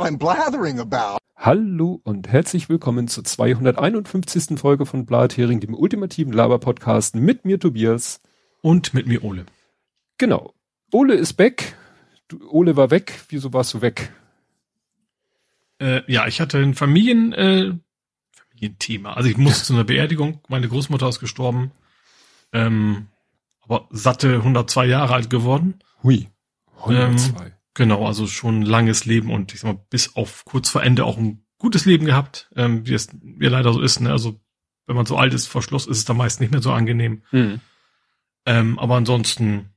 what 0.00 0.08
I'm 0.08 0.18
blathering 0.18 0.80
about. 0.80 1.18
Hallo 1.36 2.00
und 2.04 2.28
herzlich 2.28 2.68
willkommen 2.68 3.06
zur 3.08 3.24
251. 3.24 4.58
Folge 4.58 4.86
von 4.86 5.06
Blathering, 5.06 5.60
dem 5.60 5.74
ultimativen 5.74 6.32
Laber-Podcast 6.32 7.14
mit 7.14 7.44
mir 7.44 7.60
Tobias. 7.60 8.20
Und 8.62 8.94
mit 8.94 9.06
mir 9.06 9.24
Ole. 9.24 9.46
Genau. 10.18 10.54
Ole 10.92 11.14
ist 11.14 11.38
weg. 11.38 11.76
Du, 12.28 12.38
Ole 12.50 12.76
war 12.76 12.90
weg. 12.90 13.24
Wieso 13.28 13.52
warst 13.52 13.74
du 13.74 13.80
weg? 13.80 14.12
Äh, 15.78 16.02
ja, 16.10 16.26
ich 16.26 16.40
hatte 16.40 16.58
ein 16.58 16.74
Familien, 16.74 17.32
äh, 17.32 17.72
Familienthema. 18.32 19.14
Also 19.14 19.28
ich 19.28 19.38
musste 19.38 19.64
zu 19.64 19.74
einer 19.74 19.84
Beerdigung. 19.84 20.40
Meine 20.48 20.68
Großmutter 20.68 21.08
ist 21.08 21.20
gestorben. 21.20 21.72
Ähm, 22.52 23.08
aber 23.62 23.86
satte 23.90 24.36
102 24.36 24.86
Jahre 24.86 25.14
alt 25.14 25.30
geworden. 25.30 25.78
Hui. 26.02 26.28
102. 26.80 27.46
Ähm, 27.46 27.52
genau, 27.80 28.06
also 28.06 28.26
schon 28.26 28.60
ein 28.60 28.66
langes 28.66 29.06
Leben 29.06 29.30
und 29.30 29.54
ich 29.54 29.60
sag 29.60 29.72
mal, 29.72 29.84
bis 29.88 30.14
auf 30.14 30.44
kurz 30.44 30.68
vor 30.68 30.82
Ende 30.82 31.06
auch 31.06 31.16
ein 31.16 31.46
gutes 31.56 31.86
Leben 31.86 32.04
gehabt, 32.04 32.50
ähm, 32.54 32.86
wie 32.86 32.92
es 32.92 33.08
wie 33.22 33.46
leider 33.46 33.72
so 33.72 33.80
ist. 33.80 34.00
Ne? 34.00 34.12
Also 34.12 34.38
wenn 34.86 34.96
man 34.96 35.06
so 35.06 35.16
alt 35.16 35.32
ist 35.32 35.46
vor 35.46 35.62
Schluss, 35.62 35.86
ist 35.86 35.96
es 35.96 36.04
da 36.04 36.12
meist 36.12 36.42
nicht 36.42 36.52
mehr 36.52 36.60
so 36.60 36.72
angenehm. 36.72 37.22
Mhm. 37.32 37.60
Ähm, 38.44 38.78
aber 38.78 38.96
ansonsten, 38.96 39.70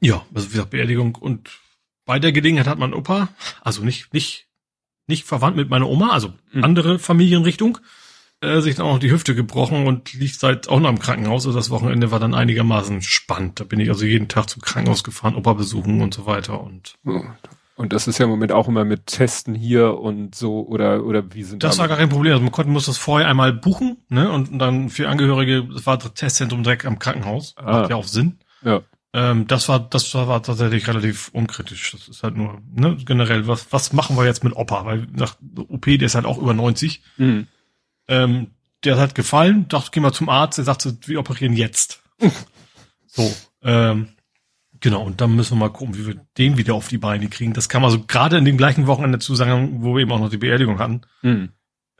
ja, 0.00 0.24
also 0.32 0.46
wie 0.46 0.52
gesagt, 0.52 0.70
Beerdigung 0.70 1.16
und 1.16 1.58
bei 2.04 2.20
der 2.20 2.30
Gelegenheit 2.30 2.68
hat 2.68 2.78
mein 2.78 2.94
Opa, 2.94 3.30
also 3.62 3.82
nicht, 3.82 4.14
nicht 4.14 4.46
nicht 5.08 5.26
verwandt 5.26 5.56
mit 5.56 5.70
meiner 5.70 5.88
Oma, 5.88 6.10
also 6.10 6.34
mhm. 6.52 6.62
andere 6.62 6.98
Familienrichtung, 7.00 7.78
äh, 8.40 8.60
sich 8.60 8.76
dann 8.76 8.86
auch 8.86 8.98
die 8.98 9.10
Hüfte 9.10 9.34
gebrochen 9.34 9.86
und 9.86 10.12
liegt 10.14 10.38
seit 10.38 10.68
auch 10.68 10.80
noch 10.80 10.90
im 10.90 10.98
Krankenhaus. 10.98 11.46
Also 11.46 11.58
das 11.58 11.70
Wochenende 11.70 12.10
war 12.10 12.20
dann 12.20 12.34
einigermaßen 12.34 13.02
spannend. 13.02 13.60
Da 13.60 13.64
bin 13.64 13.80
ich 13.80 13.88
also 13.88 14.04
jeden 14.04 14.28
Tag 14.28 14.48
zum 14.48 14.62
Krankenhaus 14.62 15.04
gefahren, 15.04 15.34
Opa 15.34 15.54
besuchen 15.54 16.00
und 16.00 16.14
so 16.14 16.26
weiter 16.26 16.60
und 16.60 16.94
und 17.78 17.92
das 17.92 18.08
ist 18.08 18.18
ja 18.18 18.24
im 18.24 18.30
Moment 18.30 18.50
auch 18.50 18.66
immer 18.66 18.84
mit 18.84 19.06
Testen 19.06 19.54
hier 19.54 20.00
und 20.00 20.34
so 20.34 20.66
oder 20.66 21.04
oder 21.04 21.32
wie 21.32 21.44
sind 21.44 21.62
das? 21.62 21.78
war 21.78 21.86
gar 21.86 21.96
kein 21.96 22.08
Problem. 22.08 22.32
Also 22.32 22.42
man 22.42 22.50
konnte 22.50 22.72
muss 22.72 22.86
das 22.86 22.98
vorher 22.98 23.28
einmal 23.28 23.52
buchen, 23.52 23.98
ne? 24.08 24.32
Und 24.32 24.58
dann 24.58 24.88
für 24.88 25.08
Angehörige, 25.08 25.64
das 25.72 25.86
war 25.86 25.96
das 25.96 26.12
Testzentrum 26.14 26.64
direkt 26.64 26.86
am 26.86 26.98
Krankenhaus. 26.98 27.54
Ah. 27.56 27.80
Macht 27.80 27.90
ja 27.90 27.96
auch 27.96 28.04
Sinn. 28.04 28.38
Ja. 28.62 28.82
Ähm, 29.12 29.46
das 29.46 29.68
war, 29.68 29.78
das 29.78 30.12
war 30.12 30.42
tatsächlich 30.42 30.88
relativ 30.88 31.30
unkritisch. 31.32 31.92
Das 31.92 32.08
ist 32.08 32.24
halt 32.24 32.36
nur, 32.36 32.60
ne, 32.74 32.96
generell, 33.04 33.46
was, 33.46 33.72
was 33.72 33.92
machen 33.92 34.16
wir 34.16 34.24
jetzt 34.24 34.42
mit 34.42 34.56
Opa? 34.56 34.84
Weil 34.84 35.06
nach 35.12 35.36
OP, 35.68 35.84
der 35.84 36.02
ist 36.02 36.16
halt 36.16 36.26
auch 36.26 36.38
über 36.38 36.54
90. 36.54 37.02
Mhm. 37.16 37.46
Ähm, 38.08 38.52
der 38.84 38.94
hat 38.94 39.00
halt 39.00 39.14
gefallen, 39.14 39.68
dachte, 39.68 39.90
geh 39.92 40.00
mal 40.00 40.12
zum 40.12 40.28
Arzt, 40.28 40.58
der 40.58 40.64
sagte, 40.64 40.96
wir 41.06 41.20
operieren 41.20 41.54
jetzt. 41.54 42.02
so, 43.06 43.30
ähm, 43.62 44.08
genau, 44.80 45.02
und 45.02 45.20
dann 45.20 45.34
müssen 45.34 45.56
wir 45.56 45.66
mal 45.66 45.72
gucken, 45.72 45.96
wie 45.96 46.06
wir 46.06 46.26
den 46.36 46.56
wieder 46.56 46.74
auf 46.74 46.88
die 46.88 46.98
Beine 46.98 47.28
kriegen. 47.28 47.52
Das 47.52 47.68
kann 47.68 47.82
man 47.82 47.90
so 47.90 48.04
gerade 48.04 48.38
in 48.38 48.44
dem 48.44 48.56
gleichen 48.56 48.86
Wochenende 48.86 49.18
zusagen, 49.18 49.82
wo 49.82 49.94
wir 49.94 50.02
eben 50.02 50.12
auch 50.12 50.20
noch 50.20 50.30
die 50.30 50.38
Beerdigung 50.38 50.78
hatten. 50.78 51.02
Mhm. 51.22 51.50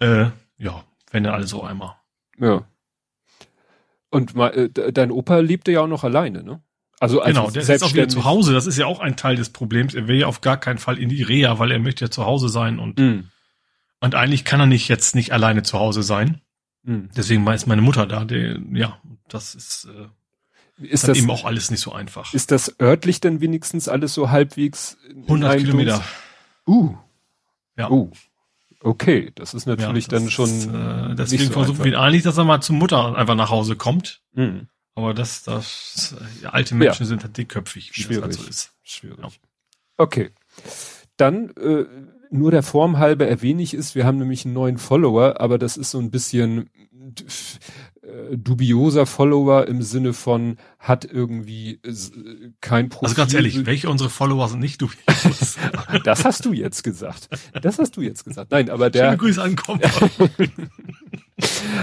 Äh, 0.00 0.26
ja, 0.56 0.84
wenn 1.10 1.24
er 1.24 1.34
alles 1.34 1.50
so 1.50 1.62
einmal. 1.62 1.96
Ja. 2.38 2.66
Und 4.10 4.34
mal, 4.34 4.50
äh, 4.50 4.92
dein 4.92 5.10
Opa 5.10 5.38
lebte 5.38 5.72
ja 5.72 5.82
auch 5.82 5.88
noch 5.88 6.04
alleine, 6.04 6.42
ne? 6.42 6.62
Also, 7.00 7.20
also 7.20 7.42
genau, 7.42 7.50
der 7.50 7.62
ist 7.62 7.82
auch 7.82 7.94
wieder 7.94 8.08
zu 8.08 8.24
Hause. 8.24 8.52
Das 8.52 8.66
ist 8.66 8.76
ja 8.76 8.86
auch 8.86 8.98
ein 8.98 9.16
Teil 9.16 9.36
des 9.36 9.50
Problems. 9.50 9.94
Er 9.94 10.08
will 10.08 10.16
ja 10.16 10.26
auf 10.26 10.40
gar 10.40 10.56
keinen 10.56 10.78
Fall 10.78 10.98
in 10.98 11.08
die 11.08 11.22
Reha, 11.22 11.58
weil 11.58 11.70
er 11.70 11.78
möchte 11.78 12.06
ja 12.06 12.10
zu 12.10 12.26
Hause 12.26 12.48
sein 12.48 12.80
und 12.80 12.98
mm. 12.98 13.30
Und 14.00 14.14
eigentlich 14.14 14.44
kann 14.44 14.60
er 14.60 14.66
nicht 14.66 14.88
jetzt 14.88 15.14
nicht 15.14 15.32
alleine 15.32 15.62
zu 15.62 15.78
Hause 15.78 16.02
sein. 16.02 16.40
Mm. 16.82 17.06
Deswegen 17.16 17.46
ist 17.48 17.66
meine 17.66 17.82
Mutter 17.82 18.06
da. 18.06 18.24
Der, 18.24 18.58
ja, 18.72 19.00
das 19.28 19.54
ist 19.54 19.86
äh, 19.86 20.06
ist 20.80 21.08
das 21.08 21.18
eben 21.18 21.30
auch 21.30 21.44
alles 21.44 21.70
nicht 21.70 21.80
so 21.80 21.92
einfach. 21.92 22.32
Ist 22.34 22.50
das 22.50 22.76
örtlich 22.80 23.20
denn 23.20 23.40
wenigstens 23.40 23.88
alles 23.88 24.14
so 24.14 24.30
halbwegs? 24.30 24.96
100 25.10 25.58
Kilometer. 25.58 26.02
Uh. 26.66 26.94
Ja. 27.76 27.90
Uh. 27.90 28.12
Okay, 28.80 29.32
das 29.34 29.54
ist 29.54 29.66
natürlich 29.66 30.04
ja, 30.04 30.10
das 30.10 30.22
dann 30.22 30.30
schon. 30.30 30.50
Ist, 30.50 30.66
äh, 30.66 31.14
deswegen 31.16 31.46
so 31.46 31.52
versuchen 31.52 31.84
wir 31.84 31.98
eigentlich, 31.98 32.22
dass 32.22 32.38
er 32.38 32.44
mal 32.44 32.60
zur 32.60 32.76
Mutter 32.76 33.16
einfach 33.16 33.34
nach 33.34 33.50
Hause 33.50 33.74
kommt. 33.74 34.22
Mm. 34.34 34.60
Aber 34.94 35.14
das, 35.14 35.42
das 35.42 36.16
ja, 36.42 36.50
alte 36.50 36.74
Menschen 36.74 37.02
ja. 37.02 37.06
sind 37.06 37.22
halt 37.22 37.36
dickköpfig, 37.36 37.96
wie 37.96 38.02
Schwierig. 38.02 38.24
das 38.24 38.36
halt 38.36 38.44
so 38.44 38.50
ist. 38.50 38.72
Schwierig. 38.82 39.18
Ja. 39.20 39.28
Okay. 39.96 40.30
Dann 41.16 41.50
äh, 41.50 41.84
nur 42.30 42.50
der 42.50 42.62
Form 42.62 42.98
halber 42.98 43.26
erwähne 43.26 43.62
ich 43.62 43.74
es, 43.74 43.94
wir 43.94 44.04
haben 44.04 44.18
nämlich 44.18 44.44
einen 44.44 44.54
neuen 44.54 44.78
Follower, 44.78 45.40
aber 45.40 45.58
das 45.58 45.76
ist 45.76 45.90
so 45.90 45.98
ein 45.98 46.10
bisschen 46.10 46.70
äh, 48.02 48.36
dubioser 48.36 49.06
Follower 49.06 49.66
im 49.66 49.82
Sinne 49.82 50.12
von 50.12 50.56
hat 50.78 51.04
irgendwie 51.04 51.80
äh, 51.84 52.52
kein 52.60 52.88
Profil. 52.88 53.08
Also 53.08 53.16
ganz 53.16 53.34
ehrlich, 53.34 53.66
welche 53.66 53.88
unsere 53.88 54.10
Follower 54.10 54.48
sind 54.48 54.60
nicht 54.60 54.80
dubios? 54.80 55.56
das 56.04 56.24
hast 56.24 56.44
du 56.44 56.52
jetzt 56.52 56.84
gesagt. 56.84 57.28
Das 57.60 57.78
hast 57.78 57.96
du 57.96 58.00
jetzt 58.00 58.24
gesagt. 58.24 58.50
Nein, 58.50 58.70
aber 58.70 58.90
der. 58.90 59.06
Schöne 59.06 59.16
Grüße 59.16 59.42
ankommen. 59.42 59.80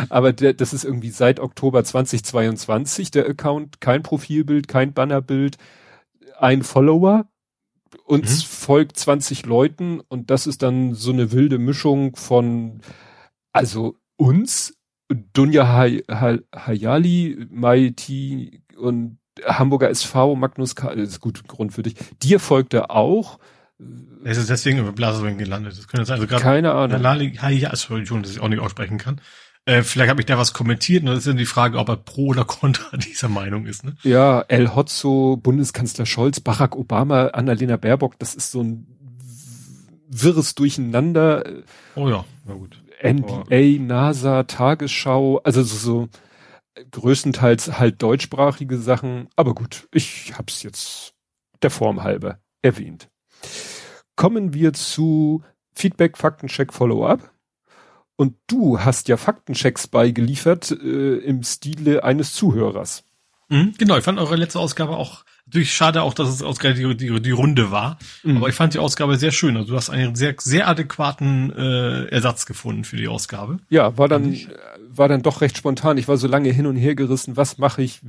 Aber 0.09 0.33
der, 0.33 0.53
das 0.53 0.73
ist 0.73 0.83
irgendwie 0.83 1.11
seit 1.11 1.39
Oktober 1.39 1.81
2022 1.81 3.11
der 3.11 3.25
Account, 3.25 3.79
kein 3.79 4.03
Profilbild, 4.03 4.67
kein 4.67 4.93
Bannerbild, 4.93 5.57
ein 6.37 6.63
Follower. 6.63 7.25
Uns 8.05 8.43
mhm. 8.43 8.47
folgt 8.47 8.97
20 8.97 9.45
Leuten 9.45 9.99
und 9.99 10.29
das 10.29 10.47
ist 10.47 10.63
dann 10.63 10.93
so 10.93 11.11
eine 11.11 11.31
wilde 11.31 11.57
Mischung 11.57 12.15
von, 12.15 12.81
also 13.51 13.97
uns, 14.17 14.77
Dunja 15.33 15.67
Hay 15.67 16.03
Hay 16.09 16.39
Hayali, 16.53 17.47
Maiti 17.49 18.63
und 18.77 19.19
Hamburger 19.45 19.89
SV, 19.89 20.35
Magnus 20.35 20.75
K. 20.75 20.95
Das 20.95 21.09
ist 21.09 21.19
gut 21.19 21.47
Grund 21.47 21.73
für 21.73 21.83
dich. 21.83 21.95
Dir 22.23 22.39
folgt 22.39 22.73
er 22.73 22.91
auch. 22.91 23.39
Es 24.23 24.37
ist 24.37 24.49
deswegen 24.49 24.79
über 24.79 24.93
Blasewing 24.93 25.37
gelandet. 25.37 25.77
Das 25.77 25.87
könnte 25.87 26.05
sein. 26.05 26.19
Also 26.19 26.27
Keine 26.37 26.71
Ahnung. 26.71 26.93
Hayali, 27.41 27.63
Entschuldigung, 27.65 28.23
dass 28.23 28.31
ich 28.31 28.39
auch 28.39 28.47
nicht 28.47 28.59
aussprechen 28.59 28.97
kann. 28.97 29.21
Äh, 29.65 29.81
vielleicht 29.81 30.09
habe 30.09 30.21
ich 30.21 30.27
da 30.27 30.37
was 30.37 30.53
kommentiert 30.53 31.01
und 31.01 31.07
das 31.07 31.19
ist 31.19 31.27
dann 31.27 31.37
die 31.37 31.45
Frage, 31.45 31.79
ob 31.79 31.89
er 31.89 31.97
pro 31.97 32.27
oder 32.27 32.45
contra 32.45 32.97
dieser 32.97 33.29
Meinung 33.29 33.65
ist. 33.65 33.83
Ne? 33.83 33.95
Ja, 34.03 34.41
El 34.41 34.75
Hotzo, 34.75 35.37
Bundeskanzler 35.41 36.05
Scholz, 36.05 36.39
Barack 36.39 36.75
Obama, 36.75 37.27
Annalena 37.27 37.77
Baerbock, 37.77 38.19
das 38.19 38.35
ist 38.35 38.51
so 38.51 38.61
ein 38.61 38.87
wirres 40.07 40.55
Durcheinander. 40.55 41.43
Oh 41.95 42.07
ja, 42.07 42.25
na 42.45 42.53
gut. 42.53 42.81
NBA, 43.03 43.83
NASA, 43.83 44.43
Tagesschau, 44.43 45.39
also 45.43 45.63
so, 45.63 45.75
so 45.75 46.09
größtenteils 46.91 47.77
halt 47.79 48.01
deutschsprachige 48.01 48.77
Sachen. 48.77 49.27
Aber 49.35 49.53
gut, 49.53 49.87
ich 49.91 50.37
hab's 50.37 50.63
jetzt 50.63 51.13
der 51.61 51.71
Form 51.71 52.03
halber 52.03 52.39
erwähnt. 52.61 53.09
Kommen 54.15 54.53
wir 54.53 54.73
zu 54.73 55.43
Feedback, 55.73 56.17
Faktencheck, 56.17 56.71
Follow-up. 56.73 57.31
Und 58.15 58.35
du 58.47 58.79
hast 58.79 59.07
ja 59.07 59.17
Faktenchecks 59.17 59.87
beigeliefert 59.87 60.71
äh, 60.71 61.17
im 61.17 61.43
Stile 61.43 62.03
eines 62.03 62.33
Zuhörers. 62.33 63.03
Mhm, 63.49 63.73
genau, 63.77 63.97
ich 63.97 64.03
fand 64.03 64.19
eure 64.19 64.35
letzte 64.35 64.59
Ausgabe 64.59 64.95
auch 64.97 65.25
natürlich 65.45 65.73
schade 65.73 66.01
auch, 66.01 66.13
dass 66.13 66.29
es 66.29 66.41
ausgerechnet 66.41 66.99
die, 66.99 67.07
die, 67.07 67.21
die 67.21 67.31
Runde 67.31 67.71
war. 67.71 67.97
Mhm. 68.23 68.37
Aber 68.37 68.49
ich 68.49 68.55
fand 68.55 68.73
die 68.73 68.79
Ausgabe 68.79 69.17
sehr 69.17 69.31
schön. 69.31 69.55
Also 69.57 69.71
du 69.71 69.75
hast 69.75 69.89
einen 69.89 70.15
sehr, 70.15 70.35
sehr 70.39 70.67
adäquaten 70.67 71.53
äh, 71.55 72.05
Ersatz 72.05 72.45
gefunden 72.45 72.83
für 72.83 72.97
die 72.97 73.07
Ausgabe. 73.07 73.57
Ja, 73.69 73.97
war 73.97 74.07
dann, 74.07 74.35
war 74.89 75.07
dann 75.07 75.21
doch 75.21 75.41
recht 75.41 75.57
spontan. 75.57 75.97
Ich 75.97 76.07
war 76.07 76.17
so 76.17 76.27
lange 76.27 76.51
hin 76.51 76.65
und 76.65 76.75
her 76.75 76.95
gerissen, 76.95 77.37
was 77.37 77.57
mache 77.57 77.83
ich? 77.83 78.01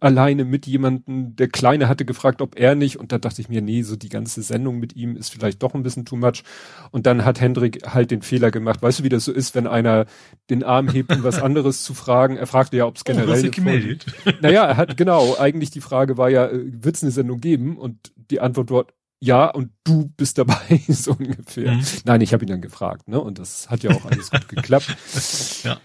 Alleine 0.00 0.44
mit 0.44 0.66
jemandem, 0.66 1.36
der 1.36 1.48
Kleine 1.48 1.88
hatte 1.88 2.04
gefragt, 2.04 2.40
ob 2.40 2.58
er 2.58 2.74
nicht, 2.74 2.98
und 2.98 3.12
da 3.12 3.18
dachte 3.18 3.40
ich 3.40 3.48
mir, 3.48 3.62
nee, 3.62 3.82
so 3.82 3.96
die 3.96 4.08
ganze 4.08 4.42
Sendung 4.42 4.78
mit 4.78 4.94
ihm 4.96 5.16
ist 5.16 5.30
vielleicht 5.30 5.62
doch 5.62 5.74
ein 5.74 5.82
bisschen 5.82 6.04
too 6.04 6.16
much. 6.16 6.42
Und 6.90 7.06
dann 7.06 7.24
hat 7.24 7.40
Hendrik 7.40 7.86
halt 7.86 8.10
den 8.10 8.22
Fehler 8.22 8.50
gemacht. 8.50 8.82
Weißt 8.82 9.00
du, 9.00 9.04
wie 9.04 9.08
das 9.08 9.24
so 9.24 9.32
ist, 9.32 9.54
wenn 9.54 9.66
einer 9.66 10.06
den 10.50 10.62
Arm 10.62 10.88
hebt, 10.88 11.14
um 11.14 11.22
was 11.22 11.40
anderes 11.40 11.84
zu 11.84 11.94
fragen? 11.94 12.36
Er 12.36 12.46
fragte 12.46 12.76
ja, 12.76 12.86
ob 12.86 12.96
es 12.96 13.04
generell. 13.04 13.28
Oh, 13.28 13.32
hast 13.32 13.44
du 13.44 13.50
gemeldet? 13.50 14.06
Naja, 14.40 14.64
er 14.66 14.76
hat, 14.76 14.96
genau, 14.96 15.36
eigentlich 15.38 15.70
die 15.70 15.80
Frage 15.80 16.16
war 16.16 16.30
ja, 16.30 16.46
äh, 16.46 16.60
wird 16.64 16.96
es 16.96 17.02
eine 17.02 17.12
Sendung 17.12 17.40
geben? 17.40 17.76
Und 17.76 18.12
die 18.30 18.40
Antwort 18.40 18.70
dort, 18.70 18.94
ja, 19.20 19.46
und 19.46 19.70
du 19.84 20.10
bist 20.16 20.38
dabei, 20.38 20.80
so 20.88 21.12
ungefähr. 21.12 21.72
Mhm. 21.72 21.84
Nein, 22.04 22.20
ich 22.22 22.32
habe 22.32 22.44
ihn 22.44 22.48
dann 22.48 22.60
gefragt, 22.60 23.08
ne? 23.08 23.20
Und 23.20 23.38
das 23.38 23.70
hat 23.70 23.84
ja 23.84 23.92
auch 23.92 24.04
alles 24.04 24.30
gut 24.30 24.48
geklappt. 24.48 24.96
ja. 25.62 25.80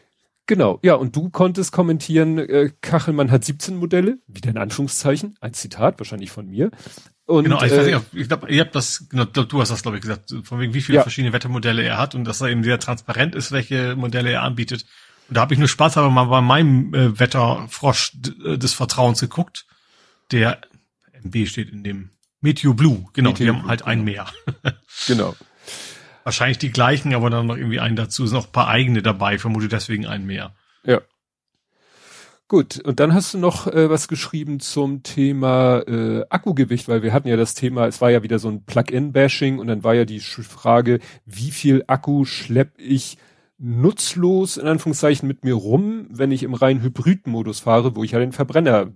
Genau, 0.47 0.79
ja, 0.81 0.95
und 0.95 1.15
du 1.15 1.29
konntest 1.29 1.73
kommentieren, 1.73 2.37
äh, 2.37 2.71
Kachelmann 2.81 3.31
hat 3.31 3.43
17 3.43 3.75
Modelle, 3.75 4.17
wieder 4.27 4.49
in 4.49 4.57
Anführungszeichen, 4.57 5.37
ein 5.41 5.53
Zitat, 5.53 5.99
wahrscheinlich 5.99 6.31
von 6.31 6.47
mir. 6.47 6.71
Und, 7.25 7.43
genau, 7.43 7.61
ich, 7.61 7.73
äh, 7.73 7.99
ich 8.13 8.29
glaube, 8.29 8.49
ihr 8.49 8.61
habt 8.61 8.73
das, 8.73 9.09
genau, 9.09 9.25
du 9.25 9.59
hast 9.59 9.69
das, 9.69 9.81
glaube 9.81 9.97
ich, 9.97 10.01
gesagt, 10.01 10.33
von 10.43 10.61
wegen, 10.61 10.73
wie 10.73 10.81
viele 10.81 10.97
ja. 10.97 11.01
verschiedene 11.01 11.33
Wettermodelle 11.33 11.83
er 11.83 11.97
hat 11.97 12.15
und 12.15 12.23
dass 12.23 12.39
er 12.39 12.47
eben 12.47 12.63
sehr 12.63 12.79
transparent 12.79 13.35
ist, 13.35 13.51
welche 13.51 13.97
Modelle 13.97 14.31
er 14.31 14.43
anbietet. 14.43 14.85
Und 15.27 15.35
da 15.35 15.41
habe 15.41 15.53
ich 15.53 15.59
nur 15.59 15.67
Spaß 15.67 15.97
aber 15.97 16.09
mal 16.09 16.23
bei 16.23 16.39
meinem 16.39 16.93
äh, 16.93 17.19
Wetterfrosch 17.19 18.13
äh, 18.45 18.57
des 18.57 18.73
Vertrauens 18.73 19.19
geguckt. 19.19 19.65
Der 20.31 20.61
MB 21.23 21.47
steht 21.47 21.69
in 21.69 21.83
dem 21.83 22.11
Meteo 22.39 22.73
Blue, 22.73 23.07
genau, 23.11 23.31
Meteo 23.31 23.45
die 23.45 23.59
haben 23.59 23.67
halt 23.67 23.85
ein 23.85 24.05
genau. 24.05 24.23
mehr. 24.63 24.73
genau. 25.07 25.35
Wahrscheinlich 26.27 26.57
die 26.57 26.73
gleichen, 26.73 27.15
aber 27.15 27.29
dann 27.29 27.47
noch 27.47 27.55
irgendwie 27.55 27.79
einen 27.79 27.95
dazu. 27.95 28.25
Es 28.25 28.31
sind 28.31 28.37
noch 28.37 28.47
ein 28.47 28.51
paar 28.51 28.67
eigene 28.67 29.01
dabei, 29.01 29.39
vermute 29.39 29.69
deswegen 29.69 30.05
einen 30.05 30.25
mehr. 30.25 30.53
Ja. 30.83 30.99
Gut, 32.49 32.81
und 32.81 32.99
dann 32.99 33.13
hast 33.13 33.33
du 33.33 33.37
noch 33.37 33.65
äh, 33.67 33.89
was 33.89 34.09
geschrieben 34.09 34.59
zum 34.59 35.03
Thema 35.03 35.87
äh, 35.87 36.25
Akkugewicht, 36.29 36.89
weil 36.89 37.01
wir 37.01 37.13
hatten 37.13 37.29
ja 37.29 37.37
das 37.37 37.53
Thema, 37.53 37.87
es 37.87 38.01
war 38.01 38.11
ja 38.11 38.23
wieder 38.23 38.39
so 38.39 38.49
ein 38.49 38.65
Plug-in-Bashing 38.65 39.57
und 39.57 39.67
dann 39.67 39.85
war 39.85 39.95
ja 39.95 40.03
die 40.03 40.19
Frage, 40.19 40.99
wie 41.25 41.51
viel 41.51 41.85
Akku 41.87 42.25
schlepp 42.25 42.73
ich 42.77 43.17
nutzlos 43.57 44.57
in 44.57 44.67
Anführungszeichen 44.67 45.29
mit 45.29 45.45
mir 45.45 45.53
rum, 45.53 46.07
wenn 46.09 46.33
ich 46.33 46.43
im 46.43 46.55
reinen 46.55 46.81
Hybrid-Modus 46.81 47.61
fahre, 47.61 47.95
wo 47.95 48.03
ich 48.03 48.11
ja 48.11 48.19
den 48.19 48.33
Verbrenner 48.33 48.91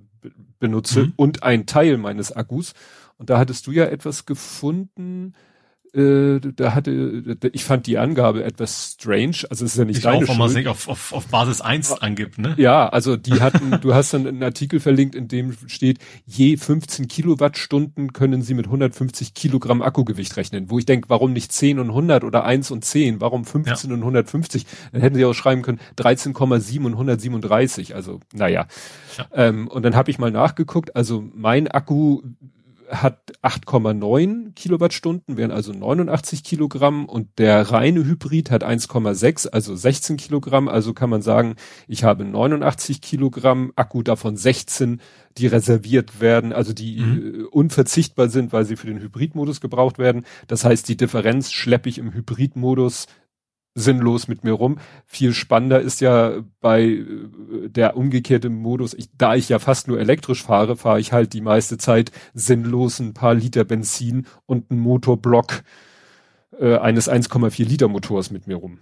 benutze 0.60 1.06
mhm. 1.06 1.14
und 1.16 1.44
ein 1.44 1.66
Teil 1.66 1.96
meines 1.96 2.34
Akkus. 2.34 2.74
Und 3.16 3.30
da 3.30 3.40
hattest 3.40 3.68
du 3.68 3.72
ja 3.72 3.86
etwas 3.86 4.26
gefunden, 4.26 5.34
äh, 5.94 6.40
da 6.40 6.74
hatte, 6.74 7.38
ich 7.52 7.66
fand 7.66 7.86
die 7.86 7.98
Angabe 7.98 8.46
etwas 8.46 8.94
strange, 8.94 9.46
also 9.50 9.66
es 9.66 9.74
ist 9.74 9.78
ja 9.78 9.84
nicht 9.84 9.98
ich 9.98 10.04
deine 10.04 10.20
auch, 10.20 10.26
Schuld. 10.26 10.38
man 10.38 10.50
sich 10.50 10.68
auf, 10.68 10.88
auf, 10.88 11.12
auf 11.12 11.28
Basis 11.28 11.60
1 11.60 12.02
angibt, 12.02 12.38
ne? 12.38 12.56
Ja, 12.58 12.88
also 12.88 13.18
die 13.18 13.42
hatten, 13.42 13.80
du 13.82 13.94
hast 13.94 14.14
dann 14.14 14.26
einen 14.26 14.42
Artikel 14.42 14.80
verlinkt, 14.80 15.16
in 15.16 15.28
dem 15.28 15.58
steht, 15.68 16.00
je 16.26 16.56
15 16.56 17.10
Kilowattstunden 17.10 18.14
können 18.14 18.42
sie 18.42 18.54
mit 18.54 18.68
150 18.68 19.34
Kilogramm 19.34 19.82
Akkugewicht 19.82 20.38
rechnen, 20.38 20.70
wo 20.70 20.80
ich 20.80 20.86
denke, 20.86 21.10
warum 21.10 21.34
nicht 21.34 21.52
10 21.52 21.80
und 21.80 21.90
100 21.90 22.24
oder 22.24 22.46
1 22.46 22.72
und 22.72 22.86
10, 22.86 23.20
warum 23.20 23.44
15 23.44 23.90
ja. 23.90 23.96
und 23.96 24.02
150? 24.02 24.66
Dann 24.94 25.02
hätten 25.02 25.16
sie 25.16 25.26
auch 25.26 25.34
schreiben 25.34 25.62
können 25.62 25.80
13,7 25.98 26.86
und 26.86 26.94
137, 26.94 27.96
also 27.96 28.22
naja. 28.34 28.68
Ja. 29.18 29.26
Ähm, 29.34 29.68
und 29.68 29.84
dann 29.84 29.96
habe 29.96 30.10
ich 30.10 30.20
mal 30.20 30.32
nachgeguckt, 30.32 30.96
also 30.96 31.24
mein 31.34 31.68
Akku 31.68 32.22
hat 32.92 33.32
8,9 33.42 34.54
Kilowattstunden, 34.54 35.38
wären 35.38 35.52
also 35.52 35.72
89 35.72 36.44
Kilogramm 36.44 37.06
und 37.06 37.40
der 37.40 37.72
reine 37.72 38.06
Hybrid 38.06 38.52
hat 38.52 38.64
1,6, 38.64 39.50
also 39.50 39.76
16 39.76 40.18
Kilogramm. 40.18 40.68
Also 40.68 40.94
kann 40.94 41.10
man 41.10 41.22
sagen, 41.22 41.56
ich 41.88 42.04
habe 42.04 42.26
89 42.26 43.02
Kilogramm 43.02 43.72
Akku, 43.76 44.04
davon 44.04 44.36
16, 44.36 45.02
die 45.38 45.48
reserviert 45.48 46.20
werden, 46.20 46.54
also 46.54 46.74
die 46.74 47.00
mhm. 47.00 47.12
Äh, 47.12 47.44
unverzichtbar 47.46 48.30
sind, 48.30 48.52
weil 48.54 48.66
sie 48.66 48.76
für 48.76 48.88
den 48.88 49.00
Hybridmodus 49.00 49.62
gebraucht 49.62 49.98
werden. 49.98 50.26
Das 50.48 50.66
heißt, 50.66 50.88
die 50.88 50.98
Differenz 50.98 51.52
schleppe 51.52 51.90
ich 51.90 51.98
im 51.98 52.14
Hybridmodus 52.14 53.08
sinnlos 53.74 54.28
mit 54.28 54.44
mir 54.44 54.54
rum. 54.54 54.80
Viel 55.06 55.34
spannender 55.34 55.80
ist 55.80 56.02
ja 56.02 56.44
bei 56.60 56.84
äh, 56.84 57.06
der 57.70 57.96
umgekehrte 57.96 58.50
Modus, 58.50 58.94
ich, 58.94 59.10
da 59.18 59.36
ich 59.36 59.50
ja 59.50 59.60
fast 59.60 59.88
nur 59.88 60.00
elektrisch 60.00 60.44
fahre, 60.44 60.76
fahre 60.76 61.00
ich 61.00 61.14
halt 61.14 61.34
die 61.34 61.42
meiste 61.42 61.78
Zeit 61.78 62.12
sinnlos 62.34 63.00
ein 63.00 63.14
paar 63.14 63.34
Liter 63.34 63.64
Benzin 63.64 64.28
und 64.46 64.72
einen 64.72 64.80
Motorblock 64.80 65.64
äh, 66.60 66.78
eines 66.78 67.10
1,4 67.10 67.66
Liter 67.66 67.88
Motors 67.88 68.32
mit 68.32 68.48
mir 68.48 68.58
rum. 68.58 68.80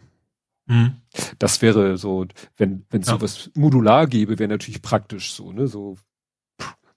Mhm. 0.66 0.94
Das 1.40 1.62
wäre 1.62 1.98
so, 1.98 2.26
wenn 2.58 2.86
wenn 2.90 3.02
ja. 3.02 3.14
sowas 3.14 3.50
modular 3.56 4.08
gäbe, 4.08 4.40
wäre 4.40 4.50
natürlich 4.50 4.82
praktisch 4.82 5.34
so, 5.34 5.52
ne, 5.52 5.68
so 5.68 5.98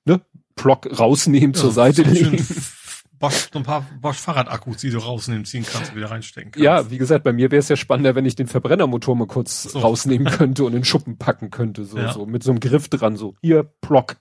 ne, 0.04 0.20
Block 0.54 0.98
rausnehmen 0.98 1.52
ja, 1.54 1.60
zur 1.60 1.72
Seite 1.72 2.02
legen. 2.02 2.46
Bosch, 3.22 3.50
so 3.52 3.60
ein 3.60 3.62
paar 3.62 3.86
Bosch 4.00 4.18
Fahrradakkus, 4.18 4.78
die 4.78 4.90
du 4.90 4.98
rausnehmen, 4.98 5.44
ziehen 5.44 5.64
kannst 5.64 5.92
und 5.92 5.96
wieder 5.96 6.10
reinstecken 6.10 6.50
kannst. 6.50 6.64
Ja, 6.64 6.90
wie 6.90 6.98
gesagt, 6.98 7.22
bei 7.22 7.32
mir 7.32 7.52
wäre 7.52 7.60
es 7.60 7.68
ja 7.68 7.76
spannender, 7.76 8.16
wenn 8.16 8.26
ich 8.26 8.34
den 8.34 8.48
Verbrennermotor 8.48 9.14
mal 9.14 9.28
kurz 9.28 9.62
so. 9.62 9.78
rausnehmen 9.78 10.26
könnte 10.26 10.64
und 10.64 10.74
in 10.74 10.82
Schuppen 10.82 11.18
packen 11.18 11.50
könnte, 11.50 11.84
so, 11.84 11.98
ja. 11.98 12.12
so 12.12 12.26
mit 12.26 12.42
so 12.42 12.50
einem 12.50 12.58
Griff 12.58 12.88
dran, 12.88 13.16
so 13.16 13.36
hier, 13.40 13.62
Plock, 13.62 14.16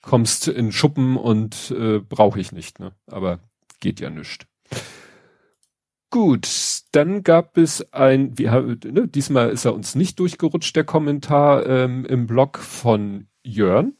kommst 0.00 0.48
in 0.48 0.72
Schuppen 0.72 1.18
und 1.18 1.70
äh, 1.70 1.98
brauche 1.98 2.40
ich 2.40 2.50
nicht, 2.50 2.80
ne? 2.80 2.92
Aber 3.06 3.40
geht 3.78 4.00
ja 4.00 4.08
nicht. 4.08 4.46
Gut, 6.08 6.48
dann 6.92 7.22
gab 7.22 7.58
es 7.58 7.92
ein, 7.92 8.38
wir 8.38 8.52
ne, 8.62 9.06
diesmal 9.06 9.50
ist 9.50 9.66
er 9.66 9.74
uns 9.74 9.94
nicht 9.94 10.18
durchgerutscht, 10.18 10.74
der 10.74 10.84
Kommentar 10.84 11.66
ähm, 11.66 12.06
im 12.06 12.26
Blog 12.26 12.56
von 12.58 13.28
Jörn. 13.42 13.96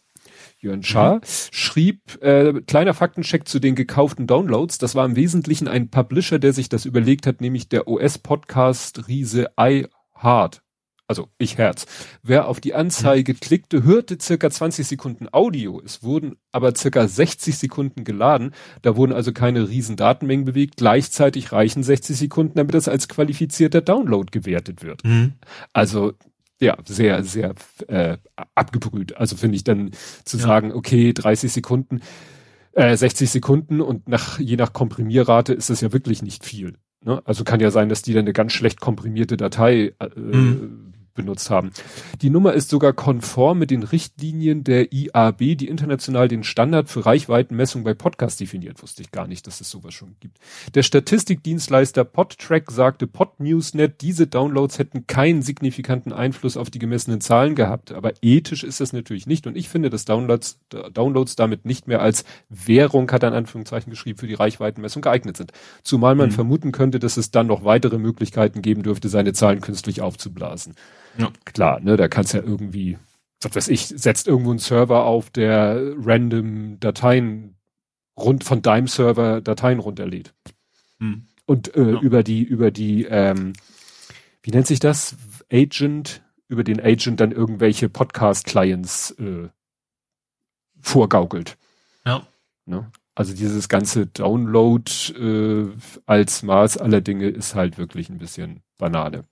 Jörn 0.60 0.82
Schaar, 0.82 1.16
mhm. 1.16 1.20
schrieb, 1.24 2.22
äh, 2.22 2.52
kleiner 2.66 2.92
Faktencheck 2.92 3.48
zu 3.48 3.60
den 3.60 3.74
gekauften 3.74 4.26
Downloads. 4.26 4.78
Das 4.78 4.94
war 4.94 5.06
im 5.06 5.16
Wesentlichen 5.16 5.68
ein 5.68 5.88
Publisher, 5.90 6.38
der 6.38 6.52
sich 6.52 6.68
das 6.68 6.84
überlegt 6.84 7.26
hat, 7.26 7.40
nämlich 7.40 7.68
der 7.68 7.88
OS-Podcast-Riese 7.88 9.52
iHeart. 9.58 10.62
Also 11.10 11.28
ich 11.38 11.58
Herz. 11.58 11.86
Wer 12.22 12.46
auf 12.46 12.60
die 12.60 12.72
Anzeige 12.72 13.32
mhm. 13.32 13.40
klickte, 13.40 13.82
hörte 13.82 14.16
circa 14.20 14.48
20 14.48 14.86
Sekunden 14.86 15.26
Audio. 15.32 15.82
Es 15.84 16.04
wurden 16.04 16.36
aber 16.52 16.72
circa 16.76 17.08
60 17.08 17.58
Sekunden 17.58 18.04
geladen. 18.04 18.52
Da 18.82 18.94
wurden 18.94 19.12
also 19.12 19.32
keine 19.32 19.68
riesen 19.68 19.96
Datenmengen 19.96 20.44
bewegt. 20.44 20.76
Gleichzeitig 20.76 21.50
reichen 21.50 21.82
60 21.82 22.16
Sekunden, 22.16 22.54
damit 22.54 22.74
das 22.74 22.86
als 22.86 23.08
qualifizierter 23.08 23.80
Download 23.80 24.28
gewertet 24.30 24.84
wird. 24.84 25.02
Mhm. 25.02 25.32
Also 25.72 26.12
ja, 26.60 26.76
sehr, 26.84 27.24
sehr 27.24 27.54
äh, 27.88 28.18
abgebrüht. 28.54 29.16
Also 29.16 29.36
finde 29.36 29.56
ich 29.56 29.64
dann 29.64 29.90
zu 30.24 30.36
ja. 30.36 30.42
sagen, 30.42 30.72
okay, 30.72 31.12
30 31.12 31.52
Sekunden, 31.52 32.00
äh, 32.72 32.96
60 32.96 33.30
Sekunden 33.30 33.80
und 33.80 34.08
nach 34.08 34.38
je 34.38 34.56
nach 34.56 34.72
Komprimierrate 34.72 35.52
ist 35.52 35.70
das 35.70 35.80
ja 35.80 35.92
wirklich 35.92 36.22
nicht 36.22 36.44
viel. 36.44 36.76
Ne? 37.02 37.22
Also 37.24 37.44
kann 37.44 37.60
ja 37.60 37.70
sein, 37.70 37.88
dass 37.88 38.02
die 38.02 38.12
dann 38.12 38.24
eine 38.24 38.32
ganz 38.32 38.52
schlecht 38.52 38.80
komprimierte 38.80 39.36
Datei 39.36 39.94
äh, 39.98 40.08
mhm 40.18 40.89
benutzt 41.14 41.50
haben. 41.50 41.72
Die 42.22 42.30
Nummer 42.30 42.54
ist 42.54 42.70
sogar 42.70 42.92
konform 42.92 43.58
mit 43.58 43.70
den 43.70 43.82
Richtlinien 43.82 44.64
der 44.64 44.92
IAB, 44.92 45.56
die 45.56 45.68
international 45.68 46.28
den 46.28 46.44
Standard 46.44 46.88
für 46.88 47.06
Reichweitenmessung 47.06 47.84
bei 47.84 47.94
Podcasts 47.94 48.38
definiert. 48.38 48.82
Wusste 48.82 49.02
ich 49.02 49.10
gar 49.10 49.26
nicht, 49.26 49.46
dass 49.46 49.60
es 49.60 49.70
sowas 49.70 49.94
schon 49.94 50.16
gibt. 50.20 50.38
Der 50.74 50.82
Statistikdienstleister 50.82 52.04
Podtrack 52.04 52.70
sagte 52.70 53.06
PodNewsNet, 53.06 54.00
diese 54.00 54.26
Downloads 54.26 54.78
hätten 54.78 55.06
keinen 55.06 55.42
signifikanten 55.42 56.12
Einfluss 56.12 56.56
auf 56.56 56.70
die 56.70 56.78
gemessenen 56.78 57.20
Zahlen 57.20 57.54
gehabt. 57.54 57.92
Aber 57.92 58.12
ethisch 58.22 58.64
ist 58.64 58.80
das 58.80 58.92
natürlich 58.92 59.26
nicht. 59.26 59.46
Und 59.46 59.56
ich 59.56 59.68
finde, 59.68 59.90
dass 59.90 60.04
Downloads, 60.04 60.60
Downloads 60.92 61.36
damit 61.36 61.64
nicht 61.64 61.86
mehr 61.86 62.00
als 62.00 62.24
Währung, 62.48 63.10
hat 63.10 63.22
er 63.22 63.30
in 63.30 63.34
Anführungszeichen 63.34 63.90
geschrieben, 63.90 64.18
für 64.18 64.26
die 64.26 64.34
Reichweitenmessung 64.34 65.02
geeignet 65.02 65.36
sind. 65.36 65.52
Zumal 65.82 66.14
man 66.14 66.30
mhm. 66.30 66.34
vermuten 66.34 66.72
könnte, 66.72 66.98
dass 66.98 67.16
es 67.16 67.30
dann 67.30 67.46
noch 67.46 67.64
weitere 67.64 67.98
Möglichkeiten 67.98 68.62
geben 68.62 68.82
dürfte, 68.82 69.08
seine 69.08 69.32
Zahlen 69.32 69.60
künstlich 69.60 70.00
aufzublasen. 70.00 70.74
Ja. 71.18 71.32
Klar, 71.44 71.80
ne, 71.80 71.96
da 71.96 72.08
kannst 72.08 72.34
ja 72.34 72.40
irgendwie, 72.40 72.98
was 73.40 73.54
weiß 73.54 73.68
ich, 73.68 73.86
setzt 73.86 74.28
irgendwo 74.28 74.50
einen 74.50 74.58
Server 74.58 75.04
auf, 75.04 75.30
der 75.30 75.94
random 75.98 76.78
Dateien 76.80 77.56
rund 78.18 78.44
von 78.44 78.62
deinem 78.62 78.86
Server 78.86 79.40
Dateien 79.40 79.78
runterlädt. 79.78 80.34
Hm. 80.98 81.26
Und 81.46 81.74
äh, 81.74 81.92
ja. 81.92 82.00
über 82.00 82.22
die, 82.22 82.42
über 82.42 82.70
die, 82.70 83.04
ähm, 83.04 83.54
wie 84.42 84.50
nennt 84.50 84.66
sich 84.66 84.80
das? 84.80 85.16
Agent, 85.52 86.22
über 86.48 86.64
den 86.64 86.80
Agent 86.80 87.20
dann 87.20 87.32
irgendwelche 87.32 87.88
Podcast-Clients 87.88 89.12
äh, 89.19 89.48
vorgaukelt. 90.81 91.56
Ja. 92.06 92.26
Ne? 92.67 92.90
Also 93.14 93.34
dieses 93.34 93.69
ganze 93.69 94.06
Download 94.06 94.90
äh, 95.19 95.70
als 96.06 96.43
Maß 96.43 96.79
aller 96.79 97.00
Dinge 97.00 97.29
ist 97.29 97.55
halt 97.55 97.79
wirklich 97.79 98.08
ein 98.08 98.19
bisschen 98.19 98.62
Banane 98.79 99.24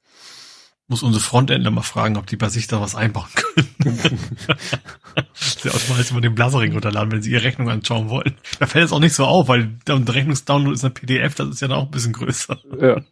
muss 0.89 1.03
unsere 1.03 1.23
Frontendler 1.23 1.71
mal 1.71 1.83
fragen, 1.83 2.17
ob 2.17 2.27
die 2.27 2.37
bei 2.37 2.49
sich 2.49 2.67
da 2.67 2.81
was 2.81 2.95
einbauen 2.95 3.29
können. 3.35 3.69
sie 5.35 5.69
automatisch 5.69 6.13
mal 6.13 6.23
den 6.23 6.35
Blasering 6.35 6.73
runterladen, 6.73 7.13
wenn 7.13 7.23
sie 7.23 7.31
ihre 7.31 7.45
Rechnung 7.45 7.69
anschauen 7.69 8.09
wollen. 8.09 8.35
Da 8.59 8.67
fällt 8.67 8.87
es 8.87 8.93
auch 8.93 9.01
nicht 9.01 9.15
so 9.15 9.27
auf, 9.27 9.49
weil 9.49 9.77
der 9.87 9.97
Rechnungsdownload 10.09 10.75
ist 10.75 10.85
ein 10.85 10.95
PDF, 10.95 11.35
das 11.35 11.49
ist 11.49 11.61
ja 11.61 11.69
dann 11.69 11.79
auch 11.79 11.85
ein 11.85 11.91
bisschen 11.91 12.15
größer. 12.15 12.59
Ja. 12.81 13.03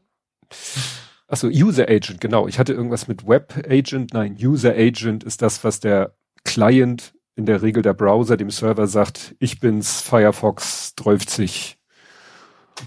Achso, 1.28 1.48
User 1.48 1.88
Agent, 1.88 2.20
genau. 2.20 2.48
Ich 2.48 2.58
hatte 2.58 2.72
irgendwas 2.72 3.08
mit 3.08 3.26
Web 3.26 3.62
Agent. 3.68 4.14
Nein, 4.14 4.36
User 4.40 4.72
Agent 4.72 5.22
ist 5.22 5.42
das, 5.42 5.62
was 5.62 5.80
der 5.80 6.16
Client, 6.44 7.12
in 7.34 7.44
der 7.44 7.60
Regel 7.60 7.82
der 7.82 7.92
Browser, 7.92 8.38
dem 8.38 8.50
Server 8.50 8.86
sagt, 8.86 9.34
ich 9.38 9.60
bin's, 9.60 10.00
Firefox 10.00 10.94
30. 10.94 11.76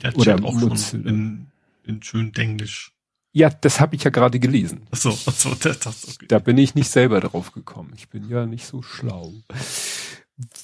Der 0.02 0.18
oder 0.18 0.44
auch 0.44 0.60
schon 0.60 1.06
in, 1.06 1.48
in 1.84 2.02
schön 2.02 2.34
Englisch. 2.34 2.94
Ja, 3.40 3.50
das 3.50 3.80
habe 3.80 3.96
ich 3.96 4.04
ja 4.04 4.10
gerade 4.10 4.38
gelesen. 4.38 4.82
Ach 4.92 4.98
so, 4.98 5.18
ach 5.26 5.34
so 5.34 5.56
das, 5.62 5.80
das, 5.80 6.10
okay. 6.10 6.26
Da 6.28 6.40
bin 6.40 6.58
ich 6.58 6.76
nicht 6.76 6.90
selber 6.90 7.22
drauf 7.22 7.54
gekommen. 7.54 7.94
Ich 7.96 8.10
bin 8.10 8.28
ja 8.28 8.46
nicht 8.46 8.66
so 8.66 8.82
schlau. 8.82 9.32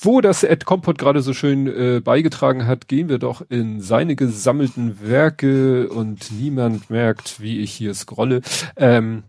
Wo 0.02 0.20
das 0.20 0.44
Ed 0.44 0.66
Compot 0.66 0.98
gerade 0.98 1.22
so 1.22 1.34
schön 1.34 1.68
äh, 1.68 2.02
beigetragen 2.02 2.68
hat, 2.68 2.90
gehen 2.90 3.08
wir 3.08 3.18
doch 3.18 3.42
in 3.48 3.80
seine 3.80 4.18
gesammelten 4.18 5.00
Werke 5.02 5.88
und 5.88 6.34
niemand 6.34 6.90
merkt, 6.90 7.40
wie 7.40 7.60
ich 7.60 7.72
hier 7.72 7.94
scrolle. 7.94 8.42
Ähm, 8.76 9.24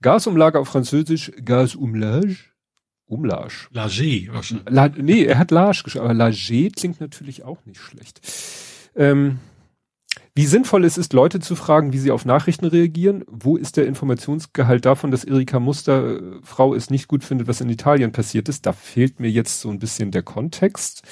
Gasumlage 0.00 0.60
auf 0.60 0.68
Französisch, 0.68 1.32
Gasumlage. 1.44 2.36
Umlage. 3.06 3.66
Lage, 3.72 4.28
wahrscheinlich. 4.30 4.70
La, 4.70 4.88
nee, 4.88 5.24
er 5.24 5.38
hat 5.38 5.50
Lage 5.50 5.82
geschrieben, 5.82 6.04
aber 6.04 6.14
Lage 6.14 6.70
klingt 6.76 7.00
natürlich 7.00 7.42
auch 7.42 7.58
nicht 7.66 7.80
schlecht. 7.80 8.20
Ähm, 8.94 9.40
Wie 10.38 10.46
sinnvoll 10.46 10.84
es 10.84 10.96
ist, 10.96 11.14
Leute 11.14 11.40
zu 11.40 11.56
fragen, 11.56 11.92
wie 11.92 11.98
sie 11.98 12.12
auf 12.12 12.24
Nachrichten 12.24 12.66
reagieren. 12.66 13.24
Wo 13.26 13.56
ist 13.56 13.76
der 13.76 13.88
Informationsgehalt 13.88 14.84
davon, 14.84 15.10
dass 15.10 15.24
Erika 15.24 15.58
Muster 15.58 16.20
äh, 16.20 16.76
es 16.76 16.90
nicht 16.90 17.08
gut 17.08 17.24
findet, 17.24 17.48
was 17.48 17.60
in 17.60 17.68
Italien 17.68 18.12
passiert 18.12 18.48
ist? 18.48 18.64
Da 18.64 18.72
fehlt 18.72 19.18
mir 19.18 19.28
jetzt 19.28 19.60
so 19.60 19.68
ein 19.68 19.80
bisschen 19.80 20.12
der 20.12 20.22
Kontext 20.22 21.02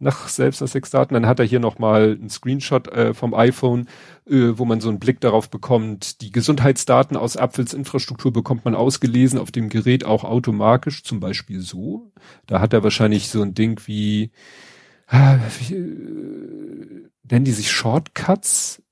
nach 0.00 0.26
selbst 0.26 0.64
aus 0.64 0.72
sechs 0.72 0.90
Daten. 0.90 1.14
Dann 1.14 1.26
hat 1.26 1.38
er 1.38 1.44
hier 1.44 1.60
nochmal 1.60 2.16
einen 2.18 2.28
Screenshot 2.28 2.88
äh, 2.88 3.14
vom 3.14 3.34
iPhone, 3.34 3.86
äh, 4.28 4.54
wo 4.56 4.64
man 4.64 4.80
so 4.80 4.88
einen 4.88 4.98
Blick 4.98 5.20
darauf 5.20 5.48
bekommt. 5.48 6.20
Die 6.20 6.32
Gesundheitsdaten 6.32 7.16
aus 7.16 7.36
Apfels 7.36 7.74
Infrastruktur 7.74 8.32
bekommt 8.32 8.64
man 8.64 8.74
ausgelesen 8.74 9.38
auf 9.38 9.52
dem 9.52 9.68
Gerät 9.68 10.04
auch 10.04 10.24
automatisch, 10.24 11.04
zum 11.04 11.20
Beispiel 11.20 11.60
so. 11.60 12.10
Da 12.48 12.58
hat 12.58 12.72
er 12.72 12.82
wahrscheinlich 12.82 13.28
so 13.28 13.42
ein 13.42 13.54
Ding 13.54 13.80
wie, 13.86 14.32
äh, 15.12 15.38
wie 15.58 15.74
äh, 15.74 17.08
nennen 17.30 17.44
die 17.44 17.52
sich 17.52 17.70
Shortcuts? 17.70 18.82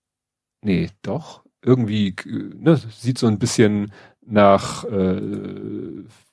Nee, 0.63 0.91
doch. 1.03 1.45
Irgendwie, 1.63 2.15
ne, 2.27 2.77
sieht 2.77 3.19
so 3.19 3.27
ein 3.27 3.39
bisschen 3.39 3.93
nach 4.25 4.85
äh, 4.85 5.21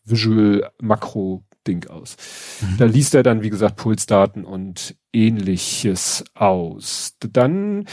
Visual 0.05 0.71
Makro 0.81 1.43
Ding 1.65 1.87
aus. 1.87 2.15
Mhm. 2.61 2.77
Da 2.77 2.85
liest 2.85 3.13
er 3.13 3.23
dann, 3.23 3.41
wie 3.43 3.49
gesagt, 3.49 3.75
Pulsdaten 3.75 4.45
und 4.45 4.95
ähnliches 5.11 6.23
aus. 6.33 7.17
Dann, 7.19 7.85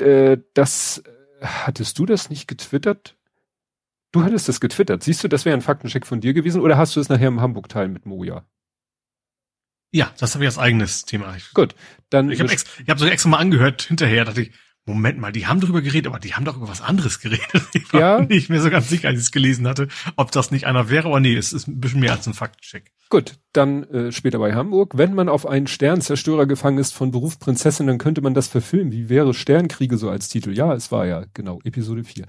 äh, 0.00 0.38
das, 0.54 1.02
hattest 1.40 1.98
du 1.98 2.06
das 2.06 2.30
nicht 2.30 2.46
getwittert? 2.46 3.16
Du 4.12 4.22
hattest 4.24 4.48
das 4.48 4.60
getwittert. 4.60 5.02
Siehst 5.02 5.22
du, 5.22 5.28
das 5.28 5.44
wäre 5.44 5.56
ein 5.56 5.62
Faktencheck 5.62 6.06
von 6.06 6.20
dir 6.20 6.32
gewesen 6.32 6.60
oder 6.60 6.76
hast 6.76 6.96
du 6.96 7.00
es 7.00 7.08
nachher 7.08 7.28
im 7.28 7.40
Hamburg-Teil 7.40 7.88
mit 7.88 8.06
Moja? 8.06 8.44
Ja, 9.92 10.12
das 10.18 10.34
habe 10.34 10.44
ich 10.44 10.48
als 10.48 10.58
eigenes 10.58 11.04
Thema. 11.04 11.36
Gut, 11.54 11.74
dann. 12.10 12.30
Ich 12.30 12.40
habe 12.40 12.52
ich 12.52 12.88
hab 12.88 12.98
so 12.98 13.06
extra 13.06 13.28
mal 13.28 13.38
angehört 13.38 13.82
hinterher, 13.82 14.24
dachte 14.24 14.42
ich, 14.42 14.52
Moment 14.86 15.18
mal, 15.18 15.30
die 15.30 15.46
haben 15.46 15.60
darüber 15.60 15.82
geredet, 15.82 16.06
aber 16.08 16.18
die 16.18 16.34
haben 16.34 16.44
doch 16.44 16.56
über 16.56 16.68
was 16.68 16.80
anderes 16.80 17.20
geredet. 17.20 17.46
Ich 17.74 17.92
war 17.92 18.00
ja. 18.00 18.20
nicht 18.20 18.50
mehr 18.50 18.60
so 18.60 18.70
ganz 18.70 18.88
sicher, 18.88 19.08
als 19.08 19.18
ich 19.18 19.26
es 19.26 19.30
gelesen 19.30 19.68
hatte, 19.68 19.88
ob 20.16 20.32
das 20.32 20.50
nicht 20.50 20.66
einer 20.66 20.90
wäre, 20.90 21.08
aber 21.08 21.20
nee, 21.20 21.34
es 21.34 21.52
ist 21.52 21.68
ein 21.68 21.80
bisschen 21.80 22.00
mehr 22.00 22.12
als 22.12 22.26
ein 22.26 22.34
Faktcheck. 22.34 22.90
Gut, 23.08 23.38
dann 23.52 23.84
äh, 23.84 24.12
später 24.12 24.38
bei 24.38 24.54
Hamburg. 24.54 24.96
Wenn 24.96 25.14
man 25.14 25.28
auf 25.28 25.46
einen 25.46 25.66
Sternzerstörer 25.66 26.46
gefangen 26.46 26.78
ist 26.78 26.92
von 26.92 27.10
Beruf 27.10 27.38
Prinzessin, 27.38 27.86
dann 27.86 27.98
könnte 27.98 28.20
man 28.22 28.34
das 28.34 28.48
verfilmen. 28.48 28.92
Wie 28.92 29.08
wäre 29.08 29.34
Sternkriege 29.34 29.96
so 29.96 30.08
als 30.08 30.28
Titel? 30.28 30.52
Ja, 30.52 30.74
es 30.74 30.90
war 30.90 31.06
ja, 31.06 31.24
genau, 31.34 31.60
Episode 31.64 32.04
4. 32.04 32.26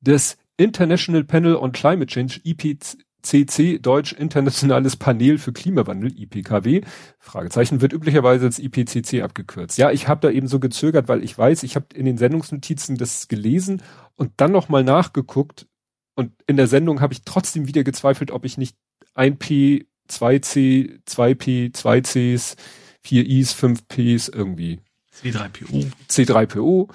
Das 0.00 0.36
International 0.56 1.24
Panel 1.24 1.56
on 1.56 1.72
Climate 1.72 2.06
Change, 2.06 2.40
IPC, 2.44 2.98
CC, 3.22 3.78
Deutsch 3.78 4.12
Internationales 4.12 4.96
Panel 4.96 5.38
für 5.38 5.52
Klimawandel, 5.52 6.12
IPKW, 6.18 6.82
Fragezeichen, 7.18 7.80
wird 7.80 7.92
üblicherweise 7.92 8.46
als 8.46 8.58
IPCC 8.58 9.22
abgekürzt. 9.22 9.78
Ja, 9.78 9.90
ich 9.90 10.08
habe 10.08 10.20
da 10.20 10.30
eben 10.30 10.48
so 10.48 10.58
gezögert, 10.58 11.08
weil 11.08 11.22
ich 11.22 11.36
weiß, 11.36 11.62
ich 11.62 11.76
habe 11.76 11.86
in 11.94 12.04
den 12.04 12.18
Sendungsnotizen 12.18 12.96
das 12.96 13.28
gelesen 13.28 13.82
und 14.16 14.32
dann 14.38 14.52
nochmal 14.52 14.84
nachgeguckt 14.84 15.66
und 16.14 16.32
in 16.46 16.56
der 16.56 16.66
Sendung 16.66 17.00
habe 17.00 17.14
ich 17.14 17.22
trotzdem 17.24 17.66
wieder 17.66 17.84
gezweifelt, 17.84 18.30
ob 18.30 18.44
ich 18.44 18.58
nicht 18.58 18.76
1P, 19.14 19.86
2C, 20.08 21.00
2P, 21.06 21.72
2Cs, 21.74 22.56
4Is, 23.04 23.54
5Ps 23.54 24.34
irgendwie. 24.34 24.80
C3PO. 25.14 25.90
C3PO. 26.08 26.88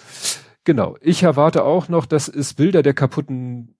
Genau. 0.63 0.97
Ich 1.01 1.23
erwarte 1.23 1.63
auch 1.63 1.87
noch, 1.87 2.05
dass 2.05 2.27
es 2.27 2.53
Bilder 2.53 2.83
der 2.83 2.93
kaputten 2.93 3.75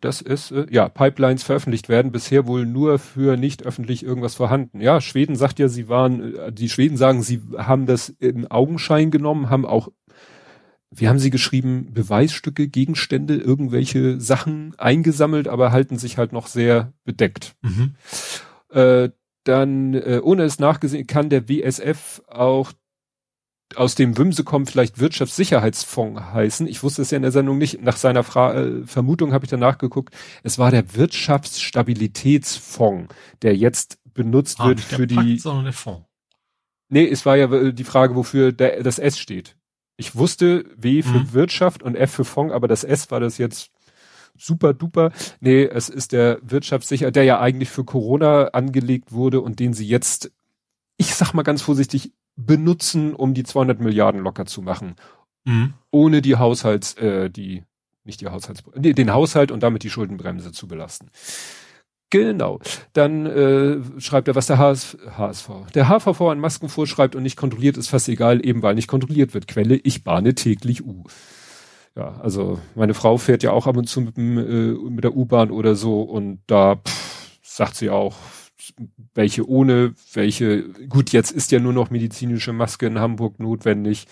das 0.00 0.20
ist, 0.20 0.50
äh, 0.50 0.66
ja, 0.70 0.88
Pipelines 0.88 1.42
veröffentlicht 1.42 1.88
werden, 1.88 2.12
bisher 2.12 2.46
wohl 2.46 2.66
nur 2.66 2.98
für 2.98 3.36
nicht 3.36 3.64
öffentlich 3.64 4.04
irgendwas 4.04 4.34
vorhanden. 4.34 4.80
Ja, 4.80 5.00
Schweden 5.00 5.36
sagt 5.36 5.58
ja, 5.58 5.68
sie 5.68 5.88
waren, 5.88 6.34
äh, 6.34 6.52
die 6.52 6.68
Schweden 6.68 6.96
sagen, 6.96 7.22
sie 7.22 7.40
haben 7.56 7.86
das 7.86 8.10
in 8.10 8.50
Augenschein 8.50 9.10
genommen, 9.10 9.48
haben 9.48 9.64
auch, 9.64 9.88
wie 10.90 11.08
haben 11.08 11.18
sie 11.18 11.30
geschrieben, 11.30 11.92
Beweisstücke, 11.94 12.68
Gegenstände, 12.68 13.36
irgendwelche 13.36 14.20
Sachen 14.20 14.74
eingesammelt, 14.76 15.48
aber 15.48 15.72
halten 15.72 15.96
sich 15.96 16.18
halt 16.18 16.32
noch 16.32 16.46
sehr 16.46 16.92
bedeckt. 17.04 17.54
Mhm. 17.62 17.94
Äh, 18.70 19.10
dann, 19.44 19.94
äh, 19.94 20.20
ohne 20.22 20.42
es 20.42 20.58
nachgesehen, 20.58 21.06
kann 21.06 21.30
der 21.30 21.48
WSF 21.48 22.22
auch 22.28 22.72
aus 23.76 23.94
dem 23.94 24.18
Wimse 24.18 24.44
kommen 24.44 24.66
vielleicht 24.66 24.98
Wirtschaftssicherheitsfonds 24.98 26.20
heißen. 26.32 26.66
Ich 26.66 26.82
wusste 26.82 27.00
es 27.02 27.10
ja 27.10 27.16
in 27.16 27.22
der 27.22 27.32
Sendung 27.32 27.58
nicht. 27.58 27.82
Nach 27.82 27.96
seiner 27.96 28.24
Fra 28.24 28.54
äh, 28.54 28.86
Vermutung 28.86 29.32
habe 29.32 29.44
ich 29.44 29.50
danach 29.50 29.78
geguckt. 29.78 30.14
Es 30.42 30.58
war 30.58 30.70
der 30.70 30.96
Wirtschaftsstabilitätsfonds, 30.96 33.14
der 33.42 33.56
jetzt 33.56 33.98
benutzt 34.12 34.60
ah, 34.60 34.68
wird 34.68 34.80
für 34.80 35.06
Pakt, 35.06 35.28
die. 35.28 35.38
Sondern 35.38 35.64
der 35.64 35.72
Fonds. 35.72 36.06
Nee, 36.88 37.08
es 37.08 37.24
war 37.24 37.36
ja 37.36 37.70
die 37.70 37.84
Frage, 37.84 38.16
wofür 38.16 38.52
der, 38.52 38.82
das 38.82 38.98
S 38.98 39.18
steht. 39.18 39.56
Ich 39.96 40.16
wusste 40.16 40.64
W 40.76 41.02
für 41.02 41.20
mhm. 41.20 41.32
Wirtschaft 41.32 41.82
und 41.82 41.94
F 41.94 42.10
für 42.10 42.24
Fonds, 42.24 42.52
aber 42.52 42.66
das 42.66 42.84
S 42.84 43.10
war 43.10 43.20
das 43.20 43.38
jetzt 43.38 43.70
super 44.36 44.74
duper. 44.74 45.12
Nee, 45.40 45.64
es 45.64 45.88
ist 45.88 46.12
der 46.12 46.38
Wirtschaftssicher, 46.42 47.10
der 47.10 47.24
ja 47.24 47.40
eigentlich 47.40 47.68
für 47.68 47.84
Corona 47.84 48.48
angelegt 48.48 49.12
wurde 49.12 49.40
und 49.40 49.60
den 49.60 49.74
sie 49.74 49.86
jetzt, 49.86 50.32
ich 50.96 51.14
sag 51.14 51.34
mal 51.34 51.42
ganz 51.42 51.62
vorsichtig, 51.62 52.12
benutzen, 52.46 53.14
um 53.14 53.34
die 53.34 53.44
200 53.44 53.80
Milliarden 53.80 54.20
locker 54.20 54.46
zu 54.46 54.62
machen. 54.62 54.96
Mhm. 55.44 55.74
Ohne 55.90 56.22
die 56.22 56.36
Haushalts, 56.36 56.94
äh, 56.94 57.30
die, 57.30 57.64
nicht 58.04 58.20
die 58.20 58.28
Haushalts, 58.28 58.62
nee, 58.76 58.92
den 58.92 59.12
Haushalt 59.12 59.50
und 59.50 59.62
damit 59.62 59.82
die 59.82 59.90
Schuldenbremse 59.90 60.52
zu 60.52 60.68
belasten. 60.68 61.10
Genau. 62.10 62.58
Dann 62.92 63.26
äh, 63.26 64.00
schreibt 64.00 64.26
er, 64.26 64.34
was 64.34 64.48
der 64.48 64.58
HS, 64.58 64.98
HSV. 65.16 65.48
Der 65.74 65.88
HVV 65.88 66.20
an 66.22 66.40
Masken 66.40 66.68
vorschreibt 66.68 67.14
und 67.14 67.22
nicht 67.22 67.36
kontrolliert, 67.36 67.76
ist 67.76 67.88
fast 67.88 68.08
egal, 68.08 68.44
eben 68.44 68.62
weil 68.62 68.74
nicht 68.74 68.88
kontrolliert 68.88 69.32
wird. 69.32 69.46
Quelle, 69.46 69.76
ich 69.76 70.02
bahne 70.02 70.34
täglich 70.34 70.84
U. 70.84 71.04
Ja, 71.96 72.20
also 72.20 72.58
meine 72.74 72.94
Frau 72.94 73.16
fährt 73.16 73.42
ja 73.42 73.52
auch 73.52 73.66
ab 73.66 73.76
und 73.76 73.88
zu 73.88 74.00
mit, 74.00 74.16
dem, 74.16 74.38
äh, 74.38 74.90
mit 74.90 75.04
der 75.04 75.16
U-Bahn 75.16 75.50
oder 75.50 75.74
so 75.76 76.02
und 76.02 76.40
da 76.46 76.76
pff, 76.76 77.38
sagt 77.42 77.76
sie 77.76 77.90
auch, 77.90 78.16
welche 79.14 79.48
ohne, 79.48 79.94
welche, 80.12 80.68
gut, 80.88 81.10
jetzt 81.12 81.30
ist 81.30 81.52
ja 81.52 81.60
nur 81.60 81.72
noch 81.72 81.90
medizinische 81.90 82.52
Maske 82.52 82.86
in 82.86 82.98
Hamburg 82.98 83.40
notwendig. 83.40 84.06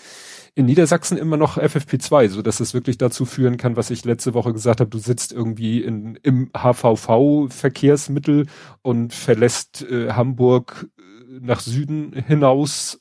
In 0.54 0.66
Niedersachsen 0.66 1.18
immer 1.18 1.36
noch 1.36 1.56
FFP2, 1.58 2.28
so 2.28 2.42
dass 2.42 2.60
es 2.60 2.74
wirklich 2.74 2.98
dazu 2.98 3.24
führen 3.24 3.56
kann, 3.56 3.76
was 3.76 3.90
ich 3.90 4.04
letzte 4.04 4.34
Woche 4.34 4.52
gesagt 4.52 4.80
habe, 4.80 4.90
du 4.90 4.98
sitzt 4.98 5.32
irgendwie 5.32 5.82
in, 5.82 6.16
im 6.22 6.50
HVV-Verkehrsmittel 6.56 8.46
und 8.82 9.14
verlässt 9.14 9.82
äh, 9.82 10.12
Hamburg 10.12 10.88
äh, 10.98 11.02
nach 11.40 11.60
Süden 11.60 12.12
hinaus 12.12 13.00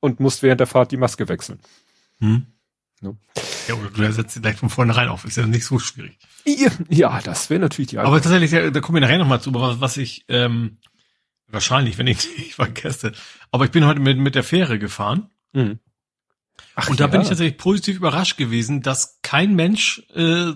und 0.00 0.20
musst 0.20 0.42
während 0.42 0.60
der 0.60 0.66
Fahrt 0.66 0.92
die 0.92 0.96
Maske 0.96 1.28
wechseln. 1.28 1.60
Hm. 2.18 2.46
No. 3.04 3.18
Ja, 3.68 3.74
oder 3.74 3.90
du 3.90 4.12
setzt 4.12 4.32
sie 4.32 4.40
gleich 4.40 4.56
von 4.56 4.70
vornherein 4.70 5.08
auf. 5.08 5.26
Ist 5.26 5.36
ja 5.36 5.46
nicht 5.46 5.66
so 5.66 5.78
schwierig. 5.78 6.18
Ja, 6.88 7.20
das 7.20 7.50
wäre 7.50 7.60
natürlich 7.60 7.90
die 7.90 7.98
Antwort. 7.98 8.14
Aber 8.14 8.22
tatsächlich, 8.22 8.50
da, 8.50 8.70
da 8.70 8.80
kommen 8.80 8.96
wir 8.96 9.02
nachher 9.02 9.18
nochmal 9.18 9.42
zu, 9.42 9.52
was, 9.52 9.80
was 9.80 9.98
ich, 9.98 10.24
ähm, 10.28 10.78
wahrscheinlich, 11.48 11.98
wenn 11.98 12.06
ich 12.06 12.26
nicht 12.38 12.54
vergesse. 12.54 13.12
Aber 13.50 13.66
ich 13.66 13.70
bin 13.70 13.84
heute 13.84 14.00
mit, 14.00 14.18
mit 14.18 14.34
der 14.34 14.42
Fähre 14.42 14.78
gefahren. 14.78 15.28
Mhm. 15.52 15.80
Ach, 16.76 16.88
und 16.88 16.98
da 16.98 17.04
ja. 17.04 17.08
bin 17.08 17.20
ich 17.20 17.28
tatsächlich 17.28 17.58
positiv 17.58 17.96
überrascht 17.96 18.38
gewesen, 18.38 18.80
dass 18.80 19.18
kein 19.20 19.54
Mensch 19.54 20.02
äh, 20.14 20.52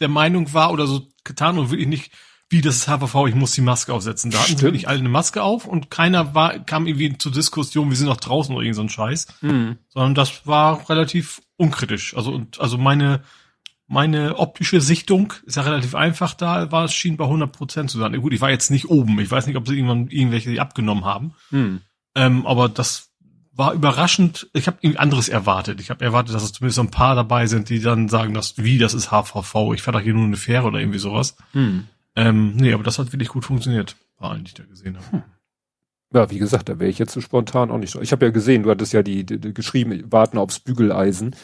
der 0.00 0.08
Meinung 0.08 0.54
war 0.54 0.72
oder 0.72 0.86
so 0.86 1.08
getan 1.24 1.58
und 1.58 1.70
wirklich 1.70 1.88
nicht, 1.88 2.10
wie 2.48 2.62
das 2.62 2.76
ist 2.76 2.88
HVV, 2.88 3.26
ich 3.28 3.34
muss 3.34 3.52
die 3.52 3.60
Maske 3.60 3.92
aufsetzen. 3.92 4.30
Da 4.30 4.38
hatten 4.38 4.60
wirklich 4.62 4.88
alle 4.88 4.98
eine 4.98 5.08
Maske 5.10 5.42
auf 5.42 5.66
und 5.66 5.90
keiner 5.90 6.34
war, 6.34 6.58
kam 6.58 6.86
irgendwie 6.86 7.18
zur 7.18 7.32
Diskussion, 7.32 7.90
wir 7.90 7.96
sind 7.96 8.08
noch 8.08 8.16
draußen 8.16 8.54
oder 8.54 8.64
irgend 8.64 8.76
so 8.76 8.82
ein 8.82 8.88
Scheiß. 8.88 9.26
Mhm. 9.42 9.78
Sondern 9.88 10.14
das 10.14 10.46
war 10.46 10.88
relativ 10.88 11.42
unkritisch. 11.62 12.16
Also, 12.16 12.32
und, 12.32 12.60
also 12.60 12.76
meine, 12.76 13.22
meine 13.86 14.38
optische 14.38 14.80
Sichtung 14.80 15.32
ist 15.46 15.56
ja 15.56 15.62
relativ 15.62 15.94
einfach 15.94 16.34
da, 16.34 16.72
war 16.72 16.84
es 16.84 16.94
schien 16.94 17.16
bei 17.16 17.24
100 17.24 17.52
Prozent 17.52 17.90
zu 17.90 17.98
sein. 17.98 18.20
Gut, 18.20 18.32
ich 18.32 18.40
war 18.40 18.50
jetzt 18.50 18.70
nicht 18.70 18.88
oben. 18.88 19.18
Ich 19.20 19.30
weiß 19.30 19.46
nicht, 19.46 19.56
ob 19.56 19.68
sie 19.68 19.76
irgendwann 19.76 20.08
irgendwelche 20.08 20.60
abgenommen 20.60 21.04
haben. 21.04 21.34
Hm. 21.50 21.80
Ähm, 22.14 22.46
aber 22.46 22.68
das 22.68 23.10
war 23.52 23.74
überraschend. 23.74 24.48
Ich 24.54 24.66
habe 24.66 24.78
irgendwie 24.80 24.98
anderes 24.98 25.28
erwartet. 25.28 25.80
Ich 25.80 25.90
habe 25.90 26.04
erwartet, 26.04 26.34
dass 26.34 26.42
es 26.42 26.52
zumindest 26.52 26.76
so 26.76 26.82
ein 26.82 26.90
paar 26.90 27.14
dabei 27.14 27.46
sind, 27.46 27.68
die 27.68 27.80
dann 27.80 28.08
sagen, 28.08 28.34
dass 28.34 28.56
wie 28.56 28.78
das 28.78 28.94
ist 28.94 29.10
HVV. 29.10 29.72
Ich 29.74 29.82
fahre 29.82 29.98
doch 29.98 30.04
hier 30.04 30.14
nur 30.14 30.24
eine 30.24 30.36
Fähre 30.36 30.66
oder 30.66 30.80
irgendwie 30.80 30.98
sowas. 30.98 31.36
Hm. 31.52 31.86
Ähm, 32.16 32.56
nee, 32.56 32.72
aber 32.72 32.82
das 32.82 32.98
hat 32.98 33.12
wirklich 33.12 33.28
gut 33.28 33.44
funktioniert, 33.44 33.96
war 34.18 34.32
eigentlich 34.32 34.54
da 34.54 34.64
gesehen 34.64 34.96
habe. 34.96 35.12
Hm. 35.12 35.22
Ja, 36.14 36.30
wie 36.30 36.38
gesagt, 36.38 36.68
da 36.68 36.78
wäre 36.78 36.90
ich 36.90 36.98
jetzt 36.98 37.12
so 37.12 37.20
spontan 37.20 37.70
auch 37.70 37.78
nicht 37.78 37.90
so. 37.90 38.00
Ich 38.00 38.12
habe 38.12 38.26
ja 38.26 38.30
gesehen, 38.30 38.62
du 38.64 38.70
hattest 38.70 38.92
ja 38.92 39.02
die, 39.02 39.24
die, 39.24 39.40
die 39.40 39.54
geschrieben, 39.54 40.04
warten 40.10 40.38
aufs 40.38 40.60
Bügeleisen. 40.60 41.34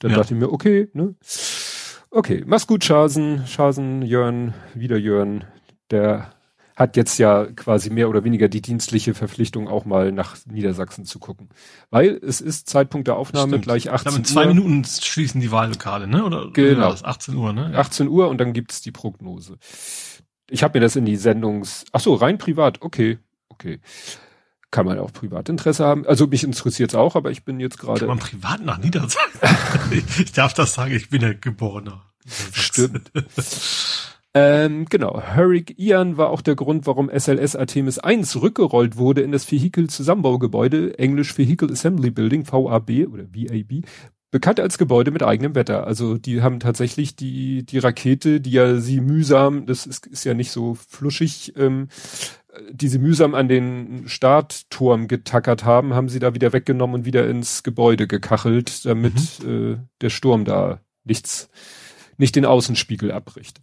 Dann 0.00 0.10
ja. 0.10 0.18
dachte 0.18 0.34
ich 0.34 0.40
mir, 0.40 0.52
okay, 0.52 0.88
ne? 0.92 1.14
Okay, 2.10 2.44
mach's 2.46 2.66
gut, 2.66 2.84
Schasen, 2.84 3.46
Schasen, 3.46 4.02
Jörn, 4.02 4.54
wieder 4.74 4.96
Jörn. 4.96 5.44
Der 5.90 6.32
hat 6.76 6.96
jetzt 6.96 7.18
ja 7.18 7.46
quasi 7.46 7.88
mehr 7.88 8.08
oder 8.08 8.22
weniger 8.22 8.48
die 8.48 8.60
dienstliche 8.60 9.14
Verpflichtung, 9.14 9.66
auch 9.66 9.86
mal 9.86 10.12
nach 10.12 10.36
Niedersachsen 10.46 11.06
zu 11.06 11.18
gucken. 11.18 11.48
Weil 11.90 12.20
es 12.22 12.42
ist 12.42 12.68
Zeitpunkt 12.68 13.08
der 13.08 13.16
Aufnahme 13.16 13.48
Stimmt. 13.48 13.64
gleich 13.64 13.90
18 13.90 14.12
Uhr. 14.12 14.18
In 14.18 14.24
zwei 14.24 14.46
Minuten 14.46 14.84
schließen 14.84 15.40
die 15.40 15.50
Wahllokale, 15.50 16.06
ne? 16.06 16.24
Oder 16.24 16.50
genau. 16.52 16.90
18 16.90 17.34
Uhr, 17.34 17.52
ne? 17.54 17.70
Ja. 17.72 17.78
18 17.78 18.08
Uhr 18.08 18.28
und 18.28 18.38
dann 18.38 18.52
gibt's 18.52 18.82
die 18.82 18.92
Prognose. 18.92 19.56
Ich 20.50 20.62
habe 20.62 20.78
mir 20.78 20.82
das 20.82 20.96
in 20.96 21.06
die 21.06 21.16
Sendungs... 21.16 21.86
Ach 21.92 22.00
so, 22.00 22.14
rein 22.14 22.36
privat, 22.36 22.82
okay, 22.82 23.18
okay. 23.58 23.80
kann 24.70 24.86
man 24.86 24.98
auch 24.98 25.12
Privatinteresse 25.12 25.84
haben. 25.84 26.06
Also 26.06 26.26
mich 26.26 26.44
interessiert 26.44 26.90
es 26.90 26.94
auch, 26.94 27.16
aber 27.16 27.30
ich 27.30 27.44
bin 27.44 27.60
jetzt 27.60 27.78
gerade. 27.78 28.00
Kann 28.00 28.08
man 28.08 28.18
privat 28.18 28.64
nach 28.64 28.78
Niedersachsen? 28.78 29.40
ich 30.18 30.32
darf 30.32 30.54
das 30.54 30.74
sagen, 30.74 30.94
ich 30.94 31.10
bin 31.10 31.22
ja 31.22 31.32
geborener. 31.32 32.02
Stimmt. 32.52 33.12
ähm, 34.34 34.86
genau. 34.86 35.22
Hurricane 35.22 35.76
Ian 35.78 36.16
war 36.16 36.30
auch 36.30 36.42
der 36.42 36.56
Grund, 36.56 36.86
warum 36.86 37.08
SLS 37.08 37.56
Artemis 37.56 37.98
1 37.98 38.40
rückgerollt 38.42 38.96
wurde 38.96 39.22
in 39.22 39.32
das 39.32 39.50
Vehikel-Zusammenbaugebäude, 39.50 40.98
Englisch 40.98 41.38
Vehicle 41.38 41.70
Assembly 41.70 42.10
Building, 42.10 42.46
VAB 42.46 43.06
oder 43.12 43.24
VAB, 43.32 43.84
bekannt 44.30 44.60
als 44.60 44.76
Gebäude 44.76 45.10
mit 45.12 45.22
eigenem 45.22 45.54
Wetter. 45.54 45.86
Also 45.86 46.18
die 46.18 46.42
haben 46.42 46.60
tatsächlich 46.60 47.16
die, 47.16 47.64
die 47.64 47.78
Rakete, 47.78 48.40
die 48.40 48.50
ja 48.50 48.76
sie 48.76 49.00
mühsam, 49.00 49.66
das 49.66 49.86
ist, 49.86 50.06
ist 50.06 50.24
ja 50.24 50.34
nicht 50.34 50.50
so 50.50 50.74
fluschig, 50.74 51.54
ähm, 51.56 51.88
die 52.70 52.88
sie 52.88 52.98
mühsam 52.98 53.34
an 53.34 53.48
den 53.48 54.04
Startturm 54.06 55.08
getackert 55.08 55.64
haben, 55.64 55.94
haben 55.94 56.08
sie 56.08 56.18
da 56.18 56.34
wieder 56.34 56.52
weggenommen 56.52 56.94
und 56.94 57.04
wieder 57.04 57.28
ins 57.28 57.62
Gebäude 57.62 58.06
gekachelt, 58.06 58.84
damit 58.84 59.14
mhm. 59.42 59.72
äh, 59.74 59.76
der 60.00 60.10
Sturm 60.10 60.44
da 60.44 60.80
nichts, 61.04 61.48
nicht 62.16 62.36
den 62.36 62.44
Außenspiegel 62.44 63.12
abbricht. 63.12 63.60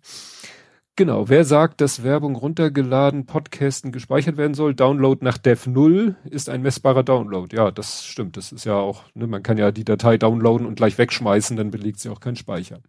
Genau, 0.96 1.28
wer 1.28 1.44
sagt, 1.44 1.82
dass 1.82 2.04
Werbung 2.04 2.36
runtergeladen, 2.36 3.26
Podcasten 3.26 3.92
gespeichert 3.92 4.38
werden 4.38 4.54
soll? 4.54 4.76
Download 4.76 5.26
nach 5.26 5.40
Dev 5.40 5.68
0 5.68 6.16
ist 6.30 6.50
ein 6.50 6.62
messbarer 6.62 7.02
Download. 7.02 7.56
Ja, 7.56 7.72
das 7.72 8.06
stimmt. 8.06 8.38
Das 8.38 8.52
ist 8.52 8.66
ja 8.66 8.76
auch, 8.76 9.04
ne, 9.16 9.26
man 9.26 9.42
kann 9.42 9.58
ja 9.58 9.72
die 9.72 9.86
Datei 9.86 10.20
downloaden 10.20 10.68
und 10.68 10.76
gleich 10.76 11.00
wegschmeißen, 11.00 11.58
dann 11.58 11.72
belegt 11.72 12.00
sie 12.00 12.10
auch 12.10 12.20
keinen 12.20 12.36
Speicher. 12.36 12.80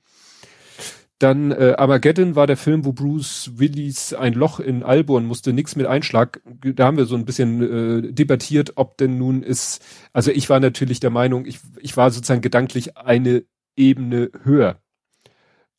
Dann 1.24 1.52
äh, 1.52 1.74
Armageddon 1.78 2.36
war 2.36 2.46
der 2.46 2.58
Film, 2.58 2.84
wo 2.84 2.92
Bruce 2.92 3.52
Willis 3.54 4.12
ein 4.12 4.34
Loch 4.34 4.60
in 4.60 4.82
Alborn 4.82 5.24
musste, 5.24 5.54
nix 5.54 5.74
mit 5.74 5.86
Einschlag. 5.86 6.42
Da 6.44 6.84
haben 6.84 6.98
wir 6.98 7.06
so 7.06 7.16
ein 7.16 7.24
bisschen 7.24 7.62
äh, 7.62 8.12
debattiert, 8.12 8.72
ob 8.74 8.98
denn 8.98 9.16
nun 9.16 9.42
ist, 9.42 9.82
also 10.12 10.30
ich 10.30 10.50
war 10.50 10.60
natürlich 10.60 11.00
der 11.00 11.08
Meinung, 11.08 11.46
ich, 11.46 11.60
ich 11.80 11.96
war 11.96 12.10
sozusagen 12.10 12.42
gedanklich 12.42 12.98
eine 12.98 13.46
Ebene 13.74 14.32
höher. 14.42 14.82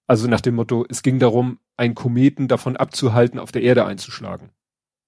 Also 0.08 0.28
nach 0.28 0.42
dem 0.42 0.56
Motto, 0.56 0.84
es 0.90 1.04
ging 1.04 1.20
darum, 1.20 1.60
einen 1.78 1.94
Kometen 1.94 2.48
davon 2.48 2.76
abzuhalten, 2.76 3.38
auf 3.38 3.52
der 3.52 3.62
Erde 3.62 3.86
einzuschlagen. 3.86 4.50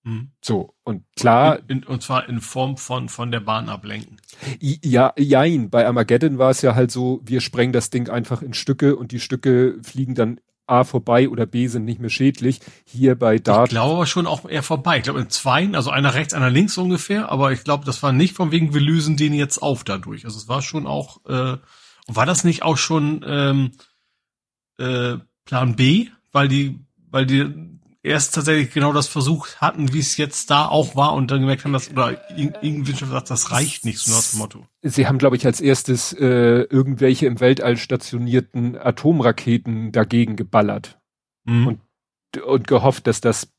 Mhm. 0.07 0.31
So, 0.41 0.73
und 0.85 1.03
klar. 1.17 1.59
In, 1.67 1.79
in, 1.79 1.83
und 1.83 2.01
zwar 2.01 2.29
in 2.29 2.39
Form 2.39 2.77
von, 2.77 3.09
von 3.09 3.29
der 3.29 3.41
Bahn 3.41 3.67
ablenken. 3.67 4.21
Ja, 4.59 5.13
jein. 5.17 5.69
Bei 5.69 5.85
Armageddon 5.85 6.37
war 6.37 6.49
es 6.49 6.61
ja 6.61 6.75
halt 6.75 6.91
so, 6.91 7.19
wir 7.25 7.41
sprengen 7.41 7.73
das 7.73 7.89
Ding 7.89 8.09
einfach 8.09 8.41
in 8.41 8.53
Stücke 8.53 8.95
und 8.95 9.11
die 9.11 9.19
Stücke 9.19 9.77
fliegen 9.83 10.15
dann 10.15 10.39
A 10.65 10.85
vorbei 10.85 11.27
oder 11.29 11.45
B 11.45 11.67
sind 11.67 11.83
nicht 11.83 11.99
mehr 11.99 12.09
schädlich. 12.09 12.61
Hier 12.85 13.15
bei 13.15 13.37
Dart. 13.37 13.67
Ich 13.67 13.71
glaube 13.71 13.95
aber 13.95 14.05
schon 14.05 14.27
auch 14.27 14.47
eher 14.47 14.63
vorbei. 14.63 14.97
Ich 14.97 15.03
glaube 15.03 15.19
in 15.19 15.29
zweien, 15.29 15.75
also 15.75 15.89
einer 15.89 16.13
rechts, 16.13 16.33
einer 16.33 16.49
links 16.49 16.77
ungefähr, 16.77 17.29
aber 17.29 17.51
ich 17.51 17.63
glaube, 17.65 17.85
das 17.85 18.01
war 18.01 18.13
nicht 18.13 18.33
von 18.33 18.51
wegen, 18.51 18.73
wir 18.73 18.81
lösen 18.81 19.17
den 19.17 19.33
jetzt 19.33 19.61
auf 19.61 19.83
dadurch. 19.83 20.23
Also 20.23 20.37
es 20.37 20.47
war 20.47 20.61
schon 20.61 20.87
auch, 20.87 21.25
äh, 21.25 21.57
war 22.07 22.25
das 22.25 22.45
nicht 22.45 22.63
auch 22.63 22.77
schon 22.77 23.25
ähm, 23.27 23.71
äh, 24.77 25.17
Plan 25.45 25.75
B, 25.75 26.07
weil 26.31 26.47
die, 26.47 26.79
weil 27.09 27.25
die 27.25 27.76
erst 28.07 28.33
tatsächlich 28.33 28.73
genau 28.73 28.93
das 28.93 29.07
versucht 29.07 29.61
hatten, 29.61 29.93
wie 29.93 29.99
es 29.99 30.17
jetzt 30.17 30.49
da 30.49 30.65
auch 30.65 30.95
war 30.95 31.13
und 31.13 31.29
dann 31.29 31.41
gemerkt 31.41 31.63
haben, 31.63 31.73
dass 31.73 31.91
oder 31.91 32.17
irgendwie 32.35 32.93
sagt, 32.93 33.29
das 33.29 33.51
reicht 33.51 33.85
nicht, 33.85 33.99
so 33.99 34.11
nach 34.11 34.23
dem 34.23 34.39
Motto. 34.39 34.67
Sie 34.81 35.07
haben, 35.07 35.17
glaube 35.17 35.35
ich, 35.35 35.45
als 35.45 35.61
erstes 35.61 36.13
äh, 36.13 36.61
irgendwelche 36.61 37.25
im 37.25 37.39
Weltall 37.39 37.77
stationierten 37.77 38.77
Atomraketen 38.77 39.91
dagegen 39.91 40.35
geballert 40.35 40.99
mhm. 41.43 41.67
und, 41.67 42.41
und 42.41 42.67
gehofft, 42.67 43.07
dass 43.07 43.21
das 43.21 43.53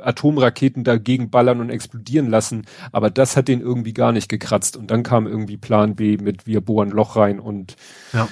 Atomraketen 0.00 0.84
dagegen 0.84 1.30
ballern 1.30 1.60
und 1.60 1.70
explodieren 1.70 2.28
lassen, 2.28 2.66
aber 2.92 3.10
das 3.10 3.36
hat 3.36 3.48
den 3.48 3.60
irgendwie 3.60 3.94
gar 3.94 4.12
nicht 4.12 4.28
gekratzt 4.28 4.76
und 4.76 4.90
dann 4.90 5.02
kam 5.02 5.26
irgendwie 5.26 5.56
Plan 5.56 5.94
B 5.94 6.18
mit 6.18 6.46
wir 6.46 6.60
bohren 6.60 6.90
Loch 6.90 7.16
rein 7.16 7.40
und 7.40 7.76
ja. 8.12 8.28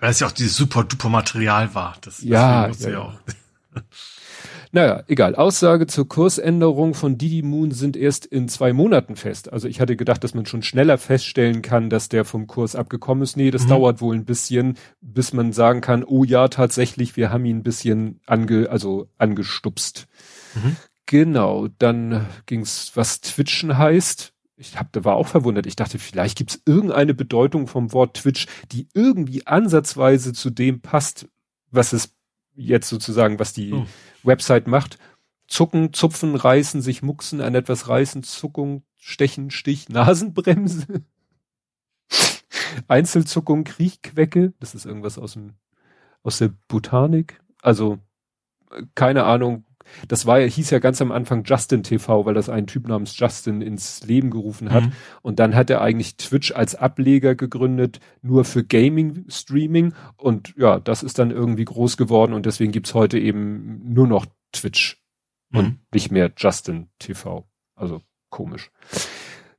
Weil 0.00 0.10
es 0.10 0.20
ja 0.20 0.28
auch 0.28 0.32
dieses 0.32 0.56
super 0.56 0.84
duper 0.84 1.08
Material 1.08 1.74
war. 1.74 1.96
Das, 2.02 2.22
ja, 2.22 2.68
ja, 2.68 2.88
ja. 2.88 2.98
auch. 3.00 3.14
Naja, 4.72 5.02
egal. 5.08 5.34
Aussage 5.34 5.86
zur 5.86 6.08
Kursänderung 6.08 6.94
von 6.94 7.18
Didi 7.18 7.42
Moon 7.42 7.70
sind 7.70 7.96
erst 7.96 8.26
in 8.26 8.48
zwei 8.48 8.72
Monaten 8.72 9.16
fest. 9.16 9.52
Also 9.52 9.68
ich 9.68 9.80
hatte 9.80 9.96
gedacht, 9.96 10.22
dass 10.24 10.34
man 10.34 10.46
schon 10.46 10.62
schneller 10.62 10.98
feststellen 10.98 11.62
kann, 11.62 11.90
dass 11.90 12.08
der 12.08 12.24
vom 12.24 12.46
Kurs 12.46 12.76
abgekommen 12.76 13.22
ist. 13.22 13.36
Nee, 13.36 13.50
das 13.50 13.64
mhm. 13.64 13.68
dauert 13.68 14.00
wohl 14.00 14.14
ein 14.14 14.24
bisschen, 14.24 14.76
bis 15.00 15.32
man 15.32 15.52
sagen 15.52 15.80
kann, 15.80 16.04
oh 16.04 16.24
ja, 16.24 16.48
tatsächlich, 16.48 17.16
wir 17.16 17.30
haben 17.30 17.44
ihn 17.44 17.58
ein 17.58 17.62
bisschen 17.62 18.20
ange, 18.26 18.68
also 18.70 19.08
angestupst. 19.16 20.06
Mhm. 20.54 20.76
Genau, 21.06 21.68
dann 21.78 22.26
ging's, 22.46 22.92
was 22.94 23.20
Twitchen 23.20 23.78
heißt 23.78 24.34
ich 24.58 24.78
hab, 24.78 24.92
da 24.92 25.04
war 25.04 25.16
auch 25.16 25.28
verwundert. 25.28 25.66
Ich 25.66 25.76
dachte, 25.76 25.98
vielleicht 25.98 26.36
gibt 26.36 26.50
es 26.50 26.62
irgendeine 26.66 27.14
Bedeutung 27.14 27.68
vom 27.68 27.92
Wort 27.92 28.16
Twitch, 28.16 28.46
die 28.72 28.88
irgendwie 28.92 29.46
ansatzweise 29.46 30.32
zu 30.32 30.50
dem 30.50 30.80
passt, 30.80 31.28
was 31.70 31.92
es 31.92 32.14
jetzt 32.56 32.88
sozusagen, 32.88 33.38
was 33.38 33.52
die 33.52 33.72
oh. 33.72 33.86
Website 34.28 34.68
macht. 34.68 34.98
Zucken, 35.48 35.92
zupfen, 35.92 36.36
reißen, 36.36 36.82
sich 36.82 37.02
mucksen, 37.02 37.40
an 37.40 37.56
etwas 37.56 37.88
reißen, 37.88 38.22
Zuckung, 38.22 38.84
Stechen, 38.96 39.50
Stich, 39.50 39.88
Nasenbremse. 39.88 41.02
Einzelzuckung, 42.86 43.64
Kriechquecke. 43.64 44.52
Das 44.60 44.76
ist 44.76 44.86
irgendwas 44.86 45.18
aus 45.18 45.32
dem, 45.32 45.54
aus 46.22 46.38
der 46.38 46.52
Botanik. 46.68 47.40
Also, 47.60 47.98
keine 48.94 49.24
Ahnung, 49.24 49.64
das 50.08 50.26
war 50.26 50.38
ja, 50.40 50.46
hieß 50.46 50.70
ja 50.70 50.78
ganz 50.78 51.00
am 51.00 51.12
Anfang 51.12 51.44
Justin 51.44 51.82
TV, 51.82 52.26
weil 52.26 52.34
das 52.34 52.48
ein 52.48 52.66
Typ 52.66 52.88
namens 52.88 53.18
Justin 53.18 53.62
ins 53.62 54.04
Leben 54.04 54.30
gerufen 54.30 54.70
hat. 54.70 54.84
Mhm. 54.84 54.92
Und 55.22 55.38
dann 55.38 55.54
hat 55.54 55.70
er 55.70 55.80
eigentlich 55.80 56.16
Twitch 56.16 56.52
als 56.52 56.74
Ableger 56.74 57.34
gegründet, 57.34 58.00
nur 58.22 58.44
für 58.44 58.64
Gaming-Streaming. 58.64 59.94
Und 60.16 60.54
ja, 60.56 60.80
das 60.80 61.02
ist 61.02 61.18
dann 61.18 61.30
irgendwie 61.30 61.64
groß 61.64 61.96
geworden 61.96 62.32
und 62.32 62.46
deswegen 62.46 62.72
gibt's 62.72 62.94
heute 62.94 63.18
eben 63.18 63.92
nur 63.92 64.06
noch 64.06 64.26
Twitch 64.52 65.02
mhm. 65.50 65.58
und 65.58 65.78
nicht 65.92 66.10
mehr 66.10 66.32
Justin 66.36 66.88
TV. 66.98 67.48
Also 67.74 68.02
komisch. 68.30 68.70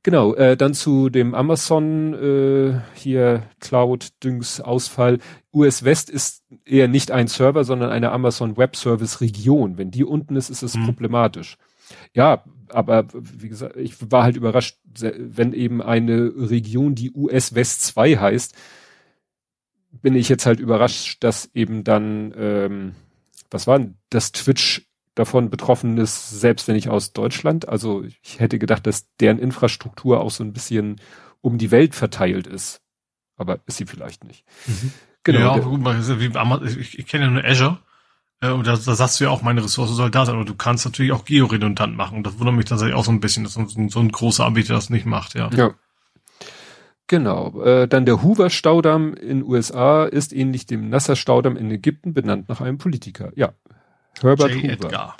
Genau, 0.02 0.34
äh, 0.34 0.56
dann 0.56 0.72
zu 0.72 1.10
dem 1.10 1.34
Amazon 1.34 2.14
äh, 2.14 2.80
hier 2.94 3.42
Cloud-Düngs-Ausfall. 3.60 5.18
US 5.52 5.84
West 5.84 6.08
ist 6.08 6.42
eher 6.64 6.88
nicht 6.88 7.10
ein 7.10 7.28
Server, 7.28 7.64
sondern 7.64 7.90
eine 7.90 8.10
Amazon 8.10 8.56
Web 8.56 8.76
Service 8.76 9.20
Region. 9.20 9.76
Wenn 9.76 9.90
die 9.90 10.04
unten 10.04 10.36
ist, 10.36 10.48
ist 10.48 10.62
es 10.62 10.74
mhm. 10.74 10.86
problematisch. 10.86 11.58
Ja, 12.14 12.44
aber 12.68 13.08
wie 13.12 13.48
gesagt, 13.48 13.76
ich 13.76 14.10
war 14.10 14.22
halt 14.22 14.36
überrascht, 14.36 14.78
wenn 14.94 15.52
eben 15.52 15.82
eine 15.82 16.32
Region, 16.34 16.94
die 16.94 17.12
US 17.12 17.54
West 17.54 17.82
2 17.82 18.16
heißt, 18.16 18.54
bin 19.92 20.14
ich 20.14 20.28
jetzt 20.28 20.46
halt 20.46 20.60
überrascht, 20.60 21.22
dass 21.22 21.50
eben 21.52 21.84
dann, 21.84 22.32
ähm, 22.36 22.94
was 23.50 23.66
war 23.66 23.78
denn 23.78 23.96
das 24.08 24.32
Twitch 24.32 24.86
davon 25.20 25.50
betroffen 25.50 25.98
ist, 25.98 26.30
selbst 26.30 26.66
wenn 26.66 26.76
ich 26.76 26.88
aus 26.88 27.12
Deutschland. 27.12 27.68
Also 27.68 28.02
ich 28.02 28.40
hätte 28.40 28.58
gedacht, 28.58 28.86
dass 28.86 29.06
deren 29.20 29.38
Infrastruktur 29.38 30.20
auch 30.20 30.30
so 30.30 30.42
ein 30.42 30.52
bisschen 30.52 31.00
um 31.40 31.58
die 31.58 31.70
Welt 31.70 31.94
verteilt 31.94 32.46
ist. 32.46 32.80
Aber 33.36 33.60
ist 33.66 33.76
sie 33.76 33.86
vielleicht 33.86 34.24
nicht. 34.24 34.44
Mhm. 34.66 34.92
Genau. 35.22 35.56
Ja, 35.56 35.62
gut, 35.62 35.80
ich, 36.78 36.98
ich 36.98 37.06
kenne 37.06 37.24
ja 37.24 37.30
nur 37.30 37.44
Azure. 37.44 37.78
Äh, 38.40 38.50
und 38.50 38.66
da, 38.66 38.72
da 38.72 38.94
sagst 38.94 39.20
du 39.20 39.24
ja 39.24 39.30
auch, 39.30 39.42
meine 39.42 39.62
Ressource 39.62 39.90
soll 39.90 40.10
da 40.10 40.24
sein. 40.24 40.34
Aber 40.34 40.44
du 40.44 40.54
kannst 40.54 40.84
natürlich 40.84 41.12
auch 41.12 41.24
georedundant 41.24 41.96
machen. 41.96 42.16
Und 42.16 42.26
das 42.26 42.38
wundert 42.38 42.56
mich 42.56 42.64
tatsächlich 42.64 42.96
auch 42.96 43.04
so 43.04 43.12
ein 43.12 43.20
bisschen, 43.20 43.44
dass 43.44 43.54
so 43.54 43.60
ein, 43.60 43.88
so 43.88 44.00
ein 44.00 44.10
großer 44.10 44.44
Anbieter 44.44 44.74
das 44.74 44.90
nicht 44.90 45.06
macht, 45.06 45.34
ja. 45.34 45.50
Ja. 45.54 45.74
Genau. 47.06 47.62
Äh, 47.62 47.88
dann 47.88 48.06
der 48.06 48.22
Hoover-Staudamm 48.22 49.14
in 49.14 49.42
USA 49.42 50.04
ist 50.04 50.32
ähnlich 50.32 50.66
dem 50.66 50.88
Nasser-Staudamm 50.88 51.56
in 51.56 51.70
Ägypten 51.70 52.14
benannt 52.14 52.48
nach 52.48 52.60
einem 52.60 52.78
Politiker. 52.78 53.32
Ja, 53.34 53.52
Herbert 54.20 54.52
J. 54.52 54.62
Hoover. 54.62 54.72
Edgar. 54.72 55.16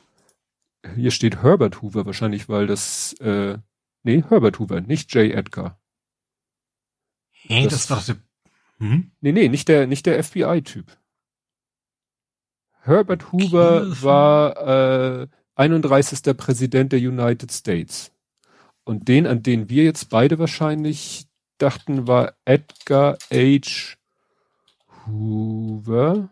Hier 0.96 1.10
steht 1.10 1.42
Herbert 1.42 1.82
Hoover 1.82 2.06
wahrscheinlich, 2.06 2.48
weil 2.48 2.66
das, 2.66 3.12
äh, 3.20 3.58
nee, 4.02 4.22
Herbert 4.28 4.58
Hoover, 4.58 4.80
nicht 4.80 5.14
J. 5.14 5.32
Edgar. 5.32 5.78
Hä, 7.30 7.64
das, 7.64 7.86
das 7.86 7.90
war 8.08 8.14
der, 8.14 8.22
hm? 8.78 9.10
Nee, 9.20 9.32
nee, 9.32 9.48
nicht 9.48 9.68
der, 9.68 9.86
nicht 9.86 10.06
der 10.06 10.22
FBI-Typ. 10.22 10.96
Herbert 12.82 13.30
Hoover 13.32 13.82
okay. 13.82 14.02
war, 14.02 15.22
äh, 15.22 15.28
31. 15.60 16.36
Präsident 16.38 16.92
der 16.92 17.00
United 17.00 17.52
States. 17.52 18.12
Und 18.84 19.08
den, 19.08 19.26
an 19.26 19.42
den 19.42 19.68
wir 19.68 19.84
jetzt 19.84 20.08
beide 20.08 20.38
wahrscheinlich 20.38 21.26
dachten, 21.58 22.08
war 22.08 22.34
Edgar 22.46 23.18
H. 23.30 23.96
Hoover. 25.06 26.30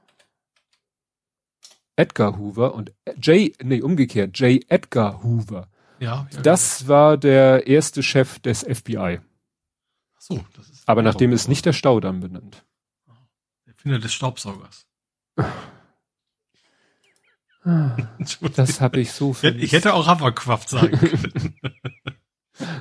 Edgar 1.98 2.38
Hoover 2.38 2.74
und 2.74 2.92
J, 3.20 3.52
nee, 3.62 3.82
umgekehrt, 3.82 4.38
J. 4.38 4.64
Edgar 4.68 5.22
Hoover. 5.24 5.68
Ja, 5.98 6.28
ja 6.32 6.40
Das 6.42 6.82
ja. 6.82 6.88
war 6.88 7.16
der 7.16 7.66
erste 7.66 8.04
Chef 8.04 8.38
des 8.38 8.60
FBI. 8.62 9.18
Ach 9.18 10.20
so, 10.20 10.44
das 10.54 10.70
ist. 10.70 10.88
Aber 10.88 11.02
nachdem 11.02 11.32
ist 11.32 11.48
nicht 11.48 11.66
der 11.66 11.72
Staudamm 11.72 12.20
benannt. 12.20 12.64
Der 13.66 13.74
Finder 13.74 13.98
des 13.98 14.14
Staubsaugers. 14.14 14.86
das 18.54 18.80
habe 18.80 19.00
ich 19.00 19.10
so 19.12 19.32
viel. 19.32 19.60
Ich 19.62 19.72
hätte 19.72 19.94
auch 19.94 20.06
Haferquaft 20.06 20.68
sagen 20.68 20.96
können. 21.10 21.54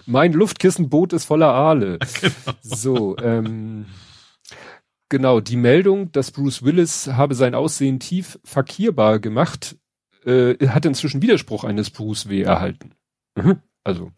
Mein 0.06 0.34
Luftkissenboot 0.34 1.14
ist 1.14 1.26
voller 1.26 1.54
Aale. 1.54 1.98
Genau. 2.22 2.58
So, 2.62 3.18
ähm, 3.18 3.88
genau, 5.10 5.40
die 5.40 5.58
Meldung, 5.58 6.12
dass 6.12 6.32
Bruce 6.32 6.64
Willis 6.64 7.08
habe 7.08 7.36
sein 7.36 7.56
Aussehen 7.56 8.00
tief 8.00 8.40
verkierbar 8.44 9.20
gemacht, 9.20 9.78
äh, 10.26 10.56
hat 10.68 10.86
inzwischen 10.86 11.22
Widerspruch 11.22 11.64
eines 11.64 11.90
Bruce 11.90 12.30
W. 12.30 12.42
erhalten. 12.42 12.92
Mhm. 13.36 13.62
Also, 13.84 14.12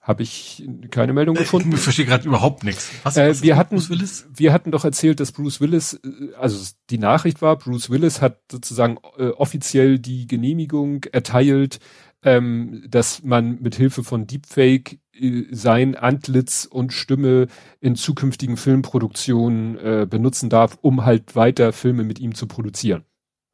habe 0.00 0.22
ich 0.22 0.66
keine 0.90 1.12
Meldung 1.12 1.34
gefunden. 1.36 1.72
Ich 1.72 1.80
verstehe 1.80 2.06
gerade 2.06 2.26
überhaupt 2.26 2.64
nichts. 2.64 2.90
Was, 3.02 3.16
äh, 3.16 3.28
was 3.28 3.42
wir 3.42 3.56
hatten, 3.56 3.76
Bruce 3.76 3.90
Willis? 3.90 4.26
wir 4.34 4.52
hatten 4.52 4.70
doch 4.70 4.84
erzählt, 4.84 5.20
dass 5.20 5.32
Bruce 5.32 5.60
Willis, 5.60 6.00
äh, 6.04 6.34
also 6.38 6.72
die 6.90 6.98
Nachricht 6.98 7.42
war, 7.42 7.56
Bruce 7.56 7.90
Willis 7.90 8.20
hat 8.20 8.40
sozusagen 8.50 8.98
äh, 9.18 9.28
offiziell 9.28 9.98
die 9.98 10.26
Genehmigung 10.26 11.04
erteilt, 11.04 11.80
ähm, 12.22 12.84
dass 12.88 13.22
man 13.22 13.60
mit 13.60 13.74
Hilfe 13.74 14.04
von 14.04 14.26
Deepfake 14.26 14.98
äh, 15.14 15.44
sein 15.50 15.94
Antlitz 15.94 16.66
und 16.70 16.92
Stimme 16.92 17.46
in 17.80 17.96
zukünftigen 17.96 18.56
Filmproduktionen 18.56 19.78
äh, 19.78 20.06
benutzen 20.08 20.50
darf, 20.50 20.78
um 20.82 21.04
halt 21.04 21.34
weiter 21.36 21.72
Filme 21.72 22.04
mit 22.04 22.18
ihm 22.18 22.34
zu 22.34 22.46
produzieren. 22.46 23.04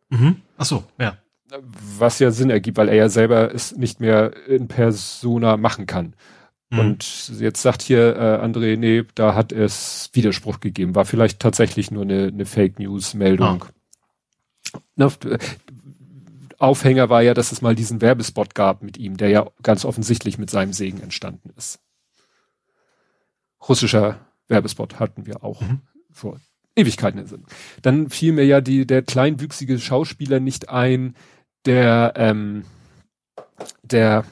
Mhm. 0.09 0.37
Ach 0.57 0.66
so, 0.66 0.85
ja. 0.98 1.18
Was 1.98 2.18
ja 2.18 2.33
Sinn 2.33 2.50
ergibt, 2.50 2.76
weil 2.76 2.88
er 2.88 2.96
ja 2.96 3.09
selber 3.09 3.55
es 3.55 3.76
nicht 3.76 4.00
mehr 4.00 4.33
in 4.48 4.66
Persona 4.66 5.57
machen 5.57 5.87
kann. 5.87 6.14
Mhm. 6.70 6.79
Und 6.79 7.33
jetzt 7.38 7.62
sagt 7.62 7.83
hier 7.83 8.16
äh, 8.16 8.44
André, 8.44 8.76
nee, 8.76 9.05
da 9.14 9.35
hat 9.35 9.52
es 9.52 10.11
Widerspruch 10.12 10.59
gegeben. 10.59 10.96
War 10.96 11.05
vielleicht 11.05 11.38
tatsächlich 11.38 11.92
nur 11.92 12.02
eine, 12.02 12.26
eine 12.26 12.46
Fake 12.46 12.81
News 12.81 13.14
Meldung. 13.14 13.64
Ah. 13.64 13.68
Aufhänger 16.59 17.09
war 17.09 17.23
ja, 17.23 17.35
dass 17.35 17.53
es 17.53 17.62
mal 17.62 17.75
diesen 17.75 18.01
Werbespot 18.01 18.55
gab 18.55 18.83
mit 18.83 18.97
ihm, 18.97 19.16
der 19.16 19.29
ja 19.29 19.47
ganz 19.62 19.85
offensichtlich 19.85 20.38
mit 20.38 20.51
seinem 20.51 20.73
Segen 20.73 21.01
entstanden 21.01 21.51
ist. 21.57 21.81
Russischer 23.69 24.21
Werbespot 24.49 25.01
hatten 25.01 25.27
wir 25.27 25.42
auch 25.45 25.61
mhm. 25.61 25.81
vor 26.11 26.40
Ewigkeiten 26.77 27.21
in 27.21 27.27
Sinn. 27.27 27.45
Dann 27.83 28.11
fiel 28.11 28.33
mir 28.33 28.45
ja 28.45 28.61
die, 28.61 28.87
der 28.87 29.03
kleinwüchsige 29.03 29.79
Schauspieler 29.79 30.40
nicht 30.40 30.69
ein, 30.69 31.16
der, 31.64 32.12
ähm, 32.16 32.64
der 33.83 34.25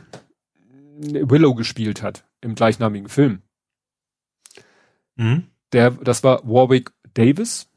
Willow 0.96 1.54
gespielt 1.54 2.02
hat 2.02 2.24
im 2.40 2.54
gleichnamigen 2.54 3.08
Film. 3.08 3.42
Mhm. 5.16 5.48
Der, 5.72 5.90
das 5.90 6.22
war 6.22 6.40
Warwick 6.44 6.92
Davis 7.14 7.68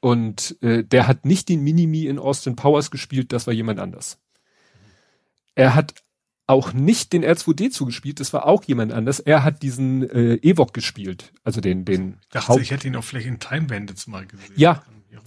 und 0.00 0.56
äh, 0.62 0.84
der 0.84 1.06
hat 1.06 1.24
nicht 1.24 1.48
den 1.48 1.62
Minimi 1.62 2.06
in 2.06 2.18
Austin 2.18 2.56
Powers 2.56 2.90
gespielt, 2.90 3.32
das 3.32 3.46
war 3.46 3.54
jemand 3.54 3.80
anders. 3.80 4.18
Er 5.54 5.74
hat 5.74 5.94
auch 6.46 6.72
nicht 6.72 7.12
den 7.12 7.24
R2D 7.24 7.70
zugespielt, 7.70 8.20
das 8.20 8.32
war 8.32 8.46
auch 8.46 8.64
jemand 8.64 8.92
anders. 8.92 9.20
Er 9.20 9.44
hat 9.44 9.62
diesen 9.62 10.08
äh, 10.08 10.34
Ewok 10.36 10.72
gespielt, 10.72 11.32
also 11.44 11.60
den 11.60 11.84
den 11.84 12.16
ich 12.22 12.28
dachte, 12.30 12.48
Haupt 12.48 12.62
ich 12.62 12.70
hätte 12.70 12.88
ihn 12.88 12.96
auch 12.96 13.04
vielleicht 13.04 13.26
in 13.26 13.38
Time 13.38 13.66
Bandits 13.66 14.06
mal 14.06 14.26
gesehen. 14.26 14.54
Ja, 14.56 14.82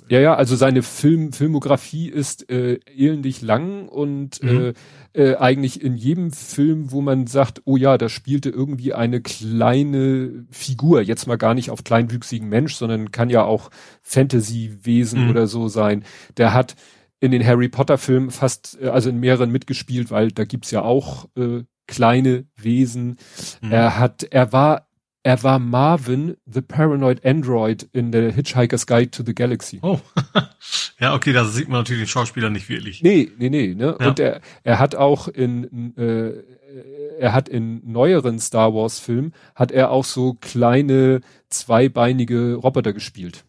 ja, 0.10 0.20
ja, 0.20 0.34
also 0.36 0.56
seine 0.56 0.84
Film, 0.84 1.32
Filmografie 1.32 2.10
ist 2.10 2.50
äh, 2.50 2.80
ähnlich 2.96 3.42
lang 3.42 3.88
und 3.88 4.44
mhm. 4.44 4.74
äh, 5.14 5.24
äh, 5.32 5.36
eigentlich 5.38 5.82
in 5.82 5.96
jedem 5.96 6.32
Film, 6.32 6.92
wo 6.92 7.02
man 7.02 7.28
sagt, 7.28 7.62
oh 7.66 7.78
ja, 7.78 7.98
da 7.98 8.10
spielte 8.10 8.50
irgendwie 8.50 8.94
eine 8.94 9.22
kleine 9.22 10.46
Figur, 10.52 11.02
jetzt 11.02 11.28
mal 11.28 11.38
gar 11.38 11.54
nicht 11.54 11.70
auf 11.70 11.84
kleinwüchsigen 11.84 12.50
Mensch, 12.50 12.76
sondern 12.76 13.12
kann 13.12 13.30
ja 13.30 13.44
auch 13.44 13.70
Fantasy-Wesen 14.02 15.24
mhm. 15.24 15.30
oder 15.30 15.48
so 15.48 15.68
sein. 15.68 16.04
Der 16.38 16.54
hat 16.54 16.76
in 17.22 17.32
den 17.32 17.46
Harry 17.46 17.70
Potter 17.70 17.98
Filmen 17.98 18.32
fast, 18.32 18.78
äh, 18.82 18.90
also 18.90 19.10
in 19.10 19.20
mehreren 19.20 19.52
mitgespielt, 19.52 20.12
weil 20.12 20.32
da 20.32 20.44
gibt's 20.44 20.72
ja 20.72 20.82
auch 20.82 21.26
äh, 21.38 21.64
kleine 21.88 22.46
Wesen. 22.56 23.18
Mhm. 23.62 23.72
Er 23.72 23.98
hat, 23.98 24.24
er 24.24 24.52
war 24.52 24.88
er 25.24 25.44
war 25.44 25.60
Marvin, 25.60 26.38
the 26.46 26.62
Paranoid 26.62 27.26
Android 27.26 27.88
in 27.94 28.12
der 28.12 28.32
Hitchhiker's 28.32 28.88
Guide 28.88 29.12
to 29.12 29.24
the 29.24 29.36
Galaxy. 29.36 29.80
Oh. 29.82 30.00
ja, 31.00 31.14
okay, 31.14 31.32
da 31.32 31.46
sieht 31.46 31.68
man 31.68 31.80
natürlich 31.80 32.04
den 32.04 32.08
Schauspieler 32.08 32.50
nicht 32.50 32.70
wirklich. 32.70 33.04
Nee, 33.04 33.32
nee, 33.38 33.50
nee, 33.50 33.76
ne? 33.76 33.98
Ja. 34.00 34.08
Und 34.08 34.20
er, 34.20 34.42
er 34.64 34.80
hat 34.80 34.96
auch 34.96 35.28
in, 35.28 35.96
äh, 35.96 36.34
er 37.20 37.34
hat 37.34 37.50
in 37.50 37.82
neueren 37.84 38.40
Star 38.40 38.74
Wars 38.74 39.00
Filmen, 39.00 39.34
hat 39.54 39.72
er 39.72 39.92
auch 39.92 40.06
so 40.06 40.38
kleine, 40.42 41.22
zweibeinige 41.50 42.56
Roboter 42.56 42.94
gespielt. 42.94 43.46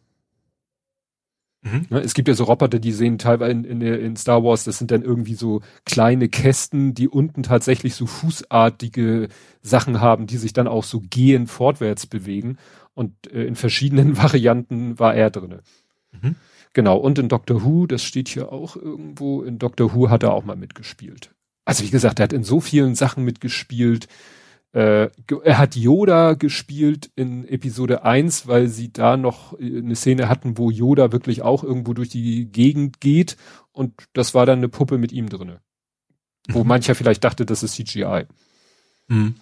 Mhm. 1.63 1.87
Ne, 1.91 2.01
es 2.01 2.15
gibt 2.15 2.27
ja 2.27 2.35
so 2.35 2.45
Roboter, 2.45 2.81
die 2.81 2.93
sehen 2.93 3.19
teilweise 3.19 3.53
in, 3.53 3.65
in, 3.65 3.81
in, 3.81 4.17
Star 4.17 4.43
Wars, 4.43 4.65
das 4.65 4.79
sind 4.79 4.91
dann 4.91 5.03
irgendwie 5.03 5.35
so 5.35 5.61
kleine 5.85 6.29
Kästen, 6.29 6.93
die 6.93 7.09
unten 7.09 7.45
tatsächlich 7.45 7.95
so 7.95 8.07
fußartige 8.07 9.29
Sachen 9.63 10.01
haben, 10.01 10.27
die 10.27 10.39
sich 10.39 10.53
dann 10.53 10.67
auch 10.67 10.83
so 10.83 11.01
gehen 11.01 11.47
fortwärts 11.47 12.07
bewegen. 12.07 12.59
Und 12.95 13.33
äh, 13.33 13.45
in 13.45 13.55
verschiedenen 13.55 14.17
Varianten 14.23 14.99
war 14.99 15.15
er 15.15 15.31
drinne. 15.31 15.61
Mhm. 16.11 16.35
Genau. 16.73 16.97
Und 16.97 17.19
in 17.19 17.29
Doctor 17.29 17.65
Who, 17.65 17.87
das 17.87 18.03
steht 18.03 18.29
hier 18.29 18.53
auch 18.53 18.77
irgendwo, 18.77 19.43
in 19.43 19.59
Doctor 19.59 19.95
Who 19.95 20.11
hat 20.11 20.25
er 20.25 20.33
auch 20.33 20.45
mal 20.45 20.57
mitgespielt. 20.57 21.31
Also 21.65 21.85
wie 21.85 21.91
gesagt, 21.91 22.19
er 22.19 22.25
hat 22.25 22.33
in 22.33 22.45
so 22.45 22.61
vielen 22.61 22.97
Sachen 22.97 23.25
mitgespielt. 23.25 24.09
Äh, 24.73 25.11
er 25.45 25.59
hat 25.59 25.77
Yoda 25.77 26.33
gespielt 26.33 27.11
in 27.15 27.47
Episode 27.47 28.05
1, 28.05 28.47
weil 28.47 28.69
sie 28.69 28.91
da 28.91 29.19
noch 29.19 29.59
äh, 29.61 29.79
eine 29.79 29.95
Szene 29.95 30.29
hatten, 30.29 30.57
wo 30.57 30.71
Yoda 30.71 31.13
wirklich 31.13 31.43
auch 31.43 31.63
irgendwo 31.63 31.93
durch 31.93 32.09
die 32.09 32.47
Gegend 32.51 33.01
geht 33.01 33.37
und 33.73 34.05
das 34.15 34.35
war 34.35 34.47
dann 34.47 34.59
eine 34.59 34.69
Puppe 34.69 34.97
mit 34.97 35.13
ihm 35.13 35.29
drinne. 35.29 35.61
Mhm. 36.49 36.55
Wo 36.55 36.65
mancher 36.65 36.95
vielleicht 36.95 37.23
dachte, 37.25 37.45
das 37.45 37.63
ist 37.63 37.75
CGI. 37.75 38.27
Mhm. 39.09 39.35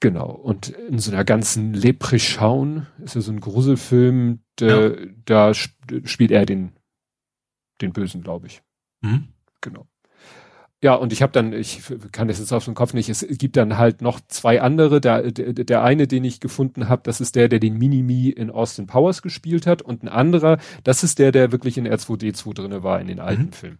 Genau. 0.00 0.30
Und 0.30 0.68
in 0.68 0.98
so 0.98 1.10
einer 1.10 1.24
ganzen 1.24 1.74
Leprechaun 1.74 2.86
ist 3.02 3.14
ja 3.14 3.20
so 3.20 3.32
ein 3.32 3.40
Gruselfilm, 3.40 4.40
der, 4.60 5.00
ja. 5.00 5.06
da 5.24 5.50
sp 5.56 5.74
spielt 6.04 6.30
er 6.30 6.46
den, 6.46 6.72
den 7.80 7.92
Bösen, 7.92 8.22
glaube 8.22 8.46
ich. 8.46 8.62
Mhm. 9.00 9.28
Genau. 9.60 9.88
Ja, 10.80 10.94
und 10.94 11.12
ich 11.12 11.22
habe 11.22 11.32
dann, 11.32 11.52
ich 11.52 11.82
kann 12.12 12.28
das 12.28 12.38
jetzt 12.38 12.52
auf 12.52 12.64
den 12.64 12.74
Kopf 12.74 12.94
nicht, 12.94 13.08
es 13.08 13.26
gibt 13.26 13.56
dann 13.56 13.78
halt 13.78 14.00
noch 14.00 14.20
zwei 14.28 14.60
andere. 14.62 15.00
Der, 15.00 15.32
der, 15.32 15.52
der 15.52 15.82
eine, 15.82 16.06
den 16.06 16.22
ich 16.22 16.38
gefunden 16.38 16.88
habe, 16.88 17.02
das 17.04 17.20
ist 17.20 17.34
der, 17.34 17.48
der 17.48 17.58
den 17.58 17.76
Minimi 17.76 18.28
in 18.28 18.50
Austin 18.50 18.86
Powers 18.86 19.22
gespielt 19.22 19.66
hat. 19.66 19.82
Und 19.82 20.04
ein 20.04 20.08
anderer, 20.08 20.58
das 20.84 21.02
ist 21.02 21.18
der, 21.18 21.32
der 21.32 21.50
wirklich 21.50 21.78
in 21.78 21.88
R2D2 21.88 22.54
drinne 22.54 22.84
war, 22.84 23.00
in 23.00 23.08
den 23.08 23.18
alten 23.18 23.46
mhm. 23.46 23.52
Filmen. 23.52 23.78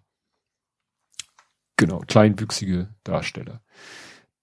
Genau, 1.77 2.01
kleinwüchsige 2.01 2.89
Darsteller. 3.05 3.63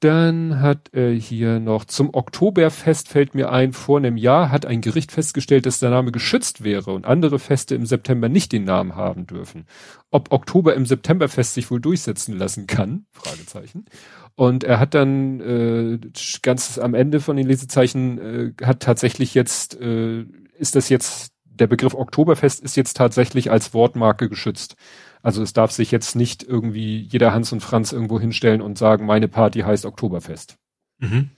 Dann 0.02 0.60
hat 0.62 0.90
er 0.92 1.12
hier 1.12 1.60
noch 1.60 1.86
zum 1.86 2.14
Oktoberfest 2.14 3.08
fällt 3.08 3.34
mir 3.34 3.52
ein, 3.52 3.72
vor 3.72 3.98
einem 3.98 4.18
Jahr 4.18 4.52
hat 4.52 4.66
ein 4.66 4.82
Gericht 4.82 5.12
festgestellt, 5.12 5.66
dass 5.66 5.80
der 5.80 5.90
Name 5.90 6.12
geschützt 6.12 6.64
wäre 6.64 6.92
und 6.92 7.06
andere 7.06 7.40
Feste 7.40 7.76
im 7.76 7.86
September 7.86 8.28
nicht 8.28 8.52
den 8.52 8.66
Namen 8.66 8.96
haben 8.96 9.26
dürfen. 9.26 9.66
Ob 10.12 10.32
Oktober 10.34 10.76
im 10.76 10.86
Septemberfest 10.86 11.54
sich 11.54 11.72
wohl 11.72 11.80
durchsetzen 11.80 12.38
lassen 12.38 12.68
kann? 12.68 13.06
Fragezeichen. 13.14 13.86
Und 14.36 14.66
er 14.66 14.80
hat 14.80 14.94
dann 14.94 15.40
äh, 15.40 16.00
ganz 16.42 16.78
am 16.78 16.94
Ende 16.94 17.22
von 17.22 17.38
den 17.38 17.48
Lesezeichen 17.48 18.18
äh, 18.20 18.66
hat 18.66 18.82
tatsächlich 18.82 19.34
jetzt 19.34 19.80
äh, 19.80 20.26
ist 20.58 20.76
das 20.76 20.90
jetzt 20.90 21.32
der 21.46 21.68
Begriff 21.68 21.94
Oktoberfest 21.94 22.62
ist 22.62 22.76
jetzt 22.76 22.98
tatsächlich 22.98 23.50
als 23.50 23.74
Wortmarke 23.74 24.30
geschützt. 24.30 24.76
Also 25.26 25.42
es 25.42 25.54
darf 25.54 25.72
sich 25.72 25.90
jetzt 25.90 26.16
nicht 26.16 26.44
irgendwie 26.44 27.00
jeder 27.00 27.34
Hans 27.34 27.52
und 27.52 27.62
Franz 27.62 27.92
irgendwo 27.92 28.20
hinstellen 28.20 28.62
und 28.62 28.78
sagen, 28.78 29.08
meine 29.08 29.28
Party 29.28 29.62
heißt 29.62 29.88
Oktoberfest. 29.88 30.60
Mhm. 31.00 31.32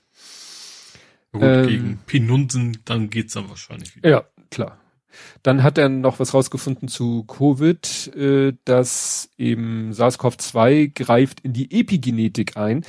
Gut, 1.32 1.42
ähm, 1.42 1.68
gegen 1.68 2.00
Pinunsen, 2.06 2.80
dann 2.84 3.10
geht's 3.10 3.36
dann 3.36 3.48
wahrscheinlich 3.48 3.96
wieder. 3.96 4.10
Ja, 4.10 4.24
klar. 4.52 4.78
Dann 5.42 5.64
hat 5.64 5.78
er 5.78 5.88
noch 5.88 6.20
was 6.20 6.34
rausgefunden 6.34 6.90
zu 6.90 7.24
Covid, 7.24 8.14
äh, 8.14 8.54
dass 8.66 9.30
eben 9.38 9.94
SARS-CoV-2 9.94 10.94
greift 10.94 11.40
in 11.40 11.54
die 11.54 11.72
Epigenetik 11.72 12.58
ein 12.58 12.84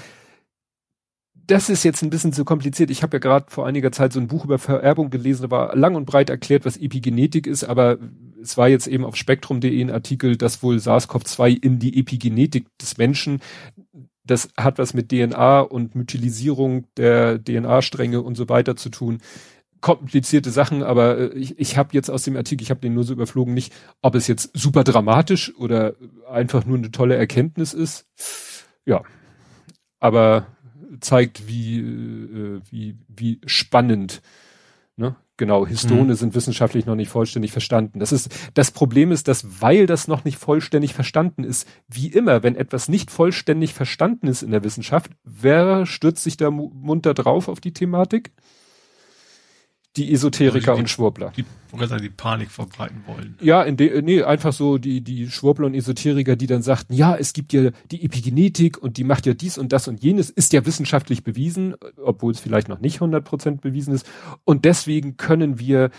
das 1.48 1.70
ist 1.70 1.82
jetzt 1.82 2.02
ein 2.02 2.10
bisschen 2.10 2.34
zu 2.34 2.44
kompliziert. 2.44 2.90
Ich 2.90 3.02
habe 3.02 3.16
ja 3.16 3.20
gerade 3.20 3.46
vor 3.48 3.66
einiger 3.66 3.90
Zeit 3.90 4.12
so 4.12 4.20
ein 4.20 4.28
Buch 4.28 4.44
über 4.44 4.58
Vererbung 4.58 5.08
gelesen, 5.08 5.44
da 5.44 5.50
war 5.50 5.74
lang 5.74 5.94
und 5.94 6.04
breit 6.04 6.28
erklärt, 6.28 6.66
was 6.66 6.76
Epigenetik 6.76 7.46
ist, 7.46 7.64
aber 7.64 7.96
es 8.42 8.56
war 8.56 8.68
jetzt 8.68 8.86
eben 8.86 9.04
auf 9.04 9.16
spektrum.de 9.16 9.80
ein 9.80 9.90
Artikel, 9.90 10.36
dass 10.36 10.62
wohl 10.62 10.76
SARS-CoV-2 10.76 11.62
in 11.62 11.78
die 11.78 11.98
Epigenetik 11.98 12.66
des 12.78 12.98
Menschen, 12.98 13.40
das 14.24 14.48
hat 14.56 14.78
was 14.78 14.94
mit 14.94 15.10
DNA 15.10 15.60
und 15.60 15.94
Mythilisierung 15.94 16.86
der 16.96 17.42
DNA-Stränge 17.42 18.20
und 18.20 18.36
so 18.36 18.48
weiter 18.48 18.76
zu 18.76 18.90
tun. 18.90 19.18
Komplizierte 19.80 20.50
Sachen, 20.50 20.82
aber 20.82 21.18
äh, 21.18 21.38
ich, 21.38 21.58
ich 21.58 21.76
habe 21.76 21.90
jetzt 21.92 22.10
aus 22.10 22.24
dem 22.24 22.36
Artikel, 22.36 22.62
ich 22.64 22.70
habe 22.70 22.80
den 22.80 22.94
nur 22.94 23.04
so 23.04 23.12
überflogen, 23.12 23.54
nicht, 23.54 23.72
ob 24.02 24.14
es 24.14 24.26
jetzt 24.26 24.50
super 24.54 24.84
dramatisch 24.84 25.54
oder 25.56 25.94
einfach 26.28 26.66
nur 26.66 26.78
eine 26.78 26.90
tolle 26.90 27.16
Erkenntnis 27.16 27.72
ist. 27.72 28.06
Ja, 28.84 29.02
aber 30.00 30.46
zeigt, 31.00 31.46
wie, 31.46 31.78
äh, 31.78 32.60
wie, 32.70 32.96
wie 33.08 33.40
spannend 33.46 34.20
Ne? 34.20 34.47
Genau, 35.38 35.64
Histone 35.66 36.02
mhm. 36.02 36.14
sind 36.14 36.34
wissenschaftlich 36.34 36.84
noch 36.84 36.96
nicht 36.96 37.08
vollständig 37.08 37.52
verstanden. 37.52 38.00
Das 38.00 38.10
ist, 38.10 38.28
das 38.54 38.72
Problem 38.72 39.12
ist, 39.12 39.28
dass 39.28 39.62
weil 39.62 39.86
das 39.86 40.08
noch 40.08 40.24
nicht 40.24 40.36
vollständig 40.36 40.94
verstanden 40.94 41.44
ist, 41.44 41.66
wie 41.86 42.08
immer, 42.08 42.42
wenn 42.42 42.56
etwas 42.56 42.88
nicht 42.88 43.10
vollständig 43.12 43.72
verstanden 43.72 44.26
ist 44.26 44.42
in 44.42 44.50
der 44.50 44.64
Wissenschaft, 44.64 45.12
wer 45.22 45.86
stürzt 45.86 46.24
sich 46.24 46.36
da 46.36 46.50
munter 46.50 47.14
drauf 47.14 47.48
auf 47.48 47.60
die 47.60 47.72
Thematik? 47.72 48.32
Die 49.98 50.12
Esoteriker 50.12 50.74
die, 50.74 50.80
und 50.80 50.88
Schwurbler. 50.88 51.32
Die, 51.36 51.44
die 52.00 52.08
Panik 52.08 52.50
verbreiten 52.50 53.02
wollen. 53.06 53.36
Ja, 53.40 53.62
in 53.62 53.76
de, 53.76 54.00
nee, 54.00 54.22
einfach 54.22 54.52
so 54.52 54.78
die, 54.78 55.00
die 55.00 55.30
Schwurbler 55.30 55.66
und 55.66 55.74
Esoteriker, 55.74 56.36
die 56.36 56.46
dann 56.46 56.62
sagten, 56.62 56.94
ja, 56.94 57.16
es 57.16 57.32
gibt 57.32 57.52
ja 57.52 57.70
die 57.90 58.04
Epigenetik 58.04 58.78
und 58.78 58.96
die 58.96 59.04
macht 59.04 59.26
ja 59.26 59.34
dies 59.34 59.58
und 59.58 59.72
das 59.72 59.88
und 59.88 60.02
jenes, 60.02 60.30
ist 60.30 60.52
ja 60.52 60.64
wissenschaftlich 60.64 61.24
bewiesen, 61.24 61.74
obwohl 62.02 62.32
es 62.32 62.40
vielleicht 62.40 62.68
noch 62.68 62.80
nicht 62.80 63.00
100% 63.00 63.60
bewiesen 63.60 63.92
ist. 63.92 64.08
Und 64.44 64.64
deswegen 64.64 65.16
können 65.16 65.58
wir 65.58 65.90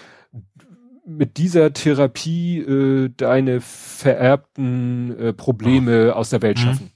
mit 1.05 1.38
dieser 1.38 1.73
Therapie 1.73 2.59
äh, 2.59 3.09
deine 3.15 3.62
vererbten 3.62 5.17
äh, 5.17 5.33
Probleme 5.33 6.13
oh. 6.13 6.17
aus 6.17 6.29
der 6.29 6.41
Welt 6.41 6.57
mhm. 6.57 6.62
schaffen. 6.62 6.91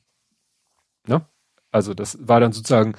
Mhm. 1.07 1.13
Ne? 1.13 1.25
Also 1.71 1.93
das 1.93 2.17
war 2.21 2.39
dann 2.39 2.53
sozusagen 2.53 2.93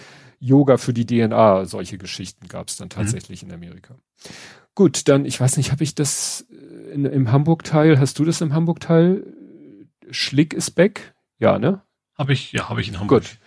Yoga 0.45 0.77
für 0.77 0.93
die 0.93 1.07
DNA, 1.07 1.65
solche 1.65 1.97
Geschichten 1.97 2.49
gab 2.49 2.69
es 2.69 2.77
dann 2.77 2.87
mhm. 2.87 2.91
tatsächlich 2.91 3.43
mhm. 3.43 3.49
in 3.49 3.55
Amerika. 3.55 3.97
Gut, 4.75 5.09
dann, 5.09 5.25
ich 5.25 5.41
weiß 5.41 5.57
nicht, 5.57 5.73
habe 5.73 5.85
ich 5.85 5.95
das 5.95 6.47
äh, 6.51 6.93
in, 6.93 7.05
im 7.07 7.33
Hamburg-Teil, 7.33 7.99
hast 7.99 8.19
du 8.19 8.25
das 8.25 8.41
im 8.41 8.53
Hamburg-Teil? 8.53 9.25
Schlick 10.11 10.53
ist 10.53 10.73
back? 10.73 11.15
Ja, 11.39 11.59
ne? 11.59 11.83
Habe 12.19 12.35
ich, 12.35 12.53
ja, 12.53 12.69
habe 12.69 12.81
ich 12.81 12.89
in 12.89 13.01
Hamburg. 13.01 13.23
Gut. 13.23 13.39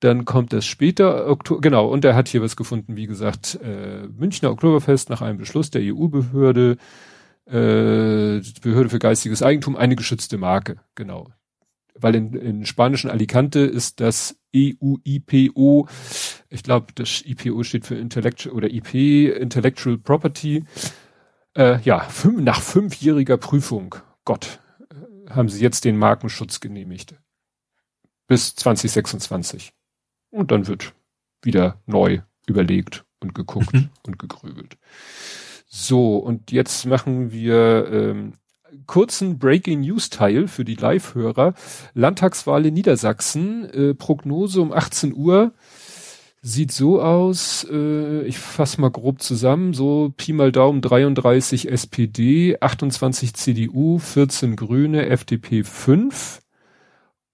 Dann 0.00 0.26
kommt 0.26 0.52
das 0.52 0.66
später, 0.66 1.28
Oktober, 1.28 1.62
genau, 1.62 1.88
und 1.88 2.04
er 2.04 2.14
hat 2.14 2.28
hier 2.28 2.42
was 2.42 2.56
gefunden, 2.56 2.94
wie 2.96 3.06
gesagt, 3.06 3.58
äh, 3.62 4.06
Münchner 4.08 4.50
Oktoberfest 4.50 5.08
nach 5.08 5.22
einem 5.22 5.38
Beschluss 5.38 5.70
der 5.70 5.80
EU-Behörde, 5.82 6.76
äh, 7.46 8.42
Behörde 8.60 8.90
für 8.90 8.98
geistiges 8.98 9.42
Eigentum, 9.42 9.76
eine 9.76 9.96
geschützte 9.96 10.36
Marke, 10.36 10.76
genau 10.94 11.28
weil 11.94 12.14
in, 12.14 12.34
in 12.34 12.66
spanischen 12.66 13.10
Alicante 13.10 13.60
ist 13.60 14.00
das 14.00 14.36
EU-IPO, 14.54 15.88
ich 16.48 16.62
glaube, 16.62 16.86
das 16.94 17.22
IPO 17.24 17.62
steht 17.64 17.86
für 17.86 17.96
Intellectual 17.96 18.54
oder 18.54 18.70
IP, 18.70 18.94
Intellectual 18.94 19.98
Property. 19.98 20.64
Äh, 21.56 21.80
ja, 21.82 22.00
fünf, 22.00 22.40
nach 22.40 22.60
fünfjähriger 22.60 23.36
Prüfung, 23.36 23.96
Gott, 24.24 24.60
äh, 24.90 25.30
haben 25.30 25.48
sie 25.48 25.62
jetzt 25.62 25.84
den 25.84 25.96
Markenschutz 25.96 26.60
genehmigt. 26.60 27.14
Bis 28.26 28.54
2026. 28.54 29.72
Und 30.30 30.50
dann 30.50 30.66
wird 30.66 30.94
wieder 31.42 31.80
neu 31.86 32.20
überlegt 32.46 33.04
und 33.20 33.34
geguckt 33.34 33.72
mhm. 33.72 33.90
und 34.06 34.18
gegrübelt. 34.18 34.78
So, 35.66 36.18
und 36.18 36.52
jetzt 36.52 36.86
machen 36.86 37.32
wir 37.32 37.88
ähm, 37.90 38.34
kurzen 38.86 39.38
Breaking 39.38 39.80
News 39.80 40.10
Teil 40.10 40.48
für 40.48 40.64
die 40.64 40.74
Live-Hörer. 40.74 41.54
Landtagswahl 41.94 42.66
in 42.66 42.74
Niedersachsen, 42.74 43.64
äh, 43.70 43.94
Prognose 43.94 44.60
um 44.60 44.72
18 44.72 45.14
Uhr. 45.14 45.52
Sieht 46.42 46.72
so 46.72 47.00
aus, 47.00 47.66
äh, 47.70 48.22
ich 48.22 48.38
fasse 48.38 48.80
mal 48.80 48.90
grob 48.90 49.22
zusammen, 49.22 49.72
so 49.72 50.12
Pi 50.14 50.34
mal 50.34 50.52
Daumen 50.52 50.82
33 50.82 51.70
SPD, 51.70 52.58
28 52.60 53.32
CDU, 53.32 53.98
14 53.98 54.54
Grüne, 54.54 55.06
FDP 55.06 55.64
5, 55.64 56.42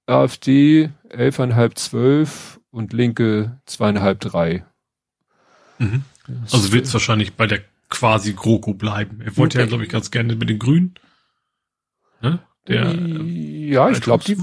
AfD 0.07 0.91
11,5, 1.09 1.75
12 1.75 2.61
und 2.71 2.93
Linke 2.93 3.59
2,5, 3.67 4.15
3. 4.15 4.65
Mhm. 5.79 6.05
Also 6.53 6.73
wird 6.73 6.87
es 6.87 6.93
wahrscheinlich 6.93 7.35
bei 7.35 7.49
der 7.49 7.63
quasi 7.89 8.33
GroKo 8.33 8.75
bleiben. 8.75 9.21
Er 9.21 9.37
wollte 9.37 9.59
okay. 9.59 9.65
ja, 9.65 9.69
glaube 9.69 9.85
ich, 9.85 9.91
ganz 9.91 10.11
gerne 10.11 10.37
mit 10.37 10.49
den 10.49 10.59
Grünen. 10.59 10.95
Ne? 12.23 12.41
Der, 12.69 12.95
ja, 12.95 13.91
ich 13.91 14.01
glaube, 14.01 14.25
die, 14.25 14.37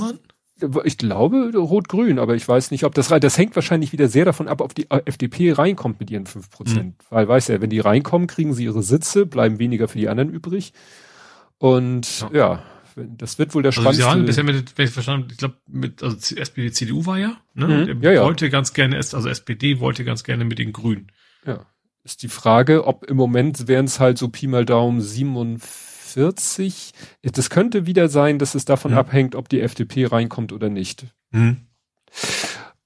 ich 0.83 0.97
glaube 0.97 1.51
rot-grün, 1.55 2.19
aber 2.19 2.35
ich 2.35 2.47
weiß 2.47 2.71
nicht, 2.71 2.83
ob 2.83 2.95
das 2.95 3.07
das 3.07 3.37
hängt 3.37 3.55
wahrscheinlich 3.55 3.91
wieder 3.91 4.07
sehr 4.07 4.25
davon 4.25 4.47
ab, 4.47 4.61
ob 4.61 4.73
die 4.73 4.89
FDP 4.89 5.51
reinkommt 5.51 5.99
mit 5.99 6.09
ihren 6.09 6.25
fünf 6.25 6.49
Prozent. 6.49 6.95
Mhm. 6.97 7.05
Weil 7.09 7.27
weiß 7.27 7.49
ja, 7.49 7.61
wenn 7.61 7.69
die 7.69 7.79
reinkommen, 7.79 8.27
kriegen 8.27 8.53
sie 8.53 8.65
ihre 8.65 8.83
Sitze, 8.83 9.25
bleiben 9.25 9.59
weniger 9.59 9.87
für 9.87 9.99
die 9.99 10.09
anderen 10.09 10.29
übrig. 10.29 10.73
Und 11.59 12.21
ja, 12.33 12.37
ja 12.37 12.63
das 12.95 13.37
wird 13.37 13.53
wohl 13.53 13.63
der 13.63 13.71
spannendste. 13.71 14.05
Also 14.05 14.11
sie 14.11 14.17
waren 14.17 14.25
bisher 14.25 14.43
mit, 14.43 14.77
wenn 14.77 14.85
ich 14.85 14.91
verstanden, 14.91 15.27
ich 15.31 15.37
glaube, 15.37 15.55
mit, 15.67 16.01
also 16.01 16.35
SPD, 16.35 16.71
CDU 16.71 17.05
war 17.05 17.19
ja, 17.19 17.37
ne? 17.53 17.67
Mhm. 17.93 18.01
Ja, 18.01 18.11
ja. 18.11 18.23
wollte 18.23 18.49
ganz 18.49 18.73
gerne, 18.73 18.97
also 18.97 19.29
SPD 19.29 19.79
wollte 19.79 20.03
ganz 20.03 20.23
gerne 20.23 20.45
mit 20.45 20.59
den 20.59 20.73
Grünen. 20.73 21.11
Ja. 21.45 21.65
Ist 22.03 22.23
die 22.23 22.29
Frage, 22.29 22.87
ob 22.87 23.05
im 23.05 23.17
Moment 23.17 23.67
wären 23.67 23.85
es 23.85 23.99
halt 23.99 24.17
so 24.17 24.29
Pi 24.29 24.47
mal 24.47 24.65
Daumen 24.65 25.01
47 25.01 25.86
40. 26.17 26.91
Das 27.21 27.51
könnte 27.51 27.85
wieder 27.85 28.09
sein, 28.09 28.39
dass 28.39 28.55
es 28.55 28.65
davon 28.65 28.93
mhm. 28.93 28.97
abhängt, 28.97 29.35
ob 29.35 29.49
die 29.49 29.61
FDP 29.61 30.07
reinkommt 30.07 30.51
oder 30.51 30.67
nicht. 30.67 31.05
Mhm. 31.29 31.57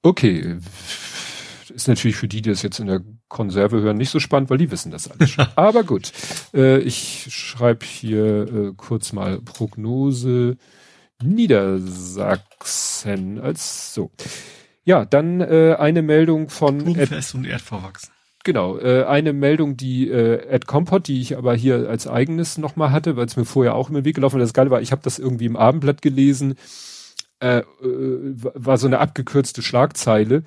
Okay. 0.01 0.57
Ist 1.73 1.87
natürlich 1.87 2.17
für 2.17 2.27
die, 2.27 2.41
die 2.41 2.49
das 2.49 2.61
jetzt 2.61 2.81
in 2.81 2.87
der 2.87 2.99
Konserve 3.29 3.79
hören, 3.79 3.95
nicht 3.95 4.09
so 4.09 4.19
spannend, 4.19 4.49
weil 4.49 4.57
die 4.57 4.69
wissen 4.69 4.91
das 4.91 5.09
alles 5.09 5.29
schon. 5.29 5.47
Aber 5.55 5.85
gut. 5.85 6.11
Äh, 6.53 6.79
ich 6.79 7.27
schreibe 7.29 7.85
hier 7.85 8.53
äh, 8.53 8.73
kurz 8.75 9.13
mal 9.13 9.39
Prognose 9.39 10.57
Niedersachsen 11.23 13.39
als 13.39 13.93
so. 13.93 14.11
Ja, 14.83 15.05
dann 15.05 15.39
äh, 15.39 15.77
eine 15.79 16.01
Meldung 16.01 16.49
von 16.49 16.85
Ed 16.97 17.33
und 17.33 17.45
erdverwachsen. 17.45 18.11
Genau, 18.43 18.79
äh, 18.79 19.03
eine 19.03 19.33
Meldung, 19.33 19.77
die 19.77 20.09
äh, 20.09 20.47
Ed 20.47 20.65
Compot, 20.65 21.07
die 21.07 21.21
ich 21.21 21.37
aber 21.37 21.53
hier 21.53 21.87
als 21.89 22.07
eigenes 22.07 22.57
nochmal 22.57 22.91
hatte, 22.91 23.15
weil 23.15 23.27
es 23.27 23.37
mir 23.37 23.45
vorher 23.45 23.75
auch 23.75 23.89
immer 23.89 24.03
Weg 24.03 24.15
gelaufen 24.15 24.39
ist. 24.39 24.49
Das 24.49 24.53
Geile 24.53 24.71
war, 24.71 24.81
ich 24.81 24.91
habe 24.91 25.03
das 25.03 25.19
irgendwie 25.19 25.45
im 25.45 25.55
Abendblatt 25.55 26.01
gelesen, 26.01 26.55
äh, 27.39 27.59
äh, 27.59 27.63
war 27.83 28.77
so 28.77 28.87
eine 28.87 28.99
abgekürzte 28.99 29.61
Schlagzeile. 29.61 30.43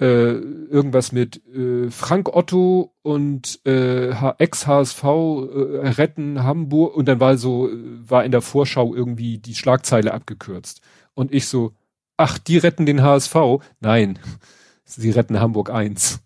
Äh, 0.00 0.04
irgendwas 0.34 1.12
mit 1.12 1.46
äh, 1.54 1.90
Frank 1.90 2.34
Otto 2.34 2.92
und 3.02 3.60
äh, 3.66 4.10
Ex-HSV 4.38 5.04
äh, 5.04 5.88
retten 5.90 6.42
Hamburg 6.42 6.96
und 6.96 7.06
dann 7.06 7.20
war 7.20 7.36
so, 7.36 7.68
war 7.70 8.24
in 8.24 8.32
der 8.32 8.42
Vorschau 8.42 8.94
irgendwie 8.94 9.38
die 9.38 9.54
Schlagzeile 9.54 10.12
abgekürzt. 10.12 10.80
Und 11.14 11.32
ich 11.32 11.46
so, 11.46 11.72
ach, 12.16 12.38
die 12.38 12.58
retten 12.58 12.84
den 12.86 13.02
HSV? 13.02 13.36
Nein, 13.80 14.18
sie 14.84 15.10
retten 15.10 15.40
Hamburg 15.40 15.70
1. 15.70 16.20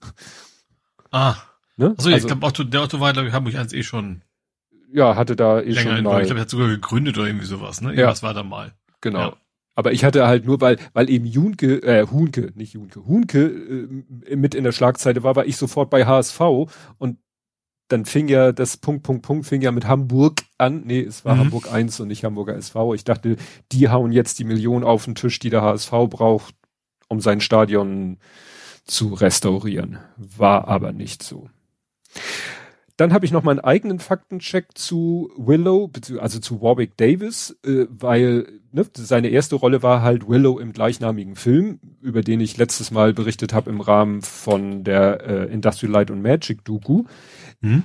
Ah. 1.16 1.36
Ne? 1.76 1.94
Achso, 1.96 2.08
also, 2.08 2.10
ich 2.10 2.26
glaube, 2.26 2.46
Otto, 2.46 2.64
der 2.64 2.82
Otto 2.82 3.00
war, 3.00 3.12
glaube 3.12 3.28
ich, 3.28 3.34
Hamburg 3.34 3.54
1 3.54 3.72
eh 3.72 3.82
schon. 3.82 4.22
Ja, 4.92 5.16
hatte 5.16 5.34
da 5.34 5.60
eh 5.60 5.70
länger 5.70 5.96
schon 5.96 6.04
mal. 6.04 6.20
Ich 6.20 6.26
glaube, 6.26 6.40
er 6.40 6.42
hat 6.42 6.50
sogar 6.50 6.68
gegründet 6.68 7.16
oder 7.16 7.26
irgendwie 7.26 7.46
sowas, 7.46 7.80
ne? 7.80 7.90
Irgendwas 7.90 8.20
ja. 8.20 8.26
war 8.26 8.34
da 8.34 8.42
mal. 8.42 8.72
Genau. 9.00 9.20
Ja. 9.20 9.36
Aber 9.74 9.92
ich 9.92 10.04
hatte 10.04 10.26
halt 10.26 10.46
nur, 10.46 10.60
weil, 10.60 10.78
weil 10.94 11.10
eben 11.10 11.26
Junke, 11.26 11.82
äh, 11.82 12.06
Hunke, 12.06 12.52
nicht 12.54 12.72
Junke, 12.72 13.04
Hunke 13.04 13.44
äh, 13.46 14.36
mit 14.36 14.54
in 14.54 14.64
der 14.64 14.72
Schlagzeile 14.72 15.22
war, 15.22 15.36
war 15.36 15.46
ich 15.46 15.56
sofort 15.56 15.90
bei 15.90 16.06
HSV 16.06 16.40
und 16.98 17.18
dann 17.88 18.04
fing 18.04 18.28
ja 18.28 18.52
das 18.52 18.78
Punkt, 18.78 19.02
Punkt, 19.02 19.22
Punkt, 19.22 19.46
fing 19.46 19.60
ja 19.60 19.70
mit 19.70 19.86
Hamburg 19.86 20.42
an. 20.58 20.82
Nee, 20.86 21.00
es 21.00 21.24
war 21.24 21.34
mhm. 21.34 21.40
Hamburg 21.40 21.72
1 21.72 22.00
und 22.00 22.08
nicht 22.08 22.24
Hamburger 22.24 22.56
SV. 22.56 22.94
Ich 22.94 23.04
dachte, 23.04 23.36
die 23.70 23.88
hauen 23.88 24.12
jetzt 24.12 24.38
die 24.38 24.44
Millionen 24.44 24.84
auf 24.84 25.04
den 25.04 25.14
Tisch, 25.14 25.38
die 25.38 25.50
der 25.50 25.62
HSV 25.62 25.90
braucht, 26.08 26.54
um 27.08 27.20
sein 27.20 27.40
Stadion 27.40 28.18
zu 28.86 29.14
restaurieren. 29.14 29.98
War 30.16 30.68
aber 30.68 30.92
nicht 30.92 31.22
so. 31.22 31.48
Dann 32.96 33.12
habe 33.12 33.26
ich 33.26 33.32
noch 33.32 33.42
meinen 33.42 33.60
eigenen 33.60 33.98
Faktencheck 33.98 34.68
zu 34.74 35.30
Willow, 35.36 35.90
also 36.18 36.38
zu 36.38 36.62
Warwick 36.62 36.96
Davis, 36.96 37.58
äh, 37.62 37.86
weil 37.90 38.60
ne, 38.72 38.86
seine 38.94 39.28
erste 39.28 39.56
Rolle 39.56 39.82
war 39.82 40.00
halt 40.00 40.28
Willow 40.28 40.58
im 40.58 40.72
gleichnamigen 40.72 41.36
Film, 41.36 41.78
über 42.00 42.22
den 42.22 42.40
ich 42.40 42.56
letztes 42.56 42.90
Mal 42.90 43.12
berichtet 43.12 43.52
habe 43.52 43.68
im 43.68 43.82
Rahmen 43.82 44.22
von 44.22 44.82
der 44.82 45.20
äh, 45.26 45.52
Industrial 45.52 45.92
Light 45.92 46.10
und 46.10 46.22
Magic 46.22 46.64
Doku. 46.64 47.04
Mhm. 47.60 47.82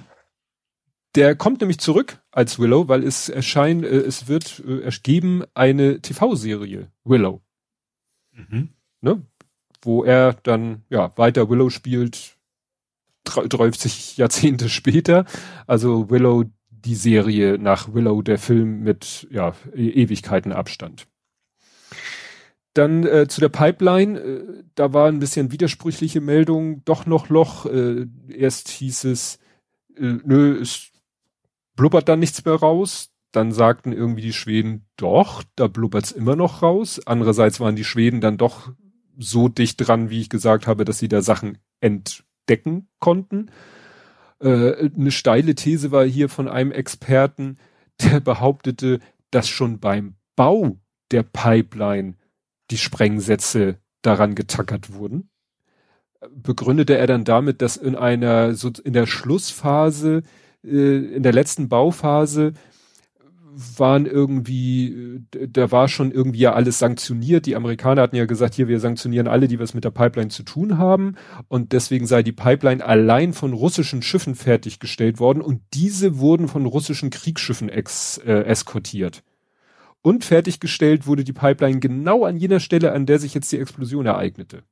Der 1.16 1.36
kommt 1.36 1.60
nämlich 1.60 1.80
zurück 1.80 2.20
als 2.32 2.58
Willow, 2.58 2.88
weil 2.88 3.04
es 3.04 3.28
erscheint, 3.28 3.84
äh, 3.84 3.90
es 3.90 4.30
wird 4.30 4.64
äh, 4.66 4.90
geben 5.04 5.44
eine 5.54 6.00
TV-Serie 6.00 6.90
Willow. 7.04 7.42
Mhm. 8.32 8.70
Ne? 9.02 9.26
Wo 9.82 10.04
er 10.04 10.34
dann 10.44 10.84
ja 10.90 11.12
weiter 11.18 11.50
Willow 11.50 11.70
spielt, 11.70 12.38
30 13.24 14.18
Jahrzehnte 14.18 14.70
später. 14.70 15.26
Also 15.68 16.10
Willow 16.10 16.46
die 16.70 16.96
Serie 16.96 17.58
nach 17.60 17.94
Willow 17.94 18.22
der 18.22 18.40
Film 18.40 18.82
mit 18.82 19.28
ja 19.32 19.54
e 19.76 19.90
Ewigkeiten 19.90 20.52
Abstand. 20.52 21.08
Dann 22.74 23.06
äh, 23.06 23.28
zu 23.28 23.42
der 23.42 23.50
Pipeline, 23.50 24.20
äh, 24.20 24.64
da 24.76 24.94
war 24.94 25.08
ein 25.08 25.20
bisschen 25.20 25.52
widersprüchliche 25.52 26.22
Meldung, 26.22 26.84
doch 26.86 27.06
noch 27.06 27.30
Loch. 27.30 27.66
Äh, 27.66 28.08
erst 28.30 28.70
hieß 28.70 29.04
es, 29.06 29.40
äh, 29.98 30.18
nö, 30.24 30.60
es 30.62 30.92
blubbert 31.76 32.08
dann 32.08 32.20
nichts 32.20 32.44
mehr 32.46 32.56
raus. 32.56 33.10
Dann 33.34 33.52
sagten 33.52 33.94
irgendwie 33.94 34.22
die 34.22 34.34
Schweden, 34.34 34.86
doch, 34.98 35.44
da 35.56 35.68
blubbert's 35.68 36.12
immer 36.12 36.36
noch 36.36 36.62
raus. 36.62 37.00
Andererseits 37.06 37.60
waren 37.60 37.76
die 37.76 37.86
Schweden 37.86 38.22
dann 38.22 38.38
doch 38.38 38.72
so 39.18 39.48
dicht 39.48 39.78
dran, 39.78 40.10
wie 40.10 40.22
ich 40.22 40.30
gesagt 40.30 40.68
habe, 40.68 40.86
dass 40.86 41.00
sie 41.00 41.08
da 41.08 41.22
Sachen 41.22 41.58
entdecken 41.80 42.88
konnten. 43.00 43.52
Äh, 44.40 44.90
eine 44.96 45.12
steile 45.12 45.56
These 45.56 45.92
war 45.92 46.06
hier 46.06 46.30
von 46.30 46.48
einem 46.48 46.72
Experten, 46.72 47.58
der 48.02 48.20
behauptete, 48.20 49.00
dass 49.30 49.48
schon 49.48 49.80
beim 49.80 50.16
Bau 50.36 50.78
der 51.12 51.24
Pipeline 51.24 52.16
die 52.72 52.78
Sprengsätze 52.78 53.78
daran 54.02 54.36
getackert 54.36 54.94
wurden. 54.94 55.30
Begründete 56.34 56.98
er 56.98 57.08
dann 57.08 57.24
damit, 57.24 57.62
dass 57.62 57.78
in 57.78 57.96
einer, 57.96 58.54
so 58.54 58.72
in 58.84 58.94
der 58.94 59.08
Schlussphase, 59.08 60.24
äh, 60.64 61.16
in 61.16 61.24
der 61.24 61.34
letzten 61.34 61.70
Bauphase, 61.70 62.54
waren 63.78 64.06
irgendwie, 64.06 65.22
da 65.32 65.72
war 65.72 65.88
schon 65.88 66.12
irgendwie 66.12 66.40
ja 66.40 66.54
alles 66.54 66.80
sanktioniert. 66.80 67.46
Die 67.46 67.56
Amerikaner 67.56 68.02
hatten 68.02 68.16
ja 68.16 68.26
gesagt, 68.26 68.56
hier, 68.56 68.68
wir 68.68 68.80
sanktionieren 68.80 69.28
alle, 69.28 69.48
die 69.48 69.60
was 69.60 69.74
mit 69.74 69.84
der 69.84 69.92
Pipeline 69.92 70.30
zu 70.30 70.44
tun 70.44 70.78
haben. 70.78 71.16
Und 71.48 71.74
deswegen 71.74 72.08
sei 72.08 72.24
die 72.24 72.32
Pipeline 72.32 72.86
allein 72.86 73.34
von 73.34 73.54
russischen 73.54 74.02
Schiffen 74.02 74.36
fertiggestellt 74.36 75.20
worden 75.20 75.42
und 75.42 75.62
diese 75.74 76.18
wurden 76.20 76.48
von 76.48 76.66
russischen 76.66 77.10
Kriegsschiffen 77.10 77.70
ex, 77.70 78.18
äh, 78.20 78.44
eskortiert. 78.44 79.24
Und 80.02 80.26
fertiggestellt 80.26 81.06
wurde 81.06 81.24
die 81.24 81.34
Pipeline 81.34 81.80
genau 81.80 82.26
an 82.26 82.38
jener 82.38 82.60
Stelle, 82.60 82.92
an 82.92 83.06
der 83.06 83.20
sich 83.20 83.34
jetzt 83.34 83.52
die 83.52 83.60
Explosion 83.60 84.06
ereignete. 84.06 84.64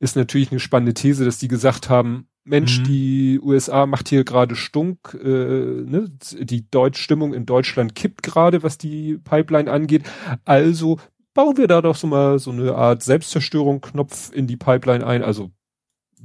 Ist 0.00 0.16
natürlich 0.16 0.50
eine 0.50 0.60
spannende 0.60 0.94
These, 0.94 1.24
dass 1.24 1.38
die 1.38 1.48
gesagt 1.48 1.88
haben, 1.90 2.26
Mensch, 2.44 2.80
mhm. 2.80 2.84
die 2.84 3.40
USA 3.42 3.86
macht 3.86 4.08
hier 4.08 4.24
gerade 4.24 4.56
Stunk, 4.56 5.16
äh, 5.22 5.26
ne? 5.26 6.10
die 6.40 6.70
Deutschstimmung 6.70 7.34
in 7.34 7.46
Deutschland 7.46 7.94
kippt 7.94 8.22
gerade, 8.22 8.62
was 8.62 8.78
die 8.78 9.18
Pipeline 9.18 9.70
angeht. 9.70 10.04
Also 10.44 10.98
bauen 11.34 11.56
wir 11.56 11.68
da 11.68 11.82
doch 11.82 11.96
so 11.96 12.06
mal 12.06 12.38
so 12.38 12.50
eine 12.50 12.74
Art 12.74 13.02
Selbstzerstörung-Knopf 13.02 14.32
in 14.32 14.46
die 14.46 14.56
Pipeline 14.56 15.06
ein. 15.06 15.22
Also 15.22 15.50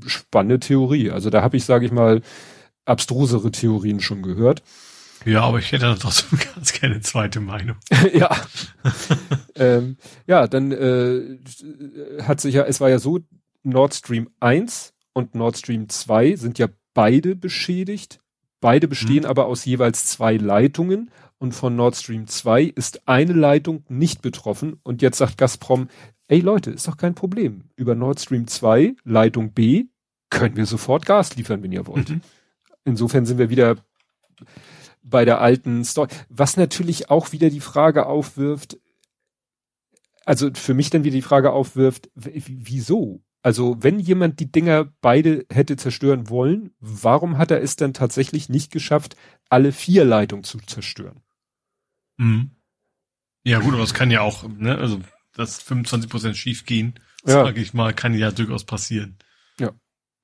spannende 0.06 0.60
Theorie. 0.60 1.12
Also 1.12 1.30
da 1.30 1.41
habe 1.41 1.58
ich, 1.58 1.65
sage 1.65 1.86
ich 1.86 1.91
mal, 1.91 2.21
abstrusere 2.86 3.51
Theorien 3.51 3.99
schon 3.99 4.21
gehört. 4.21 4.63
Ja, 5.25 5.41
aber 5.41 5.60
ich 5.60 5.71
hätte 5.71 5.86
da 5.86 5.95
trotzdem 5.95 6.39
ganz 6.56 6.73
keine 6.73 7.01
zweite 7.01 7.39
Meinung. 7.39 7.78
ja. 8.13 8.36
ähm, 9.56 9.97
ja, 10.28 10.47
dann 10.47 10.71
äh, 10.71 11.39
hat 12.23 12.41
sich 12.41 12.56
ja, 12.56 12.63
es 12.63 12.80
war 12.80 12.89
ja 12.89 12.99
so, 12.99 13.19
Nord 13.63 13.95
Stream 13.95 14.30
1 14.39 14.93
und 15.15 15.34
Nord 15.34 15.58
Stream 15.58 15.89
2 15.89 16.36
sind 16.36 16.60
ja 16.60 16.67
beide 16.93 17.36
beschädigt. 17.36 18.19
Beide 18.60 18.88
bestehen 18.88 19.23
mhm. 19.23 19.30
aber 19.30 19.47
aus 19.47 19.65
jeweils 19.65 20.06
zwei 20.06 20.38
Leitungen 20.38 21.10
und 21.38 21.54
von 21.54 21.75
Nord 21.75 21.95
Stream 21.95 22.28
2 22.28 22.63
ist 22.63 23.08
eine 23.08 23.34
Leitung 23.34 23.84
nicht 23.89 24.21
betroffen 24.21 24.80
und 24.84 25.01
jetzt 25.01 25.17
sagt 25.17 25.38
Gazprom, 25.38 25.89
ey 26.28 26.39
Leute, 26.39 26.71
ist 26.71 26.88
doch 26.88 26.97
kein 26.97 27.15
Problem. 27.15 27.63
Über 27.75 27.95
Nord 27.95 28.19
Stream 28.19 28.47
2, 28.47 28.95
Leitung 29.04 29.54
B, 29.54 29.86
können 30.30 30.56
wir 30.58 30.65
sofort 30.65 31.06
Gas 31.06 31.36
liefern, 31.36 31.63
wenn 31.63 31.71
ihr 31.71 31.88
wollt. 31.88 32.10
Mhm. 32.10 32.21
Insofern 32.84 33.25
sind 33.25 33.38
wir 33.38 33.49
wieder 33.49 33.78
bei 35.04 35.23
der 35.23 35.39
alten 35.39 35.84
Story. 35.86 36.10
Was 36.30 36.58
natürlich 36.58 37.10
auch 37.10 37.32
wieder 37.32 37.49
die 37.49 37.62
Frage 37.62 38.06
aufwirft, 38.06 38.80
also 40.25 40.49
für 40.54 40.73
mich 40.73 40.89
dann 40.89 41.04
wieder 41.04 41.15
die 41.15 41.21
Frage 41.21 41.51
aufwirft, 41.51 42.10
wieso? 42.15 43.21
Also 43.45 43.77
wenn 43.79 43.99
jemand 43.99 44.39
die 44.39 44.51
Dinger 44.51 44.91
beide 45.01 45.45
hätte 45.51 45.77
zerstören 45.77 46.31
wollen, 46.31 46.71
warum 46.79 47.38
hat 47.38 47.51
er 47.51 47.62
es 47.62 47.75
dann 47.75 47.93
tatsächlich 47.93 48.49
nicht 48.49 48.71
geschafft, 48.71 49.15
alle 49.49 49.71
vier 49.71 50.03
Leitungen 50.03 50.43
zu 50.43 50.58
zerstören? 50.58 51.21
Mhm. 52.17 52.55
Ja 53.43 53.60
gut, 53.60 53.75
aber 53.75 53.84
es 53.84 53.93
kann 53.93 54.10
ja 54.10 54.21
auch, 54.21 54.47
ne, 54.49 54.75
also 54.79 54.99
dass 55.34 55.62
25 55.62 56.10
Prozent 56.10 56.38
schief 56.38 56.65
gehen, 56.65 56.95
ja. 57.23 57.45
sage 57.45 57.62
ich 57.62 57.75
mal, 57.75 57.93
kann 57.93 58.15
ja 58.15 58.31
durchaus 58.31 58.63
passieren. 58.63 59.19
Ja. 59.60 59.73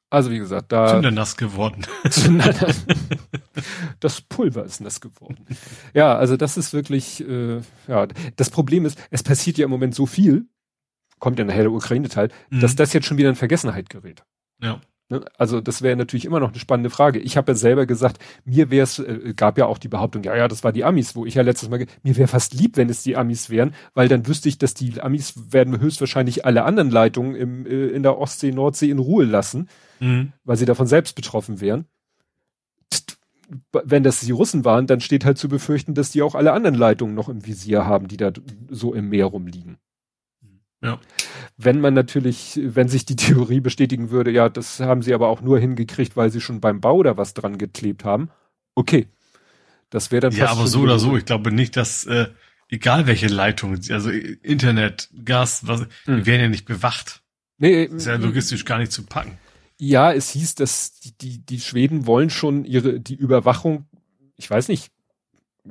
Also 0.10 0.32
wie 0.32 0.40
gesagt, 0.40 0.72
da 0.72 0.88
Zünder 0.88 1.12
nass 1.12 1.38
geworden. 1.38 1.86
das 4.00 4.22
Pulver 4.22 4.66
ist 4.66 4.82
nass 4.82 5.00
geworden. 5.00 5.46
Ja, 5.94 6.18
also 6.18 6.38
das 6.38 6.58
ist 6.58 6.74
wirklich, 6.74 7.22
äh, 7.22 7.62
ja, 7.88 8.08
das 8.36 8.50
Problem 8.50 8.86
ist, 8.86 9.00
es 9.12 9.22
passiert 9.22 9.60
ja 9.60 9.66
im 9.66 9.72
Moment 9.72 9.94
so 9.94 10.08
viel, 10.08 10.48
kommt 11.22 11.40
ja 11.40 11.46
nachher 11.46 11.64
der 11.64 11.72
Ukraine-Teil, 11.72 12.30
mhm. 12.50 12.60
dass 12.60 12.76
das 12.76 12.92
jetzt 12.92 13.06
schon 13.06 13.18
wieder 13.18 13.30
in 13.30 13.36
Vergessenheit 13.36 13.90
gerät. 13.90 14.26
Ja. 14.62 14.82
Ne? 15.12 15.24
Also 15.38 15.62
das 15.62 15.82
wäre 15.82 15.96
natürlich 15.96 16.26
immer 16.26 16.40
noch 16.40 16.50
eine 16.50 16.60
spannende 16.60 16.90
Frage. 16.90 17.20
Ich 17.20 17.38
habe 17.38 17.52
ja 17.52 17.56
selber 17.56 17.86
gesagt, 17.86 18.18
mir 18.44 18.72
wäre 18.72 18.84
es, 18.84 18.98
äh, 18.98 19.34
gab 19.36 19.58
ja 19.58 19.68
auch 19.68 19.78
die 19.78 19.90
Behauptung, 19.90 20.24
ja, 20.24 20.36
ja, 20.36 20.48
das 20.48 20.64
war 20.64 20.72
die 20.72 20.84
Amis, 20.84 21.16
wo 21.16 21.26
ich 21.26 21.36
ja 21.36 21.44
letztes 21.44 21.70
Mal, 21.70 21.86
mir 22.02 22.18
wäre 22.18 22.28
fast 22.28 22.54
lieb, 22.54 22.78
wenn 22.78 22.90
es 22.90 23.04
die 23.04 23.16
Amis 23.16 23.50
wären, 23.50 23.76
weil 23.94 24.08
dann 24.08 24.26
wüsste 24.26 24.50
ich, 24.50 24.58
dass 24.58 24.74
die 24.74 25.00
Amis 25.00 25.52
werden 25.52 25.80
höchstwahrscheinlich 25.80 26.46
alle 26.46 26.64
anderen 26.64 26.90
Leitungen 26.90 27.36
im, 27.36 27.66
äh, 27.66 27.88
in 27.88 28.04
der 28.04 28.18
Ostsee, 28.18 28.52
Nordsee 28.52 28.90
in 28.90 29.00
Ruhe 29.00 29.26
lassen, 29.26 29.70
mhm. 30.00 30.34
weil 30.44 30.58
sie 30.58 30.66
davon 30.66 30.88
selbst 30.88 31.16
betroffen 31.16 31.62
wären. 31.62 31.86
Wenn 33.84 34.04
das 34.04 34.22
die 34.22 34.32
Russen 34.32 34.64
waren, 34.64 34.88
dann 34.88 35.02
steht 35.02 35.26
halt 35.26 35.38
zu 35.38 35.50
befürchten, 35.50 35.94
dass 35.94 36.12
die 36.12 36.22
auch 36.22 36.36
alle 36.36 36.54
anderen 36.54 36.78
Leitungen 36.78 37.16
noch 37.16 37.28
im 37.28 37.46
Visier 37.46 37.86
haben, 37.86 38.08
die 38.08 38.16
da 38.16 38.32
so 38.70 38.94
im 38.94 39.10
Meer 39.10 39.26
rumliegen. 39.26 39.78
Ja. 40.82 41.00
Wenn 41.58 41.80
man 41.80 41.94
natürlich, 41.94 42.60
wenn 42.64 42.88
sich 42.88 43.06
die 43.06 43.16
Theorie 43.16 43.60
bestätigen 43.60 44.10
würde, 44.10 44.32
ja, 44.32 44.50
das 44.50 44.80
haben 44.80 45.04
sie 45.04 45.14
aber 45.14 45.28
auch 45.28 45.42
nur 45.42 45.60
hingekriegt, 45.60 46.16
weil 46.16 46.32
sie 46.32 46.42
schon 46.42 46.60
beim 46.60 46.82
Bau 46.82 47.04
da 47.04 47.18
was 47.18 47.34
dran 47.34 47.58
geklebt 47.58 48.04
haben. 48.04 48.30
Okay. 48.76 49.08
Das 49.90 50.12
wäre 50.12 50.22
dann 50.22 50.32
Ja, 50.32 50.50
aber 50.50 50.68
so 50.68 50.82
oder 50.82 50.98
so, 50.98 51.18
ich 51.18 51.26
glaube 51.26 51.52
nicht, 51.52 51.76
dass, 51.76 52.06
äh, 52.06 52.28
egal 52.70 53.06
welche 53.06 53.28
Leitung, 53.28 53.78
also 53.90 54.10
Internet, 54.10 55.10
Gas, 55.24 55.68
was, 55.68 55.82
hm. 56.06 56.18
die 56.18 56.26
werden 56.26 56.42
ja 56.42 56.48
nicht 56.48 56.66
bewacht. 56.66 57.22
Nee, 57.58 57.84
ist 57.84 58.08
ja 58.08 58.16
logistisch 58.16 58.66
gar 58.66 58.80
nicht 58.80 58.92
zu 58.92 59.06
packen. 59.06 59.38
Ja, 59.78 60.12
es 60.14 60.30
hieß, 60.32 60.56
dass 60.56 61.00
die, 61.00 61.16
die, 61.18 61.46
die 61.46 61.60
Schweden 61.60 62.08
wollen 62.08 62.30
schon 62.30 62.66
ihre, 62.66 63.00
die 63.00 63.16
Überwachung, 63.16 63.86
ich 64.38 64.50
weiß 64.50 64.68
nicht, 64.70 64.92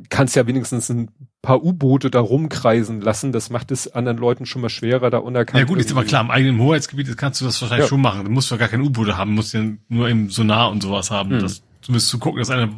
kannst 0.08 0.36
ja 0.36 0.46
wenigstens 0.46 0.88
ein 0.88 1.10
paar 1.42 1.62
U-Boote 1.62 2.10
da 2.10 2.20
rumkreisen 2.20 3.00
lassen. 3.00 3.32
Das 3.32 3.50
macht 3.50 3.70
es 3.70 3.88
anderen 3.88 4.18
Leuten 4.18 4.46
schon 4.46 4.62
mal 4.62 4.68
schwerer, 4.68 5.10
da 5.10 5.18
unerkannt. 5.18 5.58
Ja 5.58 5.64
gut, 5.64 5.78
ist 5.78 5.90
aber 5.90 6.04
klar, 6.04 6.22
im 6.22 6.30
eigenen 6.30 6.60
Hoheitsgebiet 6.60 7.16
kannst 7.16 7.40
du 7.40 7.44
das 7.44 7.60
wahrscheinlich 7.60 7.86
ja. 7.86 7.88
schon 7.88 8.00
machen. 8.00 8.24
Du 8.24 8.30
musst 8.30 8.50
ja 8.50 8.56
gar 8.56 8.68
keine 8.68 8.82
U-Boote 8.82 9.16
haben, 9.16 9.34
musst 9.34 9.54
ja 9.54 9.64
nur 9.88 10.08
im 10.08 10.30
Sonar 10.30 10.70
und 10.70 10.82
sowas 10.82 11.10
haben. 11.10 11.36
Mhm. 11.36 11.40
Das, 11.40 11.62
zumindest 11.80 12.08
zu 12.08 12.18
gucken, 12.18 12.40
dass 12.40 12.50
einer, 12.50 12.68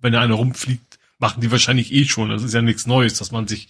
wenn 0.00 0.12
da 0.12 0.20
einer 0.20 0.34
rumfliegt, 0.34 0.98
machen 1.18 1.40
die 1.40 1.50
wahrscheinlich 1.50 1.92
eh 1.92 2.04
schon. 2.04 2.28
Das 2.28 2.42
ist 2.42 2.52
ja 2.52 2.62
nichts 2.62 2.86
Neues, 2.86 3.14
dass 3.18 3.32
man 3.32 3.46
sich 3.48 3.68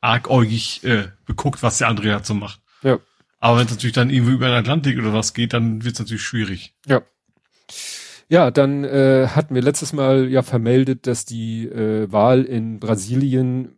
argäugig 0.00 0.82
äh, 0.84 1.08
beguckt, 1.26 1.62
was 1.62 1.78
der 1.78 1.88
andere 1.88 2.08
dazu 2.08 2.34
macht. 2.34 2.60
Ja. 2.82 2.98
Aber 3.40 3.58
wenn 3.58 3.66
es 3.66 3.72
natürlich 3.72 3.94
dann 3.94 4.10
irgendwie 4.10 4.32
über 4.32 4.46
den 4.46 4.54
Atlantik 4.54 4.98
oder 4.98 5.12
was 5.12 5.34
geht, 5.34 5.52
dann 5.52 5.84
wird 5.84 5.94
es 5.94 6.00
natürlich 6.00 6.22
schwierig. 6.22 6.74
Ja. 6.86 7.02
Ja, 8.28 8.50
dann 8.50 8.84
äh, 8.84 9.28
hatten 9.28 9.54
wir 9.54 9.62
letztes 9.62 9.92
Mal 9.92 10.30
ja 10.30 10.42
vermeldet, 10.42 11.06
dass 11.06 11.24
die 11.24 11.66
äh, 11.66 12.10
Wahl 12.10 12.44
in 12.44 12.80
Brasilien, 12.80 13.76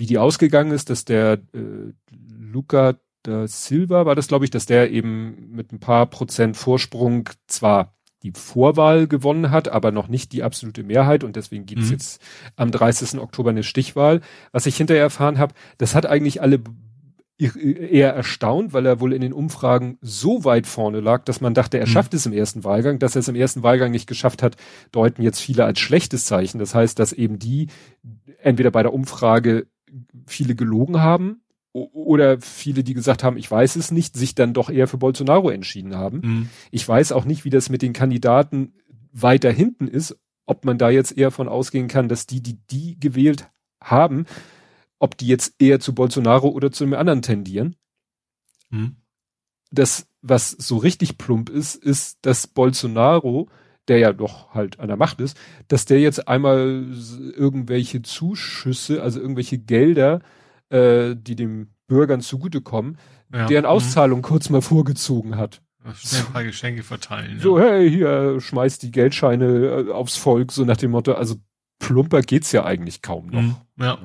wie 0.00 0.06
die 0.06 0.18
ausgegangen 0.18 0.72
ist, 0.72 0.90
dass 0.90 1.04
der 1.04 1.34
äh, 1.54 1.92
Luca 2.38 2.94
da 3.22 3.46
Silva 3.46 4.06
war 4.06 4.14
das, 4.14 4.28
glaube 4.28 4.46
ich, 4.46 4.50
dass 4.50 4.64
der 4.64 4.90
eben 4.90 5.50
mit 5.50 5.72
ein 5.72 5.78
paar 5.78 6.06
Prozent 6.06 6.56
Vorsprung 6.56 7.28
zwar 7.46 7.94
die 8.22 8.32
Vorwahl 8.32 9.06
gewonnen 9.06 9.50
hat, 9.50 9.68
aber 9.68 9.92
noch 9.92 10.08
nicht 10.08 10.32
die 10.32 10.42
absolute 10.42 10.82
Mehrheit 10.82 11.22
und 11.22 11.36
deswegen 11.36 11.66
gibt's 11.66 11.86
mhm. 11.86 11.92
jetzt 11.92 12.22
am 12.56 12.70
30. 12.70 13.20
Oktober 13.20 13.50
eine 13.50 13.62
Stichwahl. 13.62 14.22
Was 14.52 14.64
ich 14.64 14.76
hinterher 14.76 15.02
erfahren 15.02 15.38
habe, 15.38 15.54
das 15.76 15.94
hat 15.94 16.06
eigentlich 16.06 16.40
alle 16.40 16.60
eher 17.38 18.14
erstaunt, 18.14 18.72
weil 18.72 18.84
er 18.84 19.00
wohl 19.00 19.12
in 19.12 19.22
den 19.22 19.32
Umfragen 19.32 19.98
so 20.02 20.44
weit 20.44 20.66
vorne 20.66 21.00
lag, 21.00 21.24
dass 21.24 21.40
man 21.40 21.54
dachte, 21.54 21.78
er 21.78 21.86
mhm. 21.86 21.90
schafft 21.90 22.14
es 22.14 22.26
im 22.26 22.32
ersten 22.32 22.64
Wahlgang. 22.64 22.98
Dass 22.98 23.16
er 23.16 23.20
es 23.20 23.28
im 23.28 23.34
ersten 23.34 23.62
Wahlgang 23.62 23.90
nicht 23.90 24.06
geschafft 24.06 24.42
hat, 24.42 24.56
deuten 24.92 25.22
jetzt 25.22 25.40
viele 25.40 25.64
als 25.64 25.80
schlechtes 25.80 26.26
Zeichen. 26.26 26.58
Das 26.58 26.74
heißt, 26.74 26.98
dass 26.98 27.12
eben 27.12 27.38
die 27.38 27.68
entweder 28.42 28.70
bei 28.70 28.82
der 28.82 28.92
Umfrage 28.92 29.66
viele 30.26 30.54
gelogen 30.54 31.00
haben 31.00 31.42
oder 31.72 32.40
viele, 32.40 32.82
die 32.82 32.94
gesagt 32.94 33.22
haben, 33.22 33.36
ich 33.36 33.50
weiß 33.50 33.76
es 33.76 33.90
nicht, 33.90 34.16
sich 34.16 34.34
dann 34.34 34.54
doch 34.54 34.70
eher 34.70 34.88
für 34.88 34.98
Bolsonaro 34.98 35.50
entschieden 35.50 35.94
haben. 35.96 36.20
Mhm. 36.22 36.48
Ich 36.70 36.86
weiß 36.86 37.12
auch 37.12 37.24
nicht, 37.24 37.44
wie 37.44 37.50
das 37.50 37.68
mit 37.68 37.82
den 37.82 37.92
Kandidaten 37.92 38.72
weiter 39.12 39.52
hinten 39.52 39.86
ist, 39.86 40.18
ob 40.46 40.64
man 40.64 40.78
da 40.78 40.90
jetzt 40.90 41.16
eher 41.16 41.30
von 41.30 41.48
ausgehen 41.48 41.86
kann, 41.86 42.08
dass 42.08 42.26
die, 42.26 42.42
die 42.42 42.58
die 42.70 42.98
gewählt 42.98 43.48
haben, 43.80 44.26
ob 44.98 45.16
die 45.16 45.28
jetzt 45.28 45.54
eher 45.60 45.78
zu 45.78 45.94
Bolsonaro 45.94 46.48
oder 46.48 46.72
zu 46.72 46.84
einem 46.84 46.94
anderen 46.94 47.22
tendieren. 47.22 47.76
Hm. 48.70 48.96
Das, 49.70 50.08
was 50.22 50.50
so 50.50 50.76
richtig 50.76 51.18
plump 51.18 51.50
ist, 51.50 51.76
ist, 51.76 52.18
dass 52.22 52.48
Bolsonaro, 52.48 53.48
der 53.88 53.98
ja 53.98 54.12
doch 54.12 54.54
halt 54.54 54.78
an 54.78 54.88
der 54.88 54.96
Macht 54.96 55.20
ist, 55.20 55.38
dass 55.68 55.84
der 55.84 56.00
jetzt 56.00 56.28
einmal 56.28 56.86
irgendwelche 57.36 58.02
Zuschüsse, 58.02 59.02
also 59.02 59.20
irgendwelche 59.20 59.58
Gelder, 59.58 60.20
äh, 60.68 61.16
die 61.16 61.36
dem 61.36 61.70
Bürgern 61.88 62.20
zugutekommen, 62.20 62.98
ja. 63.32 63.46
deren 63.46 63.64
hm. 63.64 63.70
Auszahlung 63.70 64.18
mhm. 64.20 64.24
kurz 64.24 64.48
mal 64.50 64.62
vorgezogen 64.62 65.36
hat. 65.36 65.60
Schnell 65.94 66.22
ein 66.22 66.32
paar 66.32 66.44
Geschenke 66.44 66.82
verteilen. 66.82 67.40
So, 67.40 67.58
ja. 67.58 67.64
hey, 67.64 67.90
hier, 67.90 68.40
schmeißt 68.40 68.82
die 68.82 68.90
Geldscheine 68.90 69.86
äh, 69.88 69.90
aufs 69.90 70.16
Volk, 70.16 70.52
so 70.52 70.64
nach 70.64 70.76
dem 70.76 70.90
Motto, 70.90 71.14
also 71.14 71.36
plumper 71.78 72.20
geht's 72.20 72.52
ja 72.52 72.64
eigentlich 72.64 73.02
kaum 73.02 73.28
noch. 73.28 73.42
Mhm. 73.42 73.56
Ja. 73.78 73.98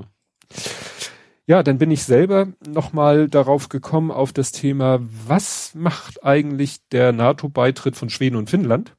Ja, 1.47 1.61
dann 1.61 1.77
bin 1.77 1.91
ich 1.91 2.03
selber 2.03 2.47
nochmal 2.67 3.27
darauf 3.27 3.69
gekommen, 3.69 4.09
auf 4.09 4.33
das 4.33 4.51
Thema, 4.51 4.99
was 5.27 5.75
macht 5.75 6.23
eigentlich 6.23 6.79
der 6.89 7.11
NATO-Beitritt 7.11 7.95
von 7.95 8.09
Schweden 8.09 8.35
und 8.35 8.49
Finnland? 8.49 8.95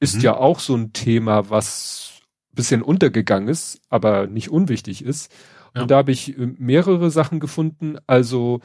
Ist 0.00 0.16
mhm. 0.16 0.20
ja 0.22 0.36
auch 0.36 0.58
so 0.60 0.74
ein 0.74 0.92
Thema, 0.92 1.50
was 1.50 2.14
bisschen 2.54 2.82
untergegangen 2.82 3.48
ist, 3.48 3.80
aber 3.88 4.26
nicht 4.26 4.50
unwichtig 4.50 5.04
ist. 5.04 5.32
Ja. 5.74 5.82
Und 5.82 5.90
da 5.90 5.96
habe 5.96 6.12
ich 6.12 6.38
äh, 6.38 6.46
mehrere 6.58 7.10
Sachen 7.10 7.40
gefunden. 7.40 7.98
Also 8.06 8.60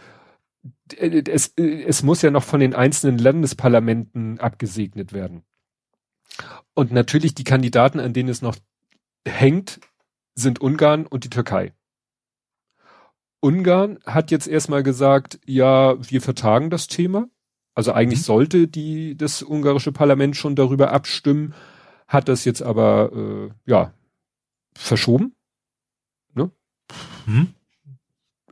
äh, 0.96 1.24
es, 1.28 1.54
äh, 1.58 1.84
es 1.84 2.04
muss 2.04 2.22
ja 2.22 2.32
noch 2.32 2.44
von 2.44 2.60
den 2.60 2.76
einzelnen 2.76 3.18
Landesparlamenten 3.18 4.40
abgesegnet 4.40 5.14
werden. 5.14 5.44
Und 6.74 6.92
natürlich 6.92 7.36
die 7.36 7.44
Kandidaten, 7.44 8.00
an 8.00 8.14
denen 8.14 8.30
es 8.30 8.42
noch 8.42 8.56
hängt, 9.28 9.80
sind 10.36 10.62
Ungarn 10.62 11.06
und 11.06 11.24
die 11.26 11.30
Türkei. 11.30 11.74
Ungarn 13.42 14.00
hat 14.06 14.32
jetzt 14.32 14.48
erstmal 14.48 14.84
gesagt, 14.84 15.40
ja, 15.46 15.96
wir 16.00 16.22
vertagen 16.22 16.70
das 16.70 16.88
Thema. 16.88 17.28
Also 17.76 17.94
eigentlich 17.94 18.20
mhm. 18.20 18.24
sollte 18.24 18.68
die, 18.68 19.16
das 19.16 19.42
ungarische 19.42 19.92
Parlament 19.92 20.36
schon 20.36 20.56
darüber 20.56 20.92
abstimmen, 20.92 21.54
hat 22.08 22.28
das 22.28 22.46
jetzt 22.46 22.62
aber, 22.62 23.12
äh, 23.14 23.50
ja, 23.66 23.94
verschoben. 24.76 25.36
Ne? 26.34 26.52
Mhm. 27.26 27.54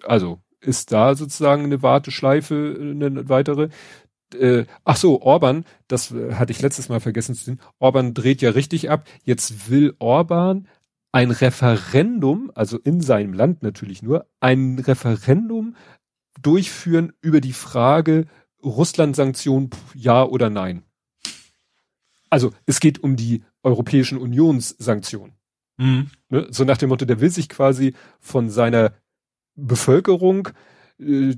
Also 0.04 0.40
ist 0.60 0.92
da 0.92 1.16
sozusagen 1.16 1.64
eine 1.64 1.82
Warteschleife, 1.82 2.78
eine 2.80 3.30
weitere. 3.30 3.70
Äh, 4.34 4.66
ach 4.84 4.98
so, 4.98 5.22
Orban, 5.22 5.66
das 5.88 6.12
hatte 6.12 6.52
ich 6.52 6.62
letztes 6.62 6.90
Mal 6.90 7.00
vergessen 7.00 7.36
zu 7.36 7.46
sehen. 7.46 7.62
Orban 7.80 8.14
dreht 8.14 8.42
ja 8.42 8.52
richtig 8.52 8.90
ab. 8.90 9.08
Jetzt 9.24 9.70
will 9.70 9.96
Orban 10.00 10.68
ein 11.12 11.32
Referendum, 11.32 12.52
also 12.54 12.78
in 12.78 13.02
seinem 13.02 13.34
Land 13.34 13.64
natürlich 13.64 14.04
nur, 14.04 14.28
ein 14.40 14.78
Referendum 14.80 15.76
durchführen 16.42 17.14
über 17.22 17.42
die 17.42 17.54
Frage 17.54 18.26
Russland-Sanktionen 18.64 19.70
ja 19.94 20.24
oder 20.24 20.50
nein. 20.50 20.84
Also 22.30 22.52
es 22.66 22.80
geht 22.80 23.04
um 23.04 23.16
die 23.16 23.44
Europäischen 23.64 24.18
Unionssanktionen. 24.18 25.34
Mhm. 25.78 26.10
Ne? 26.30 26.48
So 26.50 26.64
nach 26.64 26.78
dem 26.78 26.90
Motto, 26.90 27.06
der 27.06 27.22
will 27.22 27.30
sich 27.30 27.50
quasi 27.50 27.94
von 28.20 28.50
seiner 28.50 28.94
Bevölkerung 29.56 30.50
äh, 31.00 31.36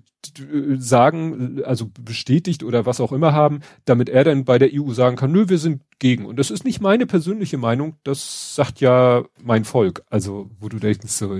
sagen, 0.77 1.61
also 1.63 1.89
bestätigt 2.01 2.63
oder 2.63 2.85
was 2.85 3.01
auch 3.01 3.11
immer 3.11 3.33
haben, 3.33 3.59
damit 3.85 4.09
er 4.09 4.23
dann 4.23 4.45
bei 4.45 4.57
der 4.57 4.69
EU 4.73 4.91
sagen 4.93 5.15
kann, 5.15 5.31
nö, 5.31 5.49
wir 5.49 5.57
sind 5.57 5.81
gegen. 5.99 6.25
Und 6.25 6.37
das 6.37 6.51
ist 6.51 6.63
nicht 6.63 6.81
meine 6.81 7.05
persönliche 7.05 7.57
Meinung, 7.57 7.95
das 8.03 8.55
sagt 8.55 8.79
ja 8.79 9.23
mein 9.41 9.65
Volk. 9.65 10.03
Also, 10.09 10.49
wo 10.59 10.69
du 10.69 10.79
denkst, 10.79 11.07
so, 11.07 11.39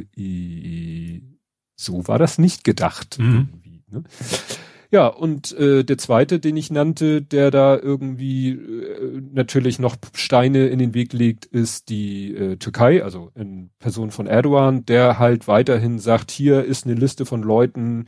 so 1.76 2.08
war 2.08 2.20
das 2.20 2.38
nicht 2.38 2.64
gedacht. 2.64 3.20
Mhm. 3.20 3.50
Ne? 3.90 4.04
Ja, 4.92 5.06
und 5.06 5.52
äh, 5.52 5.84
der 5.84 6.00
zweite, 6.00 6.40
den 6.40 6.58
ich 6.58 6.72
nannte, 6.72 7.22
der 7.22 7.52
da 7.52 7.78
irgendwie 7.78 8.50
äh, 8.50 9.22
natürlich 9.32 9.78
noch 9.78 9.96
Steine 10.16 10.68
in 10.68 10.80
den 10.80 10.96
Weg 10.96 11.14
legt, 11.14 11.46
ist 11.46 11.90
die 11.90 12.34
äh, 12.34 12.56
Türkei, 12.58 13.04
also 13.04 13.32
in 13.36 13.70
Person 13.78 14.10
von 14.10 14.26
Erdogan, 14.26 14.86
der 14.86 15.20
halt 15.20 15.48
weiterhin 15.48 16.00
sagt, 16.00 16.32
hier 16.32 16.66
ist 16.66 16.86
eine 16.88 16.96
Liste 16.96 17.28
von 17.28 17.44
Leuten, 17.44 18.08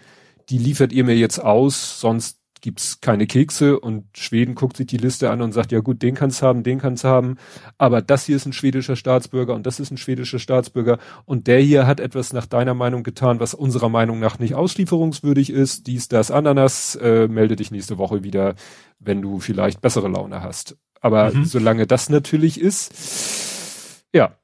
die 0.50 0.58
liefert 0.58 0.92
ihr 0.92 1.04
mir 1.04 1.16
jetzt 1.16 1.38
aus, 1.38 2.00
sonst 2.00 2.41
gibt's 2.62 3.02
keine 3.02 3.28
Kekse 3.28 3.80
und 3.80 4.06
Schweden 4.16 4.56
guckt 4.56 4.78
sich 4.78 4.88
die 4.88 4.98
Liste 4.98 5.30
an 5.30 5.42
und 5.42 5.52
sagt, 5.52 5.72
ja 5.72 5.80
gut, 5.80 6.02
den 6.02 6.16
kannst 6.16 6.42
haben, 6.42 6.64
den 6.64 6.80
kannst 6.80 7.04
haben, 7.04 7.38
aber 7.78 8.02
das 8.02 8.26
hier 8.26 8.36
ist 8.36 8.46
ein 8.46 8.54
schwedischer 8.54 8.96
Staatsbürger 8.96 9.54
und 9.56 9.66
das 9.66 9.80
ist 9.80 9.92
ein 9.92 9.98
schwedischer 9.98 10.40
Staatsbürger 10.40 11.00
und 11.26 11.48
der 11.48 11.60
hier 11.60 11.88
hat 11.88 12.00
etwas 12.00 12.34
nach 12.34 12.46
deiner 12.46 12.74
Meinung 12.74 13.04
getan, 13.04 13.40
was 13.40 13.54
unserer 13.54 13.90
Meinung 13.90 14.20
nach 14.20 14.40
nicht 14.40 14.56
auslieferungswürdig 14.56 15.50
ist, 15.50 15.88
dies, 15.88 16.08
das, 16.08 16.32
Ananas, 16.32 16.96
äh, 16.96 17.28
melde 17.28 17.56
dich 17.56 17.72
nächste 17.72 17.98
Woche 17.98 18.24
wieder, 18.24 18.56
wenn 19.00 19.22
du 19.22 19.40
vielleicht 19.40 19.82
bessere 19.82 20.08
Laune 20.08 20.42
hast. 20.42 20.78
Aber 21.02 21.34
mhm. 21.34 21.46
solange 21.46 21.88
das 21.88 22.10
natürlich 22.10 22.62
ist, 22.62 24.04
ja. 24.14 24.36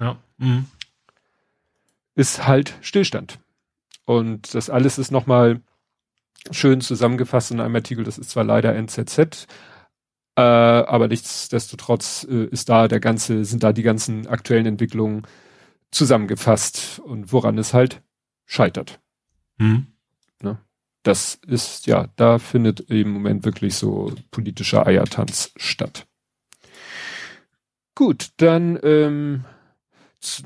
Ja. 0.00 0.16
Mhm. 0.38 0.66
Ist 2.14 2.46
halt 2.46 2.74
Stillstand. 2.80 3.38
Und 4.06 4.54
das 4.54 4.70
alles 4.70 4.98
ist 4.98 5.10
nochmal 5.10 5.60
schön 6.50 6.80
zusammengefasst 6.80 7.50
in 7.50 7.60
einem 7.60 7.74
Artikel, 7.74 8.04
das 8.04 8.18
ist 8.18 8.30
zwar 8.30 8.44
leider 8.44 8.74
NZZ, 8.74 9.46
äh, 10.36 10.40
aber 10.40 11.08
nichtsdestotrotz 11.08 12.26
äh, 12.28 12.46
ist 12.46 12.68
da 12.68 12.88
der 12.88 13.00
ganze, 13.00 13.44
sind 13.44 13.62
da 13.62 13.72
die 13.72 13.82
ganzen 13.82 14.26
aktuellen 14.26 14.66
Entwicklungen 14.66 15.22
zusammengefasst 15.90 17.00
und 17.04 17.32
woran 17.32 17.56
es 17.58 17.72
halt 17.72 18.02
scheitert. 18.46 19.00
Mhm. 19.58 19.86
Ne? 20.42 20.58
Das 21.02 21.38
ist, 21.46 21.86
ja, 21.86 22.08
da 22.16 22.38
findet 22.38 22.80
im 22.90 23.10
Moment 23.10 23.44
wirklich 23.44 23.76
so 23.76 24.12
politischer 24.30 24.86
Eiertanz 24.86 25.52
statt. 25.56 26.06
Gut, 27.94 28.30
dann 28.38 28.78
ähm, 28.82 29.44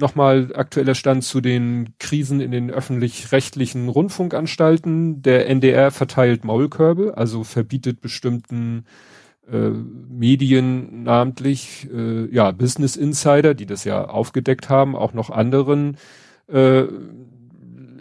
nochmal 0.01 0.53
aktueller 0.55 0.95
Stand 0.95 1.25
zu 1.25 1.41
den 1.41 1.95
Krisen 1.99 2.41
in 2.41 2.51
den 2.51 2.71
öffentlich-rechtlichen 2.71 3.89
Rundfunkanstalten. 3.89 5.23
Der 5.23 5.49
NDR 5.49 5.91
verteilt 5.91 6.45
Maulkörbe, 6.45 7.15
also 7.17 7.45
verbietet 7.45 8.01
bestimmten 8.01 8.85
äh, 9.51 9.71
Medien, 9.71 11.03
namentlich 11.05 11.89
äh, 11.93 12.27
ja 12.35 12.51
Business 12.51 12.97
Insider, 12.97 13.55
die 13.55 13.67
das 13.67 13.85
ja 13.85 14.05
aufgedeckt 14.05 14.69
haben, 14.69 14.95
auch 14.95 15.15
noch 15.15 15.31
anderen 15.31 15.97
äh, 16.49 16.85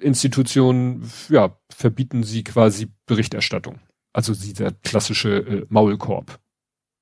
Institutionen, 0.02 1.10
ja, 1.30 1.58
verbieten 1.70 2.24
sie 2.24 2.44
quasi 2.44 2.90
Berichterstattung. 3.06 3.80
Also 4.14 4.34
dieser 4.34 4.72
klassische 4.72 5.38
äh, 5.38 5.66
Maulkorb. 5.70 6.40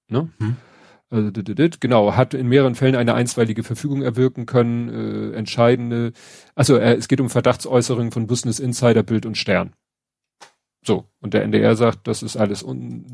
Ne? 0.09 0.29
Hm. 0.39 0.57
Also, 1.09 1.31
genau, 1.79 2.15
hat 2.15 2.33
in 2.33 2.47
mehreren 2.47 2.75
Fällen 2.75 2.95
eine 2.95 3.13
einstweilige 3.13 3.63
Verfügung 3.63 4.01
erwirken 4.01 4.45
können, 4.45 4.89
äh, 4.89 5.37
entscheidende, 5.37 6.13
also 6.55 6.77
äh, 6.77 6.95
es 6.95 7.07
geht 7.07 7.21
um 7.21 7.29
Verdachtsäußerungen 7.29 8.11
von 8.11 8.27
Business 8.27 8.59
Insider, 8.59 9.03
Bild 9.03 9.25
und 9.25 9.37
Stern. 9.37 9.73
So, 10.83 11.05
und 11.19 11.33
der 11.33 11.43
NDR 11.43 11.75
sagt, 11.75 12.07
das 12.07 12.23
ist 12.23 12.37
alles 12.37 12.63
un, 12.63 13.05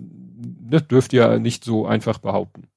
das 0.69 0.87
dürft 0.87 1.13
ihr 1.13 1.39
nicht 1.39 1.63
so 1.63 1.85
einfach 1.85 2.17
behaupten. 2.17 2.67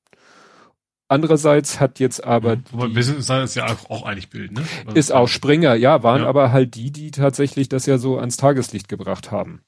Andererseits 1.07 1.81
hat 1.81 2.01
jetzt 2.01 2.25
aber. 2.25 2.59
Aber 2.73 2.89
Business 2.89 3.17
Insider 3.17 3.45
ist 3.45 3.55
ja 3.55 3.67
auch 3.89 4.05
eigentlich 4.05 4.31
Bild, 4.31 4.53
ne? 4.53 4.63
ist 4.95 5.13
auch 5.13 5.29
Springer, 5.29 5.75
ja, 5.75 6.03
waren 6.03 6.23
ja. 6.23 6.29
aber 6.29 6.51
halt 6.51 6.75
die, 6.75 6.91
die 6.91 7.11
tatsächlich 7.13 7.69
das 7.69 7.87
ja 7.87 7.99
so 7.99 8.19
ans 8.19 8.37
Tageslicht 8.37 8.89
gebracht 8.89 9.31
haben. 9.31 9.63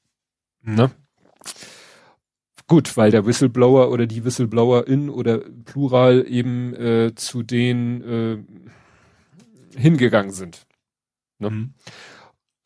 Mhm. 0.61 0.75
Ne? 0.75 0.91
Gut, 2.67 2.97
weil 2.97 3.11
der 3.11 3.25
Whistleblower 3.25 3.91
oder 3.91 4.07
die 4.07 4.25
Whistleblowerin 4.25 5.09
oder 5.09 5.39
Plural 5.65 6.25
eben 6.27 6.73
äh, 6.73 7.15
zu 7.15 7.41
denen 7.41 8.01
äh, 9.75 9.79
hingegangen 9.79 10.31
sind. 10.31 10.67
Ne? 11.39 11.49
Mhm. 11.49 11.73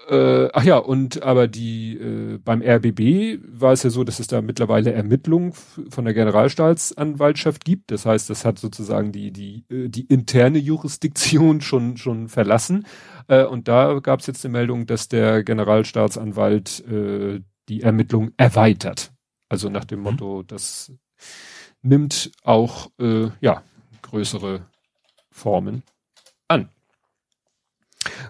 Äh, 0.09 0.49
ach 0.53 0.63
ja, 0.63 0.77
und 0.77 1.21
aber 1.21 1.47
die 1.47 1.95
äh, 1.97 2.39
beim 2.43 2.63
RBB 2.63 3.39
war 3.47 3.73
es 3.73 3.83
ja 3.83 3.91
so, 3.91 4.03
dass 4.03 4.19
es 4.19 4.25
da 4.25 4.41
mittlerweile 4.41 4.91
Ermittlungen 4.91 5.53
von 5.53 6.05
der 6.05 6.15
Generalstaatsanwaltschaft 6.15 7.63
gibt. 7.63 7.91
Das 7.91 8.07
heißt, 8.07 8.29
das 8.29 8.43
hat 8.43 8.57
sozusagen 8.57 9.11
die 9.11 9.31
die 9.31 9.65
äh, 9.69 9.89
die 9.89 10.05
interne 10.05 10.57
Jurisdiktion 10.57 11.61
schon 11.61 11.97
schon 11.97 12.27
verlassen. 12.27 12.87
Äh, 13.27 13.45
und 13.45 13.67
da 13.67 13.99
gab 13.99 14.21
es 14.21 14.27
jetzt 14.27 14.43
eine 14.43 14.53
Meldung, 14.53 14.87
dass 14.87 15.07
der 15.07 15.43
Generalstaatsanwalt 15.43 16.83
äh, 16.87 17.41
die 17.69 17.81
Ermittlung 17.81 18.31
erweitert. 18.37 19.13
Also 19.51 19.67
nach 19.67 19.83
dem 19.83 19.99
mhm. 19.99 20.03
Motto, 20.03 20.43
das 20.43 20.93
nimmt 21.81 22.31
auch 22.41 22.89
äh, 22.99 23.31
ja 23.41 23.63
größere 24.01 24.65
Formen 25.29 25.83
an. 26.47 26.69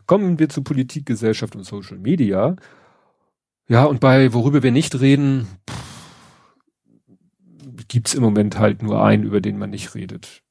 Kommen 0.07 0.39
wir 0.39 0.49
zu 0.49 0.63
Politik, 0.63 1.05
Gesellschaft 1.05 1.55
und 1.55 1.63
Social 1.63 1.99
Media. 1.99 2.55
Ja, 3.67 3.83
und 3.83 3.99
bei 3.99 4.33
worüber 4.33 4.63
wir 4.63 4.71
nicht 4.71 4.99
reden, 4.99 5.47
gibt 7.87 8.07
es 8.07 8.15
im 8.15 8.23
Moment 8.23 8.57
halt 8.57 8.81
nur 8.81 9.03
einen, 9.03 9.23
über 9.23 9.41
den 9.41 9.59
man 9.59 9.69
nicht 9.69 9.93
redet. 9.93 10.41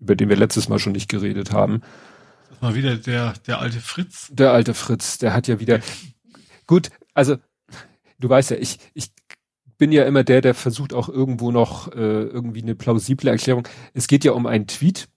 Über 0.00 0.16
den 0.16 0.28
wir 0.28 0.36
letztes 0.36 0.68
Mal 0.68 0.80
schon 0.80 0.94
nicht 0.94 1.08
geredet 1.08 1.52
haben. 1.52 1.82
Das 2.50 2.60
war 2.60 2.74
wieder 2.74 2.96
der, 2.96 3.34
der 3.46 3.60
alte 3.60 3.78
Fritz. 3.78 4.30
Der 4.32 4.50
alte 4.50 4.74
Fritz, 4.74 5.18
der 5.18 5.32
hat 5.32 5.46
ja 5.46 5.60
wieder. 5.60 5.78
Gut, 6.66 6.90
also 7.14 7.36
du 8.18 8.28
weißt 8.28 8.50
ja, 8.50 8.56
ich, 8.56 8.80
ich 8.94 9.12
bin 9.78 9.92
ja 9.92 10.04
immer 10.04 10.24
der, 10.24 10.40
der 10.40 10.54
versucht 10.54 10.92
auch 10.92 11.08
irgendwo 11.08 11.50
noch 11.52 11.92
äh, 11.92 12.22
irgendwie 12.22 12.62
eine 12.62 12.74
plausible 12.74 13.30
Erklärung. 13.30 13.66
Es 13.94 14.08
geht 14.08 14.24
ja 14.24 14.32
um 14.32 14.46
einen 14.46 14.66
Tweet, 14.66 15.08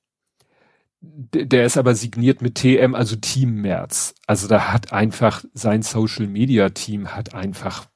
der 1.01 1.65
ist 1.65 1.77
aber 1.77 1.95
signiert 1.95 2.41
mit 2.41 2.55
TM, 2.55 2.93
also 2.93 3.15
Team 3.15 3.55
März. 3.55 4.13
Also 4.27 4.47
da 4.47 4.71
hat 4.71 4.93
einfach 4.93 5.43
sein 5.53 5.81
Social 5.81 6.27
Media 6.27 6.69
Team 6.69 7.09
hat 7.09 7.33
einfach 7.33 7.87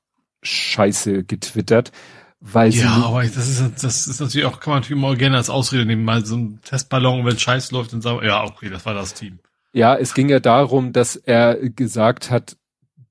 Scheiße 0.41 1.24
getwittert, 1.24 1.91
weil 2.39 2.72
ja, 2.72 3.03
aber 3.05 3.24
das 3.24 3.47
ist 3.47 3.84
das 3.84 4.07
ist 4.07 4.20
natürlich 4.20 4.45
auch 4.45 4.59
kann 4.59 4.74
man 4.74 4.82
natürlich 4.82 5.01
mal 5.01 5.18
gerne 5.18 5.38
als 5.38 5.49
Ausrede 5.49 5.86
nehmen, 5.86 6.03
mal 6.03 6.26
so 6.26 6.36
ein 6.36 6.59
Testballon, 6.63 7.26
wenn 7.26 7.38
Scheiß 7.38 7.72
läuft 7.72 7.93
und 7.93 8.01
sagen, 8.01 8.26
ja 8.26 8.43
okay, 8.43 8.70
das 8.70 8.86
war 8.86 8.95
das 8.95 9.13
Team. 9.13 9.39
Ja, 9.72 9.95
es 9.95 10.13
ging 10.13 10.30
ja 10.30 10.39
darum, 10.39 10.93
dass 10.93 11.16
er 11.16 11.57
gesagt 11.70 12.32
hat, 12.32 12.57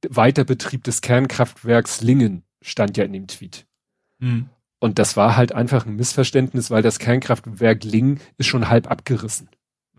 Weiterbetrieb 0.08 0.84
des 0.84 1.00
Kernkraftwerks 1.00 2.00
Lingen 2.00 2.44
stand 2.64 2.96
ja 2.96 3.04
in 3.04 3.12
dem 3.12 3.26
Tweet. 3.26 3.66
Mhm. 4.18 4.48
Und 4.80 4.98
das 4.98 5.16
war 5.16 5.36
halt 5.36 5.52
einfach 5.52 5.86
ein 5.86 5.96
Missverständnis, 5.96 6.70
weil 6.70 6.82
das 6.82 6.98
Kernkraftwerk 6.98 7.84
Ling 7.84 8.20
ist 8.36 8.46
schon 8.46 8.68
halb 8.68 8.90
abgerissen. 8.90 9.48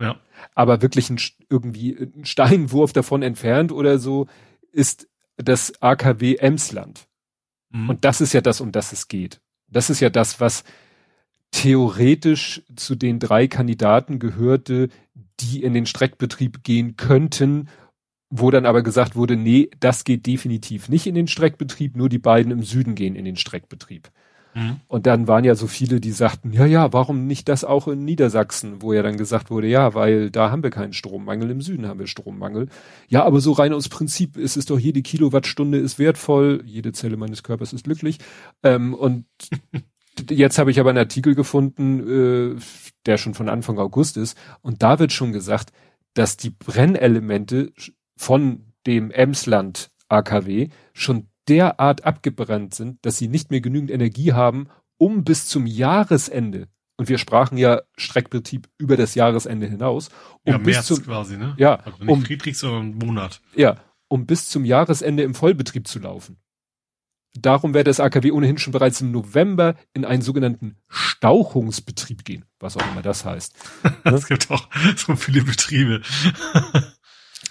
Ja. 0.00 0.20
Aber 0.54 0.82
wirklich 0.82 1.10
ein, 1.10 1.18
irgendwie 1.48 1.92
ein 1.92 2.24
Steinwurf 2.24 2.92
davon 2.92 3.22
entfernt 3.22 3.72
oder 3.72 3.98
so 3.98 4.26
ist 4.72 5.08
das 5.36 5.80
AKW 5.80 6.36
Emsland. 6.36 7.08
Mhm. 7.70 7.90
Und 7.90 8.04
das 8.04 8.20
ist 8.20 8.32
ja 8.32 8.40
das, 8.40 8.60
um 8.60 8.72
das 8.72 8.92
es 8.92 9.08
geht. 9.08 9.40
Das 9.68 9.90
ist 9.90 10.00
ja 10.00 10.10
das, 10.10 10.40
was 10.40 10.64
theoretisch 11.50 12.62
zu 12.74 12.94
den 12.94 13.18
drei 13.18 13.48
Kandidaten 13.48 14.18
gehörte, 14.18 14.88
die 15.40 15.62
in 15.62 15.74
den 15.74 15.86
Streckbetrieb 15.86 16.62
gehen 16.62 16.96
könnten, 16.96 17.68
wo 18.30 18.50
dann 18.50 18.66
aber 18.66 18.82
gesagt 18.82 19.16
wurde, 19.16 19.36
nee, 19.36 19.70
das 19.78 20.04
geht 20.04 20.26
definitiv 20.26 20.88
nicht 20.88 21.06
in 21.06 21.14
den 21.14 21.28
Streckbetrieb, 21.28 21.96
nur 21.96 22.08
die 22.08 22.18
beiden 22.18 22.52
im 22.52 22.62
Süden 22.62 22.94
gehen 22.94 23.14
in 23.14 23.24
den 23.24 23.36
Streckbetrieb. 23.36 24.10
Mhm. 24.56 24.80
Und 24.88 25.06
dann 25.06 25.28
waren 25.28 25.44
ja 25.44 25.54
so 25.54 25.66
viele, 25.66 26.00
die 26.00 26.12
sagten, 26.12 26.52
ja, 26.52 26.64
ja, 26.64 26.92
warum 26.92 27.26
nicht 27.26 27.48
das 27.48 27.62
auch 27.62 27.88
in 27.88 28.04
Niedersachsen, 28.04 28.80
wo 28.80 28.94
ja 28.94 29.02
dann 29.02 29.18
gesagt 29.18 29.50
wurde, 29.50 29.68
ja, 29.68 29.94
weil 29.94 30.30
da 30.30 30.50
haben 30.50 30.62
wir 30.62 30.70
keinen 30.70 30.94
Strommangel, 30.94 31.50
im 31.50 31.60
Süden 31.60 31.86
haben 31.86 32.00
wir 32.00 32.06
Strommangel. 32.06 32.68
Ja, 33.08 33.24
aber 33.24 33.40
so 33.40 33.52
rein 33.52 33.74
aus 33.74 33.90
Prinzip 33.90 34.38
ist 34.38 34.56
es 34.56 34.64
doch, 34.64 34.78
jede 34.78 35.02
Kilowattstunde 35.02 35.78
ist 35.78 35.98
wertvoll, 35.98 36.62
jede 36.64 36.92
Zelle 36.92 37.18
meines 37.18 37.42
Körpers 37.42 37.74
ist 37.74 37.84
glücklich. 37.84 38.18
Ähm, 38.62 38.94
und 38.94 39.26
jetzt 40.30 40.58
habe 40.58 40.70
ich 40.70 40.80
aber 40.80 40.88
einen 40.88 40.98
Artikel 40.98 41.34
gefunden, 41.34 42.56
äh, 42.56 42.60
der 43.04 43.18
schon 43.18 43.34
von 43.34 43.50
Anfang 43.50 43.78
August 43.78 44.16
ist, 44.16 44.38
und 44.62 44.82
da 44.82 44.98
wird 44.98 45.12
schon 45.12 45.32
gesagt, 45.32 45.70
dass 46.14 46.38
die 46.38 46.50
Brennelemente 46.50 47.72
von 48.16 48.72
dem 48.86 49.10
Emsland 49.10 49.90
AKW 50.08 50.68
schon 50.92 51.28
derart 51.48 52.04
abgebrannt 52.04 52.74
sind, 52.74 53.04
dass 53.04 53.18
sie 53.18 53.28
nicht 53.28 53.50
mehr 53.50 53.60
genügend 53.60 53.90
Energie 53.90 54.32
haben, 54.32 54.68
um 54.98 55.24
bis 55.24 55.46
zum 55.46 55.66
Jahresende, 55.66 56.68
und 56.96 57.08
wir 57.08 57.18
sprachen 57.18 57.58
ja 57.58 57.82
Streckbetrieb 57.96 58.68
über 58.78 58.96
das 58.96 59.14
Jahresende 59.14 59.66
hinaus, 59.66 60.08
um 60.44 60.52
ja, 60.52 60.58
bis 60.58 60.76
März 60.76 60.86
zum, 60.86 61.04
quasi, 61.04 61.36
ne? 61.36 61.54
ja, 61.58 61.76
Also 61.76 61.98
nicht 61.98 62.08
um, 62.08 62.24
Friedrich, 62.24 62.58
sondern 62.58 62.94
Monat. 62.94 63.40
ja, 63.54 63.76
um 64.08 64.26
bis 64.26 64.48
zum 64.48 64.64
Jahresende 64.64 65.22
im 65.22 65.34
Vollbetrieb 65.34 65.86
zu 65.86 65.98
laufen. 65.98 66.38
Darum 67.38 67.74
werde 67.74 67.90
das 67.90 68.00
AKW 68.00 68.30
ohnehin 68.30 68.56
schon 68.56 68.72
bereits 68.72 69.02
im 69.02 69.10
November 69.10 69.74
in 69.92 70.06
einen 70.06 70.22
sogenannten 70.22 70.76
Stauchungsbetrieb 70.88 72.24
gehen, 72.24 72.46
was 72.60 72.78
auch 72.78 72.92
immer 72.92 73.02
das 73.02 73.26
heißt. 73.26 73.54
Es 74.04 74.26
gibt 74.26 74.50
auch 74.50 74.68
so 74.96 75.16
viele 75.16 75.42
Betriebe. 75.42 76.00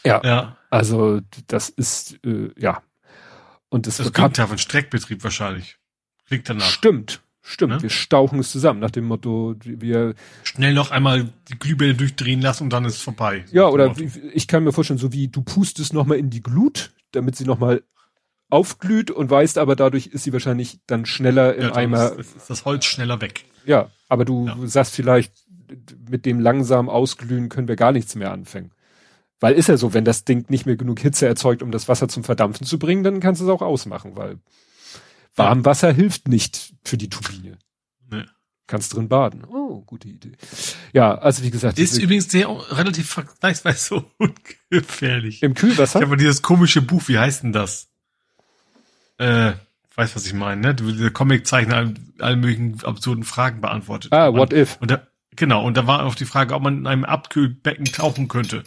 Ja, 0.05 0.21
Ja. 0.23 0.57
also 0.69 1.19
das 1.47 1.69
ist 1.69 2.19
äh, 2.25 2.49
ja 2.57 2.81
und 3.69 3.87
es 3.87 3.97
Das 3.97 4.05
wird 4.07 4.15
kommt 4.15 4.37
ja 4.37 4.47
von 4.47 4.57
Streckbetrieb 4.57 5.23
wahrscheinlich. 5.23 5.77
Klingt 6.27 6.47
danach. 6.49 6.65
stimmt, 6.65 7.21
stimmt. 7.41 7.73
Ne? 7.73 7.81
Wir 7.83 7.89
stauchen 7.89 8.39
es 8.39 8.51
zusammen 8.51 8.79
nach 8.79 8.91
dem 8.91 9.05
Motto, 9.05 9.55
wir 9.63 10.15
Schnell 10.43 10.73
noch 10.73 10.91
einmal 10.91 11.29
die 11.49 11.57
Glühbirne 11.59 11.95
durchdrehen 11.95 12.41
lassen 12.41 12.63
und 12.63 12.69
dann 12.73 12.85
ist 12.85 12.95
es 12.95 13.01
vorbei. 13.01 13.45
ja 13.51 13.67
oder 13.67 13.97
wie, 13.97 14.05
ich 14.33 14.47
kann 14.47 14.63
mir 14.63 14.71
vorstellen, 14.71 14.99
so 14.99 15.11
wie 15.13 15.27
du 15.27 15.41
pustest 15.41 15.93
noch 15.93 16.05
mal 16.05 16.17
in 16.17 16.29
die 16.29 16.41
Glut, 16.41 16.91
damit 17.11 17.35
sie 17.35 17.45
noch 17.45 17.59
mal 17.59 17.83
aufglüht 18.49 19.09
und 19.11 19.29
weißt, 19.29 19.57
aber 19.57 19.75
dadurch 19.75 20.07
ist 20.07 20.23
sie 20.23 20.31
wahrscheinlich 20.33 20.79
dann 20.87 21.05
schneller 21.05 21.55
im 21.55 21.61
Ja, 21.63 21.67
dann 21.69 21.77
Eimer. 21.77 22.11
ist, 22.17 22.35
ist 22.35 22.49
das 22.49 22.65
Holz 22.65 22.85
schneller 22.85 23.19
weg. 23.21 23.45
Ja, 23.65 23.89
aber 24.07 24.23
du 24.25 24.47
Ja. 24.47 24.55
sagst 24.67 24.93
vielleicht, 24.95 25.33
mit 26.09 26.25
dem 26.27 26.39
langsam 26.39 26.87
Ausglühen 26.89 27.49
können 27.49 27.67
wir 27.67 27.75
gar 27.75 27.91
nichts 27.91 28.13
mehr 28.15 28.31
anfangen. 28.31 28.71
Weil 29.39 29.53
ist 29.55 29.67
ja 29.67 29.77
so, 29.77 29.93
wenn 29.93 30.05
das 30.05 30.23
Ding 30.23 30.45
nicht 30.49 30.65
mehr 30.65 30.75
genug 30.77 30.99
Hitze 30.99 31.27
erzeugt, 31.27 31.61
um 31.61 31.71
das 31.71 31.87
Wasser 31.87 32.07
zum 32.07 32.23
Verdampfen 32.23 32.65
zu 32.65 32.79
bringen, 32.79 33.03
dann 33.03 33.19
kannst 33.19 33.41
du 33.41 33.45
es 33.45 33.51
auch 33.51 33.61
ausmachen, 33.61 34.15
weil 34.15 34.39
Warmwasser 35.35 35.91
hilft 35.91 36.27
nicht 36.29 36.73
für 36.83 36.97
die 36.97 37.09
Turbine. 37.09 37.57
Nee. 38.09 38.23
Kannst 38.67 38.95
drin 38.95 39.09
baden. 39.09 39.43
Oh, 39.45 39.81
gute 39.81 40.07
Idee. 40.07 40.31
Ja, 40.93 41.15
also 41.15 41.43
wie 41.43 41.51
gesagt, 41.51 41.77
Ist 41.77 41.97
übrigens 41.97 42.31
sehr 42.31 42.47
relativ 42.71 43.09
vergleichsweise 43.09 43.77
so 43.77 44.11
ungefährlich. 44.71 45.43
im 45.43 45.53
Kühlwasser. 45.53 45.99
Ich 45.99 46.05
habe 46.05 46.17
dieses 46.17 46.41
komische 46.41 46.81
Buch, 46.81 47.03
wie 47.07 47.19
heißt 47.19 47.43
denn 47.43 47.51
das? 47.53 47.89
Äh, 49.17 49.53
weiß, 49.95 50.15
was 50.15 50.25
ich 50.25 50.33
meine, 50.33 50.61
ne? 50.61 50.75
Dieser 50.75 51.11
Comiczeichner 51.11 51.75
all, 51.75 51.93
all 52.19 52.35
möglichen 52.37 52.83
absurden 52.83 53.23
Fragen 53.23 53.61
beantwortet. 53.61 54.11
ah, 54.13 54.33
what 54.33 54.51
if? 54.53 54.77
Und 54.81 54.91
da, 54.91 55.05
genau, 55.35 55.65
und 55.65 55.75
da 55.77 55.85
war 55.87 56.03
auch 56.05 56.15
die 56.15 56.25
Frage, 56.25 56.53
ob 56.55 56.63
man 56.63 56.77
in 56.79 56.87
einem 56.87 57.05
Abkühlbecken 57.05 57.85
tauchen 57.85 58.27
könnte. 58.27 58.63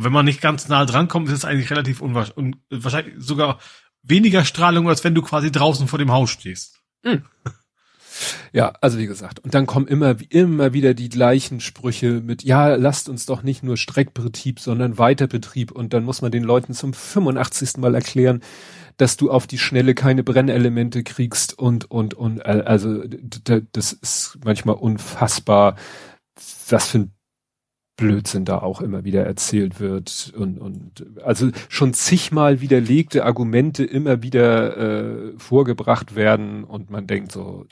Und 0.00 0.06
wenn 0.06 0.12
man 0.12 0.24
nicht 0.24 0.40
ganz 0.40 0.66
nah 0.66 0.86
dran 0.86 1.08
kommt, 1.08 1.28
ist 1.28 1.34
es 1.34 1.44
eigentlich 1.44 1.70
relativ 1.70 2.00
unwahrscheinlich, 2.00 2.36
und 2.38 2.56
wahrscheinlich 2.70 3.16
sogar 3.18 3.58
weniger 4.02 4.46
Strahlung, 4.46 4.88
als 4.88 5.04
wenn 5.04 5.14
du 5.14 5.20
quasi 5.20 5.52
draußen 5.52 5.88
vor 5.88 5.98
dem 5.98 6.10
Haus 6.10 6.30
stehst. 6.30 6.80
Ja, 8.50 8.72
also 8.80 8.96
wie 8.96 9.06
gesagt, 9.06 9.40
und 9.40 9.52
dann 9.52 9.66
kommen 9.66 9.86
immer, 9.86 10.16
immer 10.30 10.72
wieder 10.72 10.94
die 10.94 11.10
gleichen 11.10 11.60
Sprüche 11.60 12.22
mit, 12.22 12.42
ja, 12.42 12.76
lasst 12.76 13.10
uns 13.10 13.26
doch 13.26 13.42
nicht 13.42 13.62
nur 13.62 13.76
Streckbetrieb, 13.76 14.58
sondern 14.58 14.96
Weiterbetrieb. 14.96 15.70
Und 15.70 15.92
dann 15.92 16.04
muss 16.04 16.22
man 16.22 16.32
den 16.32 16.44
Leuten 16.44 16.72
zum 16.72 16.94
85. 16.94 17.76
Mal 17.76 17.94
erklären, 17.94 18.40
dass 18.96 19.18
du 19.18 19.30
auf 19.30 19.46
die 19.46 19.58
Schnelle 19.58 19.94
keine 19.94 20.24
Brennelemente 20.24 21.02
kriegst 21.02 21.58
und, 21.58 21.90
und, 21.90 22.14
und, 22.14 22.38
äh, 22.38 22.62
also, 22.64 23.04
das 23.04 23.92
ist 23.92 24.38
manchmal 24.44 24.76
unfassbar, 24.76 25.76
was 26.70 26.88
für 26.88 27.00
ein 27.00 27.12
Blödsinn 28.00 28.44
da 28.44 28.58
auch 28.58 28.80
immer 28.80 29.04
wieder 29.04 29.24
erzählt 29.24 29.80
wird 29.80 30.32
und, 30.36 30.58
und 30.58 31.06
also 31.22 31.50
schon 31.68 31.94
zigmal 31.94 32.60
widerlegte 32.60 33.24
Argumente 33.24 33.84
immer 33.84 34.22
wieder 34.22 34.76
äh, 34.76 35.38
vorgebracht 35.38 36.14
werden 36.14 36.64
und 36.64 36.90
man 36.90 37.06
denkt 37.06 37.32
so, 37.32 37.66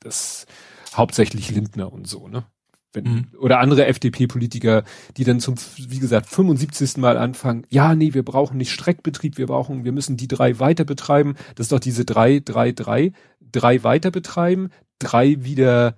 das 0.00 0.46
hauptsächlich 0.94 1.50
Lindner 1.50 1.92
und 1.92 2.08
so, 2.08 2.28
ne? 2.28 2.44
Wenn, 2.92 3.04
Mhm. 3.04 3.26
Oder 3.40 3.58
andere 3.58 3.86
FDP-Politiker, 3.86 4.84
die 5.16 5.24
dann 5.24 5.40
zum, 5.40 5.56
wie 5.76 5.98
gesagt, 5.98 6.26
75. 6.26 6.98
Mal 6.98 7.18
anfangen, 7.18 7.66
ja, 7.68 7.94
nee, 7.96 8.14
wir 8.14 8.22
brauchen 8.22 8.56
nicht 8.56 8.70
Streckbetrieb, 8.70 9.36
wir 9.36 9.48
brauchen, 9.48 9.84
wir 9.84 9.90
müssen 9.90 10.16
die 10.16 10.28
drei 10.28 10.60
weiter 10.60 10.84
betreiben. 10.84 11.34
Das 11.56 11.64
ist 11.64 11.72
doch 11.72 11.80
diese 11.80 12.04
drei, 12.04 12.40
drei, 12.44 12.70
drei, 12.70 13.12
drei 13.40 13.82
weiter 13.82 14.12
betreiben, 14.12 14.70
drei 15.00 15.42
wieder 15.42 15.96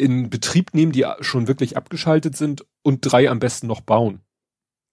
in 0.00 0.30
Betrieb 0.30 0.74
nehmen, 0.74 0.92
die 0.92 1.06
schon 1.20 1.46
wirklich 1.48 1.76
abgeschaltet 1.76 2.36
sind 2.36 2.64
und 2.82 3.00
drei 3.02 3.28
am 3.30 3.38
besten 3.38 3.66
noch 3.66 3.80
bauen. 3.80 4.20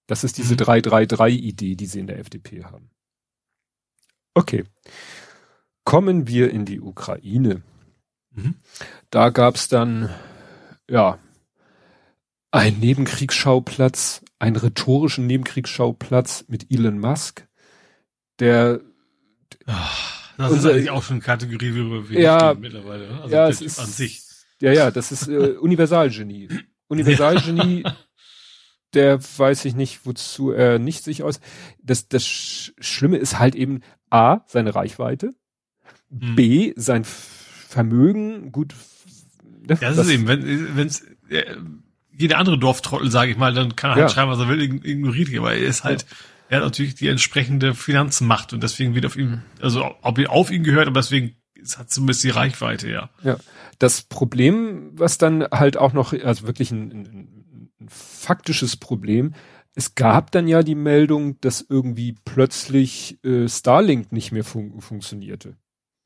Das 0.08 0.24
ist 0.24 0.38
diese 0.38 0.54
Mhm. 0.54 0.60
3-3-3-Idee, 0.60 1.76
die 1.76 1.86
sie 1.86 2.00
in 2.00 2.08
der 2.08 2.20
FDP 2.20 2.64
haben. 2.66 2.90
Okay. 4.34 4.64
Kommen 5.84 6.28
wir 6.28 6.52
in 6.52 6.66
die 6.66 6.80
Ukraine. 6.82 7.62
Mhm. 8.32 8.56
Da 9.10 9.30
gab's 9.30 9.68
dann, 9.68 10.10
ja, 10.90 11.18
einen 12.52 12.80
Nebenkriegsschauplatz, 12.80 14.24
einen 14.40 14.56
rhetorischen 14.56 15.28
Nebenkriegsschauplatz 15.28 16.46
mit 16.48 16.72
Elon 16.72 17.00
Musk, 17.00 17.48
der, 18.40 18.82
Ah, 19.66 19.90
Das 20.38 20.52
Unser- 20.52 20.70
ist 20.70 20.76
eigentlich 20.76 20.90
auch 20.92 21.04
schon 21.04 21.16
eine 21.16 21.24
Kategorie, 21.24 21.74
wie 21.74 22.10
wir 22.12 22.22
Ja, 22.22 22.54
mittlerweile. 22.54 23.22
Also 23.22 23.36
ja, 23.36 23.50
es 23.50 23.60
ist, 23.62 23.80
an 23.80 23.88
sich. 23.88 24.22
Ja, 24.62 24.72
ja, 24.74 24.92
das 24.92 25.12
ist 25.12 25.28
äh, 25.28 25.52
Universalgenie. 25.62 26.50
Universalgenie, 26.88 27.84
der 28.94 29.20
weiß 29.22 29.66
ich 29.66 29.76
nicht, 29.76 30.06
wozu 30.06 30.52
er 30.52 30.80
nicht 30.80 31.04
sich 31.04 31.24
aus. 31.24 31.40
Das, 31.82 32.08
das 32.08 32.26
Sch 32.26 32.72
Schlimme 32.80 33.18
ist 33.18 33.38
halt 33.40 33.56
eben 33.56 33.82
A, 34.10 34.42
seine 34.48 34.74
Reichweite, 34.76 35.32
Hm. 36.18 36.36
B, 36.36 36.74
sein 36.78 37.04
Vermögen, 37.04 38.52
gut. 38.54 38.74
ne, 39.68 39.78
Ja, 39.82 39.90
das, 39.94 39.98
ist 40.08 40.10
eben, 40.14 40.28
wenn 40.28 40.78
wenn's 40.78 41.04
äh, 41.30 41.56
jeder 42.14 42.38
andere 42.38 42.58
Dorftrottel, 42.58 43.12
sage 43.12 43.32
ich 43.32 43.38
mal, 43.38 43.54
dann 43.54 43.76
kann 43.76 43.92
er 43.92 43.96
halt 43.96 44.04
Ja. 44.04 44.10
schreiben, 44.10 44.32
was 44.32 44.40
er 44.40 44.48
will, 44.48 44.62
ign- 44.62 44.86
ignoriert 44.86 45.30
ihn, 45.30 45.40
aber 45.40 45.54
er 45.54 45.60
ist 45.68 45.84
halt, 45.84 46.06
er 46.50 46.60
hat 46.60 46.64
natürlich 46.66 46.96
die 46.96 47.10
entsprechende 47.10 47.74
Finanzmacht 47.76 48.54
und 48.54 48.64
deswegen 48.64 48.96
wird 48.96 49.06
auf 49.06 49.18
ihm, 49.18 49.42
also 49.62 49.94
ob 50.02 50.18
er 50.18 50.32
auf 50.32 50.50
ihn 50.50 50.64
gehört, 50.64 50.88
aber 50.88 51.02
deswegen 51.02 51.36
es 51.62 51.78
hat 51.78 51.92
zumindest 51.92 52.24
die 52.24 52.30
Reichweite, 52.30 52.90
ja. 52.90 53.10
Ja, 53.24 53.36
das 53.80 54.04
Problem, 54.04 54.92
was 54.94 55.18
dann 55.18 55.44
halt 55.44 55.78
auch 55.78 55.94
noch, 55.94 56.14
also 56.14 56.48
wirklich 56.48 56.72
ein, 56.72 56.92
ein, 56.92 57.70
ein 57.80 57.90
faktisches 57.90 58.78
Problem, 58.78 59.34
es 59.76 59.94
gab 59.94 60.32
dann 60.32 60.48
ja 60.48 60.64
die 60.64 60.76
Meldung, 60.76 61.40
dass 61.42 61.66
irgendwie 61.68 62.16
plötzlich 62.26 63.24
äh, 63.24 63.48
Starlink 63.48 64.12
nicht 64.12 64.32
mehr 64.32 64.44
fun 64.44 64.82
funktionierte. 64.82 65.56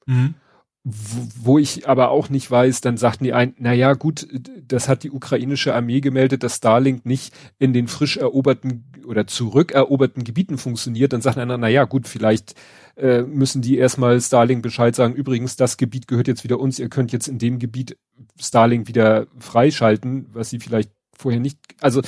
Mhm. 0.06 0.36
Wo, 0.84 1.60
ich 1.60 1.88
aber 1.88 2.10
auch 2.10 2.30
nicht 2.30 2.50
weiß, 2.50 2.82
dann 2.82 2.98
sagten 2.98 3.24
die 3.24 3.34
ein, 3.34 3.54
na 3.60 3.72
ja, 3.72 3.94
gut, 3.94 4.28
das 4.68 4.90
hat 4.90 5.04
die 5.04 5.12
ukrainische 5.12 5.76
Armee 5.76 6.02
gemeldet, 6.02 6.42
dass 6.42 6.56
Starlink 6.56 7.06
nicht 7.06 7.36
in 7.60 7.72
den 7.72 7.88
frisch 7.88 8.18
eroberten 8.18 8.86
oder 9.06 9.28
zurückeroberten 9.28 10.24
Gebieten 10.24 10.58
funktioniert. 10.58 11.14
Dann 11.14 11.22
sagt 11.22 11.38
einer, 11.38 11.60
na 11.60 11.68
ja, 11.68 11.84
gut, 11.84 12.08
vielleicht 12.08 12.56
äh, 12.96 13.22
müssen 13.22 13.62
die 13.62 13.78
erstmal 13.78 14.20
Starlink 14.20 14.64
Bescheid 14.64 14.96
sagen, 14.96 15.14
übrigens, 15.14 15.56
das 15.56 15.78
Gebiet 15.78 16.08
gehört 16.08 16.28
jetzt 16.28 16.44
wieder 16.44 16.60
uns, 16.60 16.80
ihr 16.80 16.90
könnt 16.90 17.12
jetzt 17.12 17.28
in 17.28 17.38
dem 17.38 17.60
Gebiet 17.60 17.98
Starlink 18.40 18.88
wieder 18.88 19.28
freischalten, 19.38 20.30
was 20.34 20.50
sie 20.50 20.60
vielleicht 20.60 20.92
vorher 21.16 21.40
nicht, 21.40 21.60
also 21.80 22.02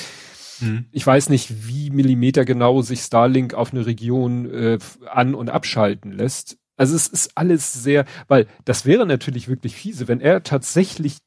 Mhm. 0.60 0.86
ich 0.92 1.06
weiß 1.06 1.30
nicht, 1.30 1.68
wie 1.68 1.90
Millimeter 1.90 2.46
genau 2.46 2.82
sich 2.82 3.02
Starlink 3.02 3.54
auf 3.54 3.74
eine 3.74 3.86
Region 3.86 4.50
äh, 4.52 4.80
an- 5.10 5.36
und 5.36 5.50
abschalten 5.50 6.12
lässt. 6.12 6.58
Also 6.76 6.96
es 6.96 7.08
ist 7.08 7.38
alles 7.38 7.74
sehr, 7.74 8.06
weil 8.28 8.48
das 8.66 8.86
wäre 8.86 9.06
natürlich 9.06 9.48
wirklich 9.48 9.76
fiese, 9.76 10.08
wenn 10.08 10.22
er 10.22 10.44
tatsächlich 10.44 11.18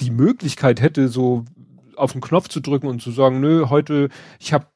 die 0.00 0.10
Möglichkeit 0.10 0.80
hätte, 0.80 1.08
so 1.08 1.44
auf 1.96 2.12
den 2.12 2.20
Knopf 2.20 2.48
zu 2.48 2.60
drücken 2.60 2.86
und 2.86 3.02
zu 3.02 3.10
sagen, 3.10 3.40
nö, 3.40 3.68
heute, 3.68 4.08
ich 4.38 4.52
habe 4.52 4.66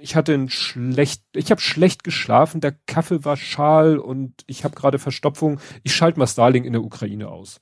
ich 0.00 0.14
hatte 0.14 0.32
ein 0.32 0.48
schlecht, 0.48 1.24
ich 1.34 1.50
habe 1.50 1.60
schlecht 1.60 2.04
geschlafen, 2.04 2.60
der 2.60 2.72
Kaffee 2.86 3.24
war 3.24 3.36
schal 3.36 3.98
und 3.98 4.44
ich 4.46 4.64
habe 4.64 4.74
gerade 4.74 4.98
Verstopfung. 4.98 5.60
Ich 5.82 5.94
schalte 5.94 6.18
mal 6.18 6.26
Starlink 6.26 6.66
in 6.66 6.72
der 6.72 6.84
Ukraine 6.84 7.28
aus. 7.28 7.60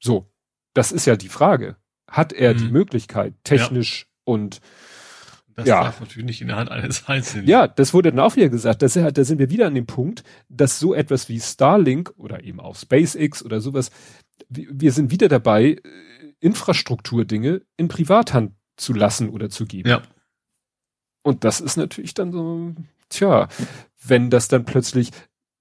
So, 0.00 0.32
das 0.74 0.92
ist 0.92 1.06
ja 1.06 1.16
die 1.16 1.28
Frage. 1.28 1.76
Hat 2.08 2.32
er 2.32 2.54
mhm. 2.54 2.58
die 2.58 2.68
Möglichkeit, 2.68 3.34
technisch 3.44 4.02
ja. 4.02 4.08
und 4.24 4.60
das 5.54 5.66
ja. 5.66 5.82
darf 5.82 6.00
natürlich 6.00 6.26
nicht 6.26 6.40
in 6.40 6.48
der 6.48 6.56
Hand 6.56 6.70
eines 6.70 7.08
Einzelnen. 7.08 7.46
Ja, 7.46 7.66
das 7.68 7.92
wurde 7.94 8.10
dann 8.10 8.20
auch 8.20 8.36
wieder 8.36 8.48
gesagt. 8.48 8.82
Das, 8.82 8.94
da 8.94 9.24
sind 9.24 9.38
wir 9.38 9.50
wieder 9.50 9.66
an 9.66 9.74
dem 9.74 9.86
Punkt, 9.86 10.24
dass 10.48 10.78
so 10.78 10.94
etwas 10.94 11.28
wie 11.28 11.40
Starlink 11.40 12.12
oder 12.16 12.42
eben 12.44 12.60
auch 12.60 12.76
SpaceX 12.76 13.44
oder 13.44 13.60
sowas, 13.60 13.90
wir 14.48 14.92
sind 14.92 15.10
wieder 15.10 15.28
dabei, 15.28 15.72
äh, 15.72 15.80
Infrastrukturdinge 16.40 17.62
in 17.76 17.88
Privathand 17.88 18.52
zu 18.76 18.92
lassen 18.92 19.28
oder 19.28 19.48
zu 19.48 19.66
geben. 19.66 19.88
Ja. 19.88 20.02
Und 21.22 21.44
das 21.44 21.60
ist 21.60 21.76
natürlich 21.76 22.14
dann 22.14 22.32
so, 22.32 22.74
tja, 23.08 23.48
wenn 24.04 24.30
das 24.30 24.48
dann 24.48 24.64
plötzlich 24.64 25.10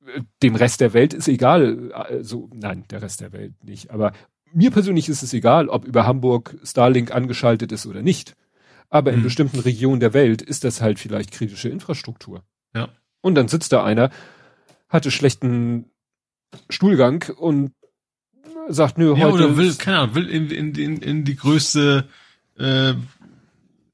äh, 0.05 0.21
dem 0.41 0.55
Rest 0.55 0.81
der 0.81 0.93
Welt 0.93 1.13
ist 1.13 1.27
egal, 1.27 1.91
also 1.93 2.49
nein, 2.53 2.85
der 2.89 3.01
Rest 3.01 3.21
der 3.21 3.31
Welt 3.31 3.63
nicht, 3.63 3.91
aber 3.91 4.13
mir 4.53 4.71
persönlich 4.71 5.09
ist 5.09 5.23
es 5.23 5.33
egal, 5.33 5.69
ob 5.69 5.85
über 5.85 6.05
Hamburg 6.05 6.57
Starlink 6.63 7.11
angeschaltet 7.11 7.71
ist 7.71 7.85
oder 7.85 8.01
nicht. 8.01 8.35
Aber 8.91 9.11
in 9.11 9.19
mhm. 9.19 9.23
bestimmten 9.23 9.59
Regionen 9.59 9.99
der 9.99 10.13
Welt 10.13 10.43
ist 10.43 10.63
das 10.63 10.81
halt 10.81 10.99
vielleicht 10.99 11.31
kritische 11.31 11.69
Infrastruktur. 11.69 12.43
Ja. 12.75 12.89
Und 13.21 13.35
dann 13.35 13.47
sitzt 13.47 13.71
da 13.71 13.83
einer, 13.83 14.11
hatte 14.89 15.09
schlechten 15.09 15.85
Stuhlgang 16.69 17.33
und 17.37 17.71
sagt, 18.67 18.97
nö, 18.97 19.15
ja, 19.15 19.25
heute. 19.25 19.45
Oder 19.45 19.57
will, 19.57 19.73
keine 19.75 19.99
Ahnung, 19.99 20.15
will 20.15 20.29
in, 20.29 20.49
in, 20.49 20.75
in, 20.75 20.97
in 20.97 21.23
die 21.23 21.35
größte 21.35 22.07
äh, 22.59 22.93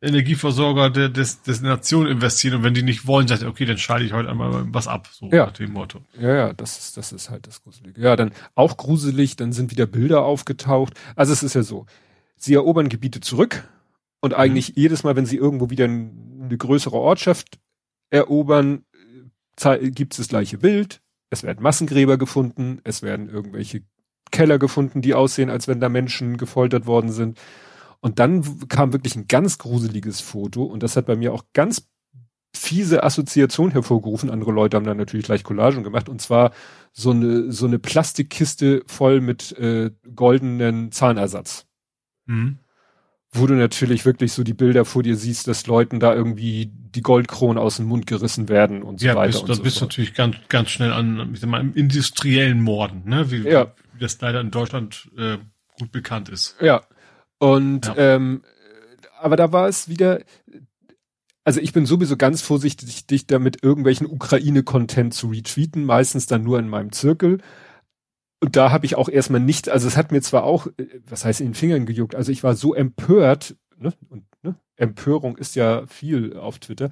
Energieversorger 0.02 0.90
der, 0.90 1.10
des, 1.10 1.44
des 1.44 1.62
Nation 1.62 2.08
investieren 2.08 2.56
und 2.56 2.64
wenn 2.64 2.74
die 2.74 2.84
nicht 2.84 3.06
wollen, 3.08 3.28
sagt 3.28 3.44
er, 3.44 3.50
okay, 3.50 3.66
dann 3.66 3.78
schalte 3.78 4.06
ich 4.06 4.14
heute 4.14 4.30
einmal 4.30 4.66
was 4.74 4.88
ab, 4.88 5.10
so 5.12 5.30
ja. 5.30 5.46
nach 5.46 5.54
dem 5.54 5.74
Motto. 5.74 6.02
Ja, 6.20 6.36
ja, 6.36 6.54
das 6.54 6.78
ist, 6.80 6.98
das 6.98 7.12
ist 7.12 7.30
halt 7.30 7.48
das 7.48 7.64
Gruselige. 7.64 8.02
Ja, 8.02 8.16
dann 8.16 8.32
auch 8.56 8.78
gruselig, 8.78 9.36
dann 9.36 9.54
sind 9.54 9.72
wieder 9.72 9.86
Bilder 9.86 10.24
aufgetaucht. 10.24 10.94
Also 11.16 11.34
es 11.34 11.44
ist 11.44 11.56
ja 11.56 11.64
so, 11.64 11.86
sie 12.36 12.54
erobern 12.54 12.90
Gebiete 12.90 13.22
zurück, 13.22 13.68
und 14.22 14.32
mhm. 14.32 14.38
eigentlich 14.38 14.70
mhm. 14.70 14.82
jedes 14.82 15.04
Mal, 15.04 15.16
wenn 15.16 15.26
sie 15.26 15.38
irgendwo 15.38 15.70
wieder 15.70 15.86
eine 15.86 16.58
größere 16.58 16.96
Ortschaft 16.96 17.60
erobern, 18.10 18.86
gibt 19.82 20.14
es 20.14 20.18
das 20.18 20.28
gleiche 20.28 20.60
Bild. 20.60 21.02
Es 21.30 21.44
werden 21.44 21.64
Massengräber 21.64 22.18
gefunden, 22.18 22.80
es 22.84 23.02
werden 23.02 23.30
irgendwelche 23.30 23.84
Keller 24.32 24.60
gefunden, 24.60 25.02
die 25.02 25.14
aussehen, 25.14 25.50
als 25.50 25.68
wenn 25.68 25.80
da 25.80 25.90
Menschen 25.90 26.38
gefoltert 26.38 26.86
worden 26.86 27.12
sind. 27.12 27.40
Und 28.00 28.20
dann 28.20 28.68
kam 28.68 28.94
wirklich 28.94 29.16
ein 29.16 29.28
ganz 29.28 29.58
gruseliges 29.58 30.22
Foto 30.22 30.64
und 30.64 30.84
das 30.84 30.96
hat 30.96 31.08
bei 31.08 31.16
mir 31.16 31.34
auch 31.34 31.46
ganz 31.54 31.90
fiese 32.56 33.04
Assoziation 33.04 33.72
hervorgerufen. 33.72 34.30
Andere 34.30 34.52
Leute 34.52 34.78
haben 34.78 34.86
dann 34.86 34.98
natürlich 34.98 35.26
gleich 35.26 35.44
Collagen 35.44 35.84
gemacht 35.84 36.08
und 36.08 36.22
zwar 36.22 36.52
so 36.94 37.12
eine 37.12 37.52
so 37.52 37.66
eine 37.66 37.80
Plastikkiste 37.80 38.84
voll 38.88 39.22
mit 39.22 39.52
äh, 39.58 39.92
goldenen 40.16 40.92
Zahnersatz. 40.92 41.66
Mhm 42.26 42.60
wo 43.32 43.46
du 43.46 43.54
natürlich 43.54 44.06
wirklich 44.06 44.32
so 44.34 44.44
die 44.44 44.54
Bilder 44.54 44.86
vor 44.86 45.04
dir 45.04 45.16
siehst, 45.16 45.48
dass 45.48 45.68
Leuten 45.68 46.00
da 46.00 46.14
irgendwie 46.14 46.72
die 46.74 47.02
Goldkronen 47.02 47.58
aus 47.58 47.78
dem 47.78 47.86
Mund 47.86 48.08
gerissen 48.08 48.50
werden 48.50 48.82
und 48.82 49.00
so 49.00 49.08
ja, 49.08 49.16
weiter. 49.16 49.40
Bist, 49.40 49.50
da 49.50 49.56
so 49.56 49.64
bist 49.64 49.82
du 49.82 49.86
natürlich 49.86 50.14
ganz, 50.14 50.38
ganz 50.50 50.70
schnell 50.70 50.94
an, 50.94 51.32
ich 51.34 51.40
sag 51.40 51.50
mal, 51.50 51.62
im 51.62 51.74
industriellen 51.74 52.62
Morden, 52.62 53.04
ne? 53.06 53.30
Wie, 53.30 53.48
ja. 53.48 53.74
wie 53.94 54.00
das 54.00 54.20
leider 54.22 54.42
in 54.42 54.52
Deutschland 54.52 55.10
äh, 55.18 55.38
gut 55.78 55.92
bekannt 55.92 56.30
ist. 56.30 56.56
Ja. 56.62 56.84
Und 57.38 57.88
ja. 57.88 58.16
ähm, 58.16 58.42
aber 59.20 59.36
da 59.36 59.52
war 59.52 59.68
es 59.68 59.90
wieder, 59.90 60.22
also 61.44 61.60
ich 61.60 61.74
bin 61.74 61.86
sowieso 61.86 62.18
ganz 62.18 62.42
vorsichtig, 62.42 63.06
dich 63.08 63.28
damit 63.28 63.64
irgendwelchen 63.64 64.08
Ukraine-Content 64.08 65.14
zu 65.14 65.28
retweeten, 65.28 65.86
meistens 65.86 66.28
dann 66.28 66.44
nur 66.44 66.60
in 66.60 66.70
meinem 66.70 66.92
Zirkel. 66.92 67.40
Und 68.40 68.56
da 68.56 68.72
habe 68.72 68.86
ich 68.86 68.96
auch 68.96 69.10
erstmal 69.10 69.42
nicht, 69.42 69.70
also 69.70 69.88
es 69.88 69.98
hat 69.98 70.12
mir 70.12 70.22
zwar 70.22 70.44
auch, 70.44 70.68
äh, 70.78 70.86
was 71.08 71.26
heißt 71.26 71.42
in 71.42 71.48
den 71.48 71.54
Fingern 71.56 71.86
gejuckt, 71.86 72.16
also 72.16 72.32
ich 72.32 72.44
war 72.44 72.56
so 72.56 72.74
empört, 72.76 73.56
ne, 73.78 73.94
und 74.10 74.26
ne, 74.44 74.56
Empörung 74.76 75.38
ist 75.38 75.56
ja 75.56 75.86
viel 75.88 76.38
auf 76.38 76.60
Twitter, 76.60 76.90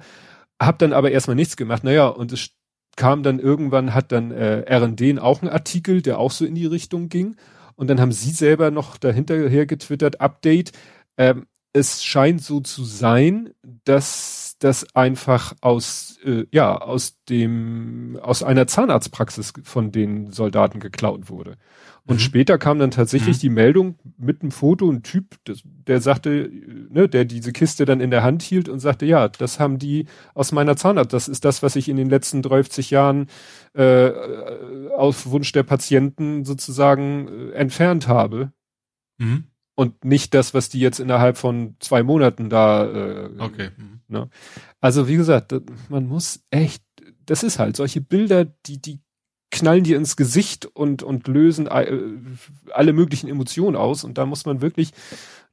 hab 0.60 0.78
dann 0.78 0.92
aber 0.92 1.10
erstmal 1.10 1.36
nichts 1.36 1.56
gemacht. 1.56 1.84
Naja, 1.84 2.08
und 2.08 2.32
es 2.32 2.50
kam 2.96 3.22
dann 3.22 3.38
irgendwann, 3.38 3.94
hat 3.94 4.10
dann 4.10 4.30
äh, 4.30 4.64
RD 4.74 5.20
auch 5.20 5.42
einen 5.42 5.50
Artikel, 5.50 6.02
der 6.02 6.18
auch 6.18 6.30
so 6.30 6.46
in 6.46 6.54
die 6.54 6.66
Richtung 6.66 7.08
ging. 7.08 7.36
Und 7.76 7.88
dann 7.88 8.00
haben 8.00 8.12
sie 8.12 8.30
selber 8.30 8.70
noch 8.70 8.96
dahinterher 8.96 9.66
getwittert, 9.66 10.20
Update. 10.20 10.72
Ähm, 11.18 11.46
es 11.74 12.02
scheint 12.02 12.42
so 12.42 12.60
zu 12.60 12.84
sein, 12.84 13.50
dass 13.84 14.45
das 14.58 14.94
einfach 14.94 15.54
aus, 15.60 16.18
äh, 16.24 16.46
ja, 16.50 16.76
aus 16.76 17.18
dem, 17.28 18.18
aus 18.22 18.42
einer 18.42 18.66
Zahnarztpraxis 18.66 19.52
von 19.62 19.92
den 19.92 20.32
Soldaten 20.32 20.80
geklaut 20.80 21.28
wurde. 21.28 21.56
Und 22.06 22.16
mhm. 22.16 22.20
später 22.20 22.56
kam 22.56 22.78
dann 22.78 22.90
tatsächlich 22.90 23.36
mhm. 23.38 23.40
die 23.40 23.48
Meldung 23.50 23.98
mit 24.16 24.40
einem 24.40 24.52
Foto, 24.52 24.90
ein 24.90 25.02
Typ, 25.02 25.36
das, 25.44 25.62
der 25.64 26.00
sagte, 26.00 26.50
ne, 26.88 27.08
der 27.08 27.26
diese 27.26 27.52
Kiste 27.52 27.84
dann 27.84 28.00
in 28.00 28.10
der 28.10 28.22
Hand 28.22 28.42
hielt 28.42 28.68
und 28.68 28.78
sagte, 28.78 29.04
ja, 29.04 29.28
das 29.28 29.60
haben 29.60 29.78
die 29.78 30.06
aus 30.32 30.52
meiner 30.52 30.76
Zahnarzt, 30.76 31.12
das 31.12 31.28
ist 31.28 31.44
das, 31.44 31.62
was 31.62 31.76
ich 31.76 31.88
in 31.88 31.96
den 31.96 32.08
letzten 32.08 32.42
30 32.42 32.90
Jahren 32.90 33.26
äh, 33.74 34.10
auf 34.96 35.26
Wunsch 35.26 35.52
der 35.52 35.64
Patienten 35.64 36.44
sozusagen 36.44 37.28
äh, 37.28 37.50
entfernt 37.52 38.08
habe. 38.08 38.52
Mhm 39.18 39.44
und 39.76 40.04
nicht 40.04 40.34
das, 40.34 40.54
was 40.54 40.68
die 40.68 40.80
jetzt 40.80 40.98
innerhalb 40.98 41.36
von 41.36 41.76
zwei 41.78 42.02
Monaten 42.02 42.50
da. 42.50 42.86
Äh, 42.86 43.30
okay. 43.38 43.70
Mhm. 43.76 44.00
Ne? 44.08 44.30
Also 44.80 45.06
wie 45.06 45.16
gesagt, 45.16 45.54
man 45.88 46.06
muss 46.08 46.40
echt, 46.50 46.82
das 47.26 47.44
ist 47.44 47.58
halt 47.60 47.76
solche 47.76 48.00
Bilder, 48.00 48.44
die 48.44 48.80
die 48.80 49.00
knallen 49.52 49.84
dir 49.84 49.96
ins 49.96 50.16
Gesicht 50.16 50.66
und 50.66 51.02
und 51.02 51.28
lösen 51.28 51.68
äh, 51.68 51.98
alle 52.72 52.92
möglichen 52.92 53.28
Emotionen 53.28 53.76
aus 53.76 54.02
und 54.02 54.18
da 54.18 54.26
muss 54.26 54.44
man 54.46 54.60
wirklich 54.60 54.92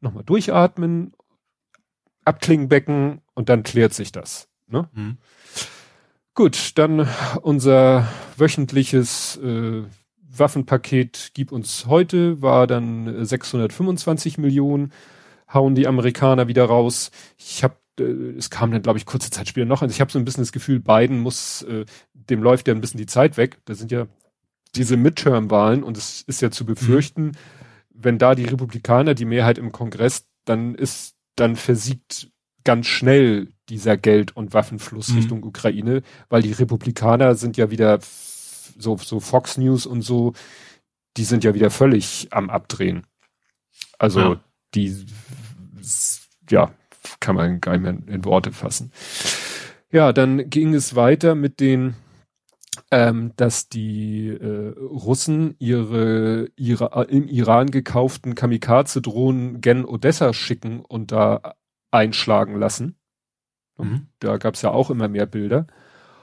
nochmal 0.02 0.24
durchatmen, 0.24 1.14
Abklingenbecken 2.26 3.22
und 3.36 3.50
dann 3.50 3.64
klärt 3.64 3.94
sich 3.94 4.12
das. 4.12 4.48
Ne? 4.68 4.90
Mhm. 4.94 5.18
Gut, 6.34 6.78
dann 6.78 7.08
unser 7.42 8.08
wöchentliches 8.38 9.38
äh, 9.38 9.84
Waffenpaket 10.36 11.32
gib 11.34 11.52
uns 11.52 11.86
heute, 11.86 12.42
war 12.42 12.68
dann 12.68 13.26
625 13.26 14.38
Millionen, 14.38 14.92
hauen 15.54 15.76
die 15.76 15.88
Amerikaner 15.88 16.48
wieder 16.48 16.66
raus. 16.66 17.12
Ich 17.38 17.64
habe 17.64 17.76
äh, 18.00 18.04
es 18.38 18.50
kam 18.50 18.72
dann, 18.72 18.82
glaube 18.82 18.98
ich, 18.98 19.06
kurze 19.06 19.30
Zeit 19.30 19.48
später 19.48 19.66
noch. 19.66 19.82
Also 19.82 19.94
ich 19.94 20.02
habe 20.02 20.12
so 20.12 20.20
ein 20.20 20.26
bisschen 20.26 20.44
das 20.44 20.52
Gefühl, 20.52 20.80
Biden 20.80 21.20
muss, 21.20 21.62
äh, 21.64 21.86
dem 22.14 22.42
läuft 22.42 22.68
ja 22.68 22.74
ein 22.74 22.82
bisschen 22.82 22.98
die 22.98 23.06
Zeit 23.06 23.38
weg. 23.38 23.58
Da 23.66 23.76
sind 23.76 23.92
ja 23.92 24.08
diese 24.76 24.98
Midterm-Wahlen 24.98 25.84
und 25.84 25.98
es 25.98 26.24
ist 26.24 26.42
ja 26.42 26.50
zu 26.50 26.66
befürchten, 26.66 27.26
mhm. 27.26 27.32
wenn 27.94 28.18
da 28.18 28.36
die 28.36 28.46
Republikaner 28.46 29.14
die 29.14 29.26
Mehrheit 29.26 29.58
im 29.58 29.72
Kongress, 29.72 30.26
dann 30.46 30.76
ist, 30.76 31.16
dann 31.36 31.56
versiegt 31.56 32.30
ganz 32.64 32.88
schnell 32.88 33.50
dieser 33.70 33.98
Geld- 33.98 34.36
und 34.36 34.54
Waffenfluss 34.54 35.10
mhm. 35.10 35.18
Richtung 35.18 35.44
Ukraine, 35.44 36.02
weil 36.30 36.42
die 36.42 36.54
Republikaner 36.54 37.36
sind 37.36 37.58
ja 37.58 37.70
wieder 37.70 38.00
so, 38.78 38.98
so 38.98 39.20
Fox 39.20 39.58
News 39.58 39.86
und 39.86 40.02
so, 40.02 40.34
die 41.18 41.24
sind 41.24 41.44
ja 41.44 41.54
wieder 41.54 41.70
völlig 41.70 42.28
am 42.32 42.50
Abdrehen. 42.50 43.06
Also 44.00 44.20
ja. 44.20 44.40
die, 44.74 45.06
ja, 46.50 46.74
kann 47.20 47.36
man 47.36 47.62
gar 47.62 47.74
nicht 47.78 47.82
mehr 47.82 48.16
in 48.16 48.26
Worte 48.26 48.52
fassen. 48.52 48.92
Ja, 49.92 50.12
dann 50.12 50.50
ging 50.50 50.74
es 50.74 50.96
weiter 50.96 51.36
mit 51.36 51.60
den, 51.60 51.96
ähm, 52.90 53.34
dass 53.36 53.70
die 53.70 54.30
äh, 54.30 54.74
Russen 54.80 55.56
ihre, 55.60 56.50
ihre 56.56 57.06
im 57.10 57.28
Iran 57.28 57.70
gekauften 57.70 58.34
Kamikaze-Drohnen 58.36 59.62
gen 59.62 59.86
Odessa 59.86 60.34
schicken 60.34 60.80
und 60.80 61.12
da 61.12 61.56
einschlagen 61.92 62.58
lassen. 62.58 62.98
Mhm. 63.78 64.08
Da 64.20 64.38
gab 64.38 64.56
es 64.56 64.64
ja 64.64 64.72
auch 64.72 64.90
immer 64.90 65.08
mehr 65.08 65.28
Bilder. 65.28 65.68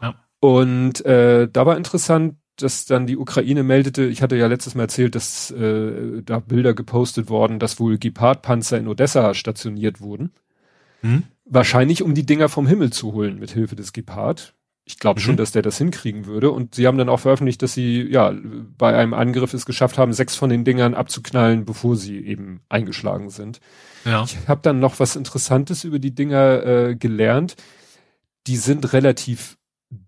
Ja. 0.03 0.16
Und 0.40 1.05
äh, 1.05 1.48
da 1.48 1.66
war 1.66 1.76
interessant, 1.76 2.36
dass 2.62 2.86
dann 2.86 3.06
die 3.06 3.16
Ukraine 3.16 3.62
meldete, 3.62 4.04
ich 4.06 4.22
hatte 4.22 4.36
ja 4.36 4.46
letztes 4.46 4.74
Mal 4.74 4.84
erzählt, 4.84 5.14
dass 5.14 5.50
äh, 5.50 6.22
da 6.22 6.38
Bilder 6.40 6.74
gepostet 6.74 7.28
worden, 7.28 7.58
dass 7.58 7.80
wohl 7.80 7.98
Gepard-Panzer 7.98 8.78
in 8.78 8.88
Odessa 8.88 9.34
stationiert 9.34 10.00
wurden. 10.00 10.32
Hm? 11.02 11.24
Wahrscheinlich, 11.44 12.02
um 12.02 12.14
die 12.14 12.26
Dinger 12.26 12.48
vom 12.48 12.66
Himmel 12.66 12.92
zu 12.92 13.12
holen 13.12 13.38
mit 13.38 13.50
Hilfe 13.50 13.76
des 13.76 13.92
Gepard. 13.92 14.54
Ich 14.84 14.98
glaube 14.98 15.20
mhm. 15.20 15.24
schon, 15.24 15.36
dass 15.36 15.52
der 15.52 15.62
das 15.62 15.78
hinkriegen 15.78 16.26
würde. 16.26 16.50
Und 16.50 16.74
sie 16.74 16.86
haben 16.86 16.98
dann 16.98 17.08
auch 17.08 17.20
veröffentlicht, 17.20 17.62
dass 17.62 17.74
sie 17.74 18.02
ja 18.02 18.34
bei 18.76 18.96
einem 18.96 19.14
Angriff 19.14 19.54
es 19.54 19.66
geschafft 19.66 19.98
haben, 19.98 20.12
sechs 20.12 20.36
von 20.36 20.50
den 20.50 20.64
Dingern 20.64 20.94
abzuknallen, 20.94 21.64
bevor 21.64 21.96
sie 21.96 22.18
eben 22.18 22.61
eingeschlagen 22.68 23.30
sind. 23.30 23.61
Ja. 24.04 24.24
Ich 24.24 24.48
habe 24.48 24.61
dann 24.62 24.80
noch 24.80 24.98
was 25.00 25.16
Interessantes 25.16 25.84
über 25.84 25.98
die 25.98 26.14
Dinger 26.14 26.64
äh, 26.64 26.96
gelernt. 26.96 27.56
Die 28.46 28.56
sind 28.56 28.92
relativ 28.92 29.58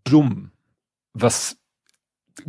dumm, 0.04 0.50
was 1.12 1.58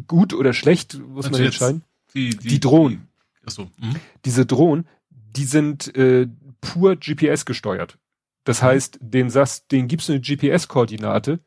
gut 0.07 0.33
oder 0.33 0.53
schlecht, 0.53 0.99
muss 0.99 1.25
Also 1.25 1.37
man 1.37 1.45
entscheiden. 1.45 1.83
Die, 2.13 2.31
Die 2.37 2.59
Drohnen. 2.59 3.07
Die, 3.41 3.47
achso. 3.47 3.63
Mhm. 3.79 3.95
Diese 4.25 4.45
Drohnen, 4.45 4.87
die 5.09 5.45
sind 5.45 5.95
äh, 5.95 6.27
pur 6.61 6.95
GPS 6.95 7.45
gesteuert. 7.45 7.97
Das 8.43 8.61
Mhm. 8.61 8.65
heißt, 8.67 8.99
den 9.01 9.29
sagst, 9.29 9.71
den 9.71 9.87
gibst 9.87 10.09
du 10.09 10.13
eine 10.13 10.21
GPS-Koordinate 10.21 11.39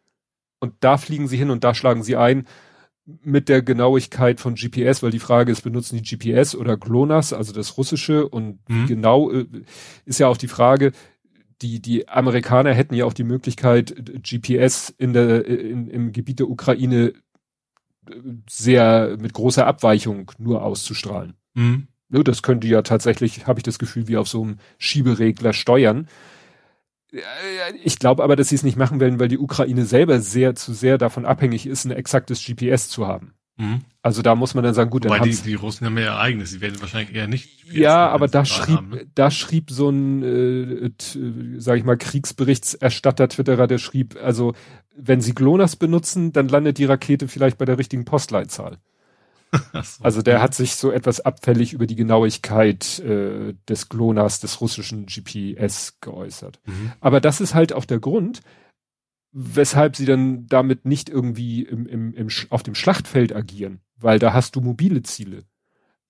und 0.60 0.74
da 0.80 0.96
fliegen 0.98 1.28
sie 1.28 1.36
hin 1.36 1.50
und 1.50 1.62
da 1.64 1.74
schlagen 1.74 2.02
sie 2.02 2.16
ein 2.16 2.46
mit 3.22 3.48
der 3.48 3.62
Genauigkeit 3.62 4.40
von 4.40 4.56
GPS, 4.56 5.02
weil 5.02 5.12
die 5.12 5.20
Frage 5.20 5.52
ist, 5.52 5.60
benutzen 5.62 5.96
die 5.96 6.16
GPS 6.16 6.56
oder 6.56 6.76
GLONASS, 6.76 7.32
also 7.32 7.52
das 7.52 7.76
russische 7.78 8.28
und 8.28 8.58
Mhm. 8.68 8.86
genau 8.86 9.30
äh, 9.30 9.46
ist 10.04 10.18
ja 10.18 10.26
auch 10.26 10.36
die 10.36 10.48
Frage, 10.48 10.90
die, 11.62 11.80
die 11.80 12.08
Amerikaner 12.08 12.74
hätten 12.74 12.94
ja 12.94 13.04
auch 13.04 13.12
die 13.14 13.24
Möglichkeit, 13.24 13.94
GPS 14.22 14.90
in 14.98 15.12
der, 15.12 15.46
in, 15.46 15.88
im 15.88 16.12
Gebiet 16.12 16.40
der 16.40 16.50
Ukraine 16.50 17.12
sehr 18.48 19.16
mit 19.20 19.32
großer 19.32 19.66
Abweichung 19.66 20.32
nur 20.38 20.62
auszustrahlen. 20.62 21.34
Mhm. 21.54 21.88
Das 22.08 22.42
könnte 22.42 22.68
ja 22.68 22.82
tatsächlich, 22.82 23.46
habe 23.46 23.58
ich 23.58 23.64
das 23.64 23.78
Gefühl, 23.78 24.08
wie 24.08 24.16
auf 24.16 24.28
so 24.28 24.42
einem 24.42 24.58
Schieberegler 24.78 25.52
steuern. 25.52 26.08
Ja, 27.12 27.22
Ich 27.82 27.98
glaube 27.98 28.22
aber, 28.22 28.36
dass 28.36 28.48
sie 28.48 28.54
es 28.56 28.62
nicht 28.62 28.76
machen 28.76 29.00
werden, 29.00 29.18
weil 29.18 29.28
die 29.28 29.38
Ukraine 29.38 29.84
selber 29.84 30.20
sehr 30.20 30.54
zu 30.54 30.72
sehr 30.72 30.98
davon 30.98 31.24
abhängig 31.24 31.66
ist, 31.66 31.84
ein 31.84 31.90
exaktes 31.90 32.44
GPS 32.44 32.88
zu 32.88 33.06
haben. 33.06 33.35
Mhm. 33.58 33.80
Also 34.02 34.22
da 34.22 34.34
muss 34.34 34.54
man 34.54 34.62
dann 34.64 34.74
sagen, 34.74 34.90
gut, 34.90 35.04
dann 35.04 35.10
Wobei 35.12 35.24
die, 35.24 35.30
haben's- 35.30 35.42
die 35.42 35.54
Russen 35.54 35.86
haben 35.86 35.96
ja 35.98 36.04
ihr 36.04 36.18
eigenes, 36.18 36.52
die 36.52 36.60
werden 36.60 36.80
wahrscheinlich 36.80 37.16
eher 37.16 37.26
nicht. 37.26 37.48
ja, 37.72 38.08
aber 38.08 38.28
da 38.28 38.44
schrieb, 38.44 38.76
haben, 38.76 38.88
ne? 38.90 39.06
da 39.14 39.30
schrieb 39.30 39.70
so 39.70 39.88
ein, 39.90 40.22
äh, 40.22 40.90
t, 40.90 41.18
sag 41.58 41.78
ich 41.78 41.84
mal, 41.84 41.96
Kriegsberichtserstatter, 41.96 43.28
Twitterer, 43.28 43.66
der 43.66 43.78
schrieb, 43.78 44.16
also 44.22 44.54
wenn 44.96 45.20
sie 45.20 45.34
GLONASS 45.34 45.76
benutzen, 45.76 46.32
dann 46.32 46.48
landet 46.48 46.78
die 46.78 46.84
Rakete 46.84 47.28
vielleicht 47.28 47.58
bei 47.58 47.64
der 47.64 47.78
richtigen 47.78 48.04
Postleitzahl. 48.04 48.78
So. 49.72 50.02
Also 50.04 50.22
der 50.22 50.42
hat 50.42 50.54
sich 50.54 50.74
so 50.74 50.90
etwas 50.90 51.20
abfällig 51.20 51.72
über 51.72 51.86
die 51.86 51.94
Genauigkeit 51.96 52.98
äh, 52.98 53.54
des 53.68 53.88
GLONASS, 53.88 54.40
des 54.40 54.60
russischen 54.60 55.06
GPS 55.06 55.98
geäußert. 56.00 56.58
Mhm. 56.66 56.92
Aber 57.00 57.20
das 57.20 57.40
ist 57.40 57.54
halt 57.54 57.72
auch 57.72 57.84
der 57.86 58.00
Grund, 58.00 58.40
weshalb 59.38 59.96
sie 59.96 60.06
dann 60.06 60.46
damit 60.46 60.86
nicht 60.86 61.10
irgendwie 61.10 61.62
im, 61.62 61.86
im, 61.86 62.14
im, 62.14 62.28
auf 62.48 62.62
dem 62.62 62.74
Schlachtfeld 62.74 63.36
agieren, 63.36 63.80
weil 63.98 64.18
da 64.18 64.32
hast 64.32 64.56
du 64.56 64.62
mobile 64.62 65.02
Ziele. 65.02 65.44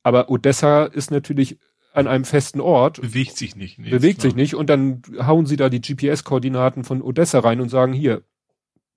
Aber 0.04 0.30
Odessa 0.30 0.84
ist 0.84 1.10
natürlich 1.10 1.58
an 1.92 2.06
einem 2.06 2.24
festen 2.24 2.60
Ort, 2.60 3.00
Bewegt 3.00 3.36
sich 3.36 3.56
nicht. 3.56 3.80
Nee, 3.80 3.90
bewegt 3.90 4.20
sich 4.20 4.34
klar. 4.34 4.42
nicht 4.42 4.54
und 4.54 4.70
dann 4.70 5.02
hauen 5.18 5.46
sie 5.46 5.56
da 5.56 5.68
die 5.68 5.80
GPS-Koordinaten 5.80 6.84
von 6.84 7.02
Odessa 7.02 7.40
rein 7.40 7.60
und 7.60 7.68
sagen, 7.68 7.92
hier, 7.92 8.22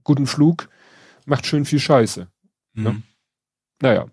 guten 0.03 0.27
Flug, 0.27 0.69
macht 1.25 1.47
schön 1.47 1.65
viel 1.65 1.79
Scheiße. 1.79 2.27
ne? 2.75 2.91
Mhm. 2.91 3.03
Naja. 3.81 4.05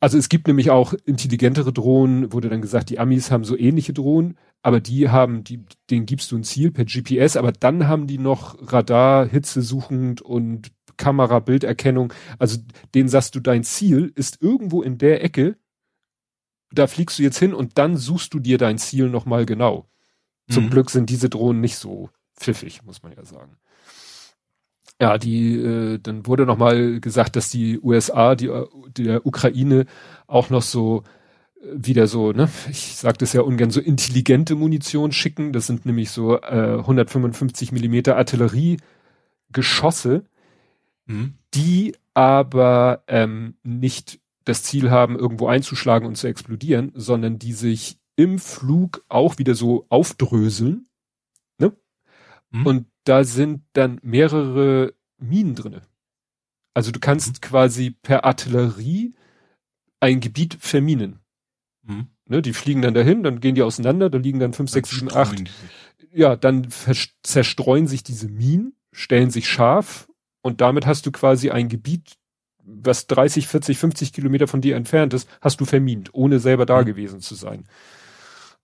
Also 0.00 0.16
es 0.16 0.30
gibt 0.30 0.46
nämlich 0.46 0.70
auch 0.70 0.94
intelligentere 1.04 1.72
Drohnen, 1.72 2.32
wurde 2.32 2.48
dann 2.48 2.62
gesagt, 2.62 2.88
die 2.88 2.98
Amis 2.98 3.30
haben 3.30 3.44
so 3.44 3.58
ähnliche 3.58 3.92
Drohnen, 3.92 4.38
aber 4.62 4.80
die 4.80 5.08
haben, 5.08 5.44
die, 5.44 5.64
denen 5.90 6.06
gibst 6.06 6.32
du 6.32 6.36
ein 6.36 6.44
Ziel 6.44 6.70
per 6.70 6.84
GPS, 6.84 7.36
aber 7.36 7.52
dann 7.52 7.86
haben 7.88 8.06
die 8.06 8.18
noch 8.18 8.56
Radar, 8.72 9.26
Hitze 9.26 9.62
suchend 9.62 10.20
und 10.20 10.72
Kamera, 10.96 11.38
Bilderkennung. 11.38 12.12
Also 12.38 12.58
denen 12.94 13.08
sagst 13.08 13.34
du, 13.34 13.40
dein 13.40 13.64
Ziel 13.64 14.12
ist 14.14 14.42
irgendwo 14.42 14.82
in 14.82 14.98
der 14.98 15.22
Ecke, 15.24 15.56
da 16.70 16.86
fliegst 16.86 17.18
du 17.18 17.22
jetzt 17.22 17.38
hin 17.38 17.54
und 17.54 17.78
dann 17.78 17.96
suchst 17.96 18.34
du 18.34 18.40
dir 18.40 18.58
dein 18.58 18.78
Ziel 18.78 19.08
nochmal 19.08 19.46
genau. 19.46 19.88
Zum 20.50 20.66
Mhm. 20.66 20.70
Glück 20.70 20.90
sind 20.90 21.08
diese 21.10 21.28
Drohnen 21.30 21.60
nicht 21.60 21.76
so 21.76 22.10
pfiffig, 22.36 22.82
muss 22.82 23.02
man 23.02 23.12
ja 23.12 23.24
sagen. 23.24 23.56
Ja, 25.00 25.16
die, 25.16 25.54
äh, 25.56 25.98
dann 25.98 26.26
wurde 26.26 26.44
nochmal 26.44 27.00
gesagt, 27.00 27.36
dass 27.36 27.50
die 27.50 27.78
USA, 27.80 28.34
die, 28.34 28.46
äh, 28.46 28.66
der 28.96 29.24
Ukraine 29.26 29.86
auch 30.26 30.50
noch 30.50 30.62
so 30.62 31.04
wieder 31.60 32.06
so, 32.06 32.32
ne, 32.32 32.48
ich 32.70 32.96
sag 32.96 33.18
das 33.18 33.32
ja 33.32 33.40
ungern, 33.42 33.70
so 33.70 33.80
intelligente 33.80 34.54
Munition 34.54 35.12
schicken. 35.12 35.52
Das 35.52 35.66
sind 35.66 35.86
nämlich 35.86 36.10
so 36.10 36.40
äh, 36.40 36.78
155 36.78 37.72
Millimeter 37.72 38.16
Artilleriegeschosse, 38.16 40.24
Mhm. 41.08 41.34
die 41.54 41.96
aber 42.14 43.02
ähm, 43.08 43.56
nicht 43.62 44.20
das 44.44 44.62
Ziel 44.62 44.90
haben, 44.90 45.18
irgendwo 45.18 45.48
einzuschlagen 45.48 46.06
und 46.06 46.16
zu 46.16 46.26
explodieren, 46.26 46.92
sondern 46.94 47.38
die 47.38 47.52
sich 47.52 47.98
im 48.16 48.38
Flug 48.38 49.04
auch 49.08 49.38
wieder 49.38 49.54
so 49.54 49.86
aufdröseln. 49.88 50.88
Ne? 51.58 51.72
Mhm. 52.50 52.66
Und 52.66 52.86
da 53.04 53.24
sind 53.24 53.62
dann 53.72 54.00
mehrere 54.02 54.94
Minen 55.18 55.54
drinne. 55.54 55.82
Also 56.74 56.92
du 56.92 57.00
kannst 57.00 57.42
quasi 57.42 57.90
per 57.90 58.24
Artillerie 58.24 59.14
ein 60.00 60.20
Gebiet 60.20 60.56
verminen. 60.60 61.20
Mhm. 61.88 62.06
Ne? 62.26 62.42
Die 62.42 62.52
fliegen 62.52 62.82
dann 62.82 62.94
dahin, 62.94 63.22
dann 63.22 63.40
gehen 63.40 63.54
die 63.54 63.62
auseinander, 63.62 64.10
da 64.10 64.18
liegen 64.18 64.38
dann 64.38 64.52
fünf, 64.52 64.70
sechs, 64.70 64.90
sieben, 64.90 65.10
acht 65.12 65.42
ja, 66.12 66.36
dann 66.36 66.68
zerstreuen 67.22 67.86
sich 67.86 68.02
diese 68.02 68.28
Minen, 68.28 68.74
stellen 68.92 69.30
sich 69.30 69.48
scharf 69.48 70.08
und 70.42 70.60
damit 70.60 70.86
hast 70.86 71.06
du 71.06 71.12
quasi 71.12 71.50
ein 71.50 71.68
Gebiet, 71.68 72.16
was 72.64 73.06
30, 73.06 73.46
40, 73.46 73.78
50 73.78 74.12
Kilometer 74.12 74.46
von 74.46 74.60
dir 74.60 74.76
entfernt 74.76 75.14
ist, 75.14 75.28
hast 75.40 75.60
du 75.60 75.64
vermint, 75.64 76.10
ohne 76.12 76.38
selber 76.38 76.66
da 76.66 76.80
Mhm. 76.82 76.86
gewesen 76.86 77.20
zu 77.20 77.34
sein. 77.34 77.64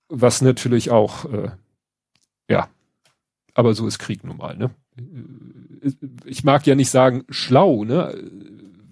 Was 0.09 0.43
natürlich 0.43 0.91
auch, 0.91 1.25
äh, 1.33 1.51
ja, 2.49 2.68
aber 3.55 3.75
so 3.75 3.87
ist 3.87 3.99
Krieg 3.99 4.25
nun 4.25 4.37
mal, 4.37 4.57
ne? 4.57 4.70
Äh, 4.97 5.91
Ich 6.25 6.45
mag 6.45 6.66
ja 6.66 6.75
nicht 6.75 6.91
sagen 6.91 7.25
schlau, 7.29 7.85
ne? 7.85 8.31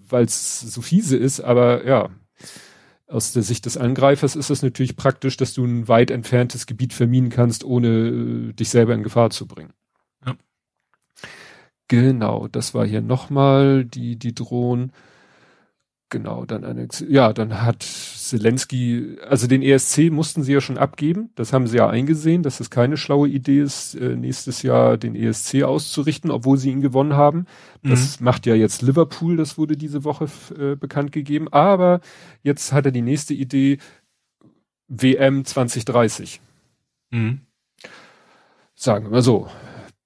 Weil 0.09 0.25
es 0.25 0.61
so 0.61 0.81
fiese 0.81 1.17
ist, 1.17 1.39
aber 1.41 1.85
ja, 1.87 2.09
aus 3.13 3.31
der 3.31 3.43
Sicht 3.43 3.65
des 3.65 3.77
Angreifers 3.77 4.35
ist 4.35 4.49
es 4.49 4.63
natürlich 4.63 4.95
praktisch, 4.95 5.37
dass 5.37 5.53
du 5.53 5.63
ein 5.63 5.87
weit 5.87 6.09
entferntes 6.09 6.65
Gebiet 6.65 6.93
verminen 6.93 7.29
kannst, 7.29 7.63
ohne 7.63 7.87
äh, 7.87 8.53
dich 8.53 8.69
selber 8.69 8.95
in 8.95 9.03
Gefahr 9.03 9.29
zu 9.29 9.47
bringen. 9.47 9.73
Ja. 10.25 10.35
Genau, 11.87 12.47
das 12.47 12.73
war 12.73 12.85
hier 12.85 13.01
nochmal 13.01 13.85
die, 13.85 14.17
die 14.17 14.33
Drohnen. 14.33 14.91
Genau, 16.13 16.45
dann 16.45 16.63
eine, 16.63 16.87
ja, 17.09 17.33
dann 17.33 17.63
hat 17.63 17.81
Zelensky, 17.81 19.17
also 19.27 19.47
den 19.47 19.63
ESC 19.63 20.11
mussten 20.11 20.43
sie 20.43 20.53
ja 20.53 20.61
schon 20.61 20.77
abgeben. 20.77 21.31
Das 21.33 21.53
haben 21.53 21.65
sie 21.65 21.77
ja 21.77 21.89
eingesehen, 21.89 22.43
dass 22.43 22.59
es 22.59 22.69
keine 22.69 22.97
schlaue 22.97 23.27
Idee 23.27 23.61
ist, 23.61 23.95
äh, 23.95 24.15
nächstes 24.15 24.61
Jahr 24.61 24.97
den 24.97 25.15
ESC 25.15 25.63
auszurichten, 25.63 26.29
obwohl 26.29 26.59
sie 26.59 26.69
ihn 26.69 26.81
gewonnen 26.81 27.13
haben. 27.13 27.47
Das 27.81 28.19
macht 28.19 28.45
ja 28.45 28.53
jetzt 28.53 28.83
Liverpool, 28.83 29.37
das 29.37 29.57
wurde 29.57 29.75
diese 29.75 30.03
Woche 30.03 30.27
äh, 30.55 30.75
bekannt 30.75 31.11
gegeben. 31.13 31.47
Aber 31.51 31.99
jetzt 32.43 32.73
hat 32.73 32.85
er 32.85 32.91
die 32.91 33.01
nächste 33.01 33.33
Idee, 33.33 33.79
WM 34.87 35.45
2030. 35.45 36.41
Mhm. 37.09 37.41
Sagen 38.75 39.05
wir 39.05 39.09
mal 39.09 39.23
so. 39.23 39.49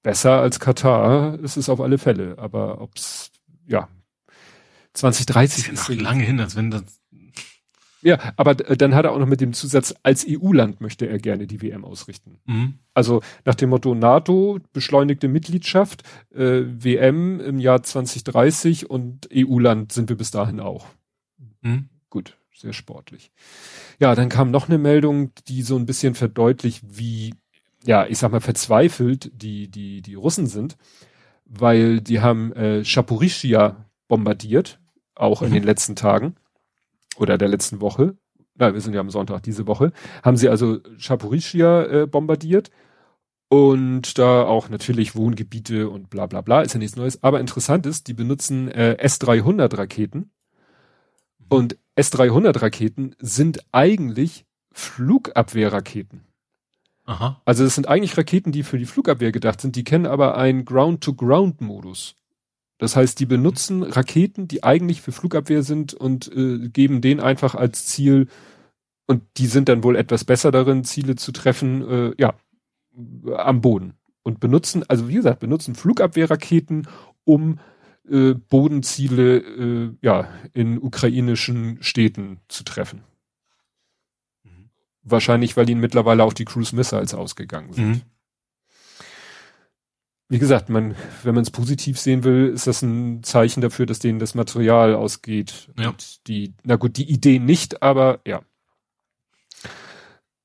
Besser 0.04 0.40
als 0.40 0.62
Katar 0.62 1.38
ist 1.42 1.58
es 1.58 1.68
auf 1.68 1.82
alle 1.82 1.98
Fälle. 1.98 2.36
Aber 2.38 2.80
ob's, 2.80 3.30
ja, 3.66 3.90
Das 5.02 5.16
2030 5.26 5.70
ist 5.70 5.88
ja 5.90 5.96
noch 5.96 6.02
lange 6.02 6.24
hin, 6.24 6.40
als 6.40 6.56
wenn 6.56 6.72
das. 6.72 6.84
Ja, 8.04 8.20
aber 8.38 8.56
d- 8.56 8.76
dann 8.76 8.94
hat 8.94 9.06
er 9.06 9.12
auch 9.12 9.20
noch 9.20 9.26
mit 9.28 9.42
dem 9.42 9.54
Zusatz, 9.54 9.94
als 10.04 10.26
EU-Land 10.28 10.82
möchte 10.82 11.08
er 11.08 11.18
gerne 11.18 11.48
die 11.48 11.62
WM 11.62 11.84
ausrichten. 11.84 12.38
Mhm. 12.46 12.76
Also 12.94 13.22
nach 13.44 13.56
dem 13.56 13.70
Motto 13.70 13.96
NATO, 13.96 14.60
beschleunigte 14.72 15.28
Mitgliedschaft, 15.28 16.04
äh, 16.34 16.62
WM 16.66 17.40
im 17.40 17.60
Jahr 17.60 17.82
2030 17.84 18.90
und 18.90 19.28
EU-Land 19.34 19.92
sind 19.92 20.10
wir 20.10 20.16
bis 20.16 20.32
dahin 20.32 20.60
auch. 20.60 20.86
Mhm. 21.62 21.90
Gut, 22.10 22.38
sehr 22.56 22.74
sportlich. 22.74 23.32
Ja, 24.00 24.14
dann 24.16 24.30
kam 24.30 24.52
noch 24.52 24.70
eine 24.70 24.78
Meldung, 24.78 25.32
die 25.48 25.64
so 25.64 25.76
ein 25.76 25.88
bisschen 25.88 26.14
verdeutlicht, 26.14 26.84
wie, 26.88 27.34
ja, 27.84 28.06
ich 28.06 28.20
sag 28.20 28.32
mal, 28.32 28.42
verzweifelt 28.42 29.32
die, 29.34 29.70
die, 29.70 30.02
die 30.04 30.16
Russen 30.16 30.46
sind, 30.48 30.78
weil 31.46 32.00
die 32.00 32.20
haben 32.22 32.54
äh, 32.54 32.86
Schaporischia 32.86 33.86
bombardiert, 34.08 34.80
auch 35.20 35.42
in 35.42 35.50
Mhm. 35.50 35.54
den 35.56 35.64
letzten 35.64 35.96
Tagen 35.96 36.36
oder 37.18 37.38
der 37.38 37.48
letzten 37.48 37.82
Woche. 37.82 38.16
Na, 38.56 38.74
wir 38.74 38.82
sind 38.82 38.94
ja 38.94 39.02
am 39.02 39.10
Sonntag 39.12 39.44
diese 39.44 39.68
Woche. 39.68 39.92
Haben 40.24 40.38
sie 40.38 40.50
also 40.50 40.80
Schaporischia 40.98 41.84
äh, 41.84 42.08
bombardiert 42.08 42.72
und 43.50 44.18
da 44.18 44.44
auch 44.46 44.70
natürlich 44.70 45.16
Wohngebiete 45.16 45.90
und 45.90 46.10
bla 46.10 46.26
bla 46.26 46.42
bla, 46.42 46.62
ist 46.62 46.74
ja 46.74 46.80
nichts 46.80 46.96
Neues. 46.98 47.24
Aber 47.24 47.40
interessant 47.40 47.86
ist, 47.86 48.08
die 48.08 48.14
benutzen 48.14 48.68
äh, 48.70 48.98
S-300 48.98 49.78
Raketen 49.78 50.32
und 51.50 51.78
S-300 51.96 52.62
Raketen 52.62 53.16
sind 53.20 53.64
eigentlich 53.72 54.46
Flugabwehrraketen. 54.74 56.24
Aha. 57.06 57.42
Also 57.46 57.64
es 57.64 57.74
sind 57.76 57.88
eigentlich 57.88 58.18
Raketen, 58.18 58.52
die 58.52 58.64
für 58.64 58.78
die 58.78 58.86
Flugabwehr 58.86 59.32
gedacht 59.32 59.62
sind, 59.62 59.78
die 59.78 59.86
kennen 59.86 60.06
aber 60.06 60.38
einen 60.38 60.66
Ground-to-Ground-Modus. 60.66 62.17
Das 62.78 62.96
heißt, 62.96 63.20
die 63.20 63.26
benutzen 63.26 63.84
Raketen, 63.84 64.48
die 64.48 64.64
eigentlich 64.64 65.02
für 65.02 65.12
Flugabwehr 65.12 65.64
sind 65.64 65.94
und 65.94 66.32
äh, 66.36 66.70
geben 66.70 67.02
den 67.02 67.20
einfach 67.20 67.56
als 67.56 67.86
Ziel 67.86 68.28
und 69.08 69.24
die 69.38 69.48
sind 69.48 69.70
dann 69.70 69.84
wohl 69.84 69.96
etwas 69.96 70.26
besser 70.26 70.52
darin, 70.52 70.84
Ziele 70.84 71.16
zu 71.16 71.32
treffen, 71.32 71.90
äh, 71.90 72.14
ja, 72.18 72.36
am 73.36 73.62
Boden. 73.62 73.94
Und 74.22 74.40
benutzen, 74.42 74.84
also 74.90 75.08
wie 75.08 75.14
gesagt, 75.14 75.40
benutzen 75.40 75.76
Flugabwehrraketen, 75.76 76.88
um 77.24 77.60
äh, 78.10 78.34
Bodenziele 78.34 79.38
äh, 79.38 79.98
ja 80.02 80.28
in 80.54 80.78
ukrainischen 80.78 81.82
Städten 81.82 82.42
zu 82.50 82.64
treffen. 82.64 83.04
Mhm. 84.44 84.70
Wahrscheinlich, 85.04 85.56
weil 85.56 85.70
ihnen 85.70 85.82
mittlerweile 85.82 86.24
auch 86.26 86.34
die 86.34 86.46
Cruise 86.46 86.76
Missiles 86.76 87.14
ausgegangen 87.14 87.72
sind. 87.72 87.88
Mhm. 87.88 88.02
Wie 90.30 90.40
gesagt, 90.40 90.68
man, 90.68 90.96
wenn 91.24 91.36
man 91.36 91.44
es 91.44 91.52
positiv 91.52 91.98
sehen 91.98 92.26
will, 92.26 92.50
ist 92.54 92.68
das 92.68 92.82
ein 92.82 93.24
Zeichen 93.24 93.62
dafür, 93.62 93.86
dass 93.86 94.00
denen 94.00 94.20
das 94.20 94.36
Material 94.36 94.94
ausgeht. 94.94 95.70
Ja. 95.80 95.90
Und 95.90 96.28
die, 96.28 96.54
na 96.64 96.76
gut, 96.76 96.98
die 96.98 97.10
Idee 97.10 97.40
nicht, 97.40 97.82
aber 97.82 98.20
ja. 98.26 98.42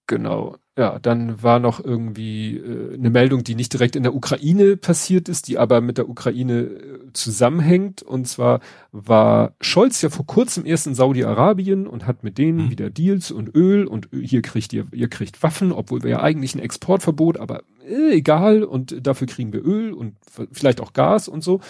Genau. 0.07 0.57
Ja, 0.79 0.99
dann 0.99 1.43
war 1.43 1.59
noch 1.59 1.85
irgendwie 1.85 2.57
äh, 2.57 2.95
eine 2.95 3.11
Meldung, 3.11 3.45
die 3.45 3.55
nicht 3.55 3.75
direkt 3.75 3.95
in 3.95 4.05
der 4.05 4.15
Ukraine 4.15 4.79
passiert 4.79 5.29
ist, 5.29 5.49
die 5.49 5.59
aber 5.59 5.83
mit 5.83 5.99
der 5.99 6.09
Ukraine 6.09 6.61
äh, 6.61 7.13
zusammenhängt. 7.13 8.01
Und 8.01 8.27
zwar 8.27 8.61
war 8.91 9.53
Scholz 9.61 10.01
ja 10.01 10.09
vor 10.09 10.25
kurzem 10.25 10.65
erst 10.65 10.87
in 10.87 10.95
Saudi-Arabien 10.95 11.87
und 11.87 12.07
hat 12.07 12.25
mit 12.25 12.39
denen 12.39 12.67
mhm. 12.67 12.71
wieder 12.71 12.89
Deals 12.89 13.31
und 13.31 13.55
Öl 13.55 13.87
und 13.87 14.09
hier 14.19 14.41
kriegt 14.41 14.73
ihr, 14.73 14.87
ihr 14.93 15.09
kriegt 15.09 15.43
Waffen, 15.43 15.73
obwohl 15.73 16.03
wir 16.05 16.11
ja 16.11 16.23
eigentlich 16.23 16.55
ein 16.55 16.61
Exportverbot, 16.61 17.37
aber 17.37 17.65
äh, 17.87 18.15
egal 18.15 18.63
und 18.65 19.07
dafür 19.07 19.27
kriegen 19.27 19.53
wir 19.53 19.63
Öl 19.63 19.93
und 19.93 20.15
vielleicht 20.53 20.81
auch 20.81 20.95
Gas 20.95 21.29
und 21.29 21.45
so. 21.45 21.61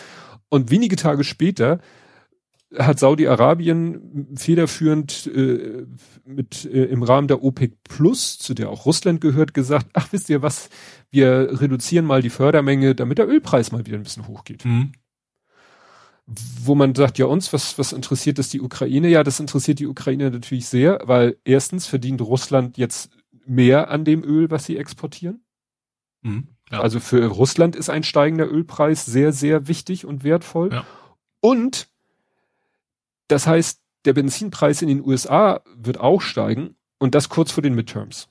Und 0.48 0.70
wenige 0.70 0.94
Tage 0.94 1.24
später 1.24 1.80
hat 2.78 2.98
Saudi-Arabien 2.98 4.34
federführend 4.36 5.26
äh, 5.26 5.86
mit 6.24 6.64
äh, 6.64 6.84
im 6.84 7.02
Rahmen 7.02 7.28
der 7.28 7.42
OPEC 7.42 7.82
Plus, 7.84 8.38
zu 8.38 8.54
der 8.54 8.70
auch 8.70 8.86
Russland 8.86 9.20
gehört, 9.20 9.54
gesagt, 9.54 9.88
ach 9.92 10.08
wisst 10.12 10.30
ihr 10.30 10.42
was, 10.42 10.68
wir 11.10 11.60
reduzieren 11.60 12.06
mal 12.06 12.22
die 12.22 12.30
Fördermenge, 12.30 12.94
damit 12.94 13.18
der 13.18 13.28
Ölpreis 13.28 13.72
mal 13.72 13.86
wieder 13.86 13.96
ein 13.96 14.02
bisschen 14.02 14.26
hochgeht. 14.26 14.64
Mhm. 14.64 14.92
Wo 16.26 16.74
man 16.74 16.94
sagt, 16.94 17.18
ja 17.18 17.26
uns, 17.26 17.52
was, 17.52 17.78
was 17.78 17.92
interessiert 17.92 18.38
das 18.38 18.48
die 18.48 18.60
Ukraine? 18.60 19.08
Ja, 19.08 19.22
das 19.22 19.40
interessiert 19.40 19.78
die 19.78 19.86
Ukraine 19.86 20.30
natürlich 20.30 20.66
sehr, 20.66 21.00
weil 21.04 21.36
erstens 21.44 21.86
verdient 21.86 22.22
Russland 22.22 22.78
jetzt 22.78 23.10
mehr 23.44 23.90
an 23.90 24.04
dem 24.04 24.22
Öl, 24.22 24.50
was 24.50 24.64
sie 24.64 24.78
exportieren. 24.78 25.44
Mhm, 26.22 26.48
ja. 26.70 26.80
Also 26.80 27.00
für 27.00 27.26
Russland 27.26 27.76
ist 27.76 27.90
ein 27.90 28.04
steigender 28.04 28.50
Ölpreis 28.50 29.04
sehr, 29.04 29.32
sehr 29.32 29.66
wichtig 29.68 30.06
und 30.06 30.24
wertvoll. 30.24 30.72
Ja. 30.72 30.86
Und 31.40 31.91
das 33.32 33.46
heißt, 33.46 33.80
der 34.04 34.12
Benzinpreis 34.12 34.82
in 34.82 34.88
den 34.88 35.04
USA 35.04 35.62
wird 35.74 35.98
auch 35.98 36.20
steigen 36.20 36.76
und 36.98 37.14
das 37.14 37.28
kurz 37.28 37.50
vor 37.50 37.62
den 37.62 37.74
Midterms. 37.74 38.28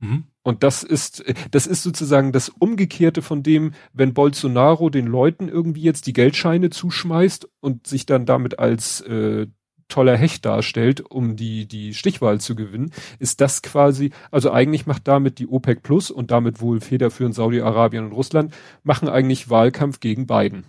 Mhm. 0.00 0.24
Und 0.42 0.62
das 0.62 0.82
ist, 0.82 1.24
das 1.50 1.66
ist 1.66 1.82
sozusagen 1.82 2.30
das 2.30 2.50
Umgekehrte 2.50 3.22
von 3.22 3.42
dem, 3.42 3.72
wenn 3.94 4.12
Bolsonaro 4.12 4.90
den 4.90 5.06
Leuten 5.06 5.48
irgendwie 5.48 5.80
jetzt 5.80 6.06
die 6.06 6.12
Geldscheine 6.12 6.68
zuschmeißt 6.68 7.48
und 7.60 7.86
sich 7.86 8.04
dann 8.04 8.26
damit 8.26 8.58
als 8.58 9.00
äh, 9.00 9.46
toller 9.88 10.16
Hecht 10.16 10.44
darstellt, 10.44 11.00
um 11.00 11.36
die, 11.36 11.66
die 11.66 11.94
Stichwahl 11.94 12.38
zu 12.40 12.54
gewinnen, 12.54 12.90
ist 13.18 13.40
das 13.40 13.62
quasi, 13.62 14.10
also 14.30 14.50
eigentlich 14.52 14.84
macht 14.84 15.08
damit 15.08 15.38
die 15.38 15.48
OPEC 15.48 15.82
Plus 15.82 16.10
und 16.10 16.30
damit 16.30 16.60
wohl 16.60 16.80
federführend 16.80 17.34
Saudi-Arabien 17.34 18.04
und 18.04 18.12
Russland, 18.12 18.52
machen 18.82 19.08
eigentlich 19.08 19.48
Wahlkampf 19.48 20.00
gegen 20.00 20.26
Biden. 20.26 20.64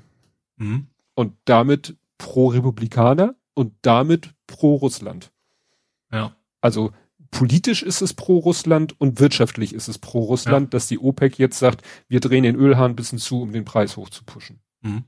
Mhm. 0.55 0.87
Und 1.13 1.33
damit 1.43 1.97
pro 2.17 2.47
Republikaner 2.47 3.35
und 3.55 3.73
damit 3.81 4.35
pro 4.45 4.75
Russland. 4.75 5.31
Ja. 6.11 6.35
Also 6.61 6.91
politisch 7.31 7.83
ist 7.83 8.01
es 8.01 8.13
pro 8.13 8.37
Russland 8.37 8.99
und 8.99 9.19
wirtschaftlich 9.19 9.73
ist 9.73 9.87
es 9.87 9.97
pro 9.97 10.19
Russland, 10.19 10.67
ja. 10.67 10.69
dass 10.69 10.87
die 10.87 10.99
OPEC 10.99 11.39
jetzt 11.39 11.59
sagt, 11.59 11.81
wir 12.07 12.19
drehen 12.19 12.43
den 12.43 12.55
Ölhahn 12.55 12.91
ein 12.91 12.95
bisschen 12.95 13.19
zu, 13.19 13.41
um 13.41 13.51
den 13.51 13.65
Preis 13.65 13.97
hochzupuschen. 13.97 14.59
Mhm. 14.81 15.03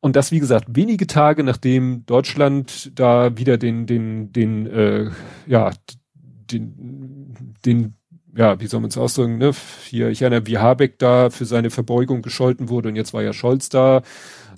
Und 0.00 0.16
das, 0.16 0.30
wie 0.32 0.38
gesagt, 0.38 0.66
wenige 0.68 1.06
Tage 1.06 1.42
nachdem 1.42 2.04
Deutschland 2.06 2.92
da 2.94 3.36
wieder 3.36 3.56
den, 3.58 3.86
den, 3.86 4.32
den, 4.32 4.66
äh, 4.66 5.10
ja, 5.46 5.72
den, 6.14 7.56
den, 7.64 7.94
ja, 8.36 8.60
wie 8.60 8.66
soll 8.66 8.80
man 8.80 8.90
es 8.90 8.98
ausdrücken, 8.98 9.38
ne? 9.38 9.52
Hier, 9.84 10.10
ich 10.10 10.22
erinnere, 10.22 10.46
wie 10.46 10.58
Habeck 10.58 10.98
da 10.98 11.30
für 11.30 11.46
seine 11.46 11.70
Verbeugung 11.70 12.22
gescholten 12.22 12.68
wurde 12.68 12.90
und 12.90 12.96
jetzt 12.96 13.14
war 13.14 13.22
ja 13.22 13.32
Scholz 13.32 13.68
da 13.68 14.02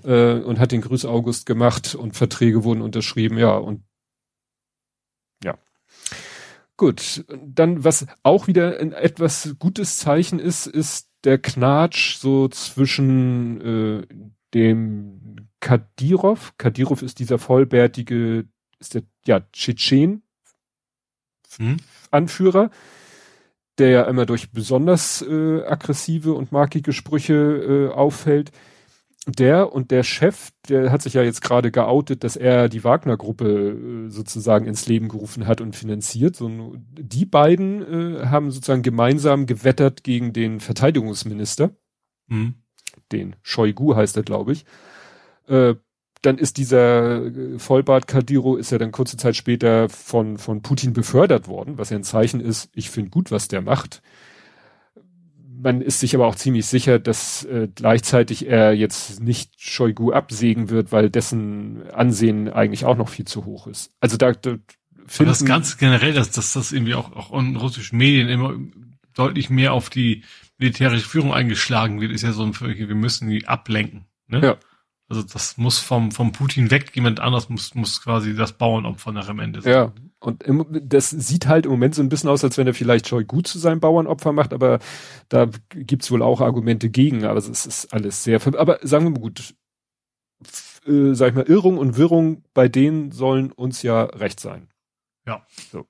äh, 0.04 0.40
und 0.40 0.58
hat 0.58 0.72
den 0.72 0.80
Grüß 0.80 1.04
August 1.04 1.46
gemacht 1.46 1.94
und 1.94 2.16
Verträge 2.16 2.64
wurden 2.64 2.82
unterschrieben, 2.82 3.38
ja, 3.38 3.56
und 3.56 3.82
ja. 5.42 5.58
Gut, 6.76 7.24
dann 7.44 7.84
was 7.84 8.06
auch 8.22 8.46
wieder 8.46 8.78
ein 8.78 8.92
etwas 8.92 9.56
gutes 9.58 9.98
Zeichen 9.98 10.38
ist, 10.38 10.66
ist 10.66 11.08
der 11.24 11.38
Knatsch 11.38 12.16
so 12.16 12.48
zwischen 12.48 13.60
äh, 13.60 14.06
dem 14.54 15.48
Kadirov. 15.60 16.54
Kadirov 16.58 17.02
ist 17.02 17.18
dieser 17.18 17.38
vollbärtige, 17.38 18.46
ist 18.78 18.94
der 18.94 19.02
ja 19.26 19.40
Tschetschen 19.52 20.22
hm? 21.56 21.78
Anführer, 22.10 22.70
der 23.78 23.90
ja 23.90 24.02
immer 24.04 24.26
durch 24.26 24.52
besonders 24.52 25.22
äh, 25.22 25.62
aggressive 25.64 26.32
und 26.32 26.52
markige 26.52 26.92
Sprüche 26.92 27.34
äh, 27.34 27.88
auffällt 27.92 28.52
der 29.32 29.72
und 29.72 29.90
der 29.90 30.02
Chef, 30.02 30.50
der 30.68 30.90
hat 30.90 31.02
sich 31.02 31.14
ja 31.14 31.22
jetzt 31.22 31.42
gerade 31.42 31.70
geoutet, 31.70 32.24
dass 32.24 32.36
er 32.36 32.68
die 32.68 32.84
Wagner-Gruppe 32.84 34.06
äh, 34.06 34.10
sozusagen 34.10 34.66
ins 34.66 34.86
Leben 34.86 35.08
gerufen 35.08 35.46
hat 35.46 35.60
und 35.60 35.76
finanziert. 35.76 36.36
So, 36.36 36.74
die 36.76 37.26
beiden 37.26 37.82
äh, 37.82 38.26
haben 38.26 38.50
sozusagen 38.50 38.82
gemeinsam 38.82 39.46
gewettert 39.46 40.04
gegen 40.04 40.32
den 40.32 40.60
Verteidigungsminister. 40.60 41.70
Mhm. 42.28 42.54
Den 43.12 43.36
Shoigu 43.42 43.94
heißt 43.94 44.16
er, 44.16 44.22
glaube 44.22 44.52
ich. 44.52 44.64
Äh, 45.46 45.74
dann 46.22 46.38
ist 46.38 46.56
dieser 46.56 47.24
äh, 47.26 47.58
Vollbart 47.58 48.06
Kadiro 48.06 48.56
ist 48.56 48.72
ja 48.72 48.78
dann 48.78 48.92
kurze 48.92 49.16
Zeit 49.16 49.36
später 49.36 49.88
von, 49.88 50.38
von 50.38 50.62
Putin 50.62 50.92
befördert 50.92 51.48
worden, 51.48 51.78
was 51.78 51.90
ja 51.90 51.96
ein 51.96 52.04
Zeichen 52.04 52.40
ist, 52.40 52.70
ich 52.74 52.90
finde 52.90 53.10
gut, 53.10 53.30
was 53.30 53.48
der 53.48 53.62
macht 53.62 54.02
man 55.60 55.80
ist 55.80 56.00
sich 56.00 56.14
aber 56.14 56.26
auch 56.26 56.36
ziemlich 56.36 56.66
sicher, 56.66 56.98
dass 56.98 57.44
äh, 57.44 57.68
gleichzeitig 57.74 58.46
er 58.46 58.72
jetzt 58.72 59.20
nicht 59.20 59.60
Shoigu 59.60 60.12
absägen 60.12 60.70
wird, 60.70 60.92
weil 60.92 61.10
dessen 61.10 61.90
Ansehen 61.90 62.48
eigentlich 62.48 62.84
auch 62.84 62.96
noch 62.96 63.08
viel 63.08 63.24
zu 63.24 63.44
hoch 63.44 63.66
ist. 63.66 63.90
Also 64.00 64.16
da, 64.16 64.32
da 64.32 64.56
finden, 65.06 65.30
das 65.30 65.44
ganz 65.44 65.76
generell, 65.78 66.12
dass, 66.12 66.30
dass 66.30 66.52
das 66.52 66.72
irgendwie 66.72 66.94
auch, 66.94 67.12
auch 67.12 67.38
in 67.38 67.56
russischen 67.56 67.98
Medien 67.98 68.28
immer 68.28 68.54
deutlich 69.14 69.50
mehr 69.50 69.72
auf 69.72 69.90
die 69.90 70.24
militärische 70.58 71.08
Führung 71.08 71.32
eingeschlagen 71.32 72.00
wird, 72.00 72.12
ist 72.12 72.22
ja 72.22 72.32
so 72.32 72.44
ein, 72.44 72.58
wir 72.60 72.94
müssen 72.94 73.28
die 73.28 73.46
ablenken. 73.46 74.06
Ne? 74.26 74.40
Ja. 74.42 74.56
Also 75.08 75.22
das 75.22 75.56
muss 75.56 75.78
vom, 75.78 76.12
vom 76.12 76.32
Putin 76.32 76.70
weg, 76.70 76.90
jemand 76.94 77.20
anders 77.20 77.48
muss, 77.48 77.74
muss 77.74 78.02
quasi 78.02 78.34
das 78.34 78.52
Bauernopfer 78.52 79.12
nach 79.12 79.28
am 79.28 79.40
Ende 79.40 79.62
sein. 79.62 79.72
Ja, 79.72 79.92
und 80.20 80.42
im, 80.42 80.66
das 80.70 81.10
sieht 81.10 81.46
halt 81.46 81.66
im 81.66 81.72
Moment 81.72 81.94
so 81.94 82.02
ein 82.02 82.08
bisschen 82.08 82.30
aus, 82.30 82.42
als 82.42 82.58
wenn 82.58 82.66
er 82.66 82.74
vielleicht 82.74 83.08
Joy 83.08 83.24
gut 83.24 83.46
zu 83.46 83.58
seinem 83.58 83.80
Bauernopfer 83.80 84.32
macht, 84.32 84.52
aber 84.52 84.80
da 85.28 85.48
gibt's 85.70 86.10
wohl 86.10 86.22
auch 86.22 86.40
Argumente 86.40 86.90
gegen, 86.90 87.24
aber 87.24 87.38
es 87.38 87.48
ist 87.48 87.92
alles 87.92 88.24
sehr, 88.24 88.40
aber 88.58 88.80
sagen 88.82 89.04
wir 89.04 89.10
mal 89.10 89.20
gut, 89.20 89.54
äh, 90.86 91.14
sag 91.14 91.28
ich 91.28 91.34
mal, 91.34 91.44
Irrung 91.48 91.78
und 91.78 91.96
Wirrung 91.96 92.42
bei 92.54 92.68
denen 92.68 93.12
sollen 93.12 93.52
uns 93.52 93.82
ja 93.82 94.04
recht 94.04 94.40
sein. 94.40 94.68
Ja. 95.26 95.46
So. 95.70 95.86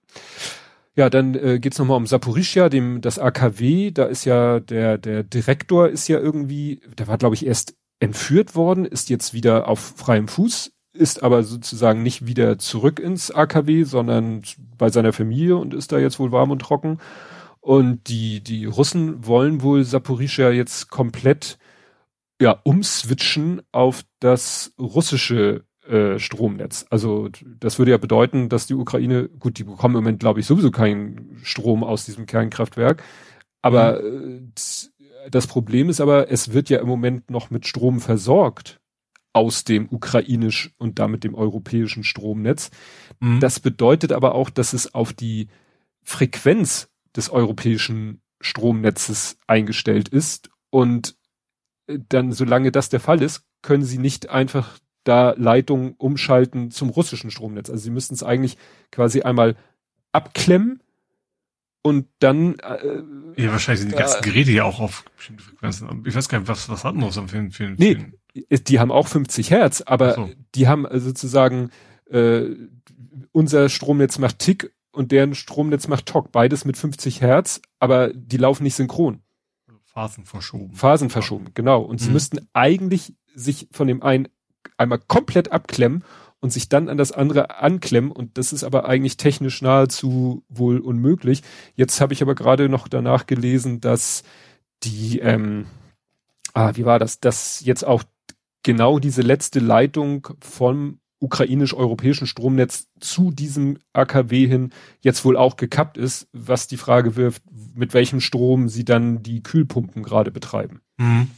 Ja, 0.94 1.08
dann 1.10 1.34
äh, 1.34 1.60
geht's 1.60 1.78
nochmal 1.78 1.96
um 1.96 2.06
Saporischia, 2.06 2.68
dem 2.68 3.00
das 3.00 3.18
AKW, 3.18 3.92
da 3.92 4.04
ist 4.04 4.24
ja 4.24 4.60
der 4.60 4.98
der 4.98 5.22
Direktor 5.22 5.88
ist 5.88 6.08
ja 6.08 6.18
irgendwie, 6.18 6.80
der 6.98 7.06
war 7.06 7.18
glaube 7.18 7.36
ich 7.36 7.46
erst 7.46 7.76
entführt 8.00 8.56
worden, 8.56 8.84
ist 8.84 9.08
jetzt 9.08 9.32
wieder 9.32 9.68
auf 9.68 9.78
freiem 9.78 10.28
Fuß, 10.28 10.72
ist 10.98 11.22
aber 11.22 11.42
sozusagen 11.44 12.02
nicht 12.02 12.26
wieder 12.26 12.58
zurück 12.58 12.98
ins 13.00 13.30
AKW, 13.30 13.84
sondern 13.84 14.42
bei 14.76 14.90
seiner 14.90 15.12
Familie 15.12 15.56
und 15.56 15.74
ist 15.74 15.92
da 15.92 15.98
jetzt 15.98 16.18
wohl 16.18 16.32
warm 16.32 16.50
und 16.50 16.60
trocken. 16.60 16.98
Und 17.60 18.08
die, 18.08 18.42
die 18.42 18.64
Russen 18.66 19.26
wollen 19.26 19.62
wohl 19.62 19.84
Saporischia 19.84 20.50
jetzt 20.50 20.90
komplett 20.90 21.58
ja, 22.40 22.60
umswitchen 22.64 23.62
auf 23.72 24.04
das 24.20 24.72
russische 24.78 25.64
äh, 25.86 26.18
Stromnetz. 26.18 26.86
Also 26.90 27.28
das 27.44 27.78
würde 27.78 27.92
ja 27.92 27.98
bedeuten, 27.98 28.48
dass 28.48 28.66
die 28.66 28.74
Ukraine, 28.74 29.28
gut, 29.28 29.58
die 29.58 29.64
bekommen 29.64 29.96
im 29.96 30.02
Moment, 30.02 30.20
glaube 30.20 30.40
ich, 30.40 30.46
sowieso 30.46 30.70
keinen 30.70 31.38
Strom 31.42 31.82
aus 31.82 32.04
diesem 32.04 32.26
Kernkraftwerk. 32.26 33.02
Aber 33.62 34.00
mhm. 34.02 34.52
äh, 34.54 35.30
das 35.30 35.46
Problem 35.46 35.88
ist 35.88 36.00
aber, 36.00 36.30
es 36.30 36.52
wird 36.52 36.70
ja 36.70 36.78
im 36.80 36.88
Moment 36.88 37.30
noch 37.30 37.50
mit 37.50 37.66
Strom 37.66 38.00
versorgt 38.00 38.80
aus 39.32 39.64
dem 39.64 39.88
ukrainisch 39.90 40.72
und 40.78 40.98
damit 40.98 41.24
dem 41.24 41.34
europäischen 41.34 42.04
Stromnetz. 42.04 42.70
Mhm. 43.20 43.40
Das 43.40 43.60
bedeutet 43.60 44.12
aber 44.12 44.34
auch, 44.34 44.50
dass 44.50 44.72
es 44.72 44.94
auf 44.94 45.12
die 45.12 45.48
Frequenz 46.02 46.90
des 47.14 47.30
europäischen 47.30 48.22
Stromnetzes 48.40 49.38
eingestellt 49.46 50.08
ist 50.08 50.50
und 50.70 51.16
äh, 51.86 51.98
dann, 52.08 52.32
solange 52.32 52.72
das 52.72 52.88
der 52.88 53.00
Fall 53.00 53.22
ist, 53.22 53.44
können 53.62 53.84
sie 53.84 53.98
nicht 53.98 54.30
einfach 54.30 54.78
da 55.04 55.34
Leitungen 55.36 55.94
umschalten 55.96 56.70
zum 56.70 56.90
russischen 56.90 57.30
Stromnetz. 57.30 57.70
Also 57.70 57.82
sie 57.82 57.90
müssten 57.90 58.14
es 58.14 58.22
eigentlich 58.22 58.58
quasi 58.92 59.22
einmal 59.22 59.56
abklemmen 60.12 60.82
und 61.82 62.06
dann 62.18 62.58
äh, 62.58 63.02
ja 63.42 63.52
wahrscheinlich 63.52 63.80
sind 63.80 63.92
die 63.92 63.96
ganzen 63.96 64.18
äh, 64.18 64.22
Geräte 64.22 64.50
ja 64.50 64.64
auch 64.64 64.80
auf 64.80 65.04
bestimmte 65.16 65.44
Frequenzen. 65.44 66.04
Ich 66.06 66.14
weiß 66.14 66.28
gar 66.28 66.40
nicht, 66.40 66.48
was 66.48 66.68
was 66.68 66.84
hat 66.84 66.94
man 66.94 67.10
für, 67.10 67.26
für, 67.28 67.50
für 67.50 67.74
nee, 67.78 68.12
die 68.50 68.80
haben 68.80 68.92
auch 68.92 69.08
50 69.08 69.50
Hertz, 69.50 69.82
aber 69.82 70.14
so. 70.14 70.30
die 70.54 70.68
haben 70.68 70.86
sozusagen 70.90 71.70
äh, 72.10 72.46
unser 73.32 73.68
Stromnetz 73.68 74.18
macht 74.18 74.38
Tick 74.38 74.72
und 74.92 75.12
deren 75.12 75.34
Stromnetz 75.34 75.88
macht 75.88 76.06
Tock. 76.06 76.32
Beides 76.32 76.64
mit 76.64 76.76
50 76.76 77.20
Hertz, 77.20 77.60
aber 77.78 78.12
die 78.12 78.36
laufen 78.36 78.64
nicht 78.64 78.74
synchron. 78.74 79.22
Phasen 79.84 80.24
verschoben. 80.24 80.74
Phasen 80.74 81.10
verschoben, 81.10 81.46
genau. 81.54 81.82
Und 81.82 82.00
mhm. 82.00 82.04
sie 82.04 82.10
müssten 82.10 82.48
eigentlich 82.52 83.14
sich 83.34 83.68
von 83.72 83.88
dem 83.88 84.02
einen 84.02 84.28
einmal 84.76 84.98
komplett 84.98 85.52
abklemmen 85.52 86.04
und 86.40 86.52
sich 86.52 86.68
dann 86.68 86.88
an 86.88 86.96
das 86.96 87.12
andere 87.12 87.58
anklemmen. 87.58 88.12
Und 88.12 88.38
das 88.38 88.52
ist 88.52 88.64
aber 88.64 88.88
eigentlich 88.88 89.16
technisch 89.16 89.60
nahezu 89.60 90.44
wohl 90.48 90.78
unmöglich. 90.78 91.42
Jetzt 91.74 92.00
habe 92.00 92.12
ich 92.12 92.22
aber 92.22 92.34
gerade 92.34 92.68
noch 92.68 92.88
danach 92.88 93.26
gelesen, 93.26 93.80
dass 93.80 94.22
die, 94.84 95.18
ähm, 95.18 95.66
ah, 96.54 96.72
wie 96.74 96.84
war 96.84 96.98
das, 96.98 97.20
dass 97.20 97.64
jetzt 97.64 97.84
auch 97.84 98.04
genau 98.62 98.98
diese 98.98 99.22
letzte 99.22 99.60
Leitung 99.60 100.28
vom 100.40 101.00
ukrainisch-europäischen 101.20 102.26
Stromnetz 102.26 102.88
zu 103.00 103.30
diesem 103.30 103.78
AKW 103.92 104.46
hin 104.46 104.70
jetzt 105.00 105.24
wohl 105.24 105.36
auch 105.36 105.56
gekappt 105.56 105.98
ist, 105.98 106.28
was 106.32 106.68
die 106.68 106.76
Frage 106.76 107.16
wirft, 107.16 107.42
mit 107.74 107.92
welchem 107.92 108.20
Strom 108.20 108.68
sie 108.68 108.84
dann 108.84 109.22
die 109.22 109.42
Kühlpumpen 109.42 110.02
gerade 110.02 110.30
betreiben. 110.30 110.80
Mhm. 110.96 111.30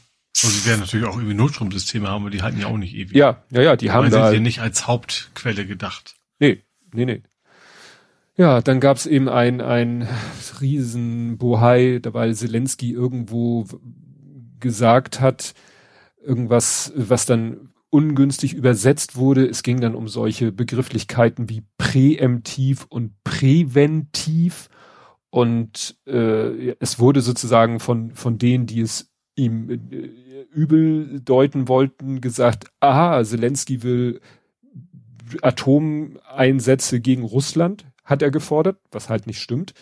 Und 0.43 0.51
sie 0.51 0.68
werden 0.68 0.81
natürlich 0.81 1.07
auch 1.07 1.16
irgendwie 1.16 1.35
Notstromsysteme 1.35 2.09
haben, 2.09 2.23
aber 2.23 2.31
die 2.31 2.43
halten 2.43 2.61
ja 2.61 2.66
auch 2.66 2.79
nicht 2.79 2.95
ewig. 2.95 3.14
Ja, 3.14 3.43
ja, 3.51 3.62
ja, 3.62 3.77
die 3.77 3.91
haben 3.91 4.11
da. 4.11 4.27
sind 4.27 4.35
ja 4.35 4.41
nicht 4.41 4.61
als 4.61 4.87
Hauptquelle 4.87 5.66
gedacht. 5.66 6.16
Nee, 6.39 6.62
nee, 6.93 7.05
nee. 7.05 7.23
Ja, 8.37 8.62
dann 8.62 8.81
gab's 8.81 9.05
eben 9.05 9.29
ein, 9.29 9.61
ein 9.61 10.09
riesen 10.61 11.37
Bohai, 11.37 12.01
weil 12.05 12.35
Zelensky 12.35 12.93
irgendwo 12.93 13.66
gesagt 14.61 15.21
hat, 15.21 15.55
irgendwas, 16.23 16.93
was 16.95 17.27
dann 17.27 17.71
ungünstig 17.91 18.55
übersetzt 18.55 19.16
wurde. 19.16 19.47
Es 19.47 19.62
ging 19.62 19.81
dann 19.81 19.95
um 19.95 20.09
solche 20.09 20.53
Begrifflichkeiten 20.53 21.49
wie 21.49 21.62
präemptiv 21.77 22.87
und 22.89 23.12
präventiv. 23.25 24.68
Und 25.31 25.97
äh, 26.07 26.71
es 26.81 26.99
wurde 26.99 27.21
sozusagen 27.21 27.81
von, 27.81 28.12
von 28.14 28.39
denen, 28.39 28.66
die 28.66 28.81
es 28.81 29.11
ihm 29.37 29.71
äh, 29.71 29.77
übel 30.53 31.21
deuten 31.21 31.68
wollten, 31.68 32.21
gesagt, 32.21 32.71
aha, 32.81 33.23
Zelensky 33.25 33.83
will 33.83 34.21
Atomeinsätze 35.43 37.01
gegen 37.01 37.23
Russland, 37.23 37.87
hat 38.05 38.23
er 38.23 38.31
gefordert, 38.31 38.79
was 38.91 39.09
halt 39.09 39.27
nicht 39.27 39.41
stimmt. 39.41 39.75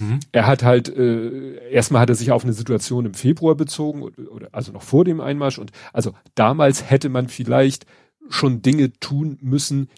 Mhm. 0.00 0.18
Er 0.32 0.46
hat 0.46 0.62
halt, 0.62 0.88
äh, 0.88 1.70
erstmal 1.70 2.02
hat 2.02 2.08
er 2.08 2.16
sich 2.16 2.32
auf 2.32 2.42
eine 2.42 2.54
Situation 2.54 3.06
im 3.06 3.14
Februar 3.14 3.54
bezogen, 3.54 4.02
oder, 4.02 4.48
also 4.52 4.72
noch 4.72 4.82
vor 4.82 5.04
dem 5.04 5.20
Einmarsch. 5.20 5.58
Und 5.58 5.70
also 5.92 6.14
damals 6.34 6.90
hätte 6.90 7.10
man 7.10 7.28
vielleicht 7.28 7.86
schon 8.28 8.62
Dinge 8.62 8.92
tun 8.94 9.38
müssen 9.40 9.88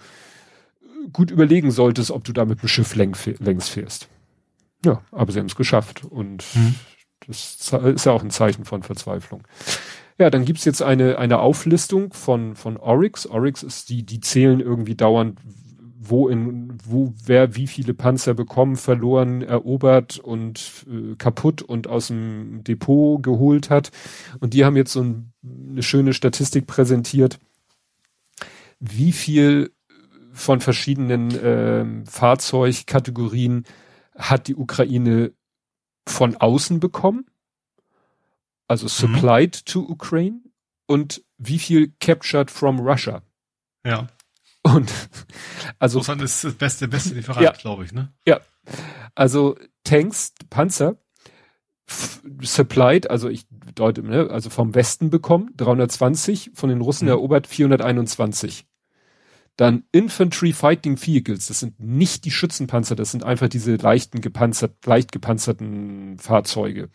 gut 1.13 1.31
überlegen 1.31 1.71
solltest, 1.71 2.11
ob 2.11 2.25
du 2.25 2.33
da 2.33 2.45
mit 2.45 2.63
dem 2.63 2.69
Schiff 2.69 2.95
längs 2.95 3.69
fährst. 3.69 4.09
Ja, 4.85 5.03
aber 5.11 5.33
sie 5.33 5.39
haben 5.39 5.47
es 5.47 5.57
geschafft 5.57 6.05
und 6.05 6.45
mhm. 6.55 6.75
das 7.27 7.73
ist 7.85 8.07
ja 8.07 8.13
auch 8.13 8.23
ein 8.23 8.31
Zeichen 8.31 8.65
von 8.65 8.83
Verzweiflung. 8.83 9.43
Ja, 10.19 10.31
dann 10.31 10.45
gibt's 10.45 10.65
jetzt 10.65 10.83
eine, 10.83 11.19
eine 11.19 11.41
Auflistung 11.41 12.13
von, 12.13 12.55
von 12.55 12.77
Oryx. 12.77 13.27
Oryx 13.27 13.63
ist 13.63 13.89
die, 13.89 14.05
die 14.05 14.21
zählen 14.21 14.61
irgendwie 14.61 14.95
dauernd, 14.95 15.41
wo 16.09 16.29
in, 16.29 16.77
wo 16.85 17.15
wer 17.25 17.57
wie 17.57 17.67
viele 17.67 17.95
Panzer 17.95 18.35
bekommen, 18.35 18.77
verloren, 18.77 19.43
erobert 19.43 20.19
und 20.19 20.85
äh, 20.89 21.15
kaputt 21.17 21.63
und 21.63 21.87
aus 21.87 22.09
dem 22.09 22.63
Depot 22.65 23.23
geholt 23.23 23.71
hat. 23.71 23.91
Und 24.41 24.55
die 24.55 24.65
haben 24.65 24.77
jetzt 24.77 24.93
so 24.93 25.03
ein, 25.03 25.33
eine 25.43 25.83
schöne 25.83 26.15
Statistik 26.15 26.67
präsentiert, 26.67 27.39
wie 28.81 29.13
viel 29.13 29.73
von 30.33 30.61
verschiedenen 30.61 31.31
äh, 31.31 32.11
Fahrzeugkategorien 32.11 33.65
hat 34.17 34.49
die 34.49 34.57
Ukraine 34.57 35.33
von 36.07 36.37
außen 36.37 36.81
bekommen, 36.81 37.27
also 38.69 38.87
mhm. 38.87 38.89
supplied 38.89 39.63
mhm. 39.63 39.71
to 39.71 39.81
Ukraine 39.81 40.41
und 40.87 41.23
wie 41.39 41.59
viel 41.59 41.93
captured 42.01 42.51
from 42.51 42.81
Russia. 42.81 43.23
Ja. 43.85 44.09
Und 44.65 44.93
also 45.79 45.99
Russland 45.99 46.23
ist 46.23 46.43
das 46.43 46.55
beste, 46.55 46.89
beste 46.89 47.15
Lieferant, 47.15 47.45
ja, 47.45 47.53
glaube 47.53 47.85
ich, 47.85 47.93
ne? 47.93 48.13
Ja. 48.27 48.41
Also 49.15 49.57
Tanks, 49.85 50.33
Panzer 50.51 50.97
supplied, 52.41 53.11
also 53.11 53.29
ich 53.29 53.47
deute, 53.75 54.03
ne, 54.03 54.31
also 54.31 54.51
vom 54.51 54.75
Westen 54.75 55.11
bekommen, 55.11 55.51
320, 55.57 56.53
von 56.55 56.69
den 56.69 56.81
Russen 56.81 57.07
mhm. 57.07 57.11
erobert 57.11 57.47
421. 57.47 58.67
Dann 59.57 59.85
Infantry 59.93 60.53
Fighting 60.53 61.01
Vehicles, 61.01 61.47
das 61.47 61.61
sind 61.61 61.79
nicht 61.79 62.25
die 62.25 62.31
Schützenpanzer, 62.31 62.97
das 62.97 63.13
sind 63.13 63.23
einfach 63.23 63.49
diese 63.49 63.77
leichten 63.77 64.21
gepanzert, 64.21 64.85
leicht 64.85 65.13
gepanzerten 65.13 66.19
Fahrzeuge. 66.19 66.89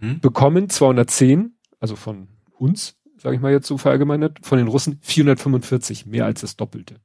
Hm? 0.00 0.20
Bekommen 0.20 0.68
210, 0.68 1.56
also 1.80 1.96
von 1.96 2.28
uns, 2.58 2.96
sage 3.24 3.36
ich 3.36 3.42
mal 3.42 3.52
jetzt 3.52 3.66
so 3.66 3.78
verallgemeinert, 3.78 4.38
von 4.42 4.58
den 4.58 4.68
Russen 4.68 4.98
445, 5.00 6.04
mehr 6.04 6.26
als 6.26 6.42
das 6.42 6.56
Doppelte. 6.56 6.96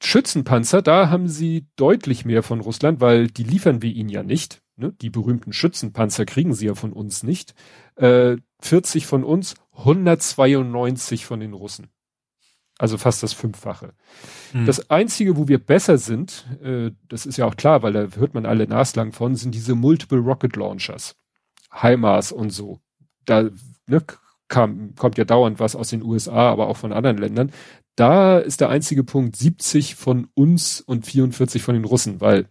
Schützenpanzer, 0.00 0.80
da 0.80 1.10
haben 1.10 1.28
sie 1.28 1.66
deutlich 1.76 2.24
mehr 2.24 2.42
von 2.42 2.60
Russland, 2.60 3.00
weil 3.00 3.26
die 3.26 3.44
liefern 3.44 3.82
wir 3.82 3.92
ihnen 3.92 4.08
ja 4.08 4.22
nicht. 4.22 4.62
Ne? 4.76 4.94
Die 5.02 5.10
berühmten 5.10 5.52
Schützenpanzer 5.52 6.24
kriegen 6.24 6.54
sie 6.54 6.66
ja 6.66 6.74
von 6.74 6.94
uns 6.94 7.22
nicht. 7.22 7.54
Äh, 7.96 8.38
40 8.60 9.06
von 9.06 9.22
uns, 9.22 9.54
192 9.76 11.26
von 11.26 11.40
den 11.40 11.52
Russen. 11.52 11.88
Also 12.78 12.96
fast 12.96 13.22
das 13.24 13.32
Fünffache. 13.32 13.92
Hm. 14.52 14.64
Das 14.64 14.88
Einzige, 14.88 15.36
wo 15.36 15.48
wir 15.48 15.58
besser 15.58 15.98
sind, 15.98 16.46
äh, 16.62 16.92
das 17.08 17.26
ist 17.26 17.36
ja 17.36 17.44
auch 17.44 17.56
klar, 17.56 17.82
weil 17.82 17.92
da 17.92 18.06
hört 18.16 18.34
man 18.34 18.46
alle 18.46 18.66
naslang 18.66 19.12
von, 19.12 19.34
sind 19.34 19.54
diese 19.54 19.74
Multiple 19.74 20.20
Rocket 20.20 20.56
Launchers. 20.56 21.16
HIMARS 21.82 22.32
und 22.32 22.50
so. 22.50 22.80
Da 23.26 23.50
ne, 23.88 24.02
kam, 24.48 24.94
kommt 24.96 25.18
ja 25.18 25.24
dauernd 25.24 25.60
was 25.60 25.76
aus 25.76 25.90
den 25.90 26.02
USA, 26.02 26.50
aber 26.50 26.68
auch 26.68 26.76
von 26.76 26.92
anderen 26.92 27.18
Ländern. 27.18 27.52
Da 27.96 28.38
ist 28.38 28.60
der 28.60 28.70
einzige 28.70 29.04
Punkt 29.04 29.36
70 29.36 29.94
von 29.94 30.28
uns 30.34 30.80
und 30.80 31.06
44 31.06 31.62
von 31.62 31.74
den 31.74 31.84
Russen, 31.84 32.20
weil 32.20 32.48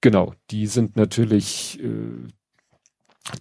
genau, 0.00 0.34
die 0.50 0.66
sind 0.66 0.96
natürlich, 0.96 1.80
äh, 1.82 2.28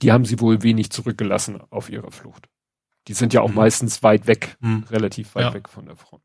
die 0.01 0.11
haben 0.11 0.25
sie 0.25 0.39
wohl 0.39 0.63
wenig 0.63 0.91
zurückgelassen 0.91 1.61
auf 1.69 1.89
ihrer 1.89 2.11
Flucht. 2.11 2.47
Die 3.07 3.13
sind 3.13 3.33
ja 3.33 3.41
auch 3.41 3.49
mhm. 3.49 3.55
meistens 3.55 4.03
weit 4.03 4.27
weg, 4.27 4.55
mhm. 4.61 4.85
relativ 4.89 5.35
weit 5.35 5.43
ja. 5.45 5.53
weg 5.53 5.69
von 5.69 5.85
der 5.85 5.95
Front. 5.95 6.23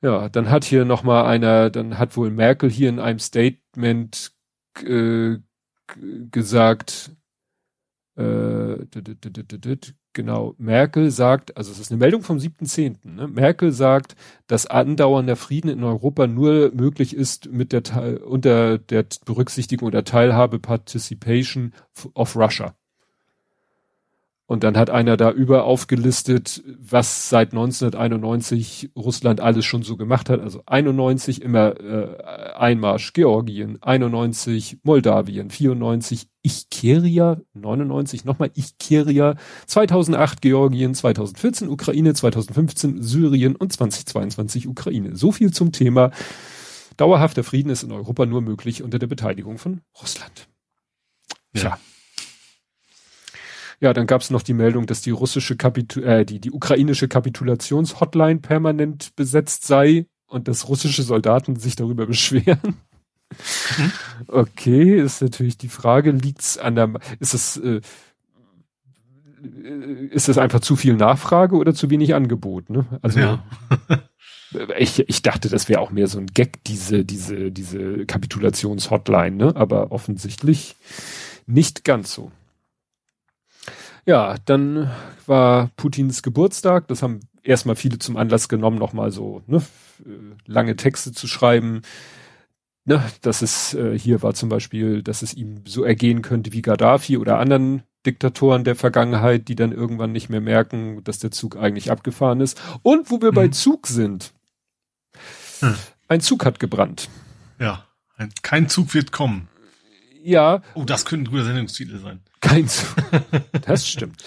Ja, 0.00 0.28
dann 0.28 0.50
hat 0.50 0.64
hier 0.64 0.84
noch 0.84 1.04
mal 1.04 1.26
einer, 1.26 1.70
dann 1.70 1.96
hat 1.96 2.16
wohl 2.16 2.30
Merkel 2.30 2.68
hier 2.68 2.88
in 2.88 2.98
einem 2.98 3.20
Statement 3.20 4.32
äh, 4.84 5.36
gesagt, 6.30 7.12
genau, 10.12 10.54
Merkel 10.58 11.10
sagt, 11.10 11.56
also 11.56 11.72
es 11.72 11.78
ist 11.78 11.90
eine 11.90 11.98
Meldung 11.98 12.22
vom 12.22 12.38
7.10., 12.38 12.96
ne? 13.04 13.28
Merkel 13.28 13.72
sagt, 13.72 14.16
dass 14.46 14.66
andauernder 14.66 15.36
Frieden 15.36 15.68
in 15.70 15.82
Europa 15.84 16.26
nur 16.26 16.72
möglich 16.74 17.16
ist 17.16 17.50
mit 17.50 17.72
der 17.72 18.26
unter 18.26 18.78
der 18.78 19.06
Berücksichtigung 19.24 19.88
oder 19.88 20.04
Teilhabe 20.04 20.58
Participation 20.58 21.72
of 22.14 22.36
Russia. 22.36 22.74
Und 24.52 24.64
dann 24.64 24.76
hat 24.76 24.90
einer 24.90 25.16
da 25.16 25.30
über 25.30 25.64
aufgelistet, 25.64 26.62
was 26.78 27.30
seit 27.30 27.52
1991 27.52 28.90
Russland 28.94 29.40
alles 29.40 29.64
schon 29.64 29.82
so 29.82 29.96
gemacht 29.96 30.28
hat. 30.28 30.40
Also 30.40 30.60
91 30.66 31.40
immer 31.40 31.80
äh, 31.80 32.52
Einmarsch 32.52 33.14
Georgien, 33.14 33.78
91 33.80 34.80
Moldawien, 34.82 35.48
94 35.48 36.28
Ichkeria, 36.42 37.40
99 37.54 38.26
nochmal 38.26 38.50
Ichkeria, 38.54 39.36
2008 39.68 40.42
Georgien, 40.42 40.94
2014 40.94 41.70
Ukraine, 41.70 42.12
2015 42.12 43.02
Syrien 43.02 43.56
und 43.56 43.72
2022 43.72 44.68
Ukraine. 44.68 45.16
So 45.16 45.32
viel 45.32 45.50
zum 45.50 45.72
Thema 45.72 46.10
dauerhafter 46.98 47.42
Frieden 47.42 47.70
ist 47.70 47.84
in 47.84 47.92
Europa 47.92 48.26
nur 48.26 48.42
möglich 48.42 48.82
unter 48.82 48.98
der 48.98 49.06
Beteiligung 49.06 49.56
von 49.56 49.80
Russland. 49.98 50.46
Ja. 51.54 51.60
Tja. 51.62 51.78
Ja, 53.82 53.92
dann 53.92 54.06
gab 54.06 54.20
es 54.20 54.30
noch 54.30 54.42
die 54.42 54.52
Meldung, 54.52 54.86
dass 54.86 55.00
die 55.00 55.10
russische 55.10 55.56
Kapitu 55.56 56.02
äh, 56.02 56.24
die, 56.24 56.38
die 56.38 56.52
ukrainische 56.52 57.08
Kapitulationshotline 57.08 58.38
permanent 58.38 59.16
besetzt 59.16 59.66
sei 59.66 60.06
und 60.28 60.46
dass 60.46 60.68
russische 60.68 61.02
Soldaten 61.02 61.56
sich 61.56 61.74
darüber 61.74 62.06
beschweren. 62.06 62.76
Mhm. 63.76 63.92
Okay, 64.28 65.00
ist 65.00 65.20
natürlich 65.20 65.58
die 65.58 65.68
Frage, 65.68 66.12
liegt's 66.12 66.58
an 66.58 66.76
der, 66.76 66.92
ist 67.18 67.34
es, 67.34 67.56
äh, 67.56 67.80
ist 70.10 70.28
es 70.28 70.38
einfach 70.38 70.60
zu 70.60 70.76
viel 70.76 70.94
Nachfrage 70.94 71.56
oder 71.56 71.74
zu 71.74 71.90
wenig 71.90 72.14
Angebot, 72.14 72.70
ne? 72.70 72.86
Also, 73.02 73.18
ja. 73.18 73.44
ich, 74.78 75.08
ich 75.08 75.22
dachte, 75.22 75.48
das 75.48 75.68
wäre 75.68 75.80
auch 75.80 75.90
mehr 75.90 76.06
so 76.06 76.20
ein 76.20 76.26
Gag, 76.26 76.62
diese, 76.64 77.04
diese, 77.04 77.50
diese 77.50 78.06
Kapitulationshotline, 78.06 79.34
ne? 79.34 79.56
Aber 79.56 79.90
offensichtlich 79.90 80.76
nicht 81.46 81.82
ganz 81.82 82.14
so. 82.14 82.30
Ja, 84.04 84.36
dann 84.44 84.90
war 85.26 85.70
Putins 85.76 86.22
Geburtstag. 86.22 86.88
Das 86.88 87.02
haben 87.02 87.20
erstmal 87.42 87.76
viele 87.76 87.98
zum 87.98 88.16
Anlass 88.16 88.48
genommen, 88.48 88.78
nochmal 88.78 89.12
so 89.12 89.42
ne, 89.46 89.62
lange 90.46 90.76
Texte 90.76 91.12
zu 91.12 91.26
schreiben. 91.26 91.82
Ne, 92.84 93.00
dass 93.20 93.42
es 93.42 93.74
äh, 93.74 93.96
hier 93.96 94.22
war 94.22 94.34
zum 94.34 94.48
Beispiel, 94.48 95.02
dass 95.02 95.22
es 95.22 95.34
ihm 95.34 95.62
so 95.64 95.84
ergehen 95.84 96.20
könnte 96.20 96.52
wie 96.52 96.62
Gaddafi 96.62 97.16
oder 97.16 97.38
anderen 97.38 97.84
Diktatoren 98.04 98.64
der 98.64 98.74
Vergangenheit, 98.74 99.46
die 99.46 99.54
dann 99.54 99.70
irgendwann 99.70 100.10
nicht 100.10 100.28
mehr 100.28 100.40
merken, 100.40 101.04
dass 101.04 101.20
der 101.20 101.30
Zug 101.30 101.56
eigentlich 101.56 101.92
abgefahren 101.92 102.40
ist. 102.40 102.60
Und 102.82 103.12
wo 103.12 103.20
wir 103.20 103.28
hm. 103.28 103.34
bei 103.36 103.48
Zug 103.48 103.86
sind. 103.86 104.32
Hm. 105.60 105.76
Ein 106.08 106.20
Zug 106.20 106.44
hat 106.44 106.58
gebrannt. 106.58 107.08
Ja, 107.60 107.86
ein, 108.16 108.32
kein 108.42 108.68
Zug 108.68 108.94
wird 108.94 109.12
kommen. 109.12 109.48
Ja. 110.24 110.62
Oh, 110.74 110.84
das 110.84 111.04
könnte 111.04 111.30
ein 111.30 111.32
guter 111.32 111.44
Sendungstitel 111.44 112.00
sein. 112.00 112.20
Kein 112.42 112.68
Das 113.62 113.88
stimmt. 113.88 114.22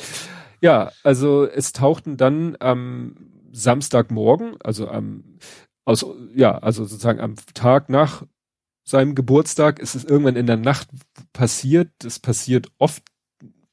Ja, 0.62 0.92
also 1.04 1.46
es 1.46 1.74
tauchten 1.74 2.18
dann 2.18 2.58
am 2.60 3.16
Samstagmorgen, 3.52 4.56
also 4.64 4.88
am 4.88 5.38
aus 5.86 6.04
ja, 6.34 6.58
also 6.58 6.86
sozusagen 6.86 7.20
am 7.20 7.36
Tag 7.54 7.90
nach 7.90 8.24
seinem 8.84 9.14
Geburtstag 9.14 9.80
ist 9.80 9.96
es 9.96 10.04
irgendwann 10.04 10.36
in 10.36 10.48
der 10.48 10.58
Nacht 10.58 10.90
passiert. 11.34 11.90
Es 12.04 12.20
passiert 12.20 12.72
oft, 12.80 13.04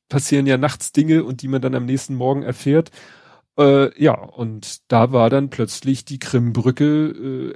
passieren 0.09 0.47
ja 0.47 0.59
nachts 0.59 0.93
Dinge 0.93 1.25
und 1.25 1.43
die 1.43 1.49
man 1.49 1.63
dann 1.63 1.75
am 1.75 1.87
nächsten 1.87 2.15
Morgen 2.15 2.43
erfährt. 2.43 2.91
Äh, 3.59 4.03
ja, 4.03 4.15
und 4.15 4.91
da 4.91 5.13
war 5.13 5.31
dann 5.31 5.51
plötzlich 5.51 6.05
die 6.05 6.19
Krimbrücke 6.19 7.09
äh, 7.09 7.55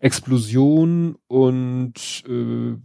Explosion 0.00 1.16
und 1.26 2.24
äh, 2.28 2.76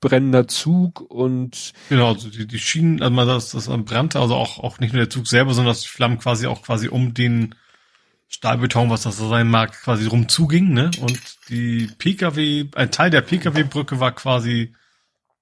brennender 0.00 0.48
Zug 0.48 1.00
und 1.00 1.72
genau, 1.88 2.08
also 2.14 2.30
die, 2.30 2.46
die 2.46 2.58
Schienen, 2.58 3.02
also 3.02 3.14
man 3.14 3.28
das, 3.28 3.50
das 3.50 3.68
brannte, 3.84 4.18
also 4.20 4.34
auch, 4.34 4.58
auch 4.58 4.78
nicht 4.78 4.92
nur 4.92 5.02
der 5.02 5.10
Zug 5.10 5.26
selber, 5.26 5.52
sondern 5.52 5.72
dass 5.72 5.82
die 5.82 5.88
Flammen 5.88 6.18
quasi 6.18 6.46
auch 6.46 6.62
quasi 6.62 6.88
um 6.88 7.14
den 7.14 7.54
Stahlbeton, 8.28 8.90
was 8.90 9.02
das 9.02 9.18
sein 9.18 9.48
mag, 9.48 9.72
quasi 9.72 10.06
rum 10.06 10.28
zuging, 10.28 10.72
ne? 10.72 10.90
Und 11.00 11.20
die 11.48 11.88
PKW, 11.98 12.66
ein 12.74 12.90
Teil 12.90 13.10
der 13.10 13.22
PKW-Brücke 13.22 14.00
war 14.00 14.12
quasi 14.12 14.72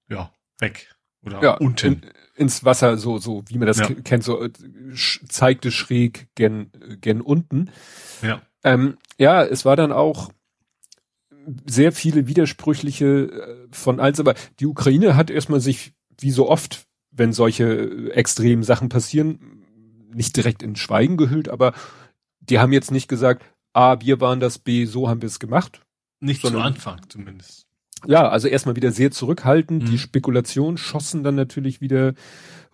ja 0.09 0.33
weg 0.59 0.95
oder 1.23 1.43
ja, 1.43 1.53
unten 1.55 1.87
in, 1.87 2.11
ins 2.35 2.65
Wasser, 2.65 2.97
so 2.97 3.19
so 3.19 3.45
wie 3.47 3.59
man 3.59 3.67
das 3.67 3.79
ja. 3.79 3.89
kennt, 3.89 4.25
so 4.25 4.43
äh, 4.43 4.51
zeigte 5.29 5.71
schräg 5.71 6.29
gen 6.35 6.71
gen 7.01 7.21
unten. 7.21 7.71
Ja. 8.23 8.43
Ähm, 8.65 8.97
ja, 9.19 9.45
es 9.45 9.65
war 9.65 9.77
dann 9.77 9.93
auch 9.93 10.31
sehr 11.67 11.93
viele 11.93 12.27
widersprüchliche 12.27 13.07
äh, 13.07 13.69
von 13.71 14.01
eins, 14.01 14.21
aber 14.21 14.35
die 14.61 14.67
Ukraine 14.67 15.17
hat 15.17 15.31
erstmal 15.31 15.61
sich, 15.61 15.93
wie 16.19 16.31
so 16.31 16.49
oft, 16.49 16.87
wenn 17.11 17.33
solche 17.33 17.65
äh, 17.65 18.11
extremen 18.11 18.63
Sachen 18.63 18.89
passieren, 18.89 19.65
nicht 20.13 20.37
direkt 20.37 20.63
in 20.63 20.77
Schweigen 20.77 21.17
gehüllt, 21.17 21.49
aber 21.49 21.75
die 22.41 22.59
haben 22.59 22.73
jetzt 22.73 22.91
nicht 22.91 23.09
gesagt, 23.09 23.45
A, 23.73 24.01
wir 24.01 24.21
waren 24.21 24.41
das, 24.41 24.59
B, 24.59 24.87
so 24.87 25.09
haben 25.09 25.23
wir 25.23 25.27
es 25.27 25.39
gemacht. 25.39 25.83
Nicht 26.21 26.43
sondern, 26.43 26.63
zu 26.63 26.67
Anfang 26.67 27.01
zumindest. 27.09 27.67
Ja, 28.07 28.29
also 28.29 28.49
erstmal 28.49 28.77
wieder 28.77 28.93
sehr 28.93 29.11
zurückhaltend. 29.11 29.85
Mhm. 29.85 29.87
Die 29.91 29.99
Spekulationen 29.99 30.79
schossen 30.79 31.23
dann 31.25 31.35
natürlich 31.35 31.81
wieder 31.81 32.15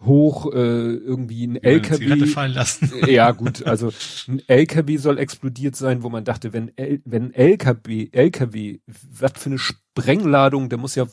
hoch, 0.07 0.53
äh, 0.53 0.57
irgendwie 0.57 1.47
ein 1.47 1.57
LKW. 1.57 2.27
fallen 2.27 2.55
lassen. 2.55 2.91
ja, 3.09 3.31
gut, 3.33 3.65
also 3.67 3.91
ein 4.29 4.43
LKW 4.47 4.97
soll 4.97 5.19
explodiert 5.19 5.77
sein, 5.77 6.03
wo 6.03 6.09
man 6.09 6.25
dachte, 6.25 6.53
wenn, 6.53 6.77
L, 6.77 7.01
wenn 7.05 7.33
LKW, 7.33 8.09
LKW, 8.13 8.79
was 8.87 9.33
für 9.37 9.51
eine 9.51 9.59
Sprengladung, 9.59 10.69
der 10.69 10.79
muss 10.79 10.95
ja, 10.95 11.07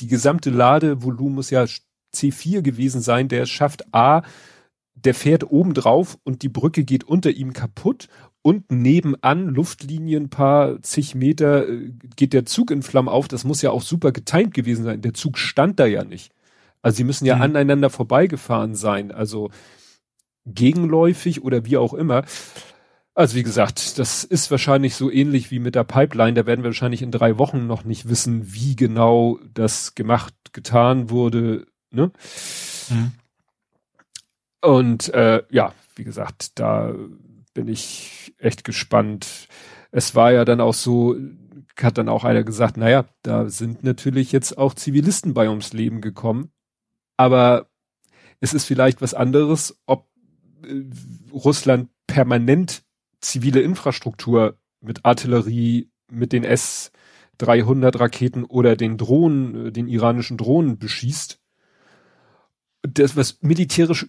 die 0.00 0.06
gesamte 0.06 0.50
Ladevolumen 0.50 1.36
muss 1.36 1.50
ja 1.50 1.66
C4 2.14 2.62
gewesen 2.62 3.00
sein, 3.00 3.28
der 3.28 3.46
schafft 3.46 3.94
A, 3.94 4.22
der 4.94 5.14
fährt 5.14 5.50
oben 5.50 5.74
drauf 5.74 6.18
und 6.24 6.42
die 6.42 6.48
Brücke 6.48 6.84
geht 6.84 7.04
unter 7.04 7.30
ihm 7.30 7.52
kaputt 7.52 8.08
und 8.42 8.70
nebenan 8.70 9.48
Luftlinien 9.48 10.30
paar 10.30 10.82
zig 10.82 11.14
Meter 11.14 11.68
äh, 11.68 11.90
geht 12.16 12.32
der 12.32 12.46
Zug 12.46 12.70
in 12.70 12.82
Flammen 12.82 13.08
auf. 13.08 13.28
Das 13.28 13.44
muss 13.44 13.62
ja 13.62 13.70
auch 13.70 13.82
super 13.82 14.12
getimt 14.12 14.54
gewesen 14.54 14.84
sein. 14.84 15.02
Der 15.02 15.14
Zug 15.14 15.38
stand 15.38 15.78
da 15.78 15.86
ja 15.86 16.04
nicht. 16.04 16.32
Also 16.82 16.96
sie 16.96 17.04
müssen 17.04 17.26
ja 17.26 17.36
mhm. 17.36 17.42
aneinander 17.42 17.90
vorbeigefahren 17.90 18.74
sein, 18.74 19.12
also 19.12 19.50
gegenläufig 20.46 21.42
oder 21.42 21.64
wie 21.64 21.76
auch 21.76 21.94
immer. 21.94 22.24
Also 23.14 23.36
wie 23.36 23.42
gesagt, 23.42 23.98
das 23.98 24.24
ist 24.24 24.50
wahrscheinlich 24.50 24.94
so 24.94 25.10
ähnlich 25.10 25.50
wie 25.50 25.58
mit 25.58 25.74
der 25.74 25.84
Pipeline. 25.84 26.34
Da 26.34 26.46
werden 26.46 26.62
wir 26.62 26.70
wahrscheinlich 26.70 27.02
in 27.02 27.10
drei 27.10 27.38
Wochen 27.38 27.66
noch 27.66 27.84
nicht 27.84 28.08
wissen, 28.08 28.54
wie 28.54 28.76
genau 28.76 29.38
das 29.52 29.94
gemacht, 29.94 30.34
getan 30.52 31.10
wurde. 31.10 31.66
Ne? 31.90 32.12
Mhm. 32.88 33.12
Und 34.62 35.12
äh, 35.12 35.42
ja, 35.50 35.74
wie 35.96 36.04
gesagt, 36.04 36.58
da 36.58 36.94
bin 37.52 37.68
ich 37.68 38.34
echt 38.38 38.64
gespannt. 38.64 39.48
Es 39.90 40.14
war 40.14 40.32
ja 40.32 40.44
dann 40.44 40.60
auch 40.60 40.74
so, 40.74 41.16
hat 41.80 41.98
dann 41.98 42.08
auch 42.08 42.24
einer 42.24 42.44
gesagt, 42.44 42.76
naja, 42.76 43.06
da 43.22 43.48
sind 43.48 43.82
natürlich 43.82 44.32
jetzt 44.32 44.56
auch 44.56 44.74
Zivilisten 44.74 45.34
bei 45.34 45.48
ums 45.48 45.72
Leben 45.72 46.00
gekommen. 46.00 46.52
Aber 47.20 47.66
es 48.40 48.54
ist 48.54 48.64
vielleicht 48.64 49.02
was 49.02 49.12
anderes, 49.12 49.78
ob 49.84 50.08
äh, 50.64 50.84
Russland 51.34 51.90
permanent 52.06 52.82
zivile 53.20 53.60
Infrastruktur 53.60 54.56
mit 54.80 55.04
Artillerie, 55.04 55.90
mit 56.10 56.32
den 56.32 56.44
S-300 56.44 58.00
Raketen 58.00 58.44
oder 58.44 58.74
den 58.74 58.96
Drohnen, 58.96 59.66
äh, 59.66 59.70
den 59.70 59.86
iranischen 59.86 60.38
Drohnen 60.38 60.78
beschießt. 60.78 61.38
Das, 62.88 63.16
was 63.16 63.42
militärisch 63.42 64.06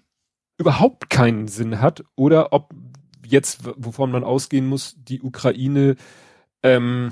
überhaupt 0.57 1.09
keinen 1.09 1.49
Sinn 1.49 1.81
hat, 1.81 2.05
oder 2.15 2.53
ob 2.53 2.73
jetzt, 3.27 3.65
wovon 3.75 4.09
man 4.09 4.23
ausgehen 4.23 4.67
muss, 4.67 4.95
die 4.97 5.21
Ukraine 5.21 5.97
ähm, 6.63 7.11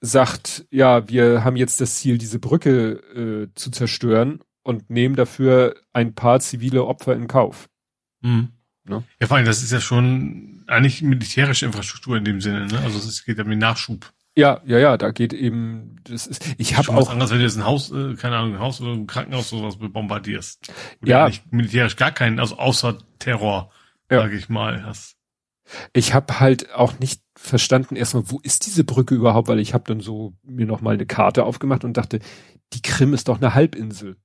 sagt, 0.00 0.66
ja, 0.70 1.10
wir 1.10 1.44
haben 1.44 1.56
jetzt 1.56 1.78
das 1.82 1.96
Ziel, 1.96 2.16
diese 2.16 2.38
Brücke 2.38 2.92
äh, 3.14 3.48
zu 3.54 3.70
zerstören 3.70 4.40
und 4.62 4.90
nehmen 4.90 5.16
dafür 5.16 5.74
ein 5.92 6.14
paar 6.14 6.40
zivile 6.40 6.84
Opfer 6.84 7.14
in 7.14 7.28
Kauf. 7.28 7.68
Mhm. 8.20 8.52
Ne? 8.84 9.04
Ja, 9.20 9.26
vor 9.26 9.36
allem, 9.36 9.46
das 9.46 9.62
ist 9.62 9.72
ja 9.72 9.80
schon 9.80 10.64
eigentlich 10.66 11.02
militärische 11.02 11.66
Infrastruktur 11.66 12.16
in 12.16 12.24
dem 12.24 12.40
Sinne, 12.40 12.66
ne? 12.66 12.78
Also 12.80 12.98
es 12.98 13.24
geht 13.24 13.38
ja 13.38 13.44
um 13.44 13.50
den 13.50 13.58
Nachschub. 13.58 14.12
Ja, 14.36 14.60
ja, 14.64 14.78
ja, 14.78 14.96
da 14.96 15.10
geht 15.10 15.32
eben, 15.32 15.96
das 16.04 16.26
ist, 16.26 16.54
ich 16.56 16.76
habe 16.76 16.88
auch. 16.90 17.10
anders, 17.10 17.30
wenn 17.30 17.38
du 17.38 17.44
jetzt 17.44 17.56
ein 17.56 17.64
Haus, 17.64 17.90
äh, 17.90 18.14
keine 18.14 18.36
Ahnung, 18.36 18.54
ein 18.54 18.60
Haus 18.60 18.80
oder 18.80 18.92
ein 18.92 19.06
Krankenhaus 19.06 19.52
oder 19.52 19.70
sowas 19.70 19.92
bombardierst. 19.92 20.72
Ja. 21.04 21.26
Nicht 21.26 21.52
militärisch 21.52 21.96
gar 21.96 22.12
keinen, 22.12 22.38
also 22.38 22.56
außer 22.56 22.98
Terror, 23.18 23.70
ja. 24.10 24.20
sage 24.20 24.36
ich 24.36 24.48
mal, 24.48 24.84
hast. 24.84 25.16
Ich 25.92 26.14
habe 26.14 26.40
halt 26.40 26.72
auch 26.74 26.98
nicht 26.98 27.22
verstanden 27.36 27.96
erstmal, 27.96 28.30
wo 28.30 28.40
ist 28.40 28.66
diese 28.66 28.84
Brücke 28.84 29.14
überhaupt, 29.14 29.48
weil 29.48 29.60
ich 29.60 29.74
habe 29.74 29.84
dann 29.86 30.00
so 30.00 30.34
mir 30.42 30.66
noch 30.66 30.80
mal 30.80 30.94
eine 30.94 31.06
Karte 31.06 31.44
aufgemacht 31.44 31.84
und 31.84 31.96
dachte, 31.96 32.20
die 32.72 32.82
Krim 32.82 33.14
ist 33.14 33.28
doch 33.28 33.38
eine 33.38 33.54
Halbinsel. 33.54 34.16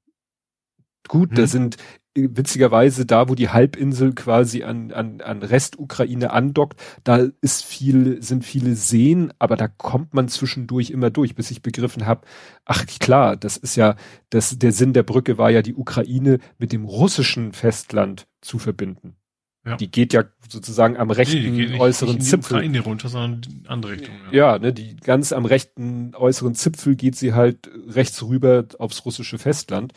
Gut, 1.07 1.29
hm. 1.31 1.35
da 1.35 1.47
sind 1.47 1.77
witzigerweise 2.15 3.05
da, 3.05 3.27
wo 3.27 3.35
die 3.35 3.49
Halbinsel 3.49 4.13
quasi 4.13 4.63
an, 4.63 4.91
an, 4.91 5.19
an 5.19 5.43
Restukraine 5.43 6.31
andockt, 6.31 6.79
da 7.03 7.27
ist 7.41 7.65
viel, 7.65 8.21
sind 8.21 8.45
viele 8.45 8.75
Seen, 8.75 9.33
aber 9.37 9.57
da 9.57 9.67
kommt 9.67 10.13
man 10.13 10.29
zwischendurch 10.29 10.91
immer 10.91 11.09
durch, 11.09 11.35
bis 11.35 11.51
ich 11.51 11.61
begriffen 11.61 12.05
habe, 12.05 12.21
ach 12.63 12.85
klar, 12.85 13.35
das 13.35 13.57
ist 13.57 13.75
ja, 13.75 13.95
das, 14.29 14.57
der 14.57 14.71
Sinn 14.71 14.93
der 14.93 15.03
Brücke 15.03 15.37
war 15.37 15.49
ja, 15.49 15.61
die 15.61 15.75
Ukraine 15.75 16.39
mit 16.57 16.71
dem 16.71 16.85
russischen 16.85 17.51
Festland 17.51 18.27
zu 18.41 18.59
verbinden. 18.59 19.17
Ja. 19.65 19.77
Die 19.77 19.89
geht 19.89 20.13
ja 20.13 20.23
sozusagen 20.47 20.95
am 20.95 21.09
rechten 21.09 21.41
nee, 21.41 21.65
nicht, 21.65 21.79
äußeren 21.79 22.15
nicht 22.15 22.27
Zipfel. 22.27 22.57
Ukraine 22.57 22.81
runter, 22.81 23.09
sondern 23.09 23.41
in 23.51 23.67
andere 23.67 23.93
Richtung. 23.93 24.13
Ja. 24.31 24.53
ja, 24.53 24.59
ne, 24.59 24.71
die 24.71 24.95
ganz 24.95 25.33
am 25.33 25.45
rechten 25.45 26.13
äußeren 26.13 26.53
Zipfel 26.53 26.95
geht 26.95 27.15
sie 27.15 27.33
halt 27.33 27.69
rechts 27.87 28.21
rüber 28.21 28.65
aufs 28.77 29.05
russische 29.05 29.39
Festland. 29.39 29.93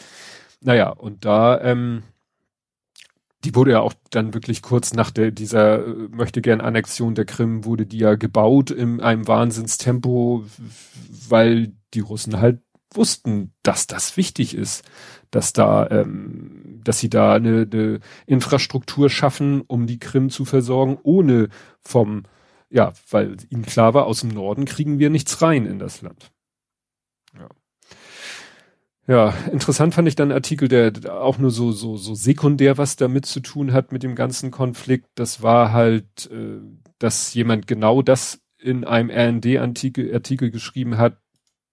Naja, 0.61 0.91
und 0.91 1.25
da, 1.25 1.61
ähm, 1.61 2.03
die 3.45 3.55
wurde 3.55 3.73
ja 3.73 3.81
auch 3.81 3.95
dann 4.11 4.35
wirklich 4.35 4.63
kurz 4.63 4.93
nach 4.95 5.11
der, 5.11 5.31
dieser 5.31 5.87
äh, 5.87 6.09
möchte 6.11 6.43
gern 6.43 6.61
Annexion 6.61 7.15
der 7.15 7.25
Krim 7.25 7.65
wurde 7.65 7.87
die 7.87 7.99
ja 7.99 8.17
gebaut 8.17 8.71
in 8.71 9.01
einem 9.01 9.29
Wahnsinnstempo, 9.29 10.45
weil 11.29 11.73
die 11.95 12.01
Russen 12.01 12.41
halt 12.41 12.61
wussten, 12.93 13.53
dass 13.63 13.87
das 13.87 14.17
wichtig 14.17 14.55
ist, 14.55 14.85
dass 15.31 15.53
da, 15.53 15.89
ähm, 15.91 16.81
dass 16.83 16.99
sie 16.99 17.11
da 17.11 17.35
eine, 17.35 17.69
eine 17.71 18.01
Infrastruktur 18.27 19.11
schaffen, 19.11 19.63
um 19.63 19.87
die 19.87 19.99
Krim 19.99 20.31
zu 20.31 20.45
versorgen, 20.45 20.99
ohne 21.03 21.49
vom, 21.81 22.25
ja, 22.71 22.93
weil 23.11 23.37
ihnen 23.51 23.63
klar 23.63 23.95
war, 23.95 24.07
aus 24.07 24.21
dem 24.21 24.31
Norden 24.31 24.65
kriegen 24.65 24.99
wir 24.99 25.11
nichts 25.11 25.43
rein 25.43 25.67
in 25.67 25.79
das 25.79 26.03
Land. 26.03 26.33
Ja, 29.09 29.31
interessant 29.51 29.95
fand 29.95 30.07
ich 30.07 30.17
dann 30.17 30.31
Artikel, 30.31 30.69
der 30.69 30.93
auch 31.11 31.39
nur 31.39 31.51
so, 31.51 31.73
so, 31.73 31.97
so 31.97 32.15
sekundär 32.15 32.77
was 32.77 32.97
damit 32.97 33.25
zu 33.25 33.41
tun 33.41 33.73
hat 33.73 33.91
mit 33.91 34.03
dem 34.03 34.15
ganzen 34.15 34.51
Konflikt. 34.51 35.09
Das 35.15 35.43
war 35.43 35.73
halt, 35.73 36.31
äh, 36.31 36.61
dass 36.99 37.33
jemand 37.33 37.67
genau 37.67 38.03
das 38.03 38.41
in 38.59 38.85
einem 38.85 39.09
RND-Artikel 39.09 40.13
Artikel 40.13 40.51
geschrieben 40.51 40.99
hat, 40.99 41.17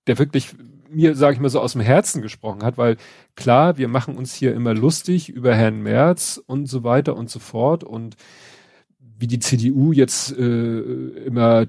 der 0.08 0.18
wirklich 0.18 0.56
mir, 0.90 1.16
sage 1.16 1.34
ich 1.34 1.42
mal 1.42 1.50
so, 1.50 1.60
aus 1.60 1.74
dem 1.74 1.82
Herzen 1.82 2.22
gesprochen 2.22 2.64
hat, 2.64 2.78
weil 2.78 2.96
klar, 3.36 3.78
wir 3.78 3.90
machen 3.90 4.16
uns 4.16 4.34
hier 4.34 4.54
immer 4.54 4.74
lustig 4.74 5.28
über 5.28 5.54
Herrn 5.54 5.82
Merz 5.82 6.42
und 6.46 6.68
so 6.68 6.86
weiter 6.86 7.18
und 7.18 7.30
so 7.30 7.40
fort 7.40 7.84
und 7.84 8.16
wie 9.18 9.28
die 9.28 9.40
CDU 9.40 9.94
jetzt 9.94 10.38
äh, 10.38 10.80
immer 11.26 11.68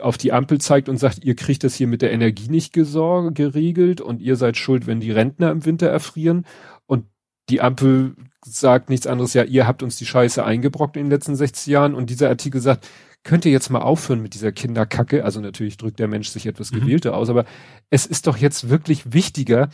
auf 0.00 0.18
die 0.18 0.32
Ampel 0.32 0.60
zeigt 0.60 0.88
und 0.88 0.98
sagt, 0.98 1.24
ihr 1.24 1.34
kriegt 1.34 1.64
das 1.64 1.74
hier 1.74 1.86
mit 1.86 2.02
der 2.02 2.12
Energie 2.12 2.48
nicht 2.48 2.72
geregelt 2.72 4.00
und 4.00 4.20
ihr 4.20 4.36
seid 4.36 4.56
schuld, 4.56 4.86
wenn 4.86 5.00
die 5.00 5.10
Rentner 5.10 5.50
im 5.50 5.64
Winter 5.64 5.88
erfrieren. 5.88 6.44
Und 6.86 7.06
die 7.48 7.60
Ampel 7.60 8.16
sagt 8.44 8.90
nichts 8.90 9.06
anderes, 9.06 9.34
ja, 9.34 9.44
ihr 9.44 9.66
habt 9.66 9.82
uns 9.82 9.96
die 9.96 10.06
Scheiße 10.06 10.44
eingebrockt 10.44 10.96
in 10.96 11.04
den 11.04 11.10
letzten 11.10 11.36
60 11.36 11.66
Jahren. 11.66 11.94
Und 11.94 12.10
dieser 12.10 12.28
Artikel 12.28 12.60
sagt, 12.60 12.86
könnt 13.22 13.46
ihr 13.46 13.52
jetzt 13.52 13.70
mal 13.70 13.80
aufhören 13.80 14.20
mit 14.20 14.34
dieser 14.34 14.52
Kinderkacke? 14.52 15.24
Also 15.24 15.40
natürlich 15.40 15.78
drückt 15.78 15.98
der 15.98 16.08
Mensch 16.08 16.28
sich 16.28 16.46
etwas 16.46 16.70
mhm. 16.70 16.80
gewählter 16.80 17.16
aus, 17.16 17.30
aber 17.30 17.46
es 17.90 18.04
ist 18.04 18.26
doch 18.26 18.36
jetzt 18.36 18.68
wirklich 18.68 19.12
wichtiger, 19.12 19.70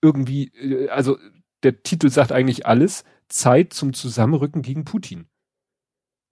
irgendwie, 0.00 0.48
äh, 0.54 0.88
also 0.88 1.18
der 1.62 1.82
Titel 1.82 2.10
sagt 2.10 2.32
eigentlich 2.32 2.66
alles, 2.66 3.04
Zeit 3.28 3.72
zum 3.72 3.92
Zusammenrücken 3.92 4.62
gegen 4.62 4.84
Putin. 4.84 5.26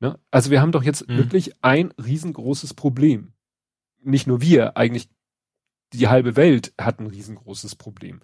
Ne? 0.02 0.18
Also 0.32 0.50
wir 0.50 0.60
haben 0.60 0.72
doch 0.72 0.82
jetzt 0.82 1.08
mhm. 1.08 1.16
wirklich 1.16 1.52
ein 1.62 1.92
riesengroßes 1.92 2.74
Problem. 2.74 3.34
Nicht 4.02 4.26
nur 4.26 4.40
wir, 4.40 4.76
eigentlich 4.76 5.08
die 5.92 6.08
halbe 6.08 6.34
Welt 6.34 6.74
hat 6.76 6.98
ein 6.98 7.06
riesengroßes 7.06 7.76
Problem. 7.76 8.20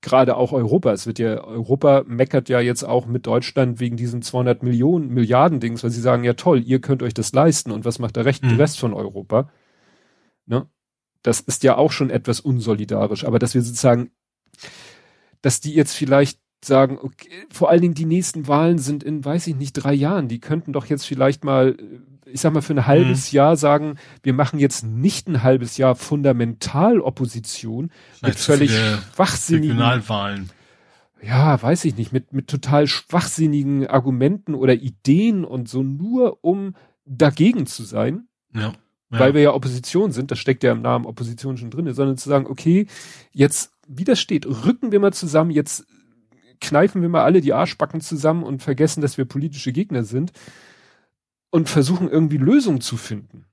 Gerade 0.00 0.36
auch 0.36 0.52
Europa. 0.52 0.90
Es 0.90 1.06
wird 1.06 1.18
ja, 1.18 1.44
Europa 1.44 2.02
meckert 2.06 2.48
ja 2.48 2.60
jetzt 2.60 2.82
auch 2.82 3.04
mit 3.04 3.26
Deutschland 3.26 3.78
wegen 3.78 3.98
diesen 3.98 4.22
200 4.22 4.62
Millionen, 4.62 5.08
Milliarden 5.08 5.60
Dings, 5.60 5.84
weil 5.84 5.90
sie 5.90 6.00
sagen, 6.00 6.24
ja 6.24 6.32
toll, 6.32 6.62
ihr 6.62 6.80
könnt 6.80 7.02
euch 7.02 7.12
das 7.12 7.32
leisten 7.32 7.72
und 7.72 7.84
was 7.84 7.98
macht 7.98 8.16
der 8.16 8.24
Rest, 8.24 8.42
mhm. 8.42 8.56
Rest 8.56 8.80
von 8.80 8.94
Europa? 8.94 9.50
Ne? 10.46 10.66
Das 11.20 11.40
ist 11.40 11.62
ja 11.62 11.76
auch 11.76 11.92
schon 11.92 12.08
etwas 12.08 12.40
unsolidarisch, 12.40 13.26
aber 13.26 13.38
dass 13.38 13.52
wir 13.52 13.60
sozusagen, 13.60 14.12
dass 15.42 15.60
die 15.60 15.74
jetzt 15.74 15.92
vielleicht 15.92 16.40
sagen, 16.64 16.98
okay, 17.00 17.28
vor 17.50 17.70
allen 17.70 17.82
Dingen 17.82 17.94
die 17.94 18.04
nächsten 18.04 18.46
Wahlen 18.48 18.78
sind 18.78 19.02
in, 19.02 19.24
weiß 19.24 19.46
ich 19.46 19.56
nicht, 19.56 19.72
drei 19.72 19.94
Jahren. 19.94 20.28
Die 20.28 20.40
könnten 20.40 20.72
doch 20.72 20.86
jetzt 20.86 21.04
vielleicht 21.04 21.44
mal, 21.44 21.76
ich 22.24 22.40
sag 22.40 22.52
mal, 22.52 22.62
für 22.62 22.74
ein 22.74 22.86
halbes 22.86 23.32
mhm. 23.32 23.36
Jahr 23.36 23.56
sagen, 23.56 23.96
wir 24.22 24.32
machen 24.32 24.58
jetzt 24.58 24.84
nicht 24.84 25.28
ein 25.28 25.42
halbes 25.42 25.76
Jahr 25.76 25.94
Fundamentalopposition 25.94 27.90
mit 28.22 28.36
völlig 28.36 28.70
schwachsinnigen 28.72 29.72
Regionalwahlen. 29.72 30.50
Ja, 31.22 31.60
weiß 31.62 31.84
ich 31.84 31.96
nicht, 31.96 32.12
mit, 32.12 32.32
mit 32.32 32.48
total 32.48 32.86
schwachsinnigen 32.86 33.86
Argumenten 33.86 34.54
oder 34.54 34.74
Ideen 34.74 35.44
und 35.44 35.68
so 35.68 35.82
nur 35.82 36.38
um 36.42 36.74
dagegen 37.04 37.66
zu 37.66 37.84
sein. 37.84 38.26
Ja. 38.54 38.72
Ja. 39.12 39.18
Weil 39.18 39.34
wir 39.34 39.42
ja 39.42 39.52
Opposition 39.52 40.10
sind, 40.10 40.30
das 40.30 40.38
steckt 40.38 40.64
ja 40.64 40.72
im 40.72 40.80
Namen 40.80 41.04
Opposition 41.04 41.58
schon 41.58 41.70
drin, 41.70 41.92
sondern 41.92 42.16
zu 42.16 42.30
sagen, 42.30 42.46
okay, 42.46 42.86
jetzt, 43.30 43.74
wie 43.86 44.04
das 44.04 44.20
steht, 44.20 44.46
rücken 44.46 44.90
wir 44.90 45.00
mal 45.00 45.12
zusammen, 45.12 45.50
jetzt 45.50 45.86
kneifen 46.62 47.02
wir 47.02 47.08
mal 47.08 47.24
alle 47.24 47.40
die 47.40 47.52
Arschbacken 47.52 48.00
zusammen 48.00 48.42
und 48.42 48.62
vergessen, 48.62 49.02
dass 49.02 49.18
wir 49.18 49.24
politische 49.24 49.72
Gegner 49.72 50.04
sind 50.04 50.32
und 51.50 51.68
versuchen 51.68 52.08
irgendwie 52.08 52.38
Lösungen 52.38 52.80
zu 52.80 52.96
finden 52.96 53.38
mhm. 53.38 53.44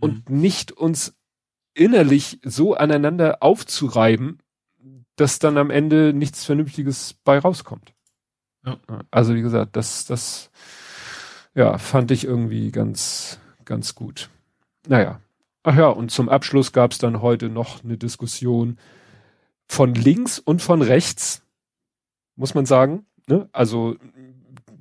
und 0.00 0.30
nicht 0.30 0.72
uns 0.72 1.14
innerlich 1.74 2.40
so 2.42 2.74
aneinander 2.74 3.42
aufzureiben, 3.42 4.40
dass 5.14 5.38
dann 5.38 5.58
am 5.58 5.70
Ende 5.70 6.12
nichts 6.12 6.44
Vernünftiges 6.44 7.14
bei 7.24 7.38
rauskommt. 7.38 7.92
Ja. 8.64 8.78
Also 9.10 9.34
wie 9.34 9.42
gesagt, 9.42 9.76
das, 9.76 10.06
das, 10.06 10.50
ja, 11.54 11.78
fand 11.78 12.10
ich 12.10 12.24
irgendwie 12.24 12.70
ganz, 12.70 13.38
ganz 13.64 13.94
gut. 13.94 14.30
Naja. 14.88 15.20
Ach 15.62 15.76
ja, 15.76 15.88
und 15.88 16.10
zum 16.10 16.28
Abschluss 16.28 16.72
gab 16.72 16.92
es 16.92 16.98
dann 16.98 17.22
heute 17.22 17.48
noch 17.48 17.82
eine 17.82 17.98
Diskussion 17.98 18.78
von 19.68 19.94
links 19.94 20.38
und 20.38 20.62
von 20.62 20.80
rechts 20.80 21.42
muss 22.36 22.54
man 22.54 22.66
sagen. 22.66 23.06
Ne? 23.26 23.48
Also 23.52 23.96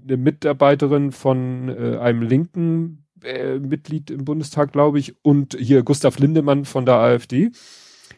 eine 0.03 0.17
Mitarbeiterin 0.17 1.11
von 1.11 1.69
äh, 1.69 1.97
einem 1.97 2.21
linken 2.21 3.05
äh, 3.23 3.57
Mitglied 3.57 4.11
im 4.11 4.25
Bundestag, 4.25 4.71
glaube 4.71 4.99
ich, 4.99 5.15
und 5.23 5.57
hier 5.59 5.83
Gustav 5.83 6.19
Lindemann 6.19 6.65
von 6.65 6.85
der 6.85 6.95
AfD. 6.95 7.51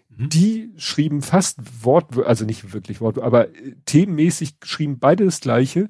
Mhm. 0.09 0.29
Die 0.29 0.73
schrieben 0.77 1.21
fast 1.21 1.85
Wort, 1.85 2.17
also 2.25 2.45
nicht 2.45 2.73
wirklich 2.73 2.99
Wort, 2.99 3.19
aber 3.19 3.49
äh, 3.49 3.75
themenmäßig 3.85 4.55
schrieben 4.63 4.99
beide 4.99 5.25
das 5.25 5.39
Gleiche. 5.39 5.89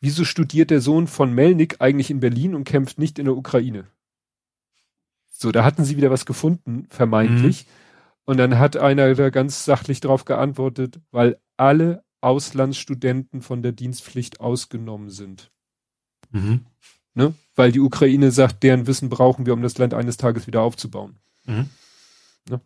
Wieso 0.00 0.24
studiert 0.24 0.70
der 0.70 0.80
Sohn 0.80 1.06
von 1.06 1.32
Melnik 1.32 1.76
eigentlich 1.80 2.10
in 2.10 2.20
Berlin 2.20 2.54
und 2.54 2.64
kämpft 2.64 2.98
nicht 2.98 3.18
in 3.18 3.26
der 3.26 3.36
Ukraine? 3.36 3.86
So, 5.30 5.52
da 5.52 5.64
hatten 5.64 5.84
sie 5.84 5.96
wieder 5.96 6.10
was 6.10 6.26
gefunden, 6.26 6.86
vermeintlich. 6.88 7.66
Mhm. 7.66 7.70
Und 8.24 8.36
dann 8.38 8.58
hat 8.58 8.76
einer 8.76 9.14
da 9.14 9.30
ganz 9.30 9.64
sachlich 9.64 10.00
drauf 10.00 10.24
geantwortet, 10.24 11.00
weil 11.10 11.38
alle 11.56 12.04
Auslandsstudenten 12.20 13.42
von 13.42 13.62
der 13.62 13.72
Dienstpflicht 13.72 14.40
ausgenommen 14.40 15.10
sind. 15.10 15.50
Mhm. 16.30 16.66
Ne? 17.14 17.34
Weil 17.54 17.72
die 17.72 17.80
Ukraine 17.80 18.30
sagt, 18.30 18.62
deren 18.62 18.86
Wissen 18.86 19.08
brauchen 19.08 19.46
wir, 19.46 19.52
um 19.52 19.62
das 19.62 19.78
Land 19.78 19.94
eines 19.94 20.16
Tages 20.16 20.46
wieder 20.46 20.62
aufzubauen. 20.62 21.16
Mhm. 21.46 21.70
Ne? 22.48 22.60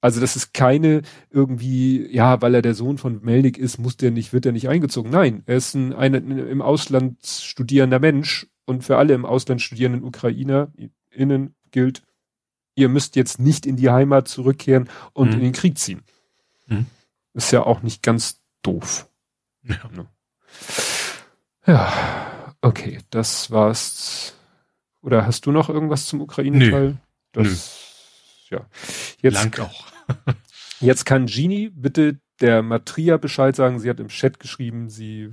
Also 0.00 0.20
das 0.20 0.36
ist 0.36 0.52
keine 0.52 1.02
irgendwie, 1.30 2.06
ja, 2.12 2.42
weil 2.42 2.54
er 2.54 2.62
der 2.62 2.74
Sohn 2.74 2.98
von 2.98 3.22
Melnik 3.22 3.58
ist, 3.58 3.78
muss 3.78 3.96
der 3.96 4.10
nicht, 4.10 4.32
wird 4.32 4.46
er 4.46 4.52
nicht 4.52 4.68
eingezogen. 4.68 5.10
Nein, 5.10 5.42
er 5.46 5.56
ist 5.56 5.74
ein, 5.74 5.92
ein, 5.92 6.14
ein 6.14 6.38
im 6.38 6.62
Ausland 6.62 7.24
studierender 7.24 8.00
Mensch 8.00 8.46
und 8.64 8.84
für 8.84 8.96
alle 8.96 9.14
im 9.14 9.24
Ausland 9.24 9.62
studierenden 9.62 10.04
UkrainerInnen 10.04 11.54
gilt, 11.70 12.02
ihr 12.74 12.88
müsst 12.88 13.16
jetzt 13.16 13.38
nicht 13.38 13.66
in 13.66 13.76
die 13.76 13.90
Heimat 13.90 14.28
zurückkehren 14.28 14.88
und 15.12 15.28
mhm. 15.28 15.34
in 15.34 15.40
den 15.40 15.52
Krieg 15.52 15.78
ziehen. 15.78 16.02
Mhm. 16.66 16.86
Ist 17.34 17.52
ja 17.52 17.64
auch 17.64 17.82
nicht 17.82 18.02
ganz 18.02 18.43
doof. 18.66 19.08
Ja. 19.62 19.88
Ne? 19.92 20.06
ja, 21.66 22.54
okay, 22.60 22.98
das 23.10 23.50
war's 23.50 24.34
Oder 25.00 25.26
hast 25.26 25.46
du 25.46 25.52
noch 25.52 25.68
irgendwas 25.68 26.06
zum 26.06 26.20
Ukraine-Teil? 26.20 26.98
Nö. 27.36 27.56
ja. 28.50 28.66
Jetzt, 29.20 29.34
Lang 29.34 29.58
auch. 29.60 29.86
jetzt 30.80 31.04
kann 31.04 31.26
Genie 31.26 31.70
bitte 31.70 32.18
der 32.40 32.62
Matria 32.62 33.16
Bescheid 33.16 33.56
sagen. 33.56 33.78
Sie 33.78 33.88
hat 33.88 34.00
im 34.00 34.08
Chat 34.08 34.40
geschrieben, 34.40 34.88
sie 34.88 35.32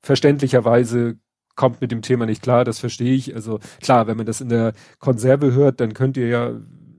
verständlicherweise 0.00 1.18
kommt 1.56 1.80
mit 1.80 1.90
dem 1.90 2.02
Thema 2.02 2.26
nicht 2.26 2.42
klar, 2.42 2.64
das 2.64 2.78
verstehe 2.78 3.14
ich. 3.14 3.34
Also 3.34 3.58
klar, 3.80 4.06
wenn 4.06 4.16
man 4.16 4.26
das 4.26 4.40
in 4.40 4.50
der 4.50 4.74
Konserve 4.98 5.52
hört, 5.52 5.80
dann 5.80 5.94
könnt 5.94 6.16
ihr 6.16 6.28
ja, 6.28 6.50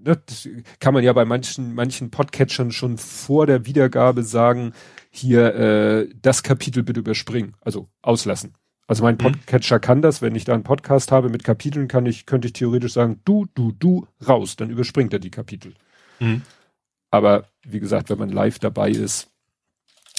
ne, 0.03 0.21
kann 0.79 0.93
man 0.93 1.03
ja 1.03 1.13
bei 1.13 1.25
manchen, 1.25 1.75
manchen 1.75 2.11
Podcatchern 2.11 2.71
schon 2.71 2.97
vor 2.97 3.45
der 3.45 3.65
Wiedergabe 3.65 4.23
sagen, 4.23 4.73
hier 5.17 5.55
äh, 5.55 6.09
das 6.21 6.43
Kapitel 6.43 6.83
bitte 6.83 6.99
überspringen, 6.99 7.55
also 7.61 7.89
auslassen. 8.01 8.53
Also 8.87 9.03
mein 9.03 9.15
mhm. 9.15 9.19
Podcatcher 9.19 9.79
kann 9.79 10.01
das, 10.01 10.21
wenn 10.21 10.35
ich 10.35 10.45
da 10.45 10.53
einen 10.53 10.63
Podcast 10.63 11.11
habe 11.11 11.29
mit 11.29 11.43
Kapiteln, 11.43 11.87
kann 11.87 12.05
ich, 12.05 12.25
könnte 12.25 12.47
ich 12.47 12.53
theoretisch 12.53 12.93
sagen, 12.93 13.19
du, 13.25 13.45
du, 13.53 13.73
du, 13.73 14.07
raus, 14.27 14.55
dann 14.55 14.69
überspringt 14.69 15.13
er 15.13 15.19
die 15.19 15.31
Kapitel. 15.31 15.73
Mhm. 16.19 16.41
Aber 17.11 17.47
wie 17.63 17.79
gesagt, 17.79 18.09
wenn 18.09 18.19
man 18.19 18.29
live 18.29 18.59
dabei 18.59 18.89
ist. 18.89 19.29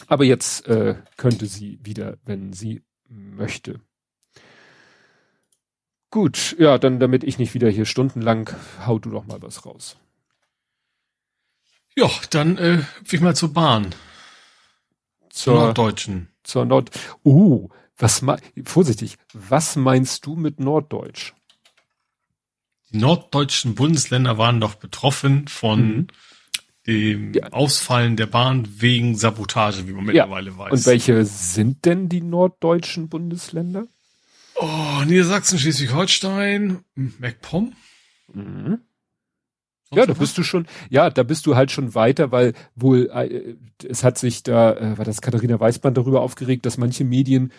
Aber 0.07 0.25
jetzt 0.25 0.67
äh, 0.69 0.97
könnte 1.17 1.47
sie 1.47 1.79
wieder, 1.83 2.19
wenn 2.25 2.53
sie 2.53 2.83
möchte. 3.09 3.81
Gut, 6.11 6.57
ja, 6.59 6.79
dann 6.79 7.01
damit 7.01 7.25
ich 7.25 7.39
nicht 7.39 7.55
wieder 7.55 7.69
hier 7.69 7.85
stundenlang, 7.85 8.51
hau 8.87 8.99
du 8.99 9.11
doch 9.11 9.27
mal 9.27 9.43
was 9.43 9.67
raus. 9.67 9.97
Ja, 11.97 12.09
dann 12.31 12.57
äh, 12.59 12.79
ich 13.11 13.21
mal 13.21 13.35
zur 13.35 13.53
Bahn. 13.53 13.95
Zur 15.39 15.55
Norddeutschen. 15.55 16.29
Zur 16.43 16.65
Nord. 16.65 16.91
Uh, 17.25 17.69
was 17.97 18.25
vorsichtig, 18.65 19.17
was 19.33 19.77
meinst 19.77 20.27
du 20.27 20.35
mit 20.35 20.59
Norddeutsch? 20.59 21.33
Die 22.91 22.99
norddeutschen 22.99 23.77
Bundesländer 23.77 24.37
waren 24.37 24.61
doch 24.61 24.75
betroffen 24.75 25.47
von 25.47 25.81
mhm. 25.81 26.07
dem 26.89 27.35
ja. 27.35 27.53
Ausfallen 27.53 28.17
der 28.17 28.27
Bahn 28.27 28.67
wegen 28.81 29.15
Sabotage, 29.15 29.87
wie 29.87 29.93
man 29.93 30.07
mittlerweile 30.07 30.51
ja. 30.51 30.59
weiß. 30.59 30.73
Und 30.73 30.87
welche 30.87 31.25
sind 31.25 31.85
denn 31.85 32.09
die 32.09 32.23
norddeutschen 32.23 33.09
Bundesländer? 33.09 33.87
Oh, 34.57 35.05
Niedersachsen, 35.07 35.59
Schleswig-Holstein, 35.59 36.85
MacPom. 36.95 37.75
Mhm. 38.33 38.81
Ja, 39.93 40.05
da 40.05 40.13
bist 40.13 40.37
du 40.37 40.43
schon, 40.43 40.67
ja, 40.91 41.09
da 41.09 41.23
bist 41.23 41.47
du 41.47 41.57
halt 41.57 41.71
schon 41.71 41.95
weiter, 41.95 42.31
weil 42.31 42.53
wohl, 42.75 43.11
äh, 43.13 43.55
es 43.89 44.05
hat 44.05 44.19
sich 44.19 44.43
da, 44.43 44.73
äh, 44.75 44.99
war 44.99 45.05
das 45.05 45.23
Katharina 45.23 45.59
Weißband 45.59 45.97
darüber 45.97 46.21
aufgeregt, 46.21 46.67
dass 46.67 46.77
manche 46.77 47.05
Medien, 47.05 47.53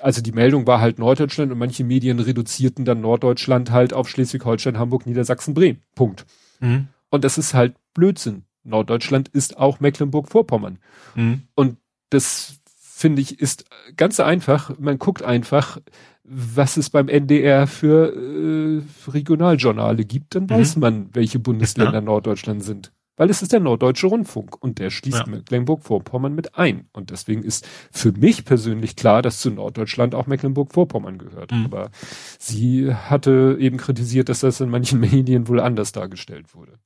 also 0.00 0.20
die 0.20 0.32
Meldung 0.32 0.66
war 0.66 0.80
halt 0.80 0.98
Norddeutschland 0.98 1.50
und 1.50 1.58
manche 1.58 1.84
Medien 1.84 2.18
reduzierten 2.18 2.84
dann 2.84 3.00
Norddeutschland 3.00 3.70
halt 3.70 3.94
auf 3.94 4.08
Schleswig-Holstein, 4.08 4.78
Hamburg, 4.78 5.06
Niedersachsen, 5.06 5.54
Bremen. 5.54 5.80
Punkt. 5.94 6.26
Mhm. 6.60 6.88
Und 7.08 7.24
das 7.24 7.38
ist 7.38 7.54
halt 7.54 7.76
Blödsinn. 7.94 8.44
Norddeutschland 8.64 9.28
ist 9.28 9.56
auch 9.56 9.80
Mecklenburg-Vorpommern. 9.80 10.78
Mhm. 11.14 11.42
Und 11.54 11.78
das 12.10 12.60
finde 12.66 13.22
ich, 13.22 13.40
ist 13.40 13.64
ganz 13.96 14.20
einfach. 14.20 14.78
Man 14.78 14.98
guckt 14.98 15.22
einfach, 15.22 15.78
was 16.24 16.76
es 16.76 16.90
beim 16.90 17.08
NDR 17.08 17.66
für 17.66 18.14
äh, 18.14 19.10
Regionaljournale 19.10 20.04
gibt, 20.04 20.34
dann 20.34 20.44
mhm. 20.44 20.50
weiß 20.50 20.76
man, 20.76 21.08
welche 21.12 21.38
Bundesländer 21.38 21.94
ja. 21.94 22.00
Norddeutschland 22.00 22.62
sind. 22.62 22.92
Weil 23.16 23.28
es 23.28 23.42
ist 23.42 23.52
der 23.52 23.60
Norddeutsche 23.60 24.06
Rundfunk 24.06 24.56
und 24.62 24.78
der 24.78 24.90
schließt 24.90 25.26
ja. 25.26 25.26
Mecklenburg-Vorpommern 25.26 26.34
mit 26.34 26.56
ein. 26.56 26.88
Und 26.92 27.10
deswegen 27.10 27.42
ist 27.42 27.68
für 27.90 28.12
mich 28.12 28.44
persönlich 28.44 28.96
klar, 28.96 29.20
dass 29.20 29.40
zu 29.40 29.50
Norddeutschland 29.50 30.14
auch 30.14 30.26
Mecklenburg-Vorpommern 30.26 31.18
gehört. 31.18 31.52
Mhm. 31.52 31.66
Aber 31.66 31.90
sie 32.38 32.94
hatte 32.94 33.58
eben 33.60 33.76
kritisiert, 33.76 34.30
dass 34.30 34.40
das 34.40 34.60
in 34.60 34.70
manchen 34.70 34.98
Medien 35.12 35.46
wohl 35.46 35.60
anders 35.60 35.92
dargestellt 35.92 36.54
wurde. 36.54 36.78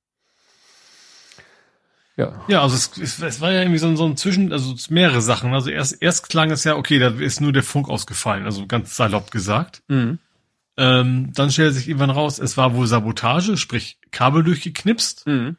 Ja. 2.16 2.42
Ja, 2.48 2.62
also 2.62 2.76
es, 2.76 2.96
es, 2.96 3.20
es 3.20 3.40
war 3.40 3.52
ja 3.52 3.60
irgendwie 3.60 3.78
so, 3.78 3.94
so 3.94 4.06
ein 4.06 4.16
Zwischen, 4.16 4.52
also 4.52 4.74
mehrere 4.88 5.20
Sachen. 5.20 5.52
Also 5.52 5.70
erst, 5.70 6.00
erst 6.00 6.28
klang 6.30 6.50
es 6.50 6.64
ja, 6.64 6.76
okay, 6.76 6.98
da 6.98 7.08
ist 7.08 7.40
nur 7.40 7.52
der 7.52 7.62
Funk 7.62 7.88
ausgefallen, 7.88 8.44
also 8.44 8.66
ganz 8.66 8.96
salopp 8.96 9.30
gesagt. 9.30 9.82
Mhm. 9.88 10.18
Ähm, 10.78 11.32
dann 11.34 11.50
stellt 11.50 11.74
sich 11.74 11.88
irgendwann 11.88 12.10
raus, 12.10 12.38
es 12.38 12.56
war 12.56 12.74
wohl 12.74 12.86
Sabotage, 12.86 13.56
sprich 13.56 13.98
Kabel 14.10 14.44
durchgeknipst. 14.44 15.26
Mhm. 15.26 15.56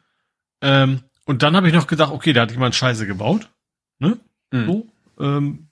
Ähm, 0.60 1.00
und 1.24 1.42
dann 1.42 1.56
habe 1.56 1.68
ich 1.68 1.74
noch 1.74 1.86
gedacht, 1.86 2.12
okay, 2.12 2.32
da 2.32 2.42
hat 2.42 2.52
jemand 2.52 2.74
Scheiße 2.74 3.06
gebaut. 3.06 3.50
Ne? 3.98 4.18
Mhm. 4.50 4.66
So. 4.66 4.86
Ähm, 5.20 5.68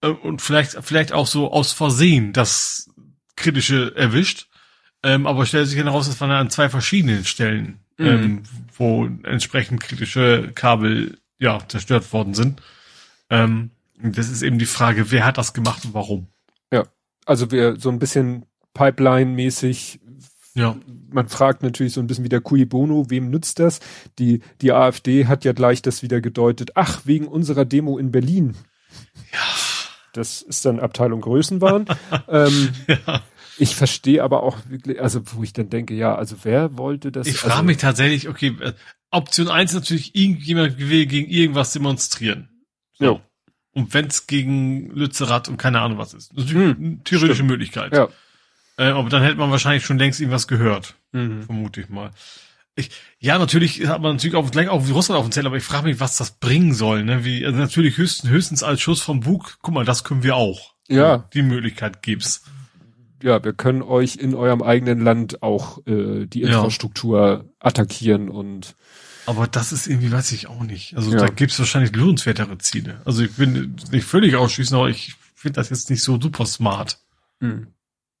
äh, 0.00 0.08
und 0.08 0.42
vielleicht, 0.42 0.76
vielleicht 0.82 1.12
auch 1.12 1.26
so 1.26 1.52
aus 1.52 1.72
Versehen 1.72 2.32
das 2.32 2.90
Kritische 3.34 3.94
erwischt. 3.96 4.48
Ähm, 5.02 5.26
aber 5.26 5.46
stellt 5.46 5.68
sich 5.68 5.78
dann 5.78 5.88
raus, 5.88 6.08
es 6.08 6.20
waren 6.20 6.30
an 6.30 6.50
zwei 6.50 6.68
verschiedenen 6.68 7.24
Stellen 7.24 7.80
mhm. 7.98 8.06
ähm, 8.06 8.42
wo 8.78 9.06
entsprechend 9.24 9.80
kritische 9.80 10.50
Kabel 10.54 11.18
ja 11.38 11.58
zerstört 11.68 12.12
worden 12.12 12.34
sind. 12.34 12.62
Ähm, 13.30 13.70
das 13.98 14.28
ist 14.28 14.42
eben 14.42 14.58
die 14.58 14.66
Frage, 14.66 15.10
wer 15.10 15.24
hat 15.24 15.38
das 15.38 15.54
gemacht 15.54 15.84
und 15.84 15.94
warum? 15.94 16.26
Ja, 16.72 16.84
also 17.24 17.50
wir 17.50 17.76
so 17.78 17.90
ein 17.90 17.98
bisschen 17.98 18.46
Pipeline-mäßig. 18.74 20.00
Ja. 20.54 20.76
Man 21.10 21.28
fragt 21.28 21.62
natürlich 21.62 21.92
so 21.92 22.00
ein 22.00 22.06
bisschen 22.06 22.24
wieder 22.24 22.40
Cui 22.40 22.64
Bono, 22.64 23.10
wem 23.10 23.30
nützt 23.30 23.58
das? 23.58 23.80
Die, 24.18 24.40
die 24.62 24.72
AfD 24.72 25.26
hat 25.26 25.44
ja 25.44 25.52
gleich 25.52 25.82
das 25.82 26.02
wieder 26.02 26.20
gedeutet. 26.20 26.72
Ach, 26.74 27.02
wegen 27.04 27.26
unserer 27.28 27.64
Demo 27.64 27.98
in 27.98 28.10
Berlin. 28.10 28.54
Ja. 29.32 29.38
Das 30.12 30.40
ist 30.40 30.64
dann 30.64 30.80
Abteilung 30.80 31.20
Größenwahn. 31.20 31.86
ähm, 32.28 32.70
ja. 32.88 33.22
Ich 33.58 33.74
verstehe 33.74 34.22
aber 34.22 34.42
auch 34.42 34.58
wirklich, 34.68 35.00
also 35.00 35.22
wo 35.32 35.42
ich 35.42 35.52
dann 35.52 35.70
denke, 35.70 35.94
ja, 35.94 36.14
also 36.14 36.36
wer 36.42 36.76
wollte 36.76 37.10
das? 37.10 37.26
Ich 37.26 37.38
frage 37.38 37.54
also, 37.54 37.64
mich 37.64 37.78
tatsächlich, 37.78 38.28
okay, 38.28 38.54
äh, 38.60 38.72
Option 39.10 39.48
eins 39.48 39.72
ist 39.72 39.76
natürlich, 39.76 40.14
irgendjemand 40.14 40.78
will 40.78 41.06
gegen 41.06 41.30
irgendwas 41.30 41.72
demonstrieren. 41.72 42.48
So. 42.92 43.04
Ja. 43.04 43.20
Und 43.72 43.94
wenn 43.94 44.06
es 44.06 44.26
gegen 44.26 44.90
Lützerath 44.90 45.48
und 45.48 45.58
keine 45.58 45.80
Ahnung 45.80 45.98
was 45.98 46.14
ist. 46.14 46.32
Das 46.34 46.46
ist 46.46 46.52
hm, 46.52 46.76
eine 46.78 47.04
theoretische 47.04 47.34
stimmt. 47.34 47.50
Möglichkeit. 47.50 47.94
Ja. 47.94 48.08
Äh, 48.78 48.90
aber 48.90 49.08
dann 49.08 49.22
hätte 49.22 49.36
man 49.36 49.50
wahrscheinlich 49.50 49.84
schon 49.84 49.98
längst 49.98 50.20
irgendwas 50.20 50.48
gehört. 50.48 50.94
Mhm. 51.12 51.42
Vermute 51.42 51.80
ich 51.80 51.88
mal. 51.88 52.10
Ich, 52.74 52.90
ja, 53.18 53.38
natürlich 53.38 53.86
hat 53.86 54.02
man 54.02 54.16
natürlich 54.16 54.36
auch 54.36 54.50
gleich 54.50 54.68
auch 54.68 54.86
Russland 54.88 55.18
auf 55.18 55.26
dem 55.26 55.32
Zettel, 55.32 55.46
aber 55.46 55.56
ich 55.56 55.64
frage 55.64 55.84
mich, 55.86 55.98
was 55.98 56.18
das 56.18 56.38
bringen 56.38 56.74
soll. 56.74 57.04
Ne? 57.04 57.24
Wie, 57.24 57.44
also 57.44 57.58
natürlich 57.58 57.96
höchstens, 57.96 58.30
höchstens 58.30 58.62
als 58.62 58.82
Schuss 58.82 59.00
vom 59.00 59.20
Bug, 59.20 59.58
guck 59.62 59.72
mal, 59.72 59.86
das 59.86 60.04
können 60.04 60.22
wir 60.22 60.36
auch. 60.36 60.74
Ja. 60.88 61.28
Die 61.32 61.42
Möglichkeit 61.42 62.02
gibt's 62.02 62.44
ja, 63.22 63.42
wir 63.42 63.52
können 63.52 63.82
euch 63.82 64.16
in 64.16 64.34
eurem 64.34 64.62
eigenen 64.62 65.00
Land 65.00 65.42
auch 65.42 65.84
äh, 65.86 66.26
die 66.26 66.42
Infrastruktur 66.42 67.44
ja. 67.44 67.44
attackieren 67.60 68.28
und 68.28 68.76
aber 69.26 69.48
das 69.48 69.72
ist 69.72 69.88
irgendwie, 69.88 70.12
weiß 70.12 70.30
ich 70.32 70.46
auch 70.46 70.62
nicht. 70.62 70.96
Also 70.96 71.10
ja. 71.10 71.18
da 71.18 71.26
gibt's 71.26 71.58
wahrscheinlich 71.58 71.94
lohnenswertere 71.94 72.58
Ziele. 72.58 73.00
Also 73.04 73.24
ich 73.24 73.32
bin 73.32 73.76
nicht 73.90 74.04
völlig 74.04 74.36
ausschließend, 74.36 74.78
aber 74.78 74.88
ich 74.88 75.16
finde 75.34 75.56
das 75.56 75.70
jetzt 75.70 75.90
nicht 75.90 76.02
so 76.02 76.20
super 76.20 76.46
smart. 76.46 77.00
Hm. 77.40 77.66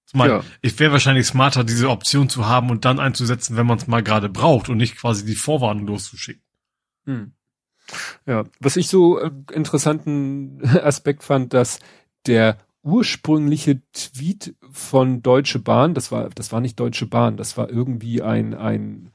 Ich, 0.08 0.14
mein, 0.14 0.30
ja. 0.30 0.44
ich 0.62 0.78
wäre 0.78 0.92
wahrscheinlich 0.92 1.26
smarter, 1.26 1.62
diese 1.62 1.90
Option 1.90 2.28
zu 2.28 2.46
haben 2.46 2.70
und 2.70 2.84
dann 2.84 2.98
einzusetzen, 2.98 3.56
wenn 3.56 3.66
man 3.66 3.78
es 3.78 3.86
mal 3.86 4.02
gerade 4.02 4.28
braucht 4.28 4.68
und 4.68 4.78
nicht 4.78 4.96
quasi 4.96 5.24
die 5.24 5.36
Vorwarnung 5.36 5.86
loszuschicken. 5.86 6.42
Hm. 7.04 7.32
Ja, 8.26 8.44
was 8.58 8.76
ich 8.76 8.88
so 8.88 9.20
äh, 9.20 9.30
interessanten 9.52 10.60
Aspekt 10.82 11.22
fand, 11.22 11.54
dass 11.54 11.78
der 12.26 12.58
ursprüngliche 12.86 13.82
Tweet 13.92 14.54
von 14.70 15.20
Deutsche 15.20 15.58
Bahn, 15.58 15.92
das 15.92 16.12
war, 16.12 16.30
das 16.30 16.52
war 16.52 16.60
nicht 16.60 16.78
Deutsche 16.78 17.06
Bahn, 17.06 17.36
das 17.36 17.58
war 17.58 17.68
irgendwie 17.68 18.22
ein, 18.22 18.54
ein, 18.54 19.10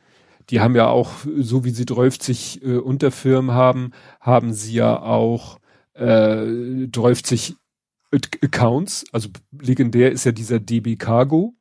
die 0.49 0.59
haben 0.59 0.75
ja 0.75 0.87
auch, 0.87 1.11
so 1.37 1.63
wie 1.63 1.69
sie 1.69 1.85
30 1.85 2.63
äh, 2.63 2.77
Unterfirmen 2.77 3.55
haben, 3.55 3.91
haben 4.19 4.53
sie 4.53 4.73
ja 4.73 5.01
auch 5.01 5.57
äh, 5.93 6.87
30 6.87 7.55
Accounts, 8.43 9.05
also 9.13 9.29
legendär 9.61 10.11
ist 10.11 10.25
ja 10.25 10.33
dieser 10.33 10.59
DB 10.59 10.97
Cargo, 10.97 11.55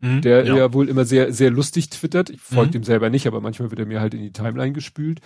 mhm, 0.00 0.22
der 0.22 0.46
ja. 0.46 0.56
ja. 0.56 0.72
wohl 0.72 0.88
immer 0.88 1.04
sehr, 1.04 1.34
sehr 1.34 1.50
lustig 1.50 1.90
twittert. 1.90 2.30
Ich 2.30 2.40
folge 2.40 2.68
mhm. 2.68 2.72
dem 2.72 2.84
selber 2.84 3.10
nicht, 3.10 3.26
aber 3.26 3.42
manchmal 3.42 3.70
wird 3.70 3.80
er 3.80 3.86
mir 3.86 4.00
halt 4.00 4.14
in 4.14 4.22
die 4.22 4.32
Timeline 4.32 4.72
gespült. 4.72 5.20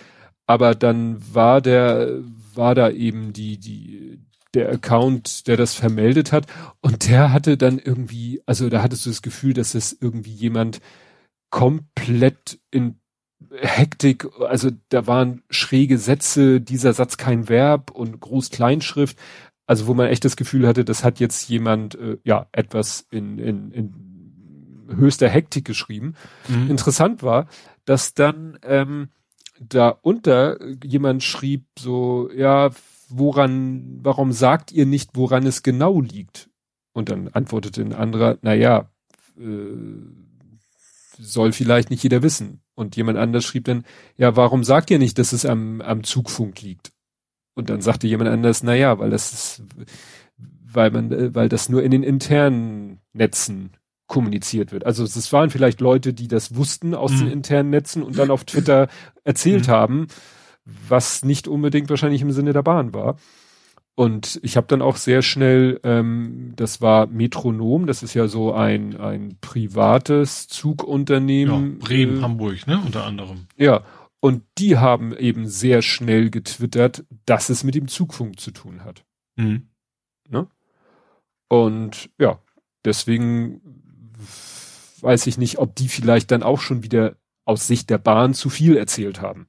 Aber 0.45 0.75
dann 0.75 1.21
war 1.33 1.61
der, 1.61 2.19
war 2.53 2.75
da 2.75 2.89
eben 2.89 3.31
die, 3.31 3.57
die, 3.57 4.19
der 4.53 4.69
Account, 4.69 5.47
der 5.47 5.57
das 5.57 5.73
vermeldet 5.73 6.31
hat. 6.31 6.47
Und 6.81 7.07
der 7.07 7.31
hatte 7.31 7.57
dann 7.57 7.79
irgendwie, 7.79 8.41
also 8.45 8.69
da 8.69 8.81
hattest 8.81 9.05
du 9.05 9.09
das 9.09 9.21
Gefühl, 9.21 9.53
dass 9.53 9.75
es 9.75 9.97
irgendwie 9.99 10.33
jemand 10.33 10.81
komplett 11.49 12.59
in 12.71 12.99
Hektik, 13.51 14.27
also 14.39 14.69
da 14.89 15.07
waren 15.07 15.43
schräge 15.49 15.97
Sätze, 15.97 16.61
dieser 16.61 16.93
Satz 16.93 17.17
kein 17.17 17.49
Verb 17.49 17.91
und 17.91 18.19
Groß-Kleinschrift. 18.19 19.17
Also 19.65 19.87
wo 19.87 19.93
man 19.93 20.07
echt 20.07 20.25
das 20.25 20.35
Gefühl 20.35 20.67
hatte, 20.67 20.83
das 20.85 21.03
hat 21.03 21.19
jetzt 21.19 21.47
jemand 21.49 21.95
äh, 21.95 22.17
ja 22.23 22.47
etwas 22.51 23.07
in, 23.09 23.39
in, 23.39 23.71
in 23.71 24.97
höchster 24.97 25.29
Hektik 25.29 25.65
geschrieben. 25.65 26.15
Mhm. 26.47 26.69
Interessant 26.69 27.23
war, 27.23 27.47
dass 27.85 28.13
dann 28.13 28.59
ähm, 28.63 29.09
da 29.59 29.89
unter 29.89 30.57
jemand 30.83 31.23
schrieb 31.23 31.65
so, 31.77 32.29
ja, 32.35 32.71
woran, 33.17 33.99
warum 34.01 34.31
sagt 34.31 34.71
ihr 34.71 34.85
nicht, 34.85 35.11
woran 35.13 35.45
es 35.45 35.63
genau 35.63 36.01
liegt? 36.01 36.49
Und 36.93 37.09
dann 37.09 37.29
antwortete 37.29 37.81
ein 37.81 37.93
anderer, 37.93 38.37
na 38.41 38.53
ja, 38.53 38.89
äh, 39.37 39.43
soll 41.17 41.51
vielleicht 41.51 41.89
nicht 41.89 42.03
jeder 42.03 42.23
wissen. 42.23 42.61
Und 42.75 42.95
jemand 42.95 43.17
anders 43.17 43.45
schrieb 43.45 43.65
dann, 43.65 43.85
ja, 44.17 44.35
warum 44.35 44.63
sagt 44.63 44.89
ihr 44.91 44.99
nicht, 44.99 45.17
dass 45.17 45.33
es 45.33 45.45
am, 45.45 45.81
am 45.81 46.03
Zugfunk 46.03 46.61
liegt? 46.61 46.91
Und 47.53 47.69
dann 47.69 47.81
sagte 47.81 48.07
jemand 48.07 48.29
anders, 48.29 48.63
na 48.63 48.75
ja, 48.75 48.97
weil 48.97 49.09
das 49.09 49.33
ist, 49.33 49.63
weil 50.37 50.89
man, 50.91 51.35
weil 51.35 51.49
das 51.49 51.69
nur 51.69 51.83
in 51.83 51.91
den 51.91 52.03
internen 52.03 52.99
Netzen 53.13 53.71
kommuniziert 54.07 54.71
wird. 54.71 54.85
Also 54.85 55.03
es 55.03 55.31
waren 55.31 55.49
vielleicht 55.49 55.79
Leute, 55.79 56.13
die 56.13 56.27
das 56.27 56.55
wussten 56.55 56.95
aus 56.95 57.11
mhm. 57.13 57.19
den 57.19 57.31
internen 57.31 57.69
Netzen 57.69 58.03
und 58.03 58.17
dann 58.17 58.31
auf 58.31 58.43
Twitter 58.43 58.89
erzählt 59.23 59.67
mhm. 59.67 59.71
haben, 59.71 60.07
was 60.65 61.23
nicht 61.23 61.47
unbedingt 61.47 61.89
wahrscheinlich 61.89 62.21
im 62.21 62.31
Sinne 62.31 62.53
der 62.53 62.63
Bahn 62.63 62.93
war. 62.93 63.17
Und 63.95 64.39
ich 64.41 64.57
habe 64.57 64.67
dann 64.67 64.81
auch 64.81 64.95
sehr 64.95 65.21
schnell, 65.21 65.79
ähm, 65.83 66.53
das 66.55 66.81
war 66.81 67.07
Metronom, 67.07 67.87
das 67.87 68.03
ist 68.03 68.13
ja 68.13 68.27
so 68.27 68.53
ein, 68.53 68.97
ein 68.97 69.37
privates 69.41 70.47
Zugunternehmen. 70.47 71.73
Ja, 71.73 71.85
Bremen, 71.85 72.19
äh, 72.19 72.21
Hamburg, 72.21 72.67
ne, 72.67 72.81
unter 72.83 73.05
anderem. 73.05 73.47
Ja, 73.57 73.83
und 74.21 74.43
die 74.57 74.77
haben 74.77 75.15
eben 75.15 75.47
sehr 75.47 75.81
schnell 75.81 76.29
getwittert, 76.29 77.03
dass 77.25 77.49
es 77.49 77.63
mit 77.63 77.75
dem 77.75 77.87
Zugfunk 77.87 78.39
zu 78.39 78.51
tun 78.51 78.83
hat. 78.85 79.03
Mhm. 79.35 79.67
Ne? 80.29 80.47
Und 81.49 82.09
ja, 82.17 82.39
deswegen 82.85 83.61
weiß 85.01 85.27
ich 85.27 85.37
nicht, 85.37 85.57
ob 85.57 85.75
die 85.75 85.89
vielleicht 85.89 86.31
dann 86.31 86.43
auch 86.43 86.61
schon 86.61 86.83
wieder 86.83 87.17
aus 87.43 87.67
Sicht 87.67 87.89
der 87.89 87.97
Bahn 87.97 88.33
zu 88.33 88.49
viel 88.49 88.77
erzählt 88.77 89.21
haben 89.21 89.47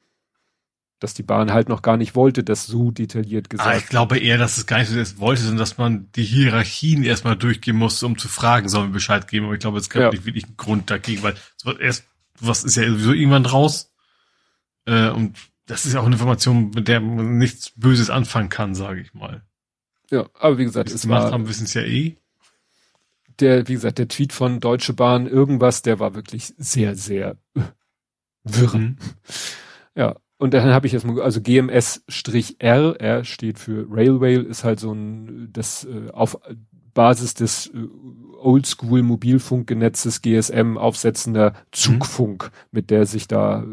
dass 1.03 1.15
die 1.15 1.23
Bahn 1.23 1.53
halt 1.53 1.69
noch 1.69 1.83
gar 1.83 1.97
nicht 1.97 2.15
wollte, 2.15 2.45
das 2.45 2.67
so 2.67 2.91
detailliert 2.91 3.51
gesagt. 3.51 3.69
Ah, 3.69 3.77
ich 3.77 3.87
glaube 3.87 4.19
eher, 4.19 4.39
dass 4.39 4.57
es 4.57 4.67
gar 4.67 4.79
nicht 4.79 4.89
so 4.89 5.19
wollte, 5.19 5.43
sondern 5.43 5.59
dass 5.59 5.79
man 5.79 6.11
die 6.13 6.23
Hierarchien 6.23 7.03
erstmal 7.03 7.37
durchgehen 7.37 7.77
musste, 7.77 8.07
um 8.07 8.17
zu 8.19 8.29
fragen, 8.29 8.69
sollen 8.69 8.91
wir 8.91 8.95
Bescheid 8.95 9.27
geben. 9.27 9.47
Aber 9.47 9.55
ich 9.55 9.61
glaube, 9.61 9.79
es 9.79 9.91
gab 9.91 10.03
ja. 10.03 10.11
nicht 10.11 10.25
wirklich 10.25 10.45
einen 10.45 10.57
Grund 10.57 10.91
dagegen, 10.91 11.23
weil 11.23 11.35
erst, 11.81 12.05
was 12.39 12.63
ist 12.63 12.77
ja 12.77 12.89
sowieso 12.89 13.13
irgendwann 13.13 13.47
raus. 13.47 13.93
Äh, 14.87 15.11
und 15.11 15.37
das 15.67 15.87
ist 15.87 15.95
ja 15.95 16.01
auch 16.01 16.07
eine 16.07 16.15
Information, 16.15 16.71
mit 16.71 16.87
der 16.87 17.01
man 17.01 17.39
nichts 17.39 17.73
Böses 17.75 18.11
anfangen 18.11 18.49
kann, 18.49 18.75
sage 18.75 19.01
ich 19.01 19.13
mal. 19.13 19.43
Ja, 20.11 20.29
aber 20.39 20.59
wie 20.59 20.65
gesagt, 20.65 20.91
es 20.91 21.09
war, 21.09 21.33
haben, 21.33 21.49
wissen 21.49 21.65
es 21.65 21.75
ja 21.75 21.83
eh. 21.83 22.17
Der, 23.41 23.67
wie 23.67 23.75
gesagt, 23.75 23.99
der 23.99 24.09
Tweet 24.09 24.33
von 24.33 24.61
Deutsche 24.61 24.93
Bahn, 24.93 25.27
irgendwas, 25.27 25.83
der 25.83 25.99
war 25.99 26.15
wirklich 26.15 26.55
sehr, 26.59 26.95
sehr 26.95 27.39
wirr. 28.45 28.77
Mhm. 28.77 28.97
Ja, 29.95 30.17
und 30.43 30.55
dann 30.55 30.71
habe 30.71 30.89
ich 30.89 30.93
jetzt 30.93 31.07
mal, 31.07 31.23
also 31.23 31.41
GMS-R, 31.41 33.01
R 33.01 33.25
steht 33.25 33.61
für 33.61 33.87
Railway, 33.89 34.43
ist 34.43 34.65
halt 34.65 34.81
so 34.81 34.93
ein, 34.93 35.51
das 35.53 35.85
äh, 35.85 36.11
auf 36.11 36.37
Basis 36.95 37.35
des 37.35 37.69
äh, 37.69 37.87
Oldschool 38.41 39.05
Mobilfunkgenetzes 39.05 40.21
GSM 40.21 40.79
aufsetzender 40.79 41.55
Zugfunk, 41.71 42.47
mhm. 42.47 42.69
mit 42.73 42.91
der 42.91 43.07
sich 43.07 43.29
da, 43.29 43.65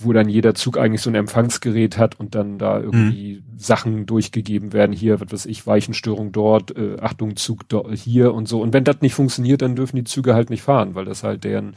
wo 0.00 0.12
dann 0.12 0.28
jeder 0.28 0.56
Zug 0.56 0.76
eigentlich 0.76 1.02
so 1.02 1.10
ein 1.10 1.14
Empfangsgerät 1.14 1.98
hat 1.98 2.18
und 2.18 2.34
dann 2.34 2.58
da 2.58 2.80
irgendwie 2.80 3.36
mhm. 3.36 3.56
Sachen 3.56 4.06
durchgegeben 4.06 4.72
werden, 4.72 4.90
hier, 4.90 5.20
was 5.20 5.30
weiß 5.30 5.46
ich, 5.46 5.68
Weichenstörung 5.68 6.32
dort, 6.32 6.76
äh, 6.76 6.96
Achtung, 7.00 7.36
Zug 7.36 7.68
dort, 7.68 7.96
hier 7.96 8.34
und 8.34 8.48
so. 8.48 8.60
Und 8.60 8.72
wenn 8.72 8.82
das 8.82 9.02
nicht 9.02 9.14
funktioniert, 9.14 9.62
dann 9.62 9.76
dürfen 9.76 9.94
die 9.94 10.04
Züge 10.04 10.34
halt 10.34 10.50
nicht 10.50 10.62
fahren, 10.62 10.96
weil 10.96 11.04
das 11.04 11.22
halt 11.22 11.44
deren 11.44 11.76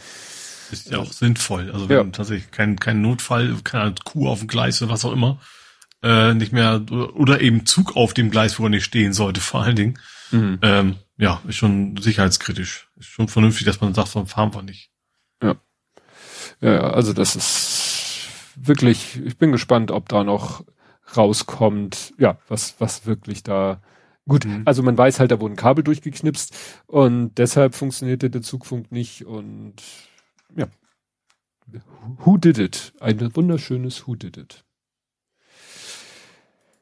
ist 0.74 0.92
ja 0.92 1.00
auch 1.00 1.12
sinnvoll. 1.12 1.72
Also 1.72 1.90
wenn 1.90 1.98
ja. 1.98 2.04
tatsächlich 2.06 2.52
kein, 2.52 2.78
kein 2.78 3.02
Notfall, 3.02 3.56
keine 3.64 3.96
Kuh 4.04 4.28
auf 4.28 4.40
dem 4.40 4.48
Gleis 4.48 4.82
oder 4.82 4.92
was 4.92 5.06
auch 5.06 5.14
immer, 5.14 5.40
äh, 6.02 6.34
nicht 6.34 6.52
mehr, 6.52 6.84
oder 6.92 7.42
eben 7.42 7.66
Zug 7.66 7.96
auf 7.96 8.14
dem 8.14 8.30
Gleis, 8.30 8.60
wo 8.60 8.66
er 8.66 8.70
nicht 8.70 8.84
stehen 8.84 9.14
sollte, 9.14 9.42
vor 9.42 9.64
allen 9.64 9.76
Dingen. 9.76 10.00
Mhm. 10.32 10.60
Ähm, 10.62 10.96
ja, 11.18 11.42
ist 11.48 11.56
schon 11.56 11.98
sicherheitskritisch. 11.98 12.88
Ist 12.98 13.08
schon 13.08 13.28
vernünftig, 13.28 13.66
dass 13.66 13.82
man 13.82 13.94
sagt, 13.94 14.10
so 14.10 14.26
fahren 14.26 14.54
wir 14.54 14.64
nicht. 14.64 14.90
Ja. 15.42 15.56
Ja, 16.62 16.92
also 16.92 17.14
das 17.14 17.36
ist 17.36 18.28
wirklich, 18.56 19.22
ich 19.24 19.38
bin 19.38 19.52
gespannt, 19.52 19.92
ob 19.92 20.10
da 20.10 20.24
noch 20.24 20.66
rauskommt, 21.16 22.14
ja, 22.18 22.38
was, 22.48 22.76
was 22.80 23.06
wirklich 23.06 23.44
da 23.44 23.82
Gut, 24.28 24.46
mhm. 24.46 24.62
also 24.66 24.84
man 24.84 24.98
weiß 24.98 25.20
halt, 25.20 25.32
da 25.32 25.42
wurden 25.42 25.58
Kabel 25.58 25.84
durchgeknipst 25.84 26.56
und 26.88 27.36
deshalb 27.38 27.76
funktionierte 27.76 28.30
der 28.30 28.42
Zugfunk 28.42 28.92
nicht 28.92 29.26
und 29.26 29.76
ja. 30.56 30.68
Who 32.20 32.38
did 32.38 32.58
it? 32.58 32.94
Ein 33.00 33.36
wunderschönes 33.36 34.08
Who 34.08 34.16
did 34.16 34.38
it. 34.38 34.64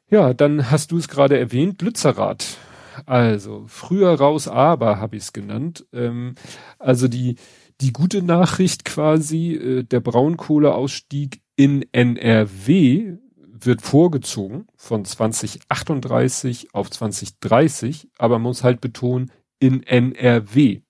Ja, 0.08 0.34
dann 0.34 0.70
hast 0.70 0.92
du 0.92 0.98
es 0.98 1.08
gerade 1.08 1.38
erwähnt, 1.38 1.80
Lützerath. 1.80 2.58
Also, 3.06 3.64
früher 3.68 4.12
raus, 4.12 4.48
aber 4.48 4.98
habe 4.98 5.16
ich 5.16 5.22
es 5.22 5.32
genannt. 5.32 5.86
Ähm, 5.92 6.34
also 6.78 7.08
die, 7.08 7.36
die 7.80 7.92
gute 7.92 8.22
Nachricht 8.22 8.84
quasi, 8.84 9.54
äh, 9.54 9.82
der 9.84 10.00
Braunkohleausstieg 10.00 11.40
in 11.56 11.86
NRW 11.92 13.16
wird 13.64 13.82
vorgezogen 13.82 14.66
von 14.76 15.04
2038 15.04 16.74
auf 16.74 16.90
2030, 16.90 18.08
aber 18.18 18.34
man 18.34 18.42
muss 18.42 18.64
halt 18.64 18.80
betonen, 18.80 19.30
in 19.58 19.82
NRW. 19.82 20.82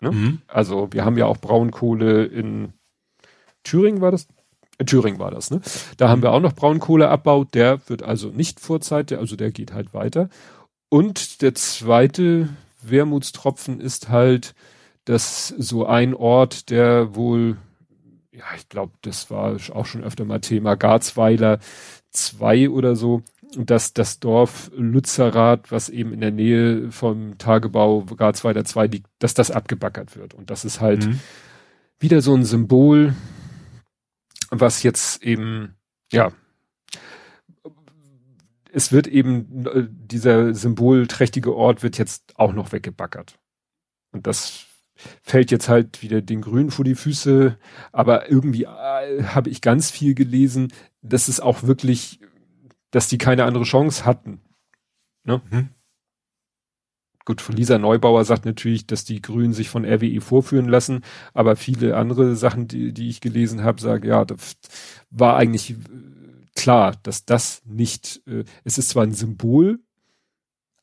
Ne? 0.00 0.10
Mhm. 0.10 0.42
Also 0.46 0.88
wir 0.92 1.04
haben 1.04 1.18
ja 1.18 1.26
auch 1.26 1.38
Braunkohle 1.38 2.24
in 2.24 2.72
Thüringen 3.62 4.00
war 4.00 4.10
das? 4.10 4.26
In 4.78 4.86
Thüringen 4.86 5.18
war 5.18 5.30
das, 5.30 5.50
ne? 5.50 5.60
Da 5.98 6.08
haben 6.08 6.22
wir 6.22 6.32
auch 6.32 6.40
noch 6.40 6.54
Braunkohleabbau, 6.54 7.44
der 7.44 7.86
wird 7.88 8.02
also 8.02 8.28
nicht 8.28 8.60
vorzeitig, 8.60 9.18
also 9.18 9.36
der 9.36 9.50
geht 9.50 9.74
halt 9.74 9.92
weiter. 9.92 10.30
Und 10.88 11.42
der 11.42 11.54
zweite 11.54 12.48
Wermutstropfen 12.82 13.78
ist 13.80 14.08
halt, 14.08 14.54
dass 15.04 15.48
so 15.48 15.84
ein 15.84 16.14
Ort, 16.14 16.70
der 16.70 17.14
wohl, 17.14 17.58
ja, 18.32 18.44
ich 18.56 18.68
glaube, 18.68 18.92
das 19.02 19.30
war 19.30 19.56
auch 19.74 19.86
schon 19.86 20.02
öfter 20.02 20.24
mal 20.24 20.40
Thema, 20.40 20.76
Garzweiler 20.76 21.58
2 22.10 22.70
oder 22.70 22.96
so, 22.96 23.22
dass 23.56 23.92
das 23.92 24.20
Dorf 24.20 24.70
Lützerath, 24.76 25.72
was 25.72 25.88
eben 25.88 26.12
in 26.12 26.20
der 26.20 26.30
Nähe 26.30 26.90
vom 26.92 27.38
Tagebau 27.38 28.02
Garzweiler 28.02 28.64
2 28.64 28.86
liegt, 28.86 29.06
dass 29.18 29.34
das 29.34 29.50
abgebackert 29.50 30.16
wird. 30.16 30.34
Und 30.34 30.50
das 30.50 30.64
ist 30.64 30.80
halt 30.80 31.06
mhm. 31.06 31.20
wieder 31.98 32.22
so 32.22 32.34
ein 32.34 32.44
Symbol, 32.44 33.14
was 34.50 34.82
jetzt 34.82 35.22
eben, 35.22 35.74
ja, 36.12 36.32
es 38.72 38.92
wird 38.92 39.08
eben, 39.08 39.88
dieser 40.06 40.54
symbolträchtige 40.54 41.54
Ort 41.54 41.82
wird 41.82 41.98
jetzt 41.98 42.38
auch 42.38 42.52
noch 42.52 42.72
weggebackert. 42.72 43.38
Und 44.12 44.26
das 44.26 44.66
fällt 45.22 45.50
jetzt 45.50 45.68
halt 45.68 46.02
wieder 46.02 46.20
den 46.22 46.42
Grünen 46.42 46.70
vor 46.70 46.84
die 46.84 46.94
Füße. 46.94 47.56
Aber 47.92 48.30
irgendwie 48.30 48.64
äh, 48.64 49.24
habe 49.24 49.50
ich 49.50 49.60
ganz 49.60 49.90
viel 49.90 50.14
gelesen, 50.14 50.72
dass 51.02 51.28
es 51.28 51.40
auch 51.40 51.62
wirklich 51.62 52.20
dass 52.90 53.08
die 53.08 53.18
keine 53.18 53.44
andere 53.44 53.64
Chance 53.64 54.04
hatten. 54.04 54.40
Ne? 55.24 55.40
Mhm. 55.50 55.68
Gut, 57.24 57.46
Lisa 57.48 57.78
Neubauer 57.78 58.24
sagt 58.24 58.44
natürlich, 58.44 58.86
dass 58.86 59.04
die 59.04 59.20
Grünen 59.20 59.52
sich 59.52 59.68
von 59.68 59.84
RWE 59.84 60.20
vorführen 60.20 60.68
lassen, 60.68 61.02
aber 61.34 61.54
viele 61.54 61.96
andere 61.96 62.34
Sachen, 62.34 62.66
die, 62.66 62.92
die 62.92 63.08
ich 63.08 63.20
gelesen 63.20 63.62
habe, 63.62 63.80
sagen, 63.80 64.06
ja, 64.06 64.24
das 64.24 64.56
war 65.10 65.36
eigentlich 65.36 65.72
äh, 65.72 65.76
klar, 66.56 66.96
dass 67.02 67.26
das 67.26 67.62
nicht, 67.66 68.22
äh, 68.26 68.44
es 68.64 68.78
ist 68.78 68.88
zwar 68.88 69.04
ein 69.04 69.12
Symbol, 69.12 69.80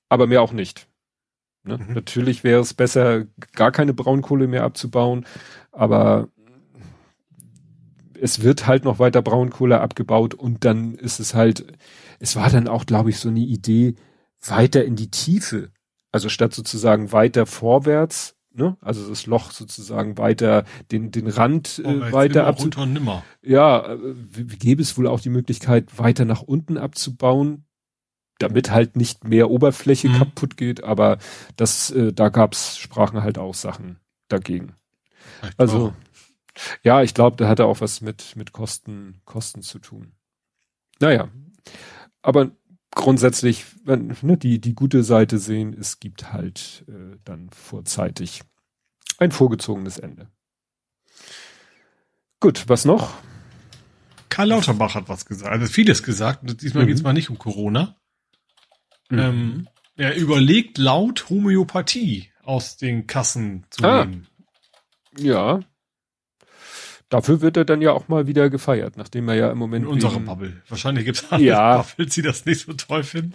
aber 0.10 0.28
mehr 0.28 0.42
auch 0.42 0.54
nicht. 0.54 0.88
Ne? 1.64 1.80
Mhm. 1.80 1.94
Natürlich 1.94 2.44
wäre 2.44 2.62
es 2.62 2.74
besser, 2.74 3.26
gar 3.54 3.72
keine 3.72 3.94
Braunkohle 3.94 4.48
mehr 4.48 4.64
abzubauen, 4.64 5.26
aber 5.72 6.30
es 8.22 8.42
wird 8.42 8.68
halt 8.68 8.84
noch 8.84 9.00
weiter 9.00 9.22
Braunkohle 9.22 9.80
abgebaut 9.80 10.34
und 10.34 10.66
dann 10.66 10.96
ist 10.96 11.20
es 11.20 11.34
halt, 11.34 11.66
es 12.20 12.36
war 12.36 12.50
dann 12.50 12.68
auch, 12.68 12.86
glaube 12.86 13.10
ich, 13.10 13.20
so 13.20 13.30
eine 13.30 13.40
Idee, 13.40 13.96
weiter 14.46 14.86
in 14.86 14.96
die 14.96 15.12
Tiefe. 15.12 15.70
Also 16.12 16.30
statt 16.30 16.54
sozusagen 16.54 17.12
weiter 17.12 17.46
vorwärts, 17.46 18.36
ne? 18.54 18.78
Also 18.82 19.08
das 19.08 19.26
Loch 19.26 19.52
sozusagen 19.52 20.18
weiter, 20.18 20.64
den, 20.92 21.12
den 21.12 21.28
Rand 21.28 21.80
äh, 21.80 22.12
weiter 22.12 22.48
abzubauen. 22.48 22.94
Ja, 23.42 23.94
äh, 23.94 24.44
gäbe 24.44 24.82
es 24.82 24.98
wohl 24.98 25.08
auch 25.08 25.20
die 25.20 25.30
Möglichkeit, 25.30 26.00
weiter 26.00 26.26
nach 26.26 26.42
unten 26.42 26.78
abzubauen, 26.78 27.66
damit 28.40 28.72
halt 28.72 28.96
nicht 28.96 29.26
mehr 29.26 29.50
Oberfläche 29.50 30.10
mhm. 30.10 30.18
kaputt 30.18 30.58
geht, 30.58 30.84
aber 30.84 31.18
das, 31.56 31.92
äh, 31.92 32.14
da 32.14 32.30
gab's, 32.30 32.78
sprachen 32.78 33.22
halt 33.22 33.38
auch 33.38 33.54
Sachen 33.54 34.00
dagegen. 34.28 34.74
Also, 35.58 35.94
ja, 36.84 37.02
ich 37.04 37.14
glaube, 37.14 37.38
da 37.38 37.48
hatte 37.48 37.66
auch 37.66 37.82
was 37.82 38.02
mit, 38.02 38.36
mit 38.36 38.52
Kosten, 38.52 39.22
Kosten 39.26 39.62
zu 39.62 39.80
tun. 39.80 40.14
Naja, 41.00 41.30
aber 42.22 42.52
grundsätzlich, 42.92 43.66
wenn 43.84 44.16
ne, 44.22 44.38
die, 44.38 44.60
die 44.60 44.74
gute 44.74 45.04
Seite 45.04 45.38
sehen, 45.38 45.76
es 45.80 46.00
gibt 46.00 46.34
halt 46.34 46.84
äh, 46.88 47.18
dann 47.24 47.50
vorzeitig 47.52 48.42
ein 49.18 49.32
vorgezogenes 49.32 50.00
Ende. 50.00 50.30
Gut, 52.40 52.66
was 52.68 52.86
noch? 52.86 53.14
Karl 54.30 54.50
Lauterbach 54.50 54.96
hat 54.96 55.10
was 55.10 55.26
gesagt, 55.26 55.52
also 55.52 55.66
vieles 55.66 56.04
gesagt. 56.04 56.62
Diesmal 56.62 56.84
mhm. 56.84 56.88
geht 56.88 56.98
es 56.98 57.04
mal 57.04 57.14
nicht 57.14 57.30
um 57.30 57.40
Corona. 57.40 57.96
Mhm. 59.10 59.20
Ähm, 59.20 59.68
Er 59.96 60.16
überlegt 60.16 60.78
laut 60.78 61.30
Homöopathie 61.30 62.30
aus 62.44 62.78
den 62.78 63.08
Kassen 63.08 63.66
zu 63.70 63.84
ah. 63.84 64.06
nehmen. 64.06 64.28
Ja. 65.18 65.62
Dafür 67.10 67.40
wird 67.40 67.56
er 67.56 67.64
dann 67.64 67.82
ja 67.82 67.94
auch 67.94 68.10
mal 68.10 68.28
wieder 68.28 68.50
gefeiert, 68.50 68.98
nachdem 68.98 69.30
er 69.30 69.36
ja 69.36 69.52
im 69.52 69.58
Moment. 69.58 69.86
In 69.86 69.92
unserer 69.92 70.20
Bubble. 70.20 70.62
Wahrscheinlich 70.68 71.06
gibt 71.06 71.24
es 71.32 71.40
ja. 71.40 71.78
Bubbles, 71.78 72.14
die 72.16 72.22
das 72.22 72.46
nicht 72.46 72.66
so 72.66 72.74
toll 72.74 73.04
finden. 73.04 73.34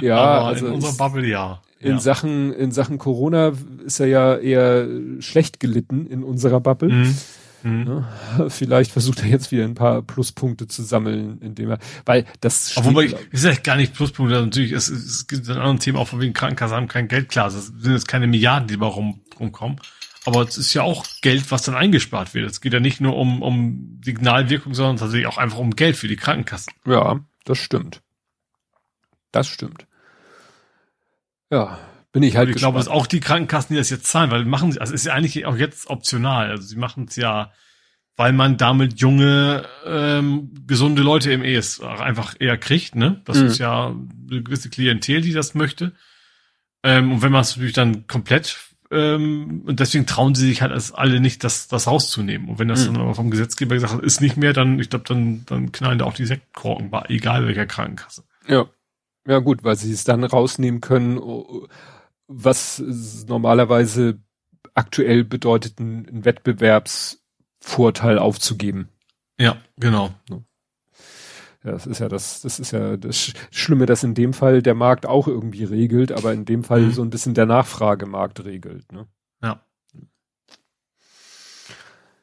Ja, 0.00 0.16
Aber 0.16 0.46
also 0.48 0.66
in 0.66 0.72
unserer 0.72 0.94
Bubble 0.94 1.26
ja. 1.26 1.62
In 1.78 1.92
ja. 1.92 2.00
Sachen, 2.00 2.52
in 2.52 2.72
Sachen 2.72 2.98
Corona 2.98 3.52
ist 3.84 4.00
er 4.00 4.06
ja 4.06 4.36
eher 4.36 4.86
schlecht 5.20 5.60
gelitten 5.60 6.06
in 6.06 6.24
unserer 6.24 6.60
Bubble. 6.60 6.88
Mhm. 6.88 7.16
Mhm. 7.62 7.84
Ne? 7.84 8.08
Vielleicht 8.50 8.90
versucht 8.90 9.20
er 9.22 9.28
jetzt 9.28 9.52
wieder 9.52 9.64
ein 9.64 9.74
paar 9.74 10.02
Pluspunkte 10.02 10.66
zu 10.66 10.82
sammeln, 10.82 11.38
indem 11.40 11.70
er, 11.70 11.78
weil 12.04 12.26
das. 12.40 12.76
Aber 12.76 12.88
wobei, 12.88 13.14
ist 13.30 13.44
ja 13.44 13.54
gar 13.54 13.76
nicht 13.76 13.94
Pluspunkte, 13.94 14.40
natürlich, 14.40 14.72
es, 14.72 14.88
es 14.88 15.26
gibt 15.26 15.48
ein 15.48 15.56
anderes 15.56 15.84
Thema, 15.84 16.00
auch 16.00 16.08
von 16.08 16.20
wegen 16.20 16.32
Krankenkassen 16.32 16.76
haben 16.76 16.88
kein 16.88 17.08
Geld, 17.08 17.28
klar, 17.28 17.48
es 17.48 17.66
sind 17.66 17.92
jetzt 17.92 18.08
keine 18.08 18.26
Milliarden, 18.26 18.68
die 18.68 18.76
da 18.76 18.86
rum, 18.86 19.20
rumkommen. 19.38 19.78
Aber 20.24 20.42
es 20.42 20.56
ist 20.56 20.72
ja 20.74 20.82
auch 20.82 21.04
Geld, 21.20 21.50
was 21.50 21.62
dann 21.62 21.74
eingespart 21.74 22.34
wird. 22.34 22.48
Es 22.48 22.60
geht 22.60 22.72
ja 22.72 22.80
nicht 22.80 23.00
nur 23.00 23.16
um, 23.16 23.42
um 23.42 24.00
Signalwirkung, 24.04 24.74
sondern 24.74 24.96
tatsächlich 24.96 25.26
auch 25.26 25.38
einfach 25.38 25.58
um 25.58 25.74
Geld 25.74 25.96
für 25.96 26.08
die 26.08 26.16
Krankenkassen. 26.16 26.72
Ja, 26.86 27.20
das 27.44 27.58
stimmt. 27.58 28.02
Das 29.32 29.48
stimmt. 29.48 29.86
Ja, 31.50 31.78
bin 32.12 32.22
ich 32.22 32.36
halt 32.36 32.50
ich 32.50 32.56
glaube, 32.56 32.78
es 32.78 32.86
ist 32.86 32.92
auch 32.92 33.06
die 33.06 33.20
Krankenkassen, 33.20 33.74
die 33.74 33.78
das 33.78 33.90
jetzt 33.90 34.06
zahlen, 34.06 34.30
weil 34.30 34.44
machen 34.44 34.70
sie, 34.70 34.80
also 34.80 34.94
ist 34.94 35.06
ja 35.06 35.14
eigentlich 35.14 35.44
auch 35.46 35.56
jetzt 35.56 35.88
optional. 35.88 36.50
Also 36.50 36.62
sie 36.62 36.76
machen 36.76 37.06
es 37.08 37.16
ja, 37.16 37.52
weil 38.16 38.32
man 38.32 38.58
damit 38.58 39.00
junge, 39.00 39.66
ähm, 39.86 40.52
gesunde 40.66 41.02
Leute 41.02 41.32
im 41.32 41.42
ES 41.42 41.80
einfach 41.80 42.34
eher 42.38 42.58
kriegt, 42.58 42.94
ne? 42.94 43.22
Das 43.24 43.38
mhm. 43.38 43.46
ist 43.46 43.58
ja 43.58 43.88
eine 43.88 44.42
gewisse 44.42 44.68
Klientel, 44.68 45.22
die 45.22 45.32
das 45.32 45.54
möchte. 45.54 45.92
Ähm, 46.82 47.12
und 47.12 47.22
wenn 47.22 47.32
man 47.32 47.40
es 47.40 47.56
natürlich 47.56 47.74
dann 47.74 48.06
komplett 48.06 48.71
ähm, 48.92 49.62
und 49.66 49.80
deswegen 49.80 50.06
trauen 50.06 50.34
sie 50.34 50.46
sich 50.46 50.60
halt 50.60 50.70
als 50.70 50.92
alle 50.92 51.18
nicht, 51.18 51.42
das, 51.44 51.66
das 51.66 51.86
rauszunehmen. 51.86 52.48
Und 52.48 52.58
wenn 52.58 52.68
das 52.68 52.86
mhm. 52.86 52.94
dann 52.94 53.02
aber 53.02 53.14
vom 53.14 53.30
Gesetzgeber 53.30 53.74
gesagt 53.74 53.94
hat, 53.94 54.02
ist 54.02 54.20
nicht 54.20 54.36
mehr, 54.36 54.52
dann, 54.52 54.78
ich 54.78 54.90
glaube, 54.90 55.06
dann, 55.08 55.44
dann 55.46 55.72
knallen 55.72 55.98
da 55.98 56.04
auch 56.04 56.12
die 56.12 56.26
Sektkorken, 56.26 56.92
egal 57.08 57.46
welcher 57.46 57.66
Krankenkasse. 57.66 58.24
Ja. 58.46 58.66
Ja, 59.26 59.38
gut, 59.38 59.62
weil 59.62 59.76
sie 59.76 59.92
es 59.92 60.04
dann 60.04 60.24
rausnehmen 60.24 60.80
können, 60.80 61.20
was 62.26 62.82
normalerweise 63.28 64.18
aktuell 64.74 65.22
bedeutet, 65.24 65.78
einen 65.78 66.24
Wettbewerbsvorteil 66.24 68.18
aufzugeben. 68.18 68.88
Ja, 69.38 69.56
genau. 69.78 70.12
Ja, 71.64 71.70
das 71.72 71.86
ist 71.86 72.00
ja 72.00 72.08
das, 72.08 72.40
das 72.40 72.58
ist 72.58 72.72
ja 72.72 72.96
das 72.96 73.32
Schlimme, 73.50 73.86
dass 73.86 74.02
in 74.02 74.14
dem 74.14 74.32
Fall 74.32 74.62
der 74.62 74.74
Markt 74.74 75.06
auch 75.06 75.28
irgendwie 75.28 75.64
regelt, 75.64 76.10
aber 76.10 76.32
in 76.32 76.44
dem 76.44 76.64
Fall 76.64 76.82
mhm. 76.82 76.92
so 76.92 77.02
ein 77.02 77.10
bisschen 77.10 77.34
der 77.34 77.46
Nachfragemarkt 77.46 78.44
regelt. 78.44 78.90
Ne? 78.92 79.06
Ja. 79.42 79.64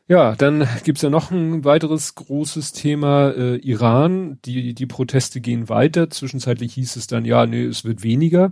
Ja, 0.10 0.36
dann 0.36 0.68
gibt's 0.84 1.04
ja 1.04 1.12
noch 1.12 1.30
ein 1.30 1.64
weiteres 1.64 2.16
großes 2.16 2.74
Thema, 2.74 3.30
äh, 3.30 3.58
Iran. 3.58 4.40
Die, 4.44 4.74
die 4.74 4.88
Proteste 4.88 5.40
gehen 5.40 5.70
weiter. 5.70 6.10
Zwischenzeitlich 6.10 6.74
hieß 6.74 6.96
es 6.96 7.06
dann, 7.06 7.26
ja, 7.26 7.46
nee, 7.46 7.64
es 7.64 7.86
wird 7.86 8.02
weniger. 8.02 8.52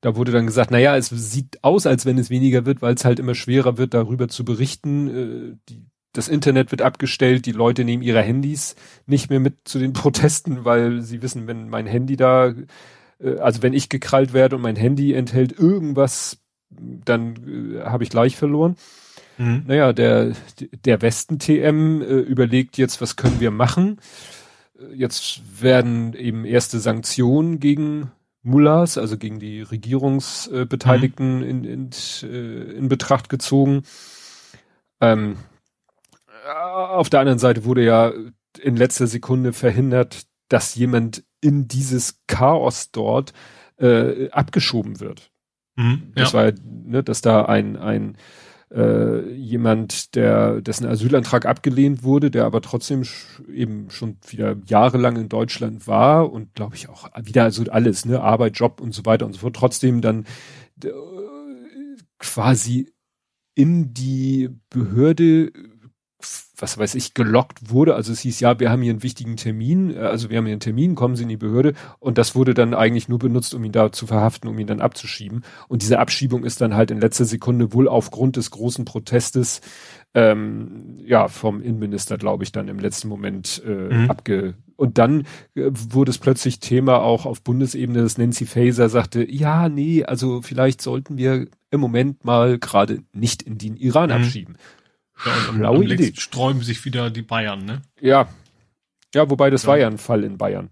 Da 0.00 0.16
wurde 0.16 0.32
dann 0.32 0.46
gesagt, 0.46 0.72
naja, 0.72 0.96
es 0.96 1.08
sieht 1.10 1.62
aus, 1.62 1.86
als 1.86 2.04
wenn 2.04 2.18
es 2.18 2.30
weniger 2.30 2.66
wird, 2.66 2.82
weil 2.82 2.94
es 2.94 3.04
halt 3.04 3.20
immer 3.20 3.36
schwerer 3.36 3.78
wird, 3.78 3.94
darüber 3.94 4.26
zu 4.26 4.44
berichten. 4.44 5.08
Äh, 5.08 5.56
die, 5.68 5.86
das 6.12 6.28
Internet 6.28 6.70
wird 6.70 6.82
abgestellt, 6.82 7.46
die 7.46 7.52
Leute 7.52 7.84
nehmen 7.84 8.02
ihre 8.02 8.22
Handys 8.22 8.76
nicht 9.06 9.30
mehr 9.30 9.40
mit 9.40 9.56
zu 9.64 9.78
den 9.78 9.92
Protesten, 9.94 10.64
weil 10.64 11.02
sie 11.02 11.22
wissen, 11.22 11.46
wenn 11.46 11.68
mein 11.68 11.86
Handy 11.86 12.16
da, 12.16 12.54
äh, 13.20 13.38
also 13.38 13.62
wenn 13.62 13.72
ich 13.72 13.88
gekrallt 13.88 14.32
werde 14.32 14.56
und 14.56 14.62
mein 14.62 14.76
Handy 14.76 15.14
enthält 15.14 15.58
irgendwas, 15.58 16.38
dann 16.70 17.76
äh, 17.76 17.80
habe 17.84 18.04
ich 18.04 18.10
gleich 18.10 18.36
verloren. 18.36 18.76
Mhm. 19.38 19.64
Naja, 19.66 19.92
der, 19.92 20.32
der 20.84 21.02
Westen-TM 21.02 22.02
äh, 22.02 22.04
überlegt 22.04 22.78
jetzt, 22.78 23.00
was 23.00 23.16
können 23.16 23.40
wir 23.40 23.50
machen. 23.50 23.98
Jetzt 24.94 25.40
werden 25.60 26.12
eben 26.14 26.44
erste 26.44 26.80
Sanktionen 26.80 27.60
gegen 27.60 28.10
Mullahs, 28.42 28.98
also 28.98 29.16
gegen 29.16 29.38
die 29.38 29.62
Regierungsbeteiligten 29.62 31.38
mhm. 31.38 31.44
in, 31.44 31.64
in, 31.64 31.90
äh, 32.22 32.72
in 32.72 32.88
Betracht 32.88 33.28
gezogen. 33.28 33.84
Ähm, 35.00 35.36
auf 36.44 37.10
der 37.10 37.20
anderen 37.20 37.38
Seite 37.38 37.64
wurde 37.64 37.84
ja 37.84 38.12
in 38.60 38.76
letzter 38.76 39.06
Sekunde 39.06 39.52
verhindert, 39.52 40.26
dass 40.48 40.74
jemand 40.74 41.24
in 41.40 41.68
dieses 41.68 42.20
Chaos 42.26 42.90
dort 42.90 43.32
äh, 43.78 44.30
abgeschoben 44.30 45.00
wird. 45.00 45.30
Mhm, 45.76 46.12
das 46.14 46.32
ja. 46.32 46.38
war, 46.38 46.52
ne, 46.64 47.02
dass 47.02 47.22
da 47.22 47.46
ein, 47.46 47.76
ein 47.76 48.16
äh, 48.70 49.30
jemand, 49.34 50.14
der 50.14 50.60
dessen 50.60 50.86
Asylantrag 50.86 51.46
abgelehnt 51.46 52.02
wurde, 52.02 52.30
der 52.30 52.44
aber 52.44 52.60
trotzdem 52.60 53.02
eben 53.52 53.90
schon 53.90 54.16
wieder 54.26 54.56
jahrelang 54.66 55.16
in 55.16 55.28
Deutschland 55.28 55.86
war 55.86 56.32
und 56.32 56.54
glaube 56.54 56.76
ich 56.76 56.88
auch 56.88 57.08
wieder 57.22 57.50
so 57.50 57.64
alles, 57.64 58.04
ne, 58.04 58.20
Arbeit, 58.20 58.56
Job 58.56 58.80
und 58.80 58.94
so 58.94 59.04
weiter 59.04 59.26
und 59.26 59.32
so 59.32 59.40
fort, 59.40 59.56
trotzdem 59.56 60.00
dann 60.00 60.24
äh, 60.84 60.90
quasi 62.18 62.92
in 63.54 63.92
die 63.92 64.50
Behörde 64.70 65.52
was 66.56 66.78
weiß 66.78 66.94
ich, 66.94 67.14
gelockt 67.14 67.70
wurde. 67.70 67.94
Also 67.94 68.12
es 68.12 68.20
hieß, 68.20 68.40
ja, 68.40 68.58
wir 68.60 68.70
haben 68.70 68.82
hier 68.82 68.92
einen 68.92 69.02
wichtigen 69.02 69.36
Termin, 69.36 69.94
äh, 69.94 69.98
also 69.98 70.30
wir 70.30 70.38
haben 70.38 70.46
hier 70.46 70.52
einen 70.52 70.60
Termin, 70.60 70.94
kommen 70.94 71.16
Sie 71.16 71.24
in 71.24 71.28
die 71.28 71.36
Behörde. 71.36 71.74
Und 71.98 72.18
das 72.18 72.34
wurde 72.34 72.54
dann 72.54 72.74
eigentlich 72.74 73.08
nur 73.08 73.18
benutzt, 73.18 73.54
um 73.54 73.64
ihn 73.64 73.72
da 73.72 73.92
zu 73.92 74.06
verhaften, 74.06 74.48
um 74.48 74.58
ihn 74.58 74.66
dann 74.66 74.80
abzuschieben. 74.80 75.44
Und 75.68 75.82
diese 75.82 75.98
Abschiebung 75.98 76.44
ist 76.44 76.60
dann 76.60 76.74
halt 76.74 76.90
in 76.90 77.00
letzter 77.00 77.24
Sekunde 77.24 77.72
wohl 77.72 77.88
aufgrund 77.88 78.36
des 78.36 78.50
großen 78.50 78.84
Protestes 78.84 79.60
ähm, 80.14 80.98
ja 81.04 81.28
vom 81.28 81.62
Innenminister, 81.62 82.18
glaube 82.18 82.44
ich, 82.44 82.52
dann 82.52 82.68
im 82.68 82.78
letzten 82.78 83.08
Moment 83.08 83.62
äh, 83.66 83.94
mhm. 83.94 84.10
abge 84.10 84.54
und 84.82 84.98
dann 84.98 85.26
äh, 85.54 85.70
wurde 85.70 86.10
es 86.10 86.18
plötzlich 86.18 86.58
Thema 86.58 87.00
auch 87.02 87.24
auf 87.24 87.42
Bundesebene, 87.42 88.02
dass 88.02 88.18
Nancy 88.18 88.46
Faeser 88.46 88.88
sagte, 88.88 89.24
ja, 89.30 89.68
nee, 89.68 90.04
also 90.04 90.42
vielleicht 90.42 90.82
sollten 90.82 91.16
wir 91.16 91.46
im 91.70 91.80
Moment 91.80 92.24
mal 92.24 92.58
gerade 92.58 93.04
nicht 93.12 93.42
in 93.42 93.58
den 93.58 93.76
Iran 93.76 94.10
mhm. 94.10 94.16
abschieben. 94.16 94.56
Ja, 95.24 95.32
und 95.50 95.64
am, 95.64 95.76
am 95.76 95.82
Idee. 95.82 96.12
sträuben 96.16 96.62
sich 96.62 96.84
wieder 96.84 97.10
die 97.10 97.22
Bayern, 97.22 97.64
ne? 97.64 97.82
Ja. 98.00 98.28
Ja, 99.14 99.28
wobei 99.28 99.50
das 99.50 99.62
ja. 99.62 99.68
war 99.68 99.78
ja 99.78 99.86
ein 99.86 99.98
Fall 99.98 100.24
in 100.24 100.38
Bayern. 100.38 100.70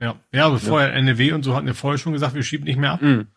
Ja, 0.00 0.14
ja, 0.32 0.46
aber 0.46 0.58
vorher 0.58 0.92
NRW 0.94 1.32
und 1.32 1.42
so 1.42 1.56
hatten 1.56 1.66
ja 1.66 1.74
vorher 1.74 1.98
schon 1.98 2.12
gesagt, 2.12 2.34
wir 2.34 2.42
schieben 2.42 2.64
nicht 2.64 2.78
mehr 2.78 2.92
ab. 2.92 3.02
Mhm. 3.02 3.28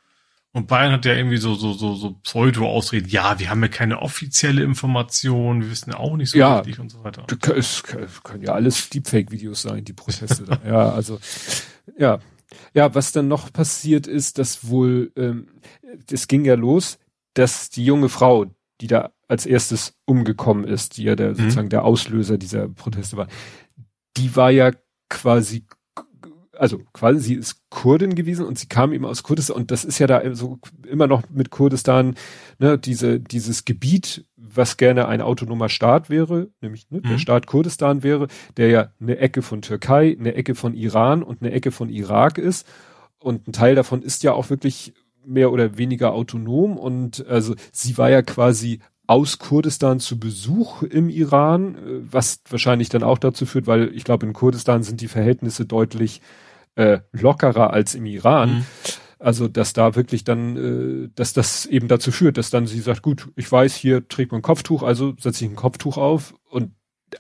Und 0.54 0.68
Bayern 0.68 0.92
hat 0.92 1.06
ja 1.06 1.14
irgendwie 1.14 1.38
so, 1.38 1.56
so, 1.56 1.72
so, 1.72 1.96
so 1.96 2.12
Pseudo-Ausreden. 2.24 3.08
Ja, 3.08 3.40
wir 3.40 3.50
haben 3.50 3.62
ja 3.62 3.70
keine 3.70 4.02
offizielle 4.02 4.62
Information, 4.64 5.62
wir 5.62 5.72
wissen 5.72 5.92
ja 5.92 5.98
auch 5.98 6.18
nicht 6.18 6.32
so 6.32 6.38
ja, 6.38 6.58
richtig 6.60 6.80
und 6.80 6.90
so 6.90 7.04
weiter. 7.04 7.26
Es 7.56 7.84
können 7.84 8.44
ja 8.44 8.54
alles 8.54 8.90
Deepfake-Videos 8.90 9.62
sein, 9.62 9.86
die 9.86 9.94
Proteste 9.94 10.44
da. 10.44 10.60
Ja, 10.66 10.90
also, 10.92 11.20
ja. 11.98 12.20
Ja, 12.74 12.94
was 12.94 13.14
dann 13.14 13.30
noch 13.30 13.54
passiert 13.54 14.08
ist, 14.08 14.38
dass 14.38 14.68
wohl, 14.68 15.14
ähm, 15.16 15.48
es 16.12 16.28
ging 16.28 16.44
ja 16.44 16.56
los, 16.56 17.00
dass 17.34 17.70
die 17.70 17.86
junge 17.86 18.10
Frau, 18.10 18.46
die 18.82 18.88
da 18.88 19.12
als 19.32 19.45
erstes 19.45 19.94
umgekommen 20.06 20.66
ist, 20.66 20.98
die 20.98 21.03
ja 21.03 21.16
der, 21.16 21.30
mhm. 21.30 21.36
sozusagen 21.36 21.70
der 21.70 21.86
Auslöser 21.86 22.38
dieser 22.38 22.68
Proteste 22.68 23.16
war, 23.16 23.28
die 24.18 24.36
war 24.36 24.52
ja 24.52 24.74
quasi, 25.10 25.66
also 26.58 26.82
quasi 26.91 27.20
sie 27.22 27.34
ist 27.36 27.62
Kurdin 27.70 28.14
gewesen 28.14 28.45
und 28.45 28.60
sie 28.60 28.68
kam 28.68 28.91
eben 28.91 29.06
aus 29.06 29.24
Kurdistan 29.24 29.56
und 29.56 29.72
das 29.72 29.86
ist 29.86 29.99
ja 29.99 30.08
da 30.08 30.36
so 30.36 30.60
immer 30.86 31.08
noch 31.08 31.24
mit 31.30 31.49
Kurdistan, 31.49 32.16
ne, 32.60 32.78
diese, 32.78 33.22
dieses 33.22 33.64
Gebiet, 33.64 34.26
was 34.36 34.76
gerne 34.76 35.08
ein 35.08 35.22
autonomer 35.22 35.70
Staat 35.70 36.10
wäre, 36.10 36.49
nämlich 36.60 36.91
ne, 36.91 36.99
mhm. 36.99 37.08
der 37.08 37.18
Staat 37.18 37.48
Kurdistan 37.48 38.03
wäre, 38.03 38.28
der 38.58 38.68
ja 38.68 38.91
eine 38.99 39.18
Ecke 39.18 39.44
von 39.44 39.62
Türkei, 39.62 40.18
eine 40.20 40.36
Ecke 40.36 40.56
von 40.56 40.74
Iran 40.74 41.24
und 41.24 41.41
eine 41.41 41.53
Ecke 41.53 41.72
von 41.72 41.90
Irak 41.90 42.38
ist. 42.38 42.68
Und 43.18 43.48
ein 43.48 43.53
Teil 43.53 43.76
davon 43.76 44.02
ist 44.02 44.24
ja 44.24 44.34
auch 44.34 44.49
wirklich 44.49 44.94
mehr 45.26 45.53
oder 45.53 45.78
weniger 45.78 46.12
autonom 46.12 46.78
und 46.78 47.26
also 47.28 47.56
sie 47.72 47.98
war 47.98 48.10
ja 48.10 48.24
quasi 48.24 48.80
aus 49.12 49.40
Kurdistan 49.40 50.00
zu 50.00 50.18
Besuch 50.18 50.84
im 50.84 51.10
Iran, 51.10 51.76
äh, 51.76 51.80
was 52.10 52.40
wahrscheinlich 52.50 52.88
dann 52.88 53.04
auch 53.04 53.18
dazu 53.18 53.46
führt, 53.46 53.68
weil 53.68 53.94
ich 53.94 54.06
glaube, 54.06 54.26
in 54.26 54.32
Kurdistan 54.32 54.84
sind 54.84 55.02
die 55.02 55.10
Verhältnisse 55.10 55.66
deutlich 55.66 56.22
äh, 56.76 57.00
lockerer 57.12 57.74
als 57.74 57.94
im 57.94 58.06
Iran. 58.06 58.50
Mhm. 58.50 58.66
Also, 59.20 59.50
dass 59.50 59.74
da 59.74 59.96
wirklich 59.96 60.24
dann, 60.24 60.56
äh, 60.56 61.10
dass 61.14 61.34
das 61.34 61.66
eben 61.66 61.90
dazu 61.90 62.14
führt, 62.14 62.38
dass 62.38 62.52
dann 62.52 62.68
sie 62.68 62.80
sagt, 62.80 63.02
gut, 63.02 63.28
ich 63.36 63.52
weiß, 63.52 63.76
hier 63.76 64.08
trägt 64.08 64.32
man 64.32 64.40
ein 64.40 64.44
Kopftuch, 64.44 64.82
also 64.82 65.14
setze 65.20 65.44
ich 65.44 65.52
ein 65.52 65.58
Kopftuch 65.58 65.98
auf 65.98 66.34
und 66.50 66.72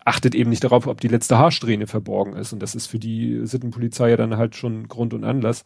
achtet 0.05 0.33
eben 0.33 0.49
nicht 0.49 0.63
darauf, 0.63 0.87
ob 0.87 1.01
die 1.01 1.09
letzte 1.09 1.37
Haarsträhne 1.37 1.87
verborgen 1.87 2.37
ist. 2.37 2.53
Und 2.53 2.63
das 2.63 2.73
ist 2.73 2.87
für 2.87 2.99
die 2.99 3.41
Sittenpolizei 3.43 4.11
ja 4.11 4.17
dann 4.17 4.37
halt 4.37 4.55
schon 4.55 4.87
Grund 4.87 5.13
und 5.13 5.25
Anlass. 5.25 5.65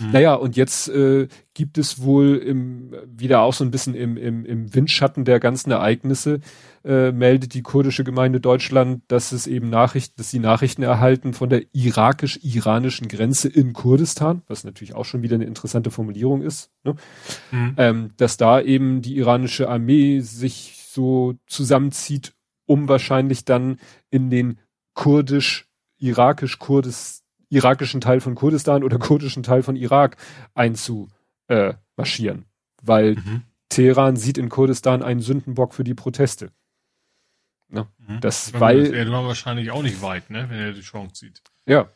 Mhm. 0.00 0.12
Naja, 0.12 0.34
und 0.34 0.56
jetzt 0.56 0.88
äh, 0.88 1.28
gibt 1.54 1.78
es 1.78 2.02
wohl 2.02 2.36
im, 2.36 2.94
wieder 3.06 3.42
auch 3.42 3.52
so 3.52 3.64
ein 3.64 3.70
bisschen 3.70 3.94
im, 3.94 4.16
im, 4.16 4.44
im 4.44 4.74
Windschatten 4.74 5.24
der 5.24 5.38
ganzen 5.40 5.70
Ereignisse, 5.70 6.40
äh, 6.84 7.12
meldet 7.12 7.54
die 7.54 7.62
kurdische 7.62 8.04
Gemeinde 8.04 8.40
Deutschland, 8.40 9.02
dass 9.08 9.32
es 9.32 9.46
eben 9.46 9.68
Nachrichten, 9.68 10.14
dass 10.16 10.30
sie 10.30 10.38
Nachrichten 10.38 10.82
erhalten 10.82 11.34
von 11.34 11.50
der 11.50 11.64
irakisch-iranischen 11.72 13.08
Grenze 13.08 13.48
in 13.48 13.74
Kurdistan, 13.74 14.40
was 14.48 14.64
natürlich 14.64 14.94
auch 14.94 15.04
schon 15.04 15.20
wieder 15.22 15.34
eine 15.34 15.44
interessante 15.44 15.90
Formulierung 15.90 16.40
ist, 16.42 16.70
ne? 16.84 16.94
mhm. 17.50 17.74
ähm, 17.76 18.12
dass 18.16 18.38
da 18.38 18.60
eben 18.60 19.02
die 19.02 19.16
iranische 19.18 19.68
Armee 19.68 20.20
sich 20.20 20.86
so 20.88 21.34
zusammenzieht, 21.46 22.32
um 22.66 22.88
wahrscheinlich 22.88 23.44
dann 23.44 23.78
in 24.10 24.30
den 24.30 24.58
kurdisch-irakisch-kurdisch 24.94 27.19
irakischen 27.50 28.00
Teil 28.00 28.20
von 28.20 28.34
Kurdistan 28.34 28.82
oder 28.82 28.98
kurdischen 28.98 29.42
Teil 29.42 29.62
von 29.62 29.76
Irak 29.76 30.16
einzumarschieren. 30.54 32.46
Weil 32.82 33.16
mhm. 33.16 33.42
Teheran 33.68 34.16
sieht 34.16 34.38
in 34.38 34.48
Kurdistan 34.48 35.02
einen 35.02 35.20
Sündenbock 35.20 35.74
für 35.74 35.84
die 35.84 35.94
Proteste. 35.94 36.52
Ne? 37.68 37.86
Mhm. 37.98 38.20
Das, 38.20 38.58
weil. 38.58 38.84
Das 38.84 38.92
wäre 38.92 39.12
wahrscheinlich 39.12 39.70
auch 39.70 39.82
nicht 39.82 40.00
weit, 40.02 40.30
ne, 40.30 40.48
wenn 40.48 40.58
er 40.58 40.72
die 40.72 40.80
Chance 40.80 41.26
sieht. 41.26 41.42
Ja, 41.66 41.88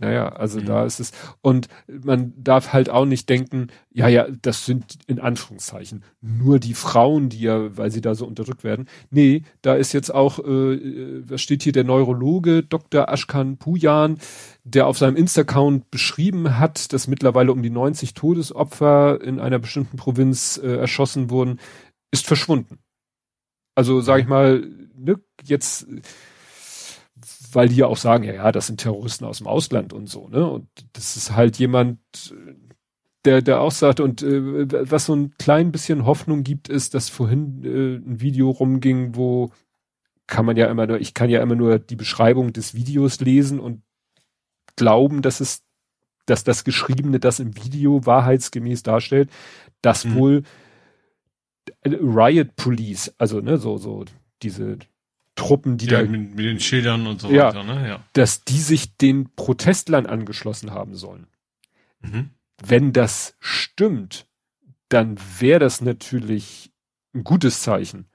naja, 0.00 0.30
also 0.30 0.58
mhm. 0.58 0.66
da 0.66 0.84
ist 0.84 1.00
es. 1.00 1.12
Und 1.42 1.68
man 1.86 2.32
darf 2.36 2.72
halt 2.72 2.88
auch 2.88 3.04
nicht 3.04 3.28
denken, 3.28 3.68
ja, 3.90 4.08
ja, 4.08 4.26
das 4.40 4.64
sind 4.64 4.98
in 5.06 5.20
Anführungszeichen 5.20 6.02
nur 6.20 6.58
die 6.58 6.74
Frauen, 6.74 7.28
die 7.28 7.40
ja, 7.40 7.76
weil 7.76 7.90
sie 7.90 8.00
da 8.00 8.14
so 8.14 8.26
unterdrückt 8.26 8.64
werden. 8.64 8.88
Nee, 9.10 9.42
da 9.60 9.74
ist 9.74 9.92
jetzt 9.92 10.12
auch, 10.12 10.38
äh, 10.38 11.28
was 11.28 11.42
steht 11.42 11.62
hier, 11.62 11.72
der 11.72 11.84
Neurologe 11.84 12.62
Dr. 12.62 13.08
Ashkan 13.10 13.58
Pujan, 13.58 14.18
der 14.64 14.86
auf 14.86 14.96
seinem 14.96 15.16
Insta-Account 15.16 15.90
beschrieben 15.90 16.58
hat, 16.58 16.92
dass 16.92 17.06
mittlerweile 17.06 17.52
um 17.52 17.62
die 17.62 17.70
90 17.70 18.14
Todesopfer 18.14 19.20
in 19.20 19.40
einer 19.40 19.58
bestimmten 19.58 19.98
Provinz 19.98 20.58
äh, 20.62 20.76
erschossen 20.76 21.28
wurden, 21.28 21.60
ist 22.10 22.26
verschwunden. 22.26 22.78
Also 23.74 24.00
sage 24.00 24.22
ich 24.22 24.28
mal, 24.28 24.66
ne, 24.96 25.20
jetzt 25.44 25.86
weil 27.54 27.68
die 27.68 27.76
ja 27.76 27.86
auch 27.86 27.96
sagen, 27.96 28.24
ja, 28.24 28.34
ja, 28.34 28.52
das 28.52 28.66
sind 28.66 28.80
Terroristen 28.80 29.24
aus 29.24 29.38
dem 29.38 29.46
Ausland 29.46 29.92
und 29.92 30.08
so, 30.08 30.28
ne? 30.28 30.48
Und 30.48 30.68
das 30.92 31.16
ist 31.16 31.32
halt 31.36 31.58
jemand, 31.58 31.98
der, 33.24 33.42
der 33.42 33.60
auch 33.60 33.70
sagt, 33.70 34.00
und 34.00 34.22
äh, 34.22 34.90
was 34.90 35.06
so 35.06 35.14
ein 35.14 35.34
klein 35.38 35.72
bisschen 35.72 36.06
Hoffnung 36.06 36.42
gibt, 36.42 36.68
ist, 36.68 36.94
dass 36.94 37.08
vorhin 37.08 37.62
äh, 37.64 37.96
ein 37.96 38.20
Video 38.20 38.50
rumging, 38.50 39.14
wo 39.14 39.50
kann 40.26 40.46
man 40.46 40.56
ja 40.56 40.66
immer 40.66 40.86
nur, 40.86 41.00
ich 41.00 41.14
kann 41.14 41.30
ja 41.30 41.42
immer 41.42 41.54
nur 41.54 41.78
die 41.78 41.96
Beschreibung 41.96 42.52
des 42.52 42.74
Videos 42.74 43.20
lesen 43.20 43.60
und 43.60 43.82
glauben, 44.76 45.22
dass 45.22 45.40
es, 45.40 45.62
dass 46.26 46.44
das 46.44 46.64
Geschriebene 46.64 47.20
das 47.20 47.38
im 47.38 47.56
Video 47.56 48.06
wahrheitsgemäß 48.06 48.82
darstellt, 48.82 49.30
dass 49.82 50.04
mhm. 50.04 50.14
wohl 50.14 50.42
Riot 51.84 52.56
Police, 52.56 53.14
also 53.18 53.40
ne, 53.40 53.58
so, 53.58 53.76
so 53.76 54.04
diese 54.42 54.78
Truppen, 55.34 55.78
die 55.78 55.86
ja, 55.86 56.02
da 56.02 56.08
mit, 56.08 56.34
mit, 56.34 56.44
den 56.44 56.60
Schildern 56.60 57.06
und 57.06 57.20
so 57.20 57.30
ja, 57.30 57.48
weiter, 57.48 57.64
ne? 57.64 57.88
Ja. 57.88 58.04
Dass 58.12 58.44
die 58.44 58.58
sich 58.58 58.96
den 58.96 59.34
Protestlern 59.34 60.06
angeschlossen 60.06 60.72
haben 60.72 60.94
sollen. 60.94 61.26
Mhm. 62.00 62.30
Wenn 62.62 62.92
das 62.92 63.36
stimmt, 63.40 64.26
dann 64.88 65.18
wäre 65.38 65.60
das 65.60 65.80
natürlich 65.80 66.70
ein 67.14 67.24
gutes 67.24 67.62
Zeichen. 67.62 68.06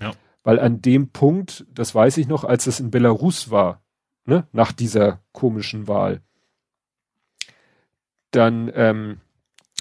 Ja. 0.00 0.12
Weil 0.42 0.58
an 0.58 0.82
dem 0.82 1.10
Punkt, 1.10 1.66
das 1.72 1.94
weiß 1.94 2.16
ich 2.18 2.26
noch, 2.26 2.44
als 2.44 2.66
es 2.66 2.80
in 2.80 2.90
Belarus 2.90 3.50
war, 3.50 3.82
ne, 4.24 4.46
nach 4.52 4.72
dieser 4.72 5.20
komischen 5.32 5.86
Wahl, 5.86 6.20
dann, 8.32 8.70
ähm, 8.74 9.20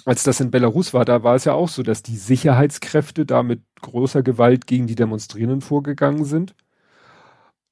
als 0.06 0.24
das 0.24 0.40
in 0.40 0.52
Belarus 0.52 0.94
war, 0.94 1.03
da 1.03 1.24
war 1.24 1.34
es 1.34 1.45
ja 1.45 1.53
auch 1.53 1.68
so, 1.68 1.82
dass 1.82 2.03
die 2.03 2.16
Sicherheitskräfte 2.16 3.26
da 3.26 3.41
mit 3.41 3.64
großer 3.82 4.22
Gewalt 4.22 4.68
gegen 4.68 4.86
die 4.86 4.95
Demonstrierenden 4.95 5.62
vorgegangen 5.62 6.26
sind 6.26 6.56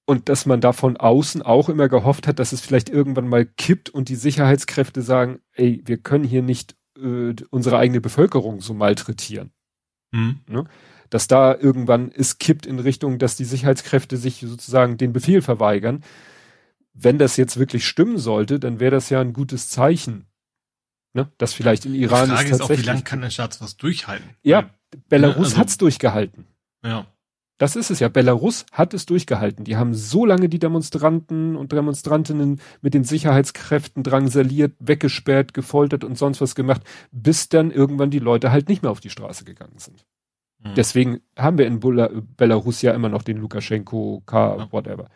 und 0.05 0.29
dass 0.29 0.45
man 0.45 0.61
da 0.61 0.73
von 0.73 0.97
außen 0.97 1.41
auch 1.41 1.69
immer 1.69 1.87
gehofft 1.87 2.27
hat, 2.27 2.39
dass 2.39 2.51
es 2.51 2.61
vielleicht 2.61 2.89
irgendwann 2.89 3.27
mal 3.27 3.45
kippt 3.45 3.89
und 3.89 4.09
die 4.09 4.15
Sicherheitskräfte 4.15 5.01
sagen, 5.01 5.39
ey, 5.53 5.81
wir 5.85 5.97
können 5.97 6.25
hier 6.25 6.41
nicht 6.41 6.75
äh, 6.97 7.33
unsere 7.49 7.77
eigene 7.77 8.01
Bevölkerung 8.01 8.61
so 8.61 8.73
malträtieren. 8.73 9.51
Mhm. 10.11 10.41
Ne? 10.47 10.65
Dass 11.09 11.27
da 11.27 11.55
irgendwann 11.55 12.11
es 12.11 12.37
kippt 12.37 12.65
in 12.65 12.79
Richtung, 12.79 13.17
dass 13.17 13.37
die 13.37 13.45
Sicherheitskräfte 13.45 14.17
sich 14.17 14.41
sozusagen 14.41 14.97
den 14.97 15.13
Befehl 15.13 15.41
verweigern. 15.41 16.03
Wenn 16.93 17.17
das 17.17 17.37
jetzt 17.37 17.57
wirklich 17.57 17.87
stimmen 17.87 18.17
sollte, 18.17 18.59
dann 18.59 18.79
wäre 18.79 18.91
das 18.91 19.09
ja 19.09 19.21
ein 19.21 19.33
gutes 19.33 19.69
Zeichen. 19.69 20.25
Ne? 21.13 21.31
Dass 21.37 21.53
vielleicht 21.53 21.85
in 21.85 21.95
Iran 21.95 22.29
die 22.29 22.35
Frage 22.35 22.49
ist 22.49 22.61
auch, 22.61 22.69
wie 22.69 22.81
lange 22.81 23.03
kann 23.03 23.21
der 23.21 23.29
Staat 23.29 23.61
was 23.61 23.77
durchhalten? 23.77 24.29
Ja, 24.41 24.69
Belarus 25.09 25.37
ne, 25.37 25.43
also, 25.43 25.57
hat's 25.57 25.77
durchgehalten. 25.77 26.47
Ja. 26.83 27.07
Das 27.57 27.75
ist 27.75 27.91
es 27.91 27.99
ja. 27.99 28.09
Belarus 28.09 28.65
hat 28.71 28.93
es 28.93 29.05
durchgehalten. 29.05 29.63
Die 29.63 29.77
haben 29.77 29.93
so 29.93 30.25
lange 30.25 30.49
die 30.49 30.59
Demonstranten 30.59 31.55
und 31.55 31.71
Demonstrantinnen 31.71 32.59
mit 32.81 32.93
den 32.93 33.03
Sicherheitskräften 33.03 34.03
drangsaliert, 34.03 34.73
weggesperrt, 34.79 35.53
gefoltert 35.53 36.03
und 36.03 36.17
sonst 36.17 36.41
was 36.41 36.55
gemacht, 36.55 36.81
bis 37.11 37.49
dann 37.49 37.71
irgendwann 37.71 38.09
die 38.09 38.19
Leute 38.19 38.51
halt 38.51 38.69
nicht 38.69 38.81
mehr 38.81 38.91
auf 38.91 38.99
die 38.99 39.11
Straße 39.11 39.45
gegangen 39.45 39.77
sind. 39.77 40.05
Mhm. 40.63 40.73
Deswegen 40.75 41.21
haben 41.37 41.57
wir 41.57 41.67
in 41.67 41.79
Bula 41.79 42.09
Belarus 42.37 42.81
ja 42.81 42.93
immer 42.93 43.09
noch 43.09 43.21
den 43.21 43.37
Lukaschenko, 43.37 44.23
K, 44.25 44.57
ja. 44.57 44.71
whatever. 44.71 45.09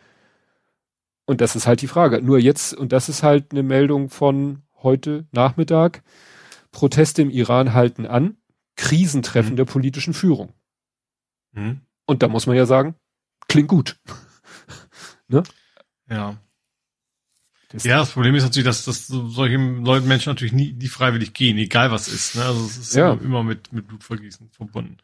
Und 1.26 1.42
das 1.42 1.56
ist 1.56 1.68
halt 1.68 1.82
die 1.82 1.88
Frage. 1.88 2.22
Nur 2.22 2.40
jetzt, 2.40 2.74
und 2.74 2.92
das 2.92 3.10
ist 3.10 3.24
halt 3.24 3.52
eine 3.52 3.64
Meldung 3.64 4.10
von 4.10 4.64
heute 4.82 5.26
Nachmittag, 5.32 6.04
Proteste 6.72 7.22
im 7.22 7.30
Iran 7.30 7.74
halten 7.74 8.06
an, 8.06 8.38
Krisentreffen 8.76 9.54
mhm. 9.54 9.58
der 9.58 9.66
politischen 9.66 10.14
Führung. 10.14 10.54
Mhm. 11.54 11.82
Und 12.08 12.24
da 12.24 12.28
muss 12.28 12.48
man 12.48 12.56
ja 12.56 12.66
sagen, 12.66 12.96
klingt 13.48 13.68
gut. 13.68 14.00
ne? 15.28 15.44
Ja. 16.10 16.38
Das 17.70 17.84
ja, 17.84 18.00
das 18.00 18.12
Problem 18.12 18.34
ist 18.34 18.44
natürlich, 18.44 18.66
dass, 18.66 18.86
dass 18.86 19.08
solche 19.08 19.58
Leute 19.58 20.08
Menschen 20.08 20.30
natürlich 20.30 20.54
nie, 20.54 20.72
nie 20.72 20.88
freiwillig 20.88 21.34
gehen, 21.34 21.58
egal 21.58 21.92
was 21.92 22.08
ist. 22.08 22.36
Ne? 22.36 22.44
Also 22.44 22.66
es 22.66 22.78
ist 22.78 22.96
ja. 22.96 23.12
immer, 23.12 23.22
immer 23.22 23.44
mit, 23.44 23.74
mit 23.74 23.88
Blutvergießen 23.88 24.50
verbunden. 24.52 24.98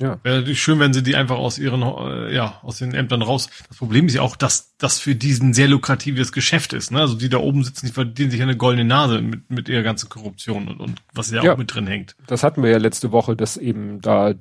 Ja. 0.00 0.20
Wäre 0.22 0.38
natürlich 0.38 0.62
schön, 0.62 0.78
wenn 0.78 0.92
sie 0.92 1.02
die 1.02 1.16
einfach 1.16 1.36
aus 1.36 1.58
ihren, 1.58 1.82
äh, 1.82 2.32
ja, 2.32 2.60
aus 2.62 2.78
den 2.78 2.94
Ämtern 2.94 3.22
raus. 3.22 3.48
Das 3.68 3.78
Problem 3.78 4.06
ist 4.06 4.14
ja 4.14 4.22
auch, 4.22 4.36
dass 4.36 4.76
das 4.78 5.00
für 5.00 5.16
diesen 5.16 5.54
sehr 5.54 5.66
lukratives 5.66 6.30
Geschäft 6.30 6.72
ist. 6.72 6.92
Ne? 6.92 7.00
Also 7.00 7.16
die 7.16 7.28
da 7.28 7.38
oben 7.38 7.64
sitzen, 7.64 7.86
die 7.86 7.92
verdienen 7.92 8.30
sich 8.30 8.40
eine 8.40 8.56
goldene 8.56 8.84
Nase 8.84 9.20
mit, 9.20 9.50
mit 9.50 9.68
ihrer 9.68 9.82
ganzen 9.82 10.08
Korruption 10.08 10.68
und, 10.68 10.80
und 10.80 11.02
was 11.14 11.30
ja, 11.32 11.42
ja 11.42 11.52
auch 11.52 11.56
mit 11.56 11.74
drin 11.74 11.88
hängt. 11.88 12.14
Das 12.28 12.44
hatten 12.44 12.62
wir 12.62 12.70
ja 12.70 12.78
letzte 12.78 13.10
Woche, 13.10 13.34
dass 13.34 13.56
eben 13.56 14.00
da 14.00 14.30
äh, 14.30 14.36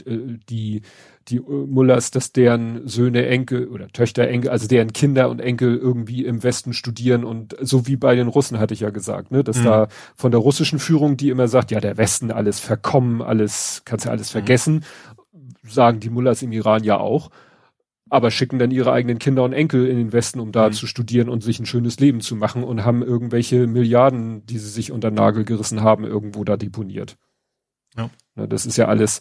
die 0.47 0.83
die 1.29 1.39
Mullers, 1.39 2.11
dass 2.11 2.31
deren 2.31 2.87
Söhne, 2.87 3.27
Enkel 3.27 3.67
oder 3.67 3.89
Töchter, 3.89 4.27
Enkel, 4.27 4.49
also 4.49 4.67
deren 4.67 4.93
Kinder 4.93 5.29
und 5.29 5.39
Enkel 5.39 5.77
irgendwie 5.77 6.25
im 6.25 6.43
Westen 6.43 6.73
studieren 6.73 7.23
und 7.23 7.55
so 7.59 7.87
wie 7.87 7.97
bei 7.97 8.15
den 8.15 8.27
Russen 8.27 8.59
hatte 8.59 8.73
ich 8.73 8.79
ja 8.79 8.89
gesagt, 8.89 9.31
ne, 9.31 9.43
dass 9.43 9.59
mhm. 9.59 9.65
da 9.65 9.87
von 10.15 10.31
der 10.31 10.39
russischen 10.39 10.79
Führung, 10.79 11.17
die 11.17 11.29
immer 11.29 11.47
sagt, 11.47 11.71
ja, 11.71 11.79
der 11.79 11.97
Westen 11.97 12.31
alles 12.31 12.59
verkommen, 12.59 13.21
alles, 13.21 13.81
kannst 13.85 14.05
ja 14.05 14.11
alles 14.11 14.29
mhm. 14.29 14.39
vergessen, 14.39 14.85
sagen 15.67 15.99
die 15.99 16.09
Mullahs 16.09 16.41
im 16.41 16.53
Iran 16.53 16.83
ja 16.83 16.97
auch, 16.97 17.29
aber 18.09 18.31
schicken 18.31 18.57
dann 18.57 18.71
ihre 18.71 18.93
eigenen 18.93 19.19
Kinder 19.19 19.43
und 19.43 19.51
Enkel 19.51 19.85
in 19.85 19.97
den 19.97 20.13
Westen, 20.13 20.39
um 20.39 20.53
da 20.53 20.69
mhm. 20.69 20.73
zu 20.73 20.87
studieren 20.87 21.27
und 21.27 21.43
sich 21.43 21.59
ein 21.59 21.65
schönes 21.65 21.99
Leben 21.99 22.21
zu 22.21 22.37
machen 22.37 22.63
und 22.63 22.85
haben 22.85 23.03
irgendwelche 23.03 23.67
Milliarden, 23.67 24.45
die 24.45 24.59
sie 24.59 24.69
sich 24.69 24.93
unter 24.93 25.11
Nagel 25.11 25.43
gerissen 25.43 25.81
haben, 25.81 26.05
irgendwo 26.05 26.45
da 26.45 26.55
deponiert. 26.55 27.17
Ja. 27.97 28.09
Ne, 28.35 28.47
das 28.47 28.65
ist 28.65 28.77
ja 28.77 28.87
alles, 28.87 29.19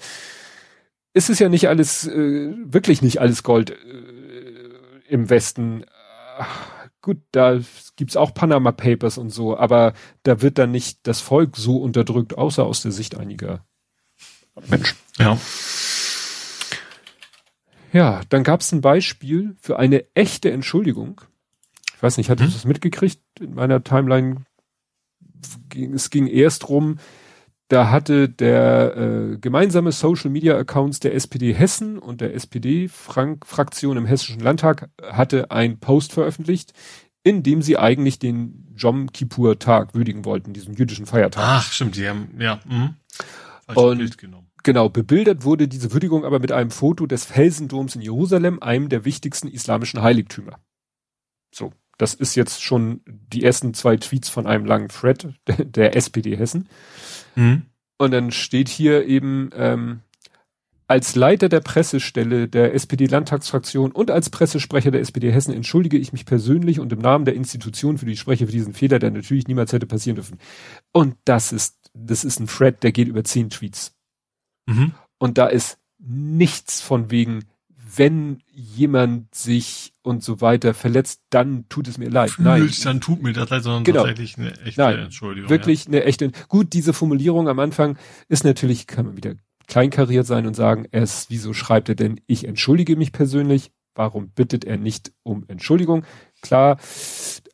ist 1.17 1.31
es 1.31 1.39
ja 1.39 1.49
nicht 1.49 1.69
alles, 1.69 2.07
äh, 2.07 2.53
wirklich 2.65 3.01
nicht 3.01 3.21
alles 3.23 3.43
Gold 3.43 3.71
äh, 3.71 3.75
im 5.09 5.31
Westen. 5.31 5.87
Ach, 6.37 6.69
gut, 7.01 7.23
da 7.33 7.59
gibt's 7.97 8.19
auch 8.19 8.35
Panama 8.35 8.71
Papers 8.71 9.17
und 9.17 9.31
so, 9.31 9.57
aber 9.57 9.95
da 10.25 10.43
wird 10.43 10.59
dann 10.59 10.71
nicht 10.71 11.07
das 11.07 11.23
Volk 11.23 11.57
so 11.57 11.79
unterdrückt, 11.79 12.37
außer 12.37 12.65
aus 12.65 12.83
der 12.83 12.93
Sicht 12.93 13.17
einiger 13.17 13.65
Menschen. 14.69 14.99
Ja. 15.19 15.39
Ja, 17.93 18.21
dann 18.29 18.45
gab 18.45 18.61
es 18.61 18.73
ein 18.73 18.83
Beispiel 18.83 19.57
für 19.59 19.79
eine 19.79 20.05
echte 20.13 20.51
Entschuldigung. 20.51 21.23
Ich 21.95 22.03
weiß 22.03 22.19
nicht, 22.19 22.29
hattest 22.29 22.49
hm? 22.49 22.51
du 22.51 22.57
das 22.57 22.65
mitgekriegt? 22.67 23.23
In 23.41 23.55
meiner 23.55 23.83
Timeline 23.83 24.45
ging, 25.71 25.95
es 25.95 26.11
ging 26.11 26.27
erst 26.27 26.69
rum, 26.69 26.99
da 27.69 27.91
hatte 27.91 28.29
der 28.29 28.97
äh, 28.97 29.39
gemeinsame 29.39 29.93
Social 29.93 30.31
Media 30.31 30.57
Accounts 30.57 31.01
der 31.01 31.15
SPD 31.15 31.53
Hessen 31.53 31.99
und 31.99 32.21
der 32.21 32.35
SPD 32.35 32.89
Frank 32.89 33.47
Fraktion 33.47 33.97
im 33.97 34.07
Hessischen 34.07 34.41
Landtag 34.41 34.89
hatte 35.03 35.51
ein 35.51 35.79
Post 35.81 36.13
veröffentlicht, 36.13 36.73
in 37.25 37.43
dem 37.43 37.63
sie 37.63 37.77
eigentlich 37.77 38.21
den 38.21 38.73
Jom 38.77 39.11
Kippur 39.13 39.59
Tag 39.59 39.95
würdigen 39.95 40.25
wollten, 40.25 40.53
diesen 40.53 40.75
jüdischen 40.75 41.07
Feiertag. 41.07 41.43
Ach, 41.45 41.73
stimmt, 41.73 41.97
die 41.97 42.09
haben, 42.09 42.29
ja, 42.39 42.61
mh. 42.67 42.95
Und 43.75 43.99
Bild 43.99 44.17
genommen. 44.19 44.47
Genau, 44.63 44.89
bebildert 44.89 45.45
wurde 45.45 45.67
diese 45.67 45.93
Würdigung 45.93 46.25
aber 46.25 46.39
mit 46.39 46.53
einem 46.53 46.71
Foto 46.71 47.07
des 47.07 47.25
Felsendoms 47.25 47.97
in 47.97 48.01
Jerusalem, 48.03 48.61
einem 48.61 48.89
der 48.89 49.05
wichtigsten 49.05 49.49
islamischen 49.49 50.03
Heiligtümer. 50.03 50.61
So, 51.53 51.73
Das 51.99 52.15
ist 52.15 52.35
jetzt 52.35 52.63
schon 52.63 53.01
die 53.07 53.43
ersten 53.43 53.75
zwei 53.75 53.97
Tweets 53.97 54.29
von 54.29 54.47
einem 54.47 54.67
langen 54.67 54.89
Thread 54.89 55.35
der 55.59 55.97
SPD 55.97 56.37
Hessen. 56.37 56.69
Mhm. 57.37 57.63
Und 57.99 58.11
dann 58.11 58.31
steht 58.31 58.69
hier 58.69 59.07
eben, 59.07 59.51
ähm, 59.55 60.01
als 60.89 61.17
Leiter 61.17 61.49
der 61.49 61.61
Pressestelle 61.61 62.49
der 62.49 62.75
SPD-Landtagsfraktion 62.75 63.91
und 63.91 64.11
als 64.11 64.31
Pressesprecher 64.31 64.93
der 64.93 65.01
SPD 65.01 65.33
Hessen 65.33 65.53
entschuldige 65.53 65.97
ich 65.97 66.13
mich 66.13 66.27
persönlich 66.27 66.79
und 66.79 66.93
im 66.93 67.01
Namen 67.01 67.25
der 67.25 67.35
Institution 67.35 67.99
für 67.99 68.07
die 68.07 68.17
Sprecher 68.17 68.47
für 68.47 68.53
diesen 68.53 68.73
Fehler, 68.73 69.01
der 69.01 69.11
natürlich 69.11 69.49
niemals 69.49 69.73
hätte 69.73 69.87
passieren 69.87 70.15
dürfen. 70.17 70.39
Und 70.93 71.17
das 71.25 71.53
ist, 71.53 71.77
das 71.93 72.25
ist 72.25 72.39
ein 72.39 72.47
Thread, 72.47 72.83
der 72.85 72.93
geht 72.93 73.09
über 73.09 73.25
zehn 73.25 73.51
Tweets. 73.51 73.97
Mhm. 74.67 74.93
Und 75.19 75.39
da 75.39 75.47
ist 75.47 75.79
nichts 75.99 76.81
von 76.81 77.11
wegen, 77.11 77.45
wenn 77.95 78.43
jemand 78.53 79.35
sich 79.35 79.93
und 80.03 80.23
so 80.23 80.41
weiter 80.41 80.75
verletzt, 80.75 81.23
dann 81.31 81.69
tut 81.69 81.87
es 81.89 81.99
mir 81.99 82.09
leid. 82.09 82.31
Fühlt, 82.31 82.47
Nein. 82.47 82.71
dann 82.83 83.01
tut 83.01 83.23
mir 83.23 83.33
das 83.33 83.49
leid, 83.51 83.63
sondern 83.63 83.85
genau. 83.85 84.01
tatsächlich 84.01 84.39
eine 84.39 84.59
echte 84.63 84.81
Nein, 84.81 84.99
Entschuldigung. 84.99 85.51
Wirklich 85.51 85.85
ja. 85.85 85.89
eine 85.89 86.05
echte, 86.05 86.33
gut, 86.49 86.73
diese 86.73 86.93
Formulierung 86.93 87.49
am 87.49 87.59
Anfang 87.59 87.97
ist 88.29 88.45
natürlich, 88.45 88.87
kann 88.87 89.07
man 89.07 89.17
wieder 89.17 89.35
kleinkariert 89.69 90.27
sein 90.27 90.47
und 90.47 90.55
sagen, 90.55 90.87
es, 90.91 91.27
wieso 91.29 91.53
schreibt 91.53 91.89
er 91.89 91.95
denn, 91.95 92.21
ich 92.27 92.47
entschuldige 92.47 92.97
mich 92.97 93.13
persönlich? 93.13 93.71
Warum 93.95 94.31
bittet 94.31 94.65
er 94.65 94.77
nicht 94.77 95.13
um 95.23 95.45
Entschuldigung? 95.49 96.05
Klar, 96.43 96.79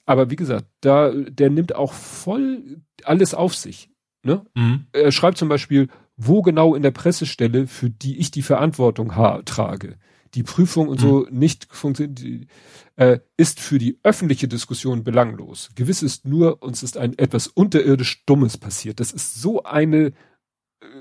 aber 0.07 0.31
wie 0.31 0.37
gesagt, 0.37 0.67
da, 0.81 1.13
der 1.13 1.51
nimmt 1.51 1.75
auch 1.75 1.93
voll 1.93 2.83
alles 3.05 3.35
auf 3.35 3.55
sich. 3.55 3.91
Ne? 4.25 4.45
Mhm. 4.55 4.87
Er 4.93 5.13
schreibt 5.13 5.39
zum 5.39 5.49
Beispiel, 5.49 5.89
wo 6.17 6.43
genau 6.43 6.75
in 6.75 6.83
der 6.83 6.91
Pressestelle, 6.91 7.67
für 7.67 7.91
die 7.91 8.19
ich 8.19 8.31
die 8.31 8.43
Verantwortung 8.43 9.13
trage, 9.45 9.97
die 10.35 10.43
Prüfung 10.43 10.89
und 10.89 11.03
mhm. 11.03 11.07
so 11.07 11.27
nicht 11.31 11.67
funktioniert, 11.71 12.49
äh, 12.97 13.19
ist 13.37 13.61
für 13.61 13.79
die 13.79 13.99
öffentliche 14.03 14.49
Diskussion 14.49 15.05
belanglos. 15.05 15.71
Gewiss 15.75 16.03
ist 16.03 16.25
nur, 16.27 16.63
uns 16.63 16.83
ist 16.83 16.97
ein 16.97 17.19
etwas 17.19 17.47
unterirdisch 17.47 18.25
Dummes 18.27 18.57
passiert. 18.59 19.01
Das 19.01 19.13
ist 19.13 19.41
so 19.41 19.63
eine 19.63 20.13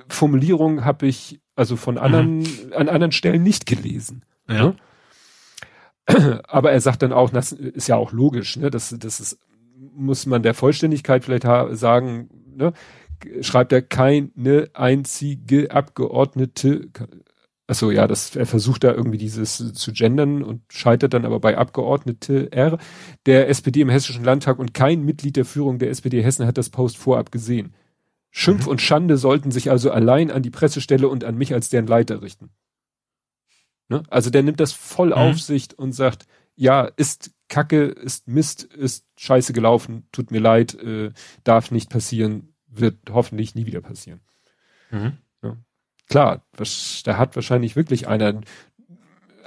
Formulierung 0.07 0.85
habe 0.85 1.07
ich 1.07 1.41
also 1.55 1.75
von 1.75 1.97
anderen, 1.97 2.39
mhm. 2.39 2.73
an 2.75 2.89
anderen 2.89 3.11
Stellen 3.11 3.43
nicht 3.43 3.65
gelesen. 3.65 4.23
Ja. 4.47 4.73
Ne? 6.07 6.43
Aber 6.47 6.71
er 6.71 6.81
sagt 6.81 7.01
dann 7.03 7.13
auch, 7.13 7.29
das 7.29 7.51
ist 7.51 7.87
ja 7.87 7.95
auch 7.95 8.11
logisch, 8.11 8.57
ne? 8.57 8.71
Das, 8.71 8.95
das 8.97 9.19
ist, 9.19 9.39
muss 9.93 10.25
man 10.25 10.43
der 10.43 10.53
Vollständigkeit 10.53 11.23
vielleicht 11.23 11.45
sagen, 11.77 12.29
ne? 12.55 12.73
Schreibt 13.41 13.71
er 13.71 13.83
keine 13.83 14.69
einzige 14.73 15.69
Abgeordnete, 15.69 16.89
achso, 17.67 17.91
ja, 17.91 18.07
das, 18.07 18.35
er 18.35 18.45
versucht 18.45 18.83
da 18.83 18.93
irgendwie 18.93 19.17
dieses 19.17 19.73
zu 19.73 19.93
gendern 19.93 20.43
und 20.43 20.61
scheitert 20.69 21.13
dann 21.13 21.25
aber 21.25 21.39
bei 21.39 21.57
Abgeordnete 21.57 22.51
R 22.51 22.77
der 23.25 23.49
SPD 23.49 23.81
im 23.81 23.89
Hessischen 23.89 24.23
Landtag 24.23 24.59
und 24.59 24.73
kein 24.73 25.03
Mitglied 25.03 25.35
der 25.35 25.45
Führung 25.45 25.79
der 25.79 25.89
SPD 25.89 26.21
Hessen 26.21 26.45
hat 26.45 26.57
das 26.57 26.69
Post 26.69 26.97
vorab 26.97 27.31
gesehen. 27.31 27.73
Schimpf 28.31 28.65
mhm. 28.65 28.71
und 28.71 28.81
Schande 28.81 29.17
sollten 29.17 29.51
sich 29.51 29.69
also 29.69 29.91
allein 29.91 30.31
an 30.31 30.41
die 30.41 30.49
Pressestelle 30.49 31.07
und 31.07 31.23
an 31.23 31.37
mich 31.37 31.53
als 31.53 31.69
deren 31.69 31.87
Leiter 31.87 32.21
richten. 32.21 32.49
Ne? 33.89 34.03
Also 34.09 34.29
der 34.29 34.43
nimmt 34.43 34.59
das 34.59 34.71
voll 34.71 35.07
mhm. 35.07 35.13
auf 35.13 35.41
sich 35.41 35.77
und 35.77 35.91
sagt, 35.91 36.25
ja, 36.55 36.83
ist 36.83 37.31
Kacke, 37.49 37.83
ist 37.83 38.27
Mist, 38.27 38.63
ist 38.63 39.05
scheiße 39.17 39.51
gelaufen, 39.51 40.07
tut 40.11 40.31
mir 40.31 40.39
leid, 40.39 40.75
äh, 40.75 41.11
darf 41.43 41.71
nicht 41.71 41.89
passieren, 41.89 42.53
wird 42.67 42.97
hoffentlich 43.09 43.55
nie 43.55 43.65
wieder 43.65 43.81
passieren. 43.81 44.21
Mhm. 44.91 45.17
Klar, 46.11 46.45
was, 46.57 47.01
da 47.03 47.17
hat 47.17 47.35
wahrscheinlich 47.35 47.75
wirklich 47.75 48.07
einer 48.07 48.41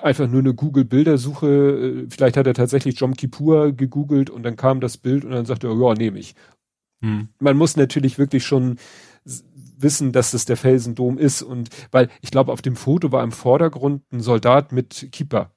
einfach 0.02 0.28
nur 0.28 0.40
eine 0.40 0.54
Google-Bildersuche, 0.54 1.46
äh, 1.46 2.06
vielleicht 2.10 2.36
hat 2.36 2.46
er 2.46 2.54
tatsächlich 2.54 3.00
Jom 3.00 3.14
Kippur 3.14 3.72
gegoogelt 3.72 4.28
und 4.28 4.42
dann 4.42 4.56
kam 4.56 4.80
das 4.80 4.98
Bild 4.98 5.24
und 5.24 5.30
dann 5.30 5.46
sagte 5.46 5.68
er, 5.68 5.80
ja, 5.80 5.94
nehme 5.94 6.18
ich. 6.18 6.34
Hm. 7.00 7.28
Man 7.38 7.56
muss 7.56 7.76
natürlich 7.76 8.18
wirklich 8.18 8.44
schon 8.44 8.76
wissen, 9.24 10.12
dass 10.12 10.34
es 10.34 10.44
der 10.44 10.56
Felsendom 10.56 11.18
ist 11.18 11.42
und 11.42 11.70
weil 11.90 12.08
ich 12.20 12.30
glaube, 12.30 12.52
auf 12.52 12.62
dem 12.62 12.76
Foto 12.76 13.12
war 13.12 13.24
im 13.24 13.32
Vordergrund 13.32 14.02
ein 14.12 14.20
Soldat 14.20 14.72
mit 14.72 15.08
Keeper. 15.12 15.52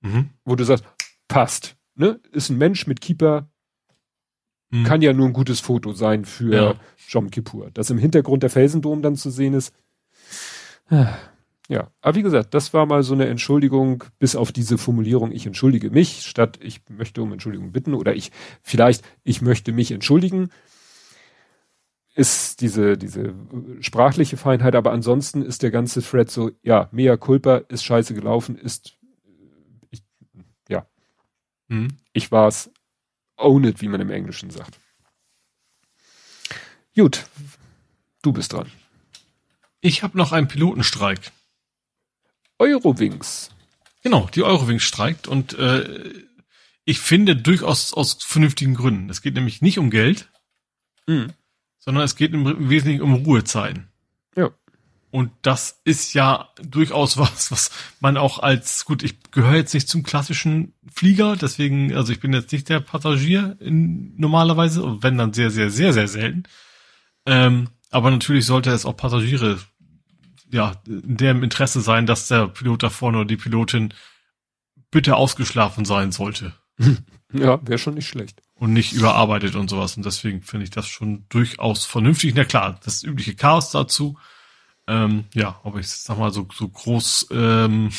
Mhm. 0.00 0.30
Wo 0.44 0.56
du 0.56 0.64
sagst, 0.64 0.84
passt, 1.28 1.76
ne? 1.94 2.20
Ist 2.32 2.50
ein 2.50 2.58
Mensch 2.58 2.86
mit 2.86 3.00
Keeper, 3.00 3.48
mhm. 4.70 4.84
kann 4.84 5.02
ja 5.02 5.12
nur 5.12 5.26
ein 5.26 5.32
gutes 5.32 5.60
Foto 5.60 5.92
sein 5.92 6.24
für 6.24 6.54
ja. 6.54 6.74
Jom 7.08 7.30
Kippur. 7.30 7.70
Dass 7.72 7.90
im 7.90 7.98
Hintergrund 7.98 8.42
der 8.42 8.50
Felsendom 8.50 9.02
dann 9.02 9.16
zu 9.16 9.30
sehen 9.30 9.54
ist. 9.54 9.74
Ja, 11.68 11.90
aber 12.00 12.16
wie 12.16 12.22
gesagt, 12.22 12.54
das 12.54 12.74
war 12.74 12.86
mal 12.86 13.02
so 13.02 13.14
eine 13.14 13.28
Entschuldigung, 13.28 14.04
bis 14.18 14.36
auf 14.36 14.52
diese 14.52 14.78
Formulierung, 14.78 15.32
ich 15.32 15.46
entschuldige 15.46 15.90
mich, 15.90 16.26
statt 16.26 16.58
ich 16.60 16.82
möchte 16.90 17.22
um 17.22 17.32
Entschuldigung 17.32 17.72
bitten 17.72 17.94
oder 17.94 18.14
ich, 18.14 18.30
vielleicht, 18.62 19.04
ich 19.22 19.40
möchte 19.40 19.72
mich 19.72 19.90
entschuldigen, 19.90 20.50
ist 22.14 22.60
diese, 22.60 22.98
diese 22.98 23.34
sprachliche 23.80 24.36
Feinheit, 24.36 24.74
aber 24.74 24.92
ansonsten 24.92 25.42
ist 25.42 25.62
der 25.62 25.70
ganze 25.70 26.02
Thread 26.02 26.30
so, 26.30 26.50
ja, 26.62 26.88
mea 26.92 27.16
culpa, 27.16 27.58
ist 27.68 27.84
scheiße 27.84 28.12
gelaufen, 28.12 28.56
ist, 28.56 28.98
ich, 29.90 30.02
ja, 30.68 30.86
mhm. 31.68 31.88
ich 32.12 32.30
war's, 32.30 32.70
own 33.36 33.64
it, 33.64 33.80
wie 33.80 33.88
man 33.88 34.00
im 34.00 34.10
Englischen 34.10 34.50
sagt. 34.50 34.78
Gut, 36.94 37.24
du 38.20 38.32
bist 38.32 38.52
dran. 38.52 38.70
Ich 39.82 40.04
habe 40.04 40.16
noch 40.16 40.30
einen 40.30 40.46
Pilotenstreik. 40.48 41.32
Eurowings. 42.58 43.50
Genau, 44.02 44.28
die 44.32 44.44
Eurowings 44.44 44.84
streikt 44.84 45.26
und 45.26 45.54
äh, 45.58 46.12
ich 46.84 47.00
finde 47.00 47.34
durchaus 47.34 47.92
aus 47.92 48.16
vernünftigen 48.20 48.74
Gründen. 48.74 49.10
Es 49.10 49.22
geht 49.22 49.34
nämlich 49.34 49.60
nicht 49.60 49.78
um 49.78 49.90
Geld, 49.90 50.30
mhm. 51.06 51.32
sondern 51.80 52.04
es 52.04 52.14
geht 52.14 52.32
im 52.32 52.70
Wesentlichen 52.70 53.02
um 53.02 53.14
Ruhezeiten. 53.14 53.88
Ja. 54.36 54.50
Und 55.10 55.32
das 55.42 55.80
ist 55.82 56.14
ja 56.14 56.48
durchaus 56.62 57.16
was, 57.18 57.50
was 57.50 57.72
man 57.98 58.16
auch 58.16 58.38
als, 58.38 58.84
gut, 58.84 59.02
ich 59.02 59.20
gehöre 59.32 59.56
jetzt 59.56 59.74
nicht 59.74 59.88
zum 59.88 60.04
klassischen 60.04 60.74
Flieger, 60.94 61.36
deswegen, 61.36 61.92
also 61.96 62.12
ich 62.12 62.20
bin 62.20 62.32
jetzt 62.32 62.52
nicht 62.52 62.68
der 62.68 62.78
Passagier 62.78 63.56
in, 63.58 64.14
normalerweise, 64.16 65.02
wenn 65.02 65.18
dann 65.18 65.32
sehr, 65.32 65.50
sehr, 65.50 65.70
sehr, 65.70 65.92
sehr 65.92 66.06
selten. 66.06 66.44
Ähm, 67.26 67.68
aber 67.90 68.10
natürlich 68.10 68.46
sollte 68.46 68.70
es 68.70 68.86
auch 68.86 68.96
Passagiere 68.96 69.58
ja, 70.52 70.74
in 70.86 71.16
deren 71.16 71.42
Interesse 71.42 71.80
sein, 71.80 72.06
dass 72.06 72.28
der 72.28 72.48
Pilot 72.48 72.82
da 72.82 72.90
vorne 72.90 73.18
oder 73.18 73.26
die 73.26 73.36
Pilotin 73.36 73.92
bitte 74.90 75.16
ausgeschlafen 75.16 75.84
sein 75.84 76.12
sollte. 76.12 76.54
Ja, 77.34 77.66
wäre 77.66 77.78
schon 77.78 77.94
nicht 77.94 78.08
schlecht. 78.08 78.42
Und 78.54 78.74
nicht 78.74 78.92
überarbeitet 78.92 79.56
und 79.56 79.70
sowas. 79.70 79.96
Und 79.96 80.04
deswegen 80.04 80.42
finde 80.42 80.64
ich 80.64 80.70
das 80.70 80.86
schon 80.86 81.24
durchaus 81.30 81.86
vernünftig. 81.86 82.34
Na 82.34 82.44
klar, 82.44 82.78
das 82.84 83.02
übliche 83.02 83.34
Chaos 83.34 83.70
dazu. 83.70 84.18
Ähm, 84.86 85.24
ja, 85.32 85.58
aber 85.64 85.80
ich 85.80 85.88
sag 85.88 86.18
mal, 86.18 86.30
so, 86.30 86.46
so 86.54 86.68
groß 86.68 87.28
ähm, 87.30 87.90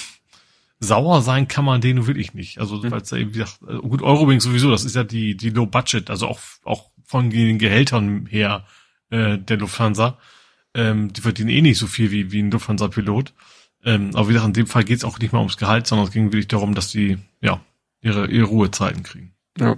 sauer 0.80 1.22
sein 1.22 1.48
kann 1.48 1.66
man 1.66 1.82
denen 1.82 2.06
wirklich 2.06 2.34
nicht. 2.34 2.60
Also, 2.60 2.78
mhm. 2.78 2.92
weil 2.92 3.02
es 3.02 3.10
ja 3.10 3.18
eben, 3.18 3.32
gesagt, 3.32 3.60
äh, 3.68 3.78
gut, 3.78 4.02
Eurowings 4.04 4.44
sowieso, 4.44 4.70
das 4.70 4.86
ist 4.86 4.96
ja 4.96 5.04
die, 5.04 5.36
die 5.36 5.50
Low 5.50 5.66
Budget, 5.66 6.10
also 6.10 6.28
auch, 6.28 6.40
auch 6.64 6.92
von 7.04 7.30
den 7.30 7.58
Gehältern 7.58 8.28
her 8.28 8.66
äh, 9.10 9.38
der 9.40 9.58
Lufthansa. 9.58 10.20
Ähm, 10.74 11.14
die 11.14 11.22
verdienen 11.22 11.50
eh 11.50 11.62
nicht 11.62 11.78
so 11.78 11.88
viel 11.88 12.12
wie, 12.12 12.32
wie 12.32 12.42
ein 12.42 12.52
Lufthansa-Pilot. 12.52 13.34
Ähm, 13.86 14.12
aber 14.14 14.30
wie 14.30 14.34
gesagt, 14.34 14.48
in 14.48 14.54
dem 14.54 14.68
Fall 14.68 14.84
geht 14.84 14.98
es 14.98 15.04
auch 15.04 15.20
nicht 15.20 15.34
mal 15.34 15.40
ums 15.40 15.58
Gehalt, 15.58 15.88
sondern 15.88 16.08
es 16.08 16.14
ging 16.14 16.26
wirklich 16.32 16.48
darum, 16.48 16.74
dass 16.74 16.90
die 16.90 17.18
ja 17.42 17.62
ihre, 18.02 18.28
ihre 18.28 18.46
Ruhezeiten 18.46 19.04
kriegen. 19.04 19.34
Ja. 19.60 19.78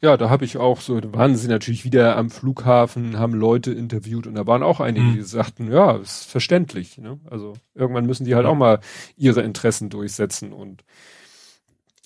Ja, 0.00 0.16
da 0.16 0.30
habe 0.30 0.46
ich 0.46 0.56
auch 0.56 0.80
so, 0.80 0.98
da 0.98 1.12
waren 1.12 1.36
sie 1.36 1.48
natürlich 1.48 1.84
wieder 1.84 2.16
am 2.16 2.30
Flughafen, 2.30 3.18
haben 3.18 3.34
Leute 3.34 3.70
interviewt 3.70 4.26
und 4.26 4.34
da 4.34 4.46
waren 4.46 4.62
auch 4.62 4.80
einige, 4.80 5.04
mhm. 5.04 5.14
die 5.14 5.22
sagten, 5.22 5.70
ja, 5.70 5.92
ist 5.96 6.24
verständlich. 6.24 6.96
Ne? 6.96 7.20
Also 7.28 7.52
irgendwann 7.74 8.06
müssen 8.06 8.24
die 8.24 8.34
halt 8.34 8.44
ja. 8.44 8.50
auch 8.50 8.56
mal 8.56 8.80
ihre 9.16 9.42
Interessen 9.42 9.90
durchsetzen 9.90 10.54
und 10.54 10.84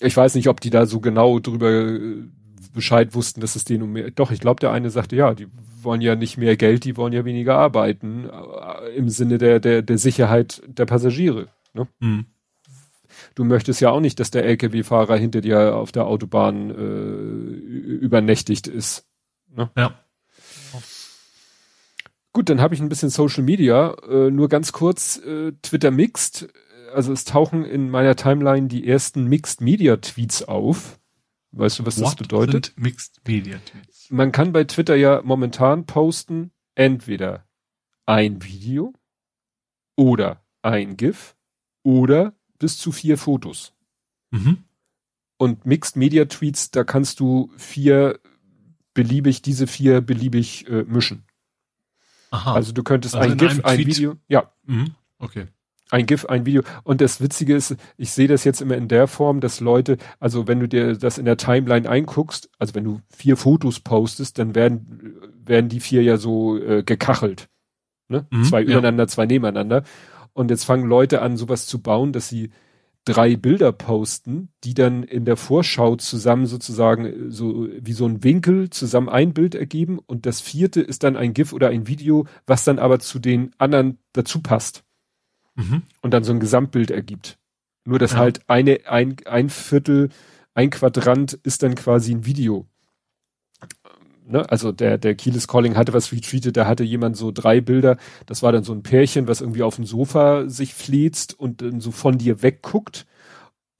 ich 0.01 0.15
weiß 0.15 0.35
nicht, 0.35 0.47
ob 0.47 0.61
die 0.61 0.69
da 0.69 0.85
so 0.85 0.99
genau 0.99 1.39
drüber 1.39 1.69
äh, 1.69 2.23
Bescheid 2.73 3.15
wussten, 3.15 3.41
dass 3.41 3.55
es 3.55 3.65
denen 3.65 3.83
um 3.83 3.91
mehr. 3.91 4.11
Doch, 4.11 4.31
ich 4.31 4.39
glaube, 4.39 4.59
der 4.59 4.71
eine 4.71 4.89
sagte, 4.89 5.15
ja, 5.15 5.33
die 5.33 5.47
wollen 5.81 6.01
ja 6.01 6.15
nicht 6.15 6.37
mehr 6.37 6.55
Geld, 6.57 6.83
die 6.83 6.97
wollen 6.97 7.13
ja 7.13 7.25
weniger 7.25 7.57
arbeiten, 7.57 8.29
äh, 8.29 8.95
im 8.95 9.09
Sinne 9.09 9.37
der, 9.37 9.59
der, 9.59 9.81
der 9.81 9.97
Sicherheit 9.97 10.61
der 10.67 10.85
Passagiere. 10.85 11.47
Ne? 11.73 11.87
Mhm. 11.99 12.25
Du 13.35 13.43
möchtest 13.43 13.81
ja 13.81 13.89
auch 13.89 13.99
nicht, 13.99 14.19
dass 14.19 14.31
der 14.31 14.45
Lkw-Fahrer 14.45 15.17
hinter 15.17 15.41
dir 15.41 15.75
auf 15.75 15.91
der 15.91 16.05
Autobahn 16.05 16.69
äh, 16.69 16.73
übernächtigt 16.73 18.67
ist. 18.67 19.07
Ne? 19.55 19.69
Ja. 19.75 19.93
Gut, 22.31 22.49
dann 22.49 22.61
habe 22.61 22.75
ich 22.75 22.81
ein 22.81 22.89
bisschen 22.89 23.09
Social 23.09 23.43
Media. 23.43 23.95
Äh, 24.09 24.29
nur 24.29 24.49
ganz 24.49 24.71
kurz, 24.71 25.17
äh, 25.17 25.53
Twitter 25.61 25.91
Mixed. 25.91 26.49
Also 26.93 27.11
es 27.11 27.25
tauchen 27.25 27.65
in 27.65 27.89
meiner 27.89 28.15
Timeline 28.15 28.67
die 28.67 28.87
ersten 28.87 29.25
Mixed 29.25 29.61
Media 29.61 29.97
Tweets 29.97 30.43
auf. 30.43 30.98
Weißt 31.51 31.79
du, 31.79 31.85
was 31.85 31.97
What 31.99 32.05
das 32.05 32.15
bedeutet? 32.15 32.73
Mixed 32.77 33.21
Media 33.27 33.57
Tweets. 33.57 34.09
Man 34.11 34.31
kann 34.31 34.51
bei 34.51 34.63
Twitter 34.65 34.95
ja 34.95 35.21
momentan 35.23 35.85
posten 35.85 36.51
entweder 36.75 37.47
ein 38.05 38.43
Video 38.43 38.93
oder 39.95 40.43
ein 40.61 40.95
GIF 40.97 41.35
oder 41.83 42.33
bis 42.59 42.77
zu 42.77 42.91
vier 42.91 43.17
Fotos. 43.17 43.73
Mhm. 44.31 44.63
Und 45.37 45.65
Mixed 45.65 45.95
Media 45.95 46.25
Tweets, 46.25 46.69
da 46.71 46.83
kannst 46.83 47.19
du 47.19 47.51
vier 47.57 48.19
beliebig, 48.93 49.41
diese 49.41 49.67
vier 49.67 50.01
beliebig 50.01 50.67
äh, 50.67 50.83
mischen. 50.83 51.23
Aha. 52.31 52.53
Also 52.53 52.73
du 52.73 52.83
könntest 52.83 53.15
also 53.15 53.31
ein 53.31 53.37
GIF, 53.37 53.65
ein 53.65 53.79
Video, 53.79 54.17
ja. 54.27 54.51
Mhm. 54.65 54.93
Okay. 55.17 55.47
Ein 55.91 56.05
GIF, 56.05 56.25
ein 56.25 56.45
Video. 56.45 56.61
Und 56.83 57.01
das 57.01 57.19
Witzige 57.19 57.55
ist, 57.55 57.75
ich 57.97 58.11
sehe 58.11 58.27
das 58.27 58.43
jetzt 58.43 58.61
immer 58.61 58.77
in 58.77 58.87
der 58.87 59.07
Form, 59.07 59.39
dass 59.39 59.59
Leute, 59.59 59.97
also 60.19 60.47
wenn 60.47 60.59
du 60.59 60.67
dir 60.67 60.95
das 60.95 61.17
in 61.17 61.25
der 61.25 61.37
Timeline 61.37 61.89
einguckst, 61.89 62.49
also 62.59 62.75
wenn 62.75 62.83
du 62.83 62.99
vier 63.09 63.37
Fotos 63.37 63.79
postest, 63.79 64.37
dann 64.37 64.53
werden, 64.53 65.15
werden 65.43 65.67
die 65.67 65.79
vier 65.79 66.03
ja 66.03 66.17
so 66.17 66.57
äh, 66.57 66.83
gekachelt. 66.83 67.49
Ne? 68.07 68.27
Mhm, 68.29 68.43
zwei 68.43 68.61
übereinander, 68.63 69.03
ja. 69.03 69.07
zwei 69.07 69.25
nebeneinander. 69.25 69.83
Und 70.33 70.51
jetzt 70.51 70.63
fangen 70.63 70.87
Leute 70.87 71.21
an, 71.23 71.37
sowas 71.37 71.65
zu 71.65 71.81
bauen, 71.81 72.13
dass 72.13 72.29
sie 72.29 72.51
drei 73.03 73.35
Bilder 73.35 73.71
posten, 73.71 74.49
die 74.63 74.75
dann 74.75 75.01
in 75.01 75.25
der 75.25 75.37
Vorschau 75.37 75.95
zusammen 75.95 76.45
sozusagen 76.45 77.05
äh, 77.05 77.31
so 77.31 77.67
wie 77.79 77.93
so 77.93 78.05
ein 78.05 78.23
Winkel 78.23 78.69
zusammen 78.69 79.09
ein 79.09 79.33
Bild 79.33 79.55
ergeben 79.55 79.97
und 80.05 80.27
das 80.27 80.39
vierte 80.39 80.81
ist 80.81 81.03
dann 81.03 81.17
ein 81.17 81.33
GIF 81.33 81.51
oder 81.51 81.69
ein 81.69 81.87
Video, 81.87 82.27
was 82.45 82.63
dann 82.63 82.77
aber 82.77 82.99
zu 82.99 83.17
den 83.17 83.51
anderen 83.57 83.97
dazu 84.13 84.41
passt 84.41 84.83
mhm. 85.59 85.83
und 86.01 86.13
dann 86.13 86.23
so 86.23 86.31
ein 86.31 86.39
Gesamtbild 86.39 86.91
ergibt. 86.91 87.37
Nur 87.85 87.99
dass 87.99 88.13
ja. 88.13 88.19
halt 88.19 88.41
eine, 88.49 88.79
ein, 88.87 89.17
ein 89.25 89.49
Viertel, 89.49 90.09
ein 90.53 90.69
Quadrant 90.69 91.33
ist 91.43 91.63
dann 91.63 91.75
quasi 91.75 92.13
ein 92.13 92.25
Video. 92.25 92.67
Ne? 94.25 94.49
Also 94.49 94.71
der, 94.71 94.97
der 94.97 95.15
Keyless 95.15 95.47
Calling 95.47 95.75
hatte 95.75 95.93
was 95.93 96.11
retweetet, 96.11 96.55
da 96.55 96.67
hatte 96.67 96.83
jemand 96.83 97.17
so 97.17 97.31
drei 97.31 97.61
Bilder, 97.61 97.97
das 98.27 98.43
war 98.43 98.51
dann 98.51 98.63
so 98.63 98.73
ein 98.73 98.83
Pärchen, 98.83 99.27
was 99.27 99.41
irgendwie 99.41 99.63
auf 99.63 99.75
dem 99.75 99.85
Sofa 99.85 100.47
sich 100.47 100.73
flezt 100.73 101.37
und 101.39 101.61
dann 101.61 101.81
so 101.81 101.91
von 101.91 102.17
dir 102.17 102.43
wegguckt. 102.43 103.05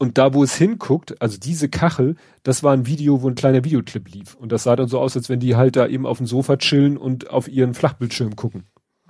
Und 0.01 0.17
da, 0.17 0.33
wo 0.33 0.43
es 0.43 0.55
hinguckt, 0.55 1.21
also 1.21 1.37
diese 1.37 1.67
Kachel, 1.67 2.15
das 2.43 2.63
war 2.63 2.73
ein 2.73 2.87
Video, 2.87 3.21
wo 3.21 3.27
ein 3.27 3.35
kleiner 3.35 3.65
Videoclip 3.65 4.09
lief. 4.09 4.33
Und 4.35 4.53
das 4.53 4.63
sah 4.63 4.77
dann 4.77 4.87
so 4.87 4.97
aus, 4.97 5.15
als 5.17 5.27
wenn 5.27 5.41
die 5.41 5.57
halt 5.57 5.75
da 5.75 5.87
eben 5.87 6.05
auf 6.05 6.19
dem 6.19 6.25
Sofa 6.25 6.55
chillen 6.55 6.97
und 6.97 7.29
auf 7.29 7.49
ihren 7.49 7.73
Flachbildschirm 7.73 8.37
gucken. 8.37 8.63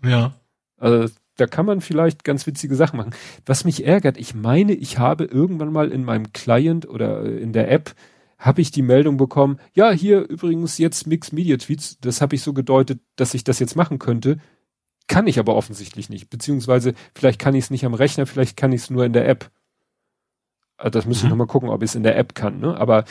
Ja. 0.03 0.33
Also 0.77 1.13
da 1.39 1.47
kann 1.47 1.65
man 1.65 1.81
vielleicht 1.81 2.23
ganz 2.23 2.45
witzige 2.47 2.75
Sachen 2.75 2.97
machen. 2.97 3.15
Was 3.45 3.65
mich 3.65 3.85
ärgert, 3.85 4.17
ich 4.17 4.35
meine, 4.35 4.73
ich 4.73 4.97
habe 4.97 5.25
irgendwann 5.25 5.71
mal 5.71 5.91
in 5.91 6.03
meinem 6.03 6.33
Client 6.33 6.87
oder 6.87 7.25
in 7.25 7.53
der 7.53 7.71
App 7.71 7.95
habe 8.37 8.61
ich 8.61 8.71
die 8.71 8.81
Meldung 8.81 9.17
bekommen, 9.17 9.59
ja, 9.73 9.91
hier 9.91 10.21
übrigens 10.29 10.77
jetzt 10.77 11.07
Mixed 11.07 11.33
Media 11.33 11.57
Tweets, 11.57 11.99
das 11.99 12.21
habe 12.21 12.35
ich 12.35 12.41
so 12.41 12.53
gedeutet, 12.53 13.01
dass 13.17 13.33
ich 13.33 13.43
das 13.43 13.59
jetzt 13.59 13.75
machen 13.75 13.99
könnte. 13.99 14.37
Kann 15.07 15.27
ich 15.27 15.39
aber 15.39 15.55
offensichtlich 15.55 16.09
nicht. 16.09 16.29
Beziehungsweise 16.29 16.93
vielleicht 17.13 17.39
kann 17.39 17.55
ich 17.55 17.65
es 17.65 17.69
nicht 17.71 17.85
am 17.85 17.93
Rechner, 17.93 18.25
vielleicht 18.25 18.55
kann 18.55 18.71
ich 18.71 18.83
es 18.83 18.89
nur 18.89 19.05
in 19.05 19.13
der 19.13 19.27
App. 19.27 19.51
Also 20.77 20.91
das 20.91 21.05
müsste 21.05 21.25
mhm. 21.25 21.27
ich 21.27 21.31
nochmal 21.31 21.47
gucken, 21.47 21.69
ob 21.69 21.83
ich 21.83 21.89
es 21.89 21.95
in 21.95 22.03
der 22.03 22.17
App 22.17 22.33
kann. 22.35 22.59
Ne? 22.59 22.77
Aber 22.77 23.03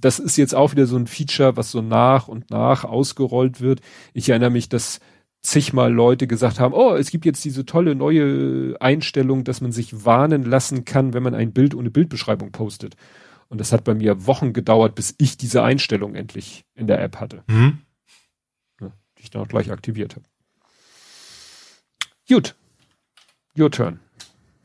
das 0.00 0.18
ist 0.18 0.36
jetzt 0.36 0.54
auch 0.54 0.72
wieder 0.72 0.86
so 0.86 0.96
ein 0.96 1.08
Feature, 1.08 1.56
was 1.56 1.72
so 1.72 1.82
nach 1.82 2.28
und 2.28 2.50
nach 2.50 2.84
ausgerollt 2.84 3.60
wird. 3.60 3.80
Ich 4.12 4.28
erinnere 4.28 4.50
mich, 4.50 4.68
dass 4.68 5.00
zigmal 5.42 5.92
Leute 5.92 6.26
gesagt 6.26 6.60
haben, 6.60 6.74
oh, 6.74 6.94
es 6.94 7.10
gibt 7.10 7.24
jetzt 7.24 7.44
diese 7.44 7.64
tolle 7.64 7.94
neue 7.94 8.76
Einstellung, 8.80 9.44
dass 9.44 9.60
man 9.60 9.72
sich 9.72 10.04
warnen 10.04 10.44
lassen 10.44 10.84
kann, 10.84 11.14
wenn 11.14 11.22
man 11.22 11.34
ein 11.34 11.52
Bild 11.52 11.74
ohne 11.74 11.90
Bildbeschreibung 11.90 12.52
postet. 12.52 12.96
Und 13.48 13.58
das 13.58 13.72
hat 13.72 13.84
bei 13.84 13.94
mir 13.94 14.26
Wochen 14.26 14.52
gedauert, 14.52 14.94
bis 14.94 15.14
ich 15.18 15.36
diese 15.36 15.62
Einstellung 15.62 16.14
endlich 16.14 16.64
in 16.74 16.86
der 16.86 17.00
App 17.02 17.16
hatte. 17.16 17.42
Mhm. 17.48 17.78
Ja, 18.80 18.92
die 19.18 19.22
ich 19.22 19.30
dann 19.30 19.42
auch 19.42 19.48
gleich 19.48 19.70
aktiviert 19.70 20.14
habe. 20.14 20.26
Gut. 22.28 22.54
Your 23.58 23.70
turn. 23.70 23.98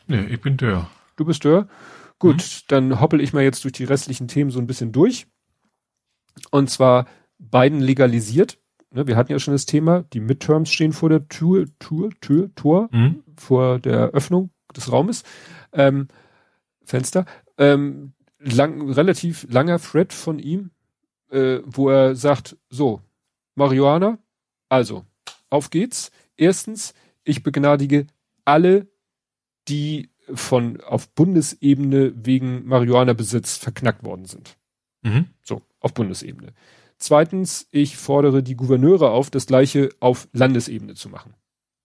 Nee, 0.08 0.26
ich 0.26 0.40
bin 0.40 0.58
Dörr. 0.58 0.90
Du 1.16 1.26
bist 1.26 1.44
Dörr? 1.44 1.68
Gut, 2.20 2.38
mhm. 2.38 2.66
dann 2.68 3.02
hoppel 3.02 3.22
ich 3.22 3.34
mal 3.34 3.44
jetzt 3.44 3.64
durch 3.64 3.74
die 3.74 3.86
restlichen 3.86 4.28
Themen 4.28 4.52
so 4.52 4.60
ein 4.60 4.68
bisschen 4.68 4.92
durch. 4.92 5.26
Und 6.52 6.70
zwar 6.70 7.08
beiden 7.40 7.80
legalisiert 7.80 8.60
ne, 8.96 9.08
wir 9.08 9.16
hatten 9.18 9.32
ja 9.32 9.40
schon 9.40 9.54
das 9.54 9.66
Thema, 9.66 10.04
die 10.14 10.20
Midterms 10.20 10.72
stehen 10.72 10.94
vor 10.94 11.10
der 11.10 11.28
Tür, 11.28 11.68
Tür, 11.80 12.10
Tür, 12.22 12.50
Tor, 12.56 12.90
mhm. 12.92 13.24
vor 13.38 13.80
der 13.80 14.10
Öffnung 14.10 14.50
des 14.76 14.92
Raumes, 14.92 15.24
ähm, 15.74 16.08
Fenster. 16.84 17.26
Ähm, 17.58 18.14
lang, 18.40 18.92
relativ 18.92 19.46
langer 19.50 19.80
Thread 19.80 20.14
von 20.14 20.40
ihm, 20.40 20.72
äh, 21.30 21.60
wo 21.66 21.90
er 21.90 22.16
sagt, 22.16 22.58
so, 22.70 23.02
Marihuana, 23.56 24.18
also, 24.70 25.06
auf 25.50 25.70
geht's. 25.70 26.12
Erstens, 26.38 26.94
ich 27.24 27.44
begnadige 27.44 28.08
alle, 28.44 28.88
die 29.68 30.10
von 30.34 30.82
auf 30.82 31.10
Bundesebene 31.10 32.14
wegen 32.16 32.66
Marihuana-Besitz 32.66 33.58
verknackt 33.58 34.04
worden 34.04 34.26
sind. 34.26 34.58
Mhm. 35.04 35.28
So, 35.44 35.62
auf 35.80 35.94
Bundesebene. 35.94 36.54
Zweitens, 36.98 37.68
ich 37.72 37.98
fordere 37.98 38.42
die 38.42 38.56
Gouverneure 38.56 39.12
auf, 39.12 39.30
das 39.30 39.46
gleiche 39.46 39.90
auf 40.00 40.28
Landesebene 40.32 40.96
zu 40.96 41.10
machen. 41.10 41.34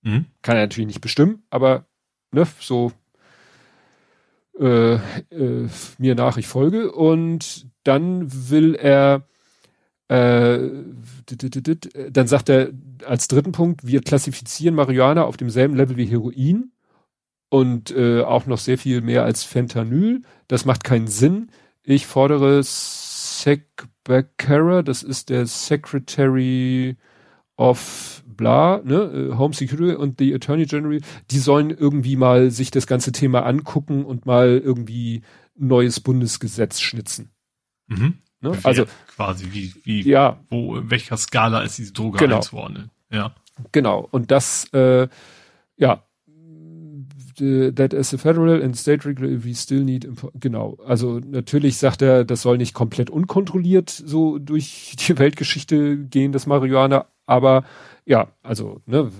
Mhm. 0.03 0.27
Kann 0.43 0.57
er 0.57 0.62
natürlich 0.62 0.87
nicht 0.87 1.01
bestimmen, 1.01 1.43
aber 1.51 1.87
ne, 2.32 2.47
so 2.61 2.93
äh, 4.59 4.95
äh, 4.95 5.69
mir 5.99 6.15
nach, 6.15 6.37
ich 6.37 6.47
folge. 6.47 6.93
Und 6.93 7.66
dann 7.82 8.51
will 8.51 8.74
er, 8.74 9.27
äh, 10.09 10.59
dann 12.11 12.27
sagt 12.27 12.49
er 12.49 12.70
als 13.05 13.28
dritten 13.28 13.53
Punkt, 13.53 13.87
wir 13.87 14.03
klassifizieren 14.03 14.74
Marihuana 14.74 15.24
auf 15.24 15.37
demselben 15.37 15.77
Level 15.77 15.97
wie 15.97 16.07
Heroin 16.07 16.73
und 17.49 17.91
äh, 17.91 18.23
auch 18.23 18.47
noch 18.47 18.59
sehr 18.59 18.78
viel 18.78 19.01
mehr 19.01 19.24
als 19.24 19.45
Fentanyl. 19.45 20.23
Das 20.47 20.65
macht 20.65 20.85
keinen 20.85 21.09
Sinn. 21.09 21.51
Ich 21.82 22.07
fordere 22.07 22.62
Sec 22.62 23.10
Becerra, 24.05 24.83
das 24.83 25.03
ist 25.03 25.31
der 25.31 25.47
Secretary 25.47 26.97
of 27.57 28.23
bla, 28.27 28.81
ne, 28.85 28.95
äh, 28.95 29.37
Home 29.37 29.53
Security 29.53 29.95
und 29.95 30.19
the 30.19 30.35
Attorney 30.35 30.65
General, 30.65 31.01
die 31.31 31.39
sollen 31.39 31.71
irgendwie 31.71 32.17
mal 32.17 32.51
sich 32.51 32.71
das 32.71 32.87
ganze 32.87 33.12
Thema 33.12 33.45
angucken 33.45 34.05
und 34.05 34.25
mal 34.25 34.61
irgendwie 34.65 35.23
neues 35.57 36.01
Bundesgesetz 36.01 36.81
schnitzen. 36.81 37.31
Mhm. 37.89 38.15
Ne? 38.41 38.59
Also 38.62 38.87
quasi 39.15 39.53
wie, 39.53 39.75
wie, 39.85 40.03
ja, 40.09 40.41
wo, 40.49 40.77
in 40.77 40.91
welcher 40.91 41.19
Skala 41.19 41.61
ist 41.62 41.77
diese 41.77 41.93
Droge 41.93 42.19
genau. 42.19 42.37
einzuordnen? 42.37 42.91
Ja. 43.11 43.35
Genau. 43.73 44.09
Und 44.11 44.31
das, 44.31 44.73
äh, 44.73 45.09
ja, 45.77 46.03
that 47.41 47.95
as 47.95 48.15
a 48.15 48.19
federal 48.19 48.62
and 48.62 48.77
state 48.77 49.05
regulator 49.05 49.45
we 49.45 49.55
still 49.55 49.83
need 49.83 50.09
genau. 50.35 50.79
Also 50.85 51.19
natürlich 51.19 51.79
sagt 51.79 52.03
er 52.03 52.25
das 52.25 52.43
soll 52.43 52.59
nicht 52.59 52.75
komplett 52.75 53.11
unkontrolliert 53.11 53.91
so 53.91 54.39
durch 54.39 54.97
die 55.09 55.19
Weltgeschichte 55.19 55.99
gehen 55.99 56.33
das 56.33 56.47
Marihuana. 56.47 57.07
Aber 57.27 57.65
ja 58.05 58.29
also 58.43 58.81
ne 58.87 59.11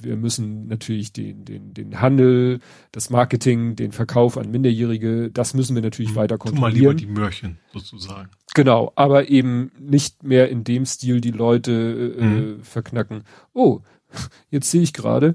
wir 0.00 0.16
müssen 0.16 0.66
natürlich 0.66 1.12
den 1.12 1.44
den 1.44 1.74
den 1.74 2.00
Handel 2.00 2.60
das 2.92 3.10
Marketing 3.10 3.76
den 3.76 3.92
Verkauf 3.92 4.38
an 4.38 4.50
Minderjährige 4.50 5.30
das 5.30 5.54
müssen 5.54 5.74
wir 5.74 5.82
natürlich 5.82 6.10
hm, 6.10 6.16
weiter 6.16 6.38
kontrollieren 6.38 6.72
tu 6.72 6.84
mal 6.84 6.92
lieber 6.92 6.94
die 6.94 7.06
Mörchen 7.06 7.58
sozusagen. 7.72 8.30
Genau 8.54 8.92
aber 8.96 9.28
eben 9.28 9.72
nicht 9.78 10.22
mehr 10.22 10.48
in 10.48 10.64
dem 10.64 10.84
Stil 10.86 11.20
die 11.20 11.30
Leute 11.30 12.14
äh, 12.18 12.20
hm. 12.20 12.62
verknacken. 12.62 13.24
Oh 13.52 13.80
jetzt 14.50 14.70
sehe 14.70 14.82
ich 14.82 14.92
gerade 14.92 15.34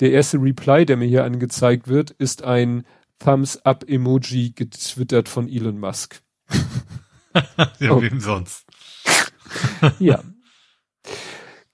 der 0.00 0.12
erste 0.12 0.38
Reply, 0.38 0.84
der 0.84 0.96
mir 0.96 1.06
hier 1.06 1.24
angezeigt 1.24 1.88
wird, 1.88 2.10
ist 2.12 2.42
ein 2.44 2.84
Thumbs-up-Emoji 3.18 4.52
getwittert 4.52 5.28
von 5.28 5.48
Elon 5.48 5.78
Musk. 5.78 6.22
ja, 7.80 7.92
oh. 7.92 8.02
wem 8.02 8.20
sonst? 8.20 8.66
ja. 9.98 10.22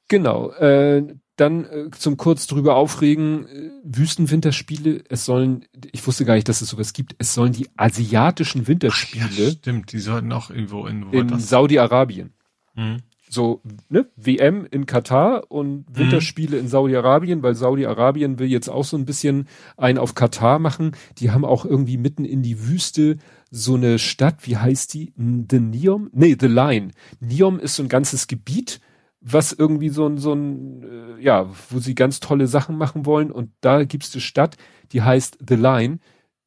Genau. 0.08 0.50
Äh, 0.52 1.16
dann 1.36 1.64
äh, 1.64 1.90
zum 1.90 2.16
kurz 2.16 2.46
drüber 2.46 2.76
aufregen, 2.76 3.46
äh, 3.46 3.70
Wüstenwinterspiele, 3.84 5.02
es 5.08 5.24
sollen, 5.24 5.64
ich 5.90 6.06
wusste 6.06 6.24
gar 6.24 6.34
nicht, 6.34 6.48
dass 6.48 6.60
es 6.60 6.68
sowas 6.68 6.92
gibt, 6.92 7.16
es 7.18 7.34
sollen 7.34 7.52
die 7.52 7.68
asiatischen 7.76 8.68
Winterspiele. 8.68 9.24
Ach, 9.28 9.38
ja, 9.38 9.50
stimmt, 9.50 9.92
die 9.92 9.98
sollten 9.98 10.30
auch 10.30 10.50
irgendwo 10.50 10.86
in, 10.86 11.10
in 11.12 11.40
Saudi-Arabien. 11.40 12.34
Hm 12.74 13.02
so 13.32 13.62
ne, 13.88 14.06
WM 14.16 14.66
in 14.70 14.86
Katar 14.86 15.50
und. 15.50 15.86
Winterspiele 15.92 16.56
mhm. 16.56 16.64
in 16.64 16.68
Saudi-Arabien, 16.68 17.42
weil 17.42 17.54
Saudi-Arabien 17.54 18.38
will 18.38 18.48
jetzt 18.48 18.68
auch 18.68 18.84
so 18.84 18.96
ein 18.96 19.06
bisschen 19.06 19.48
einen 19.76 19.98
auf 19.98 20.14
Katar 20.14 20.58
machen. 20.58 20.92
Die 21.18 21.30
haben 21.30 21.44
auch 21.44 21.64
irgendwie 21.64 21.96
mitten 21.96 22.24
in 22.24 22.42
die 22.42 22.68
Wüste 22.68 23.16
so 23.50 23.74
eine 23.74 23.98
Stadt, 23.98 24.46
wie 24.46 24.56
heißt 24.56 24.94
die? 24.94 25.12
The 25.16 25.60
Neom? 25.60 26.10
Nee, 26.12 26.36
The 26.38 26.46
Line. 26.46 26.90
Neom 27.20 27.58
ist 27.58 27.76
so 27.76 27.82
ein 27.82 27.88
ganzes 27.88 28.26
Gebiet, 28.26 28.80
was 29.20 29.52
irgendwie 29.52 29.88
so 29.88 30.06
ein, 30.06 30.18
so 30.18 30.34
ein, 30.34 30.82
äh, 30.82 31.22
ja, 31.22 31.50
wo 31.70 31.78
sie 31.78 31.94
ganz 31.94 32.20
tolle 32.20 32.46
Sachen 32.46 32.76
machen 32.76 33.06
wollen. 33.06 33.30
Und 33.30 33.50
da 33.60 33.84
gibt's 33.84 34.14
eine 34.14 34.20
Stadt, 34.20 34.56
die 34.92 35.02
heißt 35.02 35.38
The 35.46 35.56
Line. 35.56 35.98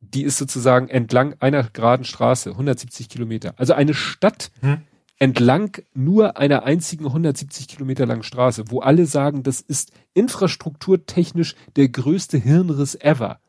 Die 0.02 0.24
ist 0.24 0.38
sozusagen 0.38 0.88
entlang 0.88 1.36
einer 1.40 1.64
geraden 1.64 2.06
Straße, 2.06 2.52
170 2.52 3.10
Kilometer. 3.10 3.56
Also 3.58 3.74
eine 3.74 3.96
Stadt, 3.96 4.52
mhm 4.62 4.82
entlang 5.18 5.78
nur 5.94 6.38
einer 6.38 6.64
einzigen 6.64 7.06
170 7.06 7.68
Kilometer 7.68 8.06
langen 8.06 8.24
Straße, 8.24 8.66
wo 8.70 8.80
alle 8.80 9.06
sagen, 9.06 9.44
das 9.44 9.62
ist 9.62 9.92
infrastrukturtechnisch 10.14 11.56
der 11.76 11.90
größte 11.90 12.38
Hirnriss 12.38 12.96
ever. 12.96 13.40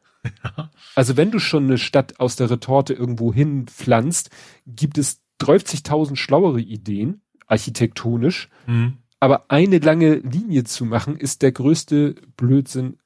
Ja. 0.45 0.71
Also 0.95 1.19
wenn 1.19 1.31
du 1.31 1.39
schon 1.39 1.65
eine 1.65 1.77
Stadt 1.77 2.21
aus 2.21 2.37
der 2.37 2.49
Retorte 2.49 2.95
irgendwo 2.95 3.33
hin 3.33 3.67
pflanzt, 3.67 4.31
gibt 4.67 4.97
es 4.97 5.21
30.000 5.43 6.17
schlauere 6.17 6.61
Ideen, 6.61 7.21
architektonisch. 7.47 8.49
Mhm. 8.67 8.97
Aber 9.21 9.51
eine 9.51 9.79
lange 9.79 10.15
Linie 10.15 10.65
zu 10.65 10.87
machen, 10.87 11.17
ist 11.17 11.43
der 11.43 11.53
größte 11.53 12.15
Blödsinn 12.39 12.97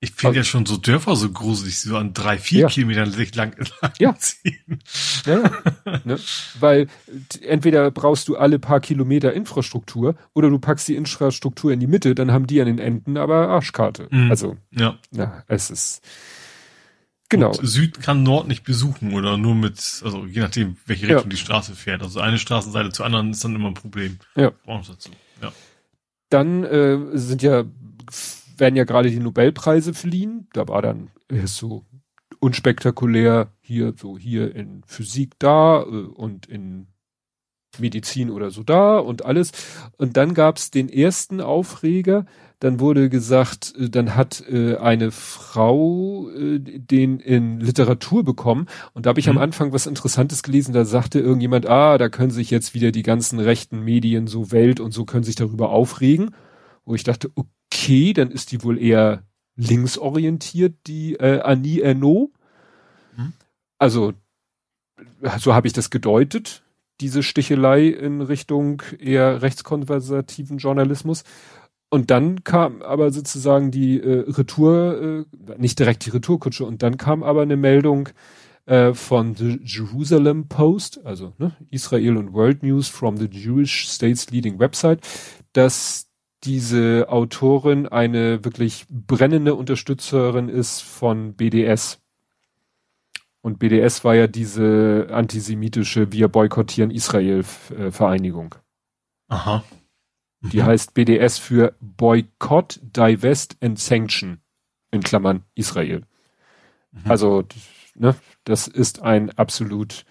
ich 0.00 0.12
finde 0.12 0.36
ja 0.36 0.44
schon 0.44 0.64
so 0.64 0.76
Dörfer 0.76 1.16
so 1.16 1.30
gruselig, 1.30 1.80
so 1.80 1.96
an 1.96 2.14
drei, 2.14 2.38
vier 2.38 2.60
ja. 2.60 2.68
Kilometern 2.68 3.10
sich 3.10 3.34
lang, 3.34 3.56
lang 3.82 3.92
ja. 3.98 4.14
ziehen. 4.16 4.80
Ja, 5.26 5.50
ne? 6.04 6.18
Weil 6.60 6.86
entweder 7.42 7.90
brauchst 7.90 8.28
du 8.28 8.36
alle 8.36 8.60
paar 8.60 8.78
Kilometer 8.78 9.32
Infrastruktur 9.32 10.14
oder 10.34 10.50
du 10.50 10.60
packst 10.60 10.86
die 10.86 10.94
Infrastruktur 10.94 11.72
in 11.72 11.80
die 11.80 11.88
Mitte, 11.88 12.14
dann 12.14 12.30
haben 12.30 12.46
die 12.46 12.60
an 12.60 12.68
den 12.68 12.78
Enden 12.78 13.16
aber 13.16 13.48
Arschkarte. 13.48 14.06
Mhm. 14.10 14.30
Also, 14.30 14.56
ja. 14.70 14.96
ja, 15.10 15.42
es 15.48 15.68
ist, 15.68 16.00
genau. 17.28 17.50
Und 17.50 17.66
Süd 17.66 18.00
kann 18.00 18.22
Nord 18.22 18.46
nicht 18.46 18.62
besuchen 18.62 19.14
oder 19.14 19.36
nur 19.36 19.56
mit, 19.56 19.78
also 20.04 20.26
je 20.26 20.40
nachdem, 20.40 20.76
welche 20.86 21.08
Richtung 21.08 21.24
ja. 21.24 21.30
die 21.30 21.36
Straße 21.36 21.74
fährt. 21.74 22.02
Also 22.02 22.20
eine 22.20 22.38
Straßenseite 22.38 22.90
zur 22.90 23.04
anderen 23.04 23.32
ist 23.32 23.42
dann 23.42 23.56
immer 23.56 23.68
ein 23.68 23.74
Problem. 23.74 24.18
Ja. 24.36 24.52
Dazu. 24.64 25.10
ja. 25.42 25.52
Dann 26.30 26.62
äh, 26.62 26.98
sind 27.14 27.42
ja 27.42 27.64
werden 28.58 28.76
ja 28.76 28.84
gerade 28.84 29.10
die 29.10 29.20
Nobelpreise 29.20 29.94
verliehen. 29.94 30.48
Da 30.52 30.68
war 30.68 30.82
dann 30.82 31.10
erst 31.28 31.56
so 31.56 31.84
unspektakulär 32.40 33.52
hier, 33.60 33.94
so 33.96 34.18
hier 34.18 34.54
in 34.54 34.82
Physik 34.86 35.38
da 35.38 35.82
äh, 35.82 35.86
und 35.86 36.46
in 36.46 36.88
Medizin 37.78 38.30
oder 38.30 38.50
so 38.50 38.62
da 38.62 38.98
und 38.98 39.24
alles. 39.24 39.52
Und 39.96 40.16
dann 40.16 40.34
gab's 40.34 40.70
den 40.70 40.88
ersten 40.88 41.40
Aufreger. 41.40 42.26
Dann 42.60 42.80
wurde 42.80 43.08
gesagt, 43.08 43.74
äh, 43.78 43.88
dann 43.90 44.16
hat 44.16 44.42
äh, 44.48 44.76
eine 44.76 45.10
Frau 45.10 46.28
äh, 46.30 46.58
den 46.58 47.20
in 47.20 47.60
Literatur 47.60 48.24
bekommen. 48.24 48.66
Und 48.94 49.06
da 49.06 49.10
habe 49.10 49.20
ich 49.20 49.26
mhm. 49.26 49.36
am 49.36 49.38
Anfang 49.38 49.72
was 49.72 49.86
Interessantes 49.86 50.42
gelesen. 50.42 50.72
Da 50.72 50.84
sagte 50.84 51.20
irgendjemand, 51.20 51.66
ah, 51.66 51.98
da 51.98 52.08
können 52.08 52.30
sich 52.30 52.50
jetzt 52.50 52.74
wieder 52.74 52.90
die 52.90 53.02
ganzen 53.02 53.38
rechten 53.38 53.80
Medien, 53.80 54.26
so 54.26 54.50
Welt 54.50 54.80
und 54.80 54.92
so 54.92 55.04
können 55.04 55.24
sich 55.24 55.36
darüber 55.36 55.70
aufregen. 55.70 56.34
Wo 56.84 56.94
ich 56.94 57.04
dachte, 57.04 57.30
okay, 57.34 57.48
okay, 57.78 58.12
dann 58.12 58.30
ist 58.30 58.52
die 58.52 58.62
wohl 58.62 58.80
eher 58.80 59.22
linksorientiert, 59.56 60.74
die 60.86 61.14
äh, 61.14 61.40
Annie 61.40 61.80
Ernaux. 61.80 62.30
Mhm. 63.16 63.32
Also, 63.78 64.12
so 65.38 65.54
habe 65.54 65.66
ich 65.66 65.72
das 65.72 65.90
gedeutet, 65.90 66.62
diese 67.00 67.22
Stichelei 67.22 67.88
in 67.88 68.20
Richtung 68.20 68.82
eher 68.98 69.42
rechtskonservativen 69.42 70.58
Journalismus. 70.58 71.24
Und 71.90 72.10
dann 72.10 72.44
kam 72.44 72.82
aber 72.82 73.10
sozusagen 73.12 73.70
die 73.70 74.00
äh, 74.00 74.30
Retour, 74.30 75.26
äh, 75.48 75.56
nicht 75.56 75.78
direkt 75.78 76.04
die 76.04 76.10
Retourkutsche, 76.10 76.64
und 76.64 76.82
dann 76.82 76.98
kam 76.98 77.22
aber 77.22 77.42
eine 77.42 77.56
Meldung 77.56 78.10
äh, 78.66 78.92
von 78.92 79.34
The 79.34 79.58
Jerusalem 79.64 80.48
Post, 80.48 81.04
also 81.06 81.32
ne, 81.38 81.56
Israel 81.70 82.18
und 82.18 82.34
World 82.34 82.62
News 82.62 82.88
from 82.88 83.16
the 83.16 83.26
Jewish 83.26 83.88
State's 83.88 84.30
Leading 84.30 84.58
Website, 84.58 85.00
dass 85.52 86.07
diese 86.44 87.06
Autorin 87.08 87.86
eine 87.86 88.44
wirklich 88.44 88.86
brennende 88.88 89.54
Unterstützerin 89.54 90.48
ist 90.48 90.80
von 90.80 91.34
BDS. 91.34 92.00
Und 93.40 93.58
BDS 93.58 94.04
war 94.04 94.14
ja 94.14 94.26
diese 94.26 95.08
antisemitische 95.10 96.12
Wir 96.12 96.28
boykottieren 96.28 96.90
Israel 96.90 97.44
äh, 97.76 97.90
Vereinigung. 97.90 98.54
Aha. 99.28 99.64
Mhm. 100.40 100.50
Die 100.50 100.62
heißt 100.62 100.94
BDS 100.94 101.38
für 101.38 101.74
Boycott, 101.80 102.80
Divest 102.82 103.56
and 103.62 103.78
Sanction 103.78 104.40
in 104.90 105.02
Klammern 105.02 105.44
Israel. 105.54 106.04
Mhm. 106.92 107.10
Also, 107.10 107.44
ne, 107.94 108.14
das 108.44 108.68
ist 108.68 109.02
ein 109.02 109.30
absolut 109.30 110.04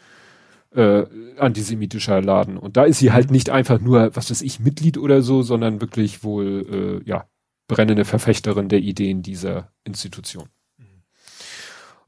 äh, 0.78 1.08
antisemitischer 1.40 2.22
Laden. 2.22 2.58
Und 2.58 2.78
da 2.78 2.84
ist 2.84 3.00
sie 3.00 3.12
halt 3.12 3.32
nicht 3.32 3.50
einfach 3.50 3.82
nur, 3.82 4.16
was 4.16 4.30
weiß 4.30 4.44
ich, 4.44 4.60
Mitglied 4.60 4.98
oder 4.98 5.24
so, 5.24 5.42
sondern 5.42 5.82
wirklich 5.82 6.24
wohl, 6.24 7.02
äh, 7.04 7.10
ja, 7.10 7.26
brennende 7.68 8.06
Verfechterin 8.06 8.70
der 8.70 8.80
Ideen 8.80 9.24
dieser 9.24 9.72
Institution. 9.84 10.48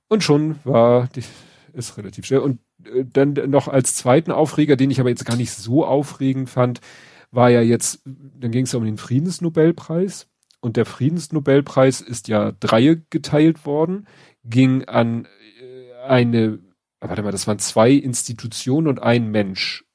Und 0.07 0.23
schon 0.23 0.55
war, 0.63 1.07
die, 1.15 1.23
ist 1.73 1.97
relativ 1.97 2.25
schnell. 2.25 2.39
Und 2.39 2.59
äh, 2.85 3.05
dann 3.05 3.33
noch 3.49 3.67
als 3.67 3.95
zweiten 3.95 4.31
Aufreger, 4.31 4.75
den 4.75 4.91
ich 4.91 4.99
aber 4.99 5.09
jetzt 5.09 5.25
gar 5.25 5.35
nicht 5.35 5.51
so 5.51 5.83
aufregend 5.85 6.49
fand, 6.49 6.79
war 7.31 7.49
ja 7.49 7.61
jetzt, 7.61 8.01
dann 8.05 8.51
ging 8.51 8.65
es 8.65 8.73
um 8.73 8.85
den 8.85 8.97
Friedensnobelpreis. 8.97 10.27
Und 10.61 10.77
der 10.77 10.85
Friedensnobelpreis 10.85 12.01
ist 12.01 12.27
ja 12.27 12.51
Dreie 12.59 13.01
geteilt 13.09 13.65
worden, 13.65 14.07
ging 14.43 14.83
an 14.85 15.25
äh, 15.25 16.07
eine 16.07 16.59
warte 16.99 17.23
mal, 17.23 17.31
das 17.31 17.47
waren 17.47 17.59
zwei 17.59 17.91
Institutionen 17.91 18.87
und 18.87 19.01
ein 19.01 19.31
Mensch. 19.31 19.85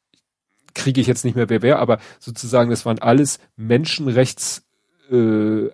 Kriege 0.74 1.00
ich 1.00 1.06
jetzt 1.06 1.24
nicht 1.24 1.36
mehr 1.36 1.48
wer 1.48 1.62
wer, 1.62 1.78
aber 1.78 1.98
sozusagen, 2.18 2.70
das 2.70 2.84
waren 2.84 2.98
alles 2.98 3.38
Menschenrechts 3.56 4.64
äh, 5.10 5.70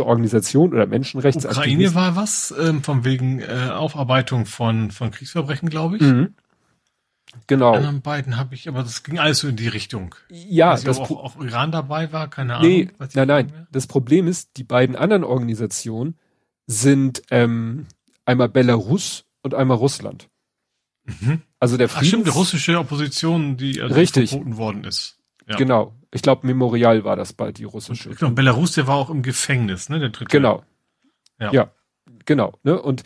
Organisationen 0.00 0.72
oder 0.72 0.86
Menschenrechtsaktivisten. 0.86 1.62
Ukraine 1.62 1.94
war 1.94 2.16
was, 2.16 2.54
ähm, 2.58 2.82
von 2.82 3.04
wegen 3.04 3.40
äh, 3.40 3.70
Aufarbeitung 3.72 4.46
von, 4.46 4.90
von 4.90 5.10
Kriegsverbrechen, 5.10 5.68
glaube 5.68 5.96
ich. 5.96 6.02
Mhm. 6.02 6.34
Genau. 7.46 7.72
Die 7.72 7.78
anderen 7.78 8.00
beiden 8.00 8.36
habe 8.36 8.54
ich, 8.54 8.68
aber 8.68 8.82
das 8.82 9.02
ging 9.02 9.18
alles 9.18 9.38
so 9.40 9.48
in 9.48 9.56
die 9.56 9.68
Richtung. 9.68 10.14
Ja, 10.30 10.72
Weiß 10.72 10.84
das 10.84 10.98
auch, 10.98 11.10
auch 11.10 11.40
Iran 11.40 11.72
dabei 11.72 12.12
war, 12.12 12.28
keine 12.28 12.56
Ahnung. 12.56 12.68
Nee, 12.68 12.88
nein, 13.14 13.28
nein. 13.28 13.66
Das 13.70 13.86
Problem 13.86 14.26
ist, 14.26 14.56
die 14.56 14.64
beiden 14.64 14.96
anderen 14.96 15.24
Organisationen 15.24 16.16
sind 16.66 17.22
ähm, 17.30 17.86
einmal 18.24 18.48
Belarus 18.48 19.24
und 19.52 19.58
einmal 19.58 19.76
Russland. 19.76 20.28
Mhm. 21.04 21.42
Also 21.58 21.76
der 21.76 21.88
Friedens 21.88 22.04
Ach 22.04 22.08
stimmt, 22.08 22.26
die 22.26 22.30
russische 22.30 22.78
Opposition, 22.78 23.56
die 23.56 23.80
also 23.80 23.94
Richtig. 23.94 24.30
verboten 24.30 24.56
worden 24.56 24.84
ist. 24.84 25.18
Ja. 25.48 25.56
Genau. 25.56 25.94
Ich 26.12 26.22
glaube, 26.22 26.46
Memorial 26.46 27.04
war 27.04 27.16
das 27.16 27.32
bald, 27.32 27.58
die 27.58 27.64
russische. 27.64 28.10
Und, 28.10 28.18
genau, 28.18 28.32
Belarus, 28.32 28.72
der 28.72 28.86
war 28.86 28.96
auch 28.96 29.10
im 29.10 29.22
Gefängnis, 29.22 29.88
ne? 29.88 29.98
Der 29.98 30.10
dritte. 30.10 30.30
Genau. 30.30 30.62
Ja. 31.40 31.52
ja. 31.52 31.72
Genau. 32.26 32.52
Ne? 32.62 32.80
Und 32.80 33.04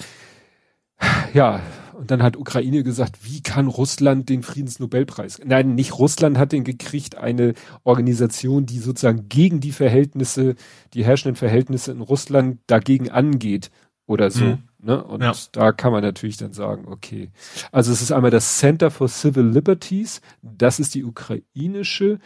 ja, 1.34 1.60
und 1.94 2.10
dann 2.10 2.22
hat 2.22 2.36
Ukraine 2.36 2.82
gesagt, 2.82 3.18
wie 3.22 3.42
kann 3.42 3.68
Russland 3.68 4.28
den 4.28 4.42
Friedensnobelpreis? 4.42 5.40
Nein, 5.44 5.74
nicht 5.74 5.98
Russland 5.98 6.38
hat 6.38 6.52
den 6.52 6.64
gekriegt, 6.64 7.16
eine 7.16 7.54
Organisation, 7.84 8.66
die 8.66 8.78
sozusagen 8.78 9.28
gegen 9.28 9.60
die 9.60 9.72
Verhältnisse, 9.72 10.56
die 10.94 11.04
herrschenden 11.04 11.36
Verhältnisse 11.36 11.92
in 11.92 12.00
Russland 12.00 12.58
dagegen 12.66 13.10
angeht 13.10 13.70
oder 14.06 14.30
so. 14.30 14.44
Mhm. 14.44 14.58
Ne? 14.78 15.02
Und 15.02 15.22
ja. 15.22 15.32
da 15.52 15.72
kann 15.72 15.92
man 15.92 16.02
natürlich 16.02 16.36
dann 16.36 16.52
sagen, 16.52 16.86
okay. 16.88 17.30
Also 17.70 17.92
es 17.92 18.02
ist 18.02 18.12
einmal 18.12 18.30
das 18.30 18.58
Center 18.58 18.90
for 18.90 19.08
Civil 19.08 19.44
Liberties, 19.44 20.20
das 20.42 20.80
ist 20.80 20.94
die 20.94 21.04
ukrainische, 21.04 22.18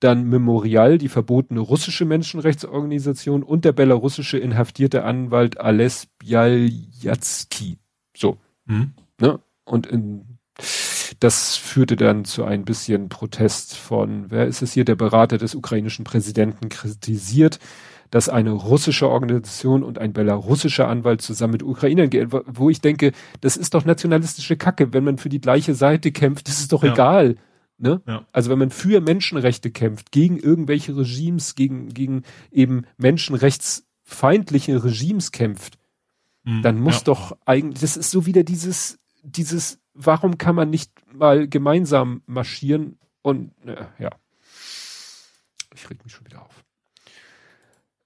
dann 0.00 0.28
Memorial, 0.28 0.98
die 0.98 1.08
verbotene 1.08 1.60
russische 1.60 2.04
Menschenrechtsorganisation 2.04 3.42
und 3.42 3.64
der 3.64 3.72
belarussische 3.72 4.38
inhaftierte 4.38 5.04
Anwalt 5.04 5.58
Ales 5.60 6.08
Bialyatsky. 6.18 7.78
So. 8.14 8.36
Mhm. 8.66 8.92
Ne? 9.18 9.40
Und 9.64 9.86
in, 9.86 10.38
das 11.20 11.56
führte 11.56 11.96
dann 11.96 12.26
zu 12.26 12.44
ein 12.44 12.66
bisschen 12.66 13.08
Protest 13.08 13.76
von, 13.76 14.30
wer 14.30 14.46
ist 14.46 14.60
es 14.60 14.72
hier, 14.72 14.84
der 14.84 14.96
Berater 14.96 15.38
des 15.38 15.54
ukrainischen 15.54 16.04
Präsidenten 16.04 16.68
kritisiert, 16.68 17.58
dass 18.14 18.28
eine 18.28 18.52
russische 18.52 19.08
Organisation 19.08 19.82
und 19.82 19.98
ein 19.98 20.12
belarussischer 20.12 20.86
Anwalt 20.86 21.20
zusammen 21.20 21.54
mit 21.54 21.64
Ukrainern 21.64 22.10
gehen, 22.10 22.30
wo 22.30 22.70
ich 22.70 22.80
denke, 22.80 23.10
das 23.40 23.56
ist 23.56 23.74
doch 23.74 23.84
nationalistische 23.84 24.56
Kacke, 24.56 24.92
wenn 24.92 25.02
man 25.02 25.18
für 25.18 25.28
die 25.28 25.40
gleiche 25.40 25.74
Seite 25.74 26.12
kämpft, 26.12 26.46
das 26.46 26.60
ist 26.60 26.72
doch 26.72 26.84
ja. 26.84 26.92
egal. 26.92 27.34
Ne? 27.76 28.02
Ja. 28.06 28.24
Also 28.30 28.50
wenn 28.52 28.60
man 28.60 28.70
für 28.70 29.00
Menschenrechte 29.00 29.72
kämpft, 29.72 30.12
gegen 30.12 30.38
irgendwelche 30.38 30.96
Regimes, 30.96 31.56
gegen, 31.56 31.88
gegen 31.88 32.22
eben 32.52 32.86
menschenrechtsfeindliche 32.98 34.84
Regimes 34.84 35.32
kämpft, 35.32 35.76
mhm. 36.44 36.62
dann 36.62 36.78
muss 36.78 36.98
ja. 36.98 37.04
doch 37.06 37.36
eigentlich, 37.46 37.80
das 37.80 37.96
ist 37.96 38.12
so 38.12 38.26
wieder 38.26 38.44
dieses, 38.44 39.00
dieses, 39.24 39.80
warum 39.92 40.38
kann 40.38 40.54
man 40.54 40.70
nicht 40.70 40.92
mal 41.12 41.48
gemeinsam 41.48 42.22
marschieren 42.26 42.96
und, 43.22 43.50
ja. 43.98 44.10
Ich 45.74 45.90
reg 45.90 46.04
mich 46.04 46.12
schon 46.12 46.26
wieder 46.26 46.42
auf. 46.42 46.53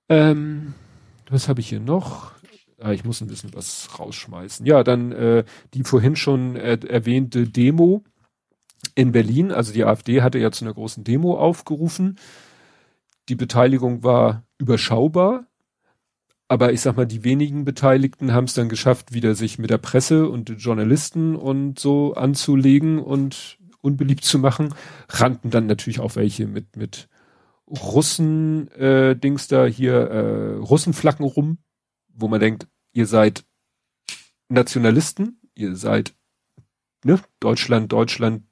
Ähm, 0.08 0.74
was 1.28 1.48
habe 1.48 1.60
ich 1.60 1.68
hier 1.68 1.80
noch? 1.80 2.32
Ah, 2.80 2.92
ich 2.92 3.04
muss 3.04 3.20
ein 3.20 3.26
bisschen 3.26 3.54
was 3.54 3.88
rausschmeißen. 3.98 4.64
Ja, 4.64 4.84
dann 4.84 5.12
äh, 5.12 5.44
die 5.74 5.82
vorhin 5.82 6.16
schon 6.16 6.54
er 6.54 6.82
erwähnte 6.88 7.48
Demo 7.48 8.04
in 8.94 9.12
Berlin. 9.12 9.50
Also 9.50 9.72
die 9.72 9.84
AfD 9.84 10.22
hatte 10.22 10.38
ja 10.38 10.52
zu 10.52 10.64
einer 10.64 10.74
großen 10.74 11.02
Demo 11.04 11.36
aufgerufen. 11.36 12.18
Die 13.28 13.34
Beteiligung 13.34 14.04
war 14.04 14.44
überschaubar. 14.58 15.46
Aber 16.46 16.72
ich 16.72 16.80
sag 16.80 16.96
mal, 16.96 17.06
die 17.06 17.24
wenigen 17.24 17.64
Beteiligten 17.64 18.32
haben 18.32 18.44
es 18.44 18.54
dann 18.54 18.70
geschafft, 18.70 19.12
wieder 19.12 19.34
sich 19.34 19.58
mit 19.58 19.68
der 19.68 19.78
Presse 19.78 20.28
und 20.28 20.48
Journalisten 20.58 21.36
und 21.36 21.78
so 21.78 22.14
anzulegen 22.14 23.00
und 23.00 23.58
unbeliebt 23.82 24.24
zu 24.24 24.38
machen. 24.38 24.74
Rannten 25.10 25.50
dann 25.50 25.66
natürlich 25.66 26.00
auch 26.00 26.16
welche 26.16 26.46
mit, 26.46 26.76
mit 26.76 27.08
Russen 27.68 28.70
äh, 28.72 29.14
Dings 29.16 29.48
da 29.48 29.66
hier 29.66 29.94
äh, 29.94 30.54
Russenflaggen 30.56 31.24
rum, 31.24 31.58
wo 32.08 32.28
man 32.28 32.40
denkt, 32.40 32.66
ihr 32.92 33.06
seid 33.06 33.44
Nationalisten, 34.48 35.40
ihr 35.54 35.76
seid 35.76 36.14
ne, 37.04 37.20
Deutschland, 37.40 37.92
Deutschland, 37.92 38.44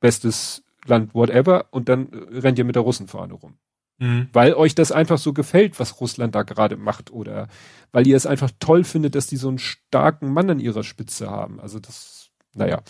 bestes 0.00 0.64
Land, 0.86 1.14
whatever, 1.14 1.66
und 1.70 1.88
dann 1.88 2.08
rennt 2.12 2.58
ihr 2.58 2.64
mit 2.64 2.76
der 2.76 2.82
Russenfahne 2.82 3.34
rum. 3.34 3.58
Mhm. 3.98 4.28
Weil 4.32 4.54
euch 4.54 4.74
das 4.74 4.92
einfach 4.92 5.18
so 5.18 5.32
gefällt, 5.32 5.78
was 5.78 6.00
Russland 6.00 6.34
da 6.34 6.42
gerade 6.42 6.76
macht, 6.76 7.10
oder 7.12 7.48
weil 7.92 8.06
ihr 8.06 8.16
es 8.16 8.26
einfach 8.26 8.50
toll 8.58 8.84
findet, 8.84 9.14
dass 9.14 9.26
die 9.26 9.36
so 9.36 9.48
einen 9.48 9.58
starken 9.58 10.32
Mann 10.32 10.50
an 10.50 10.60
ihrer 10.60 10.84
Spitze 10.84 11.30
haben. 11.30 11.60
Also 11.60 11.78
das, 11.78 12.30
naja. 12.54 12.82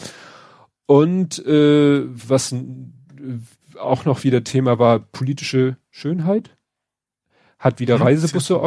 Und 0.86 1.44
äh, 1.46 2.04
was 2.08 2.54
auch 3.80 4.04
noch 4.04 4.24
wieder 4.24 4.44
Thema 4.44 4.78
war, 4.78 4.98
politische 4.98 5.76
Schönheit. 5.90 6.56
Hat 7.58 7.80
wieder 7.80 7.96
mhm, 7.96 8.02
Reisebusse, 8.04 8.60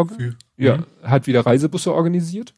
ja, 0.58 0.78
mhm. 0.78 0.86
hat 1.04 1.26
wieder 1.26 1.46
Reisebusse 1.46 1.94
organisiert. 1.94 2.56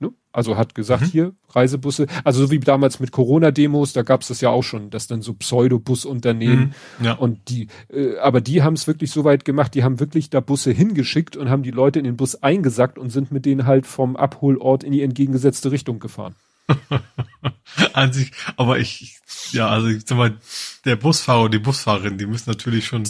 Ne? 0.00 0.12
Also 0.32 0.56
hat 0.56 0.74
gesagt, 0.74 1.02
mhm. 1.02 1.06
hier, 1.06 1.32
Reisebusse, 1.50 2.08
also 2.24 2.44
so 2.46 2.50
wie 2.50 2.58
damals 2.58 2.98
mit 2.98 3.12
Corona-Demos, 3.12 3.92
da 3.92 4.02
gab 4.02 4.22
es 4.22 4.28
das 4.28 4.40
ja 4.40 4.50
auch 4.50 4.64
schon, 4.64 4.90
dass 4.90 5.06
dann 5.06 5.22
so 5.22 5.34
Pseudobusunternehmen 5.34 6.74
mhm. 6.98 7.04
ja. 7.04 7.12
und 7.12 7.48
die, 7.48 7.68
äh, 7.88 8.18
aber 8.18 8.40
die 8.40 8.62
haben 8.62 8.74
es 8.74 8.88
wirklich 8.88 9.12
so 9.12 9.22
weit 9.22 9.44
gemacht, 9.44 9.74
die 9.74 9.84
haben 9.84 10.00
wirklich 10.00 10.28
da 10.28 10.40
Busse 10.40 10.72
hingeschickt 10.72 11.36
und 11.36 11.50
haben 11.50 11.62
die 11.62 11.70
Leute 11.70 12.00
in 12.00 12.04
den 12.04 12.16
Bus 12.16 12.42
eingesackt 12.42 12.98
und 12.98 13.10
sind 13.10 13.30
mit 13.30 13.46
denen 13.46 13.64
halt 13.64 13.86
vom 13.86 14.16
Abholort 14.16 14.82
in 14.82 14.90
die 14.90 15.02
entgegengesetzte 15.02 15.70
Richtung 15.70 16.00
gefahren. 16.00 16.34
An 17.92 18.12
sich, 18.12 18.32
aber 18.56 18.78
ich, 18.78 19.18
ja, 19.50 19.68
also 19.68 19.88
ich 19.88 20.02
sag 20.06 20.16
mal, 20.18 20.38
der 20.84 20.96
Busfahrer 20.96 21.42
und 21.42 21.54
die 21.54 21.58
Busfahrerin, 21.58 22.18
die 22.18 22.26
müssen 22.26 22.50
natürlich 22.50 22.86
schon 22.86 23.04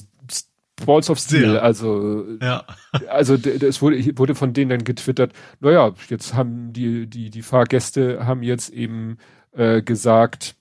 Balls 0.84 1.10
of 1.10 1.18
Steel, 1.18 1.58
also 1.58 2.24
ja. 2.40 2.64
also 3.08 3.34
es 3.34 3.82
wurde, 3.82 4.18
wurde 4.18 4.34
von 4.34 4.52
denen 4.52 4.70
dann 4.70 4.84
getwittert, 4.84 5.32
naja, 5.60 5.94
jetzt 6.08 6.34
haben 6.34 6.72
die, 6.72 7.06
die, 7.06 7.30
die 7.30 7.42
Fahrgäste 7.42 8.26
haben 8.26 8.42
jetzt 8.42 8.70
eben 8.70 9.18
äh, 9.52 9.82
gesagt, 9.82 10.56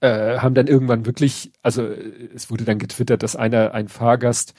äh, 0.00 0.38
haben 0.38 0.54
dann 0.54 0.66
irgendwann 0.66 1.06
wirklich, 1.06 1.52
also 1.62 1.84
es 1.84 2.50
wurde 2.50 2.64
dann 2.64 2.78
getwittert, 2.78 3.22
dass 3.22 3.36
einer, 3.36 3.72
ein 3.72 3.88
Fahrgast 3.88 4.54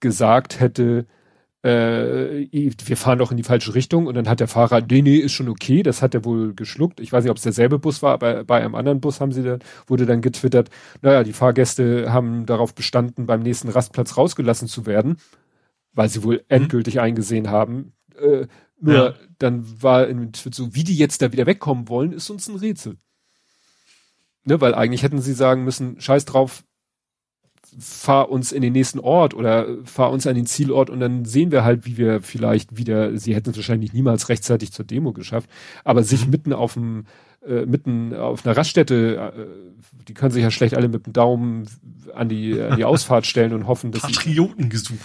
gesagt 0.00 0.60
hätte, 0.60 1.06
äh, 1.62 2.46
wir 2.50 2.96
fahren 2.96 3.18
doch 3.18 3.30
in 3.30 3.36
die 3.36 3.42
falsche 3.42 3.74
Richtung 3.74 4.06
und 4.06 4.14
dann 4.14 4.28
hat 4.28 4.40
der 4.40 4.48
Fahrer, 4.48 4.80
nee, 4.80 5.02
nee, 5.02 5.16
ist 5.16 5.32
schon 5.32 5.48
okay, 5.48 5.82
das 5.82 6.02
hat 6.02 6.14
er 6.14 6.24
wohl 6.24 6.54
geschluckt. 6.54 7.00
Ich 7.00 7.12
weiß 7.12 7.24
nicht, 7.24 7.30
ob 7.30 7.38
es 7.38 7.42
derselbe 7.42 7.78
Bus 7.78 8.02
war, 8.02 8.12
aber 8.12 8.44
bei 8.44 8.60
einem 8.60 8.74
anderen 8.74 9.00
Bus 9.00 9.20
haben 9.20 9.32
sie 9.32 9.42
dann, 9.42 9.60
wurde 9.86 10.06
dann 10.06 10.20
getwittert, 10.20 10.70
naja, 11.02 11.24
die 11.24 11.32
Fahrgäste 11.32 12.12
haben 12.12 12.46
darauf 12.46 12.74
bestanden, 12.74 13.26
beim 13.26 13.42
nächsten 13.42 13.68
Rastplatz 13.68 14.16
rausgelassen 14.16 14.68
zu 14.68 14.86
werden, 14.86 15.16
weil 15.92 16.08
sie 16.08 16.22
wohl 16.22 16.36
mhm. 16.36 16.44
endgültig 16.48 17.00
eingesehen 17.00 17.50
haben. 17.50 17.92
Äh, 18.20 18.46
nur 18.78 18.94
ja. 18.94 19.14
dann 19.38 19.82
war 19.82 20.06
in 20.06 20.32
so, 20.34 20.74
wie 20.74 20.84
die 20.84 20.96
jetzt 20.96 21.22
da 21.22 21.32
wieder 21.32 21.46
wegkommen 21.46 21.88
wollen, 21.88 22.12
ist 22.12 22.30
uns 22.30 22.48
ein 22.48 22.56
Rätsel. 22.56 22.96
Ne, 24.44 24.60
weil 24.60 24.74
eigentlich 24.74 25.02
hätten 25.02 25.20
sie 25.20 25.32
sagen 25.32 25.64
müssen, 25.64 26.00
scheiß 26.00 26.24
drauf, 26.24 26.62
fahr 27.78 28.30
uns 28.30 28.52
in 28.52 28.62
den 28.62 28.72
nächsten 28.72 29.00
Ort 29.00 29.34
oder 29.34 29.66
fahr 29.84 30.10
uns 30.10 30.26
an 30.26 30.34
den 30.34 30.46
Zielort 30.46 30.90
und 30.90 31.00
dann 31.00 31.24
sehen 31.24 31.50
wir 31.50 31.64
halt, 31.64 31.86
wie 31.86 31.96
wir 31.96 32.22
vielleicht 32.22 32.76
wieder, 32.76 33.16
sie 33.18 33.34
hätten 33.34 33.50
es 33.50 33.56
wahrscheinlich 33.56 33.92
niemals 33.92 34.28
rechtzeitig 34.28 34.72
zur 34.72 34.84
Demo 34.84 35.12
geschafft, 35.12 35.50
aber 35.84 36.02
sich 36.02 36.24
mhm. 36.26 36.30
mitten 36.30 36.52
auf 36.52 36.74
dem, 36.74 37.04
mitten 37.66 38.14
auf 38.14 38.44
einer 38.44 38.56
Raststätte, 38.56 39.32
äh, 39.36 40.02
die 40.08 40.14
können 40.14 40.32
sich 40.32 40.42
ja 40.42 40.50
schlecht 40.50 40.74
alle 40.74 40.88
mit 40.88 41.06
dem 41.06 41.12
Daumen 41.12 41.68
an 42.14 42.28
die, 42.28 42.60
an 42.60 42.76
die 42.76 42.84
Ausfahrt 42.86 43.26
stellen 43.26 43.52
und 43.52 43.66
hoffen, 43.66 43.92
dass 43.92 44.02
Patrioten 44.02 44.68
gesucht. 44.68 45.00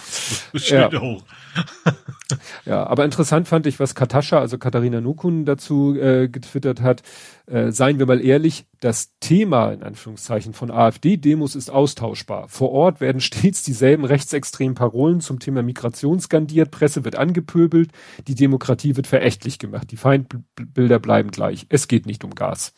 ja. 0.70 0.90
hoch. 1.00 1.22
ja, 2.64 2.86
aber 2.86 3.04
interessant 3.04 3.48
fand 3.48 3.66
ich, 3.66 3.78
was 3.80 3.94
Katascha, 3.94 4.38
also 4.38 4.58
Katharina 4.58 5.00
Nukun 5.00 5.44
dazu 5.44 5.94
äh, 5.98 6.28
getwittert 6.28 6.80
hat. 6.80 7.02
Äh, 7.46 7.72
seien 7.72 7.98
wir 7.98 8.06
mal 8.06 8.24
ehrlich, 8.24 8.66
das 8.80 9.12
Thema 9.20 9.72
in 9.72 9.82
Anführungszeichen 9.82 10.54
von 10.54 10.70
AfD-Demos 10.70 11.54
ist 11.56 11.70
austauschbar. 11.70 12.48
Vor 12.48 12.70
Ort 12.70 13.00
werden 13.00 13.20
stets 13.20 13.62
dieselben 13.62 14.04
rechtsextremen 14.04 14.74
Parolen 14.74 15.20
zum 15.20 15.40
Thema 15.40 15.62
Migration 15.62 16.20
skandiert, 16.20 16.70
Presse 16.70 17.04
wird 17.04 17.16
angepöbelt, 17.16 17.90
die 18.28 18.34
Demokratie 18.34 18.96
wird 18.96 19.06
verächtlich 19.06 19.58
gemacht, 19.58 19.90
die 19.90 19.96
Feindbilder 19.96 20.98
bleiben 20.98 21.30
gleich. 21.30 21.66
Es 21.68 21.88
geht 21.88 22.06
nicht 22.06 22.24
um 22.24 22.31
Gas. 22.34 22.72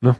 Ne? 0.00 0.16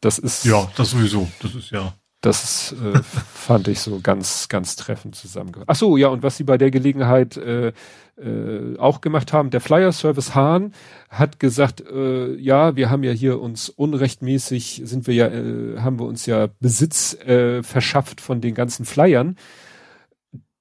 Das 0.00 0.18
ist. 0.18 0.44
Ja, 0.44 0.70
das 0.76 0.90
sowieso. 0.90 1.28
Das 1.40 1.54
ist 1.54 1.70
ja. 1.70 1.94
Das 2.20 2.72
äh, 2.72 2.98
fand 3.32 3.68
ich 3.68 3.80
so 3.80 4.00
ganz, 4.00 4.48
ganz 4.48 4.74
treffend 4.76 5.14
zusammengehört. 5.14 5.68
Ach 5.68 5.76
so, 5.76 5.96
ja, 5.96 6.08
und 6.08 6.22
was 6.22 6.36
sie 6.36 6.44
bei 6.44 6.58
der 6.58 6.70
Gelegenheit 6.70 7.36
äh, 7.36 7.72
äh, 8.16 8.76
auch 8.78 9.00
gemacht 9.00 9.32
haben, 9.32 9.50
der 9.50 9.60
Flyer 9.60 9.92
Service 9.92 10.34
Hahn 10.34 10.72
hat 11.10 11.38
gesagt, 11.38 11.80
äh, 11.80 12.34
ja, 12.34 12.74
wir 12.74 12.90
haben 12.90 13.04
ja 13.04 13.12
hier 13.12 13.40
uns 13.40 13.68
unrechtmäßig, 13.68 14.82
sind 14.84 15.06
wir 15.06 15.14
ja, 15.14 15.28
äh, 15.28 15.78
haben 15.78 16.00
wir 16.00 16.06
uns 16.06 16.26
ja 16.26 16.48
Besitz 16.58 17.14
äh, 17.14 17.62
verschafft 17.62 18.20
von 18.20 18.40
den 18.40 18.54
ganzen 18.54 18.84
Flyern. 18.84 19.36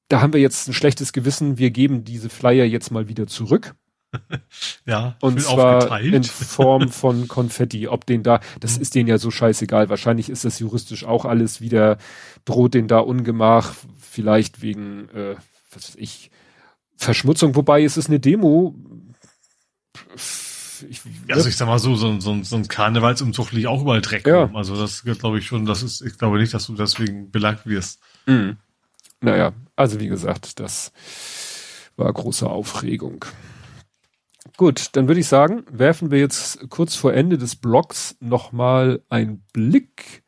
Da 0.10 0.22
haben 0.22 0.34
wir 0.34 0.40
jetzt 0.40 0.68
ein 0.68 0.74
schlechtes 0.74 1.12
Gewissen, 1.12 1.58
wir 1.58 1.72
geben 1.72 2.04
diese 2.04 2.30
Flyer 2.30 2.66
jetzt 2.66 2.92
mal 2.92 3.08
wieder 3.08 3.26
zurück. 3.26 3.76
ja, 4.86 5.16
und 5.20 5.42
zwar 5.42 5.78
aufgeteilt. 5.78 6.14
in 6.14 6.24
Form 6.24 6.90
von 6.90 7.28
Konfetti. 7.28 7.88
Ob 7.88 8.06
den 8.06 8.24
da, 8.24 8.40
das 8.60 8.76
mhm. 8.76 8.82
ist 8.82 8.96
denen 8.96 9.10
ja 9.10 9.18
so 9.18 9.32
scheißegal. 9.32 9.90
Wahrscheinlich 9.90 10.30
ist 10.30 10.46
das 10.46 10.60
juristisch 10.60 11.06
auch 11.06 11.26
alles 11.26 11.62
wieder, 11.62 11.98
droht 12.46 12.74
den 12.74 12.88
da 12.88 13.00
Ungemach, 13.00 13.74
vielleicht 14.00 14.62
wegen, 14.62 15.10
äh, 15.10 15.36
was 15.72 15.90
weiß 15.90 15.96
ich, 15.98 16.32
Verschmutzung. 16.96 17.56
Wobei 17.56 17.84
es 17.84 17.98
ist 17.98 18.08
eine 18.08 18.20
Demo. 18.20 18.76
Ich, 20.90 21.02
also 21.30 21.50
ich 21.50 21.56
sag 21.56 21.68
mal 21.68 21.80
so, 21.80 21.96
so, 21.96 22.20
so, 22.20 22.44
so 22.44 22.56
ein 22.56 22.68
Karnevalsumzug 22.68 23.52
liegt 23.52 23.68
auch 23.68 23.82
überall 23.82 24.02
Dreck 24.02 24.28
ja. 24.28 24.50
Also 24.54 24.76
das 24.76 25.04
glaube 25.04 25.40
ich 25.40 25.48
schon, 25.48 25.66
das 25.66 25.82
ist, 25.82 26.02
ich 26.02 26.18
glaube 26.18 26.38
nicht, 26.38 26.54
dass 26.54 26.68
du 26.68 26.76
deswegen 26.76 27.32
belagt 27.32 27.66
wirst. 27.66 28.00
Mhm. 28.26 28.58
Naja, 29.22 29.54
also 29.76 30.00
wie 30.00 30.08
gesagt, 30.08 30.60
das 30.60 30.92
war 31.96 32.12
große 32.14 32.48
Aufregung. 32.48 33.26
Gut, 34.56 34.90
dann 34.94 35.08
würde 35.08 35.20
ich 35.20 35.28
sagen, 35.28 35.64
werfen 35.70 36.12
wir 36.12 36.20
jetzt 36.20 36.70
kurz 36.70 36.96
vor 36.96 37.14
Ende 37.14 37.38
des 37.38 37.56
Blogs 37.56 38.16
nochmal 38.20 39.02
einen 39.10 39.44
Blick 39.54 40.24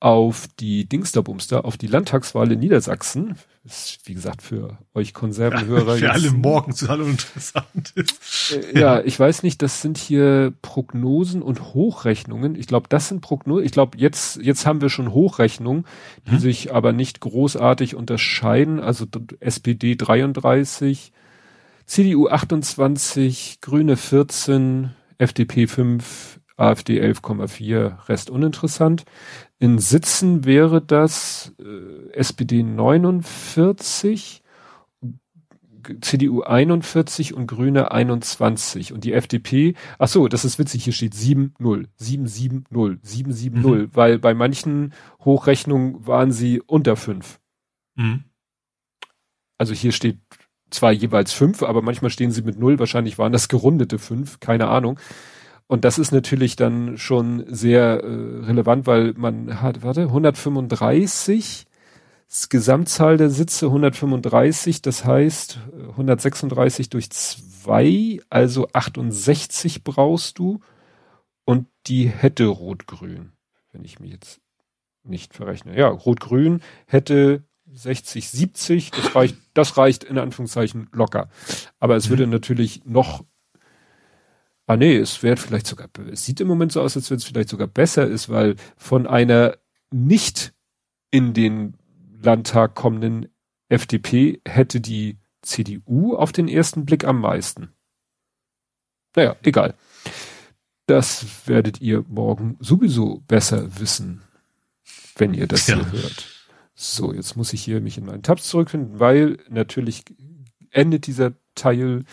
auf 0.00 0.48
die 0.58 0.88
Dingsterbumster, 0.88 1.66
auf 1.66 1.76
die 1.76 1.86
Landtagswahl 1.86 2.50
in 2.50 2.60
Niedersachsen. 2.60 3.36
Ist, 3.64 4.00
wie 4.04 4.14
gesagt, 4.14 4.40
für 4.40 4.78
euch 4.94 5.12
Konservenhörer. 5.12 5.96
Ja, 5.96 5.98
für 5.98 6.12
alle 6.12 6.30
morgens 6.30 6.88
hallo 6.88 7.04
interessant 7.04 7.92
ist. 7.94 8.52
Äh, 8.52 8.80
ja, 8.80 9.02
ich 9.02 9.20
weiß 9.20 9.42
nicht, 9.42 9.60
das 9.60 9.82
sind 9.82 9.98
hier 9.98 10.54
Prognosen 10.62 11.42
und 11.42 11.74
Hochrechnungen. 11.74 12.54
Ich 12.54 12.66
glaube, 12.66 12.88
das 12.88 13.08
sind 13.08 13.20
Prognosen. 13.20 13.66
Ich 13.66 13.72
glaube, 13.72 13.98
jetzt, 13.98 14.38
jetzt 14.38 14.64
haben 14.64 14.80
wir 14.80 14.88
schon 14.88 15.12
Hochrechnungen, 15.12 15.84
die 16.26 16.32
hm. 16.32 16.38
sich 16.38 16.72
aber 16.72 16.94
nicht 16.94 17.20
großartig 17.20 17.94
unterscheiden. 17.94 18.80
Also 18.80 19.04
SPD 19.40 19.96
33, 19.96 21.12
CDU 21.90 22.28
28, 22.28 23.58
Grüne 23.60 23.96
14, 23.96 24.90
FDP 25.18 25.66
5, 25.66 26.40
AfD 26.56 27.02
11,4, 27.02 28.08
Rest 28.08 28.30
uninteressant. 28.30 29.04
In 29.58 29.80
Sitzen 29.80 30.44
wäre 30.44 30.80
das 30.80 31.52
äh, 31.58 32.12
SPD 32.12 32.62
49, 32.62 34.40
CDU 36.00 36.42
41 36.42 37.34
und 37.34 37.48
Grüne 37.48 37.90
21 37.90 38.92
und 38.92 39.02
die 39.02 39.12
FDP, 39.12 39.74
ach 39.98 40.06
so, 40.06 40.28
das 40.28 40.44
ist 40.44 40.60
witzig, 40.60 40.84
hier 40.84 40.92
steht 40.92 41.14
7-0, 41.14 41.88
7-7-0, 42.00 43.00
7-7-0, 43.02 43.50
mhm. 43.50 43.90
weil 43.92 44.20
bei 44.20 44.34
manchen 44.34 44.92
Hochrechnungen 45.24 46.06
waren 46.06 46.30
sie 46.30 46.60
unter 46.60 46.94
5. 46.94 47.40
Mhm. 47.96 48.22
Also 49.58 49.74
hier 49.74 49.90
steht 49.90 50.20
zwar 50.70 50.92
jeweils 50.92 51.32
fünf, 51.32 51.62
aber 51.62 51.82
manchmal 51.82 52.10
stehen 52.10 52.30
sie 52.30 52.42
mit 52.42 52.58
null. 52.58 52.78
Wahrscheinlich 52.78 53.18
waren 53.18 53.32
das 53.32 53.48
gerundete 53.48 53.98
fünf, 53.98 54.40
keine 54.40 54.68
Ahnung. 54.68 54.98
Und 55.66 55.84
das 55.84 55.98
ist 55.98 56.10
natürlich 56.10 56.56
dann 56.56 56.98
schon 56.98 57.44
sehr 57.46 58.02
äh, 58.02 58.44
relevant, 58.44 58.86
weil 58.88 59.14
man 59.16 59.62
hat, 59.62 59.82
warte, 59.82 60.02
135, 60.02 61.66
das 62.28 62.48
Gesamtzahl 62.48 63.16
der 63.16 63.30
Sitze 63.30 63.66
135, 63.66 64.82
das 64.82 65.04
heißt 65.04 65.58
136 65.90 66.88
durch 66.88 67.10
zwei, 67.10 68.20
also 68.30 68.68
68 68.72 69.84
brauchst 69.84 70.38
du. 70.38 70.60
Und 71.44 71.68
die 71.86 72.08
hätte 72.08 72.46
Rot-Grün, 72.46 73.32
wenn 73.72 73.84
ich 73.84 74.00
mich 74.00 74.12
jetzt 74.12 74.40
nicht 75.02 75.34
verrechne. 75.34 75.76
Ja, 75.76 75.88
Rot-Grün 75.88 76.62
hätte 76.86 77.44
60, 77.72 78.28
70, 78.28 78.90
das 78.90 79.14
reicht, 79.14 79.36
das 79.54 79.76
reicht 79.76 80.04
in 80.04 80.18
Anführungszeichen 80.18 80.88
locker. 80.92 81.28
Aber 81.78 81.96
es 81.96 82.06
mhm. 82.06 82.10
würde 82.10 82.26
natürlich 82.26 82.84
noch, 82.84 83.24
ah 84.66 84.76
nee, 84.76 84.96
es 84.96 85.22
wäre 85.22 85.36
vielleicht 85.36 85.66
sogar, 85.66 85.88
es 86.10 86.24
sieht 86.24 86.40
im 86.40 86.48
Moment 86.48 86.72
so 86.72 86.80
aus, 86.80 86.96
als 86.96 87.10
wenn 87.10 87.18
es 87.18 87.24
vielleicht 87.24 87.48
sogar 87.48 87.66
besser 87.66 88.06
ist, 88.06 88.28
weil 88.28 88.56
von 88.76 89.06
einer 89.06 89.56
nicht 89.90 90.52
in 91.10 91.34
den 91.34 91.74
Landtag 92.22 92.74
kommenden 92.74 93.28
FDP 93.68 94.40
hätte 94.46 94.80
die 94.80 95.18
CDU 95.42 96.16
auf 96.16 96.32
den 96.32 96.48
ersten 96.48 96.84
Blick 96.84 97.04
am 97.04 97.20
meisten. 97.20 97.72
Naja, 99.16 99.36
egal. 99.42 99.74
Das 100.86 101.46
werdet 101.46 101.80
ihr 101.80 102.04
morgen 102.08 102.56
sowieso 102.60 103.20
besser 103.26 103.80
wissen, 103.80 104.22
wenn 105.16 105.34
ihr 105.34 105.46
das 105.46 105.66
ja. 105.66 105.76
hier 105.76 105.92
hört. 105.92 106.39
So, 106.74 107.12
jetzt 107.12 107.36
muss 107.36 107.52
ich 107.52 107.62
hier 107.62 107.80
mich 107.80 107.98
in 107.98 108.06
meinen 108.06 108.22
Tabs 108.22 108.48
zurückfinden, 108.48 109.00
weil 109.00 109.38
natürlich 109.48 110.04
endet 110.70 111.06
dieser 111.06 111.32
Teil 111.54 112.04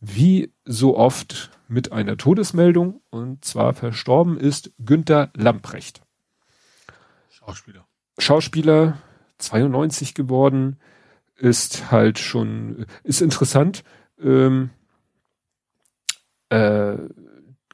wie 0.00 0.52
so 0.64 0.96
oft 0.96 1.50
mit 1.66 1.92
einer 1.92 2.16
Todesmeldung 2.16 3.00
und 3.10 3.44
zwar 3.44 3.74
verstorben 3.74 4.38
ist 4.38 4.72
Günther 4.78 5.30
Lamprecht. 5.34 6.02
Schauspieler. 7.30 7.86
Schauspieler, 8.18 8.98
92 9.38 10.14
geworden, 10.14 10.78
ist 11.36 11.90
halt 11.90 12.18
schon, 12.18 12.86
ist 13.02 13.22
interessant. 13.22 13.84
Ähm, 14.20 14.70
äh, 16.48 16.96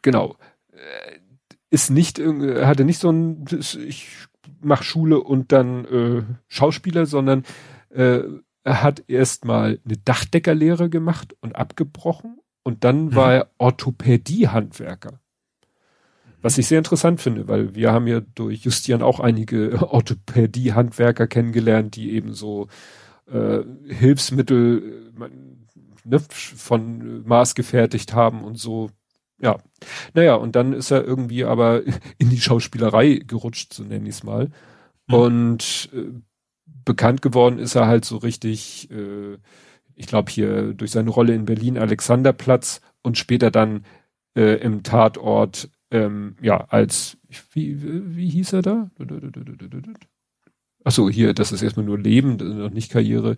genau. 0.02 0.36
Äh, 0.72 1.18
ist 1.70 1.90
nicht, 1.90 2.18
hatte 2.20 2.84
nicht 2.84 3.00
so 3.00 3.10
ein, 3.10 3.44
ich 3.50 4.28
mach 4.64 4.82
Schule 4.82 5.20
und 5.20 5.52
dann 5.52 5.84
äh, 5.84 6.22
Schauspieler, 6.48 7.06
sondern 7.06 7.44
äh, 7.90 8.20
er 8.64 8.82
hat 8.82 9.04
erstmal 9.08 9.78
eine 9.84 9.96
Dachdeckerlehre 9.98 10.88
gemacht 10.88 11.36
und 11.40 11.54
abgebrochen 11.54 12.38
und 12.62 12.84
dann 12.84 13.06
mhm. 13.06 13.14
war 13.14 13.34
er 13.34 13.50
Orthopädie-Handwerker. 13.58 15.20
Was 16.40 16.58
ich 16.58 16.66
sehr 16.66 16.78
interessant 16.78 17.20
finde, 17.20 17.48
weil 17.48 17.74
wir 17.74 17.92
haben 17.92 18.06
ja 18.06 18.20
durch 18.20 18.64
Justian 18.64 19.02
auch 19.02 19.20
einige 19.20 19.80
Orthopädie-Handwerker 19.90 21.26
kennengelernt, 21.26 21.96
die 21.96 22.12
eben 22.12 22.34
so 22.34 22.68
äh, 23.30 23.60
Hilfsmittel 23.88 25.10
äh, 25.18 25.28
ne, 26.04 26.20
von 26.28 27.26
Maß 27.26 27.54
gefertigt 27.54 28.12
haben 28.12 28.44
und 28.44 28.58
so. 28.58 28.90
Ja. 29.40 29.59
Naja, 30.15 30.35
und 30.35 30.56
dann 30.56 30.73
ist 30.73 30.90
er 30.90 31.05
irgendwie 31.05 31.44
aber 31.44 31.82
in 32.19 32.31
die 32.31 32.40
Schauspielerei 32.40 33.20
gerutscht, 33.27 33.74
so 33.74 33.82
nenne 33.82 34.09
ich 34.09 34.16
es 34.16 34.23
mal. 34.23 34.51
Mhm. 35.09 35.15
Und 35.15 35.90
äh, 35.93 36.12
bekannt 36.85 37.23
geworden 37.23 37.59
ist 37.59 37.74
er 37.74 37.86
halt 37.86 38.05
so 38.05 38.16
richtig, 38.19 38.90
äh, 38.90 39.39
ich 39.94 40.06
glaube 40.06 40.31
hier 40.31 40.74
durch 40.74 40.90
seine 40.90 41.11
Rolle 41.11 41.35
in 41.35 41.44
Berlin 41.44 41.78
Alexanderplatz 41.78 42.81
und 43.02 43.19
später 43.19 43.51
dann 43.51 43.85
äh, 44.36 44.56
im 44.61 44.82
Tatort, 44.82 45.70
ähm, 45.90 46.36
ja, 46.40 46.65
als, 46.69 47.16
wie, 47.52 48.16
wie 48.16 48.28
hieß 48.28 48.55
er 48.55 48.62
da? 48.62 48.90
Ach 50.85 50.93
so, 50.93 51.09
hier, 51.09 51.32
das 51.32 51.52
ist 51.52 51.62
erstmal 51.62 51.86
nur 51.86 51.98
Leben, 51.98 52.36
noch 52.36 52.70
nicht 52.70 52.90
Karriere. 52.90 53.36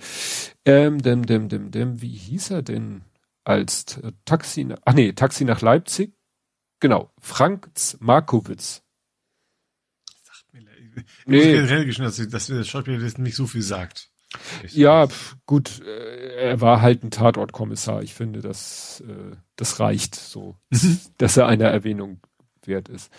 Ähm, 0.65 1.01
dem, 1.01 1.27
dem, 1.27 1.49
dem, 1.49 1.71
dem, 1.71 2.03
wie 2.03 2.09
hieß 2.09 2.51
er 2.51 2.63
denn 2.63 3.03
als 3.47 4.01
Taxi, 4.25 4.67
ach 4.85 4.95
nee, 4.95 5.13
Taxi 5.13 5.45
nach 5.45 5.61
Leipzig? 5.61 6.13
Genau, 6.81 7.13
Franz 7.19 7.97
Markowitz. 8.01 8.83
Sagt 10.23 10.53
mir, 10.53 10.61
ich 10.61 11.05
nee. 11.27 11.53
generell 11.53 11.85
geschnitten, 11.85 12.17
dass, 12.17 12.29
dass 12.29 12.47
der 12.49 12.65
Schauspieler 12.65 12.99
das 12.99 13.19
nicht 13.19 13.37
so 13.37 13.47
viel 13.47 13.63
sagt. 13.63 14.11
Ja, 14.69 15.07
gut, 15.47 15.81
äh, 15.81 16.49
er 16.51 16.61
war 16.61 16.83
halt 16.83 17.05
ein 17.05 17.11
Tatortkommissar. 17.11 18.03
Ich 18.03 18.15
finde, 18.15 18.41
das, 18.41 19.03
äh, 19.07 19.37
das 19.55 19.79
reicht 19.81 20.17
so, 20.17 20.57
mhm. 20.71 20.99
dass 21.19 21.37
er 21.37 21.47
einer 21.47 21.69
Erwähnung 21.69 22.21
wert 22.65 22.89
ist. 22.89 23.13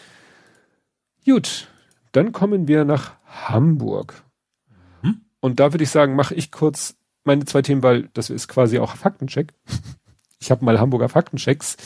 Gut, 1.25 1.69
dann 2.11 2.33
kommen 2.33 2.67
wir 2.67 2.83
nach 2.83 3.15
Hamburg. 3.25 4.23
Mhm. 5.01 5.21
Und 5.39 5.59
da 5.59 5.71
würde 5.71 5.85
ich 5.85 5.89
sagen, 5.89 6.15
mache 6.15 6.35
ich 6.35 6.51
kurz 6.51 6.97
meine 7.23 7.45
zwei 7.45 7.61
Themen, 7.61 7.81
weil 7.81 8.09
das 8.13 8.29
ist 8.29 8.49
quasi 8.49 8.79
auch 8.79 8.97
Faktencheck. 8.97 9.53
Ich 10.39 10.51
habe 10.51 10.63
mal 10.63 10.79
Hamburger 10.79 11.09
Faktenchecks, 11.09 11.77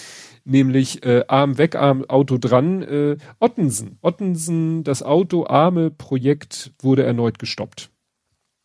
nämlich 0.43 1.05
äh, 1.05 1.23
Arm 1.27 1.57
weg, 1.57 1.75
Arm 1.75 2.03
Auto 2.05 2.37
dran. 2.37 2.81
Äh, 2.83 3.17
Ottensen, 3.39 3.97
Ottensen, 4.01 4.83
das 4.83 5.03
Auto 5.03 5.45
Arme 5.47 5.91
Projekt 5.91 6.71
wurde 6.81 7.03
erneut 7.03 7.39
gestoppt. 7.39 7.89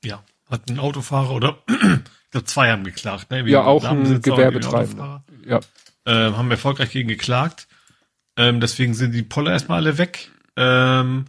Ja, 0.04 0.22
hat 0.48 0.68
ein 0.70 0.78
Autofahrer 0.78 1.30
oder 1.30 1.58
ich 1.68 2.30
glaube 2.30 2.46
zwei 2.46 2.70
haben 2.70 2.84
geklagt. 2.84 3.30
Ne? 3.30 3.48
Ja, 3.48 3.64
auch 3.64 3.84
ein 3.84 4.20
Gewerbetreibender. 4.20 5.24
Ja. 5.46 5.60
Äh, 6.04 6.32
haben 6.32 6.50
erfolgreich 6.50 6.90
gegen 6.90 7.08
geklagt. 7.08 7.68
Ähm, 8.36 8.60
deswegen 8.60 8.94
sind 8.94 9.12
die 9.12 9.22
Poller 9.22 9.52
erstmal 9.52 9.78
alle 9.78 9.98
weg. 9.98 10.30
Ähm, 10.56 11.26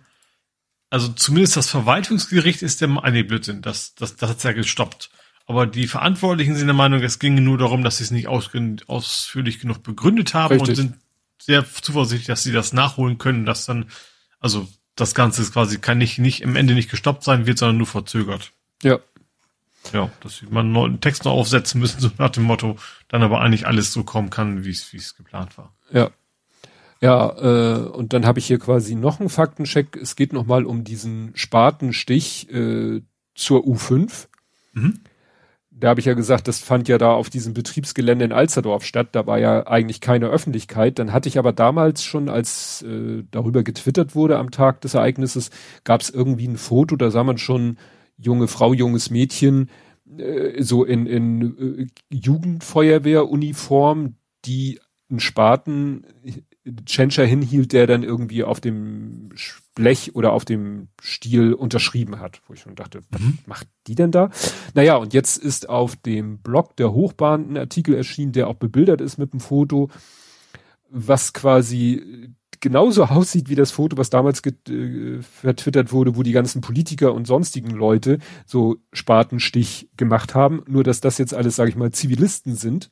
also 0.89 1.09
zumindest 1.09 1.57
das 1.57 1.69
Verwaltungsgericht 1.69 2.61
ist 2.61 2.81
der, 2.81 2.89
ah, 2.89 3.09
nee, 3.11 3.23
Blödsinn, 3.23 3.61
das, 3.61 3.95
das, 3.95 4.15
das 4.15 4.29
hat's 4.29 4.43
ja 4.43 4.53
gestoppt. 4.53 5.09
Aber 5.47 5.65
die 5.65 5.87
Verantwortlichen 5.87 6.55
sind 6.55 6.67
der 6.67 6.75
Meinung, 6.75 7.01
es 7.01 7.19
ginge 7.19 7.39
nur 7.39 7.57
darum, 7.57 7.81
dass 7.81 7.97
sie 7.97 8.03
es 8.03 8.11
nicht 8.11 8.27
aus, 8.27 8.51
ausführlich 8.87 9.59
genug 9.59 9.81
begründet 9.81 10.33
haben 10.33 10.51
Richtig. 10.51 10.69
und 10.69 10.75
sind 10.75 10.93
sehr 11.39 11.65
zuversichtlich, 11.65 12.27
dass 12.27 12.43
sie 12.43 12.51
das 12.51 12.73
nachholen 12.73 13.17
können, 13.17 13.45
dass 13.45 13.65
dann, 13.65 13.85
also 14.41 14.67
das 14.95 15.15
Ganze 15.15 15.41
ist 15.41 15.53
quasi 15.53 15.79
kann 15.79 15.99
nicht, 15.99 16.19
nicht 16.19 16.41
im 16.41 16.57
Ende 16.57 16.73
nicht 16.73 16.91
gestoppt 16.91 17.23
sein 17.23 17.45
wird, 17.45 17.57
sondern 17.57 17.77
nur 17.77 17.87
verzögert. 17.87 18.51
Ja. 18.83 18.99
Ja, 19.93 20.11
dass 20.19 20.37
sie 20.37 20.47
mal 20.47 20.61
einen 20.61 20.73
neuen 20.73 20.99
Text 20.99 21.23
noch 21.23 21.31
aufsetzen 21.31 21.79
müssen, 21.79 21.99
so 22.01 22.11
nach 22.17 22.31
dem 22.31 22.43
Motto, 22.43 22.77
dann 23.07 23.23
aber 23.23 23.39
eigentlich 23.39 23.65
alles 23.65 23.93
so 23.93 24.03
kommen 24.03 24.29
kann, 24.29 24.65
wie 24.65 24.71
es 24.71 24.91
wie 24.91 24.97
es 24.97 25.15
geplant 25.15 25.57
war. 25.57 25.73
Ja. 25.91 26.11
Ja, 26.99 27.29
äh, 27.37 27.87
und 27.89 28.13
dann 28.13 28.25
habe 28.25 28.39
ich 28.39 28.47
hier 28.47 28.57
quasi 28.57 28.95
noch 28.95 29.19
einen 29.19 29.29
Faktencheck. 29.29 29.95
Es 29.95 30.15
geht 30.15 30.33
nochmal 30.33 30.65
um 30.65 30.83
diesen 30.83 31.31
Spatenstich 31.35 32.49
äh, 32.49 33.01
zur 33.35 33.61
U5. 33.65 34.27
Mhm. 34.73 34.99
Da 35.79 35.89
habe 35.89 35.99
ich 35.99 36.07
ja 36.07 36.15
gesagt, 36.15 36.47
das 36.47 36.57
fand 36.59 36.87
ja 36.87 36.97
da 36.97 37.11
auf 37.11 37.29
diesem 37.29 37.53
Betriebsgelände 37.53 38.25
in 38.25 38.31
Alsterdorf 38.31 38.83
statt. 38.83 39.09
Da 39.11 39.27
war 39.27 39.37
ja 39.37 39.67
eigentlich 39.67 40.01
keine 40.01 40.25
Öffentlichkeit. 40.27 40.97
Dann 40.97 41.13
hatte 41.13 41.29
ich 41.29 41.37
aber 41.37 41.53
damals 41.53 42.03
schon, 42.03 42.29
als 42.29 42.81
äh, 42.81 43.23
darüber 43.29 43.61
getwittert 43.61 44.15
wurde 44.15 44.39
am 44.39 44.49
Tag 44.49 44.81
des 44.81 44.95
Ereignisses, 44.95 45.51
gab 45.83 46.01
es 46.01 46.09
irgendwie 46.09 46.47
ein 46.47 46.57
Foto, 46.57 46.95
da 46.95 47.11
sah 47.11 47.23
man 47.23 47.37
schon 47.37 47.77
junge 48.17 48.47
Frau, 48.47 48.73
junges 48.73 49.11
Mädchen, 49.11 49.69
äh, 50.17 50.63
so 50.63 50.83
in, 50.83 51.05
in 51.05 51.79
äh, 51.79 51.85
Jugendfeuerwehruniform, 52.09 54.15
die 54.45 54.79
einen 55.09 55.19
Spaten 55.19 56.05
Tschentscher 56.85 57.25
hinhielt, 57.25 57.73
der 57.73 57.87
dann 57.87 58.03
irgendwie 58.03 58.43
auf 58.43 58.59
dem 58.59 59.29
Blech 59.77 60.15
oder 60.15 60.33
auf 60.33 60.43
dem 60.43 60.87
Stiel 60.99 61.53
unterschrieben 61.53 62.19
hat, 62.19 62.41
wo 62.47 62.53
ich 62.53 62.61
schon 62.61 62.73
dachte, 62.73 63.01
was 63.11 63.21
mhm. 63.21 63.37
macht 63.45 63.67
die 63.85 63.93
denn 63.93 64.11
da? 64.11 64.31
Naja, 64.73 64.95
und 64.95 65.13
jetzt 65.13 65.37
ist 65.37 65.69
auf 65.69 65.95
dem 65.95 66.39
Blog 66.39 66.75
der 66.77 66.93
Hochbahn 66.93 67.51
ein 67.51 67.57
Artikel 67.57 67.93
erschienen, 67.93 68.31
der 68.31 68.47
auch 68.47 68.55
bebildert 68.55 69.01
ist 69.01 69.19
mit 69.19 69.33
einem 69.33 69.39
Foto, 69.39 69.89
was 70.89 71.31
quasi 71.33 72.33
genauso 72.59 73.05
aussieht 73.05 73.49
wie 73.49 73.55
das 73.55 73.69
Foto, 73.69 73.97
was 73.97 74.09
damals 74.09 74.41
äh, 74.45 75.21
vertwittert 75.21 75.91
wurde, 75.91 76.15
wo 76.15 76.23
die 76.23 76.31
ganzen 76.31 76.61
Politiker 76.61 77.13
und 77.13 77.27
sonstigen 77.27 77.69
Leute 77.69 78.17
so 78.47 78.77
Spatenstich 78.93 79.91
gemacht 79.95 80.33
haben, 80.33 80.63
nur 80.67 80.83
dass 80.83 81.01
das 81.01 81.19
jetzt 81.19 81.35
alles, 81.35 81.55
sage 81.55 81.69
ich 81.69 81.75
mal, 81.75 81.91
Zivilisten 81.91 82.55
sind. 82.55 82.89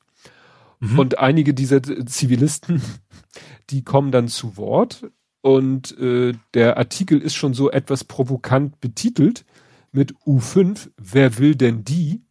Mhm. 0.81 0.99
Und 0.99 1.17
einige 1.17 1.55
dieser 1.55 1.81
Zivilisten 1.81 2.79
die 3.71 3.83
kommen 3.83 4.11
dann 4.11 4.27
zu 4.27 4.55
Wort 4.55 5.09
und 5.45 5.95
äh, 5.99 6.33
der 6.55 6.77
Artikel 6.77 7.21
ist 7.21 7.35
schon 7.35 7.53
so 7.53 7.69
etwas 7.69 8.03
provokant 8.03 8.81
betitelt 8.81 9.45
mit 9.91 10.15
U5, 10.25 10.89
wer 10.97 11.37
will 11.37 11.53
denn 11.53 11.83
die? 11.83 12.23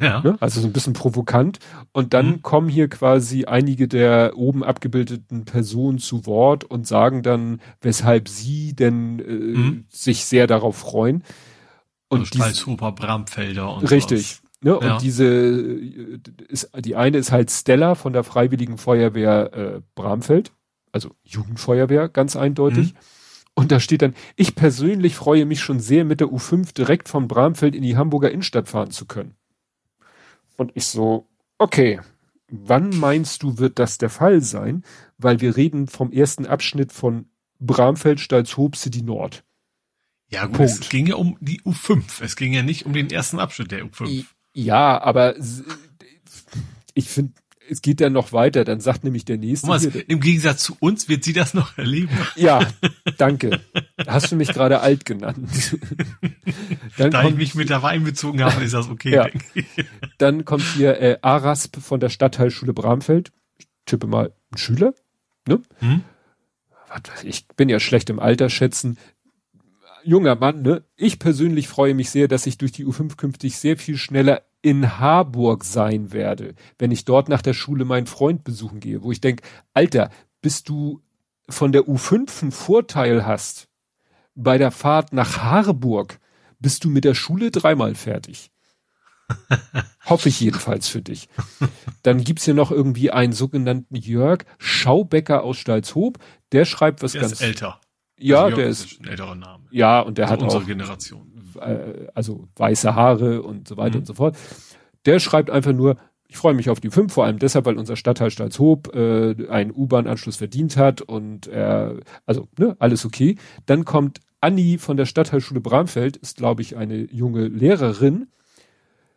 Ja. 0.00 0.22
Ne? 0.22 0.38
Also 0.40 0.62
so 0.62 0.66
ein 0.66 0.72
bisschen 0.72 0.94
provokant. 0.94 1.58
Und 1.92 2.14
dann 2.14 2.26
mhm. 2.26 2.42
kommen 2.42 2.70
hier 2.70 2.88
quasi 2.88 3.44
einige 3.44 3.86
der 3.86 4.32
oben 4.36 4.64
abgebildeten 4.64 5.44
Personen 5.44 5.98
zu 5.98 6.24
Wort 6.24 6.64
und 6.64 6.86
sagen 6.86 7.22
dann, 7.22 7.60
weshalb 7.82 8.30
sie 8.30 8.74
denn 8.74 9.18
äh, 9.18 9.32
mhm. 9.58 9.84
sich 9.90 10.24
sehr 10.24 10.46
darauf 10.46 10.78
freuen. 10.78 11.22
Und 12.08 12.20
also 12.20 12.34
Stalzhuber, 12.34 12.92
Bramfelder 12.92 13.76
und 13.76 13.90
Richtig. 13.90 14.40
Ne? 14.62 14.78
Ja. 14.80 14.94
Und 14.94 15.02
diese 15.02 15.26
ist, 16.48 16.70
die 16.78 16.96
eine 16.96 17.18
ist 17.18 17.30
halt 17.30 17.50
Stella 17.50 17.94
von 17.94 18.14
der 18.14 18.24
Freiwilligen 18.24 18.78
Feuerwehr 18.78 19.52
äh, 19.52 19.80
Bramfeld, 19.94 20.52
also 20.92 21.14
Jugendfeuerwehr, 21.22 22.08
ganz 22.08 22.36
eindeutig. 22.36 22.94
Mhm. 22.94 22.98
Und 23.54 23.72
da 23.72 23.80
steht 23.80 24.02
dann, 24.02 24.14
ich 24.36 24.54
persönlich 24.54 25.16
freue 25.16 25.44
mich 25.44 25.60
schon 25.60 25.80
sehr, 25.80 26.04
mit 26.04 26.20
der 26.20 26.28
U5 26.28 26.72
direkt 26.72 27.08
von 27.08 27.28
Bramfeld 27.28 27.74
in 27.74 27.82
die 27.82 27.96
Hamburger 27.96 28.30
Innenstadt 28.30 28.68
fahren 28.68 28.90
zu 28.90 29.06
können. 29.06 29.34
Und 30.56 30.72
ich 30.74 30.86
so, 30.86 31.28
okay, 31.58 32.00
wann 32.48 32.90
meinst 32.98 33.42
du, 33.42 33.58
wird 33.58 33.78
das 33.78 33.98
der 33.98 34.10
Fall 34.10 34.40
sein? 34.40 34.84
Weil 35.18 35.40
wir 35.40 35.56
reden 35.56 35.88
vom 35.88 36.12
ersten 36.12 36.46
Abschnitt 36.46 36.92
von 36.92 37.26
Bramfeld, 37.58 38.20
Stalzhoop, 38.20 38.76
City 38.76 39.02
Nord. 39.02 39.44
Ja, 40.28 40.46
gut, 40.46 40.56
Punkt. 40.56 40.70
es 40.70 40.88
ging 40.88 41.06
ja 41.06 41.16
um 41.16 41.36
die 41.40 41.60
U5. 41.62 42.22
Es 42.22 42.36
ging 42.36 42.52
ja 42.52 42.62
nicht 42.62 42.86
um 42.86 42.92
den 42.92 43.10
ersten 43.10 43.38
Abschnitt 43.38 43.72
der 43.72 43.84
U5. 43.84 44.24
Ja, 44.54 45.00
aber 45.00 45.34
ich 46.94 47.08
finde, 47.08 47.34
es 47.70 47.82
geht 47.82 48.00
dann 48.00 48.12
noch 48.12 48.32
weiter. 48.32 48.64
Dann 48.64 48.80
sagt 48.80 49.04
nämlich 49.04 49.24
der 49.24 49.38
nächste. 49.38 49.66
Thomas, 49.66 49.82
hier, 49.82 50.08
Im 50.08 50.20
Gegensatz 50.20 50.64
zu 50.64 50.76
uns 50.80 51.08
wird 51.08 51.24
sie 51.24 51.32
das 51.32 51.54
noch 51.54 51.78
erleben. 51.78 52.10
Ja, 52.36 52.66
danke. 53.18 53.60
Hast 54.06 54.32
du 54.32 54.36
mich 54.36 54.52
gerade 54.52 54.80
alt 54.80 55.04
genannt? 55.04 55.48
Dann 56.96 57.10
da 57.10 57.22
kommt, 57.22 57.34
ich 57.34 57.38
mich 57.38 57.54
mit 57.54 57.70
dabei 57.70 57.90
einbezogen 57.90 58.42
habe, 58.42 58.64
ist 58.64 58.74
das 58.74 58.88
okay. 58.88 59.14
Ja. 59.14 59.28
Dann 60.18 60.44
kommt 60.44 60.64
hier 60.76 61.00
äh, 61.00 61.18
Arasp 61.22 61.78
von 61.80 62.00
der 62.00 62.08
Stadtteilschule 62.08 62.72
Bramfeld. 62.72 63.30
tippe 63.86 64.06
mal, 64.06 64.32
ein 64.52 64.58
Schüler, 64.58 64.94
ne? 65.46 65.62
Hm? 65.78 66.02
Ich 67.22 67.46
bin 67.48 67.68
ja 67.68 67.78
schlecht 67.78 68.10
im 68.10 68.18
Alter 68.18 68.50
schätzen. 68.50 68.98
Junger 70.02 70.34
Mann, 70.34 70.62
ne? 70.62 70.82
Ich 70.96 71.18
persönlich 71.18 71.68
freue 71.68 71.94
mich 71.94 72.10
sehr, 72.10 72.26
dass 72.26 72.46
ich 72.46 72.58
durch 72.58 72.72
die 72.72 72.84
U5 72.84 73.16
künftig 73.16 73.56
sehr 73.56 73.76
viel 73.76 73.96
schneller 73.96 74.42
in 74.62 74.98
Harburg 74.98 75.64
sein 75.64 76.12
werde, 76.12 76.54
wenn 76.78 76.90
ich 76.90 77.04
dort 77.04 77.28
nach 77.28 77.42
der 77.42 77.54
Schule 77.54 77.84
meinen 77.84 78.06
Freund 78.06 78.44
besuchen 78.44 78.80
gehe, 78.80 79.02
wo 79.02 79.10
ich 79.10 79.20
denke, 79.20 79.42
Alter, 79.72 80.10
bist 80.42 80.68
du 80.68 81.00
von 81.48 81.72
der 81.72 81.82
U5 81.82 82.42
einen 82.42 82.52
Vorteil 82.52 83.26
hast 83.26 83.68
bei 84.34 84.58
der 84.58 84.70
Fahrt 84.70 85.12
nach 85.12 85.38
Harburg, 85.38 86.18
bist 86.58 86.84
du 86.84 86.90
mit 86.90 87.04
der 87.04 87.14
Schule 87.14 87.50
dreimal 87.50 87.94
fertig. 87.94 88.50
Hoffe 90.06 90.28
ich 90.28 90.40
jedenfalls 90.40 90.88
für 90.88 91.02
dich. 91.02 91.28
Dann 92.02 92.24
gibt's 92.24 92.44
hier 92.44 92.54
noch 92.54 92.70
irgendwie 92.70 93.10
einen 93.10 93.32
sogenannten 93.32 93.94
Jörg 93.94 94.44
Schaubecker 94.58 95.44
aus 95.44 95.58
Stalzhoop. 95.58 96.18
Der 96.52 96.64
schreibt 96.64 97.02
was 97.02 97.12
der 97.12 97.22
ganz. 97.22 97.34
Ist 97.34 97.42
älter. 97.42 97.80
Ja, 98.18 98.44
also 98.44 98.56
der 98.56 98.68
ist 98.68 99.00
ein 99.00 99.08
älterer 99.08 99.34
Name. 99.34 99.64
Ja, 99.70 100.00
und 100.00 100.18
der 100.18 100.26
also 100.26 100.32
hat 100.34 100.42
unsere 100.42 100.62
auch, 100.62 100.66
Generation. 100.66 101.29
Äh, 101.60 102.08
also 102.14 102.48
weiße 102.56 102.94
Haare 102.94 103.42
und 103.42 103.68
so 103.68 103.76
weiter 103.76 103.96
Mhm. 103.96 104.00
und 104.00 104.06
so 104.06 104.14
fort. 104.14 104.36
Der 105.06 105.18
schreibt 105.20 105.50
einfach 105.50 105.72
nur, 105.72 105.96
ich 106.28 106.36
freue 106.36 106.54
mich 106.54 106.70
auf 106.70 106.78
die 106.80 106.90
fünf, 106.90 107.12
vor 107.12 107.24
allem 107.24 107.38
deshalb, 107.38 107.64
weil 107.66 107.76
unser 107.78 107.96
Stadtteil 107.96 108.30
Stalzhoop 108.30 108.94
äh, 108.94 109.48
einen 109.48 109.72
U-Bahn-Anschluss 109.74 110.36
verdient 110.36 110.76
hat 110.76 111.00
und 111.02 111.46
er, 111.48 111.96
also, 112.26 112.48
ne, 112.58 112.76
alles 112.78 113.04
okay. 113.04 113.36
Dann 113.66 113.84
kommt 113.84 114.20
Anni 114.40 114.78
von 114.78 114.96
der 114.96 115.06
Stadtteilschule 115.06 115.60
Bramfeld, 115.60 116.16
ist, 116.18 116.36
glaube 116.36 116.62
ich, 116.62 116.76
eine 116.76 116.96
junge 117.12 117.48
Lehrerin, 117.48 118.28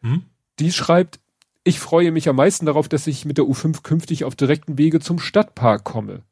Hm? 0.01 0.23
die 0.59 0.71
schreibt, 0.71 1.19
ich 1.63 1.79
freue 1.79 2.11
mich 2.11 2.27
am 2.27 2.35
meisten 2.35 2.65
darauf, 2.65 2.89
dass 2.89 3.07
ich 3.07 3.25
mit 3.25 3.37
der 3.37 3.45
U5 3.45 3.83
künftig 3.83 4.25
auf 4.25 4.35
direkten 4.35 4.77
Wege 4.77 4.99
zum 4.99 5.19
Stadtpark 5.19 5.83
komme. 5.83 6.23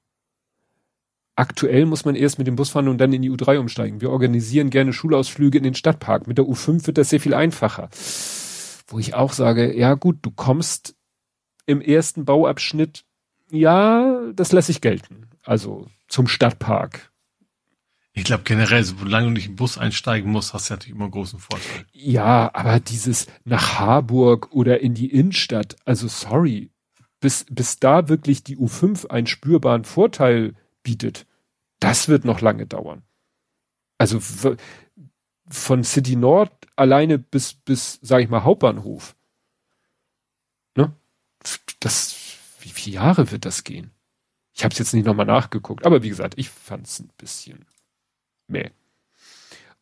Aktuell 1.35 1.85
muss 1.85 2.05
man 2.05 2.15
erst 2.15 2.37
mit 2.37 2.47
dem 2.47 2.55
Bus 2.55 2.69
fahren 2.69 2.87
und 2.87 2.97
dann 2.97 3.13
in 3.13 3.21
die 3.21 3.31
U3 3.31 3.57
umsteigen. 3.57 4.01
Wir 4.01 4.09
organisieren 4.09 4.69
gerne 4.69 4.93
Schulausflüge 4.93 5.57
in 5.57 5.63
den 5.63 5.75
Stadtpark. 5.75 6.27
Mit 6.27 6.37
der 6.37 6.45
U5 6.45 6.85
wird 6.87 6.97
das 6.97 7.09
sehr 7.09 7.21
viel 7.21 7.33
einfacher. 7.33 7.89
Wo 8.87 8.99
ich 8.99 9.13
auch 9.13 9.31
sage, 9.31 9.75
ja 9.77 9.93
gut, 9.93 10.17
du 10.21 10.31
kommst 10.31 10.95
im 11.65 11.79
ersten 11.79 12.25
Bauabschnitt, 12.25 13.05
ja, 13.49 14.31
das 14.33 14.51
lasse 14.51 14.71
ich 14.71 14.81
gelten. 14.81 15.29
Also 15.43 15.87
zum 16.07 16.27
Stadtpark. 16.27 17.11
Ich 18.13 18.25
glaube 18.25 18.43
generell, 18.43 18.83
solange 18.83 19.27
du 19.27 19.31
nicht 19.31 19.47
im 19.47 19.55
Bus 19.55 19.77
einsteigen 19.77 20.31
musst, 20.31 20.53
hast 20.53 20.69
du 20.69 20.73
natürlich 20.73 20.95
immer 20.95 21.05
einen 21.05 21.11
großen 21.11 21.39
Vorteil. 21.39 21.85
Ja, 21.93 22.51
aber 22.53 22.81
dieses 22.81 23.27
nach 23.45 23.79
Harburg 23.79 24.51
oder 24.51 24.81
in 24.81 24.93
die 24.93 25.09
Innenstadt, 25.09 25.77
also 25.85 26.09
sorry, 26.09 26.71
bis, 27.21 27.45
bis 27.49 27.79
da 27.79 28.09
wirklich 28.09 28.43
die 28.43 28.57
U5 28.57 29.07
einen 29.07 29.27
spürbaren 29.27 29.85
Vorteil 29.85 30.55
bietet, 30.83 31.25
das 31.79 32.07
wird 32.07 32.25
noch 32.25 32.41
lange 32.41 32.65
dauern. 32.67 33.03
Also 33.97 34.19
von 35.47 35.83
City 35.83 36.15
Nord 36.15 36.51
alleine 36.75 37.19
bis, 37.19 37.53
bis, 37.53 37.99
sag 38.01 38.21
ich 38.21 38.29
mal, 38.29 38.43
Hauptbahnhof. 38.43 39.15
Ne? 40.75 40.93
Das, 41.79 42.09
wie 42.59 42.69
viele 42.69 42.95
Jahre 42.95 43.31
wird 43.31 43.45
das 43.45 43.63
gehen? 43.63 43.91
Ich 44.53 44.63
habe 44.63 44.73
es 44.73 44.79
jetzt 44.79 44.93
nicht 44.93 45.05
nochmal 45.05 45.25
nachgeguckt, 45.25 45.85
aber 45.85 46.03
wie 46.03 46.09
gesagt, 46.09 46.33
ich 46.37 46.49
fand 46.49 46.87
es 46.87 46.99
ein 46.99 47.09
bisschen 47.17 47.65
meh. 48.47 48.71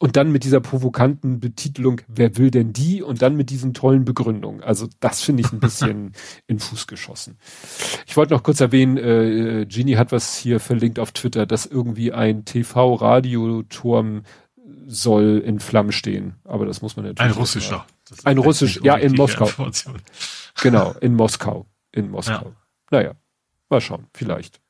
Und 0.01 0.15
dann 0.15 0.31
mit 0.31 0.45
dieser 0.45 0.61
provokanten 0.61 1.41
Betitelung, 1.41 1.99
wer 2.07 2.37
will 2.37 2.51
denn 2.51 2.71
die? 2.71 3.03
Und 3.03 3.21
dann 3.21 3.35
mit 3.35 3.49
diesen 3.49 3.73
tollen 3.73 4.05
Begründungen. 4.05 4.63
Also 4.63 4.87
das 5.01 5.21
finde 5.21 5.41
ich 5.41 5.51
ein 5.51 5.59
bisschen 5.59 6.13
in 6.47 6.59
Fuß 6.59 6.87
geschossen. 6.87 7.37
Ich 8.07 8.15
wollte 8.15 8.33
noch 8.33 8.41
kurz 8.41 8.61
erwähnen, 8.61 8.95
äh, 8.97 9.65
Genie 9.65 9.97
hat 9.97 10.13
was 10.13 10.37
hier 10.37 10.61
verlinkt 10.61 10.99
auf 10.99 11.11
Twitter, 11.11 11.45
dass 11.45 11.65
irgendwie 11.65 12.13
ein 12.13 12.45
TV-Radioturm 12.45 14.23
soll 14.87 15.43
in 15.45 15.59
Flammen 15.59 15.91
stehen. 15.91 16.35
Aber 16.45 16.65
das 16.65 16.81
muss 16.81 16.95
man 16.95 17.05
natürlich. 17.05 17.33
Ein 17.33 17.37
russischer. 17.37 17.85
Ein 18.23 18.37
echt 18.37 18.45
russisch- 18.45 18.75
nicht 18.77 18.85
ja, 18.85 18.95
in 18.95 19.13
Moskau. 19.15 19.49
Genau, 20.61 20.93
in 21.01 21.15
Moskau. 21.15 21.65
In 21.91 22.09
Moskau. 22.09 22.53
Naja, 22.89 23.15
mal 23.69 23.81
schauen, 23.81 24.07
vielleicht. 24.13 24.61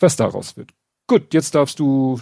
Was 0.00 0.16
daraus 0.16 0.56
wird. 0.56 0.70
Gut, 1.06 1.34
jetzt 1.34 1.54
darfst 1.54 1.78
du 1.78 2.18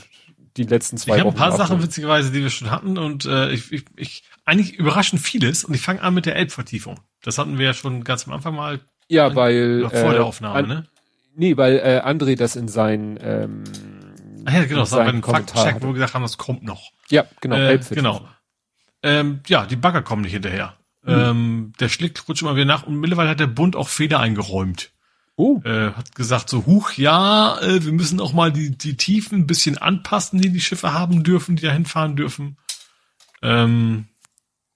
die 0.56 0.64
letzten 0.64 0.96
zwei 0.96 1.14
Ich 1.14 1.20
habe 1.20 1.28
Wochen. 1.30 1.36
ein 1.36 1.38
paar 1.38 1.52
Sachen 1.52 1.62
abholen. 1.62 1.82
witzigerweise, 1.82 2.30
die 2.32 2.42
wir 2.42 2.50
schon 2.50 2.70
hatten 2.70 2.98
und 2.98 3.24
äh, 3.24 3.50
ich, 3.52 3.72
ich, 3.72 3.84
ich 3.96 4.24
eigentlich 4.44 4.74
überraschend 4.74 5.20
vieles 5.22 5.64
und 5.64 5.74
ich 5.74 5.80
fange 5.80 6.02
an 6.02 6.14
mit 6.14 6.26
der 6.26 6.36
Elbvertiefung. 6.36 7.00
Das 7.22 7.38
hatten 7.38 7.58
wir 7.58 7.66
ja 7.66 7.74
schon 7.74 8.04
ganz 8.04 8.26
am 8.26 8.32
Anfang 8.34 8.54
mal 8.54 8.80
Ja, 9.08 9.34
weil. 9.34 9.84
oder 9.84 9.90
vor 9.90 10.10
äh, 10.10 10.14
der 10.14 10.24
Aufnahme, 10.24 10.58
an, 10.58 10.66
ne? 10.68 10.86
Nee, 11.34 11.56
weil 11.56 11.76
äh, 11.78 12.00
André 12.04 12.36
das 12.36 12.56
in 12.56 12.68
seinen 12.68 13.18
ähm, 13.22 13.64
Ach 14.44 14.52
ja, 14.52 14.64
genau, 14.64 14.80
das 14.80 14.92
war 14.92 15.04
Kommentar 15.20 15.64
Faktcheck, 15.64 15.82
wo 15.82 15.86
wir 15.88 15.94
gesagt 15.94 16.14
haben, 16.14 16.22
das 16.22 16.36
kommt 16.36 16.64
noch. 16.64 16.90
Ja, 17.10 17.24
genau. 17.40 17.56
Äh, 17.56 17.78
genau. 17.90 18.28
Ähm, 19.02 19.40
ja, 19.46 19.66
die 19.66 19.76
Bagger 19.76 20.02
kommen 20.02 20.22
nicht 20.22 20.32
hinterher. 20.32 20.76
Hm. 21.04 21.20
Ähm, 21.20 21.72
der 21.80 21.88
Schlick 21.88 22.28
rutscht 22.28 22.42
immer 22.42 22.54
wieder 22.54 22.64
nach 22.64 22.84
und 22.84 22.96
mittlerweile 22.98 23.30
hat 23.30 23.40
der 23.40 23.46
Bund 23.46 23.76
auch 23.76 23.88
Fehler 23.88 24.20
eingeräumt. 24.20 24.90
Oh, 25.36 25.60
Äh, 25.64 25.92
hat 25.92 26.14
gesagt 26.14 26.50
so, 26.50 26.66
huch, 26.66 26.92
ja, 26.92 27.58
äh, 27.60 27.84
wir 27.84 27.92
müssen 27.92 28.20
auch 28.20 28.32
mal 28.32 28.52
die, 28.52 28.76
die 28.76 28.96
Tiefen 28.96 29.40
ein 29.40 29.46
bisschen 29.46 29.78
anpassen, 29.78 30.40
die 30.40 30.50
die 30.50 30.60
Schiffe 30.60 30.92
haben 30.92 31.24
dürfen, 31.24 31.56
die 31.56 31.62
da 31.62 31.72
hinfahren 31.72 32.16
dürfen. 32.16 32.58
Ähm, 33.40 34.08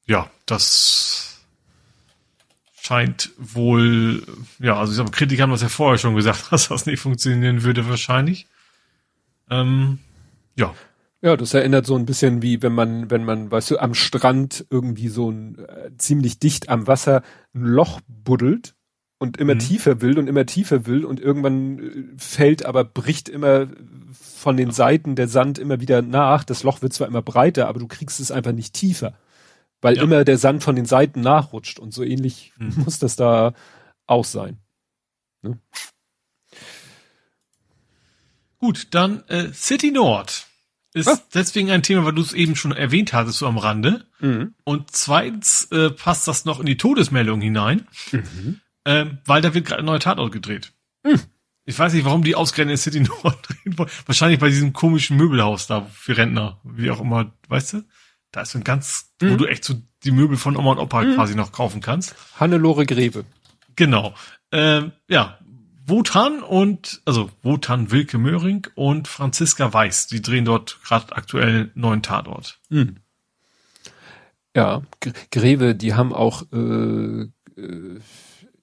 ja, 0.06 0.30
das 0.46 1.42
scheint 2.80 3.32
wohl, 3.36 4.22
ja, 4.58 4.78
also 4.78 4.92
ich 4.92 4.98
mal, 4.98 5.10
Kritiker 5.10 5.42
haben 5.42 5.50
das 5.50 5.62
ja 5.62 5.68
vorher 5.68 5.98
schon 5.98 6.14
gesagt, 6.14 6.46
dass 6.50 6.68
das 6.68 6.86
nicht 6.86 7.00
funktionieren 7.00 7.62
würde 7.62 7.88
wahrscheinlich. 7.88 8.46
Ähm, 9.50 9.98
ja, 10.54 10.74
ja, 11.26 11.36
das 11.36 11.54
erinnert 11.54 11.86
so 11.86 11.96
ein 11.96 12.06
bisschen 12.06 12.40
wie 12.40 12.62
wenn 12.62 12.72
man, 12.72 13.10
wenn 13.10 13.24
man, 13.24 13.50
weißt 13.50 13.72
du, 13.72 13.78
am 13.78 13.94
Strand 13.94 14.64
irgendwie 14.70 15.08
so 15.08 15.28
ein 15.28 15.58
äh, 15.58 15.90
ziemlich 15.98 16.38
dicht 16.38 16.68
am 16.68 16.86
Wasser 16.86 17.22
ein 17.52 17.62
Loch 17.62 18.00
buddelt 18.06 18.75
und 19.18 19.38
immer 19.38 19.54
Mhm. 19.54 19.58
tiefer 19.60 20.00
will 20.02 20.18
und 20.18 20.28
immer 20.28 20.44
tiefer 20.46 20.86
will 20.86 21.04
und 21.04 21.20
irgendwann 21.20 21.78
äh, 21.78 22.04
fällt, 22.18 22.64
aber 22.66 22.84
bricht 22.84 23.28
immer 23.28 23.68
von 24.12 24.56
den 24.56 24.70
Seiten 24.70 25.16
der 25.16 25.28
Sand 25.28 25.58
immer 25.58 25.80
wieder 25.80 26.02
nach. 26.02 26.44
Das 26.44 26.62
Loch 26.62 26.82
wird 26.82 26.92
zwar 26.92 27.08
immer 27.08 27.22
breiter, 27.22 27.68
aber 27.68 27.78
du 27.80 27.86
kriegst 27.88 28.20
es 28.20 28.30
einfach 28.30 28.52
nicht 28.52 28.74
tiefer, 28.74 29.14
weil 29.80 29.96
Ja. 29.96 30.02
immer 30.02 30.24
der 30.24 30.38
Sand 30.38 30.62
von 30.62 30.76
den 30.76 30.84
Seiten 30.86 31.20
nachrutscht 31.22 31.78
und 31.78 31.94
so 31.94 32.02
ähnlich 32.02 32.52
Mhm. 32.58 32.74
muss 32.84 32.98
das 32.98 33.16
da 33.16 33.54
auch 34.06 34.24
sein. 34.24 34.58
Gut, 38.58 38.88
dann 38.92 39.22
äh, 39.28 39.52
City 39.52 39.90
Nord 39.90 40.46
ist 40.94 41.08
Ah. 41.08 41.18
deswegen 41.34 41.70
ein 41.70 41.82
Thema, 41.82 42.04
weil 42.04 42.14
du 42.14 42.22
es 42.22 42.32
eben 42.32 42.56
schon 42.56 42.72
erwähnt 42.72 43.12
hattest, 43.12 43.38
so 43.38 43.46
am 43.46 43.58
Rande. 43.58 44.06
Und 44.64 44.90
zweitens 44.92 45.64
äh, 45.72 45.90
passt 45.90 46.26
das 46.26 46.46
noch 46.46 46.58
in 46.58 46.66
die 46.66 46.78
Todesmeldung 46.78 47.40
hinein, 47.42 47.86
Mhm. 48.12 48.60
Ähm, 48.86 49.18
weil 49.26 49.42
da 49.42 49.52
wird 49.52 49.66
gerade 49.66 49.80
ein 49.82 49.84
neuer 49.86 50.00
Tatort 50.00 50.32
gedreht. 50.32 50.72
Hm. 51.04 51.20
Ich 51.66 51.78
weiß 51.78 51.92
nicht, 51.92 52.04
warum 52.04 52.22
die 52.22 52.34
ausgerechnet 52.36 52.78
City 52.78 53.00
Nord 53.22 53.36
drehen 53.48 53.76
wollen. 53.78 53.90
Wahrscheinlich 54.06 54.38
bei 54.40 54.48
diesem 54.48 54.72
komischen 54.72 55.16
Möbelhaus 55.18 55.66
da 55.66 55.82
für 55.92 56.16
Rentner, 56.16 56.60
wie 56.64 56.90
auch 56.90 57.00
immer, 57.00 57.32
weißt 57.48 57.74
du? 57.74 57.82
Da 58.32 58.42
ist 58.42 58.52
so 58.52 58.58
ein 58.58 58.64
ganz, 58.64 59.12
wo 59.20 59.26
Mhm. 59.26 59.38
du 59.38 59.46
echt 59.46 59.64
so 59.64 59.74
die 60.04 60.10
Möbel 60.12 60.36
von 60.36 60.56
Oma 60.56 60.72
und 60.72 60.78
Opa 60.78 61.02
Mhm. 61.02 61.14
quasi 61.14 61.34
noch 61.34 61.52
kaufen 61.52 61.80
kannst. 61.80 62.14
Hannelore 62.38 62.86
Greve. 62.86 63.24
Genau. 63.76 64.14
Ähm, 64.52 64.92
ja, 65.08 65.38
Wotan 65.86 66.42
und, 66.42 67.00
also 67.04 67.30
Wotan 67.42 67.90
Wilke 67.92 68.18
Möhring 68.18 68.66
und 68.74 69.06
Franziska 69.08 69.72
Weiß, 69.72 70.06
die 70.08 70.20
drehen 70.22 70.44
dort 70.44 70.78
gerade 70.84 71.14
aktuell 71.16 71.70
neuen 71.74 72.02
Tatort. 72.02 72.58
Hm. 72.70 72.96
Ja, 74.54 74.82
Greve, 75.30 75.74
die 75.74 75.94
haben 75.94 76.12
auch 76.12 76.42
äh, 76.52 77.22
äh, 77.60 78.00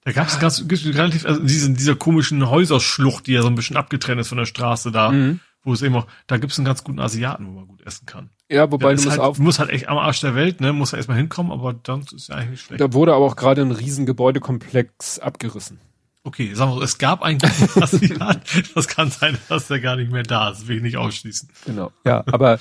Da 0.04 0.12
gab 0.12 0.28
es 0.28 0.38
ganz 0.38 0.62
relativ, 0.68 1.24
also 1.24 1.42
diesen, 1.42 1.76
dieser 1.76 1.96
komischen 1.96 2.48
Häuserschlucht, 2.48 3.26
die 3.26 3.32
ja 3.32 3.42
so 3.42 3.48
ein 3.48 3.54
bisschen 3.54 3.76
abgetrennt 3.76 4.20
ist 4.20 4.28
von 4.28 4.38
der 4.38 4.44
Straße 4.44 4.92
da, 4.92 5.10
mhm. 5.10 5.40
wo 5.62 5.72
es 5.72 5.80
eben 5.80 5.96
auch, 5.96 6.06
da 6.26 6.36
gibt 6.36 6.52
es 6.52 6.58
einen 6.58 6.66
ganz 6.66 6.84
guten 6.84 7.00
Asiaten, 7.00 7.46
wo 7.46 7.52
man 7.52 7.66
gut 7.66 7.80
essen 7.86 8.04
kann. 8.04 8.28
ja, 8.50 8.70
wobei 8.70 8.92
Das 8.92 9.00
du 9.02 9.08
musst 9.08 9.18
halt, 9.18 9.28
auf, 9.28 9.38
muss 9.38 9.58
halt 9.58 9.70
echt 9.70 9.88
am 9.88 9.96
Arsch 9.96 10.20
der 10.20 10.34
Welt, 10.34 10.60
ne, 10.60 10.74
muss 10.74 10.90
da 10.90 10.98
erstmal 10.98 11.16
hinkommen, 11.16 11.50
aber 11.52 11.72
dann 11.72 12.04
ist 12.14 12.28
ja 12.28 12.34
eigentlich 12.34 12.50
nicht 12.50 12.62
schlecht. 12.66 12.82
da 12.82 12.92
wurde 12.92 13.14
aber 13.14 13.24
auch 13.24 13.36
gerade 13.36 13.62
ein 13.62 13.72
riesen 13.72 14.04
Gebäudekomplex 14.04 15.20
abgerissen. 15.20 15.80
Okay, 16.22 16.52
sagen 16.54 16.70
wir 16.70 16.76
so, 16.76 16.82
es 16.82 16.98
gab 16.98 17.22
einen 17.22 17.38
guten 17.38 17.82
Asiaten, 17.82 18.42
das 18.74 18.88
kann 18.88 19.10
sein, 19.10 19.38
dass 19.48 19.68
der 19.68 19.80
gar 19.80 19.96
nicht 19.96 20.12
mehr 20.12 20.22
da 20.22 20.50
ist, 20.50 20.68
will 20.68 20.76
ich 20.76 20.82
nicht 20.82 20.98
ausschließen. 20.98 21.48
Genau. 21.64 21.92
Ja, 22.04 22.24
aber 22.26 22.58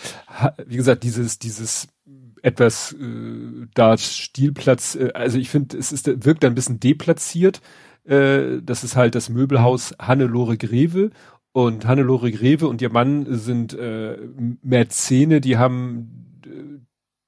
wie 0.65 0.77
gesagt, 0.77 1.03
dieses 1.03 1.39
dieses 1.39 1.87
etwas 2.43 2.91
äh, 2.93 3.67
da 3.73 3.97
Stilplatz, 3.97 4.95
äh, 4.95 5.11
also 5.13 5.39
ich 5.39 5.49
finde, 5.49 5.77
es 5.77 5.91
ist 5.91 6.25
wirkt 6.25 6.45
ein 6.45 6.53
bisschen 6.53 6.79
deplatziert. 6.79 7.61
Äh, 8.03 8.61
das 8.61 8.83
ist 8.83 8.95
halt 8.95 9.15
das 9.15 9.29
Möbelhaus 9.29 9.95
Hannelore 9.97 10.57
Greve 10.57 11.09
und 11.53 11.87
Hannelore 11.87 12.31
Greve 12.31 12.67
und 12.67 12.81
ihr 12.81 12.91
Mann 12.91 13.25
sind 13.29 13.73
äh, 13.73 14.17
Mäzene, 14.61 15.39
die 15.39 15.57
haben 15.57 16.41
äh, 16.45 16.79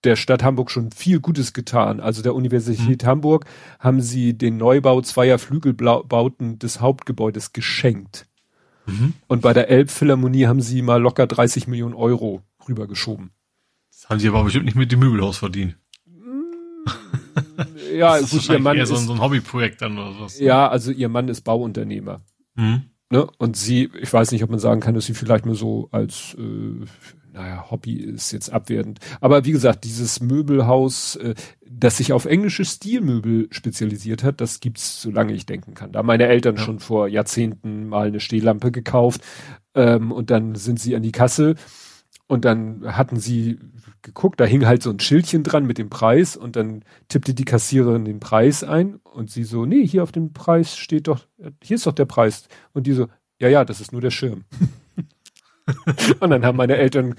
der 0.03 0.17
Stadt 0.17 0.43
Hamburg 0.43 0.69
schon 0.69 0.91
viel 0.91 1.21
Gutes 1.21 1.53
getan. 1.53 2.01
Also 2.01 2.21
der 2.21 2.35
Universität 2.35 3.03
mhm. 3.03 3.07
Hamburg 3.07 3.45
haben 3.79 4.01
sie 4.01 4.37
den 4.37 4.57
Neubau 4.57 5.01
zweier 5.01 5.39
Flügelbauten 5.39 6.59
des 6.59 6.81
Hauptgebäudes 6.81 7.53
geschenkt. 7.53 8.27
Mhm. 8.85 9.13
Und 9.27 9.41
bei 9.41 9.53
der 9.53 9.69
Elbphilharmonie 9.69 10.45
haben 10.45 10.61
sie 10.61 10.81
mal 10.81 11.01
locker 11.01 11.25
30 11.25 11.67
Millionen 11.67 11.95
Euro 11.95 12.41
rübergeschoben. 12.67 13.31
Das 14.05 14.11
haben 14.11 14.19
sie 14.19 14.27
aber 14.27 14.43
bestimmt 14.43 14.65
nicht 14.65 14.75
mit 14.75 14.91
dem 14.91 14.99
Möbelhaus 14.99 15.39
verdient. 15.39 15.77
ja, 17.91 18.19
das 18.19 18.29
gut, 18.29 18.47
ihr 18.49 18.59
Mann 18.59 18.77
eher 18.77 18.85
so, 18.85 18.93
ist, 18.93 19.07
so 19.07 19.13
ein 19.13 19.19
Hobbyprojekt 19.19 19.81
dann 19.81 19.97
oder 19.97 20.19
was. 20.19 20.39
Ja, 20.39 20.67
also 20.67 20.91
ihr 20.91 21.09
Mann 21.09 21.27
ist 21.27 21.41
Bauunternehmer. 21.41 22.21
Mhm. 22.53 22.83
Ne? 23.09 23.27
Und 23.39 23.57
sie, 23.57 23.89
ich 23.99 24.13
weiß 24.13 24.31
nicht, 24.31 24.43
ob 24.43 24.51
man 24.51 24.59
sagen 24.59 24.79
kann, 24.79 24.93
dass 24.93 25.07
sie 25.07 25.15
vielleicht 25.15 25.47
nur 25.47 25.55
so 25.55 25.89
als 25.91 26.37
äh, 26.37 26.85
naja, 27.33 27.65
Hobby 27.71 27.95
ist 27.95 28.31
jetzt 28.31 28.53
abwertend. 28.53 28.99
Aber 29.21 29.43
wie 29.43 29.53
gesagt, 29.53 29.85
dieses 29.85 30.21
Möbelhaus, 30.21 31.15
äh, 31.15 31.33
das 31.67 31.97
sich 31.97 32.13
auf 32.13 32.25
englische 32.25 32.63
Stilmöbel 32.63 33.47
spezialisiert 33.49 34.23
hat, 34.23 34.39
das 34.39 34.59
gibt's, 34.59 35.01
solange 35.01 35.33
ich 35.33 35.47
denken 35.47 35.73
kann. 35.73 35.91
Da 35.91 35.99
haben 35.99 36.05
meine 36.05 36.27
Eltern 36.27 36.57
ja. 36.57 36.61
schon 36.61 36.77
vor 36.77 37.07
Jahrzehnten 37.07 37.87
mal 37.87 38.07
eine 38.07 38.19
Stehlampe 38.19 38.71
gekauft 38.71 39.21
ähm, 39.73 40.11
und 40.11 40.29
dann 40.29 40.53
sind 40.53 40.79
sie 40.79 40.95
an 40.95 41.01
die 41.01 41.11
Kasse 41.11 41.55
und 42.27 42.45
dann 42.45 42.83
hatten 42.85 43.17
sie 43.17 43.59
geguckt, 44.05 44.39
da 44.39 44.45
hing 44.45 44.65
halt 44.65 44.81
so 44.81 44.89
ein 44.89 44.99
Schildchen 45.01 45.43
dran 45.43 45.65
mit 45.65 45.77
dem 45.77 45.89
Preis 45.89 46.37
und 46.37 46.55
dann 46.55 46.83
tippte 47.09 47.33
die 47.33 47.43
Kassiererin 47.43 48.05
den 48.05 48.21
Preis 48.21 48.63
ein 48.63 48.95
und 49.03 49.29
sie 49.29 49.43
so, 49.43 49.65
nee, 49.65 49.85
hier 49.85 50.03
auf 50.03 50.13
dem 50.13 50.31
Preis 50.31 50.77
steht 50.77 51.07
doch, 51.07 51.27
hier 51.61 51.75
ist 51.75 51.85
doch 51.85 51.91
der 51.91 52.05
Preis. 52.05 52.47
Und 52.71 52.87
die 52.87 52.93
so, 52.93 53.07
ja, 53.39 53.49
ja, 53.49 53.65
das 53.65 53.81
ist 53.81 53.91
nur 53.91 54.01
der 54.01 54.11
Schirm. 54.11 54.45
und 56.19 56.29
dann 56.29 56.45
haben 56.45 56.57
meine 56.57 56.77
Eltern 56.77 57.15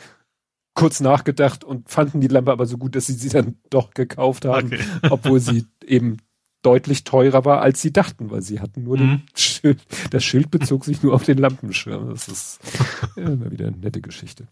kurz 0.75 1.01
nachgedacht 1.01 1.65
und 1.65 1.91
fanden 1.91 2.21
die 2.21 2.29
Lampe 2.29 2.53
aber 2.53 2.67
so 2.67 2.79
gut, 2.79 2.95
dass 2.95 3.07
sie 3.07 3.15
sie 3.15 3.31
dann 3.31 3.57
doch 3.71 3.93
gekauft 3.93 4.45
haben, 4.45 4.69
okay. 4.69 4.81
obwohl 5.11 5.41
sie 5.41 5.67
eben 5.85 6.19
deutlich 6.63 7.05
teurer 7.05 7.45
war, 7.45 7.63
als 7.63 7.81
sie 7.81 7.93
dachten, 7.93 8.31
weil 8.31 8.43
sie 8.43 8.61
hatten 8.61 8.85
nur 8.85 8.97
mhm. 8.97 9.01
den 9.01 9.23
Schild. 9.35 9.81
Das 10.11 10.25
Schild 10.25 10.51
bezog 10.51 10.85
sich 10.85 11.03
nur 11.03 11.15
auf 11.15 11.25
den 11.25 11.39
Lampenschirm. 11.39 12.11
Das 12.11 12.29
ist 12.29 12.61
immer 13.17 13.51
wieder 13.51 13.69
eine 13.69 13.77
nette 13.77 14.01
Geschichte. 14.01 14.49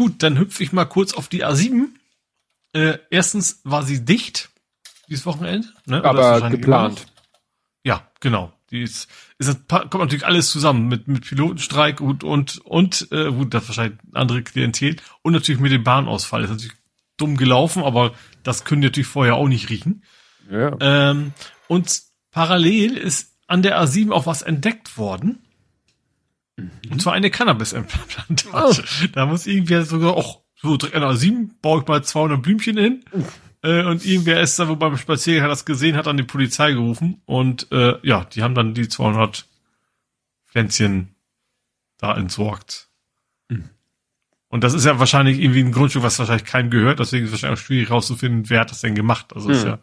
Gut, 0.00 0.22
dann 0.22 0.38
hüpfe 0.38 0.62
ich 0.62 0.72
mal 0.72 0.86
kurz 0.86 1.12
auf 1.12 1.28
die 1.28 1.44
A7. 1.44 1.88
Äh, 2.72 2.96
erstens 3.10 3.60
war 3.64 3.82
sie 3.82 4.02
dicht 4.02 4.48
dieses 5.10 5.26
Wochenende, 5.26 5.68
ne? 5.84 6.02
aber 6.02 6.48
geplant. 6.48 7.04
Ja, 7.84 8.08
genau. 8.18 8.50
Die 8.70 8.80
ist, 8.80 9.10
ist 9.36 9.68
kommt 9.68 9.92
natürlich 9.92 10.24
alles 10.24 10.50
zusammen 10.50 10.88
mit 10.88 11.06
mit 11.06 11.26
Pilotenstreik 11.28 12.00
und 12.00 12.24
und 12.24 12.64
und 12.64 13.08
äh, 13.12 13.30
gut, 13.30 13.52
das 13.52 13.68
wahrscheinlich 13.68 13.98
andere 14.14 14.42
Klientel 14.42 14.96
und 15.20 15.34
natürlich 15.34 15.60
mit 15.60 15.70
dem 15.70 15.84
Bahnausfall. 15.84 16.40
Das 16.40 16.50
ist 16.50 16.56
natürlich 16.56 16.78
dumm 17.18 17.36
gelaufen, 17.36 17.82
aber 17.82 18.14
das 18.42 18.64
können 18.64 18.80
die 18.80 18.86
natürlich 18.86 19.06
vorher 19.06 19.34
auch 19.34 19.48
nicht 19.48 19.68
riechen. 19.68 20.02
Ja. 20.50 20.78
Ähm, 20.80 21.34
und 21.68 22.04
parallel 22.30 22.96
ist 22.96 23.36
an 23.46 23.60
der 23.60 23.78
A7 23.78 24.12
auch 24.12 24.24
was 24.24 24.40
entdeckt 24.40 24.96
worden. 24.96 25.42
Mhm. 26.60 26.92
Und 26.92 27.02
zwar 27.02 27.12
eine 27.12 27.30
Cannabis-Implantage. 27.30 28.52
Oh. 28.52 29.06
Da 29.12 29.26
muss 29.26 29.46
irgendwer 29.46 29.84
sogar 29.84 30.14
auch 30.14 30.40
so 30.62 30.72
an 30.74 30.78
der 30.78 31.10
A7 31.10 31.50
baue 31.62 31.80
ich 31.80 31.88
mal 31.88 32.04
200 32.04 32.42
Blümchen 32.42 32.76
hin. 32.76 33.04
Mhm. 33.12 33.24
Äh, 33.62 33.84
und 33.84 34.04
irgendwer 34.04 34.40
ist 34.40 34.58
da, 34.58 34.68
wo 34.68 34.76
beim 34.76 34.96
Spaziergang 34.96 35.44
hat 35.44 35.50
das 35.50 35.64
gesehen, 35.64 35.96
hat 35.96 36.06
dann 36.06 36.16
die 36.16 36.22
Polizei 36.22 36.72
gerufen 36.72 37.20
und 37.26 37.70
äh, 37.72 37.94
ja, 38.02 38.24
die 38.24 38.42
haben 38.42 38.54
dann 38.54 38.74
die 38.74 38.88
200 38.88 39.46
Pflänzchen 40.46 41.14
da 41.98 42.16
entsorgt. 42.16 42.88
Mhm. 43.48 43.68
Und 44.48 44.64
das 44.64 44.74
ist 44.74 44.86
ja 44.86 44.98
wahrscheinlich 44.98 45.38
irgendwie 45.38 45.60
ein 45.60 45.72
Grundstück, 45.72 46.02
was 46.02 46.18
wahrscheinlich 46.18 46.46
keinem 46.46 46.70
gehört, 46.70 47.00
deswegen 47.00 47.24
ist 47.24 47.30
es 47.30 47.34
wahrscheinlich 47.34 47.60
auch 47.60 47.64
schwierig 47.64 47.90
rauszufinden, 47.90 48.48
wer 48.48 48.60
hat 48.60 48.70
das 48.70 48.80
denn 48.80 48.94
gemacht. 48.94 49.34
Also 49.34 49.48
mhm. 49.48 49.54
ist 49.54 49.64
ja 49.64 49.78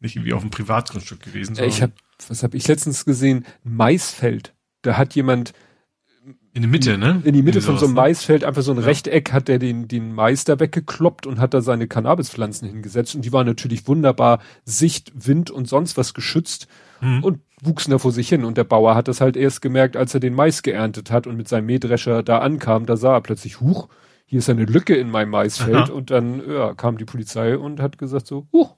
nicht 0.00 0.16
irgendwie 0.16 0.34
auf 0.34 0.42
einem 0.42 0.50
Privatgrundstück 0.50 1.22
gewesen. 1.22 1.56
Ich 1.58 1.80
habe, 1.80 1.92
was 2.28 2.42
habe 2.42 2.56
ich 2.56 2.68
letztens 2.68 3.04
gesehen? 3.04 3.46
Maisfeld. 3.64 4.52
Da 4.82 4.96
hat 4.96 5.14
jemand 5.14 5.54
in 6.54 6.62
die 6.62 6.68
Mitte, 6.68 6.98
ne? 6.98 7.22
In 7.24 7.32
die 7.32 7.42
Mitte 7.42 7.62
von 7.62 7.78
so 7.78 7.86
einem 7.86 7.94
ne? 7.94 8.00
Maisfeld, 8.02 8.44
einfach 8.44 8.60
so 8.60 8.72
ein 8.72 8.78
ja. 8.78 8.84
Rechteck, 8.84 9.32
hat 9.32 9.48
der 9.48 9.58
den, 9.58 9.88
den 9.88 10.12
Mais 10.12 10.44
da 10.44 10.60
weggekloppt 10.60 11.26
und 11.26 11.40
hat 11.40 11.54
da 11.54 11.62
seine 11.62 11.88
Cannabispflanzen 11.88 12.68
hingesetzt. 12.68 13.14
Und 13.14 13.24
die 13.24 13.32
waren 13.32 13.46
natürlich 13.46 13.88
wunderbar 13.88 14.38
Sicht, 14.66 15.12
Wind 15.14 15.50
und 15.50 15.66
sonst 15.66 15.96
was 15.96 16.12
geschützt 16.12 16.68
mhm. 17.00 17.24
und 17.24 17.40
wuchsen 17.62 17.90
da 17.90 17.98
vor 17.98 18.12
sich 18.12 18.28
hin. 18.28 18.44
Und 18.44 18.58
der 18.58 18.64
Bauer 18.64 18.94
hat 18.94 19.08
das 19.08 19.22
halt 19.22 19.36
erst 19.36 19.62
gemerkt, 19.62 19.96
als 19.96 20.12
er 20.12 20.20
den 20.20 20.34
Mais 20.34 20.62
geerntet 20.62 21.10
hat 21.10 21.26
und 21.26 21.38
mit 21.38 21.48
seinem 21.48 21.66
Mähdrescher 21.66 22.22
da 22.22 22.40
ankam. 22.40 22.84
Da 22.84 22.98
sah 22.98 23.14
er 23.14 23.22
plötzlich, 23.22 23.60
huch, 23.60 23.88
hier 24.26 24.40
ist 24.40 24.50
eine 24.50 24.66
Lücke 24.66 24.94
in 24.94 25.10
meinem 25.10 25.30
Maisfeld. 25.30 25.74
Aha. 25.74 25.92
Und 25.92 26.10
dann 26.10 26.42
ja, 26.46 26.74
kam 26.74 26.98
die 26.98 27.06
Polizei 27.06 27.56
und 27.56 27.80
hat 27.80 27.96
gesagt 27.96 28.26
so, 28.26 28.46
huch, 28.52 28.76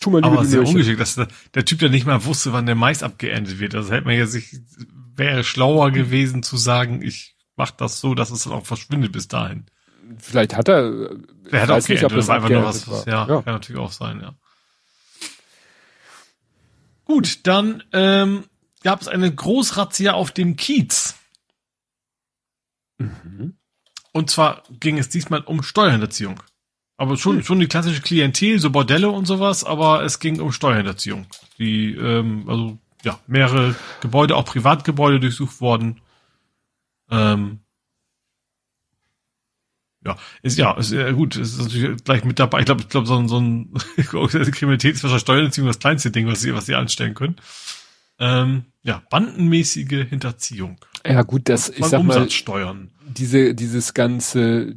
Tu 0.00 0.10
mal 0.10 0.18
lieber 0.18 0.32
Aber 0.32 0.44
sehr 0.44 0.62
ungeschickt, 0.62 1.00
dass 1.00 1.16
der, 1.16 1.26
der, 1.54 1.64
Typ 1.64 1.82
ja 1.82 1.88
nicht 1.88 2.06
mal 2.06 2.24
wusste, 2.24 2.52
wann 2.52 2.66
der 2.66 2.76
Mais 2.76 3.02
abgeerntet 3.02 3.58
wird. 3.58 3.74
Also 3.74 3.92
hätte 3.92 4.06
man 4.06 4.16
ja 4.16 4.26
sich, 4.26 4.60
wäre 5.18 5.44
schlauer 5.44 5.90
gewesen 5.90 6.42
zu 6.42 6.56
sagen, 6.56 7.02
ich 7.02 7.36
mach 7.56 7.70
das 7.70 8.00
so, 8.00 8.14
dass 8.14 8.30
es 8.30 8.44
dann 8.44 8.52
auch 8.52 8.66
verschwindet 8.66 9.12
bis 9.12 9.28
dahin. 9.28 9.66
Vielleicht 10.18 10.56
hat 10.56 10.68
er, 10.68 11.10
er 11.50 11.62
hat 11.62 11.70
auch 11.70 11.88
nicht, 11.88 12.04
ob 12.04 12.14
das 12.14 12.30
einfach 12.30 12.48
nur 12.48 12.64
was, 12.64 12.88
war. 12.88 13.06
Ja, 13.06 13.28
ja, 13.28 13.42
kann 13.42 13.54
natürlich 13.54 13.80
auch 13.80 13.92
sein, 13.92 14.20
ja. 14.20 14.34
Gut, 17.04 17.46
dann 17.46 17.82
ähm, 17.92 18.44
gab 18.82 19.00
es 19.00 19.08
eine 19.08 19.34
Großrazzia 19.34 20.12
auf 20.12 20.30
dem 20.30 20.56
Kiez. 20.56 21.14
Mhm. 22.98 23.56
Und 24.12 24.30
zwar 24.30 24.62
ging 24.70 24.98
es 24.98 25.08
diesmal 25.08 25.40
um 25.40 25.62
Steuerhinterziehung. 25.62 26.42
Aber 26.96 27.16
schon, 27.16 27.36
hm. 27.36 27.44
schon 27.44 27.60
die 27.60 27.68
klassische 27.68 28.02
Klientel, 28.02 28.58
so 28.58 28.70
Bordelle 28.70 29.08
und 29.10 29.26
sowas, 29.26 29.62
aber 29.62 30.02
es 30.02 30.18
ging 30.18 30.40
um 30.40 30.50
Steuerhinterziehung. 30.50 31.26
Die, 31.58 31.94
ähm, 31.94 32.44
also 32.48 32.78
ja, 33.04 33.18
mehrere 33.26 33.74
Gebäude, 34.00 34.36
auch 34.36 34.44
Privatgebäude 34.44 35.20
durchsucht 35.20 35.60
worden. 35.60 36.00
Ähm, 37.10 37.60
ja, 40.04 40.16
ist 40.42 40.58
ja, 40.58 40.72
ist 40.72 40.92
ja 40.92 41.10
gut, 41.12 41.36
ist 41.36 41.58
natürlich 41.58 42.04
gleich 42.04 42.24
mit 42.24 42.38
dabei. 42.38 42.60
Ich 42.60 42.66
glaube, 42.66 42.82
ich 42.82 42.88
glaube, 42.88 43.06
so 43.06 43.18
ein, 43.18 43.28
so 43.28 43.38
ein 43.38 43.72
Kriminalität 43.96 44.94
ist 44.94 45.02
wahrscheinlich 45.02 45.22
Steuerhinterziehung 45.22 45.66
das 45.66 45.78
kleinste 45.78 46.10
Ding, 46.10 46.26
was 46.26 46.40
sie, 46.40 46.54
was 46.54 46.66
sie 46.66 46.74
anstellen 46.74 47.14
können. 47.14 47.36
Ähm, 48.20 48.64
ja, 48.82 49.02
bandenmäßige 49.10 50.08
Hinterziehung. 50.08 50.78
Ja, 51.06 51.22
gut, 51.22 51.48
das, 51.48 51.68
ich 51.68 51.84
sag 51.84 52.02
mal, 52.02 52.26
diese, 53.06 53.54
dieses 53.54 53.94
ganze, 53.94 54.76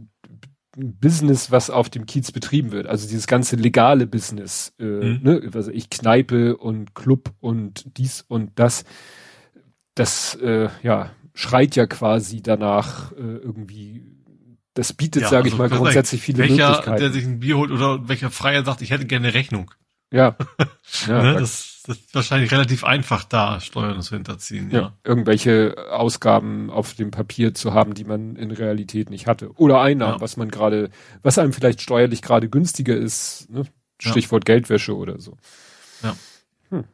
Business, 0.77 1.51
was 1.51 1.69
auf 1.69 1.89
dem 1.89 2.05
Kiez 2.05 2.31
betrieben 2.31 2.71
wird. 2.71 2.87
Also 2.87 3.07
dieses 3.07 3.27
ganze 3.27 3.55
legale 3.55 4.07
Business, 4.07 4.73
äh, 4.79 4.83
mhm. 4.83 5.19
ne, 5.21 5.51
also 5.53 5.71
ich 5.71 5.89
Kneipe 5.89 6.57
und 6.57 6.95
Club 6.95 7.33
und 7.39 7.97
dies 7.97 8.23
und 8.27 8.51
das, 8.55 8.85
das 9.95 10.35
äh, 10.35 10.69
ja 10.81 11.11
schreit 11.33 11.75
ja 11.75 11.85
quasi 11.87 12.41
danach 12.41 13.11
äh, 13.13 13.15
irgendwie. 13.15 14.03
Das 14.73 14.93
bietet, 14.93 15.23
ja, 15.23 15.27
sage 15.27 15.43
also 15.43 15.55
ich 15.55 15.59
mal, 15.59 15.69
grundsätzlich 15.69 16.21
viele 16.21 16.37
welcher, 16.37 16.69
Möglichkeiten. 16.69 17.01
der 17.01 17.11
sich 17.11 17.25
ein 17.25 17.39
Bier 17.41 17.57
holt 17.57 17.71
oder 17.71 18.07
welcher 18.07 18.31
Freier 18.31 18.63
sagt, 18.63 18.81
ich 18.81 18.91
hätte 18.91 19.05
gerne 19.05 19.33
Rechnung. 19.33 19.71
Ja. 20.13 20.37
ja 21.07 21.21
ne, 21.21 21.33
das, 21.33 21.70
das 21.83 21.97
ist 21.97 22.15
wahrscheinlich 22.15 22.51
relativ 22.51 22.83
einfach 22.83 23.23
da, 23.23 23.59
Steuern 23.59 24.01
zu 24.01 24.15
hinterziehen. 24.15 24.69
Ja. 24.71 24.79
ja. 24.79 24.97
Irgendwelche 25.03 25.75
Ausgaben 25.91 26.69
auf 26.69 26.93
dem 26.93 27.11
Papier 27.11 27.53
zu 27.53 27.73
haben, 27.73 27.93
die 27.93 28.03
man 28.03 28.35
in 28.35 28.51
Realität 28.51 29.09
nicht 29.09 29.27
hatte. 29.27 29.51
Oder 29.55 29.81
Einnahmen, 29.81 30.15
ja. 30.15 30.21
was 30.21 30.37
man 30.37 30.51
gerade, 30.51 30.91
was 31.23 31.37
einem 31.37 31.53
vielleicht 31.53 31.81
steuerlich 31.81 32.21
gerade 32.21 32.49
günstiger 32.49 32.95
ist. 32.95 33.49
Ne? 33.49 33.63
Stichwort 33.99 34.47
ja. 34.47 34.55
Geldwäsche 34.55 34.95
oder 34.95 35.19
so. 35.19 35.37
Ja. 36.03 36.15
Hm. 36.69 36.85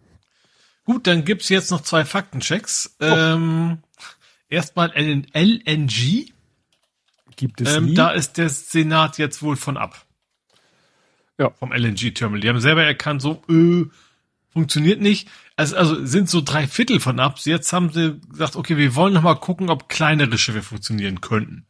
Gut, 0.85 1.07
dann 1.07 1.25
gibt's 1.25 1.49
jetzt 1.49 1.71
noch 1.71 1.81
zwei 1.81 2.05
Faktenchecks. 2.05 2.95
Oh. 2.99 3.05
Ähm, 3.05 3.79
erstmal 4.49 4.91
LNG. 4.95 6.31
Gibt 7.35 7.61
es 7.61 7.75
ähm, 7.75 7.93
Da 7.93 8.11
ist 8.11 8.37
der 8.37 8.49
Senat 8.49 9.17
jetzt 9.17 9.41
wohl 9.41 9.55
von 9.55 9.77
ab. 9.77 10.05
Ja. 11.37 11.51
Vom 11.51 11.71
LNG-Terminal. 11.71 12.41
Die 12.41 12.49
haben 12.49 12.59
selber 12.59 12.83
erkannt, 12.83 13.21
so, 13.21 13.43
äh, 13.49 13.85
funktioniert 14.57 15.01
nicht. 15.01 15.29
Also, 15.55 15.75
also 15.75 16.03
sind 16.03 16.29
so 16.29 16.41
drei 16.41 16.65
Viertel 16.65 16.99
von 16.99 17.19
ab. 17.19 17.37
Jetzt 17.43 17.71
haben 17.71 17.91
sie 17.91 18.19
gesagt, 18.27 18.55
okay, 18.55 18.75
wir 18.75 18.95
wollen 18.95 19.13
noch 19.13 19.21
mal 19.21 19.35
gucken, 19.35 19.69
ob 19.69 19.87
kleinere 19.87 20.39
Schiffe 20.39 20.63
funktionieren 20.63 21.21
könnten. 21.21 21.67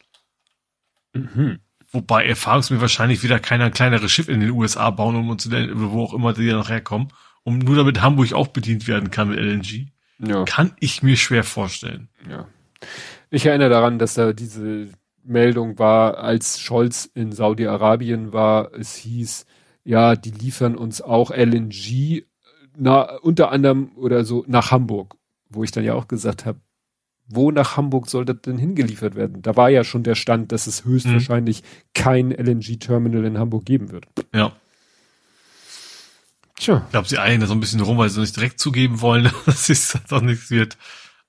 Mhm. 1.13 1.59
Wobei 1.91 2.25
erfahrungsmäßig 2.25 2.81
wahrscheinlich 2.81 3.23
wieder 3.23 3.39
keiner 3.39 3.65
ein 3.65 3.73
kleineres 3.73 4.09
Schiff 4.09 4.29
in 4.29 4.39
den 4.39 4.51
USA 4.51 4.89
bauen, 4.89 5.17
um 5.17 5.29
uns, 5.29 5.51
wo 5.51 6.01
auch 6.01 6.13
immer 6.13 6.31
die 6.31 6.49
noch 6.49 6.69
herkommen, 6.69 7.09
um 7.43 7.57
nur 7.57 7.75
damit 7.75 8.01
Hamburg 8.01 8.31
auch 8.31 8.47
bedient 8.47 8.87
werden 8.87 9.11
kann 9.11 9.29
mit 9.29 9.39
LNG. 9.39 9.87
Ja. 10.19 10.45
Kann 10.45 10.71
ich 10.79 11.03
mir 11.03 11.17
schwer 11.17 11.43
vorstellen. 11.43 12.07
Ja. 12.29 12.47
Ich 13.29 13.45
erinnere 13.45 13.69
daran, 13.69 13.99
dass 13.99 14.13
da 14.13 14.31
diese 14.31 14.87
Meldung 15.23 15.77
war, 15.77 16.19
als 16.19 16.61
Scholz 16.61 17.09
in 17.13 17.33
Saudi-Arabien 17.33 18.31
war, 18.31 18.73
es 18.73 18.95
hieß, 18.95 19.45
ja, 19.83 20.15
die 20.15 20.31
liefern 20.31 20.75
uns 20.75 21.01
auch 21.01 21.31
LNG, 21.31 22.23
na, 22.77 23.17
unter 23.17 23.51
anderem 23.51 23.91
oder 23.95 24.23
so 24.23 24.43
nach 24.47 24.71
Hamburg, 24.71 25.15
wo 25.49 25.63
ich 25.63 25.71
dann 25.71 25.83
ja 25.83 25.93
auch 25.93 26.07
gesagt 26.07 26.45
habe, 26.45 26.59
wo 27.27 27.51
nach 27.51 27.75
Hamburg 27.75 28.09
soll 28.09 28.25
das 28.25 28.41
denn 28.41 28.57
hingeliefert 28.57 29.15
werden? 29.15 29.41
Da 29.41 29.55
war 29.55 29.69
ja 29.69 29.83
schon 29.83 30.03
der 30.03 30.15
Stand, 30.15 30.51
dass 30.51 30.67
es 30.67 30.85
höchstwahrscheinlich 30.85 31.61
mhm. 31.61 31.65
kein 31.93 32.31
LNG-Terminal 32.31 33.25
in 33.25 33.37
Hamburg 33.37 33.65
geben 33.65 33.91
wird. 33.91 34.05
Ja. 34.33 34.53
Tja. 36.55 36.83
Ich 36.85 36.91
glaube, 36.91 37.07
sie 37.07 37.19
eilen 37.19 37.41
da 37.41 37.47
so 37.47 37.53
ein 37.53 37.59
bisschen 37.59 37.81
rum, 37.81 37.97
weil 37.97 38.09
sie 38.09 38.21
nicht 38.21 38.35
direkt 38.35 38.59
zugeben 38.59 39.01
wollen, 39.01 39.29
dass 39.45 39.69
es 39.69 39.97
doch 40.09 40.21
nichts 40.21 40.49
wird. 40.49 40.77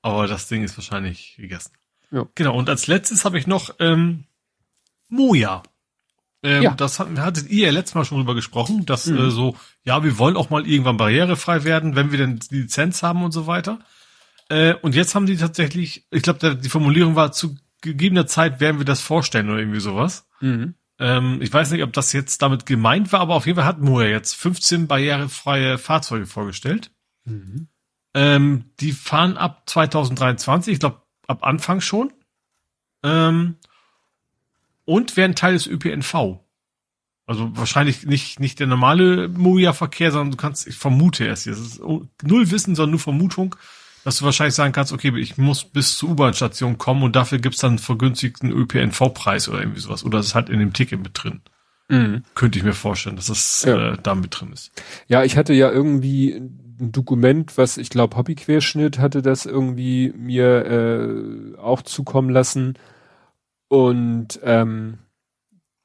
Aber 0.00 0.26
das 0.26 0.46
Ding 0.48 0.62
ist 0.62 0.76
wahrscheinlich 0.76 1.36
gegessen. 1.36 1.72
Ja. 2.10 2.26
Genau, 2.34 2.56
und 2.56 2.68
als 2.68 2.86
letztes 2.86 3.24
habe 3.24 3.38
ich 3.38 3.46
noch 3.46 3.74
ähm, 3.80 4.24
Moja. 5.08 5.62
Ähm, 6.42 6.62
ja. 6.62 6.74
Das 6.74 7.00
hat, 7.00 7.08
hattet 7.18 7.48
ihr 7.50 7.66
ja 7.66 7.72
letztes 7.72 7.94
Mal 7.94 8.04
schon 8.04 8.18
drüber 8.18 8.34
gesprochen, 8.34 8.86
dass 8.86 9.06
mhm. 9.06 9.18
äh, 9.18 9.30
so, 9.30 9.56
ja, 9.84 10.04
wir 10.04 10.18
wollen 10.18 10.36
auch 10.36 10.50
mal 10.50 10.66
irgendwann 10.66 10.96
barrierefrei 10.96 11.64
werden, 11.64 11.96
wenn 11.96 12.12
wir 12.12 12.18
denn 12.18 12.38
die 12.50 12.62
Lizenz 12.62 13.02
haben 13.02 13.24
und 13.24 13.32
so 13.32 13.46
weiter. 13.46 13.80
Äh, 14.48 14.74
und 14.74 14.94
jetzt 14.94 15.14
haben 15.14 15.26
die 15.26 15.36
tatsächlich, 15.36 16.06
ich 16.10 16.22
glaube, 16.22 16.56
die 16.56 16.68
Formulierung 16.68 17.16
war, 17.16 17.32
zu 17.32 17.56
gegebener 17.80 18.26
Zeit 18.26 18.60
werden 18.60 18.78
wir 18.78 18.84
das 18.84 19.00
vorstellen 19.00 19.48
oder 19.50 19.58
irgendwie 19.58 19.80
sowas. 19.80 20.28
Mhm. 20.40 20.74
Ähm, 20.98 21.38
ich 21.40 21.52
weiß 21.52 21.70
nicht, 21.70 21.82
ob 21.82 21.92
das 21.92 22.12
jetzt 22.12 22.42
damit 22.42 22.66
gemeint 22.66 23.12
war, 23.12 23.20
aber 23.20 23.34
auf 23.34 23.46
jeden 23.46 23.56
Fall 23.56 23.66
hat 23.66 23.80
Moja 23.80 24.08
jetzt 24.08 24.34
15 24.34 24.86
barrierefreie 24.86 25.78
Fahrzeuge 25.78 26.26
vorgestellt. 26.26 26.90
Mhm. 27.24 27.68
Ähm, 28.14 28.64
die 28.80 28.92
fahren 28.92 29.36
ab 29.36 29.62
2023, 29.66 30.74
ich 30.74 30.80
glaube 30.80 31.02
ab 31.26 31.44
Anfang 31.44 31.80
schon. 31.80 32.12
Ähm, 33.04 33.56
und 34.88 35.18
werden 35.18 35.34
Teil 35.34 35.52
des 35.52 35.66
ÖPNV. 35.66 36.40
Also 37.26 37.54
wahrscheinlich 37.54 38.06
nicht, 38.06 38.40
nicht 38.40 38.58
der 38.58 38.66
normale 38.66 39.28
Moja-Verkehr, 39.28 40.12
sondern 40.12 40.30
du 40.30 40.38
kannst, 40.38 40.66
ich 40.66 40.76
vermute 40.76 41.26
erst 41.26 41.44
hier, 41.44 41.52
es 41.52 41.58
ist 41.58 41.82
null 42.22 42.50
Wissen, 42.50 42.74
sondern 42.74 42.92
nur 42.92 43.00
Vermutung, 43.00 43.54
dass 44.02 44.16
du 44.16 44.24
wahrscheinlich 44.24 44.54
sagen 44.54 44.72
kannst, 44.72 44.94
okay, 44.94 45.12
ich 45.18 45.36
muss 45.36 45.64
bis 45.64 45.98
zur 45.98 46.08
U-Bahn-Station 46.10 46.78
kommen 46.78 47.02
und 47.02 47.14
dafür 47.16 47.38
gibt's 47.38 47.58
dann 47.58 47.72
einen 47.72 47.78
vergünstigten 47.80 48.50
ÖPNV-Preis 48.50 49.50
oder 49.50 49.60
irgendwie 49.60 49.80
sowas. 49.80 50.04
Oder 50.04 50.20
es 50.20 50.28
ist 50.28 50.34
halt 50.34 50.48
in 50.48 50.58
dem 50.58 50.72
Ticket 50.72 51.02
mit 51.02 51.10
drin. 51.12 51.42
Mhm. 51.90 52.22
Könnte 52.34 52.58
ich 52.58 52.64
mir 52.64 52.72
vorstellen, 52.72 53.16
dass 53.16 53.26
das 53.26 53.64
ja. 53.66 53.92
äh, 53.92 53.96
da 54.02 54.14
mit 54.14 54.40
drin 54.40 54.52
ist. 54.54 54.72
Ja, 55.06 55.22
ich 55.22 55.36
hatte 55.36 55.52
ja 55.52 55.70
irgendwie 55.70 56.32
ein 56.32 56.92
Dokument, 56.92 57.58
was 57.58 57.76
ich 57.76 57.90
glaube 57.90 58.16
Hobbyquerschnitt 58.16 58.98
hatte 58.98 59.20
das 59.20 59.44
irgendwie 59.44 60.14
mir 60.16 60.64
äh, 60.64 61.58
auch 61.58 61.82
zukommen 61.82 62.30
lassen 62.30 62.78
und 63.68 64.40
ähm, 64.42 64.98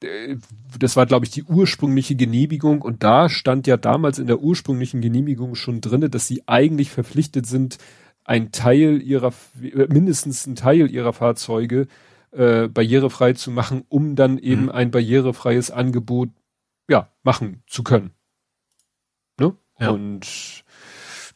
äh, 0.02 0.36
das 0.78 0.96
war, 0.96 1.06
glaube 1.06 1.24
ich, 1.24 1.30
die 1.30 1.44
ursprüngliche 1.44 2.16
Genehmigung 2.16 2.82
und 2.82 3.02
da 3.02 3.28
stand 3.28 3.66
ja 3.66 3.76
damals 3.76 4.18
in 4.18 4.26
der 4.26 4.40
ursprünglichen 4.40 5.00
Genehmigung 5.00 5.54
schon 5.54 5.80
drinne, 5.80 6.10
dass 6.10 6.26
sie 6.26 6.42
eigentlich 6.46 6.90
verpflichtet 6.90 7.46
sind, 7.46 7.78
ein 8.24 8.52
Teil 8.52 9.02
ihrer, 9.02 9.32
mindestens 9.60 10.46
ein 10.46 10.56
Teil 10.56 10.90
ihrer 10.90 11.12
Fahrzeuge 11.12 11.86
äh, 12.32 12.68
barrierefrei 12.68 13.34
zu 13.34 13.50
machen, 13.50 13.84
um 13.88 14.16
dann 14.16 14.38
eben 14.38 14.64
mhm. 14.64 14.70
ein 14.70 14.90
barrierefreies 14.90 15.70
Angebot 15.70 16.30
ja 16.88 17.08
machen 17.22 17.62
zu 17.66 17.82
können. 17.82 18.10
Ne? 19.38 19.54
Ja. 19.78 19.90
Und 19.90 20.64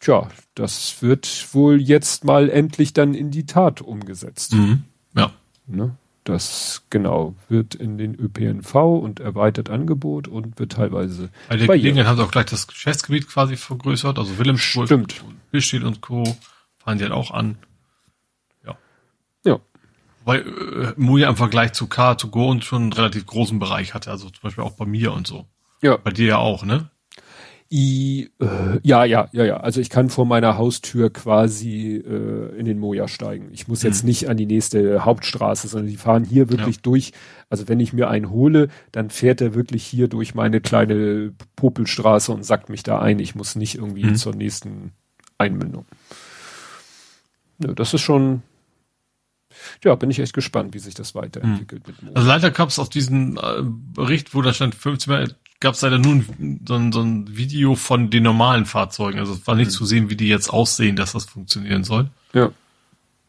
tja, 0.00 0.28
das 0.54 1.02
wird 1.02 1.54
wohl 1.54 1.80
jetzt 1.80 2.24
mal 2.24 2.48
endlich 2.48 2.94
dann 2.94 3.14
in 3.14 3.30
die 3.30 3.46
Tat 3.46 3.80
umgesetzt. 3.80 4.54
Mhm. 4.54 4.84
Ja. 5.14 5.32
Ne? 5.66 5.96
Das 6.28 6.82
genau 6.90 7.34
wird 7.48 7.74
in 7.74 7.96
den 7.96 8.14
ÖPNV 8.14 8.74
und 8.74 9.18
erweitert 9.18 9.70
Angebot 9.70 10.28
und 10.28 10.58
wird 10.58 10.72
teilweise. 10.72 11.30
Bei 11.48 11.56
der 11.56 11.66
Gelegenheit 11.68 12.06
haben 12.06 12.18
sie 12.18 12.22
auch 12.22 12.30
gleich 12.30 12.44
das 12.44 12.66
Geschäftsgebiet 12.66 13.26
quasi 13.26 13.56
vergrößert, 13.56 14.18
also 14.18 14.36
Wilhelmsburg, 14.36 14.88
Stimmt. 14.88 15.24
Besteht 15.50 15.84
und 15.84 16.02
Co. 16.02 16.24
fahren 16.76 16.98
die 16.98 17.04
halt 17.04 17.14
auch 17.14 17.30
an. 17.30 17.56
Ja. 18.62 18.76
Ja. 19.46 19.58
Weil 20.26 20.40
äh, 20.40 20.92
Muja 21.00 21.30
im 21.30 21.36
Vergleich 21.36 21.72
zu 21.72 21.86
Car2Go 21.86 22.50
und 22.50 22.62
schon 22.62 22.82
einen 22.82 22.92
relativ 22.92 23.24
großen 23.24 23.58
Bereich 23.58 23.94
hatte, 23.94 24.10
also 24.10 24.28
zum 24.28 24.42
Beispiel 24.42 24.64
auch 24.64 24.72
bei 24.76 24.84
mir 24.84 25.14
und 25.14 25.26
so. 25.26 25.46
Ja. 25.80 25.96
Bei 25.96 26.10
dir 26.10 26.26
ja 26.26 26.36
auch, 26.36 26.62
ne? 26.62 26.90
I, 27.70 28.30
äh, 28.40 28.80
ja, 28.82 29.04
ja, 29.04 29.28
ja, 29.32 29.44
ja. 29.44 29.56
Also 29.58 29.80
ich 29.80 29.90
kann 29.90 30.08
vor 30.08 30.24
meiner 30.24 30.56
Haustür 30.56 31.12
quasi 31.12 31.96
äh, 31.96 32.58
in 32.58 32.64
den 32.64 32.78
Moja 32.78 33.08
steigen. 33.08 33.50
Ich 33.52 33.68
muss 33.68 33.82
jetzt 33.82 34.04
mhm. 34.04 34.08
nicht 34.08 34.28
an 34.30 34.38
die 34.38 34.46
nächste 34.46 35.04
Hauptstraße, 35.04 35.68
sondern 35.68 35.90
die 35.90 35.98
fahren 35.98 36.24
hier 36.24 36.48
wirklich 36.48 36.76
ja. 36.76 36.82
durch. 36.82 37.12
Also 37.50 37.68
wenn 37.68 37.78
ich 37.78 37.92
mir 37.92 38.08
einen 38.08 38.30
hole, 38.30 38.68
dann 38.90 39.10
fährt 39.10 39.42
er 39.42 39.54
wirklich 39.54 39.84
hier 39.84 40.08
durch 40.08 40.34
meine 40.34 40.62
kleine 40.62 41.34
Popelstraße 41.56 42.32
und 42.32 42.42
sackt 42.42 42.70
mich 42.70 42.82
da 42.84 43.00
ein. 43.00 43.18
Ich 43.18 43.34
muss 43.34 43.54
nicht 43.54 43.74
irgendwie 43.74 44.04
mhm. 44.04 44.16
zur 44.16 44.34
nächsten 44.34 44.92
Einmündung. 45.36 45.84
Ja, 47.58 47.72
das 47.74 47.92
ist 47.92 48.00
schon, 48.00 48.42
ja, 49.84 49.94
bin 49.94 50.10
ich 50.10 50.20
echt 50.20 50.32
gespannt, 50.32 50.72
wie 50.72 50.78
sich 50.78 50.94
das 50.94 51.14
weiterentwickelt. 51.14 51.82
Mhm. 52.00 52.10
Also 52.14 52.28
leider 52.28 52.50
gab 52.50 52.70
es 52.70 52.78
auf 52.78 52.88
diesen 52.88 53.36
äh, 53.36 53.62
Bericht, 53.62 54.34
wo 54.34 54.40
da 54.40 54.54
stand 54.54 54.74
15 54.74 55.34
gab 55.60 55.74
es 55.74 55.82
leider 55.82 55.98
nur 55.98 56.24
so, 56.66 56.74
ein, 56.74 56.92
so 56.92 57.00
ein 57.00 57.36
Video 57.36 57.74
von 57.74 58.10
den 58.10 58.22
normalen 58.22 58.64
Fahrzeugen. 58.64 59.18
Also 59.18 59.34
es 59.34 59.46
war 59.46 59.54
nicht 59.54 59.68
mhm. 59.68 59.72
zu 59.72 59.86
sehen, 59.86 60.10
wie 60.10 60.16
die 60.16 60.28
jetzt 60.28 60.50
aussehen, 60.50 60.96
dass 60.96 61.12
das 61.12 61.24
funktionieren 61.24 61.84
soll. 61.84 62.10
Ja. 62.32 62.50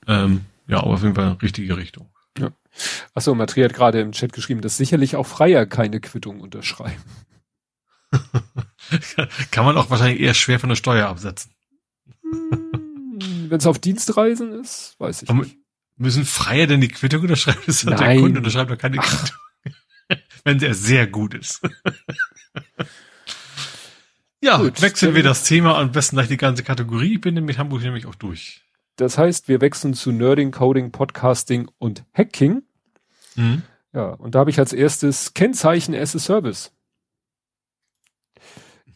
Ähm, 0.07 0.45
ja, 0.67 0.77
aber 0.77 0.91
auf 0.91 1.03
jeden 1.03 1.15
Fall 1.15 1.37
richtige 1.41 1.77
Richtung. 1.77 2.09
Ja. 2.37 2.51
Achso, 3.13 3.33
Matri 3.33 3.61
hat 3.61 3.73
gerade 3.73 3.99
im 3.99 4.11
Chat 4.11 4.33
geschrieben, 4.33 4.61
dass 4.61 4.77
sicherlich 4.77 5.15
auch 5.15 5.25
Freier 5.25 5.65
keine 5.65 5.99
Quittung 5.99 6.41
unterschreiben. 6.41 7.03
Kann 9.51 9.65
man 9.65 9.77
auch 9.77 9.89
wahrscheinlich 9.89 10.19
eher 10.19 10.33
schwer 10.33 10.59
von 10.59 10.69
der 10.69 10.75
Steuer 10.75 11.07
absetzen. 11.07 11.51
Hm, 12.21 13.47
Wenn 13.49 13.57
es 13.57 13.65
auf 13.65 13.79
Dienstreisen 13.79 14.51
ist, 14.53 14.95
weiß 14.99 15.23
ich 15.23 15.29
aber 15.29 15.43
nicht. 15.43 15.57
Müssen 15.97 16.23
Freier 16.25 16.65
denn 16.65 16.79
die 16.79 16.87
Quittung 16.87 17.23
unterschreiben? 17.23 17.59
Das 17.65 17.85
hat 17.85 17.99
der 17.99 18.19
Kunde 18.19 18.39
unterschreibt 18.39 18.71
doch 18.71 18.77
keine 18.77 18.97
Quittung. 18.97 19.37
Wenn 20.43 20.59
der 20.59 20.73
sehr 20.73 21.07
gut 21.07 21.33
ist. 21.33 21.61
ja, 24.41 24.57
gut, 24.57 24.81
wechseln 24.81 25.15
wir 25.15 25.23
das 25.23 25.43
Thema 25.43 25.77
am 25.77 25.91
besten 25.91 26.15
gleich 26.15 26.27
die 26.27 26.37
ganze 26.37 26.63
Kategorie. 26.63 27.15
Ich 27.15 27.21
bin 27.21 27.35
mit 27.45 27.57
Hamburg 27.57 27.81
nämlich 27.81 28.05
auch 28.05 28.15
durch. 28.15 28.61
Das 28.95 29.17
heißt, 29.17 29.47
wir 29.47 29.61
wechseln 29.61 29.93
zu 29.93 30.11
Nerding, 30.11 30.51
Coding, 30.51 30.91
Podcasting 30.91 31.69
und 31.77 32.03
Hacking. 32.13 32.63
Mhm. 33.35 33.63
Ja, 33.93 34.09
und 34.09 34.35
da 34.35 34.39
habe 34.39 34.49
ich 34.49 34.59
als 34.59 34.73
erstes 34.73 35.33
Kennzeichen 35.33 35.95
as 35.95 36.15
a 36.15 36.19
Service. 36.19 36.71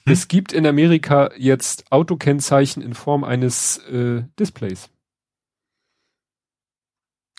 Mhm. 0.06 0.12
Es 0.12 0.28
gibt 0.28 0.52
in 0.52 0.68
Amerika 0.68 1.32
jetzt 1.38 1.92
Autokennzeichen 1.92 2.84
in 2.84 2.94
Form 2.94 3.24
eines 3.24 3.78
äh, 3.90 4.24
Displays. 4.40 4.90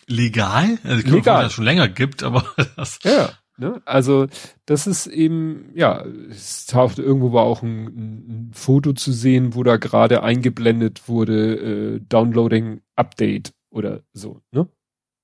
Legal? 0.06 0.78
Also 0.85 0.98
ich 0.98 1.05
glaube, 1.05 1.18
Legal. 1.18 1.44
das 1.44 1.52
schon 1.52 1.64
länger 1.64 1.89
gibt, 1.89 2.22
aber 2.22 2.44
das. 2.76 2.98
Ja. 3.02 3.32
Ne? 3.56 3.81
Also 3.85 4.26
das 4.66 4.86
ist 4.89 5.06
eben, 5.06 5.70
ja, 5.74 6.05
es 6.28 6.66
taucht 6.66 6.98
irgendwo 6.98 7.32
war 7.32 7.44
auch 7.44 7.62
ein, 7.62 7.86
ein 7.86 8.51
Foto 8.52 8.93
zu 8.93 9.12
sehen, 9.12 9.55
wo 9.55 9.62
da 9.62 9.76
gerade 9.76 10.24
eingeblendet 10.24 11.09
wurde, 11.09 11.97
äh, 11.97 12.01
Downloading 12.09 12.81
Update 12.97 13.52
oder 13.70 14.01
so, 14.12 14.40
ne? 14.51 14.68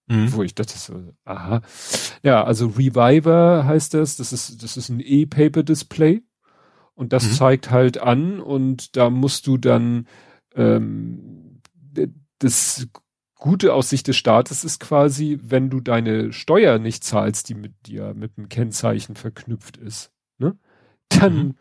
Mhm. 0.07 0.33
Wo 0.33 0.43
ich 0.43 0.55
dachte 0.55 0.77
so, 0.77 1.13
aha. 1.25 1.63
Ja, 2.23 2.45
also 2.45 2.67
Reviver 2.69 3.65
heißt 3.65 3.95
das, 3.95 4.17
das 4.17 4.33
ist, 4.33 4.63
das 4.63 4.77
ist 4.77 4.89
ein 4.89 5.01
E-Paper-Display 5.01 6.23
und 6.95 7.13
das 7.13 7.27
mhm. 7.27 7.33
zeigt 7.33 7.71
halt 7.71 7.99
an 7.99 8.41
und 8.41 8.97
da 8.97 9.11
musst 9.11 9.47
du 9.47 9.57
dann 9.57 10.07
ähm, 10.55 11.61
das 12.39 12.89
Gute 13.41 13.73
aus 13.73 13.89
Sicht 13.89 14.07
des 14.07 14.17
Staates 14.17 14.65
ist 14.65 14.81
quasi, 14.81 15.41
wenn 15.43 15.71
du 15.71 15.81
deine 15.81 16.33
Steuer 16.33 16.79
nicht 16.79 17.03
zahlst, 17.03 17.49
die 17.49 17.55
mit 17.55 17.73
dir 17.87 18.15
mit 18.15 18.37
einem 18.37 18.49
Kennzeichen 18.49 19.17
verknüpft 19.17 19.79
ist, 19.79 20.13
ne? 20.39 20.57
Dann 21.09 21.35
mhm. 21.35 21.55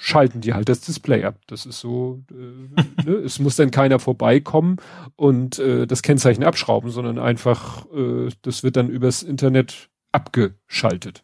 schalten 0.00 0.40
die 0.40 0.54
halt 0.54 0.68
das 0.68 0.80
Display 0.80 1.24
ab. 1.24 1.38
Das 1.46 1.66
ist 1.66 1.78
so, 1.78 2.24
äh, 2.30 3.04
ne? 3.04 3.16
es 3.24 3.38
muss 3.38 3.54
dann 3.54 3.70
keiner 3.70 3.98
vorbeikommen 3.98 4.78
und 5.14 5.58
äh, 5.58 5.86
das 5.86 6.02
Kennzeichen 6.02 6.42
abschrauben, 6.42 6.90
sondern 6.90 7.18
einfach, 7.18 7.86
äh, 7.92 8.30
das 8.42 8.62
wird 8.62 8.76
dann 8.76 8.88
übers 8.88 9.22
Internet 9.22 9.90
abgeschaltet. 10.12 11.22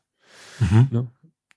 Mhm. 0.61 0.89
Ne? 0.91 1.07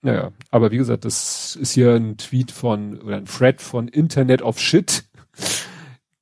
Naja, 0.01 0.31
aber 0.49 0.71
wie 0.71 0.77
gesagt, 0.77 1.03
das 1.03 1.55
ist 1.55 1.73
hier 1.73 1.93
ein 1.93 2.17
Tweet 2.17 2.51
von 2.51 3.01
oder 3.01 3.17
ein 3.17 3.25
Thread 3.25 3.61
von 3.61 3.87
Internet 3.87 4.41
of 4.41 4.59
Shit. 4.59 5.03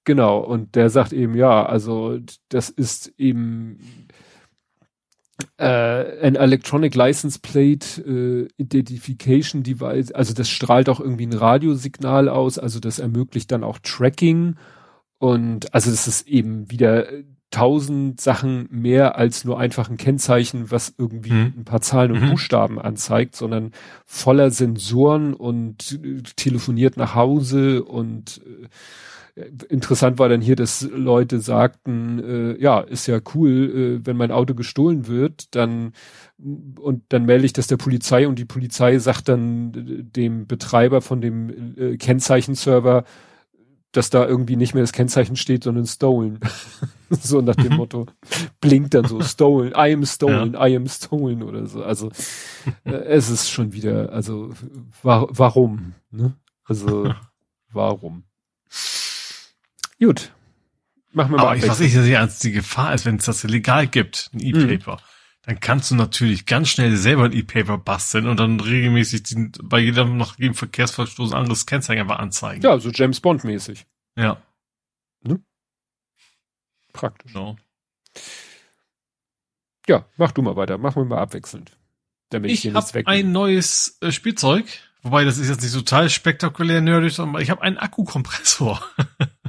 Genau, 0.05 0.39
und 0.39 0.75
der 0.75 0.89
sagt 0.89 1.13
eben, 1.13 1.35
ja, 1.35 1.65
also 1.65 2.19
das 2.49 2.69
ist 2.69 3.13
eben 3.17 3.79
äh, 5.57 6.25
ein 6.25 6.35
Electronic 6.35 6.93
License 6.93 7.39
Plate 7.39 8.01
äh, 8.01 8.47
Identification 8.61 9.63
Device, 9.63 10.11
also 10.11 10.33
das 10.33 10.49
strahlt 10.49 10.89
auch 10.89 10.99
irgendwie 10.99 11.25
ein 11.25 11.33
Radiosignal 11.33 12.27
aus, 12.27 12.59
also 12.59 12.79
das 12.79 12.99
ermöglicht 12.99 13.51
dann 13.51 13.63
auch 13.63 13.79
Tracking 13.79 14.55
und 15.19 15.73
also 15.73 15.89
das 15.89 16.07
ist 16.07 16.27
eben 16.27 16.69
wieder 16.69 17.07
tausend 17.53 18.19
Sachen 18.19 18.67
mehr 18.71 19.15
als 19.15 19.45
nur 19.45 19.59
einfach 19.59 19.89
ein 19.89 19.97
Kennzeichen, 19.97 20.71
was 20.71 20.95
irgendwie 20.97 21.31
mhm. 21.31 21.53
ein 21.59 21.65
paar 21.65 21.81
Zahlen 21.81 22.11
und 22.11 22.23
mhm. 22.23 22.29
Buchstaben 22.31 22.79
anzeigt, 22.79 23.35
sondern 23.35 23.71
voller 24.05 24.49
Sensoren 24.49 25.35
und 25.35 25.99
äh, 26.03 26.23
telefoniert 26.35 26.97
nach 26.97 27.13
Hause 27.13 27.83
und 27.83 28.41
äh, 28.43 28.67
interessant 29.35 30.19
war 30.19 30.29
dann 30.29 30.41
hier, 30.41 30.55
dass 30.55 30.81
Leute 30.81 31.39
sagten, 31.39 32.19
äh, 32.19 32.61
ja, 32.61 32.81
ist 32.81 33.07
ja 33.07 33.19
cool, 33.33 33.99
äh, 34.03 34.05
wenn 34.05 34.17
mein 34.17 34.31
Auto 34.31 34.53
gestohlen 34.53 35.07
wird, 35.07 35.55
dann 35.55 35.93
und 36.37 37.03
dann 37.09 37.25
melde 37.25 37.45
ich 37.45 37.53
das 37.53 37.67
der 37.67 37.77
Polizei 37.77 38.27
und 38.27 38.37
die 38.37 38.45
Polizei 38.45 38.97
sagt 38.99 39.29
dann 39.29 39.71
dem 40.11 40.45
Betreiber 40.45 41.01
von 41.01 41.21
dem 41.21 41.75
äh, 41.77 41.97
Kennzeichenserver, 41.97 43.05
dass 43.91 44.09
da 44.09 44.25
irgendwie 44.25 44.55
nicht 44.55 44.73
mehr 44.73 44.83
das 44.83 44.91
Kennzeichen 44.91 45.35
steht, 45.35 45.63
sondern 45.63 45.85
stolen. 45.85 46.39
so 47.09 47.41
nach 47.41 47.55
dem 47.55 47.71
mhm. 47.71 47.77
Motto. 47.77 48.05
Blinkt 48.59 48.93
dann 48.93 49.05
so, 49.05 49.21
stolen, 49.21 49.71
I 49.71 49.93
am 49.93 50.05
stolen, 50.05 50.53
ja. 50.53 50.67
I 50.67 50.75
am 50.75 50.87
stolen 50.87 51.43
oder 51.43 51.65
so. 51.67 51.83
Also 51.83 52.09
äh, 52.83 52.91
es 52.91 53.29
ist 53.29 53.49
schon 53.49 53.73
wieder, 53.73 54.11
also 54.11 54.51
wa 55.01 55.27
warum? 55.29 55.93
Ne? 56.11 56.33
Also 56.65 57.13
warum? 57.71 58.23
Gut. 60.03 60.31
Machen 61.11 61.31
wir 61.31 61.37
mal. 61.37 61.43
Aber 61.43 61.55
ich, 61.55 61.67
was 61.67 61.79
ich 61.79 61.93
sehe 61.93 62.19
als 62.19 62.39
die 62.39 62.51
Gefahr 62.51 62.93
ist, 62.93 63.05
wenn 63.05 63.17
es 63.17 63.25
das 63.25 63.43
legal 63.43 63.87
gibt, 63.87 64.29
ein 64.33 64.39
E-Paper. 64.39 64.95
Mhm 64.95 65.13
dann 65.45 65.59
kannst 65.59 65.91
du 65.91 65.95
natürlich 65.95 66.45
ganz 66.45 66.69
schnell 66.69 66.95
selber 66.95 67.25
ein 67.25 67.33
E-Paper 67.33 67.77
basteln 67.77 68.27
und 68.27 68.39
dann 68.39 68.59
regelmäßig 68.59 69.23
die, 69.23 69.51
bei 69.61 69.79
jedem 69.79 70.15
nach 70.17 70.39
jedem 70.39 70.53
Verkehrsverstoß 70.53 71.31
ein 71.31 71.37
anderes 71.37 71.65
Kennzeichen 71.65 72.01
einfach 72.01 72.19
anzeigen. 72.19 72.61
Ja, 72.61 72.79
so 72.79 72.89
James 72.89 73.19
Bond 73.19 73.43
mäßig. 73.43 73.85
Ja. 74.15 74.41
Ne? 75.21 75.41
Praktisch. 76.93 77.33
Genau. 77.33 77.57
Ja, 79.87 80.05
mach 80.15 80.31
du 80.31 80.41
mal 80.41 80.55
weiter. 80.55 80.77
Machen 80.77 81.01
wir 81.03 81.05
mal 81.05 81.21
abwechselnd. 81.21 81.77
Damit 82.29 82.51
ich 82.51 82.65
ich 82.65 82.73
habe 82.73 83.05
ein 83.05 83.33
neues 83.33 83.97
äh, 83.99 84.13
Spielzeug, 84.13 84.65
wobei 85.01 85.25
das 85.25 85.37
ist 85.37 85.49
jetzt 85.49 85.61
nicht 85.61 85.73
total 85.73 86.09
spektakulär 86.09 86.79
nerdig, 86.79 87.11
sondern 87.11 87.41
ich 87.41 87.49
habe 87.49 87.61
einen 87.61 87.77
Akkukompressor. 87.77 88.81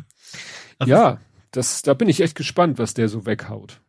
also 0.79 0.93
ja, 0.93 1.19
das, 1.51 1.83
da 1.83 1.95
bin 1.95 2.09
ich 2.09 2.21
echt 2.21 2.35
gespannt, 2.35 2.79
was 2.79 2.95
der 2.95 3.09
so 3.09 3.27
weghaut. 3.27 3.81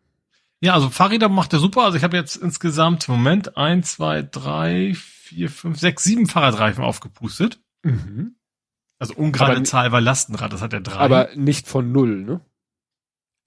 Ja, 0.61 0.73
also 0.73 0.89
Fahrräder 0.89 1.29
macht 1.29 1.53
er 1.53 1.59
super. 1.59 1.83
Also 1.83 1.97
ich 1.97 2.03
habe 2.03 2.17
jetzt 2.17 2.37
insgesamt, 2.37 3.07
Moment, 3.07 3.57
eins, 3.57 3.93
zwei, 3.93 4.21
drei, 4.21 4.93
vier, 4.95 5.49
fünf, 5.49 5.79
sechs, 5.79 6.03
sieben 6.03 6.27
Fahrradreifen 6.27 6.83
aufgepustet. 6.83 7.59
Mhm. 7.83 8.35
Also 8.97 9.13
ungerade 9.15 9.63
Zahl 9.63 9.91
war 9.91 10.01
Lastenrad, 10.01 10.53
das 10.53 10.61
hat 10.61 10.73
er 10.73 10.81
drei. 10.81 10.97
Aber 10.97 11.29
nicht 11.35 11.67
von 11.67 11.91
null, 11.91 12.23
ne? 12.23 12.41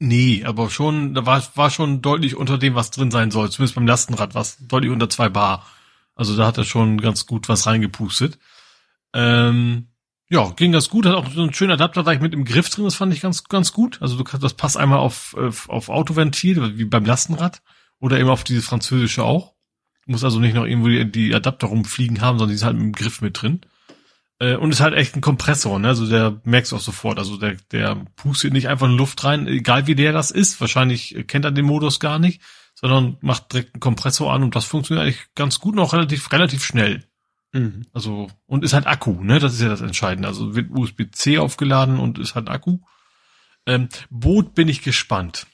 Nee, 0.01 0.44
aber 0.44 0.70
schon, 0.70 1.15
da 1.15 1.27
war, 1.27 1.43
war 1.56 1.70
schon 1.70 2.02
deutlich 2.02 2.36
unter 2.36 2.56
dem, 2.56 2.74
was 2.74 2.90
drin 2.90 3.10
sein 3.10 3.31
soll. 3.31 3.51
Zumindest 3.51 3.74
beim 3.74 3.86
Lastenrad 3.86 4.35
war 4.35 4.43
es 4.43 4.59
deutlich 4.60 4.93
unter 4.93 5.09
zwei 5.09 5.28
Bar. 5.28 5.66
Also 6.15 6.36
da 6.36 6.47
hat 6.47 6.59
er 6.59 6.65
schon 6.65 7.01
ganz 7.01 7.27
gut 7.27 7.48
was 7.48 7.66
reingepustet. 7.66 8.39
Ähm, 9.12 9.89
ja, 10.30 10.50
ging 10.50 10.72
das 10.72 10.90
gut, 10.90 11.06
hat 11.06 11.14
auch 11.14 11.30
so 11.30 11.40
einen 11.40 11.55
schönen 11.55 11.72
Adapter 11.72 12.02
gleich 12.02 12.20
mit 12.20 12.34
im 12.34 12.44
Griff 12.44 12.68
drin, 12.68 12.84
das 12.84 12.94
fand 12.94 13.14
ich 13.14 13.20
ganz, 13.20 13.44
ganz 13.44 13.72
gut. 13.72 14.00
Also 14.02 14.16
du 14.16 14.24
kannst, 14.24 14.44
das 14.44 14.55
passt 14.55 14.76
einmal 14.76 14.98
auf, 14.98 15.34
auf, 15.68 15.88
Autoventil, 15.88 16.76
wie 16.76 16.84
beim 16.84 17.06
Lastenrad, 17.06 17.62
oder 17.98 18.18
eben 18.18 18.28
auf 18.28 18.44
diese 18.44 18.62
französische 18.62 19.24
auch. 19.24 19.55
Du 20.05 20.12
musst 20.12 20.24
also 20.24 20.38
nicht 20.38 20.55
noch 20.55 20.66
irgendwo 20.66 20.88
die, 20.88 21.10
die 21.10 21.34
Adapter 21.34 21.68
rumfliegen 21.68 22.20
haben, 22.20 22.38
sondern 22.38 22.50
die 22.50 22.56
ist 22.56 22.64
halt 22.64 22.76
im 22.76 22.92
Griff 22.92 23.22
mit 23.22 23.40
drin. 23.40 23.62
Äh, 24.38 24.56
und 24.56 24.70
ist 24.70 24.80
halt 24.80 24.94
echt 24.94 25.16
ein 25.16 25.20
Kompressor, 25.20 25.78
ne? 25.78 25.88
Also 25.88 26.06
der 26.06 26.40
merkst 26.44 26.72
auch 26.74 26.80
sofort. 26.80 27.18
Also 27.18 27.38
der, 27.38 27.56
der 27.72 27.96
pustet 28.16 28.52
nicht 28.52 28.68
einfach 28.68 28.86
in 28.86 28.96
Luft 28.96 29.24
rein, 29.24 29.46
egal 29.48 29.86
wie 29.86 29.94
der 29.94 30.12
das 30.12 30.30
ist. 30.30 30.60
Wahrscheinlich 30.60 31.24
kennt 31.26 31.44
er 31.44 31.50
den 31.50 31.64
Modus 31.64 32.00
gar 32.00 32.18
nicht, 32.18 32.40
sondern 32.74 33.16
macht 33.20 33.52
direkt 33.52 33.74
einen 33.74 33.80
Kompressor 33.80 34.32
an 34.32 34.42
und 34.42 34.55
das 34.55 34.64
funktioniert 34.64 35.06
eigentlich 35.06 35.26
ganz 35.34 35.59
gut 35.59 35.74
und 35.74 35.80
auch 35.80 35.92
relativ, 35.94 36.30
relativ 36.32 36.64
schnell. 36.64 37.07
Mhm. 37.53 37.87
Also, 37.93 38.29
und 38.47 38.65
ist 38.65 38.75
halt 38.75 38.87
Akku, 38.87 39.23
ne? 39.23 39.39
Das 39.39 39.55
ist 39.55 39.62
ja 39.62 39.69
das 39.69 39.81
Entscheidende. 39.81 40.29
Also 40.29 40.55
wird 40.55 40.70
USB-C 40.70 41.39
aufgeladen 41.39 41.99
und 41.99 42.19
ist 42.19 42.35
halt 42.35 42.49
Akku. 42.49 42.79
Ähm, 43.66 43.89
Boot 44.11 44.55
bin 44.55 44.69
ich 44.69 44.83
gespannt. 44.83 45.47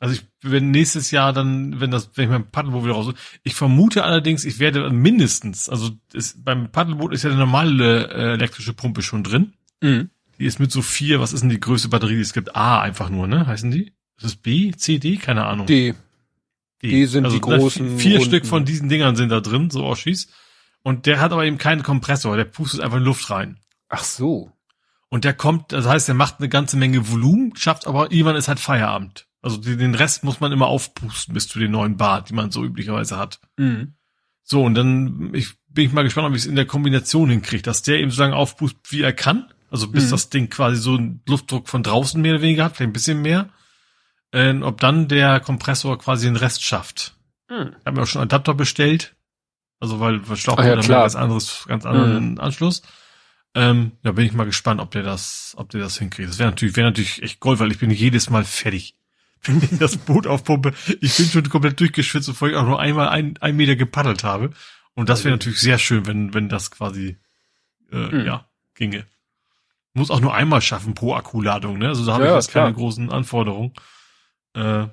Also 0.00 0.14
ich 0.14 0.24
wenn 0.42 0.70
nächstes 0.70 1.10
Jahr 1.10 1.32
dann, 1.32 1.80
wenn 1.80 1.90
das, 1.90 2.10
wenn 2.14 2.24
ich 2.24 2.30
mein 2.30 2.50
Paddelboot 2.50 2.84
wieder 2.84 2.94
raus, 2.94 3.12
ich 3.42 3.54
vermute 3.54 4.04
allerdings, 4.04 4.44
ich 4.44 4.58
werde 4.58 4.88
mindestens, 4.90 5.68
also 5.68 5.90
ist, 6.12 6.44
beim 6.44 6.72
Paddelboot 6.72 7.12
ist 7.12 7.24
ja 7.24 7.30
eine 7.30 7.38
normale 7.38 8.08
äh, 8.08 8.32
elektrische 8.32 8.72
Pumpe 8.72 9.02
schon 9.02 9.22
drin. 9.22 9.52
Mhm. 9.82 10.10
Die 10.38 10.46
ist 10.46 10.58
mit 10.58 10.72
so 10.72 10.80
vier, 10.80 11.20
was 11.20 11.34
ist 11.34 11.42
denn 11.42 11.50
die 11.50 11.60
größte 11.60 11.88
Batterie, 11.88 12.14
die 12.14 12.22
es 12.22 12.32
gibt? 12.32 12.56
A 12.56 12.80
einfach 12.80 13.10
nur, 13.10 13.26
ne? 13.26 13.46
Heißen 13.46 13.70
die? 13.70 13.92
Ist 14.16 14.24
das 14.24 14.36
B, 14.36 14.72
C, 14.72 14.98
D? 14.98 15.16
Keine 15.16 15.44
Ahnung. 15.44 15.66
D. 15.66 15.94
D, 16.82 16.88
D 16.88 17.04
sind 17.04 17.26
also 17.26 17.36
die 17.36 17.42
großen. 17.42 17.98
Vier 17.98 18.16
Runden. 18.16 18.24
Stück 18.24 18.46
von 18.46 18.64
diesen 18.64 18.88
Dingern 18.88 19.16
sind 19.16 19.28
da 19.28 19.40
drin, 19.40 19.68
so 19.68 19.84
Oschis. 19.84 20.28
Und 20.82 21.06
der 21.06 21.20
hat 21.20 21.32
aber 21.32 21.44
eben 21.44 21.58
keinen 21.58 21.82
Kompressor, 21.82 22.36
der 22.36 22.44
pustet 22.44 22.80
einfach 22.80 22.98
in 22.98 23.04
Luft 23.04 23.30
rein. 23.30 23.58
Ach 23.88 24.04
so. 24.04 24.52
Und 25.08 25.24
der 25.24 25.34
kommt, 25.34 25.72
das 25.72 25.86
heißt, 25.86 26.08
der 26.08 26.14
macht 26.14 26.38
eine 26.38 26.48
ganze 26.48 26.76
Menge 26.76 27.10
Volumen, 27.10 27.54
schafft 27.56 27.86
aber 27.86 28.12
irgendwann 28.12 28.36
ist 28.36 28.48
halt 28.48 28.60
Feierabend. 28.60 29.26
Also 29.42 29.56
den 29.56 29.94
Rest 29.94 30.22
muss 30.22 30.40
man 30.40 30.52
immer 30.52 30.68
aufpusten 30.68 31.34
bis 31.34 31.48
zu 31.48 31.58
den 31.58 31.72
neuen 31.72 31.96
Bar, 31.96 32.22
die 32.22 32.34
man 32.34 32.50
so 32.50 32.64
üblicherweise 32.64 33.16
hat. 33.16 33.40
Mhm. 33.56 33.94
So, 34.44 34.62
und 34.64 34.74
dann 34.74 35.30
ich, 35.34 35.54
bin 35.68 35.86
ich 35.86 35.92
mal 35.92 36.02
gespannt, 36.02 36.28
ob 36.28 36.34
ich 36.34 36.42
es 36.42 36.46
in 36.46 36.56
der 36.56 36.66
Kombination 36.66 37.30
hinkriege, 37.30 37.62
dass 37.62 37.82
der 37.82 38.00
eben 38.00 38.10
so 38.10 38.22
lange 38.22 38.36
aufpustet, 38.36 38.80
wie 38.90 39.02
er 39.02 39.12
kann. 39.12 39.50
Also 39.70 39.88
bis 39.88 40.06
mhm. 40.06 40.10
das 40.10 40.30
Ding 40.30 40.50
quasi 40.50 40.76
so 40.76 40.96
einen 40.96 41.22
Luftdruck 41.26 41.68
von 41.68 41.82
draußen 41.82 42.20
mehr 42.20 42.34
oder 42.34 42.42
weniger 42.42 42.64
hat, 42.64 42.76
vielleicht 42.76 42.90
ein 42.90 42.92
bisschen 42.92 43.22
mehr. 43.22 43.48
Äh, 44.32 44.54
ob 44.60 44.80
dann 44.80 45.08
der 45.08 45.40
Kompressor 45.40 45.98
quasi 45.98 46.26
den 46.26 46.36
Rest 46.36 46.62
schafft. 46.64 47.16
Mhm. 47.48 47.74
Ich 47.78 47.86
habe 47.86 47.96
mir 47.96 48.02
auch 48.02 48.08
schon 48.08 48.22
Adapter 48.22 48.54
bestellt. 48.54 49.16
Also 49.80 49.98
weil 49.98 50.20
Schlauchboot 50.36 50.66
ja, 50.66 50.80
klar. 50.80 51.02
ganz 51.02 51.16
anderes, 51.16 51.64
ganz 51.66 51.86
anderen 51.86 52.32
mhm. 52.32 52.40
Anschluss. 52.40 52.82
Ähm, 53.54 53.92
da 54.02 54.12
bin 54.12 54.26
ich 54.26 54.32
mal 54.32 54.44
gespannt, 54.44 54.80
ob 54.80 54.90
der 54.92 55.02
das, 55.02 55.54
ob 55.56 55.70
der 55.70 55.80
das 55.80 55.98
hinkriegt. 55.98 56.28
Das 56.28 56.38
wäre 56.38 56.50
natürlich, 56.50 56.76
wäre 56.76 56.88
natürlich 56.88 57.22
echt 57.22 57.40
Gold, 57.40 57.58
weil 57.58 57.72
ich 57.72 57.78
bin 57.78 57.90
jedes 57.90 58.30
Mal 58.30 58.44
fertig, 58.44 58.94
wenn 59.42 59.60
ich 59.62 59.78
das 59.78 59.96
Boot 59.96 60.26
aufpumpe. 60.26 60.72
Ich 61.00 61.16
bin 61.16 61.26
schon 61.26 61.48
komplett 61.48 61.80
durchgeschwitzt, 61.80 62.28
bevor 62.28 62.48
ich 62.48 62.56
auch 62.56 62.66
nur 62.66 62.78
einmal 62.78 63.08
ein, 63.08 63.36
ein 63.40 63.56
Meter 63.56 63.74
gepaddelt 63.74 64.22
habe. 64.22 64.50
Und 64.94 65.08
das 65.08 65.24
wäre 65.24 65.34
natürlich 65.34 65.60
sehr 65.60 65.78
schön, 65.78 66.06
wenn, 66.06 66.34
wenn 66.34 66.48
das 66.48 66.70
quasi, 66.70 67.16
äh, 67.90 67.96
mhm. 67.96 68.26
ja, 68.26 68.46
ginge. 68.74 69.06
Muss 69.94 70.10
auch 70.10 70.20
nur 70.20 70.34
einmal 70.34 70.60
schaffen 70.60 70.94
pro 70.94 71.14
Akkuladung, 71.14 71.78
ne? 71.78 71.88
Also 71.88 72.04
da 72.04 72.14
habe 72.14 72.24
ja, 72.24 72.30
ich 72.30 72.36
jetzt 72.36 72.52
keine 72.52 72.72
großen 72.72 73.10
Anforderungen. 73.10 73.72
Äh, 74.54 74.86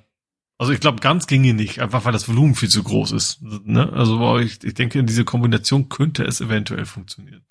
also 0.57 0.73
ich 0.73 0.79
glaube, 0.79 1.01
ganz 1.01 1.27
ginge 1.27 1.53
nicht, 1.53 1.81
einfach 1.81 2.05
weil 2.05 2.13
das 2.13 2.27
Volumen 2.27 2.55
viel 2.55 2.69
zu 2.69 2.83
groß 2.83 3.11
ist. 3.11 3.41
Ne? 3.41 3.91
Also 3.93 4.39
ich, 4.39 4.63
ich 4.63 4.73
denke, 4.73 4.99
in 4.99 5.05
diese 5.05 5.23
Kombination 5.23 5.87
könnte 5.89 6.23
es 6.23 6.41
eventuell 6.41 6.85
funktionieren. 6.85 7.45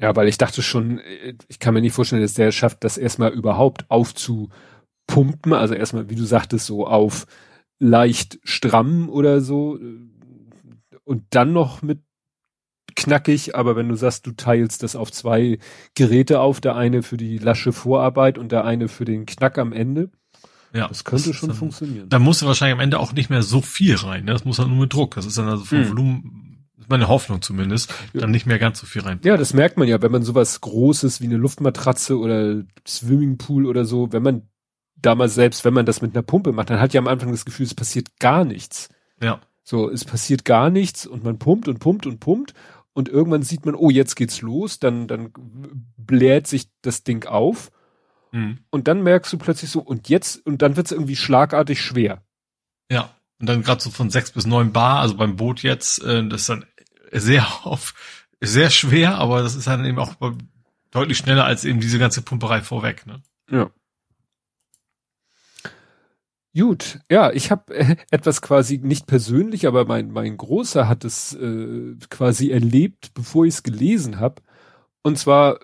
Ja, 0.00 0.14
weil 0.14 0.28
ich 0.28 0.38
dachte 0.38 0.62
schon, 0.62 1.00
ich 1.48 1.58
kann 1.58 1.74
mir 1.74 1.80
nicht 1.80 1.94
vorstellen, 1.94 2.22
dass 2.22 2.34
der 2.34 2.52
schafft, 2.52 2.84
das 2.84 2.98
erstmal 2.98 3.32
überhaupt 3.32 3.90
aufzupumpen. 3.90 5.52
Also 5.54 5.74
erstmal, 5.74 6.08
wie 6.08 6.14
du 6.14 6.24
sagtest, 6.24 6.66
so 6.66 6.86
auf 6.86 7.26
leicht 7.80 8.38
stramm 8.44 9.08
oder 9.08 9.40
so. 9.40 9.78
Und 11.04 11.24
dann 11.30 11.52
noch 11.52 11.82
mit 11.82 12.00
knackig, 12.94 13.56
aber 13.56 13.76
wenn 13.76 13.88
du 13.88 13.94
sagst, 13.94 14.26
du 14.26 14.32
teilst 14.32 14.82
das 14.82 14.94
auf 14.94 15.10
zwei 15.10 15.58
Geräte 15.94 16.40
auf, 16.40 16.60
der 16.60 16.76
eine 16.76 17.02
für 17.02 17.16
die 17.16 17.38
lasche 17.38 17.72
Vorarbeit 17.72 18.38
und 18.38 18.52
der 18.52 18.64
eine 18.64 18.88
für 18.88 19.04
den 19.04 19.24
Knack 19.24 19.56
am 19.58 19.72
Ende. 19.72 20.10
Ja. 20.72 20.88
Das 20.88 21.04
könnte 21.04 21.28
das 21.28 21.36
schon 21.36 21.48
dann, 21.48 21.58
funktionieren. 21.58 22.08
Da 22.08 22.18
muss 22.18 22.44
wahrscheinlich 22.44 22.74
am 22.74 22.80
Ende 22.80 22.98
auch 23.00 23.12
nicht 23.12 23.30
mehr 23.30 23.42
so 23.42 23.60
viel 23.60 23.96
rein. 23.96 24.24
Ne? 24.24 24.32
Das 24.32 24.44
muss 24.44 24.58
dann 24.58 24.68
nur 24.68 24.78
mit 24.78 24.92
Druck. 24.92 25.14
Das 25.14 25.26
ist 25.26 25.38
dann 25.38 25.48
also 25.48 25.64
vom 25.64 25.78
hm. 25.78 25.88
Volumen, 25.90 26.66
ist 26.78 26.90
meine 26.90 27.08
Hoffnung 27.08 27.42
zumindest, 27.42 27.92
ja. 28.12 28.20
dann 28.20 28.30
nicht 28.30 28.46
mehr 28.46 28.58
ganz 28.58 28.78
so 28.78 28.86
viel 28.86 29.02
rein. 29.02 29.20
Ja, 29.24 29.36
das 29.36 29.54
merkt 29.54 29.78
man 29.78 29.88
ja, 29.88 30.00
wenn 30.02 30.12
man 30.12 30.22
sowas 30.22 30.60
Großes 30.60 31.20
wie 31.20 31.26
eine 31.26 31.36
Luftmatratze 31.36 32.18
oder 32.18 32.62
Swimmingpool 32.86 33.66
oder 33.66 33.84
so, 33.84 34.12
wenn 34.12 34.22
man 34.22 34.42
damals 34.96 35.34
selbst, 35.34 35.64
wenn 35.64 35.74
man 35.74 35.86
das 35.86 36.02
mit 36.02 36.14
einer 36.14 36.22
Pumpe 36.22 36.52
macht, 36.52 36.70
dann 36.70 36.80
hat 36.80 36.92
ja 36.92 37.00
am 37.00 37.08
Anfang 37.08 37.30
das 37.30 37.44
Gefühl, 37.44 37.66
es 37.66 37.74
passiert 37.74 38.18
gar 38.18 38.44
nichts. 38.44 38.88
Ja. 39.22 39.40
So, 39.62 39.90
es 39.90 40.04
passiert 40.04 40.44
gar 40.44 40.70
nichts 40.70 41.06
und 41.06 41.24
man 41.24 41.38
pumpt 41.38 41.68
und 41.68 41.78
pumpt 41.78 42.06
und 42.06 42.20
pumpt 42.20 42.54
und 42.94 43.08
irgendwann 43.08 43.42
sieht 43.42 43.64
man, 43.64 43.74
oh, 43.74 43.90
jetzt 43.90 44.16
geht's 44.16 44.42
los, 44.42 44.80
dann, 44.80 45.06
dann 45.06 45.30
bläht 45.96 46.46
sich 46.46 46.70
das 46.82 47.04
Ding 47.04 47.26
auf 47.26 47.70
Mhm. 48.32 48.58
Und 48.70 48.88
dann 48.88 49.02
merkst 49.02 49.32
du 49.32 49.38
plötzlich 49.38 49.70
so, 49.70 49.80
und 49.80 50.08
jetzt, 50.08 50.44
und 50.46 50.62
dann 50.62 50.76
wird's 50.76 50.92
irgendwie 50.92 51.16
schlagartig 51.16 51.80
schwer. 51.80 52.22
Ja. 52.90 53.14
Und 53.40 53.48
dann 53.48 53.62
gerade 53.62 53.80
so 53.80 53.90
von 53.90 54.10
sechs 54.10 54.32
bis 54.32 54.46
neun 54.46 54.72
Bar, 54.72 55.00
also 55.00 55.16
beim 55.16 55.36
Boot 55.36 55.62
jetzt, 55.62 56.02
äh, 56.02 56.26
das 56.26 56.42
ist 56.42 56.48
dann 56.48 56.64
sehr 57.12 57.46
auf, 57.64 57.94
sehr 58.40 58.70
schwer, 58.70 59.16
aber 59.16 59.42
das 59.42 59.54
ist 59.54 59.66
dann 59.66 59.84
eben 59.84 59.98
auch 59.98 60.14
deutlich 60.90 61.18
schneller 61.18 61.44
als 61.44 61.64
eben 61.64 61.80
diese 61.80 61.98
ganze 61.98 62.22
Pumperei 62.22 62.62
vorweg, 62.62 63.06
ne? 63.06 63.22
Ja. 63.50 63.70
Gut, 66.56 66.98
ja, 67.10 67.30
ich 67.30 67.50
habe 67.52 67.74
äh, 67.74 67.96
etwas 68.10 68.42
quasi 68.42 68.78
nicht 68.78 69.06
persönlich, 69.06 69.66
aber 69.66 69.84
mein 69.84 70.10
mein 70.10 70.36
Großer 70.36 70.88
hat 70.88 71.04
es 71.04 71.34
äh, 71.34 71.94
quasi 72.10 72.50
erlebt, 72.50 73.14
bevor 73.14 73.44
ich 73.44 73.54
es 73.54 73.62
gelesen 73.62 74.18
habe. 74.18 74.42
Und 75.02 75.18
zwar 75.18 75.60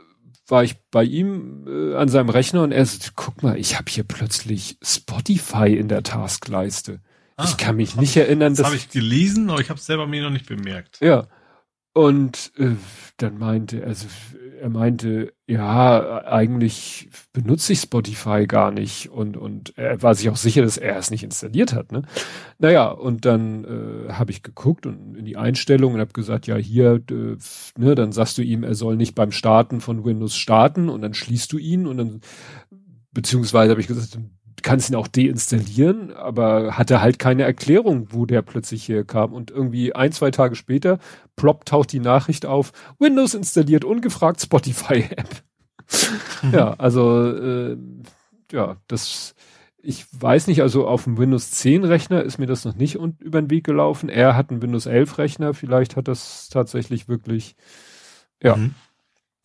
war 0.47 0.65
ich 0.65 0.77
bei 0.91 1.05
ihm 1.05 1.67
äh, 1.67 1.97
an 1.97 2.09
seinem 2.09 2.29
Rechner 2.29 2.63
und 2.63 2.73
er 2.73 2.87
sagt, 2.87 3.15
guck 3.17 3.43
mal, 3.43 3.59
ich 3.59 3.77
habe 3.77 3.91
hier 3.91 4.05
plötzlich 4.05 4.79
Spotify 4.83 5.77
in 5.77 5.89
der 5.89 6.03
Taskleiste. 6.03 7.01
Ah, 7.37 7.45
ich 7.49 7.57
kann 7.57 7.77
mich 7.77 7.97
nicht 7.97 8.17
erinnern, 8.17 8.53
das 8.53 8.59
dass... 8.59 8.67
Das 8.67 8.67
habe 8.67 8.77
ich 8.77 8.89
gelesen, 8.89 9.51
aber 9.51 9.61
ich 9.61 9.71
habe 9.71 9.79
es 9.79 9.87
selber 9.87 10.07
mir 10.07 10.23
noch 10.23 10.31
nicht 10.31 10.47
bemerkt. 10.47 11.01
Ja. 11.01 11.27
Und 11.93 12.53
äh, 12.57 12.77
dann 13.17 13.39
meinte 13.39 13.81
er, 13.81 13.89
also 13.89 14.07
er 14.61 14.69
meinte, 14.69 15.34
ja, 15.47 16.25
eigentlich 16.25 17.11
benutze 17.35 17.75
ich 17.75 17.81
Spotify 17.81 18.47
gar 18.47 18.71
nicht 18.71 19.11
und 19.11 19.37
und 19.37 19.77
er 19.77 20.01
war 20.03 20.15
sich 20.15 20.31
auch 20.31 20.37
sicher, 20.37 20.63
dass 20.63 20.79
er 20.79 20.97
es 20.97 21.11
nicht 21.11 21.23
installiert 21.23 21.75
hat. 21.75 21.93
Ne? 21.93 22.03
Naja, 22.59 22.89
und 22.89 23.27
dann 23.27 23.65
äh, 23.65 24.13
habe 24.13 24.31
ich 24.31 24.43
geguckt 24.43 24.87
und 24.87 25.15
in 25.15 25.27
die 25.27 25.37
Einstellungen 25.37 25.97
und 25.97 26.01
habe 26.01 26.15
gesagt, 26.15 26.47
ja 26.47 26.57
hier, 26.57 27.03
äh, 27.11 27.37
ne, 27.77 27.95
dann 27.95 28.13
sagst 28.13 28.39
du 28.39 28.43
ihm, 28.43 28.63
er 28.63 28.75
soll 28.75 28.97
nicht 28.97 29.15
beim 29.15 29.33
Starten 29.33 29.83
von 29.83 30.05
Windows 30.05 30.35
starten 30.35 30.89
und 30.89 31.03
dann 31.03 31.13
schließt 31.13 31.53
du 31.53 31.59
ihn 31.59 31.87
und 31.87 31.99
dann 31.99 32.21
beziehungsweise 33.13 33.73
habe 33.73 33.83
ich 33.83 33.87
gesagt, 33.87 34.19
kannst 34.65 34.91
ihn 34.91 34.97
auch 34.97 35.07
deinstallieren, 35.07 36.13
aber 36.13 36.77
hatte 36.77 37.01
halt 37.01 37.19
keine 37.19 37.45
Erklärung, 37.45 38.09
wo 38.11 38.25
der 38.27 38.43
plötzlich 38.43 38.83
hier 38.83 39.05
kam. 39.05 39.33
Und 39.33 39.51
irgendwie 39.51 39.95
ein, 39.95 40.11
zwei 40.11 40.31
Tage 40.31 40.57
später, 40.57 40.99
plopp, 41.37 41.67
taucht 41.67 41.93
die 41.93 42.01
Nachricht 42.01 42.47
auf, 42.47 42.73
Windows 42.99 43.35
installiert, 43.35 43.85
ungefragt 43.85 44.41
Spotify-App. 44.41 45.29
Mhm. 45.29 45.45
Ja, 46.53 46.75
also 46.79 47.31
äh, 47.31 47.77
ja, 48.51 48.77
das 48.89 49.35
ich 49.87 50.07
weiß 50.19 50.47
nicht, 50.47 50.63
also 50.63 50.89
auf 50.89 51.05
dem 51.05 51.19
Windows 51.19 51.51
10 51.51 51.85
Rechner 51.85 52.23
ist 52.23 52.39
mir 52.39 52.47
das 52.47 52.65
noch 52.65 52.75
nicht 52.75 52.95
über 52.95 53.43
den 53.43 53.51
Weg 53.51 53.65
gelaufen. 53.65 54.09
Er 54.09 54.35
hat 54.35 54.51
einen 54.51 54.63
Windows 54.63 54.87
11 54.87 55.19
Rechner, 55.19 55.53
vielleicht 55.53 55.97
hat 55.97 56.09
das 56.09 56.49
tatsächlich 56.49 57.07
wirklich, 57.07 57.55
ja. 58.43 58.57
Mhm. 58.57 58.75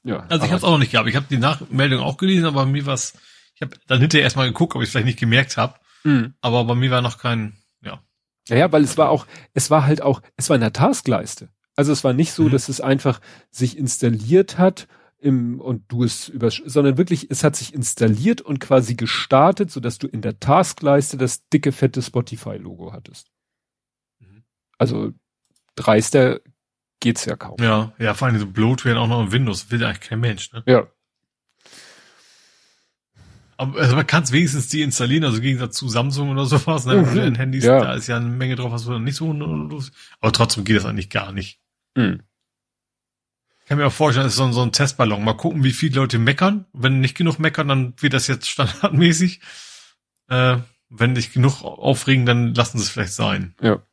ja 0.03 0.25
also 0.29 0.45
ich 0.45 0.51
habe 0.51 0.59
es 0.59 0.63
auch 0.63 0.71
noch 0.71 0.77
nicht 0.79 0.91
gehabt. 0.91 1.09
Ich 1.09 1.17
habe 1.17 1.25
die 1.29 1.37
Nachmeldung 1.37 1.99
auch 1.99 2.15
gelesen, 2.15 2.45
aber 2.45 2.65
mir 2.65 2.85
was 2.85 3.13
ich 3.59 3.67
habe 3.67 3.77
dann 3.87 3.99
hinterher 3.99 4.23
erstmal 4.23 4.47
geguckt, 4.47 4.75
ob 4.75 4.81
ich 4.81 4.87
es 4.87 4.91
vielleicht 4.91 5.05
nicht 5.05 5.19
gemerkt 5.19 5.57
habe. 5.57 5.75
Mhm. 6.05 6.33
Aber 6.39 6.63
bei 6.63 6.75
mir 6.75 6.91
war 6.91 7.01
noch 7.01 7.17
kein, 7.17 7.57
ja. 7.81 8.01
Ja, 8.47 8.55
ja, 8.55 8.71
weil 8.71 8.83
es 8.83 8.97
war 8.97 9.09
auch, 9.09 9.27
es 9.53 9.69
war 9.69 9.85
halt 9.85 10.01
auch, 10.01 10.21
es 10.37 10.49
war 10.49 10.55
in 10.55 10.61
der 10.61 10.71
Taskleiste. 10.71 11.49
Also 11.75 11.91
es 11.91 12.05
war 12.05 12.13
nicht 12.13 12.31
so, 12.31 12.43
mhm. 12.43 12.51
dass 12.51 12.69
es 12.69 12.79
einfach 12.79 13.19
sich 13.51 13.77
installiert 13.77 14.57
hat 14.57 14.87
im, 15.17 15.59
und 15.59 15.91
du 15.91 16.05
es 16.05 16.29
über, 16.29 16.49
sondern 16.49 16.97
wirklich, 16.97 17.29
es 17.29 17.43
hat 17.43 17.57
sich 17.57 17.73
installiert 17.73 18.39
und 18.39 18.59
quasi 18.59 18.95
gestartet, 18.95 19.71
so 19.71 19.81
dass 19.81 19.97
du 19.97 20.07
in 20.07 20.21
der 20.21 20.39
Taskleiste 20.39 21.17
das 21.17 21.45
dicke, 21.49 21.73
fette 21.73 22.01
Spotify-Logo 22.01 22.93
hattest. 22.93 23.29
Mhm. 24.19 24.43
Also 24.77 25.11
dreister 25.75 26.39
geht's 27.01 27.25
ja 27.25 27.35
kaum. 27.35 27.57
Ja, 27.59 27.91
ja, 27.97 28.13
vor 28.13 28.29
allem 28.29 28.39
so 28.39 28.47
Bloatware 28.47 29.01
auch 29.01 29.07
noch 29.07 29.21
in 29.21 29.33
Windows 29.33 29.69
will 29.69 29.83
eigentlich 29.83 29.99
kein 29.99 30.21
Mensch, 30.21 30.53
ne? 30.53 30.63
Ja, 30.65 30.87
aber 33.59 33.77
also 33.77 33.93
man 33.97 34.07
kann 34.07 34.23
es 34.23 34.31
wenigstens 34.31 34.69
deinstallieren, 34.69 35.25
also 35.25 35.37
im 35.37 35.43
Gegensatz 35.43 35.75
zu 35.75 35.89
Samsung 35.89 36.29
oder 36.29 36.45
sowas, 36.45 36.85
ne? 36.85 37.01
Mhm. 37.01 37.17
In 37.17 37.35
Handys, 37.35 37.65
ja. 37.65 37.81
da 37.81 37.93
ist 37.93 38.07
ja 38.07 38.15
eine 38.15 38.29
Menge 38.29 38.55
drauf, 38.55 38.71
was 38.71 38.85
du 38.85 38.97
nicht 38.99 39.17
so 39.17 39.33
los. 39.33 39.91
Aber 40.21 40.31
trotzdem 40.31 40.63
geht 40.63 40.77
das 40.77 40.85
eigentlich 40.85 41.09
gar 41.09 41.33
nicht. 41.33 41.59
Mhm. 41.93 42.21
Ich 43.59 43.65
kann 43.67 43.77
mir 43.77 43.87
auch 43.87 43.91
vorstellen, 43.91 44.25
das 44.25 44.33
ist 44.33 44.37
so, 44.37 44.49
so 44.53 44.61
ein 44.61 44.71
Testballon. 44.71 45.25
Mal 45.25 45.33
gucken, 45.33 45.65
wie 45.65 45.73
viele 45.73 45.95
Leute 45.97 46.19
meckern. 46.19 46.67
Wenn 46.71 47.01
nicht 47.01 47.17
genug 47.17 47.37
meckern, 47.37 47.67
dann 47.67 47.93
wird 47.97 48.13
das 48.13 48.27
jetzt 48.27 48.49
standardmäßig. 48.49 49.41
Äh, 50.29 50.57
wenn 50.89 51.11
nicht 51.11 51.33
genug 51.33 51.61
aufregen, 51.61 52.25
dann 52.25 52.53
lassen 52.53 52.77
sie 52.77 52.85
es 52.85 52.89
vielleicht 52.89 53.13
sein. 53.13 53.55
Ja. 53.61 53.83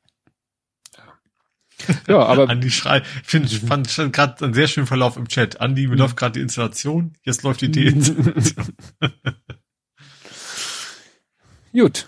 Ja, 2.06 2.20
aber. 2.20 2.48
Andi 2.50 2.70
schreit, 2.70 3.04
ich 3.22 3.28
finde, 3.28 3.48
ich 3.48 3.58
fand 3.58 3.92
gerade 4.12 4.44
einen 4.44 4.54
sehr 4.54 4.68
schönen 4.68 4.86
Verlauf 4.86 5.16
im 5.16 5.26
Chat. 5.26 5.60
Andi, 5.60 5.88
mir 5.88 5.94
mhm. 5.94 5.98
läuft 5.98 6.16
gerade 6.16 6.34
die 6.34 6.40
Installation, 6.40 7.14
jetzt 7.24 7.42
läuft 7.42 7.62
die 7.62 7.70
Deinstallation. 7.72 8.74
Gut. 11.76 12.06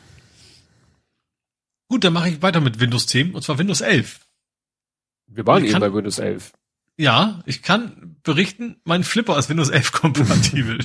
Gut, 1.88 2.04
dann 2.04 2.14
mache 2.14 2.30
ich 2.30 2.42
weiter 2.42 2.60
mit 2.60 2.80
Windows 2.80 3.06
10 3.06 3.34
und 3.34 3.42
zwar 3.42 3.58
Windows 3.58 3.82
11. 3.82 4.20
Wir 5.26 5.46
waren 5.46 5.64
eben 5.64 5.78
bei 5.78 5.92
Windows 5.92 6.18
11. 6.18 6.52
Ja, 6.96 7.42
ich 7.44 7.62
kann 7.62 8.16
berichten, 8.22 8.80
mein 8.84 9.04
Flipper 9.04 9.38
ist 9.38 9.50
Windows 9.50 9.68
11 9.68 9.92
kompatibel. 9.92 10.78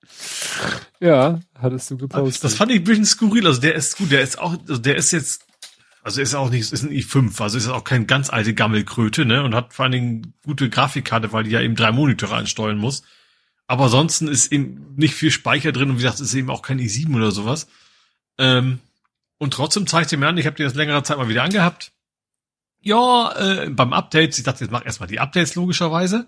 ja, 1.00 1.40
hattest 1.58 1.90
du 1.90 1.98
gepostet. 1.98 2.44
Das 2.44 2.54
fand 2.54 2.70
ich 2.70 2.78
ein 2.78 2.84
bisschen 2.84 3.04
skurril. 3.04 3.46
Also 3.46 3.60
der 3.60 3.74
ist 3.74 3.96
gut, 3.98 4.12
der 4.12 4.22
ist 4.22 4.38
auch, 4.38 4.56
also 4.68 4.78
der 4.78 4.94
ist 4.94 5.10
jetzt, 5.10 5.46
also 6.02 6.20
ist 6.20 6.34
auch 6.34 6.50
nicht, 6.50 6.72
ist 6.72 6.82
ein 6.84 6.90
i5, 6.90 7.42
also 7.42 7.58
ist 7.58 7.68
auch 7.68 7.84
kein 7.84 8.06
ganz 8.06 8.30
alte 8.30 8.54
Gammelkröte, 8.54 9.24
ne, 9.24 9.42
und 9.42 9.54
hat 9.54 9.74
vor 9.74 9.84
allen 9.84 9.92
Dingen 9.92 10.34
gute 10.44 10.70
Grafikkarte, 10.70 11.32
weil 11.32 11.44
die 11.44 11.50
ja 11.50 11.60
eben 11.60 11.74
drei 11.74 11.90
Monitore 11.90 12.36
ansteuern 12.36 12.78
muss. 12.78 13.02
Aber 13.70 13.84
ansonsten 13.84 14.26
ist 14.26 14.50
eben 14.50 14.96
nicht 14.96 15.14
viel 15.14 15.30
Speicher 15.30 15.70
drin 15.70 15.90
und 15.90 15.98
wie 15.98 16.02
gesagt, 16.02 16.18
ist 16.18 16.34
eben 16.34 16.50
auch 16.50 16.60
kein 16.60 16.80
i7 16.80 17.14
oder 17.14 17.30
sowas. 17.30 17.68
Ähm, 18.36 18.80
und 19.38 19.54
trotzdem 19.54 19.86
zeigt 19.86 20.10
er 20.10 20.18
mir 20.18 20.26
an, 20.26 20.36
ich 20.38 20.46
habe 20.46 20.56
den 20.56 20.66
jetzt 20.66 20.74
längere 20.74 21.04
Zeit 21.04 21.18
mal 21.18 21.28
wieder 21.28 21.44
angehabt. 21.44 21.92
Ja, 22.80 23.30
äh, 23.36 23.70
beim 23.70 23.92
Update, 23.92 24.36
ich 24.36 24.42
dachte, 24.42 24.64
jetzt 24.64 24.72
mach 24.72 24.84
erstmal 24.84 25.08
die 25.08 25.20
Updates 25.20 25.54
logischerweise. 25.54 26.26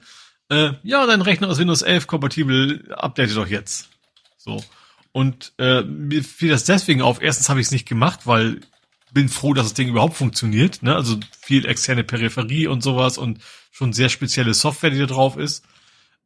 Äh, 0.51 0.75
ja, 0.85 1.05
dein 1.05 1.21
Rechner 1.21 1.51
ist 1.51 1.59
Windows 1.59 1.83
11 1.83 2.07
kompatibel, 2.07 2.95
update 2.95 3.37
doch 3.37 3.49
jetzt. 3.49 3.89
So. 4.39 4.63
Und 5.11 5.53
äh, 5.59 5.83
mir 5.83 6.23
fiel 6.23 6.51
das 6.51 6.63
deswegen 6.63 7.03
auf. 7.03 7.21
Erstens 7.21 7.49
habe 7.49 7.59
ich 7.59 7.67
es 7.67 7.73
nicht 7.73 7.89
gemacht, 7.89 8.21
weil 8.25 8.61
bin 9.13 9.29
froh, 9.29 9.53
dass 9.53 9.67
das 9.67 9.75
Ding 9.75 9.89
überhaupt 9.89 10.15
funktioniert. 10.15 10.85
Ne? 10.85 10.95
Also 10.95 11.19
viel 11.41 11.67
externe 11.67 12.05
Peripherie 12.05 12.69
und 12.69 12.85
sowas 12.85 13.19
und 13.19 13.41
schon 13.73 13.93
sehr 13.93 14.11
spezielle 14.11 14.55
Software, 14.55 14.91
die 14.91 15.01
da 15.01 15.07
drauf 15.07 15.37
ist. 15.37 15.65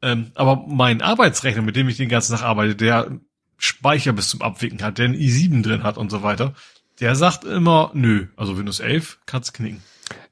Ähm, 0.02 0.30
aber 0.34 0.64
mein 0.68 1.02
Arbeitsrechner, 1.02 1.62
mit 1.62 1.76
dem 1.76 1.88
ich 1.88 1.96
den 1.96 2.08
ganzen 2.08 2.36
Tag 2.36 2.44
arbeite, 2.44 2.76
der 2.76 3.18
Speicher 3.58 4.12
bis 4.12 4.28
zum 4.28 4.42
Abwicken 4.42 4.82
hat, 4.82 4.98
der 4.98 5.06
einen 5.06 5.14
i7 5.14 5.62
drin 5.62 5.82
hat 5.82 5.96
und 5.96 6.10
so 6.10 6.22
weiter, 6.22 6.54
der 7.00 7.14
sagt 7.14 7.44
immer, 7.44 7.90
nö, 7.94 8.26
also 8.36 8.58
Windows 8.58 8.80
11 8.80 9.18
kann's 9.26 9.52
knicken. 9.52 9.82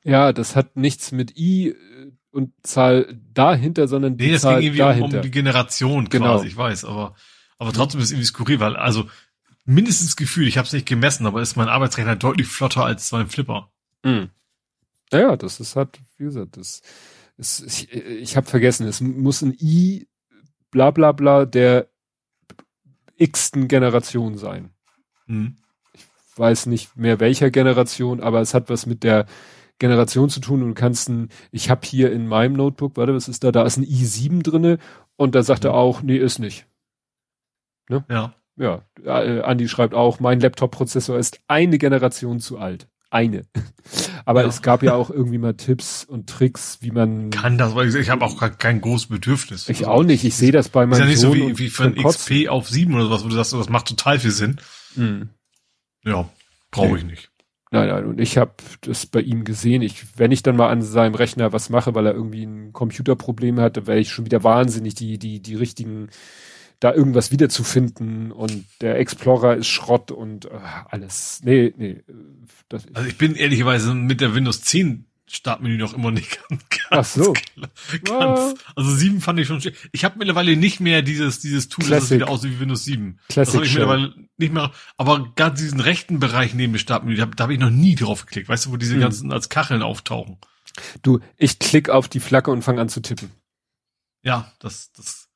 Ja, 0.03 0.33
das 0.33 0.57
hat 0.57 0.77
nichts 0.77 1.13
mit 1.13 1.37
i 1.37 1.69
äh, 1.69 1.75
und 2.31 2.53
Zahl 2.63 3.17
dahinter, 3.33 3.89
sondern 3.89 4.17
die 4.17 4.33
nee, 4.33 4.39
Zahl 4.39 4.57
ging 4.57 4.69
irgendwie 4.69 4.79
dahinter. 4.79 5.09
Um, 5.09 5.15
um 5.17 5.23
die 5.23 5.31
Generation 5.31 6.09
genau. 6.09 6.37
quasi, 6.37 6.49
ich 6.49 6.57
weiß, 6.57 6.85
aber 6.85 7.15
aber 7.59 7.73
trotzdem 7.73 8.01
ist 8.01 8.07
es 8.07 8.11
irgendwie 8.13 8.27
skurril, 8.27 8.61
weil 8.61 8.77
also 8.77 9.09
mindestens 9.65 10.17
Gefühl, 10.17 10.49
ich 10.49 10.59
habe 10.59 10.67
es 10.67 10.73
nicht 10.73 10.87
gemessen, 10.87 11.27
aber 11.27 11.41
ist 11.41 11.57
mein 11.57 11.69
Arbeitsrechner 11.69 12.17
deutlich 12.17 12.47
flotter 12.47 12.85
als 12.85 13.11
mein 13.13 13.29
Flipper. 13.29 13.71
Mhm. 14.03 14.31
Naja, 15.13 15.37
das 15.37 15.61
ist 15.61 15.77
halt, 15.77 16.01
wie 16.19 16.25
gesagt, 16.25 16.57
das 16.57 16.83
es, 17.37 17.61
ich, 17.61 17.93
ich 17.93 18.37
habe 18.37 18.47
vergessen, 18.47 18.87
es 18.87 19.01
muss 19.01 19.43
ein 19.43 19.57
i 19.59 20.09
bla 20.71 20.91
bla 20.91 21.13
bla 21.13 21.45
der 21.45 21.89
x-ten 23.17 23.69
Generation 23.69 24.37
sein. 24.37 24.71
Mhm. 25.27 25.57
Ich 25.95 26.39
weiß 26.39 26.67
nicht 26.67 26.97
mehr 26.97 27.21
welcher 27.21 27.51
Generation, 27.51 28.21
aber 28.21 28.41
es 28.41 28.55
hat 28.55 28.69
was 28.71 28.87
mit 28.87 29.05
der 29.05 29.27
Generation 29.79 30.29
zu 30.31 30.41
tun 30.41 30.63
und 30.63 30.69
du 30.69 30.75
kannst 30.75 31.09
ein, 31.09 31.29
ich 31.51 31.71
habe 31.71 31.87
hier 31.87 32.13
in 32.13 32.27
meinem 32.27 32.55
Notebook, 32.55 32.97
warte, 32.97 33.15
was 33.15 33.29
ist 33.29 33.45
da? 33.45 33.53
Da 33.53 33.65
ist 33.65 33.77
ein 33.77 33.85
i7 33.85 34.43
drinne 34.43 34.79
und 35.17 35.35
da 35.35 35.43
sagt 35.43 35.65
er 35.65 35.73
mhm. 35.73 35.77
auch, 35.77 36.03
nee, 36.03 36.17
ist 36.17 36.39
nicht. 36.39 36.67
Ne? 37.89 38.05
Ja. 38.09 38.35
Ja, 38.57 38.85
äh, 39.05 39.41
Andi 39.43 39.69
schreibt 39.69 39.95
auch, 39.95 40.21
mein 40.21 40.39
Laptop-Prozessor 40.39 41.19
ist 41.19 41.41
eine 41.49 41.77
Generation 41.77 42.39
zu 42.39 42.57
alt 42.57 42.89
eine. 43.15 43.47
Aber 44.27 44.43
ja. 44.43 44.49
es 44.49 44.63
gab 44.63 44.83
ja 44.83 44.95
auch 44.95 45.11
irgendwie 45.11 45.39
mal 45.39 45.55
Tipps 45.55 46.05
und 46.05 46.29
Tricks, 46.29 46.79
wie 46.81 46.91
man. 46.91 47.31
Kann 47.31 47.59
das, 47.59 47.75
weil 47.75 47.89
ich, 47.89 47.95
ich 47.95 48.11
habe 48.11 48.25
auch 48.25 48.59
kein 48.59 48.81
großes 48.81 49.09
Bedürfnis. 49.09 49.69
Ich 49.69 49.81
also, 49.81 49.91
auch 49.91 50.03
nicht. 50.03 50.25
Ich 50.25 50.35
sehe 50.35 50.53
das 50.53 50.69
bei 50.69 50.87
meinem 50.87 50.93
Ist 50.95 50.99
ja 50.99 51.07
nicht 51.07 51.21
Sohn 51.21 51.39
so 51.39 51.49
wie, 51.49 51.59
wie 51.59 51.69
von 51.69 51.95
XP 51.95 52.49
auf 52.49 52.69
7 52.69 52.95
oder 52.95 53.11
was, 53.11 53.25
wo 53.25 53.29
du 53.29 53.35
sagst, 53.35 53.53
das 53.53 53.69
macht 53.69 53.89
total 53.89 54.19
viel 54.19 54.31
Sinn. 54.31 54.61
Mhm. 54.97 55.31
Ja, 56.05 56.29
brauche 56.71 56.89
nee. 56.89 56.99
ich 56.99 57.05
nicht. 57.05 57.31
Nein, 57.71 57.89
nein, 57.89 58.05
und 58.05 58.21
ich 58.21 58.39
habe 58.39 58.53
das 58.83 59.05
bei 59.07 59.21
ihm 59.21 59.43
gesehen. 59.43 59.83
Ich, 59.83 60.17
wenn 60.17 60.31
ich 60.31 60.45
dann 60.45 60.55
mal 60.55 60.69
an 60.69 60.81
seinem 60.81 61.17
Rechner 61.17 61.53
was 61.53 61.71
mache, 61.71 61.95
weil 61.97 62.07
er 62.07 62.15
irgendwie 62.15 62.45
ein 62.45 62.73
Computerproblem 62.73 63.59
hatte, 63.59 63.89
wäre 63.89 63.99
ich 63.99 64.13
schon 64.13 64.27
wieder 64.27 64.45
wahnsinnig, 64.45 64.95
die, 64.95 65.19
die, 65.19 65.41
die 65.43 65.57
richtigen 65.57 66.09
da 66.85 66.93
irgendwas 66.93 67.33
wiederzufinden 67.33 68.31
und 68.31 68.67
der 68.83 68.99
Explorer 68.99 69.57
ist 69.57 69.69
Schrott 69.69 70.11
und 70.11 70.45
äh, 70.45 70.51
alles. 70.91 71.41
Nee, 71.43 71.73
nee. 71.79 72.03
Das 72.69 72.85
also 72.93 73.09
ich 73.09 73.17
bin 73.17 73.37
ehrlicherweise 73.37 73.95
mit 73.95 74.21
der 74.21 74.35
Windows 74.35 74.61
10 74.61 75.07
Startmenü 75.27 75.79
noch 75.79 75.95
immer 75.95 76.11
nicht 76.11 76.39
ganz, 76.49 76.63
Ach 76.91 77.05
so. 77.07 77.35
ganz, 78.05 78.61
also 78.77 78.95
7 78.95 79.23
fand 79.23 79.41
ich 79.41 79.47
schon 79.49 79.63
Ich 79.93 80.05
habe 80.05 80.19
mittlerweile 80.19 80.59
nicht 80.59 80.81
mehr 80.81 81.01
dieses 81.01 81.41
dieses 81.41 81.71
Tool, 81.71 81.87
Classic. 81.87 82.03
das 82.03 82.11
wieder 82.11 82.29
aussieht 82.29 82.51
wie 82.51 82.61
Windows 82.61 82.85
7. 82.85 83.19
Classic 83.31 83.61
das 83.61 83.67
ich 83.67 83.73
mittlerweile 83.73 84.15
nicht 84.37 84.53
mehr, 84.53 84.71
aber 84.99 85.33
gerade 85.37 85.57
diesen 85.57 85.81
rechten 85.81 86.21
Bereich 86.21 86.53
neben 86.53 86.75
dem 86.75 86.79
Startmenü, 86.79 87.17
da, 87.17 87.25
da 87.25 87.45
habe 87.45 87.55
ich 87.55 87.61
noch 87.61 87.71
nie 87.71 87.95
drauf 87.95 88.27
geklickt. 88.27 88.51
Weißt 88.51 88.67
du, 88.67 88.73
wo 88.73 88.77
diese 88.77 88.93
hm. 88.93 89.01
ganzen 89.01 89.33
als 89.33 89.49
Kacheln 89.49 89.81
auftauchen? 89.81 90.37
Du, 91.01 91.21
ich 91.39 91.59
klick 91.59 91.89
auf 91.89 92.11
die 92.11 92.21
Flagge 92.21 92.51
und 92.51 92.61
fange 92.61 92.83
an 92.83 92.91
zu 92.91 93.01
tippen. 93.01 93.31
Ja, 94.23 94.53
das 94.59 94.93
das 94.93 95.31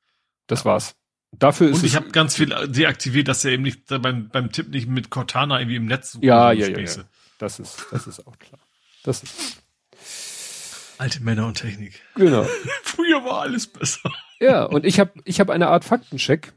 das 0.45 0.63
war's. 0.63 0.98
Dafür 1.31 1.69
ist 1.69 1.77
Und 1.77 1.85
ich 1.85 1.95
habe 1.95 2.09
ganz 2.09 2.35
viel 2.35 2.47
deaktiviert, 2.67 3.27
dass 3.27 3.45
er 3.45 3.51
eben 3.51 3.63
nicht 3.63 3.85
beim, 3.87 4.29
beim 4.29 4.51
Tipp 4.51 4.69
nicht 4.69 4.87
mit 4.87 5.09
Cortana 5.09 5.59
irgendwie 5.59 5.75
im 5.75 5.85
Netz 5.85 6.17
ja, 6.21 6.51
ja, 6.51 6.67
ja, 6.67 6.79
ja. 6.79 7.03
Das 7.37 7.59
ist, 7.59 7.85
das 7.91 8.07
ist 8.07 8.27
auch 8.27 8.37
klar. 8.39 8.59
Das 9.03 9.23
ist. 9.23 9.61
Alte 10.97 11.21
Männer 11.23 11.47
und 11.47 11.55
Technik. 11.55 12.01
Genau. 12.15 12.43
Früher 12.83 13.23
war 13.23 13.41
alles 13.41 13.67
besser. 13.67 14.11
Ja, 14.39 14.63
und 14.63 14.85
ich 14.85 14.99
habe 14.99 15.13
ich 15.23 15.39
hab 15.39 15.49
eine 15.49 15.67
Art 15.69 15.85
Faktencheck. 15.85 16.51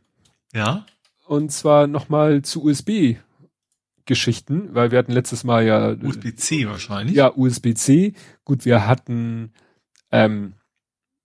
Ja. 0.52 0.84
Und 1.26 1.52
zwar 1.52 1.86
nochmal 1.86 2.42
zu 2.42 2.64
USB 2.64 3.16
Geschichten, 4.04 4.74
weil 4.74 4.90
wir 4.90 4.98
hatten 4.98 5.12
letztes 5.12 5.44
Mal 5.44 5.64
ja 5.64 5.90
USB-C 5.90 6.66
wahrscheinlich. 6.68 7.14
Ja, 7.14 7.32
USB-C. 7.34 8.14
Gut, 8.44 8.64
wir 8.64 8.86
hatten 8.86 9.52
ähm, 10.10 10.54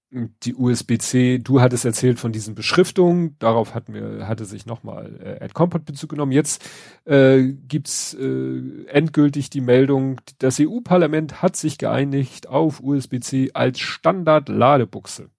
die 0.09 0.55
USB-C, 0.55 1.39
du 1.39 1.59
hattest 1.59 1.83
erzählt 1.83 2.19
von 2.19 2.31
diesen 2.31 2.55
Beschriftungen, 2.55 3.35
darauf 3.39 3.75
hat 3.75 3.89
mir, 3.89 4.27
hatte 4.27 4.45
sich 4.45 4.65
nochmal 4.65 5.19
äh, 5.21 5.43
Ed 5.43 5.53
Compot 5.53 5.85
Bezug 5.85 6.11
genommen. 6.11 6.31
Jetzt 6.31 6.63
äh, 7.05 7.43
gibt's 7.43 8.13
äh, 8.13 8.85
endgültig 8.87 9.49
die 9.49 9.61
Meldung, 9.61 10.21
das 10.39 10.59
EU-Parlament 10.59 11.41
hat 11.41 11.57
sich 11.57 11.77
geeinigt 11.77 12.47
auf 12.47 12.81
USB-C 12.81 13.51
als 13.53 13.79
Standard-Ladebuchse 13.79 15.29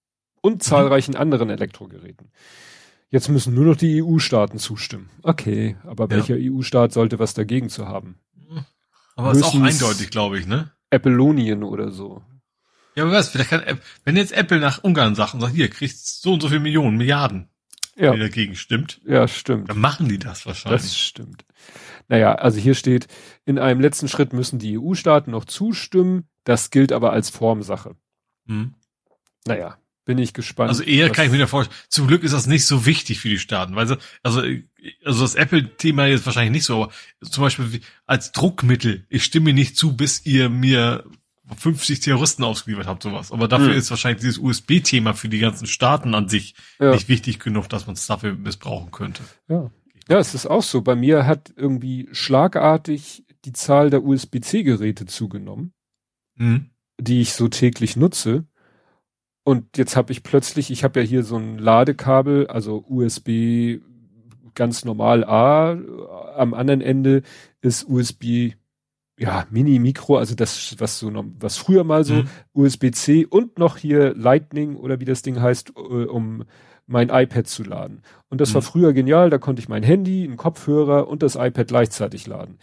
und 0.42 0.55
mhm. 0.55 0.60
zahlreichen 0.60 1.16
anderen 1.16 1.48
Elektrogeräten. 1.48 2.30
Jetzt 3.10 3.30
müssen 3.30 3.55
nur 3.55 3.64
noch 3.64 3.76
die 3.76 4.02
EU-Staaten 4.02 4.58
zustimmen. 4.58 5.08
Okay, 5.22 5.76
aber 5.84 6.10
welcher 6.10 6.34
EU-Staat 6.38 6.92
sollte 6.92 7.18
was 7.18 7.32
dagegen 7.32 7.70
zu 7.70 7.88
haben? 7.88 8.18
Aber 9.16 9.32
ist 9.32 9.42
auch 9.42 9.60
eindeutig, 9.60 10.10
glaube 10.10 10.38
ich, 10.38 10.47
ne? 10.47 10.70
Appellonien 10.90 11.64
oder 11.64 11.90
so. 11.90 12.22
Ja, 12.99 13.05
aber 13.05 13.12
was, 13.12 13.28
vielleicht 13.28 13.51
kann, 13.51 13.62
wenn 14.05 14.17
jetzt 14.17 14.33
Apple 14.33 14.59
nach 14.59 14.83
Ungarn 14.83 15.15
sagt 15.15 15.33
und 15.33 15.41
sagt, 15.41 15.55
hier, 15.55 15.70
kriegst 15.70 16.20
so 16.20 16.33
und 16.33 16.43
so 16.43 16.49
viel 16.49 16.59
Millionen, 16.59 16.97
Milliarden, 16.97 17.49
ja. 17.94 18.12
die 18.12 18.18
dagegen 18.18 18.57
stimmt. 18.57 19.01
Ja, 19.07 19.28
stimmt. 19.28 19.70
Dann 19.70 19.78
machen 19.78 20.09
die 20.09 20.18
das 20.18 20.47
wahrscheinlich. 20.47 20.83
Das 20.83 20.99
stimmt. 20.99 21.44
Naja, 22.09 22.35
also 22.35 22.59
hier 22.59 22.75
steht, 22.75 23.07
in 23.44 23.60
einem 23.60 23.81
letzten 23.81 24.09
Schritt 24.09 24.33
müssen 24.33 24.59
die 24.59 24.77
EU-Staaten 24.77 25.31
noch 25.31 25.44
zustimmen, 25.44 26.27
das 26.43 26.70
gilt 26.70 26.91
aber 26.91 27.12
als 27.12 27.31
Formsache. 27.31 27.94
Hm. 28.47 28.75
Naja, 29.47 29.78
bin 30.05 30.18
ich 30.18 30.35
gespannt. 30.35 30.70
Also 30.70 30.83
eher 30.83 31.10
kann 31.10 31.27
ich 31.27 31.31
mir 31.31 31.47
vorstellen, 31.47 31.78
zum 31.89 32.09
Glück 32.09 32.25
ist 32.25 32.35
das 32.35 32.49
nicht 32.49 32.67
so 32.67 32.85
wichtig 32.85 33.20
für 33.20 33.28
die 33.28 33.39
Staaten, 33.39 33.77
weil 33.77 33.86
so, 33.86 33.97
also, 34.25 34.43
also 35.05 35.20
das 35.20 35.36
Apple-Thema 35.36 36.07
jetzt 36.07 36.27
wahrscheinlich 36.27 36.51
nicht 36.51 36.65
so, 36.65 36.83
aber 36.83 36.93
zum 37.23 37.44
Beispiel 37.44 37.81
als 38.07 38.33
Druckmittel, 38.33 39.07
ich 39.09 39.23
stimme 39.23 39.52
nicht 39.52 39.77
zu, 39.77 39.97
bis 39.97 40.27
ihr 40.27 40.49
mir 40.49 41.05
50 41.57 42.01
Terroristen 42.01 42.44
ausgeliefert 42.44 42.86
habt, 42.86 43.02
sowas. 43.02 43.33
Aber 43.33 43.49
dafür 43.49 43.68
mhm. 43.68 43.78
ist 43.78 43.91
wahrscheinlich 43.91 44.20
dieses 44.20 44.39
USB-Thema 44.39 45.15
für 45.15 45.28
die 45.28 45.39
ganzen 45.39 45.67
Staaten 45.67 46.15
an 46.15 46.28
sich 46.28 46.55
ja. 46.78 46.93
nicht 46.93 47.09
wichtig 47.09 47.39
genug, 47.39 47.68
dass 47.68 47.86
man 47.86 47.94
es 47.94 48.07
dafür 48.07 48.35
missbrauchen 48.35 48.91
könnte. 48.91 49.23
Ja. 49.49 49.70
Ja, 50.09 50.18
es 50.18 50.35
ist 50.35 50.47
auch 50.47 50.62
so. 50.62 50.81
Bei 50.81 50.97
mir 50.97 51.27
hat 51.27 51.52
irgendwie 51.55 52.09
schlagartig 52.12 53.25
die 53.44 53.52
Zahl 53.52 53.91
der 53.91 54.02
USB-C-Geräte 54.02 55.05
zugenommen, 55.05 55.75
mhm. 56.36 56.70
die 56.99 57.20
ich 57.20 57.35
so 57.35 57.49
täglich 57.49 57.94
nutze. 57.97 58.47
Und 59.44 59.77
jetzt 59.77 59.97
habe 59.97 60.12
ich 60.12 60.23
plötzlich, 60.23 60.70
ich 60.70 60.83
habe 60.83 61.01
ja 61.01 61.07
hier 61.07 61.25
so 61.25 61.36
ein 61.36 61.59
Ladekabel, 61.59 62.47
also 62.47 62.85
USB 62.89 63.81
ganz 64.55 64.85
normal 64.85 65.25
A, 65.25 65.78
am 66.36 66.52
anderen 66.52 66.81
Ende 66.81 67.23
ist 67.60 67.89
USB 67.89 68.55
ja, 69.18 69.47
Mini, 69.50 69.78
Mikro, 69.78 70.16
also 70.16 70.34
das, 70.34 70.76
was 70.78 70.98
so 70.98 71.12
was 71.40 71.56
früher 71.56 71.84
mal 71.84 72.05
so 72.05 72.14
mhm. 72.14 72.28
USB-C 72.55 73.26
und 73.26 73.58
noch 73.58 73.76
hier 73.76 74.14
Lightning 74.14 74.76
oder 74.76 75.00
wie 75.00 75.05
das 75.05 75.22
Ding 75.22 75.40
heißt, 75.40 75.72
äh, 75.76 76.05
um 76.05 76.44
mein 76.86 77.10
iPad 77.10 77.47
zu 77.47 77.64
laden. 77.64 78.02
Und 78.30 78.40
das 78.40 78.50
mhm. 78.50 78.55
war 78.55 78.62
früher 78.62 78.92
genial, 78.92 79.28
da 79.28 79.38
konnte 79.38 79.60
ich 79.60 79.68
mein 79.68 79.82
Handy, 79.82 80.24
einen 80.24 80.36
Kopfhörer 80.36 81.08
und 81.08 81.22
das 81.22 81.34
iPad 81.34 81.68
gleichzeitig 81.68 82.26
laden. 82.26 82.58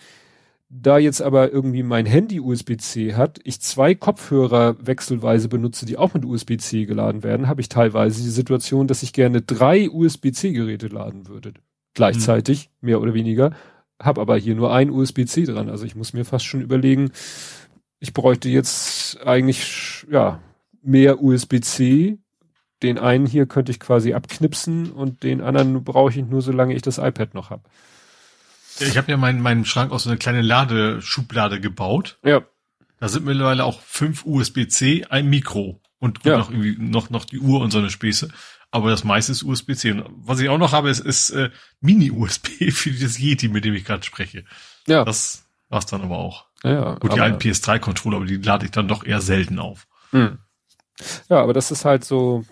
Da 0.67 0.97
jetzt 0.97 1.21
aber 1.21 1.51
irgendwie 1.51 1.83
mein 1.83 2.07
Handy 2.07 2.39
USB-C 2.39 3.13
hat, 3.13 3.39
ich 3.43 3.61
zwei 3.61 3.93
Kopfhörer 3.93 4.75
wechselweise 4.79 5.47
benutze, 5.47 5.85
die 5.85 5.97
auch 5.97 6.15
mit 6.15 6.25
USB-C 6.25 6.85
geladen 6.85 7.23
werden, 7.23 7.47
habe 7.47 7.61
ich 7.61 7.69
teilweise 7.69 8.23
die 8.23 8.29
Situation, 8.29 8.87
dass 8.87 9.03
ich 9.03 9.13
gerne 9.13 9.41
drei 9.41 9.89
USB-C-Geräte 9.89 10.87
laden 10.87 11.27
würde. 11.27 11.53
Gleichzeitig, 11.93 12.71
mhm. 12.81 12.87
mehr 12.87 13.01
oder 13.01 13.13
weniger 13.13 13.51
habe 14.01 14.21
aber 14.21 14.37
hier 14.37 14.55
nur 14.55 14.73
ein 14.73 14.89
USB-C 14.89 15.45
dran. 15.45 15.69
Also 15.69 15.85
ich 15.85 15.95
muss 15.95 16.13
mir 16.13 16.25
fast 16.25 16.45
schon 16.45 16.61
überlegen, 16.61 17.11
ich 17.99 18.13
bräuchte 18.13 18.49
jetzt 18.49 19.21
eigentlich 19.25 20.05
ja 20.09 20.41
mehr 20.81 21.21
USB-C. 21.21 22.17
Den 22.83 22.99
einen 22.99 23.25
hier 23.25 23.45
könnte 23.45 23.71
ich 23.71 23.79
quasi 23.79 24.13
abknipsen 24.13 24.91
und 24.91 25.23
den 25.23 25.41
anderen 25.41 25.83
brauche 25.83 26.11
ich 26.11 26.25
nur, 26.25 26.41
solange 26.41 26.75
ich 26.75 26.81
das 26.81 26.97
iPad 26.97 27.33
noch 27.33 27.49
habe. 27.49 27.63
Ich 28.79 28.97
habe 28.97 29.09
ja 29.09 29.17
meinen 29.17 29.41
meinen 29.41 29.65
Schrank 29.65 29.91
aus 29.91 30.03
so 30.03 30.09
eine 30.09 30.19
kleine 30.19 30.41
Ladeschublade 30.41 31.61
gebaut. 31.61 32.19
Ja. 32.23 32.41
Da 32.99 33.07
sind 33.07 33.25
mittlerweile 33.25 33.63
auch 33.63 33.81
fünf 33.81 34.25
USB-C, 34.25 35.05
ein 35.09 35.29
Mikro 35.29 35.81
und 35.99 36.25
ja. 36.25 36.37
noch 36.37 36.49
irgendwie 36.49 36.75
noch 36.77 37.09
noch 37.09 37.25
die 37.25 37.39
Uhr 37.39 37.61
und 37.61 37.71
so 37.71 37.79
eine 37.79 37.89
Späße. 37.89 38.29
Aber 38.75 38.89
das 38.89 39.05
meiste 39.05 39.31
ist 39.31 39.41
USB-C. 39.41 40.03
Was 40.17 40.41
ich 40.41 40.49
auch 40.49 40.57
noch 40.57 40.73
habe, 40.73 40.89
ist, 40.89 40.99
ist 40.99 41.29
äh, 41.29 41.49
Mini-USB 41.79 42.71
für 42.73 42.91
das 42.91 43.17
Yeti, 43.17 43.47
mit 43.47 43.63
dem 43.63 43.73
ich 43.73 43.85
gerade 43.85 44.03
spreche. 44.03 44.43
Ja. 44.85 45.05
Das 45.05 45.45
war's 45.69 45.85
dann 45.85 46.01
aber 46.01 46.17
auch. 46.17 46.47
Ja, 46.61 46.95
Gut, 46.95 47.15
die 47.15 47.21
alten 47.21 47.37
PS3-Controller, 47.37 48.17
aber 48.17 48.25
die 48.25 48.35
lade 48.35 48.65
ich 48.65 48.71
dann 48.71 48.89
doch 48.89 49.05
eher 49.05 49.21
selten 49.21 49.59
auf. 49.59 49.87
Hm. 50.11 50.39
Ja, 51.29 51.41
aber 51.41 51.53
das 51.53 51.71
ist 51.71 51.85
halt 51.85 52.03
so, 52.03 52.43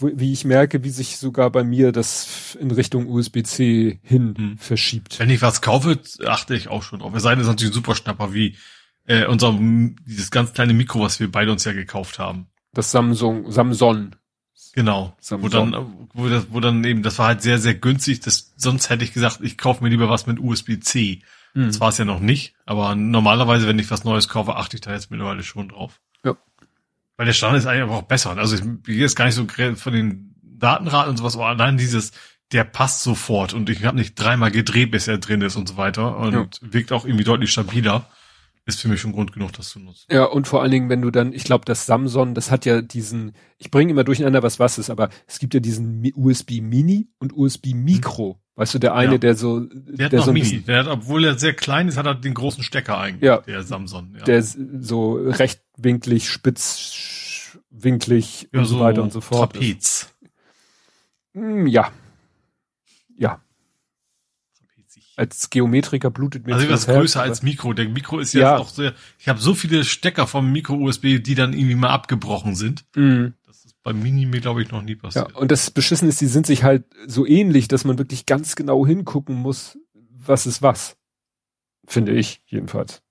wie 0.00 0.32
ich 0.32 0.44
merke, 0.44 0.82
wie 0.82 0.90
sich 0.90 1.18
sogar 1.18 1.50
bei 1.50 1.62
mir 1.62 1.92
das 1.92 2.56
in 2.58 2.72
Richtung 2.72 3.06
USB-C 3.06 4.00
hin 4.02 4.34
hm. 4.36 4.58
verschiebt. 4.58 5.20
Wenn 5.20 5.30
ich 5.30 5.42
was 5.42 5.62
kaufe, 5.62 6.00
achte 6.26 6.56
ich 6.56 6.66
auch 6.66 6.82
schon 6.82 7.02
auf. 7.02 7.14
Es 7.14 7.22
sei 7.22 7.30
denn, 7.30 7.38
es 7.38 7.46
ist 7.46 7.52
natürlich 7.52 7.70
ein 7.70 7.82
super 7.82 7.94
Schnapper 7.94 8.34
wie 8.34 8.56
äh, 9.06 9.26
unser 9.26 9.56
dieses 9.60 10.32
ganz 10.32 10.54
kleine 10.54 10.74
Mikro, 10.74 11.02
was 11.02 11.20
wir 11.20 11.30
beide 11.30 11.52
uns 11.52 11.64
ja 11.64 11.72
gekauft 11.72 12.18
haben. 12.18 12.48
Das 12.72 12.90
Samsung, 12.90 13.52
Samsung. 13.52 14.16
Genau. 14.74 15.16
Wo 15.30 15.48
dann, 15.48 16.08
wo, 16.14 16.28
das, 16.28 16.46
wo 16.50 16.60
dann 16.60 16.84
eben, 16.84 17.02
das 17.02 17.18
war 17.18 17.28
halt 17.28 17.42
sehr, 17.42 17.58
sehr 17.58 17.74
günstig. 17.74 18.20
Das, 18.20 18.52
sonst 18.56 18.90
hätte 18.90 19.04
ich 19.04 19.12
gesagt, 19.12 19.40
ich 19.42 19.58
kaufe 19.58 19.82
mir 19.82 19.90
lieber 19.90 20.08
was 20.08 20.26
mit 20.26 20.38
USB-C. 20.38 21.22
Mhm. 21.54 21.66
Das 21.66 21.80
war 21.80 21.88
es 21.88 21.98
ja 21.98 22.04
noch 22.04 22.20
nicht. 22.20 22.54
Aber 22.66 22.94
normalerweise, 22.94 23.66
wenn 23.66 23.78
ich 23.78 23.90
was 23.90 24.04
Neues 24.04 24.28
kaufe, 24.28 24.56
achte 24.56 24.76
ich 24.76 24.80
da 24.80 24.92
jetzt 24.92 25.10
mittlerweile 25.10 25.42
schon 25.42 25.70
drauf. 25.70 26.00
Ja. 26.24 26.36
Weil 27.16 27.26
der 27.26 27.32
Stand 27.32 27.56
ist 27.56 27.66
eigentlich 27.66 27.82
einfach 27.82 27.96
auch 27.96 28.02
besser. 28.02 28.36
Also 28.36 28.56
ich 28.56 28.62
gehe 28.84 28.98
jetzt 28.98 29.16
gar 29.16 29.24
nicht 29.24 29.34
so 29.34 29.46
von 29.46 29.92
den 29.92 30.34
Datenraten 30.42 31.10
und 31.10 31.16
sowas, 31.16 31.34
aber 31.34 31.46
allein 31.46 31.76
dieses, 31.76 32.12
der 32.52 32.64
passt 32.64 33.02
sofort 33.02 33.54
und 33.54 33.68
ich 33.70 33.84
habe 33.84 33.96
nicht 33.96 34.14
dreimal 34.14 34.50
gedreht, 34.50 34.90
bis 34.90 35.08
er 35.08 35.18
drin 35.18 35.42
ist 35.42 35.56
und 35.56 35.68
so 35.68 35.76
weiter 35.76 36.16
und 36.16 36.32
ja. 36.32 36.48
wirkt 36.60 36.92
auch 36.92 37.04
irgendwie 37.04 37.24
deutlich 37.24 37.52
stabiler 37.52 38.08
ist 38.68 38.80
für 38.80 38.88
mich 38.88 39.00
schon 39.00 39.12
Grund 39.12 39.32
genug, 39.32 39.52
das 39.54 39.70
zu 39.70 39.80
nutzen. 39.80 40.04
Ja, 40.10 40.24
und 40.24 40.46
vor 40.46 40.62
allen 40.62 40.70
Dingen, 40.70 40.90
wenn 40.90 41.00
du 41.00 41.10
dann, 41.10 41.32
ich 41.32 41.44
glaube, 41.44 41.64
das 41.64 41.86
Samsung, 41.86 42.34
das 42.34 42.50
hat 42.50 42.66
ja 42.66 42.82
diesen, 42.82 43.32
ich 43.56 43.70
bringe 43.70 43.92
immer 43.92 44.04
durcheinander, 44.04 44.42
was 44.42 44.60
was 44.60 44.76
ist, 44.78 44.90
aber 44.90 45.08
es 45.26 45.38
gibt 45.38 45.54
ja 45.54 45.60
diesen 45.60 46.06
USB 46.14 46.60
Mini 46.60 47.08
und 47.18 47.34
USB 47.34 47.68
Micro. 47.74 48.34
Hm. 48.34 48.40
Weißt 48.56 48.74
du, 48.74 48.78
der 48.78 48.94
eine, 48.94 49.12
ja. 49.12 49.18
der 49.18 49.36
so, 49.36 49.60
der, 49.60 50.06
hat 50.06 50.12
der 50.12 50.20
noch 50.20 50.26
so 50.26 50.32
Mini. 50.32 50.60
Der 50.60 50.80
hat, 50.80 50.88
obwohl 50.88 51.24
er 51.24 51.38
sehr 51.38 51.54
klein 51.54 51.88
ist, 51.88 51.96
hat 51.96 52.06
er 52.06 52.14
den 52.14 52.34
großen 52.34 52.62
Stecker 52.62 52.98
eigentlich. 52.98 53.22
Ja. 53.22 53.38
Der 53.38 53.62
Samsung. 53.62 54.14
Ja. 54.18 54.24
Der 54.24 54.42
so 54.42 55.14
rechtwinklig, 55.14 56.28
spitzwinklig 56.28 58.48
ja, 58.52 58.60
und 58.60 58.66
so, 58.66 58.76
so 58.76 58.80
weiter 58.80 59.02
und 59.02 59.12
so 59.12 59.20
fort. 59.20 59.54
Trapez. 59.54 60.14
Hm, 61.34 61.66
ja. 61.66 61.90
Ja 63.16 63.40
als 65.18 65.50
Geometriker 65.50 66.10
blutet 66.10 66.46
mir 66.46 66.54
Also 66.54 66.70
was 66.70 66.86
größer 66.86 67.20
als 67.20 67.42
Mikro. 67.42 67.72
Der 67.72 67.88
Mikro 67.88 68.20
ist 68.20 68.32
ja, 68.34 68.40
ja. 68.40 68.56
auch 68.58 68.68
sehr. 68.68 68.94
Ich 69.18 69.28
habe 69.28 69.40
so 69.40 69.52
viele 69.54 69.84
Stecker 69.84 70.26
vom 70.28 70.52
Mikro 70.52 70.74
USB, 70.74 71.18
die 71.18 71.34
dann 71.34 71.52
irgendwie 71.52 71.74
mal 71.74 71.90
abgebrochen 71.90 72.54
sind. 72.54 72.84
Mhm. 72.94 73.34
Das 73.44 73.64
ist 73.64 73.82
beim 73.82 74.00
Mini 74.00 74.26
mir 74.26 74.40
glaube 74.40 74.62
ich 74.62 74.70
noch 74.70 74.82
nie 74.82 74.94
passiert. 74.94 75.30
Ja, 75.30 75.36
und 75.36 75.50
das 75.50 75.72
Beschissen 75.72 76.08
ist, 76.08 76.20
die 76.20 76.26
sind 76.26 76.46
sich 76.46 76.62
halt 76.62 76.84
so 77.06 77.26
ähnlich, 77.26 77.66
dass 77.66 77.84
man 77.84 77.98
wirklich 77.98 78.26
ganz 78.26 78.54
genau 78.54 78.86
hingucken 78.86 79.34
muss, 79.34 79.76
was 79.92 80.46
ist 80.46 80.62
was. 80.62 80.96
Finde 81.86 82.12
ich 82.12 82.40
jedenfalls. 82.46 83.02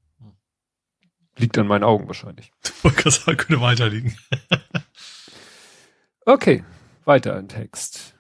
Liegt 1.37 1.57
an 1.57 1.67
meinen 1.67 1.83
Augen 1.83 2.07
wahrscheinlich. 2.07 2.51
sagen, 3.05 3.37
könnte 3.37 3.61
weiter 3.61 3.89
liegen. 3.89 4.15
okay, 6.25 6.63
weiter 7.03 7.37
im 7.37 7.49
Text. 7.49 8.15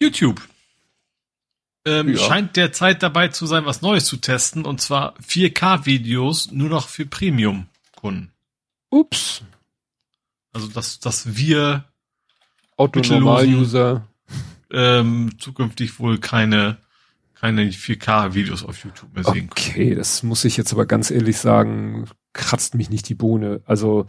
YouTube 0.00 0.40
ähm, 1.84 2.10
ja. 2.10 2.18
scheint 2.18 2.56
derzeit 2.56 3.02
dabei 3.02 3.28
zu 3.28 3.46
sein, 3.46 3.64
was 3.64 3.82
Neues 3.82 4.04
zu 4.04 4.18
testen, 4.18 4.64
und 4.64 4.80
zwar 4.80 5.16
4K-Videos 5.18 6.52
nur 6.52 6.68
noch 6.68 6.88
für 6.88 7.06
Premium-Kunden. 7.06 8.32
Ups. 8.90 9.42
Also, 10.52 10.68
dass, 10.68 11.00
dass 11.00 11.36
wir 11.36 11.84
Autonormal-User 12.76 14.06
ähm, 14.72 15.32
zukünftig 15.38 15.98
wohl 16.00 16.18
keine 16.18 16.78
keine 17.40 17.70
4K-Videos 17.70 18.64
auf 18.64 18.84
YouTube 18.84 19.14
mehr 19.14 19.24
sehen 19.24 19.48
können. 19.48 19.50
Okay, 19.50 19.94
das 19.94 20.22
muss 20.22 20.44
ich 20.44 20.58
jetzt 20.58 20.72
aber 20.74 20.84
ganz 20.84 21.10
ehrlich 21.10 21.38
sagen, 21.38 22.06
kratzt 22.34 22.74
mich 22.74 22.90
nicht 22.90 23.08
die 23.08 23.14
Bohne. 23.14 23.62
Also 23.64 24.06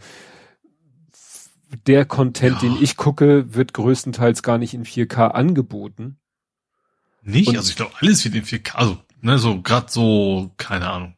der 1.86 2.04
Content, 2.04 2.62
ja. 2.62 2.68
den 2.68 2.82
ich 2.82 2.98
gucke, 2.98 3.54
wird 3.54 3.72
größtenteils 3.72 4.42
gar 4.42 4.58
nicht 4.58 4.74
in 4.74 4.84
4K 4.84 5.28
angeboten. 5.28 6.18
Nicht? 7.22 7.48
Und 7.48 7.56
also 7.56 7.70
ich 7.70 7.76
glaube, 7.76 7.94
alles 8.00 8.24
wird 8.24 8.34
in 8.34 8.44
4K, 8.44 8.74
also, 8.74 9.02
ne, 9.20 9.38
so 9.38 9.62
gerade 9.62 9.90
so, 9.90 10.52
keine 10.56 10.90
Ahnung. 10.90 11.16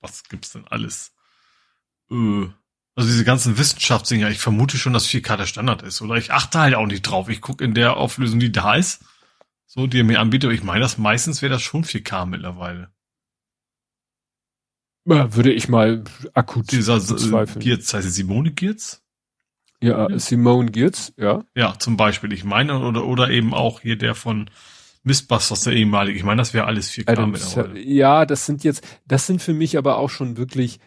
Was 0.00 0.24
gibt's 0.24 0.52
denn 0.52 0.66
alles? 0.66 1.12
Äh, 2.10 2.46
also 2.96 3.08
diese 3.08 3.24
ganzen 3.24 3.58
Wissenschaftsdinger, 3.58 4.30
ich 4.30 4.38
vermute 4.38 4.78
schon, 4.78 4.92
dass 4.92 5.06
4K 5.06 5.36
der 5.36 5.46
Standard 5.46 5.82
ist. 5.82 6.00
Oder 6.02 6.16
ich 6.16 6.32
achte 6.32 6.58
halt 6.58 6.74
auch 6.74 6.86
nicht 6.86 7.02
drauf. 7.02 7.28
Ich 7.28 7.40
gucke 7.40 7.64
in 7.64 7.74
der 7.74 7.96
Auflösung, 7.96 8.40
die 8.40 8.52
da 8.52 8.74
ist, 8.74 9.04
so, 9.66 9.86
die 9.86 10.00
er 10.00 10.04
mir 10.04 10.20
anbietet, 10.20 10.48
aber 10.48 10.54
ich 10.54 10.64
meine, 10.64 10.80
das 10.80 10.98
meistens 10.98 11.42
wäre 11.42 11.52
das 11.52 11.62
schon 11.62 11.84
4K 11.84 12.26
mittlerweile. 12.26 12.90
Ja, 15.04 15.34
würde 15.34 15.52
ich 15.52 15.68
mal 15.68 16.04
akut 16.34 16.72
Dieser, 16.72 16.98
bezweifeln. 16.98 17.60
Geertz, 17.60 17.94
heißt 17.94 18.06
es 18.06 18.14
Simone 18.14 18.52
Geertz? 18.52 19.02
Ja, 19.80 20.08
ja. 20.08 20.18
Simone 20.18 20.70
Giertz, 20.70 21.12
ja. 21.16 21.44
Ja, 21.54 21.78
zum 21.78 21.96
Beispiel. 21.96 22.32
Ich 22.32 22.44
meine, 22.44 22.80
oder, 22.80 23.04
oder 23.04 23.30
eben 23.30 23.54
auch 23.54 23.80
hier 23.80 23.96
der 23.96 24.14
von 24.14 24.50
Mistbusters, 25.02 25.64
der 25.64 25.72
ehemalige. 25.74 26.18
Ich 26.18 26.24
meine, 26.24 26.40
das 26.40 26.52
wäre 26.52 26.66
alles 26.66 26.90
4K 26.90 27.10
Adam 27.10 27.30
mittlerweile. 27.30 27.80
Ja, 27.80 28.26
das 28.26 28.46
sind 28.46 28.64
jetzt, 28.64 28.86
das 29.06 29.26
sind 29.26 29.40
für 29.40 29.54
mich 29.54 29.78
aber 29.78 29.96
auch 29.96 30.10
schon 30.10 30.36
wirklich 30.36 30.78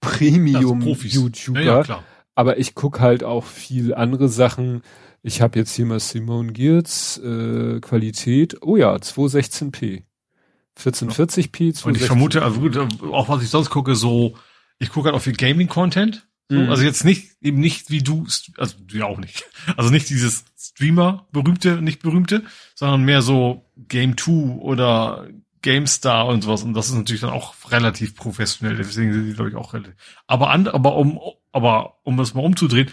Premium-YouTuber. 0.00 1.60
Ja, 1.60 1.76
ja, 1.78 1.82
klar. 1.82 2.04
Aber 2.34 2.58
ich 2.58 2.74
guck 2.74 3.00
halt 3.00 3.24
auch 3.24 3.44
viel 3.44 3.94
andere 3.94 4.28
Sachen. 4.28 4.82
Ich 5.22 5.40
habe 5.40 5.58
jetzt 5.58 5.74
hier 5.74 5.86
mal 5.86 6.00
Simone 6.00 6.52
Giertz, 6.52 7.18
äh, 7.18 7.80
Qualität. 7.80 8.56
Oh 8.62 8.76
ja, 8.76 8.94
216p. 8.94 10.02
1440p, 10.78 11.74
216 11.74 11.88
Und 11.88 11.96
ich 11.96 12.06
vermute, 12.06 12.42
also 12.42 12.60
gut, 12.60 12.76
auch 12.76 13.28
was 13.28 13.42
ich 13.42 13.50
sonst 13.50 13.70
gucke, 13.70 13.94
so, 13.94 14.34
ich 14.78 14.90
gucke 14.90 15.06
halt 15.06 15.16
auch 15.16 15.22
viel 15.22 15.34
Gaming-Content. 15.34 16.26
Mhm. 16.52 16.70
Also 16.70 16.82
jetzt 16.82 17.04
nicht, 17.04 17.32
eben 17.40 17.60
nicht 17.60 17.90
wie 17.90 18.02
du, 18.02 18.26
also 18.56 18.76
du 18.78 18.96
ja 18.96 19.06
auch 19.06 19.18
nicht. 19.18 19.44
Also 19.76 19.90
nicht 19.90 20.10
dieses 20.10 20.44
Streamer, 20.58 21.26
berühmte, 21.30 21.80
nicht 21.80 22.02
berühmte, 22.02 22.42
sondern 22.74 23.04
mehr 23.04 23.22
so 23.22 23.64
Game 23.76 24.16
2 24.16 24.32
oder 24.60 25.28
GameStar 25.62 26.26
und 26.26 26.42
sowas. 26.42 26.62
Und 26.62 26.74
das 26.74 26.88
ist 26.88 26.94
natürlich 26.94 27.20
dann 27.20 27.30
auch 27.30 27.54
relativ 27.70 28.16
professionell. 28.16 28.76
Deswegen 28.76 29.12
sind 29.12 29.26
die, 29.26 29.34
glaube 29.34 29.50
ich, 29.50 29.56
auch 29.56 29.72
relativ. 29.72 29.94
Aber 30.26 30.50
an, 30.50 30.66
aber 30.66 30.96
um, 30.96 31.20
aber 31.52 31.98
um 32.02 32.16
das 32.16 32.34
mal 32.34 32.44
umzudrehen, 32.44 32.90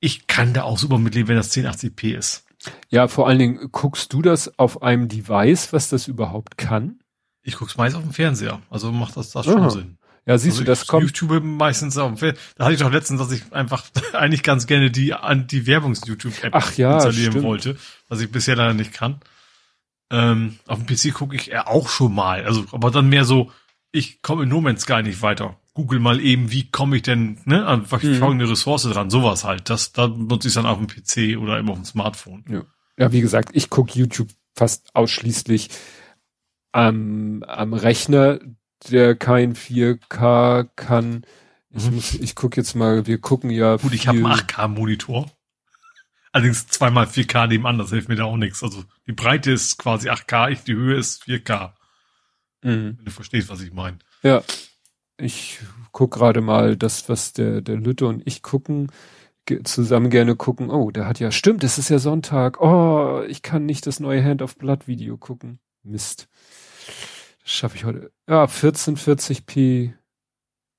ich 0.00 0.26
kann 0.26 0.52
da 0.52 0.64
auch 0.64 0.78
super 0.78 0.98
mitleben, 0.98 1.28
wenn 1.28 1.36
das 1.36 1.52
1080p 1.56 2.16
ist. 2.16 2.44
Ja, 2.90 3.06
vor 3.06 3.28
allen 3.28 3.38
Dingen 3.38 3.68
guckst 3.70 4.12
du 4.12 4.20
das 4.20 4.58
auf 4.58 4.82
einem 4.82 5.08
Device, 5.08 5.72
was 5.72 5.88
das 5.88 6.08
überhaupt 6.08 6.58
kann? 6.58 6.98
Ich 7.42 7.56
guck's 7.56 7.76
meist 7.76 7.96
auf 7.96 8.02
dem 8.02 8.12
Fernseher. 8.12 8.60
Also 8.68 8.90
macht 8.90 9.16
das, 9.16 9.30
das 9.30 9.46
schon 9.46 9.70
Sinn. 9.70 9.97
Ja, 10.28 10.36
siehst 10.36 10.58
also 10.58 10.64
du, 10.64 10.66
das 10.66 10.86
kommt. 10.86 11.04
YouTube 11.04 11.42
meistens 11.42 11.96
auf. 11.96 12.20
Da 12.20 12.34
hatte 12.64 12.74
ich 12.74 12.80
doch 12.80 12.92
letztens, 12.92 13.18
dass 13.18 13.32
ich 13.32 13.50
einfach 13.50 13.84
eigentlich 14.12 14.42
ganz 14.42 14.66
gerne 14.66 14.90
die 14.90 15.14
Anti-Werbungs-YouTube-App 15.14 16.76
ja, 16.76 16.96
installieren 16.96 17.32
stimmt. 17.32 17.46
wollte, 17.46 17.76
was 18.08 18.20
ich 18.20 18.30
bisher 18.30 18.54
leider 18.54 18.74
nicht 18.74 18.92
kann. 18.92 19.20
Ähm, 20.10 20.58
auf 20.66 20.84
dem 20.84 20.86
PC 20.86 21.14
gucke 21.14 21.34
ich 21.34 21.56
auch 21.56 21.88
schon 21.88 22.14
mal. 22.14 22.44
Also, 22.44 22.66
aber 22.72 22.90
dann 22.90 23.08
mehr 23.08 23.24
so, 23.24 23.50
ich 23.90 24.20
komme 24.20 24.42
in 24.42 24.50
No 24.50 24.60
Man's 24.60 24.82
Sky 24.82 25.02
nicht 25.02 25.22
weiter. 25.22 25.56
Google 25.72 25.98
mal 25.98 26.20
eben, 26.20 26.52
wie 26.52 26.70
komme 26.70 26.96
ich 26.96 27.02
denn, 27.02 27.38
ne, 27.46 27.64
an 27.64 27.86
mhm. 27.90 28.16
folgende 28.16 28.50
Ressource 28.50 28.82
dran, 28.82 29.08
sowas 29.08 29.44
halt. 29.44 29.70
Das, 29.70 29.92
da 29.92 30.08
nutze 30.08 30.48
ich 30.48 30.54
dann 30.54 30.66
auf 30.66 30.76
dem 30.76 30.88
PC 30.88 31.40
oder 31.40 31.58
eben 31.58 31.70
auf 31.70 31.78
dem 31.78 31.86
Smartphone. 31.86 32.44
Ja, 32.50 32.64
ja 32.98 33.12
wie 33.12 33.22
gesagt, 33.22 33.48
ich 33.54 33.70
gucke 33.70 33.98
YouTube 33.98 34.28
fast 34.54 34.94
ausschließlich 34.94 35.70
am, 36.72 37.42
am 37.44 37.72
Rechner, 37.72 38.40
der 38.90 39.14
kein 39.14 39.54
4K 39.54 40.68
kann. 40.76 41.24
Ich 41.70 41.88
mhm. 41.88 41.96
muss, 41.96 42.14
ich 42.14 42.34
gucke 42.34 42.60
jetzt 42.60 42.74
mal, 42.74 43.06
wir 43.06 43.18
gucken 43.18 43.50
ja. 43.50 43.76
Gut, 43.76 43.92
ich 43.92 44.08
habe 44.08 44.18
einen 44.18 44.26
8K-Monitor. 44.26 45.30
Allerdings 46.32 46.66
zweimal 46.68 47.06
4K 47.06 47.46
nebenan, 47.48 47.78
das 47.78 47.90
hilft 47.90 48.08
mir 48.08 48.16
da 48.16 48.24
auch 48.24 48.36
nichts. 48.36 48.62
Also 48.62 48.84
die 49.06 49.12
Breite 49.12 49.50
ist 49.50 49.78
quasi 49.78 50.10
8K, 50.10 50.50
ich, 50.50 50.62
die 50.62 50.74
Höhe 50.74 50.96
ist 50.96 51.24
4K. 51.24 51.72
Mhm. 52.62 52.98
Wenn 52.98 53.04
du 53.04 53.10
verstehst, 53.10 53.48
was 53.48 53.60
ich 53.60 53.72
meine. 53.72 53.98
Ja. 54.22 54.42
Ich 55.20 55.58
guck 55.90 56.12
gerade 56.12 56.40
mal 56.40 56.76
das, 56.76 57.08
was 57.08 57.32
der, 57.32 57.60
der 57.60 57.76
Lütte 57.76 58.06
und 58.06 58.22
ich 58.24 58.42
gucken, 58.42 58.92
zusammen 59.64 60.10
gerne 60.10 60.36
gucken. 60.36 60.70
Oh, 60.70 60.90
der 60.90 61.06
hat 61.06 61.18
ja, 61.18 61.30
stimmt, 61.30 61.64
es 61.64 61.78
ist 61.78 61.88
ja 61.88 61.98
Sonntag. 61.98 62.60
Oh, 62.60 63.22
ich 63.26 63.42
kann 63.42 63.66
nicht 63.66 63.86
das 63.86 63.98
neue 63.98 64.22
Hand 64.22 64.42
of 64.42 64.56
Blood 64.56 64.86
Video 64.86 65.16
gucken. 65.16 65.58
Mist. 65.82 66.28
Schaffe 67.50 67.76
ich 67.76 67.84
heute. 67.84 68.12
Ja, 68.28 68.44
1440p 68.44 69.94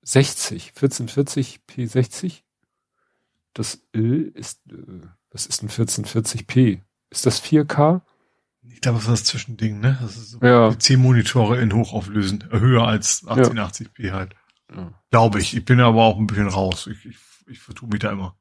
60. 0.03 0.73
1440p 0.77 1.87
60. 1.87 2.45
Das 3.55 3.81
Ö 3.95 4.29
ist, 4.35 4.61
äh, 4.71 5.01
was 5.31 5.47
ist 5.47 5.63
ein 5.63 5.69
1440p? 5.69 6.81
Ist 7.09 7.25
das 7.25 7.43
4K? 7.43 8.01
Ich 8.61 8.81
glaube, 8.81 8.99
das 8.99 9.07
ist 9.07 9.11
das 9.11 9.23
Zwischending, 9.23 9.79
ne? 9.79 9.97
Das 9.99 10.15
ist 10.15 10.29
so 10.29 10.39
ja. 10.43 10.77
10 10.77 10.99
Monitore 10.99 11.59
in 11.59 11.73
hochauflösend, 11.73 12.51
höher 12.51 12.87
als 12.87 13.23
1880p 13.23 14.05
ja. 14.05 14.13
halt. 14.13 14.35
Ja. 14.71 14.93
Glaube 15.09 15.39
ich. 15.39 15.57
Ich 15.57 15.65
bin 15.65 15.79
aber 15.79 16.03
auch 16.03 16.19
ein 16.19 16.27
bisschen 16.27 16.49
raus. 16.49 16.85
Ich, 16.85 17.03
ich, 17.03 17.17
ich 17.47 17.59
vertue 17.59 17.89
mich 17.89 17.99
da 17.99 18.11
immer. 18.11 18.37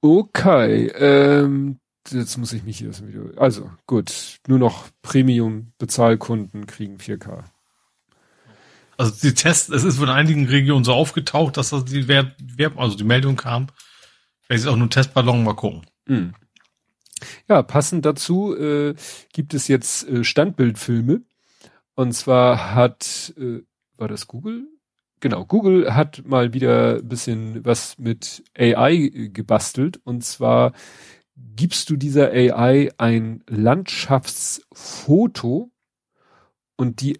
Okay, 0.00 0.88
ähm, 0.88 1.78
jetzt 2.12 2.36
muss 2.36 2.52
ich 2.52 2.64
mich 2.64 2.78
hier 2.78 2.90
aus 2.90 2.98
dem 2.98 3.08
Video. 3.08 3.30
Also, 3.36 3.70
gut. 3.86 4.38
Nur 4.46 4.58
noch 4.58 4.88
Premium-Bezahlkunden 5.02 6.66
kriegen 6.66 6.98
4K. 6.98 7.44
Also 8.96 9.12
die 9.22 9.32
Tests, 9.32 9.68
es 9.68 9.84
ist 9.84 9.98
von 9.98 10.08
einigen 10.08 10.46
Regionen 10.46 10.84
so 10.84 10.92
aufgetaucht, 10.92 11.56
dass 11.56 11.70
das 11.70 11.84
die 11.84 12.08
Wert, 12.08 12.34
also 12.76 12.96
die 12.96 13.04
Meldung 13.04 13.36
kam. 13.36 13.68
Vielleicht 14.42 14.64
ist 14.64 14.68
auch 14.68 14.76
nur 14.76 14.88
ein 14.88 14.90
Testballon, 14.90 15.44
mal 15.44 15.54
gucken. 15.54 15.82
Mhm. 16.06 16.34
Ja, 17.48 17.62
passend 17.62 18.04
dazu 18.04 18.56
äh, 18.56 18.94
gibt 19.32 19.54
es 19.54 19.68
jetzt 19.68 20.08
äh, 20.08 20.24
Standbildfilme. 20.24 21.22
Und 21.94 22.12
zwar 22.12 22.74
hat, 22.74 23.34
äh, 23.38 23.60
war 23.96 24.08
das 24.08 24.26
Google? 24.26 24.66
Genau, 25.20 25.44
Google 25.44 25.94
hat 25.94 26.24
mal 26.26 26.52
wieder 26.52 26.96
ein 26.96 27.08
bisschen 27.08 27.64
was 27.64 27.98
mit 27.98 28.44
AI 28.56 29.30
gebastelt. 29.32 30.00
Und 30.04 30.24
zwar 30.24 30.72
gibst 31.56 31.90
du 31.90 31.96
dieser 31.96 32.30
AI 32.30 32.92
ein 32.98 33.42
Landschaftsfoto 33.48 35.72
und 36.76 37.00
die 37.00 37.18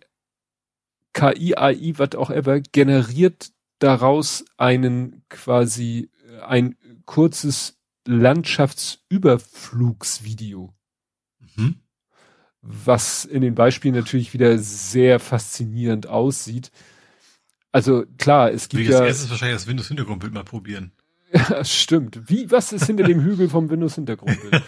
KI, 1.12 1.56
AI, 1.56 1.94
was 1.97 2.14
auch 2.14 2.30
ever, 2.30 2.60
generiert 2.60 3.50
daraus 3.80 4.44
einen 4.56 5.24
quasi 5.28 6.08
ein 6.47 6.76
kurzes 7.05 7.76
Landschaftsüberflugsvideo. 8.06 10.72
Mhm. 11.56 11.80
Was 12.60 13.24
in 13.24 13.40
den 13.42 13.55
Beispielen 13.55 13.94
natürlich 13.94 14.32
wieder 14.32 14.58
sehr 14.58 15.20
faszinierend 15.20 16.06
aussieht. 16.06 16.72
Also 17.72 18.05
klar, 18.18 18.52
es 18.52 18.68
gibt 18.68 18.84
Wie 18.84 18.90
ja. 18.90 19.00
Als 19.00 19.08
erstes 19.08 19.30
wahrscheinlich 19.30 19.58
das 19.58 19.66
Windows-Hintergrundbild 19.66 20.32
mal 20.32 20.44
probieren. 20.44 20.92
Ja, 21.32 21.65
stimmt. 21.65 22.31
Wie, 22.31 22.50
was 22.50 22.73
ist 22.73 22.86
hinter 22.86 23.05
dem 23.05 23.20
Hügel 23.20 23.48
vom 23.48 23.68
Windows-Hintergrundbild? 23.68 24.62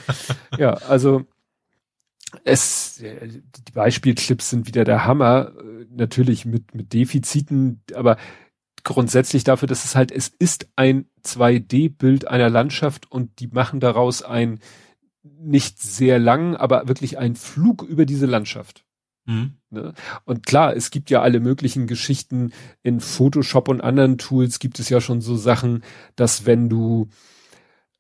ja, 0.59 0.75
also 0.75 1.25
es, 2.45 2.97
die 2.99 3.73
Beispielclips 3.73 4.51
sind 4.51 4.67
wieder 4.67 4.85
der 4.85 5.05
Hammer, 5.05 5.53
natürlich 5.91 6.45
mit, 6.45 6.75
mit 6.75 6.93
Defiziten, 6.93 7.83
aber 7.95 8.17
grundsätzlich 8.85 9.45
dafür, 9.45 9.69
dass 9.69 9.85
es 9.85 9.97
halt, 9.97 10.13
es 10.13 10.29
ist 10.29 10.69
ein 10.77 11.07
2D-Bild 11.25 12.29
einer 12.29 12.51
Landschaft 12.51 13.11
und 13.11 13.41
die 13.41 13.49
machen 13.49 13.81
daraus 13.81 14.23
ein 14.23 14.61
nicht 15.23 15.81
sehr 15.81 16.19
lang, 16.19 16.57
aber 16.57 16.89
wirklich 16.89 17.19
ein 17.19 17.37
Flug 17.37 17.83
über 17.83 18.07
diese 18.07 18.27
Landschaft. 18.27 18.85
Mhm. 19.27 19.55
Ne? 19.71 19.95
Und 20.25 20.47
klar, 20.47 20.77
es 20.77 20.91
gibt 20.91 21.11
ja 21.11 21.23
alle 21.23 21.41
möglichen 21.41 21.87
Geschichten 21.87 22.53
in 22.83 23.01
Photoshop 23.01 23.69
und 23.69 23.81
anderen 23.81 24.19
Tools 24.19 24.59
gibt 24.59 24.79
es 24.81 24.89
ja 24.89 25.01
schon 25.01 25.21
so 25.21 25.37
Sachen, 25.37 25.83
dass 26.17 26.47
wenn 26.47 26.69
du, 26.69 27.09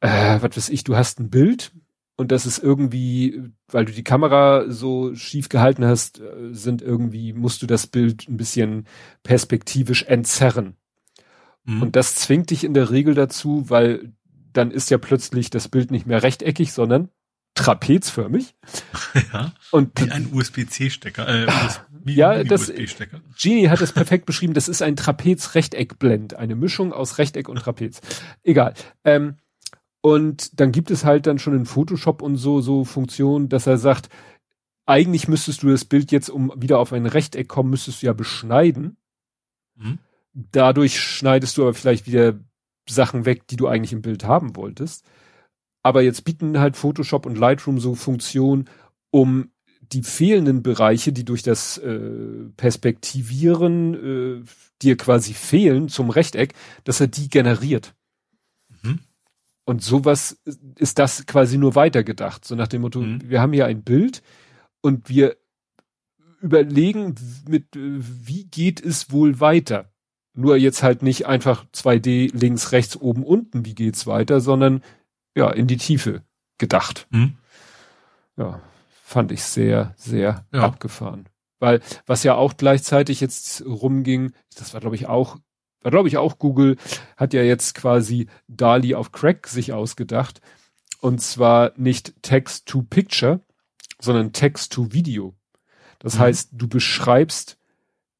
äh, 0.00 0.40
was 0.40 0.56
weiß 0.56 0.68
ich, 0.70 0.84
du 0.84 0.96
hast 0.96 1.20
ein 1.20 1.30
Bild 1.30 1.72
und 2.16 2.32
das 2.32 2.44
ist 2.44 2.58
irgendwie, 2.58 3.42
weil 3.68 3.84
du 3.86 3.92
die 3.92 4.04
Kamera 4.04 4.64
so 4.68 5.14
schief 5.14 5.48
gehalten 5.48 5.84
hast, 5.84 6.20
äh, 6.20 6.52
sind 6.52 6.82
irgendwie, 6.82 7.32
musst 7.32 7.62
du 7.62 7.66
das 7.66 7.86
Bild 7.86 8.28
ein 8.28 8.36
bisschen 8.36 8.86
perspektivisch 9.22 10.02
entzerren. 10.04 10.76
Mhm. 11.64 11.82
Und 11.82 11.96
das 11.96 12.16
zwingt 12.16 12.50
dich 12.50 12.64
in 12.64 12.74
der 12.74 12.90
Regel 12.90 13.14
dazu, 13.14 13.70
weil 13.70 14.12
dann 14.52 14.70
ist 14.70 14.90
ja 14.90 14.98
plötzlich 14.98 15.50
das 15.50 15.68
Bild 15.68 15.90
nicht 15.90 16.06
mehr 16.06 16.22
rechteckig, 16.22 16.72
sondern 16.72 17.08
trapezförmig. 17.64 18.54
Ja. 19.32 19.52
Und 19.72 20.00
wie 20.00 20.10
ein 20.10 20.32
USB-C-Stecker. 20.32 21.28
Äh, 21.28 21.46
USB 21.46 21.80
ja, 22.06 22.44
das 22.44 22.72
Genie 23.40 23.68
hat 23.68 23.80
es 23.80 23.92
perfekt 23.92 24.24
beschrieben. 24.26 24.54
Das 24.54 24.68
ist 24.68 24.82
ein 24.82 24.96
Trapez-Rechteckblend, 24.96 26.34
eine 26.34 26.54
Mischung 26.54 26.92
aus 26.92 27.18
Rechteck 27.18 27.48
und 27.48 27.56
Trapez. 27.56 28.00
Egal. 28.42 28.74
Ähm, 29.04 29.36
und 30.00 30.60
dann 30.60 30.72
gibt 30.72 30.90
es 30.90 31.04
halt 31.04 31.26
dann 31.26 31.38
schon 31.38 31.54
in 31.54 31.66
Photoshop 31.66 32.22
und 32.22 32.36
so 32.36 32.60
so 32.60 32.84
Funktionen, 32.84 33.48
dass 33.48 33.66
er 33.66 33.78
sagt, 33.78 34.08
eigentlich 34.86 35.28
müsstest 35.28 35.62
du 35.62 35.68
das 35.68 35.84
Bild 35.84 36.10
jetzt, 36.10 36.30
um 36.30 36.52
wieder 36.56 36.78
auf 36.78 36.92
ein 36.92 37.06
Rechteck 37.06 37.48
kommen, 37.48 37.70
müsstest 37.70 38.02
du 38.02 38.06
ja 38.06 38.12
beschneiden. 38.12 38.96
Mhm. 39.76 39.98
Dadurch 40.32 40.98
schneidest 41.00 41.58
du 41.58 41.62
aber 41.62 41.74
vielleicht 41.74 42.06
wieder 42.06 42.38
Sachen 42.88 43.24
weg, 43.24 43.46
die 43.48 43.56
du 43.56 43.68
eigentlich 43.68 43.92
im 43.92 44.02
Bild 44.02 44.24
haben 44.24 44.56
wolltest. 44.56 45.04
Aber 45.82 46.02
jetzt 46.02 46.24
bieten 46.24 46.58
halt 46.58 46.76
Photoshop 46.76 47.26
und 47.26 47.38
Lightroom 47.38 47.80
so 47.80 47.94
Funktionen, 47.94 48.68
um 49.10 49.50
die 49.80 50.02
fehlenden 50.02 50.62
Bereiche, 50.62 51.12
die 51.12 51.24
durch 51.24 51.42
das 51.42 51.78
äh, 51.78 51.98
Perspektivieren 52.56 54.42
äh, 54.42 54.44
dir 54.82 54.96
quasi 54.96 55.34
fehlen 55.34 55.88
zum 55.88 56.10
Rechteck, 56.10 56.54
dass 56.84 57.00
er 57.00 57.08
die 57.08 57.28
generiert. 57.28 57.94
Mhm. 58.82 59.00
Und 59.64 59.82
sowas 59.82 60.40
ist 60.78 60.98
das 60.98 61.26
quasi 61.26 61.58
nur 61.58 61.74
weitergedacht. 61.74 62.44
So 62.44 62.54
nach 62.54 62.68
dem 62.68 62.82
Motto, 62.82 63.00
mhm. 63.00 63.28
wir 63.28 63.40
haben 63.40 63.52
hier 63.52 63.66
ein 63.66 63.82
Bild 63.82 64.22
und 64.80 65.08
wir 65.08 65.36
überlegen, 66.40 67.14
mit 67.48 67.66
wie 67.74 68.44
geht 68.44 68.84
es 68.84 69.12
wohl 69.12 69.40
weiter? 69.40 69.92
Nur 70.32 70.56
jetzt 70.56 70.82
halt 70.82 71.02
nicht 71.02 71.26
einfach 71.26 71.66
2D 71.74 72.36
links, 72.36 72.72
rechts, 72.72 72.96
oben, 72.96 73.24
unten, 73.24 73.64
wie 73.64 73.74
geht's 73.74 74.06
weiter, 74.06 74.40
sondern 74.40 74.82
ja, 75.34 75.50
in 75.50 75.66
die 75.66 75.76
Tiefe 75.76 76.22
gedacht. 76.58 77.06
Mhm. 77.10 77.36
Ja, 78.36 78.60
fand 79.02 79.32
ich 79.32 79.42
sehr, 79.42 79.94
sehr 79.96 80.44
ja. 80.52 80.60
abgefahren. 80.62 81.28
Weil, 81.58 81.80
was 82.06 82.22
ja 82.22 82.34
auch 82.34 82.56
gleichzeitig 82.56 83.20
jetzt 83.20 83.64
rumging, 83.66 84.32
das 84.56 84.72
war 84.72 84.80
glaube 84.80 84.96
ich 84.96 85.06
auch, 85.06 85.36
war 85.82 85.90
glaube 85.90 86.08
ich 86.08 86.16
auch 86.16 86.38
Google, 86.38 86.76
hat 87.16 87.34
ja 87.34 87.42
jetzt 87.42 87.74
quasi 87.74 88.28
DALI 88.48 88.94
auf 88.94 89.12
Crack 89.12 89.46
sich 89.46 89.72
ausgedacht. 89.72 90.40
Und 91.00 91.20
zwar 91.20 91.72
nicht 91.76 92.22
Text 92.22 92.66
to 92.66 92.82
Picture, 92.82 93.40
sondern 94.00 94.32
Text 94.32 94.72
to 94.72 94.92
Video. 94.92 95.34
Das 95.98 96.14
mhm. 96.14 96.20
heißt, 96.20 96.50
du 96.52 96.68
beschreibst 96.68 97.58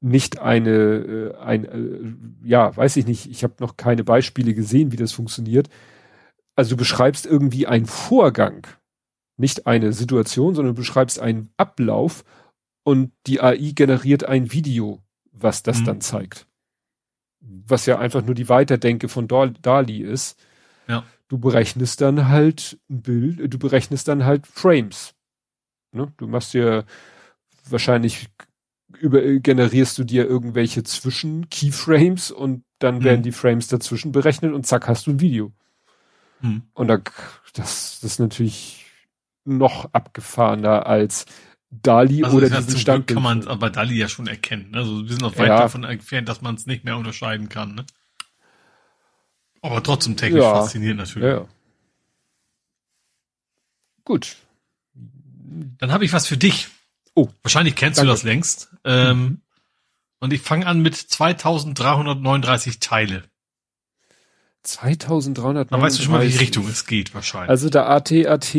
nicht 0.01 0.39
eine, 0.39 0.71
äh, 0.71 1.37
ein, 1.37 1.65
äh, 1.65 2.49
ja, 2.49 2.75
weiß 2.75 2.97
ich 2.97 3.07
nicht, 3.07 3.31
ich 3.31 3.43
habe 3.43 3.55
noch 3.61 3.77
keine 3.77 4.05
Beispiele 4.05 4.55
gesehen, 4.55 4.93
wie 4.93 4.97
das 4.97 5.13
funktioniert. 5.13 5.69
Also 6.57 6.71
du 6.71 6.77
beschreibst 6.77 7.27
irgendwie 7.27 7.67
einen 7.67 7.87
Vorgang, 7.87 8.67
nicht 9.37 9.67
eine 9.67 9.93
Situation, 9.93 10.55
sondern 10.55 10.75
du 10.75 10.81
beschreibst 10.81 11.19
einen 11.19 11.51
Ablauf 11.57 12.25
und 12.83 13.13
die 13.27 13.41
AI 13.41 13.73
generiert 13.75 14.25
ein 14.25 14.53
Video, 14.53 15.03
was 15.33 15.63
das 15.63 15.81
mhm. 15.81 15.85
dann 15.85 16.01
zeigt. 16.01 16.47
Was 17.41 17.87
ja 17.87 17.99
einfach 17.99 18.25
nur 18.25 18.35
die 18.35 18.49
Weiterdenke 18.49 19.09
von 19.09 19.29
Dali 19.29 19.99
ist. 20.03 20.39
Ja. 20.89 21.05
Du 21.29 21.39
berechnest 21.39 22.01
dann 22.01 22.29
halt 22.29 22.79
ein 22.91 23.03
Bild, 23.03 23.53
du 23.53 23.59
berechnest 23.59 24.09
dann 24.09 24.25
halt 24.25 24.47
Frames. 24.47 25.15
Ne? 25.93 26.13
Du 26.17 26.27
machst 26.27 26.53
dir 26.53 26.85
wahrscheinlich 27.69 28.29
über, 28.99 29.23
generierst 29.23 29.97
du 29.99 30.05
dir 30.05 30.27
irgendwelche 30.27 30.83
Zwischen-Keyframes 30.83 32.31
und 32.31 32.65
dann 32.79 32.99
mhm. 32.99 33.05
werden 33.05 33.23
die 33.23 33.33
Frames 33.33 33.69
dazwischen 33.69 34.13
berechnet 34.13 34.53
und 34.53 34.67
zack 34.67 34.89
hast 34.89 35.07
du 35.07 35.13
ein 35.13 35.21
Video. 35.21 35.53
Mhm. 36.41 36.63
Und 36.75 36.89
da, 36.89 36.99
das, 37.55 38.01
das 38.01 38.05
ist 38.05 38.21
natürlich 38.21 38.87
noch 39.45 39.93
abgefahrener 39.93 40.87
als 40.87 41.27
Dali 41.71 42.25
also 42.25 42.37
oder 42.37 42.51
diesen 42.51 42.79
Standbild. 42.79 43.17
kann 43.17 43.23
man 43.23 43.47
aber 43.47 43.71
Dali 43.71 43.97
ja 43.97 44.09
schon 44.09 44.27
erkennen. 44.27 44.71
Ne? 44.73 44.79
Also 44.79 45.03
wir 45.03 45.09
sind 45.09 45.23
noch 45.23 45.39
weit 45.39 45.49
ja. 45.49 45.59
davon 45.59 45.85
entfernt, 45.85 46.29
dass 46.29 46.41
man 46.41 46.57
es 46.57 46.67
nicht 46.67 46.85
mehr 46.85 46.97
unterscheiden 46.97 47.49
kann. 47.49 47.75
Ne? 47.75 47.87
Aber 49.63 49.83
trotzdem 49.83 50.17
technisch 50.17 50.43
ja. 50.43 50.55
faszinierend 50.55 51.01
natürlich. 51.01 51.29
Ja. 51.29 51.47
Gut. 54.05 54.37
Dann 55.79 55.93
habe 55.93 56.05
ich 56.05 56.13
was 56.13 56.27
für 56.27 56.37
dich. 56.37 56.69
Oh. 57.15 57.29
Wahrscheinlich 57.43 57.77
kennst 57.77 57.99
Danke. 57.99 58.09
du 58.09 58.13
das 58.13 58.23
längst. 58.23 58.71
Ähm, 58.85 59.19
mhm. 59.19 59.41
Und 60.21 60.33
ich 60.33 60.41
fange 60.41 60.67
an 60.67 60.81
mit 60.83 60.97
2339 60.97 62.81
Teile. 62.81 63.30
2300. 64.63 65.73
Dann 65.73 65.81
weißt 65.81 65.99
du 65.99 66.03
schon 66.03 66.13
mal, 66.13 66.27
wie 66.27 66.37
Richtung 66.37 66.69
es 66.69 66.87
geht, 66.87 67.15
wahrscheinlich. 67.15 67.51
Also 67.51 67.71
der 67.71 67.89
AT-AT 67.89 68.55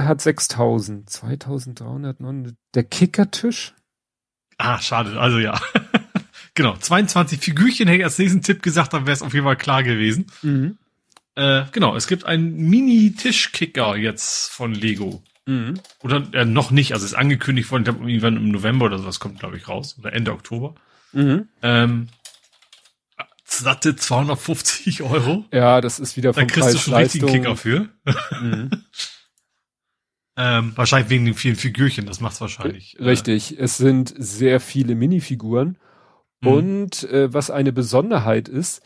hat 0.00 0.20
6000. 0.20 1.08
2309. 1.08 2.56
Der 2.74 2.84
Kickertisch? 2.84 3.74
Ah, 4.58 4.78
schade. 4.80 5.18
Also 5.18 5.38
ja. 5.38 5.58
genau. 6.54 6.76
22 6.76 7.38
Figürchen 7.38 7.88
hätte 7.88 7.98
ich 7.98 8.04
als 8.04 8.18
nächsten 8.18 8.42
Tipp 8.42 8.62
gesagt, 8.62 8.92
dann 8.92 9.06
wäre 9.06 9.14
es 9.14 9.22
auf 9.22 9.32
jeden 9.32 9.46
Fall 9.46 9.56
klar 9.56 9.82
gewesen. 9.82 10.26
Mhm. 10.42 10.76
Äh, 11.34 11.64
genau. 11.72 11.96
Es 11.96 12.06
gibt 12.08 12.24
einen 12.24 12.56
Mini-Tischkicker 12.68 13.96
jetzt 13.96 14.50
von 14.50 14.74
Lego. 14.74 15.22
Mhm. 15.46 15.80
Oder 16.02 16.26
äh, 16.34 16.44
noch 16.44 16.70
nicht. 16.70 16.92
Also 16.92 17.06
ist 17.06 17.14
angekündigt 17.14 17.70
worden. 17.70 17.82
Ich 17.82 17.88
glaube, 17.88 18.10
irgendwann 18.10 18.36
im 18.36 18.50
November 18.50 18.86
oder 18.86 18.98
sowas 18.98 19.18
kommt, 19.18 19.40
glaube 19.40 19.56
ich, 19.56 19.66
raus. 19.66 19.96
Oder 19.98 20.12
Ende 20.12 20.32
Oktober. 20.32 20.74
Mhm. 21.12 21.48
Ähm, 21.62 22.08
satte 23.50 23.96
250 23.96 25.02
Euro. 25.02 25.44
Ja, 25.52 25.80
das 25.80 25.98
ist 25.98 26.16
wieder 26.16 26.34
vom 26.34 26.46
Da 26.46 26.52
kriegst 26.52 26.74
du 26.74 26.78
schon 26.78 26.94
richtigen 26.94 27.26
Kicker 27.26 27.56
für. 27.56 27.88
Mhm. 28.40 28.70
ähm, 30.36 30.72
wahrscheinlich 30.76 31.10
wegen 31.10 31.24
den 31.24 31.34
vielen 31.34 31.56
Figürchen, 31.56 32.06
das 32.06 32.20
macht's 32.20 32.40
wahrscheinlich. 32.40 32.98
Äh, 32.98 33.04
richtig, 33.04 33.58
es 33.58 33.76
sind 33.76 34.14
sehr 34.16 34.60
viele 34.60 34.94
Minifiguren. 34.94 35.78
Mhm. 36.40 36.48
Und 36.48 37.04
äh, 37.04 37.32
was 37.32 37.50
eine 37.50 37.72
Besonderheit 37.72 38.48
ist, 38.48 38.82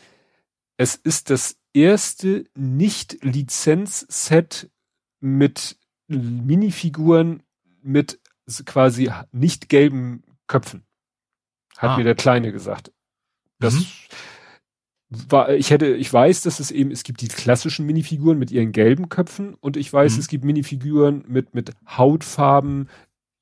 es 0.77 0.95
ist 0.95 1.29
das 1.29 1.57
erste 1.73 2.45
Nicht-Lizenz-Set 2.55 4.71
mit 5.19 5.77
Minifiguren 6.07 7.43
mit 7.81 8.19
quasi 8.65 9.11
nicht 9.31 9.69
gelben 9.69 10.23
Köpfen. 10.47 10.83
Hat 11.77 11.91
ah. 11.91 11.97
mir 11.97 12.03
der 12.03 12.15
Kleine 12.15 12.51
gesagt. 12.51 12.91
Das, 13.59 13.75
mhm 13.75 13.85
war, 15.29 15.49
ich 15.53 15.71
hätte, 15.71 15.87
ich 15.87 16.11
weiß, 16.11 16.41
dass 16.41 16.59
es 16.59 16.71
eben, 16.71 16.91
es 16.91 17.03
gibt 17.03 17.21
die 17.21 17.27
klassischen 17.27 17.85
Minifiguren 17.85 18.39
mit 18.39 18.51
ihren 18.51 18.71
gelben 18.71 19.09
Köpfen 19.09 19.55
und 19.59 19.77
ich 19.77 19.91
weiß, 19.91 20.13
mhm. 20.13 20.19
es 20.19 20.27
gibt 20.27 20.43
Minifiguren 20.43 21.23
mit, 21.27 21.53
mit 21.53 21.71
Hautfarben 21.87 22.89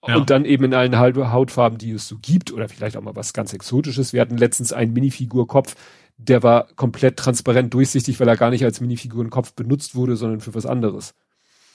ja. 0.08 0.16
und 0.16 0.30
dann 0.30 0.46
eben 0.46 0.66
in 0.66 0.74
allen 0.74 0.98
Hautfarben, 0.98 1.78
die 1.78 1.92
es 1.92 2.08
so 2.08 2.18
gibt 2.22 2.52
oder 2.52 2.70
vielleicht 2.70 2.98
auch 2.98 3.02
mal 3.02 3.16
was 3.16 3.34
ganz 3.34 3.54
Exotisches. 3.54 4.14
Wir 4.14 4.22
hatten 4.22 4.38
letztens 4.38 4.74
einen 4.74 4.94
Minifigurkopf, 4.94 5.76
der 6.18 6.44
war 6.44 6.68
komplett 6.76 7.18
transparent 7.18 7.74
durchsichtig, 7.74 8.20
weil 8.20 8.28
er 8.28 8.38
gar 8.38 8.52
nicht 8.52 8.64
als 8.64 8.82
Minifigurenkopf 8.82 9.54
benutzt 9.54 9.96
wurde, 9.96 10.16
sondern 10.16 10.42
für 10.42 10.54
was 10.54 10.66
anderes. 10.66 11.14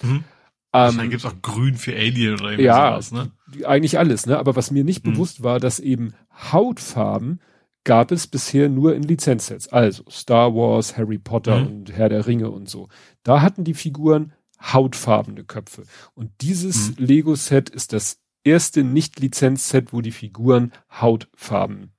Mhm. 0.03 0.25
Ähm, 0.73 0.97
dann 0.97 1.11
gibt's 1.11 1.25
auch 1.25 1.41
grün 1.43 1.77
für 1.77 1.95
Alien 1.95 2.35
oder 2.35 2.51
irgendwas, 2.51 2.65
ja, 2.65 3.01
sowas, 3.01 3.13
ne? 3.13 3.67
Eigentlich 3.67 3.99
alles, 3.99 4.27
ne? 4.27 4.39
Aber 4.39 4.57
was 4.57 4.71
mir 4.71 4.85
nicht 4.85 5.07
mhm. 5.07 5.13
bewusst 5.13 5.43
war, 5.43 5.59
dass 5.59 5.81
eben 5.81 6.13
Hautfarben 6.53 7.41
gab 7.87 8.11
es 8.11 8.27
bisher 8.27 8.69
nur 8.69 8.97
in 8.97 9.05
Lizenzsets. 9.05 9.69
Also 9.69 10.03
Star 10.11 10.55
Wars, 10.55 10.99
Harry 10.99 11.19
Potter 11.19 11.61
mhm. 11.61 11.67
und 11.67 11.93
Herr 11.93 12.09
der 12.09 12.27
Ringe 12.27 12.51
und 12.51 12.69
so. 12.69 12.89
Da 13.23 13.41
hatten 13.41 13.63
die 13.65 13.75
Figuren 13.75 14.33
hautfarbene 14.61 15.45
Köpfe. 15.45 15.85
Und 16.15 16.33
dieses 16.41 16.99
mhm. 16.99 17.07
Lego-Set 17.07 17.71
ist 17.71 17.93
das 17.93 18.19
erste 18.43 18.83
Nicht-Lizenz-Set, 18.83 19.93
wo 19.93 20.01
die 20.01 20.11
Figuren 20.11 20.73
hautfarben 21.01 21.93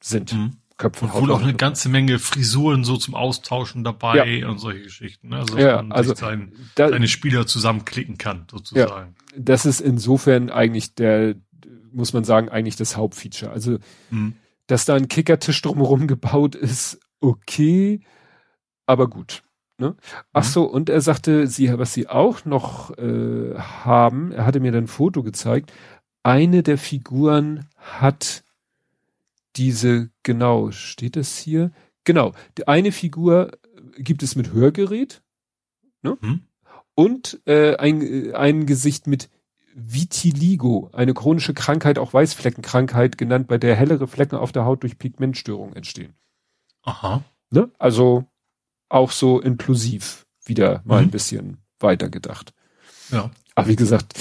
sind. 0.00 0.34
Mhm. 0.34 0.52
Köpfe. 0.76 1.06
Und 1.06 1.14
wohl 1.14 1.32
auch 1.32 1.42
eine 1.42 1.54
ganze 1.54 1.88
Menge 1.88 2.20
Frisuren 2.20 2.84
so 2.84 2.96
zum 2.96 3.16
Austauschen 3.16 3.82
dabei 3.82 4.38
ja. 4.38 4.48
und 4.48 4.58
solche 4.58 4.82
Geschichten. 4.82 5.30
Ne? 5.30 5.38
Also, 5.38 5.56
dass 5.56 5.64
ja, 5.64 5.76
man 5.78 5.90
also 5.90 6.14
sein, 6.14 6.52
da, 6.76 6.90
seine 6.90 7.08
Spieler 7.08 7.48
zusammenklicken 7.48 8.18
kann, 8.18 8.46
sozusagen. 8.48 9.16
Ja, 9.16 9.36
das 9.36 9.66
ist 9.66 9.80
insofern 9.80 10.48
eigentlich 10.48 10.94
der, 10.94 11.34
muss 11.90 12.12
man 12.12 12.22
sagen, 12.22 12.48
eigentlich 12.50 12.76
das 12.76 12.96
Hauptfeature. 12.96 13.50
Also, 13.50 13.78
mhm 14.10 14.34
dass 14.68 14.84
da 14.84 14.94
ein 14.94 15.08
Kickertisch 15.08 15.60
drumherum 15.62 16.06
gebaut 16.06 16.54
ist, 16.54 17.00
okay, 17.20 18.00
aber 18.86 19.08
gut. 19.08 19.42
Ne? 19.78 19.96
Ach 20.32 20.44
mhm. 20.44 20.48
so, 20.48 20.64
und 20.64 20.88
er 20.88 21.00
sagte, 21.00 21.46
sie, 21.46 21.76
was 21.78 21.94
sie 21.94 22.08
auch 22.08 22.44
noch 22.44 22.96
äh, 22.98 23.54
haben, 23.56 24.30
er 24.32 24.46
hatte 24.46 24.60
mir 24.60 24.70
dann 24.70 24.84
ein 24.84 24.88
Foto 24.88 25.22
gezeigt, 25.22 25.72
eine 26.22 26.62
der 26.62 26.78
Figuren 26.78 27.66
hat 27.76 28.44
diese, 29.56 30.10
genau, 30.22 30.70
steht 30.70 31.16
das 31.16 31.38
hier? 31.38 31.72
Genau, 32.04 32.32
die 32.56 32.68
eine 32.68 32.92
Figur 32.92 33.52
gibt 33.96 34.22
es 34.22 34.36
mit 34.36 34.52
Hörgerät 34.52 35.22
ne? 36.02 36.18
Mhm. 36.20 36.42
und 36.94 37.40
äh, 37.46 37.76
ein, 37.76 38.34
ein 38.34 38.66
Gesicht 38.66 39.06
mit 39.06 39.30
Vitiligo, 39.80 40.90
eine 40.92 41.14
chronische 41.14 41.54
Krankheit, 41.54 41.98
auch 41.98 42.12
Weißfleckenkrankheit 42.12 43.16
genannt, 43.16 43.46
bei 43.46 43.58
der 43.58 43.76
hellere 43.76 44.08
Flecken 44.08 44.36
auf 44.36 44.52
der 44.52 44.64
Haut 44.64 44.82
durch 44.82 44.98
Pigmentstörungen 44.98 45.76
entstehen. 45.76 46.14
Aha. 46.82 47.22
Ne? 47.50 47.70
Also 47.78 48.24
auch 48.88 49.10
so 49.10 49.40
inklusiv 49.40 50.26
wieder 50.44 50.82
mal 50.84 51.00
mhm. 51.02 51.08
ein 51.08 51.10
bisschen 51.10 51.58
weitergedacht. 51.78 52.52
Ja. 53.10 53.30
Aber 53.54 53.68
wie 53.68 53.76
gesagt, 53.76 54.18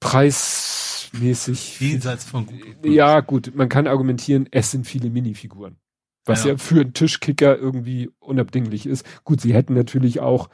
preismäßig. 0.00 1.80
Jenseits 1.80 2.24
von 2.24 2.46
gut. 2.46 2.58
Ja, 2.84 3.20
gut, 3.20 3.52
man 3.54 3.68
kann 3.68 3.86
argumentieren, 3.86 4.48
es 4.50 4.70
sind 4.70 4.86
viele 4.86 5.10
Minifiguren. 5.10 5.76
Was 6.24 6.44
ja, 6.44 6.52
ja 6.52 6.58
für 6.58 6.80
einen 6.80 6.92
Tischkicker 6.92 7.56
irgendwie 7.56 8.10
unabdinglich 8.18 8.86
ist. 8.86 9.06
Gut, 9.22 9.40
sie 9.40 9.54
hätten 9.54 9.74
natürlich 9.74 10.20
auch 10.20 10.48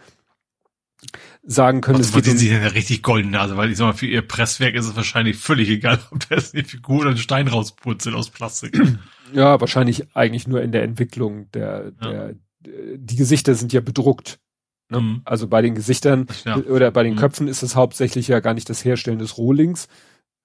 sagen 1.43 1.81
können, 1.81 2.01
es 2.01 2.13
geht 2.13 2.29
um, 2.29 2.37
sie 2.37 2.51
ja 2.51 2.59
richtig 2.69 3.03
golden 3.03 3.31
Nase, 3.31 3.57
weil 3.57 3.71
ich 3.71 3.77
sag 3.77 3.87
mal, 3.87 3.93
für 3.93 4.07
ihr 4.07 4.23
Presswerk 4.23 4.75
ist 4.75 4.87
es 4.87 4.97
wahrscheinlich 4.97 5.37
völlig 5.37 5.69
egal, 5.69 5.99
ob 6.11 6.29
da 6.29 6.37
jetzt 6.37 6.55
eine 6.55 6.65
Figur 6.65 7.01
oder 7.01 7.11
ein 7.11 7.17
Stein 7.17 7.49
rauspurzelt 7.49 8.15
aus 8.15 8.31
Plastik. 8.31 8.79
Ja, 9.35 9.59
wahrscheinlich 9.63 10.15
eigentlich 10.15 10.47
nur 10.47 10.61
in 10.61 10.73
der 10.73 10.83
Entwicklung 10.83 11.51
der, 11.53 11.93
der, 11.93 12.13
ja. 12.13 12.31
die 12.99 13.17
Gesichter 13.17 13.55
sind 13.55 13.73
ja 13.73 13.81
bedruckt. 13.81 14.41
Ne? 14.91 15.01
Mhm. 15.01 15.23
Also 15.25 15.49
bei 15.49 15.63
den 15.63 15.75
Gesichtern 15.75 16.27
ja. 16.45 16.59
oder 16.59 16.91
bei 16.91 17.03
den 17.03 17.15
mhm. 17.15 17.19
Köpfen 17.19 17.49
ist 17.49 17.63
es 17.63 17.75
hauptsächlich 17.75 18.29
ja 18.29 18.41
gar 18.41 18.53
nicht 18.53 18.69
das 18.69 18.85
Herstellen 18.85 19.19
des 19.19 19.39
Rohlings. 19.39 19.89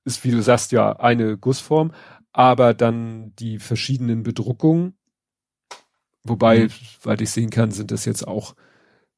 Ist, 0.06 0.24
wie 0.24 0.32
du 0.32 0.42
sagst, 0.42 0.72
ja 0.72 0.94
eine 0.94 1.38
Gussform, 1.38 1.92
aber 2.32 2.74
dann 2.74 3.36
die 3.36 3.60
verschiedenen 3.60 4.24
Bedruckungen. 4.24 4.94
Wobei, 6.24 6.66
mhm. 6.66 6.72
weil 7.04 7.22
ich 7.22 7.32
sehen 7.32 7.50
kann, 7.50 7.72
sind 7.72 7.92
das 7.92 8.06
jetzt 8.06 8.26
auch 8.26 8.56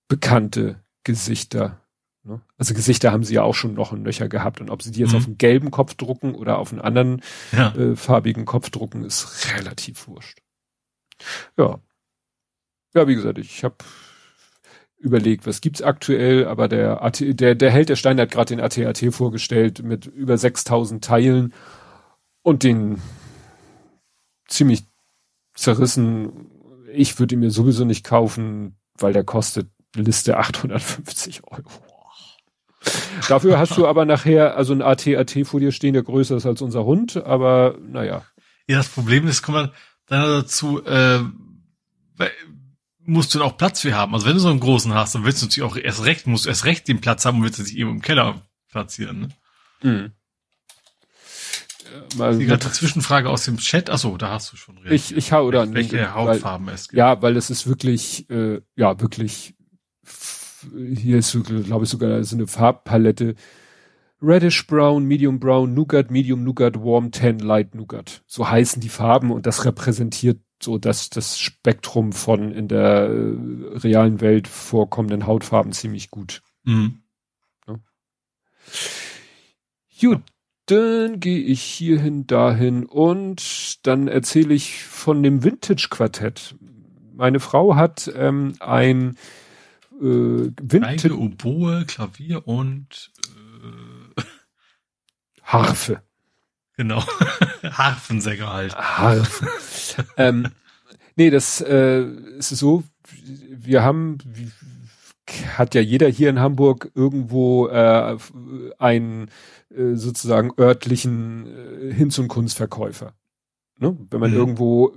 bekannte 0.08 0.82
Gesichter. 1.03 1.82
Ne? 2.24 2.42
Also 2.58 2.74
Gesichter 2.74 3.11
haben 3.11 3.24
sie 3.24 3.36
ja 3.36 3.44
auch 3.44 3.56
schon 3.56 3.74
noch 3.74 3.92
ein 3.92 4.03
Löcher 4.03 4.28
gehabt 4.28 4.61
und 4.61 4.69
ob 4.69 4.84
sie 4.84 4.92
die 4.92 5.00
jetzt 5.00 5.11
mhm. 5.11 5.18
auf 5.18 5.26
einen 5.26 5.38
gelben 5.38 5.72
Kopf 5.72 5.95
drucken 5.95 6.36
oder 6.36 6.58
auf 6.58 6.72
einen 6.72 6.82
anderen 6.82 7.22
ja. 7.52 7.74
äh, 7.76 7.95
farbigen 7.95 8.45
Kopf 8.45 8.69
drucken, 8.69 9.03
ist 9.03 9.56
relativ 9.58 10.08
wurscht. 10.08 10.40
Ja. 11.58 11.80
Ja, 12.94 13.08
wie 13.08 13.16
gesagt, 13.16 13.38
ich 13.38 13.64
habe 13.64 13.76
überlegt, 14.98 15.48
was 15.48 15.61
gibt's 15.61 15.82
aktuell, 15.82 16.45
aber 16.45 16.68
der 16.68 17.02
AT, 17.03 17.22
der 17.22 17.56
der 17.56 17.72
Held 17.72 17.90
der 17.90 17.95
Steine 17.95 18.24
hat 18.24 18.32
gerade 18.32 18.56
den 18.56 18.64
ATAT 18.64 19.14
vorgestellt 19.14 19.82
mit 19.82 20.06
über 20.06 20.38
6000 20.38 21.03
Teilen 21.03 21.53
und 22.42 22.64
den 22.64 23.02
ziemlich 24.48 24.84
zerrissen. 25.56 26.52
Ich 26.92 27.19
würde 27.19 27.36
ihn 27.36 27.40
mir 27.40 27.52
sowieso 27.52 27.86
nicht 27.86 28.03
kaufen, 28.03 28.76
weil 28.98 29.14
der 29.14 29.24
kostet 29.24 29.69
Liste 29.95 30.38
850 30.38 31.43
Euro. 31.45 31.64
Dafür 33.27 33.59
hast 33.59 33.77
du 33.77 33.88
aber 33.88 34.06
nachher 34.06 34.56
also 34.56 34.74
ein 34.74 34.82
AT-AT 34.82 35.45
vor 35.45 35.59
dir 35.59 35.72
stehen, 35.72 35.93
der 35.93 36.03
größer 36.03 36.38
ist 36.38 36.45
als 36.45 36.61
unser 36.61 36.85
Hund, 36.85 37.18
aber 37.18 37.77
naja. 37.82 38.24
Ja, 38.68 38.77
das 38.77 38.88
Problem 38.88 39.27
ist, 39.27 39.42
kommt 39.42 39.58
man 39.58 39.72
dann 40.08 40.22
dazu, 40.22 40.84
äh, 40.85 41.19
musst 43.09 43.34
du 43.34 43.43
auch 43.43 43.58
Platz 43.58 43.82
für 43.82 43.95
haben. 43.95 44.14
Also 44.14 44.27
wenn 44.27 44.34
du 44.34 44.40
so 44.40 44.50
einen 44.50 44.59
großen 44.59 44.93
hast, 44.93 45.16
dann 45.16 45.26
willst 45.26 45.42
du 45.42 45.48
natürlich 45.48 45.69
auch 45.69 45.77
erst 45.77 46.06
recht, 46.06 46.27
musst 46.27 46.45
du 46.45 46.50
erst 46.50 46.66
recht 46.66 46.88
den 46.88 47.01
Platz 47.01 47.26
haben 47.26 47.38
und 47.38 47.43
willst 47.43 47.59
du 47.59 47.64
dich 47.64 47.77
eben 47.77 47.90
im 47.90 48.01
Keller 48.01 48.42
platzieren. 48.72 49.19
Ne? 49.19 49.30
Mhm. 49.82 50.11
Mal 52.18 52.38
die 52.38 52.45
gerade 52.45 52.72
Zwischenfrage 52.72 53.30
aus 53.30 53.45
dem 53.45 53.58
Chat. 53.58 53.90
Achso, 53.90 54.16
da 54.18 54.30
hast 54.30 54.53
du 54.53 54.58
schon 54.58 54.77
reagiert. 54.77 54.93
Ich, 54.93 55.18
ich 55.18 55.32
hau 55.32 55.45
oder 55.45 55.74
welche 55.74 56.14
Hautfarben 56.14 56.69
es 56.69 56.90
gibt. 56.90 56.98
Ja, 56.98 57.19
weil 57.22 57.35
es 57.35 57.50
ist 57.50 57.66
wirklich, 57.66 58.30
äh, 58.30 58.61
ja, 58.76 59.00
wirklich, 59.00 59.56
hier 60.95 61.17
ist, 61.17 61.38
glaube 61.43 61.85
ich, 61.85 61.89
sogar 61.89 62.23
so 62.23 62.35
eine 62.35 62.47
Farbpalette. 62.47 63.35
Reddish 64.21 64.67
Brown, 64.67 65.05
Medium 65.05 65.39
Brown, 65.39 65.73
Nougat, 65.73 66.11
Medium 66.11 66.43
Nougat, 66.43 66.75
Warm 66.75 67.11
Tan, 67.11 67.39
Light 67.39 67.73
Nougat. 67.73 68.21
So 68.27 68.49
heißen 68.49 68.81
die 68.81 68.89
Farben 68.89 69.31
und 69.31 69.45
das 69.45 69.63
repräsentiert 69.65 70.39
so 70.61 70.77
das, 70.77 71.09
das 71.09 71.39
Spektrum 71.39 72.11
von 72.11 72.51
in 72.51 72.67
der 72.67 73.09
äh, 73.09 73.77
realen 73.77 74.19
Welt 74.19 74.47
vorkommenden 74.47 75.25
Hautfarben 75.25 75.71
ziemlich 75.71 76.11
gut. 76.11 76.41
Mhm. 76.63 77.01
Ja. 77.65 77.79
Gut, 80.01 80.21
dann 80.65 81.19
gehe 81.19 81.39
ich 81.39 81.61
hierhin, 81.61 82.27
dahin 82.27 82.85
und 82.85 83.88
dann 83.88 84.07
erzähle 84.07 84.53
ich 84.53 84.83
von 84.83 85.23
dem 85.23 85.43
Vintage-Quartett. 85.43 86.55
Meine 87.13 87.39
Frau 87.39 87.75
hat 87.75 88.11
ähm, 88.15 88.53
ein 88.59 89.17
äh. 90.02 90.52
Geige, 90.80 91.18
Oboe, 91.18 91.86
Klavier 91.86 92.48
und 92.48 93.11
äh, 94.18 94.22
Harfe. 95.44 96.02
Genau. 96.78 97.03
Harfensänger 97.64 98.53
halt. 98.53 98.76
Harfen. 98.76 99.48
ähm, 100.18 100.48
nee, 101.16 101.30
das 101.30 101.61
äh, 101.61 102.03
ist 102.38 102.50
so, 102.50 102.84
wir 103.50 103.84
haben, 103.84 104.18
hat 105.58 105.76
ja 105.76 105.82
jeder 105.82 106.08
hier 106.08 106.30
in 106.30 106.40
Hamburg 106.40 106.92
irgendwo 106.95 107.68
äh, 107.68 108.18
einen 108.78 109.30
äh, 109.69 109.95
sozusagen 109.95 110.52
örtlichen 110.58 111.48
äh, 111.48 111.94
Hinz- 111.94 112.18
und 112.18 112.28
Kunstverkäufer. 112.28 113.14
Ne? 113.78 113.98
Wenn 114.10 114.19
man 114.19 114.32
mhm. 114.32 114.38
irgendwo 114.38 114.94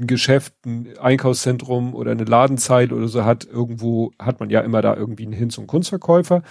ein 0.00 0.06
Geschäft, 0.06 0.54
ein 0.66 0.98
Einkaufszentrum 0.98 1.94
oder 1.94 2.10
eine 2.10 2.24
Ladenzeit 2.24 2.92
oder 2.92 3.08
so 3.08 3.24
hat, 3.24 3.44
irgendwo 3.44 4.12
hat 4.18 4.40
man 4.40 4.50
ja 4.50 4.60
immer 4.60 4.82
da 4.82 4.96
irgendwie 4.96 5.24
einen 5.24 5.32
Hinz- 5.32 5.58
und 5.58 5.66
Kunstverkäufer. 5.66 6.42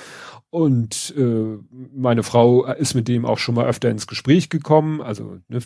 Und 0.50 1.14
äh, 1.18 1.58
meine 1.94 2.24
Frau 2.24 2.66
ist 2.66 2.94
mit 2.94 3.08
dem 3.08 3.26
auch 3.26 3.38
schon 3.38 3.56
mal 3.56 3.68
öfter 3.68 3.90
ins 3.90 4.08
Gespräch 4.08 4.50
gekommen. 4.50 5.02
Also 5.02 5.40
ne, 5.48 5.60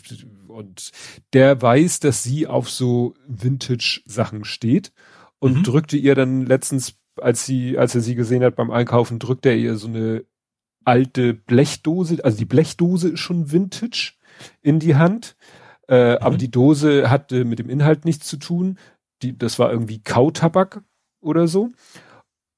und 0.48 0.90
der 1.32 1.60
weiß, 1.60 2.00
dass 2.00 2.22
sie 2.22 2.46
auf 2.46 2.70
so 2.70 3.14
Vintage-Sachen 3.26 4.44
steht 4.44 4.92
und 5.38 5.58
mhm. 5.58 5.62
drückte 5.62 5.96
ihr 5.96 6.14
dann 6.14 6.46
letztens, 6.46 6.96
als 7.20 7.46
sie, 7.46 7.78
als 7.78 7.94
er 7.94 8.00
sie 8.00 8.14
gesehen 8.14 8.42
hat 8.42 8.56
beim 8.56 8.70
Einkaufen, 8.70 9.18
drückte 9.18 9.50
er 9.50 9.56
ihr 9.56 9.76
so 9.76 9.88
eine 9.88 10.24
alte 10.84 11.34
Blechdose, 11.34 12.22
also 12.24 12.36
die 12.36 12.44
Blechdose 12.44 13.10
ist 13.10 13.20
schon 13.20 13.52
Vintage 13.52 14.12
in 14.62 14.78
die 14.80 14.96
Hand. 14.96 15.36
Äh, 15.88 16.12
mhm. 16.12 16.18
Aber 16.20 16.36
die 16.36 16.50
Dose 16.50 17.10
hatte 17.10 17.44
mit 17.44 17.58
dem 17.58 17.70
Inhalt 17.70 18.04
nichts 18.04 18.26
zu 18.26 18.36
tun. 18.36 18.78
Die, 19.22 19.36
das 19.36 19.58
war 19.58 19.70
irgendwie 19.70 20.02
Kautabak 20.02 20.82
oder 21.20 21.48
so. 21.48 21.70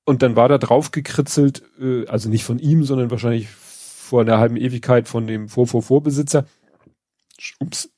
Und 0.05 0.23
dann 0.23 0.37
war 0.37 0.49
da 0.49 0.59
drauf 0.59 0.93
gekritzelt, 0.93 1.63
äh, 1.81 2.07
also 2.07 2.29
nicht 2.29 2.45
von 2.45 2.59
ihm, 2.59 2.85
sondern 2.85 3.11
wahrscheinlich 3.11 3.49
vor 3.49 4.21
einer 4.21 4.39
halben 4.39 4.57
Ewigkeit 4.57 5.09
von 5.09 5.27
dem 5.27 5.49
Vor-Vor-Vorbesitzer. 5.49 6.47
Ups. 7.59 7.91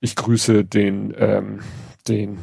Ich 0.00 0.14
grüße 0.14 0.64
den, 0.64 1.14
ähm, 1.18 1.60
den 2.06 2.38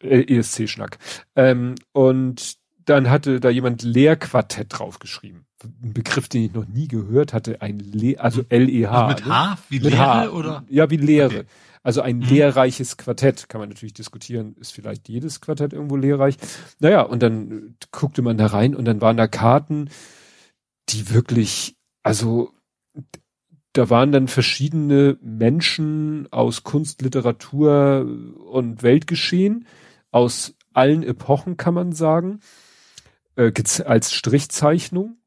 ESC-Schnack. 0.00 0.98
Ähm, 1.34 1.76
und 1.92 2.56
dann 2.84 3.08
hatte 3.08 3.40
da 3.40 3.48
jemand 3.48 3.82
Lehrquartett 3.82 4.78
draufgeschrieben. 4.78 5.46
Ein 5.82 5.92
Begriff, 5.92 6.28
den 6.28 6.44
ich 6.44 6.52
noch 6.52 6.66
nie 6.66 6.88
gehört 6.88 7.32
hatte, 7.32 7.62
ein 7.62 7.78
Le 7.78 8.18
also 8.18 8.42
L-E-H. 8.48 9.06
Also 9.06 9.14
mit 9.14 9.26
H? 9.26 9.50
Ne? 9.50 9.58
Wie 9.68 9.80
mit 9.80 9.90
Lehre 9.90 9.98
H. 9.98 10.28
oder? 10.30 10.64
Ja, 10.68 10.90
wie 10.90 10.96
Lehre. 10.96 11.26
Okay. 11.26 11.44
Also 11.84 12.00
ein 12.00 12.16
mhm. 12.16 12.28
lehrreiches 12.28 12.96
Quartett, 12.96 13.50
kann 13.50 13.60
man 13.60 13.68
natürlich 13.68 13.92
diskutieren, 13.92 14.56
ist 14.58 14.72
vielleicht 14.72 15.08
jedes 15.08 15.42
Quartett 15.42 15.74
irgendwo 15.74 15.96
lehrreich. 15.96 16.38
Naja, 16.80 17.02
und 17.02 17.22
dann 17.22 17.76
guckte 17.92 18.22
man 18.22 18.38
da 18.38 18.46
rein 18.46 18.74
und 18.74 18.86
dann 18.86 19.02
waren 19.02 19.18
da 19.18 19.26
Karten, 19.26 19.90
die 20.88 21.10
wirklich, 21.10 21.76
also 22.02 22.52
da 23.74 23.90
waren 23.90 24.12
dann 24.12 24.28
verschiedene 24.28 25.18
Menschen 25.20 26.26
aus 26.32 26.62
Kunst, 26.62 27.02
Literatur 27.02 28.06
und 28.46 28.82
Weltgeschehen, 28.82 29.66
aus 30.10 30.54
allen 30.72 31.02
Epochen 31.02 31.58
kann 31.58 31.74
man 31.74 31.92
sagen, 31.92 32.40
äh, 33.36 33.52
als 33.84 34.12
Strichzeichnung, 34.12 35.18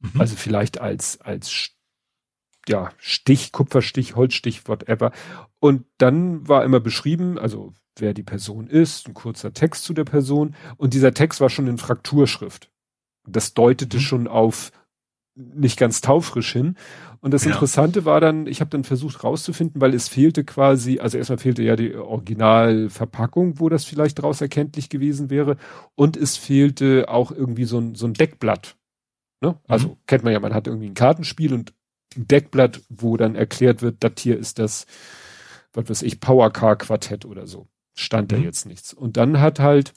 mhm. 0.00 0.20
also 0.20 0.36
vielleicht 0.36 0.80
als, 0.80 1.20
als 1.20 1.70
ja, 2.68 2.90
Stich, 2.98 3.52
Kupferstich, 3.52 4.16
Holzstich, 4.16 4.66
whatever. 4.68 5.12
Und 5.60 5.84
dann 5.98 6.48
war 6.48 6.64
immer 6.64 6.80
beschrieben, 6.80 7.38
also 7.38 7.72
wer 7.96 8.12
die 8.12 8.22
Person 8.22 8.66
ist, 8.66 9.06
ein 9.06 9.14
kurzer 9.14 9.52
Text 9.52 9.84
zu 9.84 9.94
der 9.94 10.04
Person. 10.04 10.54
Und 10.76 10.94
dieser 10.94 11.14
Text 11.14 11.40
war 11.40 11.48
schon 11.48 11.66
in 11.66 11.78
Frakturschrift. 11.78 12.70
Das 13.26 13.54
deutete 13.54 13.98
mhm. 13.98 14.00
schon 14.00 14.28
auf 14.28 14.72
nicht 15.36 15.78
ganz 15.78 16.00
taufrisch 16.00 16.52
hin. 16.52 16.76
Und 17.20 17.34
das 17.34 17.44
ja. 17.44 17.52
Interessante 17.52 18.04
war 18.04 18.20
dann, 18.20 18.46
ich 18.46 18.60
habe 18.60 18.70
dann 18.70 18.84
versucht 18.84 19.22
rauszufinden, 19.22 19.80
weil 19.80 19.94
es 19.94 20.08
fehlte 20.08 20.44
quasi, 20.44 20.98
also 20.98 21.18
erstmal 21.18 21.38
fehlte 21.38 21.62
ja 21.62 21.76
die 21.76 21.94
Originalverpackung, 21.94 23.60
wo 23.60 23.68
das 23.68 23.84
vielleicht 23.84 24.22
draus 24.22 24.40
erkenntlich 24.40 24.88
gewesen 24.88 25.28
wäre. 25.28 25.56
Und 25.94 26.16
es 26.16 26.36
fehlte 26.36 27.08
auch 27.08 27.30
irgendwie 27.30 27.64
so 27.64 27.78
ein, 27.78 27.94
so 27.94 28.06
ein 28.06 28.14
Deckblatt. 28.14 28.76
Ne? 29.40 29.58
Also 29.68 29.88
mhm. 29.88 29.96
kennt 30.06 30.24
man 30.24 30.32
ja, 30.32 30.40
man 30.40 30.54
hat 30.54 30.66
irgendwie 30.66 30.88
ein 30.88 30.94
Kartenspiel 30.94 31.52
und 31.52 31.72
Deckblatt, 32.16 32.80
wo 32.88 33.16
dann 33.16 33.34
erklärt 33.34 33.82
wird, 33.82 34.02
das 34.02 34.12
hier 34.18 34.38
ist 34.38 34.58
das, 34.58 34.86
was 35.72 35.88
weiß 35.88 36.02
ich, 36.02 36.20
Powercar 36.20 36.76
Quartett 36.76 37.24
oder 37.24 37.46
so. 37.46 37.66
Stand 37.94 38.32
mhm. 38.32 38.36
da 38.36 38.42
jetzt 38.42 38.66
nichts. 38.66 38.94
Und 38.94 39.16
dann 39.16 39.40
hat 39.40 39.60
halt, 39.60 39.92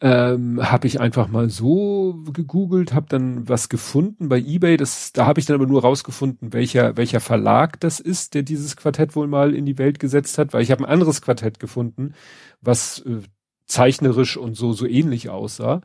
ähm, 0.00 0.60
habe 0.62 0.86
ich 0.86 1.00
einfach 1.00 1.28
mal 1.28 1.48
so 1.48 2.22
gegoogelt, 2.32 2.92
habe 2.92 3.06
dann 3.08 3.48
was 3.48 3.68
gefunden 3.68 4.28
bei 4.28 4.38
eBay. 4.38 4.76
Das, 4.76 5.12
da 5.12 5.24
habe 5.24 5.40
ich 5.40 5.46
dann 5.46 5.54
aber 5.54 5.66
nur 5.66 5.80
rausgefunden, 5.80 6.52
welcher 6.52 6.96
welcher 6.96 7.20
Verlag 7.20 7.80
das 7.80 8.00
ist, 8.00 8.34
der 8.34 8.42
dieses 8.42 8.76
Quartett 8.76 9.16
wohl 9.16 9.28
mal 9.28 9.54
in 9.54 9.64
die 9.64 9.78
Welt 9.78 9.98
gesetzt 9.98 10.36
hat, 10.36 10.52
weil 10.52 10.62
ich 10.62 10.70
habe 10.70 10.84
ein 10.84 10.90
anderes 10.90 11.22
Quartett 11.22 11.58
gefunden, 11.58 12.14
was 12.60 13.00
äh, 13.00 13.20
zeichnerisch 13.66 14.36
und 14.36 14.56
so 14.56 14.72
so 14.72 14.86
ähnlich 14.86 15.30
aussah. 15.30 15.80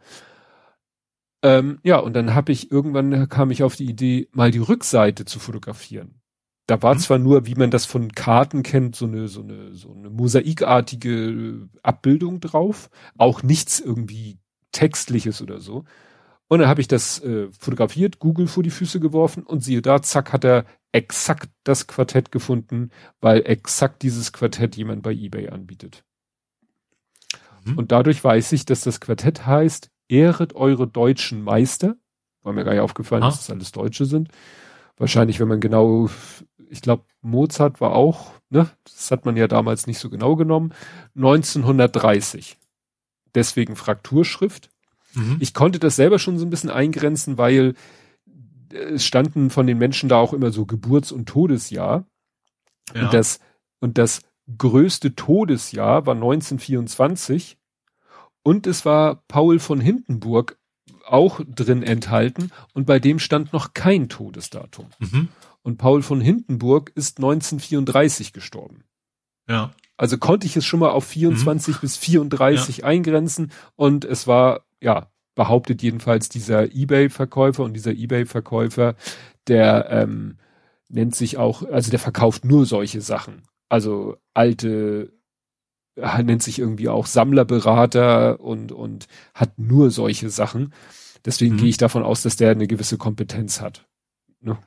Ähm, 1.42 1.80
ja, 1.84 1.98
und 1.98 2.14
dann 2.14 2.36
habe 2.36 2.52
ich 2.52 2.72
irgendwann 2.72 3.30
kam 3.30 3.52
ich 3.52 3.64
auf 3.64 3.76
die 3.76 3.90
Idee, 3.90 4.28
mal 4.32 4.52
die 4.52 4.60
Rückseite 4.60 5.26
zu 5.26 5.40
fotografieren. 5.40 6.22
Da 6.68 6.82
war 6.84 6.94
mhm. 6.94 7.00
zwar 7.00 7.18
nur, 7.18 7.46
wie 7.46 7.56
man 7.56 7.72
das 7.72 7.86
von 7.86 8.12
Karten 8.12 8.62
kennt, 8.62 8.96
so 8.96 9.06
eine, 9.06 9.28
so 9.28 9.42
eine, 9.42 9.74
so 9.74 9.94
eine 9.94 10.10
mosaikartige 10.10 11.68
Abbildung 11.82 12.42
drauf, 12.42 12.90
auch 13.18 13.42
nichts 13.42 13.80
irgendwie 13.80 14.38
textliches 14.72 15.42
oder 15.42 15.60
so. 15.60 15.86
Und 16.48 16.60
dann 16.60 16.68
habe 16.68 16.82
ich 16.82 16.88
das 16.88 17.24
äh, 17.24 17.48
fotografiert, 17.58 18.20
Google 18.20 18.48
vor 18.48 18.64
die 18.64 18.70
Füße 18.70 19.00
geworfen 19.00 19.44
und 19.44 19.64
siehe 19.64 19.82
da, 19.82 20.02
zack, 20.02 20.34
hat 20.34 20.44
er 20.44 20.66
exakt 20.92 21.50
das 21.64 21.88
Quartett 21.88 22.32
gefunden, 22.32 22.90
weil 23.22 23.42
exakt 23.46 24.02
dieses 24.02 24.34
Quartett 24.34 24.76
jemand 24.76 25.04
bei 25.04 25.12
eBay 25.12 25.50
anbietet. 25.50 26.04
Mhm. 27.66 27.78
Und 27.78 27.92
dadurch 27.92 28.24
weiß 28.24 28.52
ich, 28.52 28.66
dass 28.66 28.82
das 28.82 29.00
Quartett 29.00 29.46
heißt 29.46 29.90
ehret 30.10 30.56
eure 30.56 30.88
deutschen 30.88 31.42
Meister. 31.44 31.96
War 32.42 32.54
mir 32.54 32.66
gar 32.66 32.74
nicht 32.74 32.82
aufgefallen, 32.82 33.24
ah. 33.24 33.28
dass 33.28 33.38
das 33.38 33.50
alles 33.50 33.72
Deutsche 33.72 34.06
sind. 34.06 34.30
Wahrscheinlich, 34.98 35.40
wenn 35.40 35.48
man 35.48 35.62
genau, 35.62 36.10
ich 36.70 36.82
glaube, 36.82 37.04
Mozart 37.22 37.80
war 37.80 37.94
auch, 37.94 38.34
ne, 38.50 38.70
das 38.84 39.12
hat 39.12 39.26
man 39.26 39.38
ja 39.38 39.48
damals 39.48 39.88
nicht 39.88 40.00
so 40.00 40.10
genau 40.10 40.36
genommen, 40.36 40.74
1930. 41.16 42.58
Deswegen 43.34 43.76
Frakturschrift. 43.76 44.70
Mhm. 45.14 45.38
Ich 45.40 45.54
konnte 45.54 45.80
das 45.80 45.96
selber 45.96 46.20
schon 46.20 46.38
so 46.38 46.46
ein 46.46 46.50
bisschen 46.50 46.70
eingrenzen, 46.70 47.38
weil 47.38 47.76
es 48.72 49.06
standen 49.06 49.50
von 49.50 49.68
den 49.68 49.78
Menschen 49.78 50.10
da 50.10 50.18
auch 50.18 50.34
immer 50.34 50.52
so 50.52 50.66
Geburts- 50.66 51.12
und 51.12 51.28
Todesjahr. 51.28 52.06
Ja. 52.94 53.04
Und 53.04 53.14
das, 53.14 53.40
und 53.80 53.98
das 53.98 54.22
größte 54.58 55.16
Todesjahr 55.16 56.06
war 56.06 56.16
1924 56.16 57.58
und 58.44 58.68
es 58.68 58.86
war 58.86 59.24
Paul 59.28 59.60
von 59.60 59.80
Hindenburg 59.80 60.58
auch 61.06 61.42
drin 61.48 61.84
enthalten 61.84 62.52
und 62.74 62.86
bei 62.86 63.00
dem 63.00 63.20
stand 63.20 63.54
noch 63.54 63.74
kein 63.74 64.10
Todesdatum. 64.10 64.88
Mhm. 65.00 65.30
Und 65.62 65.78
Paul 65.78 66.02
von 66.02 66.22
Hindenburg 66.22 66.92
ist 66.96 67.18
1934 67.18 68.34
gestorben. 68.34 68.84
Ja. 69.48 69.72
Also 69.98 70.18
konnte 70.18 70.48
ich 70.48 70.56
es 70.56 70.66
schon 70.66 70.80
mal 70.80 70.92
auf 70.92 71.06
24 71.06 71.76
mhm. 71.76 71.80
bis 71.82 71.98
34 71.98 72.78
ja. 72.78 72.84
eingrenzen 72.86 73.52
und 73.76 74.06
es 74.06 74.28
war, 74.28 74.62
ja, 74.80 75.10
behauptet 75.36 75.82
jedenfalls 75.82 76.30
dieser 76.30 76.74
Ebay-Verkäufer 76.74 77.64
und 77.64 77.74
dieser 77.74 77.94
Ebay-Verkäufer, 77.94 78.96
der 79.48 79.90
ähm, 79.90 80.38
nennt 80.90 81.16
sich 81.16 81.38
auch, 81.38 81.64
also 81.64 81.92
der 81.92 82.00
verkauft 82.00 82.46
nur 82.46 82.66
solche 82.66 83.02
Sachen. 83.02 83.44
Also 83.70 84.18
alte, 84.34 85.14
nennt 86.24 86.44
sich 86.44 86.60
irgendwie 86.60 86.90
auch 86.90 87.06
Sammlerberater 87.06 88.40
und, 88.40 88.72
und 88.72 89.08
hat 89.34 89.58
nur 89.58 89.92
solche 89.92 90.30
Sachen. 90.30 90.74
Deswegen 91.26 91.56
mhm. 91.56 91.60
gehe 91.60 91.70
ich 91.70 91.78
davon 91.78 92.04
aus, 92.04 92.22
dass 92.22 92.36
der 92.36 92.52
eine 92.52 92.68
gewisse 92.68 92.98
Kompetenz 92.98 93.62
hat. 93.62 93.88
Ne? 94.42 94.58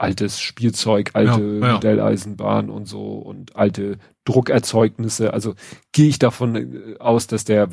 altes 0.00 0.40
Spielzeug, 0.40 1.10
alte 1.12 1.42
ja, 1.42 1.66
ja. 1.66 1.72
Modelleisenbahn 1.74 2.70
und 2.70 2.86
so 2.86 3.16
und 3.16 3.54
alte 3.54 3.98
Druckerzeugnisse. 4.24 5.32
Also 5.34 5.54
gehe 5.92 6.08
ich 6.08 6.18
davon 6.18 6.56
äh, 6.56 6.98
aus, 6.98 7.26
dass 7.26 7.44
der 7.44 7.68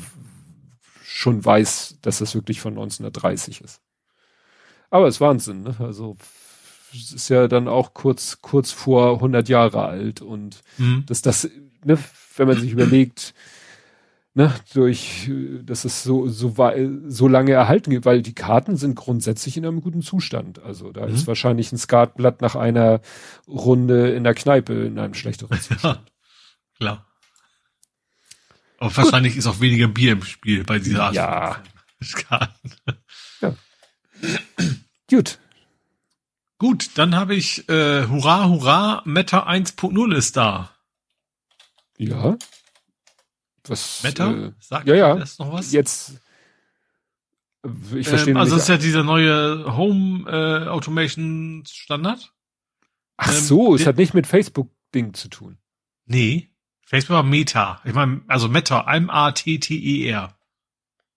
schon 1.02 1.44
weiß, 1.44 1.98
dass 2.02 2.18
das 2.18 2.34
wirklich 2.34 2.60
von 2.60 2.74
1930 2.74 3.62
ist. 3.62 3.80
Aber 4.90 5.08
es 5.08 5.16
ist 5.16 5.20
Wahnsinn, 5.20 5.62
ne? 5.62 5.76
Also 5.78 6.16
ist 6.92 7.28
ja 7.28 7.48
dann 7.48 7.68
auch 7.68 7.94
kurz 7.94 8.38
kurz 8.40 8.72
vor 8.72 9.14
100 9.14 9.48
Jahre 9.48 9.84
alt 9.84 10.20
und 10.20 10.62
mhm. 10.78 11.04
dass 11.06 11.22
das, 11.22 11.48
ne, 11.84 11.98
wenn 12.36 12.48
man 12.48 12.60
sich 12.60 12.72
überlegt, 12.72 13.34
ne, 14.34 14.54
durch, 14.72 15.30
dass 15.64 15.84
es 15.84 16.04
so, 16.04 16.28
so, 16.28 16.54
so 17.08 17.28
lange 17.28 17.52
erhalten 17.52 17.90
geht, 17.90 18.04
weil 18.04 18.22
die 18.22 18.34
Karten 18.34 18.76
sind 18.76 18.94
grundsätzlich 18.94 19.56
in 19.56 19.66
einem 19.66 19.80
guten 19.80 20.00
Zustand. 20.00 20.62
Also 20.62 20.92
da 20.92 21.06
mhm. 21.06 21.14
ist 21.14 21.26
wahrscheinlich 21.26 21.72
ein 21.72 21.78
Skatblatt 21.78 22.40
nach 22.40 22.54
einer 22.54 23.00
Runde 23.48 24.10
in 24.12 24.24
der 24.24 24.34
Kneipe 24.34 24.72
in 24.72 24.98
einem 24.98 25.14
schlechteren 25.14 25.60
Zustand. 25.60 25.82
Ja, 25.82 26.04
klar. 26.76 27.06
Aber 28.78 28.90
Gut. 28.90 28.96
wahrscheinlich 28.98 29.36
ist 29.36 29.46
auch 29.48 29.60
weniger 29.60 29.88
Bier 29.88 30.12
im 30.12 30.22
Spiel 30.22 30.62
bei 30.62 30.78
dieser 30.78 31.04
Art 31.04 31.14
ja. 31.14 31.62
Karten. 32.14 32.72
Ja. 33.40 33.54
Gut. 35.10 35.38
Gut, 36.58 36.90
dann 36.96 37.14
habe 37.14 37.36
ich 37.36 37.68
äh, 37.68 38.06
Hurra, 38.08 38.48
Hurra, 38.48 39.02
Meta 39.04 39.46
1.0 39.48 40.14
ist 40.14 40.36
da. 40.36 40.70
Ja. 41.96 42.36
Was, 43.66 44.02
Meta? 44.02 44.32
Äh, 44.32 44.52
Sagt 44.58 44.88
ja, 44.88 44.94
ja. 44.94 45.14
das 45.14 45.38
noch 45.38 45.52
was? 45.52 45.72
Jetzt. 45.72 46.20
Ich 47.94 48.08
verstehe 48.08 48.32
ähm, 48.32 48.36
Also, 48.38 48.54
das 48.54 48.64
ist 48.64 48.68
ja 48.68 48.76
dieser 48.76 49.04
neue 49.04 49.76
Home 49.76 50.28
äh, 50.28 50.68
Automation 50.68 51.62
Standard. 51.66 52.32
Ach 53.16 53.28
ähm, 53.28 53.40
so, 53.40 53.74
es 53.74 53.86
hat 53.86 53.96
nicht 53.96 54.14
mit 54.14 54.26
Facebook-Ding 54.26 55.14
zu 55.14 55.28
tun. 55.28 55.58
Nee. 56.06 56.50
Facebook 56.86 57.16
war 57.16 57.22
Meta. 57.22 57.80
Ich 57.84 57.92
meine, 57.92 58.22
also 58.26 58.48
Meta, 58.48 58.84
M-A-T-T-E-R. 58.92 60.34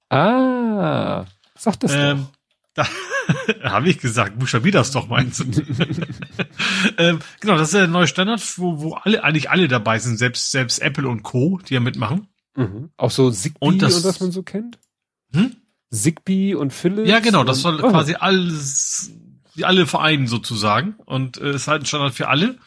Ah, 0.09 1.25
sag 1.55 1.79
das 1.79 1.93
ähm, 1.93 2.27
doch. 2.27 2.40
Da 2.73 2.87
habe 3.63 3.89
ich 3.89 3.99
gesagt, 3.99 4.39
buchstabier 4.39 4.71
das 4.71 4.91
doch 4.91 5.07
du. 5.07 5.43
ähm, 6.97 7.19
genau, 7.39 7.57
das 7.57 7.69
ist 7.69 7.73
der 7.73 7.87
neue 7.87 8.07
Standard, 8.07 8.41
wo, 8.57 8.81
wo 8.81 8.93
alle, 8.93 9.23
eigentlich 9.23 9.49
alle 9.49 9.67
dabei 9.67 9.99
sind, 9.99 10.17
selbst, 10.17 10.51
selbst 10.51 10.79
Apple 10.79 11.07
und 11.07 11.23
Co., 11.23 11.59
die 11.67 11.73
ja 11.73 11.79
mitmachen. 11.79 12.27
Mhm. 12.55 12.91
Auch 12.97 13.11
so 13.11 13.31
Zigbee 13.31 13.57
und, 13.59 13.81
das, 13.81 13.97
und 13.97 14.03
was 14.05 14.19
man 14.19 14.31
so 14.31 14.43
kennt? 14.43 14.79
Hm? 15.33 15.55
Zigbee 15.91 16.55
und 16.55 16.71
Philips? 16.71 17.09
Ja, 17.09 17.19
genau, 17.19 17.43
das 17.43 17.61
soll 17.61 17.83
oh. 17.83 17.89
quasi 17.89 18.15
alles, 18.15 19.11
die 19.55 19.65
alle 19.65 19.85
vereinen 19.85 20.27
sozusagen 20.27 20.95
und 21.05 21.37
äh, 21.37 21.55
ist 21.55 21.67
halt 21.67 21.83
ein 21.83 21.85
Standard 21.85 22.13
für 22.13 22.29
alle. 22.29 22.57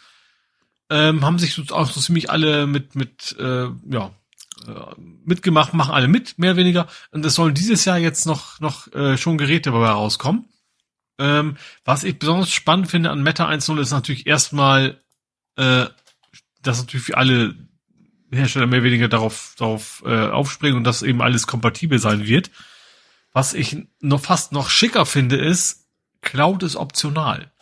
Ähm, 0.91 1.25
haben 1.25 1.39
sich 1.39 1.73
auch 1.73 1.91
so 1.91 2.01
ziemlich 2.01 2.31
alle 2.31 2.67
mit, 2.67 2.95
mit, 2.95 3.35
äh, 3.39 3.69
ja, 3.89 4.11
mitgemacht, 5.25 5.75
machen 5.75 5.95
alle 5.95 6.09
mit, 6.09 6.39
mehr 6.39 6.53
oder 6.53 6.61
weniger. 6.61 6.87
Und 7.11 7.25
es 7.25 7.35
sollen 7.35 7.55
dieses 7.55 7.85
Jahr 7.85 7.99
jetzt 7.99 8.27
noch, 8.27 8.61
noch 8.61 8.93
äh, 8.93 9.17
schon 9.17 9.39
Geräte 9.39 9.71
dabei 9.71 9.89
rauskommen. 9.89 10.47
Ähm, 11.19 11.57
was 11.85 12.05
ich 12.05 12.19
besonders 12.19 12.51
spannend 12.51 12.91
finde 12.91 13.11
an 13.11 13.23
Meta 13.23 13.49
1.0 13.49 13.81
ist 13.81 13.93
natürlich 13.93 14.27
erstmal, 14.27 15.01
äh, 15.57 15.87
dass 16.63 16.81
natürlich 16.81 17.07
für 17.07 17.17
alle 17.17 17.55
Hersteller 18.33 18.67
mehr 18.67 18.81
oder 18.81 18.87
weniger 18.87 19.09
darauf, 19.09 19.55
darauf 19.57 20.03
äh, 20.07 20.29
aufspringen 20.29 20.77
und 20.77 20.85
dass 20.85 21.03
eben 21.03 21.23
alles 21.23 21.47
kompatibel 21.47 21.99
sein 21.99 22.27
wird. 22.27 22.51
Was 23.33 23.55
ich 23.55 23.77
noch 24.01 24.21
fast 24.21 24.53
noch 24.53 24.71
schicker 24.71 25.07
finde, 25.07 25.37
ist, 25.37 25.87
Cloud 26.21 26.63
ist 26.63 26.77
optional. 26.77 27.53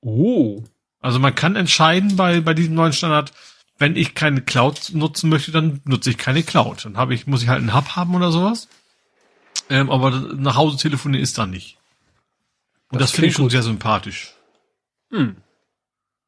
Oh. 0.00 0.62
Also 1.00 1.18
man 1.18 1.34
kann 1.34 1.56
entscheiden 1.56 2.16
bei, 2.16 2.40
bei 2.40 2.54
diesem 2.54 2.74
neuen 2.74 2.92
Standard, 2.92 3.32
wenn 3.78 3.96
ich 3.96 4.14
keine 4.14 4.40
Cloud 4.40 4.92
nutzen 4.94 5.28
möchte, 5.28 5.50
dann 5.52 5.80
nutze 5.84 6.10
ich 6.10 6.18
keine 6.18 6.42
Cloud. 6.42 6.84
Dann 6.84 6.96
habe 6.96 7.14
ich, 7.14 7.26
muss 7.26 7.42
ich 7.42 7.48
halt 7.48 7.60
einen 7.60 7.74
Hub 7.74 7.96
haben 7.96 8.14
oder 8.14 8.30
sowas. 8.30 8.68
Ähm, 9.70 9.90
aber 9.90 10.10
nach 10.10 10.56
Hause 10.56 10.76
telefonieren 10.76 11.22
ist 11.22 11.38
dann 11.38 11.50
nicht. 11.50 11.78
Und 12.90 13.00
das, 13.00 13.10
das 13.10 13.16
finde 13.16 13.28
ich 13.28 13.34
schon 13.34 13.46
gut. 13.46 13.52
sehr 13.52 13.62
sympathisch. 13.62 14.34
Hm. 15.10 15.36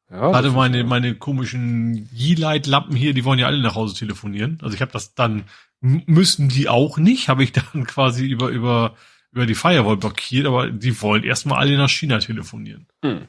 Ja, 0.09 0.31
Gerade 0.31 0.51
meine, 0.51 0.83
meine 0.83 1.15
komischen 1.15 2.09
Yeelight-Lampen 2.13 2.95
hier, 2.95 3.13
die 3.13 3.25
wollen 3.25 3.39
ja 3.39 3.47
alle 3.47 3.61
nach 3.61 3.75
Hause 3.75 3.95
telefonieren. 3.95 4.57
Also 4.61 4.73
ich 4.73 4.81
habe 4.81 4.91
das 4.91 5.13
dann, 5.13 5.43
müssen 5.81 6.49
die 6.49 6.69
auch 6.69 6.97
nicht, 6.97 7.29
habe 7.29 7.43
ich 7.43 7.51
dann 7.73 7.85
quasi 7.85 8.25
über, 8.25 8.49
über, 8.49 8.95
über 9.31 9.45
die 9.45 9.55
Firewall 9.55 9.97
blockiert, 9.97 10.47
aber 10.47 10.69
die 10.69 11.01
wollen 11.01 11.23
erstmal 11.23 11.59
alle 11.59 11.77
nach 11.77 11.89
China 11.89 12.19
telefonieren. 12.19 12.87
Hm. 13.03 13.27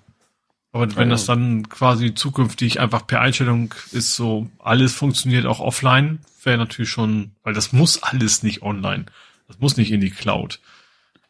Aber 0.73 0.95
wenn 0.97 1.09
das 1.09 1.25
dann 1.25 1.69
quasi 1.69 2.15
zukünftig 2.15 2.79
einfach 2.79 3.07
per 3.07 3.21
Einstellung 3.21 3.75
ist, 3.91 4.15
so 4.17 4.51
alles 4.59 4.95
funktioniert 4.95 5.47
auch 5.47 5.61
offline, 5.61 6.21
wäre 6.43 6.59
natürlich 6.59 6.91
schon, 6.91 7.33
weil 7.43 7.55
das 7.55 7.73
muss 7.73 8.03
alles 8.03 8.43
nicht 8.43 8.63
online. 8.63 9.07
Das 9.47 9.59
muss 9.61 9.77
nicht 9.79 9.91
in 9.91 10.01
die 10.01 10.11
Cloud. 10.11 10.61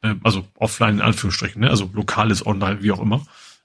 Ähm, 0.03 0.21
also 0.25 0.47
offline 0.55 0.97
in 0.97 1.01
Anführungsstrichen, 1.03 1.61
ne? 1.63 1.71
also 1.71 1.91
lokales 1.95 2.45
online, 2.45 2.83
wie 2.83 2.91
auch 2.91 3.01
immer. 3.01 3.25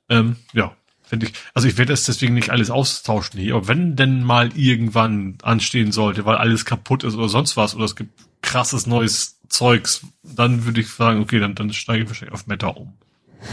Ähm, 0.09 0.35
ja, 0.53 0.75
Finde 1.13 1.27
ich, 1.27 1.33
also 1.53 1.67
ich 1.67 1.77
werde 1.77 1.93
es 1.93 2.05
deswegen 2.05 2.33
nicht 2.33 2.49
alles 2.49 2.71
austauschen 2.71 3.39
hier, 3.39 3.55
aber 3.55 3.67
wenn 3.67 3.95
denn 3.95 4.23
mal 4.23 4.57
irgendwann 4.57 5.37
anstehen 5.43 5.91
sollte, 5.91 6.25
weil 6.25 6.37
alles 6.37 6.65
kaputt 6.65 7.03
ist 7.03 7.13
oder 7.13 7.29
sonst 7.29 7.57
was 7.57 7.75
oder 7.75 7.85
es 7.85 7.95
gibt 7.95 8.19
krasses 8.41 8.87
neues 8.87 9.39
Zeugs, 9.49 10.07
dann 10.23 10.65
würde 10.65 10.81
ich 10.81 10.89
sagen, 10.89 11.21
okay, 11.21 11.39
dann, 11.39 11.55
dann 11.55 11.71
steige 11.73 12.03
ich 12.03 12.09
wahrscheinlich 12.09 12.33
auf 12.33 12.47
Meta 12.47 12.67
um. 12.67 12.93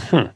Hm. 0.09 0.29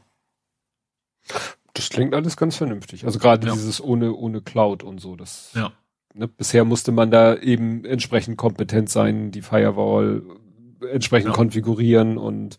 Das 1.76 1.90
klingt 1.90 2.14
alles 2.14 2.38
ganz 2.38 2.56
vernünftig. 2.56 3.04
Also 3.04 3.18
gerade 3.18 3.46
ja. 3.46 3.52
dieses 3.52 3.82
ohne, 3.82 4.14
ohne 4.14 4.40
Cloud 4.40 4.82
und 4.82 4.98
so, 4.98 5.14
das, 5.14 5.52
ja. 5.54 5.72
ne, 6.14 6.26
bisher 6.26 6.64
musste 6.64 6.90
man 6.90 7.10
da 7.10 7.36
eben 7.36 7.84
entsprechend 7.84 8.38
kompetent 8.38 8.88
sein, 8.88 9.30
die 9.30 9.42
Firewall 9.42 10.22
entsprechend 10.90 11.28
ja. 11.28 11.34
konfigurieren 11.34 12.16
und 12.16 12.56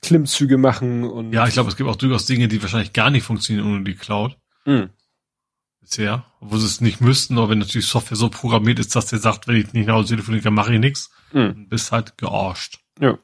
Klimmzüge 0.00 0.56
machen 0.56 1.04
und. 1.04 1.32
Ja, 1.32 1.46
ich 1.46 1.52
glaube, 1.52 1.68
es 1.68 1.76
gibt 1.76 1.90
auch 1.90 1.96
durchaus 1.96 2.24
Dinge, 2.24 2.48
die 2.48 2.62
wahrscheinlich 2.62 2.94
gar 2.94 3.10
nicht 3.10 3.24
funktionieren 3.24 3.66
ohne 3.66 3.84
die 3.84 3.94
Cloud. 3.94 4.38
Mhm. 4.64 4.88
Bisher. 5.82 6.24
Wo 6.40 6.56
sie 6.56 6.64
es 6.64 6.80
nicht 6.80 7.02
müssten, 7.02 7.36
aber 7.36 7.50
wenn 7.50 7.58
natürlich 7.58 7.86
Software 7.86 8.16
so 8.16 8.30
programmiert 8.30 8.78
ist, 8.78 8.96
dass 8.96 9.06
der 9.06 9.18
sagt, 9.18 9.46
wenn 9.46 9.56
ich 9.56 9.74
nicht 9.74 9.86
nach 9.86 9.96
Hause 9.96 10.14
telefonieren 10.14 10.44
kann, 10.44 10.54
mache 10.54 10.72
ich 10.72 10.80
nichts. 10.80 11.10
Mhm. 11.34 11.68
Bist 11.68 11.92
halt 11.92 12.16
gearscht. 12.16 12.80
Ja. 12.98 13.18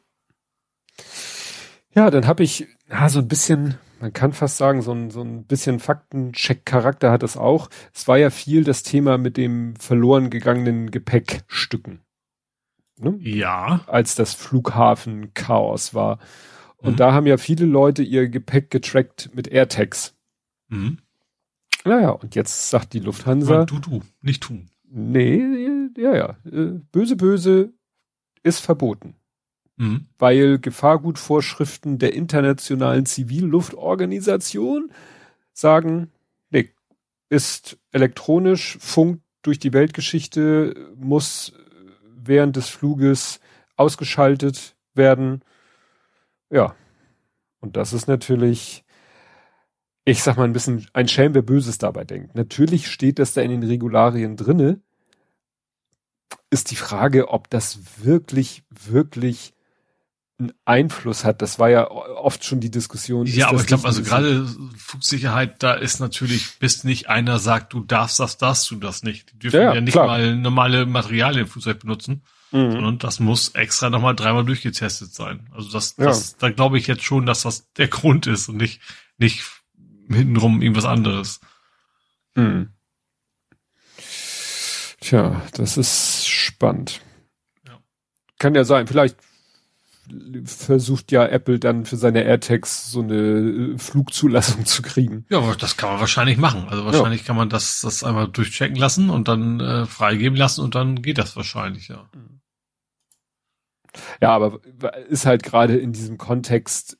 Ja, 1.94 2.10
dann 2.10 2.26
habe 2.26 2.42
ich, 2.42 2.66
ja, 2.90 3.08
so 3.08 3.20
ein 3.20 3.28
bisschen, 3.28 3.78
man 4.00 4.12
kann 4.12 4.32
fast 4.32 4.56
sagen, 4.56 4.82
so 4.82 4.92
ein, 4.92 5.10
so 5.10 5.20
ein 5.20 5.44
bisschen 5.44 5.78
Faktencheck-Charakter 5.78 7.10
hat 7.10 7.22
es 7.22 7.36
auch. 7.36 7.68
Es 7.92 8.08
war 8.08 8.18
ja 8.18 8.30
viel 8.30 8.64
das 8.64 8.82
Thema 8.82 9.18
mit 9.18 9.36
dem 9.36 9.76
verloren 9.76 10.30
gegangenen 10.30 10.90
Gepäckstücken. 10.90 12.00
Ne? 12.98 13.16
Ja. 13.20 13.82
Als 13.86 14.14
das 14.14 14.34
Flughafen-Chaos 14.34 15.94
war. 15.94 16.18
Und 16.78 16.92
mhm. 16.92 16.96
da 16.96 17.12
haben 17.12 17.26
ja 17.26 17.36
viele 17.36 17.66
Leute 17.66 18.02
ihr 18.02 18.28
Gepäck 18.28 18.70
getrackt 18.70 19.30
mit 19.34 19.48
AirTags. 19.48 20.16
Mhm. 20.68 20.98
Naja, 21.84 22.10
und 22.10 22.34
jetzt 22.34 22.70
sagt 22.70 22.94
die 22.94 23.00
Lufthansa. 23.00 23.64
Du, 23.64 23.78
du, 23.78 24.00
nicht 24.22 24.42
tun. 24.42 24.70
Nee, 24.84 25.88
ja, 25.96 26.16
ja. 26.16 26.36
Äh, 26.50 26.80
böse, 26.90 27.16
böse 27.16 27.72
ist 28.42 28.60
verboten. 28.60 29.14
Mhm. 29.80 30.06
Weil 30.18 30.58
Gefahrgutvorschriften 30.58 31.98
der 31.98 32.14
internationalen 32.14 33.06
Zivilluftorganisation 33.06 34.92
sagen, 35.52 36.10
nee, 36.50 36.70
ist 37.28 37.78
elektronisch, 37.92 38.78
funkt 38.80 39.22
durch 39.42 39.58
die 39.58 39.72
Weltgeschichte, 39.72 40.74
muss 40.96 41.54
während 42.04 42.56
des 42.56 42.68
Fluges 42.68 43.40
ausgeschaltet 43.76 44.76
werden 44.94 45.42
ja. 46.50 46.74
Und 47.60 47.76
das 47.76 47.92
ist 47.92 48.08
natürlich, 48.08 48.84
ich 50.04 50.22
sag 50.22 50.36
mal 50.36 50.44
ein 50.44 50.52
bisschen 50.52 50.86
ein 50.92 51.08
Schelm, 51.08 51.34
wer 51.34 51.42
Böses 51.42 51.78
dabei 51.78 52.04
denkt. 52.04 52.34
Natürlich 52.34 52.88
steht 52.88 53.18
das 53.18 53.34
da 53.34 53.40
in 53.40 53.50
den 53.50 53.62
Regularien 53.62 54.36
drinne, 54.36 54.80
ist 56.50 56.70
die 56.70 56.76
Frage, 56.76 57.28
ob 57.28 57.48
das 57.50 58.04
wirklich, 58.04 58.64
wirklich 58.70 59.54
einen 60.40 60.52
Einfluss 60.64 61.24
hat. 61.24 61.42
Das 61.42 61.58
war 61.58 61.70
ja 61.70 61.90
oft 61.90 62.44
schon 62.44 62.60
die 62.60 62.70
Diskussion. 62.70 63.26
Ja, 63.26 63.48
aber 63.48 63.60
ich 63.60 63.66
glaube, 63.66 63.86
also 63.86 64.02
gerade 64.02 64.46
Flugsicherheit, 64.76 65.62
da 65.62 65.74
ist 65.74 66.00
natürlich, 66.00 66.58
bis 66.58 66.84
nicht 66.84 67.08
einer 67.08 67.38
sagt, 67.38 67.72
du 67.72 67.80
darfst 67.80 68.18
das, 68.18 68.38
darfst 68.38 68.70
du 68.70 68.76
das 68.76 69.02
nicht. 69.02 69.32
Die 69.32 69.38
dürfen 69.38 69.60
ja, 69.60 69.74
ja 69.74 69.80
nicht 69.80 69.92
klar. 69.92 70.06
mal 70.06 70.34
normale 70.36 70.86
Materialien 70.86 71.44
im 71.44 71.48
Flugzeug 71.48 71.80
benutzen, 71.80 72.22
mhm. 72.50 72.72
sondern 72.72 72.98
das 72.98 73.20
muss 73.20 73.50
extra 73.50 73.90
nochmal 73.90 74.16
dreimal 74.16 74.44
durchgetestet 74.44 75.14
sein. 75.14 75.48
Also 75.52 75.70
das, 75.70 75.94
das 75.96 76.32
ja. 76.32 76.36
da 76.40 76.50
glaube 76.50 76.78
ich 76.78 76.86
jetzt 76.86 77.04
schon, 77.04 77.26
dass 77.26 77.42
das 77.42 77.70
der 77.74 77.88
Grund 77.88 78.26
ist 78.26 78.48
und 78.48 78.56
nicht, 78.56 78.80
nicht 79.18 79.44
hintenrum 80.08 80.62
irgendwas 80.62 80.86
anderes. 80.86 81.40
Mhm. 82.34 82.70
Tja, 85.00 85.42
das 85.54 85.76
ist 85.76 86.28
spannend. 86.28 87.00
Ja. 87.66 87.78
Kann 88.38 88.54
ja 88.54 88.64
sein, 88.64 88.86
vielleicht 88.86 89.16
versucht 90.44 91.12
ja 91.12 91.26
Apple 91.26 91.58
dann 91.58 91.84
für 91.84 91.96
seine 91.96 92.24
AirTags 92.24 92.90
so 92.90 93.00
eine 93.00 93.14
äh, 93.14 93.78
Flugzulassung 93.78 94.64
zu 94.66 94.82
kriegen. 94.82 95.26
Ja, 95.30 95.54
das 95.54 95.76
kann 95.76 95.90
man 95.90 96.00
wahrscheinlich 96.00 96.38
machen. 96.38 96.66
Also 96.68 96.84
wahrscheinlich 96.84 97.22
ja. 97.22 97.26
kann 97.28 97.36
man 97.36 97.48
das, 97.48 97.80
das 97.80 98.04
einmal 98.04 98.28
durchchecken 98.28 98.76
lassen 98.76 99.10
und 99.10 99.28
dann 99.28 99.60
äh, 99.60 99.86
freigeben 99.86 100.36
lassen 100.36 100.62
und 100.62 100.74
dann 100.74 101.02
geht 101.02 101.18
das 101.18 101.36
wahrscheinlich, 101.36 101.88
ja. 101.88 102.08
Ja, 104.20 104.30
aber 104.30 104.60
ist 105.08 105.26
halt 105.26 105.42
gerade 105.42 105.76
in 105.76 105.92
diesem 105.92 106.16
Kontext 106.16 106.98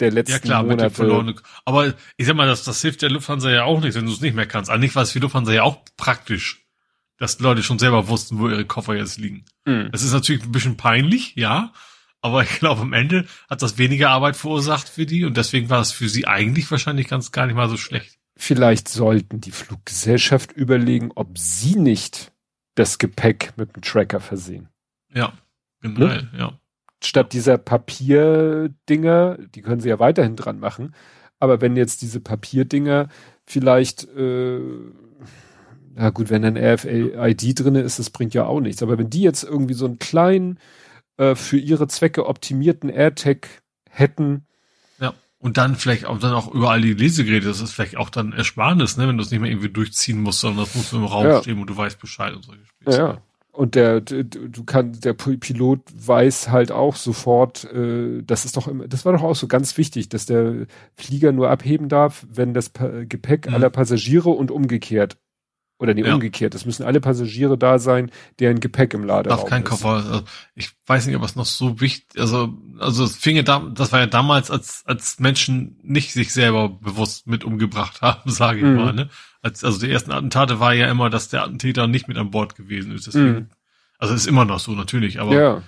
der 0.00 0.12
letzten 0.12 0.32
ja, 0.32 0.38
klar, 0.38 0.62
Monate. 0.62 0.84
Mit 0.84 0.94
verlorene, 0.94 1.34
aber 1.64 1.94
ich 2.16 2.26
sag 2.26 2.36
mal, 2.36 2.46
das, 2.46 2.64
das 2.64 2.80
hilft 2.80 3.02
der 3.02 3.10
Lufthansa 3.10 3.50
ja 3.50 3.64
auch 3.64 3.80
nicht, 3.80 3.94
wenn 3.94 4.06
du 4.06 4.12
es 4.12 4.20
nicht 4.20 4.36
mehr 4.36 4.46
kannst. 4.46 4.70
Eigentlich 4.70 4.94
war 4.94 5.02
es 5.02 5.12
für 5.12 5.18
Lufthansa 5.18 5.52
ja 5.52 5.64
auch 5.64 5.78
praktisch, 5.96 6.66
dass 7.18 7.40
Leute 7.40 7.62
schon 7.62 7.80
selber 7.80 8.08
wussten, 8.08 8.38
wo 8.38 8.48
ihre 8.48 8.64
Koffer 8.64 8.94
jetzt 8.94 9.18
liegen. 9.18 9.44
Mhm. 9.64 9.90
Es 9.92 10.02
ist 10.02 10.12
natürlich 10.12 10.44
ein 10.44 10.52
bisschen 10.52 10.76
peinlich, 10.76 11.34
ja, 11.34 11.72
aber 12.20 12.42
ich 12.42 12.58
glaube, 12.58 12.82
am 12.82 12.92
Ende 12.92 13.26
hat 13.48 13.62
das 13.62 13.78
weniger 13.78 14.10
Arbeit 14.10 14.36
verursacht 14.36 14.88
für 14.88 15.06
die 15.06 15.24
und 15.24 15.36
deswegen 15.36 15.70
war 15.70 15.80
es 15.80 15.92
für 15.92 16.08
sie 16.08 16.26
eigentlich 16.26 16.70
wahrscheinlich 16.70 17.08
ganz 17.08 17.32
gar 17.32 17.46
nicht 17.46 17.56
mal 17.56 17.68
so 17.68 17.76
schlecht. 17.76 18.18
Vielleicht 18.36 18.88
sollten 18.88 19.40
die 19.40 19.50
Fluggesellschaft 19.50 20.52
überlegen, 20.52 21.10
ob 21.14 21.38
sie 21.38 21.76
nicht 21.76 22.32
das 22.74 22.98
Gepäck 22.98 23.52
mit 23.56 23.74
dem 23.74 23.82
Tracker 23.82 24.20
versehen. 24.20 24.68
Ja, 25.12 25.32
generell, 25.80 26.22
ne? 26.32 26.38
ja. 26.38 26.52
Statt 27.02 27.32
dieser 27.32 27.58
Papierdinger, 27.58 29.38
die 29.54 29.62
können 29.62 29.80
sie 29.80 29.88
ja 29.88 29.98
weiterhin 29.98 30.36
dran 30.36 30.58
machen, 30.58 30.94
aber 31.40 31.60
wenn 31.60 31.76
jetzt 31.76 32.02
diese 32.02 32.20
Papierdinger 32.20 33.08
vielleicht, 33.44 34.04
äh, 34.16 34.60
na 35.94 36.10
gut, 36.10 36.30
wenn 36.30 36.44
ein 36.44 36.56
RFID 36.56 37.60
drinne 37.60 37.80
ist, 37.80 37.98
das 37.98 38.10
bringt 38.10 38.34
ja 38.34 38.44
auch 38.46 38.60
nichts. 38.60 38.82
Aber 38.82 38.98
wenn 38.98 39.10
die 39.10 39.22
jetzt 39.22 39.44
irgendwie 39.44 39.74
so 39.74 39.86
einen 39.86 39.98
kleinen 39.98 40.58
äh, 41.18 41.34
für 41.34 41.58
ihre 41.58 41.88
Zwecke 41.88 42.26
optimierten 42.26 42.88
AirTag 42.88 43.48
hätten. 43.90 44.46
Ja. 45.00 45.14
Und 45.38 45.56
dann 45.56 45.74
vielleicht 45.76 46.06
auch 46.06 46.18
dann 46.18 46.32
auch 46.32 46.52
überall 46.52 46.80
die 46.80 46.94
Lesegeräte, 46.94 47.48
das 47.48 47.60
ist 47.60 47.72
vielleicht 47.72 47.96
auch 47.96 48.08
dann 48.08 48.32
Ersparnis, 48.32 48.96
ne, 48.96 49.08
wenn 49.08 49.16
du 49.16 49.22
es 49.22 49.30
nicht 49.30 49.40
mehr 49.40 49.50
irgendwie 49.50 49.68
durchziehen 49.68 50.22
musst, 50.22 50.40
sondern 50.40 50.64
das 50.64 50.74
muss 50.74 50.92
im 50.92 51.04
Raum 51.04 51.26
ja. 51.26 51.42
stehen 51.42 51.60
und 51.60 51.68
du 51.68 51.76
weißt 51.76 52.00
Bescheid 52.00 52.34
und 52.34 52.44
solche 52.44 52.64
Spiele. 52.64 52.96
Ja. 52.96 53.18
Und 53.50 53.74
der, 53.74 54.00
du 54.00 54.62
kannst, 54.64 55.04
der 55.04 55.14
Pilot 55.14 55.80
weiß 55.92 56.50
halt 56.50 56.70
auch 56.70 56.94
sofort, 56.94 57.64
äh, 57.72 58.22
das 58.22 58.44
ist 58.44 58.56
doch 58.56 58.68
immer, 58.68 58.86
das 58.86 59.04
war 59.04 59.12
doch 59.12 59.24
auch 59.24 59.34
so 59.34 59.48
ganz 59.48 59.76
wichtig, 59.76 60.08
dass 60.08 60.26
der 60.26 60.68
Flieger 60.94 61.32
nur 61.32 61.50
abheben 61.50 61.88
darf, 61.88 62.24
wenn 62.30 62.54
das 62.54 62.70
Gepäck 62.72 63.48
mhm. 63.48 63.54
aller 63.54 63.70
Passagiere 63.70 64.30
und 64.30 64.52
umgekehrt 64.52 65.16
oder 65.78 65.94
nee, 65.94 66.02
ja. 66.02 66.14
umgekehrt. 66.14 66.54
Es 66.54 66.66
müssen 66.66 66.84
alle 66.84 67.00
Passagiere 67.00 67.56
da 67.56 67.78
sein, 67.78 68.10
deren 68.40 68.60
Gepäck 68.60 68.94
im 68.94 69.04
Laderaum 69.04 69.38
Darf 69.38 69.48
kein 69.48 69.62
ist. 69.62 69.68
Koffer. 69.68 69.88
Also 69.88 70.22
ich 70.54 70.70
weiß 70.86 71.06
nicht, 71.06 71.16
ob 71.16 71.22
es 71.22 71.36
noch 71.36 71.46
so 71.46 71.80
wichtig, 71.80 72.20
also, 72.20 72.54
also 72.78 73.04
es 73.04 73.16
fing 73.16 73.36
ja 73.36 73.42
da, 73.42 73.60
das 73.60 73.92
war 73.92 74.00
ja 74.00 74.06
damals, 74.06 74.50
als, 74.50 74.82
als 74.86 75.18
Menschen 75.20 75.78
nicht 75.82 76.12
sich 76.12 76.32
selber 76.32 76.68
bewusst 76.68 77.26
mit 77.26 77.44
umgebracht 77.44 78.02
haben, 78.02 78.30
sage 78.30 78.58
ich 78.58 78.64
mhm. 78.64 78.76
mal, 78.76 78.92
ne? 78.92 79.08
Als, 79.40 79.62
also 79.62 79.78
die 79.78 79.90
ersten 79.90 80.10
Attentate 80.10 80.58
war 80.58 80.74
ja 80.74 80.90
immer, 80.90 81.10
dass 81.10 81.28
der 81.28 81.44
Attentäter 81.44 81.86
nicht 81.86 82.08
mit 82.08 82.18
an 82.18 82.32
Bord 82.32 82.56
gewesen 82.56 82.92
ist. 82.92 83.06
Deswegen, 83.06 83.32
mhm. 83.32 83.48
Also 83.98 84.14
ist 84.14 84.26
immer 84.26 84.44
noch 84.44 84.60
so, 84.60 84.72
natürlich, 84.72 85.20
aber 85.20 85.34
ja. 85.34 85.62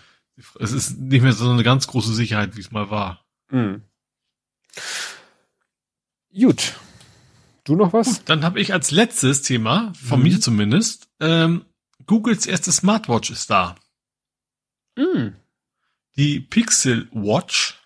es 0.61 0.73
ist 0.73 0.99
nicht 0.99 1.23
mehr 1.23 1.33
so 1.33 1.51
eine 1.51 1.65
ganz 1.65 1.89
große 1.89 2.15
Sicherheit, 2.15 2.57
wie 2.57 2.61
es 2.61 2.71
mal 2.71 2.89
war. 2.91 3.25
Mhm. 3.51 3.83
Gut. 6.33 6.75
Du 7.71 7.77
noch 7.77 7.93
was? 7.93 8.07
Gut, 8.07 8.23
dann 8.25 8.43
habe 8.43 8.61
ich 8.61 8.73
als 8.73 8.91
letztes 8.91 9.43
Thema, 9.43 9.93
von 9.95 10.19
mhm. 10.19 10.25
mir 10.25 10.41
zumindest, 10.41 11.09
ähm, 11.21 11.65
Googles 12.05 12.47
erste 12.47 12.73
Smartwatch 12.73 13.31
ist 13.31 13.49
da. 13.49 13.77
Mhm. 14.97 15.37
Die 16.17 16.41
Pixel 16.41 17.09
Watch. 17.13 17.79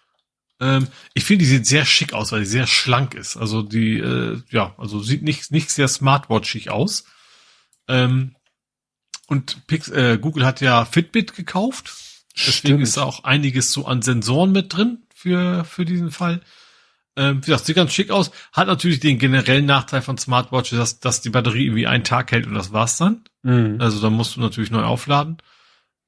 Ähm, 0.59 0.89
ich 1.13 1.25
finde, 1.25 1.45
die 1.45 1.51
sieht 1.51 1.67
sehr 1.67 1.85
schick 1.85 2.15
aus, 2.15 2.33
weil 2.33 2.41
die 2.41 2.47
sehr 2.47 2.67
schlank 2.67 3.13
ist. 3.13 3.37
Also 3.37 3.61
die, 3.61 3.99
äh, 3.99 4.41
ja, 4.49 4.75
also 4.79 5.01
sieht 5.01 5.23
nicht, 5.23 5.53
nicht 5.53 5.71
sehr 5.71 5.89
smartwatchig 5.89 6.71
aus. 6.71 7.05
Ähm, 7.87 8.37
und 9.27 9.67
Pix, 9.67 9.89
äh, 9.91 10.17
Google 10.19 10.47
hat 10.47 10.63
ja 10.63 10.87
Fitbit 10.87 11.35
gekauft. 11.35 11.93
Deswegen 12.35 12.53
Stimmt. 12.53 12.83
ist 12.85 12.97
da 12.97 13.03
auch 13.03 13.25
einiges 13.25 13.71
so 13.71 13.85
an 13.85 14.01
Sensoren 14.01 14.51
mit 14.51 14.73
drin 14.73 15.03
für, 15.15 15.67
für 15.67 15.85
diesen 15.85 16.11
Fall. 16.11 16.41
Ähm, 17.17 17.41
gesagt, 17.41 17.65
sieht 17.65 17.76
ganz 17.76 17.93
schick 17.93 18.10
aus. 18.10 18.33
Hat 18.52 18.67
natürlich 18.67 18.99
den 18.99 19.18
generellen 19.18 19.67
Nachteil 19.67 20.02
von 20.02 20.18
Smartwatches, 20.18 20.78
dass, 20.78 21.01
dass 21.01 21.20
die 21.20 21.31
Batterie 21.31 21.67
irgendwie 21.67 21.86
einen 21.86 22.02
Tag 22.02 22.33
hält 22.33 22.47
und 22.47 22.55
das 22.55 22.73
war's 22.73 22.97
dann. 22.97 23.23
Mhm. 23.43 23.81
Also 23.81 24.01
da 24.01 24.10
musst 24.10 24.36
du 24.36 24.41
natürlich 24.41 24.70
neu 24.70 24.83
aufladen. 24.83 25.39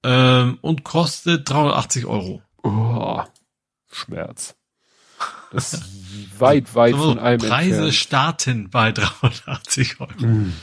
Ähm, 0.03 0.59
und 0.63 0.83
kostet 0.85 1.49
380 1.49 2.07
Euro. 2.07 2.43
Oh, 2.63 3.23
Schmerz. 3.91 4.57
Das 5.53 5.75
ist 5.75 6.41
weit, 6.41 6.75
weit 6.75 6.95
so, 6.97 7.03
von 7.11 7.19
allem 7.21 7.41
Preise 7.41 7.75
entfernt. 7.75 7.95
starten 7.95 8.71
bei 8.71 8.91
380 8.93 10.01
Euro. 10.01 10.11
Mhm. 10.19 10.55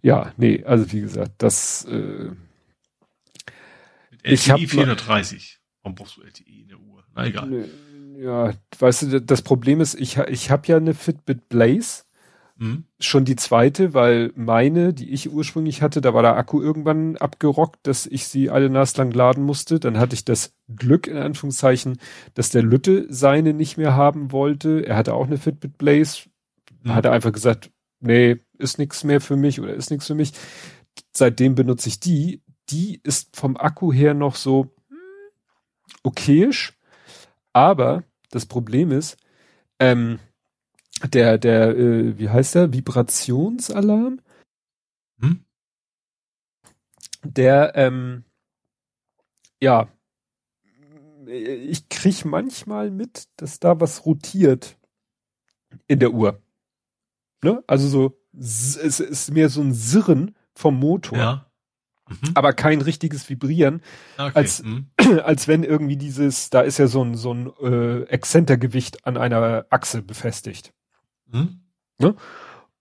Ja, 0.00 0.32
nee, 0.36 0.62
also 0.64 0.92
wie 0.92 1.00
gesagt, 1.00 1.32
das 1.38 1.84
äh, 1.86 2.30
Mit 4.10 4.22
LTI 4.22 4.34
ich 4.34 4.50
hab 4.50 4.60
430. 4.60 5.58
Warum 5.82 5.96
brauchst 5.96 6.16
du 6.18 6.22
LTI 6.22 6.60
in 6.62 6.68
der 6.68 6.78
Uhr? 6.78 7.04
Na 7.14 7.26
egal. 7.26 7.48
Nee 7.48 7.64
ja, 8.16 8.52
weißt 8.78 9.02
du, 9.02 9.20
das 9.20 9.42
Problem 9.42 9.80
ist, 9.80 9.94
ich, 9.94 10.18
ich 10.18 10.50
habe 10.50 10.66
ja 10.66 10.76
eine 10.76 10.94
Fitbit 10.94 11.48
Blaze, 11.48 12.04
mhm. 12.56 12.84
schon 12.98 13.24
die 13.24 13.36
zweite, 13.36 13.94
weil 13.94 14.32
meine, 14.36 14.94
die 14.94 15.10
ich 15.10 15.30
ursprünglich 15.30 15.82
hatte, 15.82 16.00
da 16.00 16.14
war 16.14 16.22
der 16.22 16.36
Akku 16.36 16.60
irgendwann 16.60 17.16
abgerockt, 17.16 17.86
dass 17.86 18.06
ich 18.06 18.26
sie 18.26 18.50
alle 18.50 18.70
naslang 18.70 19.10
laden 19.10 19.44
musste. 19.44 19.80
Dann 19.80 19.98
hatte 19.98 20.14
ich 20.14 20.24
das 20.24 20.54
Glück, 20.74 21.06
in 21.06 21.16
Anführungszeichen, 21.16 21.98
dass 22.34 22.50
der 22.50 22.62
Lütte 22.62 23.06
seine 23.08 23.54
nicht 23.54 23.76
mehr 23.76 23.94
haben 23.94 24.32
wollte. 24.32 24.86
Er 24.86 24.96
hatte 24.96 25.14
auch 25.14 25.26
eine 25.26 25.38
Fitbit 25.38 25.78
Blaze, 25.78 26.28
mhm. 26.82 26.94
hat 26.94 27.04
er 27.04 27.12
einfach 27.12 27.32
gesagt, 27.32 27.70
nee, 28.00 28.38
ist 28.58 28.78
nichts 28.78 29.04
mehr 29.04 29.20
für 29.20 29.36
mich 29.36 29.60
oder 29.60 29.74
ist 29.74 29.90
nichts 29.90 30.06
für 30.06 30.14
mich. 30.14 30.32
Seitdem 31.12 31.54
benutze 31.54 31.88
ich 31.88 32.00
die. 32.00 32.42
Die 32.70 33.00
ist 33.02 33.36
vom 33.36 33.56
Akku 33.58 33.92
her 33.92 34.14
noch 34.14 34.36
so 34.36 34.74
hm, 34.88 34.96
okayisch 36.02 36.78
aber 37.54 38.04
das 38.30 38.44
Problem 38.44 38.90
ist, 38.92 39.16
ähm, 39.78 40.18
der, 41.02 41.38
der, 41.38 41.76
äh, 41.76 42.18
wie 42.18 42.28
heißt 42.28 42.54
der? 42.54 42.72
Vibrationsalarm? 42.72 44.20
Hm? 45.20 45.44
Der, 47.22 47.72
ähm, 47.76 48.24
ja, 49.60 49.88
ich 51.26 51.88
krieg 51.88 52.24
manchmal 52.24 52.90
mit, 52.90 53.28
dass 53.36 53.60
da 53.60 53.80
was 53.80 54.04
rotiert 54.04 54.76
in 55.86 55.98
der 55.98 56.12
Uhr. 56.12 56.42
Ne? 57.42 57.62
Also 57.66 57.88
so, 57.88 58.20
es 58.36 58.76
ist 58.76 59.30
mehr 59.32 59.48
so 59.48 59.62
ein 59.62 59.72
Sirren 59.72 60.36
vom 60.54 60.78
Motor. 60.78 61.18
Ja. 61.18 61.50
Mhm. 62.08 62.32
aber 62.34 62.52
kein 62.52 62.82
richtiges 62.82 63.28
Vibrieren, 63.30 63.80
okay. 64.18 64.32
als, 64.34 64.62
mhm. 64.62 64.88
als 65.24 65.48
wenn 65.48 65.64
irgendwie 65.64 65.96
dieses, 65.96 66.50
da 66.50 66.60
ist 66.60 66.78
ja 66.78 66.86
so 66.86 67.02
ein, 67.02 67.14
so 67.14 67.32
ein 67.32 67.50
äh, 67.62 68.02
Exzentergewicht 68.04 69.06
an 69.06 69.16
einer 69.16 69.66
Achse 69.70 70.02
befestigt. 70.02 70.72
Mhm. 71.30 71.60
Ne? 71.98 72.14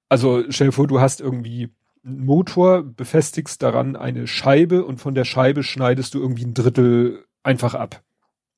Also 0.10 0.44
stell 0.50 0.68
dir 0.68 0.74
vor, 0.74 0.88
du 0.88 1.00
hast 1.00 1.22
irgendwie 1.22 1.74
einen 2.06 2.26
Motor, 2.26 2.84
befestigst 2.84 3.64
daran 3.64 3.96
eine 3.96 4.28
Scheibe 4.28 4.84
und 4.84 5.00
von 5.00 5.16
der 5.16 5.24
Scheibe 5.24 5.64
schneidest 5.64 6.14
du 6.14 6.20
irgendwie 6.20 6.46
ein 6.46 6.54
Drittel 6.54 7.26
einfach 7.44 7.76
ab. 7.76 8.04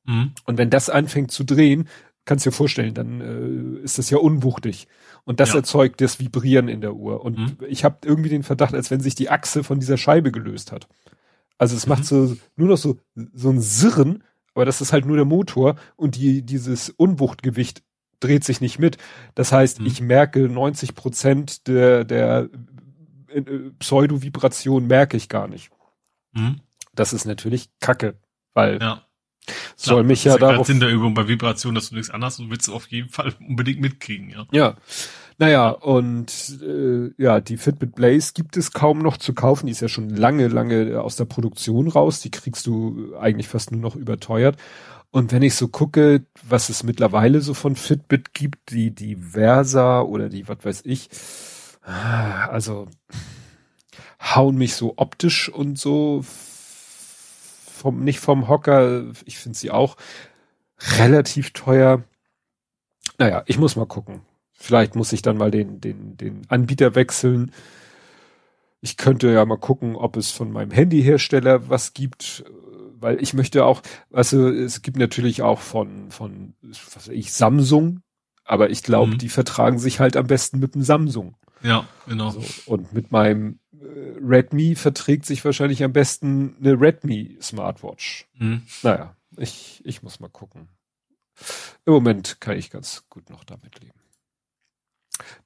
Mhm. 0.06 0.32
Und 0.46 0.58
wenn 0.58 0.70
das 0.70 0.90
anfängt 0.90 1.32
zu 1.32 1.44
drehen, 1.44 1.88
kannst 2.26 2.46
du 2.46 2.50
dir 2.50 2.56
vorstellen, 2.56 2.94
dann 2.94 3.22
äh, 3.22 3.84
ist 3.84 4.00
das 4.00 4.10
ja 4.10 4.18
unwuchtig. 4.18 4.88
Und 5.26 5.40
das 5.40 5.50
ja. 5.50 5.56
erzeugt 5.56 6.02
das 6.02 6.20
Vibrieren 6.20 6.68
in 6.68 6.82
der 6.82 6.96
Uhr. 6.96 7.24
Und 7.24 7.38
mhm. 7.38 7.58
ich 7.68 7.84
habe 7.84 7.98
irgendwie 8.06 8.30
den 8.30 8.44
Verdacht, 8.44 8.74
als 8.74 8.92
wenn 8.92 9.02
sich 9.02 9.16
die 9.16 9.30
Achse 9.30 9.64
von 9.64 9.80
dieser 9.80 9.98
Scheibe 9.98 10.32
gelöst 10.32 10.72
hat. 10.72 10.88
Also 11.58 11.76
es 11.76 11.86
mhm. 11.86 11.90
macht 11.90 12.06
so 12.06 12.38
nur 12.56 12.70
noch 12.70 12.78
so, 12.78 12.98
so 13.34 13.50
ein 13.50 13.60
Sirren, 13.60 14.24
aber 14.54 14.66
das 14.66 14.82
ist 14.82 14.94
halt 14.94 15.06
nur 15.06 15.16
der 15.16 15.26
Motor 15.26 15.76
und 15.96 16.16
die, 16.16 16.44
dieses 16.44 16.90
Unwuchtgewicht 16.90 17.84
dreht 18.20 18.44
sich 18.44 18.62
nicht 18.62 18.80
mit. 18.80 18.98
Das 19.34 19.52
heißt, 19.52 19.82
mhm. 19.82 19.88
ich 19.88 20.02
merke 20.02 20.48
90 20.48 20.96
Prozent 20.96 21.68
der, 21.68 22.04
der 22.04 22.50
äh, 23.30 23.42
Pseudo-Vibration 23.80 24.88
merke 24.88 25.18
ich 25.18 25.28
gar 25.28 25.48
nicht. 25.48 25.72
Mhm. 26.34 26.62
Das 26.94 27.14
ist 27.14 27.26
natürlich 27.26 27.70
Kacke, 27.80 28.16
weil 28.54 28.80
ja. 28.80 29.02
Soll 29.76 29.98
Klar, 29.98 30.04
mich 30.04 30.24
ja, 30.24 30.34
ja 30.34 30.38
darauf. 30.38 30.68
Sinn 30.68 30.80
der 30.80 30.90
Übung 30.90 31.14
bei 31.14 31.28
Vibration, 31.28 31.76
dass 31.76 31.90
du 31.90 31.96
nichts 31.96 32.10
anderes 32.10 32.40
und 32.40 32.50
willst 32.50 32.68
du 32.68 32.74
auf 32.74 32.88
jeden 32.88 33.10
Fall 33.10 33.34
unbedingt 33.40 33.82
mitkriegen, 33.82 34.30
ja. 34.30 34.46
Ja. 34.52 34.76
Naja, 35.38 35.70
und 35.70 36.32
äh, 36.64 37.12
ja, 37.22 37.42
die 37.42 37.58
Fitbit 37.58 37.94
Blaze 37.96 38.32
gibt 38.34 38.56
es 38.56 38.72
kaum 38.72 39.00
noch 39.00 39.18
zu 39.18 39.34
kaufen. 39.34 39.66
Die 39.66 39.74
ist 39.74 39.82
ja 39.82 39.90
schon 39.90 40.10
lange, 40.10 40.48
lange 40.48 41.02
aus 41.02 41.18
der 41.18 41.26
Produktion 41.26 41.90
raus. 41.90 42.22
Die 42.22 42.32
kriegst 42.32 42.66
du 42.68 43.14
eigentlich 43.20 43.50
fast 43.50 43.72
nur 43.72 43.82
noch 43.82 43.98
überteuert. 43.98 44.58
Und 45.12 45.34
wenn 45.34 45.44
ich 45.44 45.56
so 45.56 45.68
gucke, 45.68 46.26
was 46.44 46.70
es 46.70 46.84
mittlerweile 46.84 47.42
so 47.42 47.54
von 47.54 47.76
Fitbit 47.76 48.34
gibt, 48.34 48.72
die, 48.72 48.92
die 48.92 49.16
Versa 49.16 50.02
oder 50.02 50.30
die, 50.30 50.48
was 50.48 50.58
weiß 50.64 50.82
ich, 50.86 51.10
also 51.82 52.88
hauen 54.22 54.58
mich 54.58 54.74
so 54.74 54.94
optisch 54.98 55.50
und 55.50 55.78
so 55.78 56.26
vom, 57.86 58.04
nicht 58.04 58.20
vom 58.20 58.48
Hocker. 58.48 59.04
Ich 59.26 59.38
finde 59.38 59.56
sie 59.56 59.70
auch 59.70 59.96
relativ 60.98 61.52
teuer. 61.52 62.04
Naja, 63.20 63.44
ich 63.46 63.60
muss 63.60 63.76
mal 63.76 63.86
gucken. 63.86 64.22
Vielleicht 64.54 64.96
muss 64.96 65.14
ich 65.14 65.22
dann 65.22 65.38
mal 65.38 65.52
den, 65.52 65.82
den, 65.82 66.18
den 66.18 66.42
Anbieter 66.48 66.96
wechseln. 66.96 67.52
Ich 68.82 68.98
könnte 68.98 69.32
ja 69.32 69.46
mal 69.46 69.60
gucken, 69.60 69.96
ob 69.96 70.18
es 70.18 70.32
von 70.32 70.52
meinem 70.52 70.72
Handyhersteller 70.72 71.70
was 71.70 71.94
gibt, 71.94 72.44
weil 72.96 73.22
ich 73.22 73.36
möchte 73.36 73.66
auch, 73.66 73.84
also 74.12 74.50
es 74.50 74.82
gibt 74.82 74.98
natürlich 74.98 75.44
auch 75.44 75.60
von, 75.60 76.10
von, 76.10 76.56
was 76.64 76.96
weiß 76.96 77.08
ich, 77.10 77.34
Samsung, 77.34 78.02
aber 78.46 78.72
ich 78.72 78.82
glaube, 78.82 79.14
mhm. 79.14 79.18
die 79.20 79.30
vertragen 79.30 79.78
sich 79.78 80.00
halt 80.00 80.18
am 80.18 80.26
besten 80.26 80.58
mit 80.58 80.74
dem 80.74 80.82
Samsung. 80.82 81.36
Ja, 81.62 81.86
genau. 82.08 82.32
So, 82.32 82.44
und 82.66 82.94
mit 82.94 83.12
meinem 83.12 83.60
Redmi 83.96 84.76
verträgt 84.76 85.26
sich 85.26 85.44
wahrscheinlich 85.46 85.84
am 85.84 85.94
besten 85.94 86.56
eine 86.60 86.80
Redmi 86.80 87.38
Smartwatch. 87.42 88.28
Mhm. 88.38 88.64
Naja, 88.84 89.16
ich, 89.38 89.82
ich 89.86 90.04
muss 90.04 90.20
mal 90.20 90.30
gucken. 90.30 90.68
Im 91.86 91.94
Moment 91.94 92.40
kann 92.40 92.58
ich 92.58 92.70
ganz 92.70 93.06
gut 93.10 93.30
noch 93.30 93.44
damit 93.44 93.80
leben. 93.82 94.00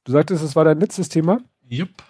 Du 0.03 0.11
sagtest, 0.11 0.43
es 0.43 0.55
war 0.55 0.65
dein 0.65 0.79
letztes 0.79 1.09
Thema? 1.09 1.41
Jupp. 1.67 2.03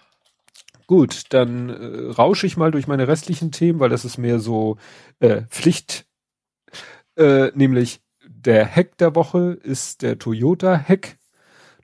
Gut, 0.88 1.26
dann 1.30 1.70
äh, 1.70 2.12
rausche 2.12 2.48
ich 2.48 2.58
mal 2.58 2.72
durch 2.72 2.88
meine 2.88 3.08
restlichen 3.08 3.52
Themen, 3.52 3.80
weil 3.80 3.90
das 3.90 4.06
ist 4.06 4.18
mehr 4.18 4.40
so 4.40 4.78
äh, 5.20 5.44
Pflicht. 5.44 6.08
Äh, 7.16 7.52
nämlich 7.54 8.02
der 8.26 8.68
Hack 8.68 8.98
der 8.98 9.14
Woche 9.14 9.60
ist 9.62 10.02
der 10.02 10.18
Toyota-Hack. 10.18 11.19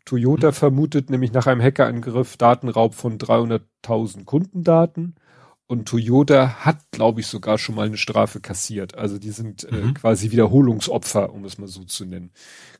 Toyota 0.05 0.51
vermutet 0.51 1.09
nämlich 1.09 1.33
nach 1.33 1.47
einem 1.47 1.61
Hackerangriff 1.61 2.37
Datenraub 2.37 2.93
von 2.93 3.17
300.000 3.17 4.23
Kundendaten. 4.25 5.15
Und 5.67 5.87
Toyota 5.87 6.63
hat, 6.63 6.77
glaube 6.91 7.21
ich, 7.21 7.27
sogar 7.27 7.57
schon 7.57 7.73
mal 7.73 7.87
eine 7.87 7.97
Strafe 7.97 8.39
kassiert. 8.39 8.95
Also 8.95 9.17
die 9.17 9.31
sind 9.31 9.63
äh, 9.63 9.75
mhm. 9.75 9.93
quasi 9.95 10.29
Wiederholungsopfer, 10.29 11.33
um 11.33 11.43
es 11.43 11.57
mal 11.57 11.67
so 11.67 11.83
zu 11.83 12.05
nennen. 12.05 12.29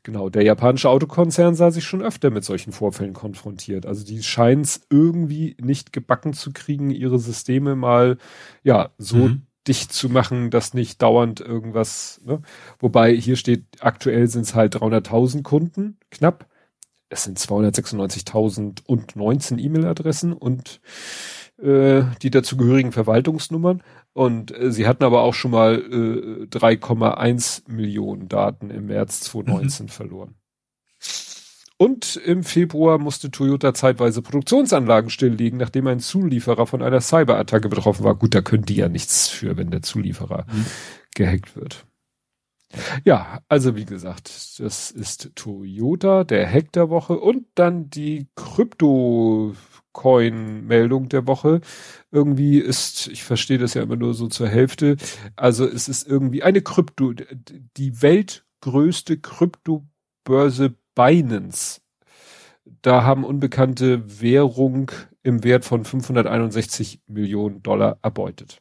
Genau, 0.04 0.28
der 0.28 0.44
japanische 0.44 0.88
Autokonzern 0.88 1.56
sah 1.56 1.72
sich 1.72 1.82
schon 1.82 2.00
öfter 2.00 2.30
mit 2.30 2.44
solchen 2.44 2.72
Vorfällen 2.72 3.12
konfrontiert. 3.12 3.86
Also 3.86 4.04
die 4.04 4.22
scheinen 4.22 4.62
es 4.62 4.82
irgendwie 4.88 5.56
nicht 5.60 5.92
gebacken 5.92 6.32
zu 6.32 6.52
kriegen, 6.52 6.90
ihre 6.90 7.18
Systeme 7.18 7.74
mal 7.74 8.18
ja 8.62 8.90
so 8.98 9.16
mhm. 9.16 9.42
dicht 9.66 9.92
zu 9.92 10.08
machen, 10.08 10.50
dass 10.50 10.72
nicht 10.72 11.02
dauernd 11.02 11.40
irgendwas. 11.40 12.20
Ne? 12.24 12.40
Wobei 12.78 13.12
hier 13.16 13.34
steht, 13.34 13.64
aktuell 13.80 14.28
sind 14.28 14.42
es 14.42 14.54
halt 14.54 14.76
300.000 14.76 15.42
Kunden, 15.42 15.98
knapp. 16.12 16.46
Es 17.08 17.24
sind 17.24 17.38
296.019 17.38 19.58
E-Mail-Adressen 19.58 20.32
und 20.32 20.80
äh, 21.62 22.02
die 22.22 22.30
dazugehörigen 22.30 22.92
Verwaltungsnummern. 22.92 23.82
Und 24.12 24.56
äh, 24.56 24.70
sie 24.72 24.86
hatten 24.86 25.04
aber 25.04 25.22
auch 25.22 25.34
schon 25.34 25.52
mal 25.52 25.76
äh, 25.76 26.46
3,1 26.46 27.70
Millionen 27.70 28.28
Daten 28.28 28.70
im 28.70 28.86
März 28.86 29.20
2019 29.20 29.86
mhm. 29.86 29.90
verloren. 29.90 30.34
Und 31.78 32.16
im 32.16 32.42
Februar 32.42 32.98
musste 32.98 33.30
Toyota 33.30 33.74
zeitweise 33.74 34.22
Produktionsanlagen 34.22 35.10
stilllegen, 35.10 35.58
nachdem 35.58 35.86
ein 35.86 36.00
Zulieferer 36.00 36.66
von 36.66 36.82
einer 36.82 37.02
Cyberattacke 37.02 37.68
betroffen 37.68 38.04
war. 38.04 38.14
Gut, 38.14 38.34
da 38.34 38.40
können 38.40 38.64
die 38.64 38.76
ja 38.76 38.88
nichts 38.88 39.28
für, 39.28 39.58
wenn 39.58 39.70
der 39.70 39.82
Zulieferer 39.82 40.46
mhm. 40.50 40.64
gehackt 41.14 41.54
wird. 41.54 41.84
Ja, 43.04 43.40
also 43.48 43.76
wie 43.76 43.84
gesagt, 43.84 44.28
das 44.58 44.90
ist 44.90 45.30
Toyota, 45.34 46.24
der 46.24 46.50
Hack 46.50 46.72
der 46.72 46.90
Woche 46.90 47.18
und 47.18 47.46
dann 47.54 47.90
die 47.90 48.28
Krypto 48.34 49.54
Coin-Meldung 49.92 51.08
der 51.08 51.26
Woche. 51.26 51.62
Irgendwie 52.10 52.58
ist, 52.58 53.08
ich 53.08 53.24
verstehe 53.24 53.58
das 53.58 53.74
ja 53.74 53.82
immer 53.82 53.96
nur 53.96 54.12
so 54.12 54.28
zur 54.28 54.48
Hälfte, 54.48 54.96
also 55.36 55.66
es 55.66 55.88
ist 55.88 56.06
irgendwie 56.06 56.42
eine 56.42 56.60
Krypto, 56.60 57.14
die 57.76 58.02
weltgrößte 58.02 59.18
Kryptobörse 59.18 60.74
Binance. 60.94 61.80
Da 62.82 63.04
haben 63.04 63.24
unbekannte 63.24 64.20
Währung 64.20 64.90
im 65.22 65.44
Wert 65.44 65.64
von 65.64 65.84
561 65.84 67.00
Millionen 67.06 67.62
Dollar 67.62 67.98
erbeutet. 68.02 68.60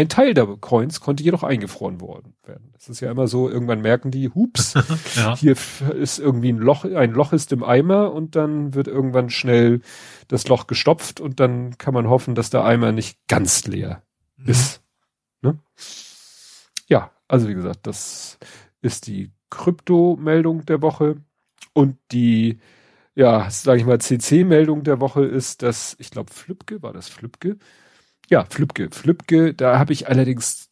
Ein 0.00 0.08
Teil 0.08 0.32
der 0.32 0.46
Coins 0.46 1.00
konnte 1.00 1.22
jedoch 1.22 1.42
eingefroren 1.42 2.00
worden 2.00 2.32
werden. 2.46 2.70
Das 2.72 2.88
ist 2.88 3.00
ja 3.00 3.10
immer 3.10 3.26
so, 3.26 3.50
irgendwann 3.50 3.82
merken 3.82 4.10
die, 4.10 4.30
hups, 4.30 4.72
ja. 5.14 5.36
hier 5.36 5.54
ist 5.94 6.18
irgendwie 6.18 6.50
ein 6.54 6.56
Loch, 6.56 6.86
ein 6.86 7.12
Loch 7.12 7.34
ist 7.34 7.52
im 7.52 7.62
Eimer 7.62 8.10
und 8.10 8.34
dann 8.34 8.72
wird 8.72 8.88
irgendwann 8.88 9.28
schnell 9.28 9.82
das 10.26 10.48
Loch 10.48 10.66
gestopft 10.66 11.20
und 11.20 11.38
dann 11.38 11.76
kann 11.76 11.92
man 11.92 12.08
hoffen, 12.08 12.34
dass 12.34 12.48
der 12.48 12.64
Eimer 12.64 12.92
nicht 12.92 13.18
ganz 13.28 13.66
leer 13.66 14.02
mhm. 14.38 14.46
ist. 14.48 14.80
Ne? 15.42 15.58
Ja, 16.88 17.10
also 17.28 17.46
wie 17.48 17.54
gesagt, 17.54 17.86
das 17.86 18.38
ist 18.80 19.06
die 19.06 19.32
Krypto-Meldung 19.50 20.64
der 20.64 20.80
Woche 20.80 21.16
und 21.74 21.98
die 22.10 22.58
ja, 23.14 23.50
sage 23.50 23.80
ich 23.80 23.86
mal, 23.86 24.00
CC-Meldung 24.00 24.82
der 24.82 24.98
Woche 24.98 25.26
ist, 25.26 25.60
dass, 25.60 25.94
ich 25.98 26.10
glaube, 26.10 26.32
Flübke, 26.32 26.82
war 26.82 26.94
das 26.94 27.10
Flübke, 27.10 27.58
ja, 28.30 28.46
Flübke. 28.48 28.90
Flübke, 28.90 29.54
da 29.54 29.78
habe 29.78 29.92
ich 29.92 30.08
allerdings 30.08 30.70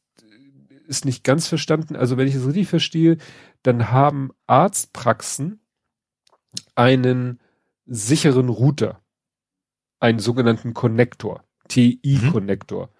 ist 0.86 1.04
nicht 1.04 1.22
ganz 1.22 1.46
verstanden. 1.46 1.96
Also 1.96 2.16
wenn 2.16 2.26
ich 2.26 2.34
es 2.34 2.46
richtig 2.46 2.68
verstehe, 2.68 3.18
dann 3.62 3.92
haben 3.92 4.30
Arztpraxen 4.46 5.60
einen 6.74 7.40
sicheren 7.84 8.48
Router, 8.48 9.02
einen 10.00 10.18
sogenannten 10.18 10.72
Connector, 10.72 11.44
TI-Connector, 11.68 12.86
mhm. 12.86 12.92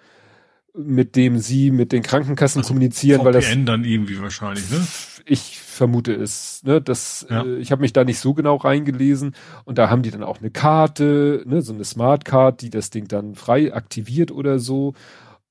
Mit 0.78 1.16
dem 1.16 1.39
sie 1.39 1.70
mit 1.70 1.92
den 1.92 2.02
Krankenkassen 2.02 2.60
also 2.60 2.68
kommunizieren, 2.68 3.20
VPN 3.20 3.26
weil 3.26 3.32
das 3.32 3.47
dann 3.65 3.84
irgendwie 3.84 4.20
wahrscheinlich, 4.20 4.70
ne? 4.70 4.86
Ich 5.26 5.58
vermute 5.60 6.15
es, 6.15 6.62
ne? 6.65 6.81
Das, 6.81 7.26
ja. 7.28 7.42
äh, 7.42 7.57
ich 7.57 7.73
habe 7.73 7.82
mich 7.82 7.92
da 7.92 8.05
nicht 8.05 8.18
so 8.18 8.34
genau 8.34 8.57
reingelesen 8.57 9.34
und 9.65 9.78
da 9.78 9.90
haben 9.90 10.02
die 10.02 10.10
dann 10.10 10.23
auch 10.23 10.39
eine 10.39 10.50
Karte, 10.50 11.42
ne, 11.47 11.62
so 11.62 11.73
eine 11.73 11.84
Smart 11.84 12.24
Card, 12.24 12.62
die 12.62 12.70
das 12.70 12.90
Ding 12.90 13.08
dann 13.08 13.34
frei 13.34 13.74
aktiviert 13.74 14.31
oder 14.31 14.58
so. 14.58 14.94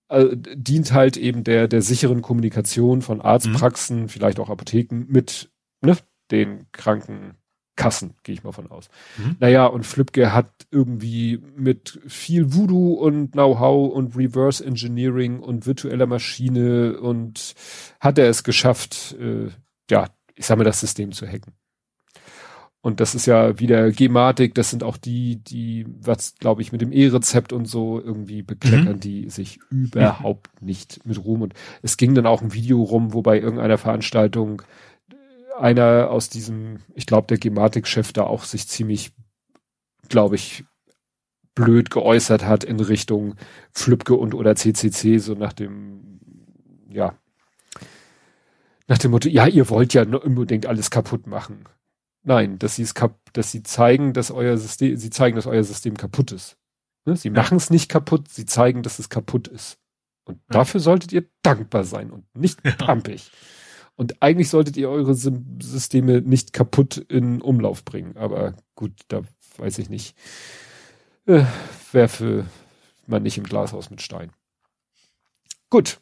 Äh, 0.09 0.35
dient 0.35 0.93
halt 0.93 1.17
eben 1.17 1.43
der 1.43 1.67
der 1.67 1.81
sicheren 1.81 2.21
Kommunikation 2.21 3.01
von 3.01 3.19
Arztpraxen, 3.21 4.03
mhm. 4.03 4.09
vielleicht 4.09 4.39
auch 4.39 4.49
Apotheken 4.49 5.05
mit 5.07 5.49
ne, 5.81 5.97
den 6.31 6.65
Krankenkassen, 7.77 8.15
gehe 8.23 8.33
ich 8.33 8.43
mal 8.43 8.51
von 8.51 8.69
aus. 8.69 8.89
Mhm. 9.17 9.37
Naja, 9.39 9.65
und 9.67 9.85
Flipke 9.85 10.33
hat 10.33 10.51
irgendwie 10.71 11.39
mit 11.55 11.99
viel 12.07 12.53
Voodoo 12.53 12.93
und 12.93 13.31
Know-how 13.31 13.93
und 13.93 14.17
Reverse 14.17 14.65
Engineering 14.65 15.39
und 15.39 15.65
virtueller 15.65 16.07
Maschine 16.07 16.99
und 16.99 17.53
hat 17.99 18.17
er 18.17 18.27
es 18.27 18.43
geschafft, 18.43 19.15
äh, 19.19 19.49
ja, 19.89 20.07
ich 20.35 20.45
sag 20.45 20.57
mal, 20.57 20.63
das 20.63 20.79
System 20.79 21.11
zu 21.11 21.25
hacken. 21.25 21.53
Und 22.81 22.99
das 22.99 23.15
ist 23.15 23.25
ja 23.25 23.59
wieder 23.59 23.91
Gematik, 23.91 24.55
das 24.55 24.69
sind 24.69 24.83
auch 24.83 24.97
die, 24.97 25.43
die, 25.43 25.85
was 25.99 26.35
glaube 26.35 26.61
ich, 26.61 26.71
mit 26.71 26.79
dem 26.79 26.93
E-Rezept 26.93 27.51
und 27.51 27.65
so 27.65 27.99
irgendwie 27.99 28.43
bekleckern, 28.43 28.95
mhm. 28.95 28.99
die 28.99 29.29
sich 29.29 29.59
überhaupt 29.69 30.61
nicht 30.61 31.05
mit 31.05 31.23
Ruhm. 31.23 31.41
Und 31.41 31.53
es 31.81 31.97
ging 31.97 32.15
dann 32.15 32.25
auch 32.25 32.41
ein 32.41 32.53
Video 32.53 32.81
rum, 32.81 33.13
wo 33.13 33.21
bei 33.21 33.39
irgendeiner 33.39 33.77
Veranstaltung 33.77 34.61
einer 35.57 36.09
aus 36.09 36.29
diesem, 36.29 36.79
ich 36.93 37.05
glaube, 37.05 37.27
der 37.27 37.37
Gematik-Chef 37.37 38.13
da 38.13 38.23
auch 38.23 38.43
sich 38.43 38.67
ziemlich, 38.67 39.13
glaube 40.09 40.35
ich, 40.35 40.63
blöd 41.55 41.89
geäußert 41.89 42.45
hat 42.45 42.63
in 42.63 42.79
Richtung 42.79 43.35
Flübke 43.71 44.13
und 44.13 44.35
oder 44.35 44.55
CCC, 44.55 45.17
so 45.17 45.33
nach 45.33 45.53
dem, 45.53 46.19
ja, 46.89 47.17
nach 48.87 48.97
dem 48.97 49.11
Motto, 49.11 49.27
ja, 49.27 49.47
ihr 49.47 49.69
wollt 49.69 49.93
ja 49.93 50.03
unbedingt 50.03 50.65
alles 50.65 50.91
kaputt 50.91 51.27
machen. 51.27 51.65
Nein, 52.23 52.59
dass 52.59 52.75
sie 52.75 52.83
es 52.83 52.93
kap 52.93 53.19
dass 53.33 53.51
sie 53.51 53.63
zeigen, 53.63 54.13
dass 54.13 54.31
euer 54.31 54.57
System, 54.57 54.97
sie 54.97 55.09
zeigen, 55.09 55.35
dass 55.35 55.45
euer 55.45 55.63
System 55.63 55.95
kaputt 55.95 56.31
ist. 56.31 56.57
Ne? 57.05 57.15
Sie 57.15 57.29
ja. 57.29 57.33
machen 57.33 57.57
es 57.57 57.69
nicht 57.69 57.89
kaputt, 57.89 58.29
sie 58.29 58.45
zeigen, 58.45 58.83
dass 58.83 58.99
es 58.99 59.09
kaputt 59.09 59.47
ist. 59.47 59.77
Und 60.25 60.35
ja. 60.35 60.41
dafür 60.49 60.79
solltet 60.79 61.11
ihr 61.13 61.25
dankbar 61.41 61.83
sein 61.83 62.11
und 62.11 62.25
nicht 62.35 62.59
ja. 62.63 62.71
Und 63.97 64.21
eigentlich 64.21 64.49
solltet 64.49 64.77
ihr 64.77 64.89
eure 64.89 65.15
Systeme 65.15 66.21
nicht 66.21 66.53
kaputt 66.53 66.97
in 66.97 67.41
Umlauf 67.41 67.83
bringen. 67.83 68.15
Aber 68.15 68.55
gut, 68.75 68.93
da 69.07 69.23
weiß 69.57 69.79
ich 69.79 69.89
nicht. 69.89 70.15
Äh, 71.25 71.45
werfe 71.91 72.45
man 73.07 73.23
nicht 73.23 73.39
im 73.39 73.43
Glashaus 73.43 73.89
mit 73.89 74.01
Stein. 74.01 74.31
Gut. 75.69 75.99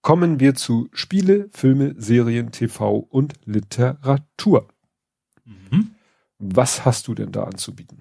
Kommen 0.00 0.40
wir 0.40 0.54
zu 0.54 0.88
Spiele, 0.92 1.50
Filme, 1.52 1.94
Serien, 1.98 2.50
TV 2.50 2.96
und 2.98 3.34
Literatur. 3.44 4.68
Mhm. 5.44 5.96
Was 6.38 6.86
hast 6.86 7.08
du 7.08 7.14
denn 7.14 7.30
da 7.30 7.44
anzubieten? 7.44 8.00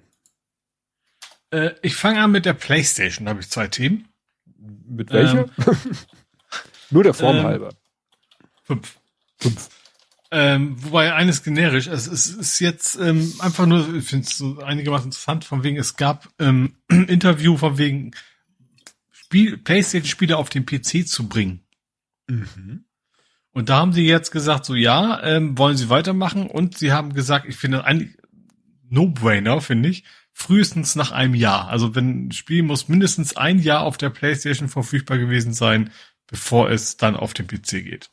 Äh, 1.49 1.71
ich 1.81 1.95
fange 1.95 2.21
an 2.21 2.31
mit 2.31 2.45
der 2.45 2.53
Playstation, 2.53 3.25
da 3.25 3.31
habe 3.31 3.41
ich 3.41 3.49
zwei 3.49 3.67
Themen. 3.67 4.07
Mit 4.87 5.11
welcher? 5.11 5.49
Ähm, 5.67 5.81
Nur 6.91 7.03
der 7.03 7.13
Form 7.13 7.37
ähm, 7.37 7.43
halber. 7.43 7.69
Fünf. 8.63 8.99
Fünf. 9.39 9.69
Ähm, 10.29 10.75
wobei 10.83 11.13
eines 11.13 11.43
generisch, 11.43 11.87
es, 11.87 12.05
es 12.05 12.27
ist 12.27 12.59
jetzt 12.59 12.97
ähm, 12.99 13.33
einfach 13.39 13.65
nur, 13.65 13.95
ich 13.95 14.05
finde 14.05 14.27
es 14.27 14.37
so 14.37 14.59
einigermaßen 14.59 15.07
interessant, 15.07 15.45
von 15.45 15.63
wegen, 15.63 15.77
es 15.77 15.95
gab 15.95 16.27
ähm, 16.37 16.75
Interview 16.89 17.55
von 17.55 17.77
wegen 17.77 18.11
Spiel, 19.09 19.57
Playstation-Spiele 19.57 20.35
auf 20.35 20.49
den 20.49 20.65
PC 20.65 21.07
zu 21.07 21.29
bringen. 21.29 21.61
Mhm. 22.27 22.83
Und 23.53 23.69
da 23.69 23.77
haben 23.77 23.93
sie 23.93 24.05
jetzt 24.05 24.31
gesagt, 24.31 24.65
so 24.65 24.75
ja, 24.75 25.23
ähm, 25.23 25.57
wollen 25.57 25.77
sie 25.77 25.89
weitermachen 25.89 26.47
und 26.47 26.77
sie 26.77 26.91
haben 26.91 27.13
gesagt, 27.13 27.47
ich 27.47 27.55
finde 27.55 27.85
eigentlich 27.85 28.15
No-Brainer, 28.89 29.61
finde 29.61 29.89
ich, 29.89 30.03
frühestens 30.33 30.95
nach 30.95 31.11
einem 31.11 31.33
Jahr. 31.33 31.69
Also 31.69 31.95
wenn 31.95 32.27
ein 32.27 32.31
Spiel 32.31 32.63
muss 32.63 32.89
mindestens 32.89 33.35
ein 33.35 33.59
Jahr 33.59 33.81
auf 33.81 33.97
der 33.97 34.09
Playstation 34.09 34.69
verfügbar 34.69 35.17
gewesen 35.17 35.53
sein, 35.53 35.89
bevor 36.27 36.69
es 36.69 36.97
dann 36.97 37.15
auf 37.15 37.33
den 37.33 37.47
PC 37.47 37.83
geht. 37.83 38.09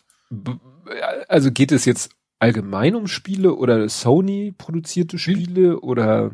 Also 1.29 1.51
geht 1.51 1.73
es 1.73 1.85
jetzt 1.85 2.11
allgemein 2.39 2.95
um 2.95 3.07
Spiele 3.07 3.55
oder 3.55 3.89
Sony 3.89 4.55
produzierte 4.57 5.19
Spiele 5.19 5.81
oder? 5.81 6.33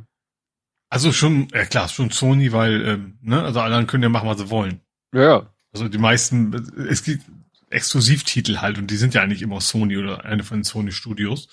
Also 0.88 1.12
schon, 1.12 1.48
ja 1.54 1.64
klar, 1.64 1.88
schon 1.88 2.10
Sony, 2.10 2.52
weil, 2.52 2.86
ähm, 2.86 3.18
ne, 3.22 3.42
also 3.42 3.60
alle 3.60 3.86
können 3.86 4.02
ja 4.02 4.08
machen, 4.08 4.28
was 4.28 4.38
sie 4.38 4.50
wollen. 4.50 4.80
Ja. 5.14 5.52
Also 5.72 5.88
die 5.88 5.98
meisten, 5.98 6.52
es 6.88 7.04
gibt 7.04 7.24
Exklusivtitel 7.70 8.58
halt 8.58 8.78
und 8.78 8.90
die 8.90 8.96
sind 8.96 9.14
ja 9.14 9.22
eigentlich 9.22 9.42
immer 9.42 9.60
Sony 9.60 9.96
oder 9.96 10.24
eine 10.24 10.42
von 10.42 10.58
den 10.58 10.64
Sony 10.64 10.90
Studios. 10.90 11.48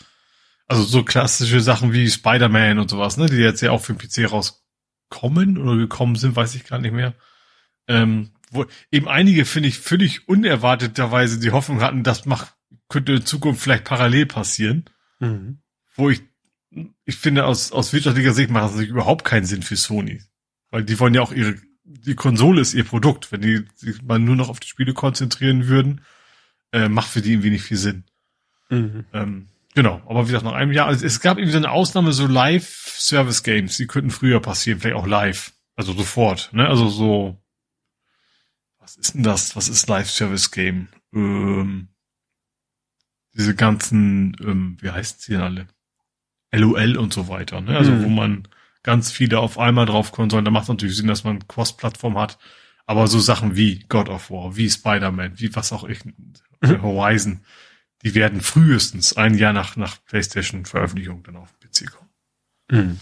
Also 0.67 0.83
so 0.83 1.03
klassische 1.03 1.61
Sachen 1.61 1.93
wie 1.93 2.09
Spider-Man 2.09 2.79
und 2.79 2.89
sowas, 2.89 3.17
ne, 3.17 3.27
die 3.27 3.35
jetzt 3.35 3.61
ja 3.61 3.71
auch 3.71 3.81
für 3.81 3.93
den 3.93 3.99
PC 3.99 4.31
rauskommen 4.31 5.57
oder 5.57 5.77
gekommen 5.77 6.15
sind, 6.15 6.35
weiß 6.35 6.55
ich 6.55 6.65
gar 6.65 6.79
nicht 6.79 6.93
mehr. 6.93 7.13
Ähm, 7.87 8.31
wo 8.49 8.65
eben 8.91 9.07
einige, 9.07 9.45
finde 9.45 9.69
ich, 9.69 9.77
völlig 9.77 10.27
unerwarteterweise 10.27 11.39
die 11.39 11.51
Hoffnung 11.51 11.81
hatten, 11.81 12.03
das 12.03 12.25
macht, 12.25 12.55
könnte 12.89 13.13
in 13.13 13.25
Zukunft 13.25 13.61
vielleicht 13.61 13.83
parallel 13.83 14.25
passieren. 14.25 14.85
Mhm. 15.19 15.59
Wo 15.95 16.09
ich, 16.09 16.21
ich 17.05 17.17
finde, 17.17 17.45
aus, 17.45 17.71
aus 17.71 17.93
wirtschaftlicher 17.93 18.33
Sicht 18.33 18.49
macht 18.49 18.75
das 18.75 18.81
überhaupt 18.81 19.25
keinen 19.25 19.45
Sinn 19.45 19.63
für 19.63 19.75
Sony. 19.75 20.21
Weil 20.69 20.83
die 20.83 20.99
wollen 20.99 21.13
ja 21.13 21.21
auch 21.21 21.31
ihre, 21.31 21.55
die 21.83 22.15
Konsole 22.15 22.61
ist 22.61 22.73
ihr 22.73 22.83
Produkt. 22.83 23.31
Wenn 23.31 23.41
die 23.41 23.65
sich 23.75 24.01
mal 24.01 24.19
nur 24.19 24.35
noch 24.35 24.49
auf 24.49 24.59
die 24.59 24.67
Spiele 24.67 24.93
konzentrieren 24.93 25.67
würden, 25.67 26.01
äh, 26.71 26.89
macht 26.89 27.09
für 27.09 27.21
die 27.21 27.31
irgendwie 27.31 27.51
nicht 27.51 27.63
viel 27.63 27.77
Sinn. 27.77 28.03
Mhm. 28.69 29.05
Ähm, 29.13 29.47
Genau, 29.77 30.01
aber 30.07 30.23
wie 30.23 30.31
gesagt, 30.31 30.43
nach 30.43 30.53
einem 30.53 30.71
Jahr, 30.71 30.87
also 30.87 31.05
es 31.05 31.19
gab 31.19 31.37
irgendwie 31.37 31.51
so 31.51 31.59
eine 31.59 31.69
Ausnahme, 31.69 32.11
so 32.11 32.25
Live-Service-Games, 32.25 33.77
die 33.77 33.85
könnten 33.85 34.09
früher 34.09 34.39
passieren, 34.39 34.79
vielleicht 34.79 34.95
auch 34.95 35.05
live. 35.05 35.53
Also 35.75 35.93
sofort, 35.93 36.49
ne? 36.51 36.67
Also 36.67 36.89
so, 36.89 37.39
was 38.79 38.95
ist 38.95 39.13
denn 39.13 39.21
das? 39.21 39.55
Was 39.55 39.69
ist 39.69 39.87
Live-Service-Game? 39.87 40.87
Ähm, 41.13 41.89
diese 43.37 43.55
ganzen, 43.55 44.35
ähm, 44.41 44.77
wie 44.81 44.91
heißt 44.91 45.21
sie 45.21 45.33
denn 45.33 45.41
alle? 45.41 45.67
LOL 46.51 46.97
und 46.97 47.13
so 47.13 47.27
weiter, 47.27 47.61
ne? 47.61 47.77
Also 47.77 47.91
mhm. 47.91 48.03
wo 48.03 48.09
man 48.09 48.47
ganz 48.83 49.11
viele 49.11 49.39
auf 49.39 49.59
einmal 49.59 49.85
drauf 49.85 50.11
kommen 50.11 50.29
soll. 50.29 50.43
Da 50.43 50.51
macht 50.51 50.63
es 50.63 50.69
natürlich 50.69 50.95
Sinn, 50.95 51.07
dass 51.07 51.23
man 51.23 51.47
Cross-Plattform 51.47 52.17
hat. 52.17 52.39
Aber 52.85 53.07
so 53.07 53.19
Sachen 53.19 53.57
wie 53.57 53.79
God 53.89 54.07
of 54.07 54.31
War, 54.31 54.55
wie 54.55 54.69
Spider-Man, 54.69 55.39
wie 55.39 55.53
was 55.55 55.73
auch 55.73 55.83
ich, 55.83 56.05
mhm. 56.05 56.81
Horizon, 56.81 57.41
die 58.03 58.15
werden 58.15 58.41
frühestens 58.41 59.17
ein 59.17 59.37
Jahr 59.37 59.51
nach, 59.51 59.75
nach 59.75 59.97
PlayStation-Veröffentlichung 60.05 61.21
dann 61.23 61.35
auf 61.35 61.53
den 61.59 61.69
PC 61.69 61.91
kommen. 61.91 62.09
Mhm. 62.71 62.99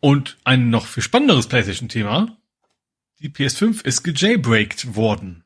Und 0.00 0.38
ein 0.44 0.70
noch 0.70 0.86
viel 0.86 1.02
spannenderes 1.02 1.46
PlayStation-Thema. 1.48 2.38
Die 3.20 3.28
PS5 3.28 3.84
ist 3.84 4.04
gejailbreakt 4.04 4.94
worden. 4.94 5.44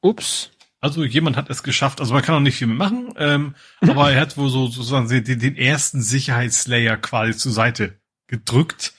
Ups. 0.00 0.50
Also 0.86 1.04
jemand 1.04 1.36
hat 1.36 1.50
es 1.50 1.64
geschafft, 1.64 2.00
also 2.00 2.14
man 2.14 2.22
kann 2.22 2.36
auch 2.36 2.40
nicht 2.40 2.56
viel 2.56 2.68
mehr 2.68 2.76
machen, 2.76 3.12
ähm, 3.16 3.54
aber 3.80 4.12
er 4.12 4.20
hat 4.20 4.36
wohl 4.36 4.48
so 4.48 4.68
sozusagen 4.68 5.08
den, 5.08 5.38
den 5.40 5.56
ersten 5.56 6.00
Sicherheitslayer 6.00 6.96
quasi 6.96 7.36
zur 7.36 7.50
Seite 7.50 7.98
gedrückt 8.28 8.94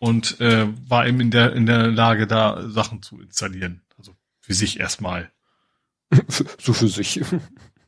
und 0.00 0.40
äh, 0.40 0.66
war 0.88 1.06
eben 1.06 1.20
in 1.20 1.30
der 1.30 1.52
in 1.52 1.66
der 1.66 1.86
Lage, 1.88 2.26
da 2.26 2.68
Sachen 2.68 3.02
zu 3.02 3.20
installieren. 3.20 3.82
Also 3.96 4.16
für 4.40 4.54
sich 4.54 4.80
erstmal. 4.80 5.30
so 6.58 6.72
für 6.72 6.88
sich. 6.88 7.20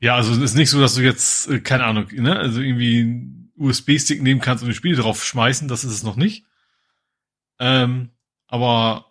Ja, 0.03 0.15
also 0.17 0.33
es 0.33 0.39
ist 0.39 0.55
nicht 0.55 0.71
so, 0.71 0.81
dass 0.81 0.95
du 0.95 1.03
jetzt, 1.03 1.47
äh, 1.51 1.61
keine 1.61 1.85
Ahnung, 1.85 2.07
ne, 2.11 2.35
also 2.35 2.63
irgendwie 2.63 3.01
einen 3.01 3.53
USB-Stick 3.59 4.23
nehmen 4.23 4.41
kannst 4.41 4.65
und 4.65 4.71
ein 4.71 4.75
Spiel 4.75 4.97
drauf 4.97 5.23
schmeißen, 5.23 5.69
das 5.69 5.85
ist 5.85 5.93
es 5.93 6.03
noch 6.03 6.17
nicht. 6.17 6.47
Ähm, 7.59 8.09
aber 8.47 9.10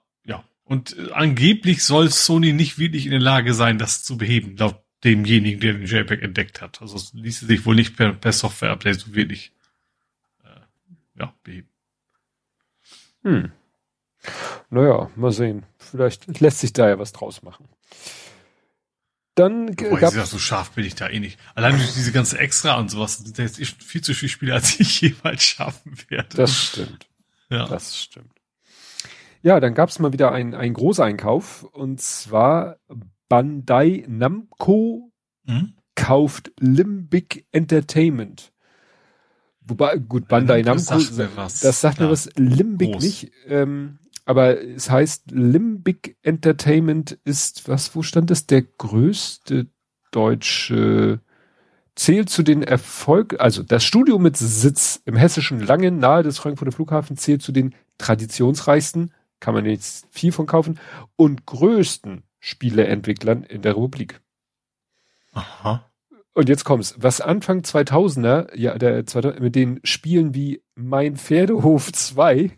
und 0.70 0.96
äh, 0.98 1.12
angeblich 1.14 1.84
soll 1.84 2.12
Sony 2.12 2.54
nicht 2.54 2.78
wirklich 2.78 3.06
in 3.06 3.12
der 3.12 3.20
Lage 3.20 3.56
sein, 3.56 3.80
das 3.80 4.04
zu 4.04 4.18
beheben, 4.18 4.56
laut 4.56 4.84
demjenigen, 5.04 5.60
der 5.60 5.74
den 5.74 5.86
JPEG 5.86 6.22
entdeckt 6.22 6.62
hat. 6.62 6.80
Also 6.82 6.96
es 6.96 7.12
ließe 7.14 7.48
sich 7.48 7.66
wohl 7.66 7.74
nicht 7.74 7.98
per, 7.98 8.14
per 8.14 8.32
Software-Update 8.32 9.00
so 9.00 9.16
wirklich 9.16 9.52
äh, 10.44 11.20
ja, 11.20 11.34
beheben. 11.42 11.70
Hm. 13.24 13.52
Naja, 14.70 15.10
mal 15.16 15.32
sehen. 15.32 15.66
Vielleicht 15.80 16.40
lässt 16.40 16.60
sich 16.60 16.72
da 16.72 16.88
ja 16.88 17.00
was 17.00 17.14
draus 17.14 17.42
machen. 17.42 17.68
Dann 19.34 19.70
Wobei, 19.70 20.02
gab 20.02 20.14
so 20.14 20.38
scharf 20.38 20.72
bin 20.72 20.86
ich 20.86 20.94
da 20.94 21.10
eh 21.10 21.20
nicht. 21.20 21.40
Allein 21.56 21.78
durch 21.78 21.94
diese 21.94 22.12
ganze 22.12 22.38
Extra 22.38 22.78
und 22.78 22.90
sowas 22.92 23.18
sind 23.18 23.40
da 23.40 23.42
jetzt 23.44 23.60
echt 23.60 23.82
viel 23.82 24.02
zu 24.02 24.14
viele 24.14 24.30
Spiele, 24.30 24.54
als 24.56 24.80
ich 24.80 25.02
jemals 25.02 25.42
schaffen 25.42 25.98
werde. 26.10 26.38
Das 26.38 26.56
stimmt. 26.56 27.08
Ja. 27.50 27.68
Das 27.68 28.00
stimmt. 28.00 28.39
Ja, 29.42 29.60
dann 29.60 29.74
gab 29.74 29.90
es 29.90 30.00
mal 30.00 30.14
wieder 30.14 30.32
einen, 30.32 30.74
Großeinkauf 30.74 31.64
und 31.64 32.02
zwar 32.02 32.78
Bandai 33.30 34.06
Namco 34.08 35.12
hm? 35.46 35.74
kauft 35.96 36.52
Limbic 36.60 37.46
Entertainment. 37.52 38.52
Wobei, 39.62 39.98
gut, 39.98 40.28
Bandai 40.28 40.62
Namco, 40.62 40.80
das 40.80 40.86
sagt 40.88 41.18
mir 41.18 41.30
was, 41.36 41.60
das 41.62 41.82
sagt 41.82 42.00
mir 42.00 42.10
was 42.10 42.30
Limbic 42.36 42.94
Groß. 42.94 43.04
nicht. 43.04 43.32
Ähm, 43.48 44.00
aber 44.26 44.62
es 44.62 44.90
heißt 44.90 45.32
Limbic 45.32 46.18
Entertainment 46.22 47.18
ist, 47.24 47.68
was, 47.68 47.96
wo 47.96 48.02
stand 48.02 48.32
es? 48.32 48.46
Der 48.46 48.62
größte 48.62 49.68
deutsche, 50.12 51.22
zählt 51.96 52.30
zu 52.30 52.44
den 52.44 52.64
Erfolg, 52.64 53.36
also 53.40 53.62
das 53.62 53.84
Studio 53.84 54.20
mit 54.20 54.38
Sitz 54.38 55.02
im 55.06 55.16
hessischen 55.16 55.60
Langen 55.60 56.00
nahe 56.00 56.24
des 56.24 56.40
Frankfurter 56.40 56.72
Flughafen 56.72 57.18
zählt 57.18 57.42
zu 57.42 57.52
den 57.52 57.76
traditionsreichsten, 57.98 59.14
kann 59.40 59.54
man 59.54 59.66
jetzt 59.66 60.08
viel 60.12 60.32
von 60.32 60.46
kaufen, 60.46 60.80
und 61.16 61.46
größten 61.46 62.24
Spieleentwicklern 62.40 63.44
in 63.44 63.62
der 63.62 63.76
Republik. 63.76 64.22
Aha. 65.34 65.86
Und 66.34 66.50
jetzt 66.50 66.64
kommt's. 66.64 66.96
Was 66.98 67.22
Anfang 67.22 67.62
2000er, 67.62 68.56
ja, 68.56 68.78
der, 68.78 69.04
mit 69.40 69.56
den 69.56 69.80
Spielen 69.84 70.34
wie 70.34 70.62
Mein 70.76 71.18
Pferdehof 71.18 71.92
2 71.92 72.52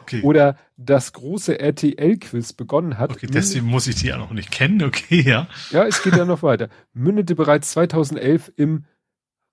okay. 0.00 0.22
oder 0.22 0.56
das 0.76 1.12
große 1.12 1.60
RTL-Quiz 1.60 2.54
begonnen 2.54 2.98
hat. 2.98 3.10
Okay, 3.12 3.28
deswegen 3.28 3.66
muss 3.66 3.86
ich 3.86 3.96
die 3.96 4.08
ja 4.08 4.18
noch 4.18 4.32
nicht 4.32 4.50
kennen, 4.50 4.82
okay, 4.82 5.20
ja. 5.20 5.48
Ja, 5.70 5.84
es 5.86 6.02
geht 6.02 6.16
ja 6.16 6.24
noch 6.24 6.42
weiter. 6.42 6.68
Mündete 6.92 7.34
bereits 7.34 7.70
2011 7.72 8.52
im 8.56 8.84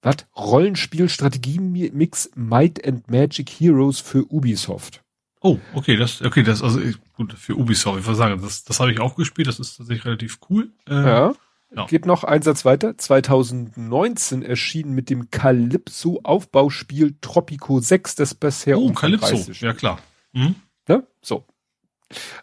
was? 0.02 0.16
Rollenspiel-Strategie-Mix 0.36 2.32
Might 2.36 2.86
and 2.88 3.12
Magic 3.12 3.50
Heroes 3.50 4.00
für 4.00 4.26
Ubisoft. 4.32 5.04
Oh, 5.42 5.58
okay, 5.74 5.96
das, 5.96 6.22
okay, 6.22 6.44
das, 6.44 6.62
also, 6.62 6.82
gut, 7.16 7.34
für 7.34 7.56
Ubisoft, 7.56 8.00
ich 8.00 8.06
würde 8.06 8.18
sagen, 8.18 8.42
das, 8.42 8.64
das 8.66 8.80
habe 8.80 8.92
ich 8.92 9.00
auch 9.00 9.16
gespielt, 9.16 9.48
das 9.48 9.60
ist 9.60 9.78
tatsächlich 9.78 10.06
relativ 10.06 10.40
cool. 10.50 10.72
Ähm, 10.88 11.06
ja. 11.06 11.34
Ja. 11.76 11.86
Geht 11.86 12.08
noch 12.08 12.24
ein 12.24 12.42
Satz 12.42 12.66
weiter. 12.66 12.98
2019 12.98 14.42
erschien 14.42 14.92
mit 14.92 15.12
dem 15.12 15.30
Calypso 15.30 16.20
Aufbauspiel 16.24 17.16
Tropico 17.22 17.80
6 17.80 18.16
das 18.16 18.34
bisher 18.34 18.80
Oh, 18.80 18.92
Calypso, 18.92 19.52
ja 19.52 19.74
klar. 19.74 20.00
Mhm. 20.34 20.56
Ne? 20.88 21.06
So. 21.22 21.46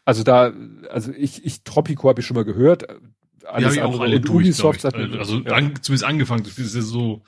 Also 0.05 0.23
da, 0.23 0.53
also 0.91 1.13
ich, 1.13 1.45
ich 1.45 1.65
Tropico 1.65 2.09
habe 2.09 2.21
ich 2.21 2.27
schon 2.27 2.37
mal 2.37 2.45
gehört. 2.45 2.87
Alles 3.45 3.75
ja, 3.75 3.85
andere 3.85 4.05
alle 4.05 4.17
und 4.17 4.29
durch, 4.29 4.47
Ubisoft 4.47 4.81
sagt 4.81 4.95
Also, 4.95 5.19
also 5.19 5.41
ja. 5.41 5.53
an, 5.53 5.75
zumindest 5.83 6.05
angefangen, 6.05 6.45
das 6.45 6.57
ist 6.59 6.77
ja 6.77 6.83
so, 6.83 7.23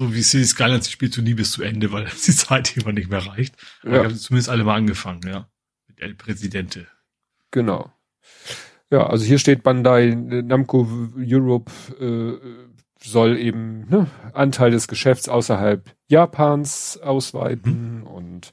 so 0.00 0.14
wie 0.14 0.22
City 0.22 0.46
Skylines, 0.46 0.86
ich 0.86 0.94
spiele 0.94 1.10
zu 1.10 1.20
nie 1.20 1.34
bis 1.34 1.52
zu 1.52 1.62
Ende, 1.62 1.92
weil 1.92 2.04
die 2.26 2.32
Zeit 2.32 2.74
immer 2.76 2.92
nicht 2.92 3.10
mehr 3.10 3.26
reicht. 3.26 3.54
Aber 3.82 3.90
ja. 3.90 4.00
ich 4.00 4.04
habe 4.06 4.16
zumindest 4.16 4.48
alle 4.48 4.64
mal 4.64 4.76
angefangen, 4.76 5.20
ja. 5.26 5.46
Mit 5.88 6.00
El 6.00 6.14
Presidente. 6.14 6.86
Genau. 7.50 7.92
Ja, 8.90 9.06
also 9.06 9.24
hier 9.24 9.38
steht 9.38 9.62
Bandai 9.62 10.14
Namco 10.16 10.88
Europe 11.18 11.70
äh, 12.00 12.79
soll 13.02 13.38
eben 13.38 13.88
ne, 13.88 14.06
Anteil 14.32 14.70
des 14.70 14.88
Geschäfts 14.88 15.28
außerhalb 15.28 15.90
Japans 16.08 16.98
ausweiten 17.02 18.00
mhm. 18.00 18.06
und 18.06 18.52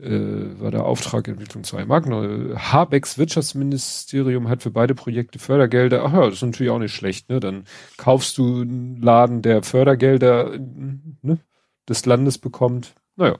äh, 0.00 0.60
war 0.60 0.70
der 0.70 0.84
Auftrag 0.84 1.28
Entwicklung 1.28 1.64
zwei 1.64 1.84
Marken. 1.84 2.54
Habecks 2.56 3.18
Wirtschaftsministerium 3.18 4.48
hat 4.48 4.62
für 4.62 4.70
beide 4.70 4.94
Projekte 4.94 5.38
Fördergelder. 5.38 6.04
Ach 6.04 6.12
ja, 6.12 6.24
das 6.26 6.34
ist 6.34 6.42
natürlich 6.42 6.70
auch 6.70 6.78
nicht 6.78 6.94
schlecht. 6.94 7.28
Ne? 7.30 7.40
Dann 7.40 7.64
kaufst 7.96 8.38
du 8.38 8.62
einen 8.62 9.00
Laden, 9.00 9.42
der 9.42 9.62
Fördergelder 9.62 10.58
ne, 10.58 11.38
des 11.88 12.06
Landes 12.06 12.38
bekommt. 12.38 12.94
Naja, 13.16 13.38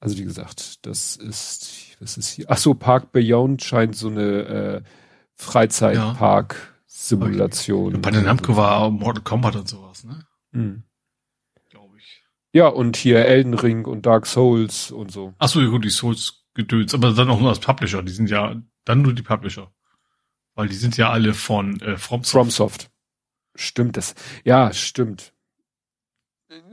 also 0.00 0.18
wie 0.18 0.24
gesagt, 0.24 0.86
das 0.86 1.16
ist, 1.16 1.96
was 2.00 2.16
ist 2.16 2.30
hier? 2.30 2.46
Ach 2.48 2.56
so, 2.56 2.74
Park 2.74 3.12
Beyond 3.12 3.62
scheint 3.62 3.94
so 3.94 4.08
eine 4.08 4.22
äh, 4.22 4.80
Freizeitpark-Simulation. 5.34 6.69
Okay. 7.12 7.98
Bei 7.98 8.10
den 8.10 8.24
Namco 8.24 8.56
war 8.56 8.90
Mortal 8.90 9.22
Kombat 9.22 9.56
und 9.56 9.68
sowas, 9.68 10.04
ne? 10.04 10.26
Mhm. 10.50 10.82
Glaube 11.68 11.96
ich. 11.98 12.22
Ja, 12.52 12.66
und 12.66 12.96
hier 12.96 13.24
Elden 13.24 13.54
Ring 13.54 13.84
und 13.84 14.06
Dark 14.06 14.26
Souls 14.26 14.90
und 14.90 15.12
so. 15.12 15.34
Ach 15.38 15.48
so, 15.48 15.60
ja 15.60 15.68
gut, 15.68 15.84
die 15.84 15.90
Souls-Gedöns, 15.90 16.94
aber 16.94 17.12
dann 17.12 17.30
auch 17.30 17.40
nur 17.40 17.50
als 17.50 17.60
Publisher. 17.60 18.02
Die 18.02 18.12
sind 18.12 18.28
ja 18.28 18.60
dann 18.84 19.02
nur 19.02 19.12
die 19.12 19.22
Publisher. 19.22 19.72
Weil 20.54 20.68
die 20.68 20.74
sind 20.74 20.96
ja 20.96 21.10
alle 21.10 21.32
von 21.32 21.80
äh, 21.80 21.96
FromSoft. 21.96 22.32
FromSoft. 22.32 22.90
Stimmt 23.54 23.96
das. 23.96 24.14
Ja, 24.44 24.72
stimmt 24.72 25.32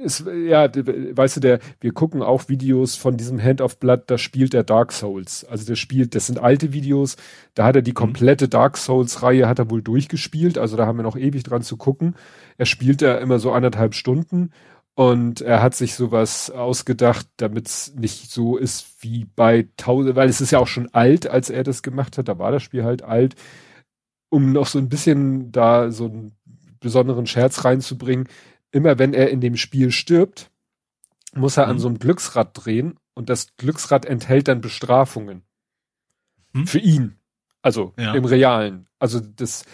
es, 0.03 0.23
ja, 0.25 0.69
weißt 0.73 1.37
du, 1.37 1.39
der, 1.39 1.59
wir 1.79 1.91
gucken 1.91 2.21
auch 2.21 2.49
Videos 2.49 2.95
von 2.95 3.17
diesem 3.17 3.41
Hand 3.41 3.61
of 3.61 3.79
Blood, 3.79 4.03
da 4.07 4.17
spielt 4.17 4.53
er 4.53 4.63
Dark 4.63 4.91
Souls. 4.91 5.45
Also 5.45 5.65
der 5.65 5.75
spielt, 5.75 6.15
das 6.15 6.27
sind 6.27 6.39
alte 6.39 6.73
Videos, 6.73 7.15
da 7.53 7.65
hat 7.65 7.75
er 7.75 7.81
die 7.81 7.91
mhm. 7.91 7.95
komplette 7.95 8.49
Dark 8.49 8.77
Souls 8.77 9.21
Reihe 9.21 9.47
hat 9.47 9.59
er 9.59 9.69
wohl 9.69 9.81
durchgespielt, 9.81 10.57
also 10.57 10.77
da 10.77 10.85
haben 10.85 10.97
wir 10.97 11.03
noch 11.03 11.17
ewig 11.17 11.43
dran 11.43 11.61
zu 11.61 11.77
gucken. 11.77 12.15
Er 12.57 12.65
spielt 12.65 13.01
da 13.01 13.17
immer 13.17 13.39
so 13.39 13.51
anderthalb 13.51 13.93
Stunden 13.93 14.51
und 14.95 15.41
er 15.41 15.61
hat 15.61 15.75
sich 15.75 15.93
sowas 15.93 16.49
ausgedacht, 16.49 17.27
damit 17.37 17.67
es 17.67 17.93
nicht 17.95 18.31
so 18.31 18.57
ist 18.57 19.03
wie 19.03 19.25
bei 19.35 19.67
tausend, 19.77 20.15
weil 20.15 20.29
es 20.29 20.41
ist 20.41 20.51
ja 20.51 20.59
auch 20.59 20.67
schon 20.67 20.89
alt, 20.93 21.27
als 21.27 21.49
er 21.51 21.63
das 21.63 21.83
gemacht 21.83 22.17
hat, 22.17 22.27
da 22.27 22.39
war 22.39 22.51
das 22.51 22.63
Spiel 22.63 22.83
halt 22.83 23.03
alt, 23.03 23.35
um 24.29 24.51
noch 24.51 24.65
so 24.65 24.79
ein 24.79 24.89
bisschen 24.89 25.51
da 25.51 25.91
so 25.91 26.05
einen 26.05 26.35
besonderen 26.79 27.27
Scherz 27.27 27.63
reinzubringen 27.63 28.27
immer 28.71 28.99
wenn 28.99 29.13
er 29.13 29.29
in 29.29 29.41
dem 29.41 29.57
Spiel 29.57 29.91
stirbt, 29.91 30.51
muss 31.33 31.57
er 31.57 31.65
mhm. 31.65 31.71
an 31.71 31.79
so 31.79 31.87
einem 31.87 31.99
Glücksrad 31.99 32.51
drehen 32.53 32.99
und 33.13 33.29
das 33.29 33.55
Glücksrad 33.57 34.05
enthält 34.05 34.47
dann 34.47 34.61
Bestrafungen. 34.61 35.43
Mhm. 36.53 36.67
Für 36.67 36.79
ihn. 36.79 37.15
Also 37.61 37.93
ja. 37.97 38.13
im 38.13 38.25
Realen. 38.25 38.87
Also 38.99 39.19
das, 39.19 39.65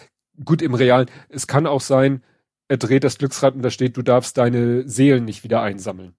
gut 0.44 0.62
im 0.62 0.74
Realen. 0.74 1.10
Es 1.30 1.48
kann 1.48 1.68
auch 1.68 1.82
sein, 1.82 2.24
er 2.68 2.78
dreht 2.78 3.04
das 3.04 3.18
Glücksrad 3.18 3.56
und 3.56 3.62
da 3.62 3.70
steht, 3.70 3.98
du 3.98 4.02
darfst 4.02 4.38
deine 4.38 4.88
Seelen 4.88 5.26
nicht 5.26 5.44
wieder 5.44 5.62
einsammeln. 5.62 6.16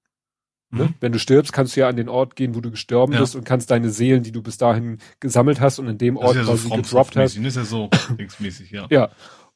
Ne? 0.70 0.84
Mhm. 0.84 0.94
Wenn 1.00 1.12
du 1.12 1.18
stirbst, 1.18 1.52
kannst 1.52 1.76
du 1.76 1.80
ja 1.80 1.88
an 1.88 1.96
den 1.96 2.08
Ort 2.08 2.36
gehen, 2.36 2.54
wo 2.54 2.60
du 2.60 2.70
gestorben 2.70 3.12
ja. 3.12 3.20
bist 3.20 3.36
und 3.36 3.44
kannst 3.44 3.70
deine 3.70 3.90
Seelen, 3.90 4.22
die 4.22 4.32
du 4.32 4.42
bis 4.42 4.56
dahin 4.58 4.98
gesammelt 5.20 5.60
hast 5.60 5.78
und 5.78 5.88
in 5.88 5.98
dem 5.98 6.16
Ort 6.16 6.36
ja 6.36 6.44
so 6.44 6.68
gedroppt 6.68 7.16
hast. 7.16 7.36
Das 7.36 7.44
ist 7.44 7.56
ja 7.56 7.64
so 7.64 7.90
linksmäßig, 8.18 8.70
ja. 8.70 8.86
Ja. 8.90 9.10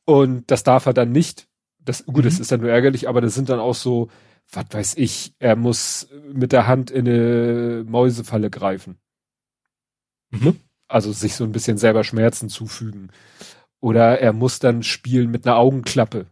Und 0.04 0.50
das 0.50 0.62
darf 0.62 0.86
er 0.86 0.94
dann 0.94 1.12
nicht 1.12 1.47
das, 1.88 2.04
gut, 2.04 2.18
mhm. 2.18 2.22
das 2.22 2.38
ist 2.38 2.52
dann 2.52 2.60
nur 2.60 2.70
ärgerlich, 2.70 3.08
aber 3.08 3.20
das 3.20 3.34
sind 3.34 3.48
dann 3.48 3.60
auch 3.60 3.74
so, 3.74 4.08
was 4.52 4.66
weiß 4.70 4.94
ich, 4.96 5.34
er 5.38 5.56
muss 5.56 6.08
mit 6.32 6.52
der 6.52 6.66
Hand 6.66 6.90
in 6.90 7.08
eine 7.08 7.84
Mäusefalle 7.86 8.50
greifen. 8.50 8.98
Mhm. 10.30 10.56
Also 10.86 11.12
sich 11.12 11.34
so 11.34 11.44
ein 11.44 11.52
bisschen 11.52 11.78
selber 11.78 12.04
Schmerzen 12.04 12.48
zufügen. 12.48 13.10
Oder 13.80 14.20
er 14.20 14.32
muss 14.32 14.58
dann 14.58 14.82
spielen 14.82 15.30
mit 15.30 15.46
einer 15.46 15.56
Augenklappe 15.56 16.26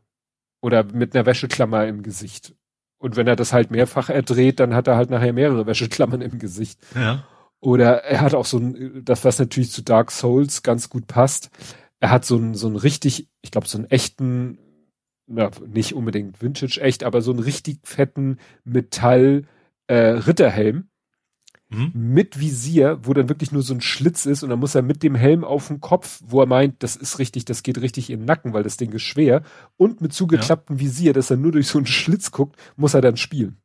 oder 0.60 0.84
mit 0.84 1.14
einer 1.14 1.26
Wäscheklammer 1.26 1.86
im 1.86 2.02
Gesicht. 2.02 2.54
Und 2.98 3.16
wenn 3.16 3.26
er 3.26 3.36
das 3.36 3.52
halt 3.52 3.70
mehrfach 3.70 4.08
erdreht, 4.08 4.60
dann 4.60 4.74
hat 4.74 4.88
er 4.88 4.96
halt 4.96 5.10
nachher 5.10 5.32
mehrere 5.32 5.66
Wäscheklammern 5.66 6.22
im 6.22 6.38
Gesicht. 6.38 6.80
Ja. 6.94 7.26
Oder 7.60 8.04
er 8.04 8.20
hat 8.20 8.34
auch 8.34 8.46
so 8.46 8.58
ein, 8.58 9.04
das 9.04 9.24
was 9.24 9.38
natürlich 9.38 9.70
zu 9.70 9.82
Dark 9.82 10.10
Souls 10.10 10.62
ganz 10.62 10.88
gut 10.88 11.06
passt. 11.06 11.50
Er 12.00 12.10
hat 12.10 12.24
so 12.24 12.36
ein, 12.36 12.54
so 12.54 12.68
ein 12.68 12.76
richtig, 12.76 13.28
ich 13.42 13.50
glaube, 13.50 13.68
so 13.68 13.78
einen 13.78 13.90
echten 13.90 14.58
ja, 15.28 15.50
nicht 15.66 15.94
unbedingt 15.94 16.40
Vintage 16.40 16.80
echt, 16.80 17.04
aber 17.04 17.20
so 17.20 17.32
einen 17.32 17.40
richtig 17.40 17.80
fetten 17.84 18.38
Metall 18.64 19.44
äh, 19.88 19.96
Ritterhelm 19.96 20.88
mhm. 21.68 21.92
mit 21.94 22.38
Visier, 22.38 22.98
wo 23.02 23.12
dann 23.12 23.28
wirklich 23.28 23.52
nur 23.52 23.62
so 23.62 23.74
ein 23.74 23.80
Schlitz 23.80 24.26
ist 24.26 24.42
und 24.42 24.50
dann 24.50 24.58
muss 24.58 24.74
er 24.74 24.82
mit 24.82 25.02
dem 25.02 25.14
Helm 25.14 25.44
auf 25.44 25.68
dem 25.68 25.80
Kopf, 25.80 26.20
wo 26.24 26.40
er 26.40 26.46
meint, 26.46 26.82
das 26.82 26.96
ist 26.96 27.18
richtig, 27.18 27.44
das 27.44 27.62
geht 27.62 27.80
richtig 27.80 28.10
in 28.10 28.20
den 28.20 28.26
Nacken, 28.26 28.52
weil 28.52 28.62
das 28.62 28.76
Ding 28.76 28.92
ist 28.92 29.02
schwer 29.02 29.42
und 29.76 30.00
mit 30.00 30.12
zugeklapptem 30.12 30.76
ja. 30.76 30.82
Visier, 30.82 31.12
dass 31.12 31.30
er 31.30 31.36
nur 31.36 31.52
durch 31.52 31.68
so 31.68 31.78
einen 31.78 31.86
Schlitz 31.86 32.30
guckt, 32.30 32.56
muss 32.76 32.94
er 32.94 33.00
dann 33.00 33.16
spielen. 33.16 33.58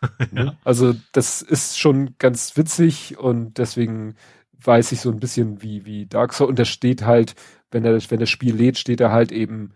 ja. 0.02 0.44
Ne? 0.44 0.56
Also 0.64 0.94
das 1.12 1.42
ist 1.42 1.78
schon 1.78 2.14
ganz 2.18 2.56
witzig 2.56 3.18
und 3.18 3.58
deswegen 3.58 4.14
weiß 4.64 4.92
ich 4.92 5.00
so 5.00 5.10
ein 5.10 5.18
bisschen 5.18 5.62
wie 5.62 5.84
wie 5.84 6.06
Dark 6.06 6.32
Souls 6.32 6.50
und 6.50 6.58
da 6.58 6.64
steht 6.64 7.04
halt, 7.04 7.34
wenn 7.70 7.84
er 7.84 7.98
wenn 8.10 8.20
das 8.20 8.30
Spiel 8.30 8.54
lädt, 8.54 8.78
steht 8.78 9.00
er 9.00 9.10
halt 9.10 9.32
eben 9.32 9.72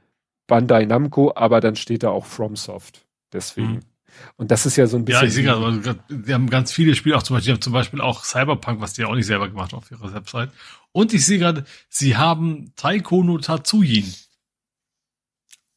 Bandai 0.47 0.84
Namco, 0.84 1.33
aber 1.34 1.60
dann 1.60 1.76
steht 1.76 2.02
da 2.02 2.10
auch 2.10 2.26
FromSoft. 2.26 3.07
Deswegen. 3.33 3.75
Mhm. 3.75 3.81
Und 4.36 4.50
das 4.50 4.65
ist 4.65 4.76
ja 4.76 4.86
so 4.86 4.97
ein 4.97 5.05
bisschen. 5.05 5.23
Ja, 5.23 5.26
ich 5.26 5.34
sehe 5.34 5.44
gerade, 5.44 5.99
die 6.08 6.33
haben 6.33 6.49
ganz 6.49 6.73
viele 6.73 6.94
Spiele, 6.94 7.16
auch 7.16 7.23
zum 7.23 7.36
Beispiel, 7.36 7.52
die 7.52 7.57
haben 7.57 7.62
zum 7.62 7.73
Beispiel 7.73 8.00
auch 8.00 8.25
Cyberpunk, 8.25 8.81
was 8.81 8.94
die 8.94 9.02
ja 9.02 9.08
auch 9.08 9.15
nicht 9.15 9.26
selber 9.26 9.49
gemacht 9.49 9.73
haben 9.73 9.78
auf 9.78 9.91
ihrer 9.91 10.15
Website. 10.15 10.50
Und 10.92 11.12
ich 11.12 11.26
sehe 11.26 11.39
gerade, 11.39 11.65
sie 11.89 12.16
haben 12.16 12.73
Taiko 12.76 13.23
no 13.23 13.39
Tatsujin. 13.39 14.15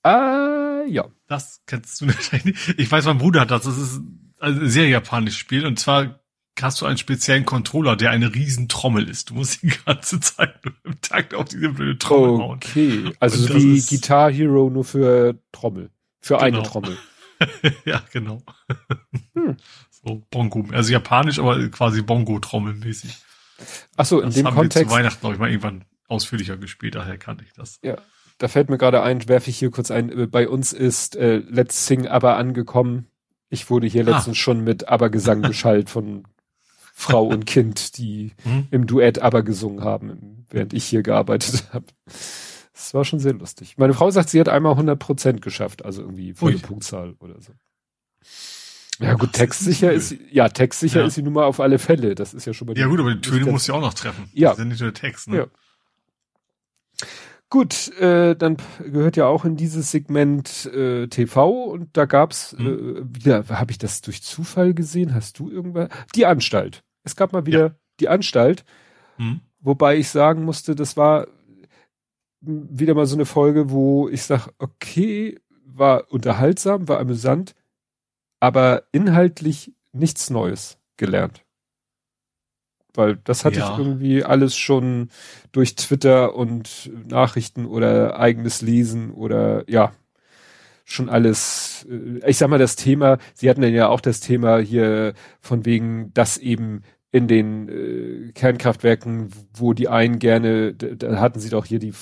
Ah, 0.03 0.83
ja. 0.88 1.06
Das 1.27 1.61
kennst 1.67 2.01
du 2.01 2.07
wahrscheinlich. 2.14 2.57
Ich 2.77 2.91
weiß, 2.91 3.06
mein 3.06 3.17
Bruder 3.17 3.41
hat 3.41 3.51
das. 3.51 3.64
Das 3.64 3.77
ist 3.77 4.01
ein 4.39 4.69
sehr 4.69 4.88
japanisches 4.88 5.39
Spiel. 5.39 5.65
Und 5.65 5.80
zwar 5.80 6.19
hast 6.63 6.81
du 6.81 6.85
einen 6.85 6.97
speziellen 6.97 7.45
Controller, 7.45 7.95
der 7.95 8.11
eine 8.11 8.33
riesen 8.33 8.67
Trommel 8.67 9.09
ist. 9.09 9.29
Du 9.29 9.35
musst 9.35 9.61
die 9.61 9.71
ganze 9.85 10.19
Zeit 10.19 10.63
nur 10.63 10.73
im 10.83 11.01
Takt 11.01 11.33
auf 11.33 11.45
diese 11.45 11.69
blöde 11.69 11.97
Trommel 11.97 12.29
okay. 12.29 12.41
hauen. 12.41 12.57
Okay, 12.57 13.15
also 13.19 13.38
so 13.38 13.55
wie 13.55 13.81
Guitar 13.81 14.31
Hero 14.31 14.69
nur 14.69 14.85
für 14.85 15.39
Trommel. 15.51 15.89
Für 16.21 16.35
genau. 16.35 16.45
eine 16.45 16.63
Trommel. 16.63 16.97
ja, 17.85 18.01
genau. 18.11 18.41
Hm. 19.33 19.57
So 19.89 20.23
Bongo, 20.29 20.65
also 20.71 20.91
japanisch, 20.91 21.39
aber 21.39 21.67
quasi 21.69 22.01
Bongo-Trommel-mäßig. 22.01 23.15
Ach 23.97 24.05
so, 24.05 24.19
in 24.19 24.27
das 24.27 24.35
dem 24.35 24.47
haben 24.47 24.55
Kontext. 24.55 24.85
Wir 24.85 24.88
zu 24.88 24.95
Weihnachten, 24.95 25.19
glaube 25.19 25.35
ich, 25.35 25.39
mal 25.39 25.49
irgendwann 25.49 25.85
ausführlicher 26.07 26.57
gespielt, 26.57 26.95
daher 26.95 27.17
kannte 27.17 27.43
ich 27.43 27.53
das. 27.53 27.79
Ja, 27.83 27.97
da 28.38 28.47
fällt 28.47 28.69
mir 28.69 28.77
gerade 28.77 29.03
ein, 29.03 29.27
werfe 29.27 29.49
ich 29.49 29.57
hier 29.57 29.71
kurz 29.71 29.91
ein, 29.91 30.09
äh, 30.09 30.27
bei 30.27 30.47
uns 30.47 30.73
ist 30.73 31.15
äh, 31.15 31.38
Let's 31.38 31.85
Sing 31.85 32.07
aber 32.07 32.38
angekommen. 32.38 33.07
Ich 33.49 33.69
wurde 33.69 33.88
hier 33.88 34.07
ah. 34.07 34.11
letztens 34.11 34.38
schon 34.38 34.63
mit 34.63 34.88
Abergesang 34.88 35.41
beschallt 35.43 35.89
von 35.89 36.23
Frau 36.99 37.25
und 37.25 37.45
Kind, 37.45 37.97
die 37.97 38.33
mhm. 38.43 38.67
im 38.71 38.85
Duett 38.85 39.19
aber 39.19 39.41
gesungen 39.41 39.85
haben, 39.85 40.45
während 40.49 40.73
ich 40.73 40.83
hier 40.83 41.01
gearbeitet 41.01 41.63
habe. 41.73 41.85
Das 42.73 42.93
war 42.93 43.05
schon 43.05 43.19
sehr 43.19 43.31
lustig. 43.31 43.77
Meine 43.77 43.93
Frau 43.93 44.11
sagt, 44.11 44.29
sie 44.29 44.37
hat 44.37 44.49
einmal 44.49 44.73
100 44.73 44.99
Prozent 44.99 45.41
geschafft, 45.41 45.85
also 45.85 46.01
irgendwie 46.01 46.33
volle 46.33 46.55
Ui. 46.55 46.61
Punktzahl 46.61 47.15
oder 47.19 47.39
so. 47.39 47.53
Ja 48.99 49.13
gut, 49.13 49.31
textsicher 49.31 49.93
ist, 49.93 50.11
ist 50.11 50.21
ja 50.29 50.49
textsicher 50.49 50.99
ja. 50.99 51.05
ist 51.07 51.15
sie 51.15 51.21
nun 51.21 51.31
mal 51.31 51.45
auf 51.45 51.61
alle 51.61 51.79
Fälle. 51.79 52.15
Das 52.15 52.33
ist 52.33 52.45
ja 52.45 52.53
schon 52.53 52.67
mal. 52.67 52.77
Ja 52.77 52.87
gut, 52.87 52.99
aber 52.99 53.15
die 53.15 53.21
Töne 53.21 53.49
muss 53.49 53.65
ja 53.65 53.75
auch 53.75 53.81
noch 53.81 53.93
treffen. 53.93 54.29
Ja. 54.33 54.49
Das 54.49 54.57
ist 54.57 54.63
ja 54.63 54.69
nicht 54.69 54.81
nur 54.81 54.91
der 54.91 55.01
Text. 55.01 55.29
Ne? 55.29 55.37
Ja. 55.37 55.47
Gut, 57.49 57.97
äh, 57.97 58.35
dann 58.35 58.57
gehört 58.83 59.15
ja 59.15 59.25
auch 59.25 59.45
in 59.45 59.55
dieses 59.55 59.89
Segment 59.89 60.65
äh, 60.65 61.07
TV 61.07 61.49
und 61.49 61.95
da 61.95 62.03
gab's 62.03 62.57
mhm. 62.59 62.67
äh, 62.67 63.23
wieder, 63.23 63.47
habe 63.47 63.71
ich 63.71 63.77
das 63.77 64.01
durch 64.01 64.21
Zufall 64.21 64.73
gesehen? 64.73 65.15
Hast 65.15 65.39
du 65.39 65.49
irgendwas? 65.49 65.87
Die 66.13 66.25
Anstalt. 66.25 66.83
Es 67.03 67.15
gab 67.15 67.33
mal 67.33 67.45
wieder 67.45 67.67
ja. 67.67 67.75
die 67.99 68.09
Anstalt, 68.09 68.65
hm. 69.17 69.41
wobei 69.59 69.97
ich 69.97 70.09
sagen 70.09 70.43
musste, 70.43 70.75
das 70.75 70.97
war 70.97 71.27
wieder 72.41 72.93
mal 72.93 73.05
so 73.05 73.15
eine 73.15 73.25
Folge, 73.25 73.69
wo 73.69 74.07
ich 74.09 74.23
sag, 74.23 74.49
okay, 74.59 75.39
war 75.65 76.11
unterhaltsam, 76.11 76.87
war 76.87 76.99
amüsant, 76.99 77.55
aber 78.39 78.83
inhaltlich 78.91 79.73
nichts 79.91 80.29
Neues 80.29 80.77
gelernt. 80.97 81.45
Weil 82.93 83.17
das 83.17 83.45
hatte 83.45 83.59
ja. 83.59 83.71
ich 83.71 83.77
irgendwie 83.77 84.23
alles 84.23 84.55
schon 84.55 85.09
durch 85.51 85.75
Twitter 85.75 86.35
und 86.35 86.89
Nachrichten 87.07 87.65
oder 87.65 88.19
eigenes 88.19 88.61
Lesen 88.61 89.11
oder 89.11 89.69
ja, 89.69 89.93
schon 90.91 91.09
alles, 91.09 91.87
äh, 91.89 92.29
ich 92.29 92.37
sag 92.37 92.49
mal, 92.49 92.59
das 92.59 92.75
Thema, 92.75 93.17
sie 93.33 93.49
hatten 93.49 93.63
ja 93.63 93.87
auch 93.87 94.01
das 94.01 94.19
Thema 94.19 94.59
hier 94.59 95.13
von 95.39 95.65
wegen, 95.65 96.13
dass 96.13 96.37
eben 96.37 96.83
in 97.11 97.27
den 97.27 97.69
äh, 97.69 98.31
Kernkraftwerken, 98.33 99.29
wo 99.53 99.73
die 99.73 99.87
einen 99.87 100.19
gerne, 100.19 100.73
da 100.73 101.19
hatten 101.19 101.39
sie 101.39 101.49
doch 101.49 101.65
hier 101.65 101.79
die 101.79 101.93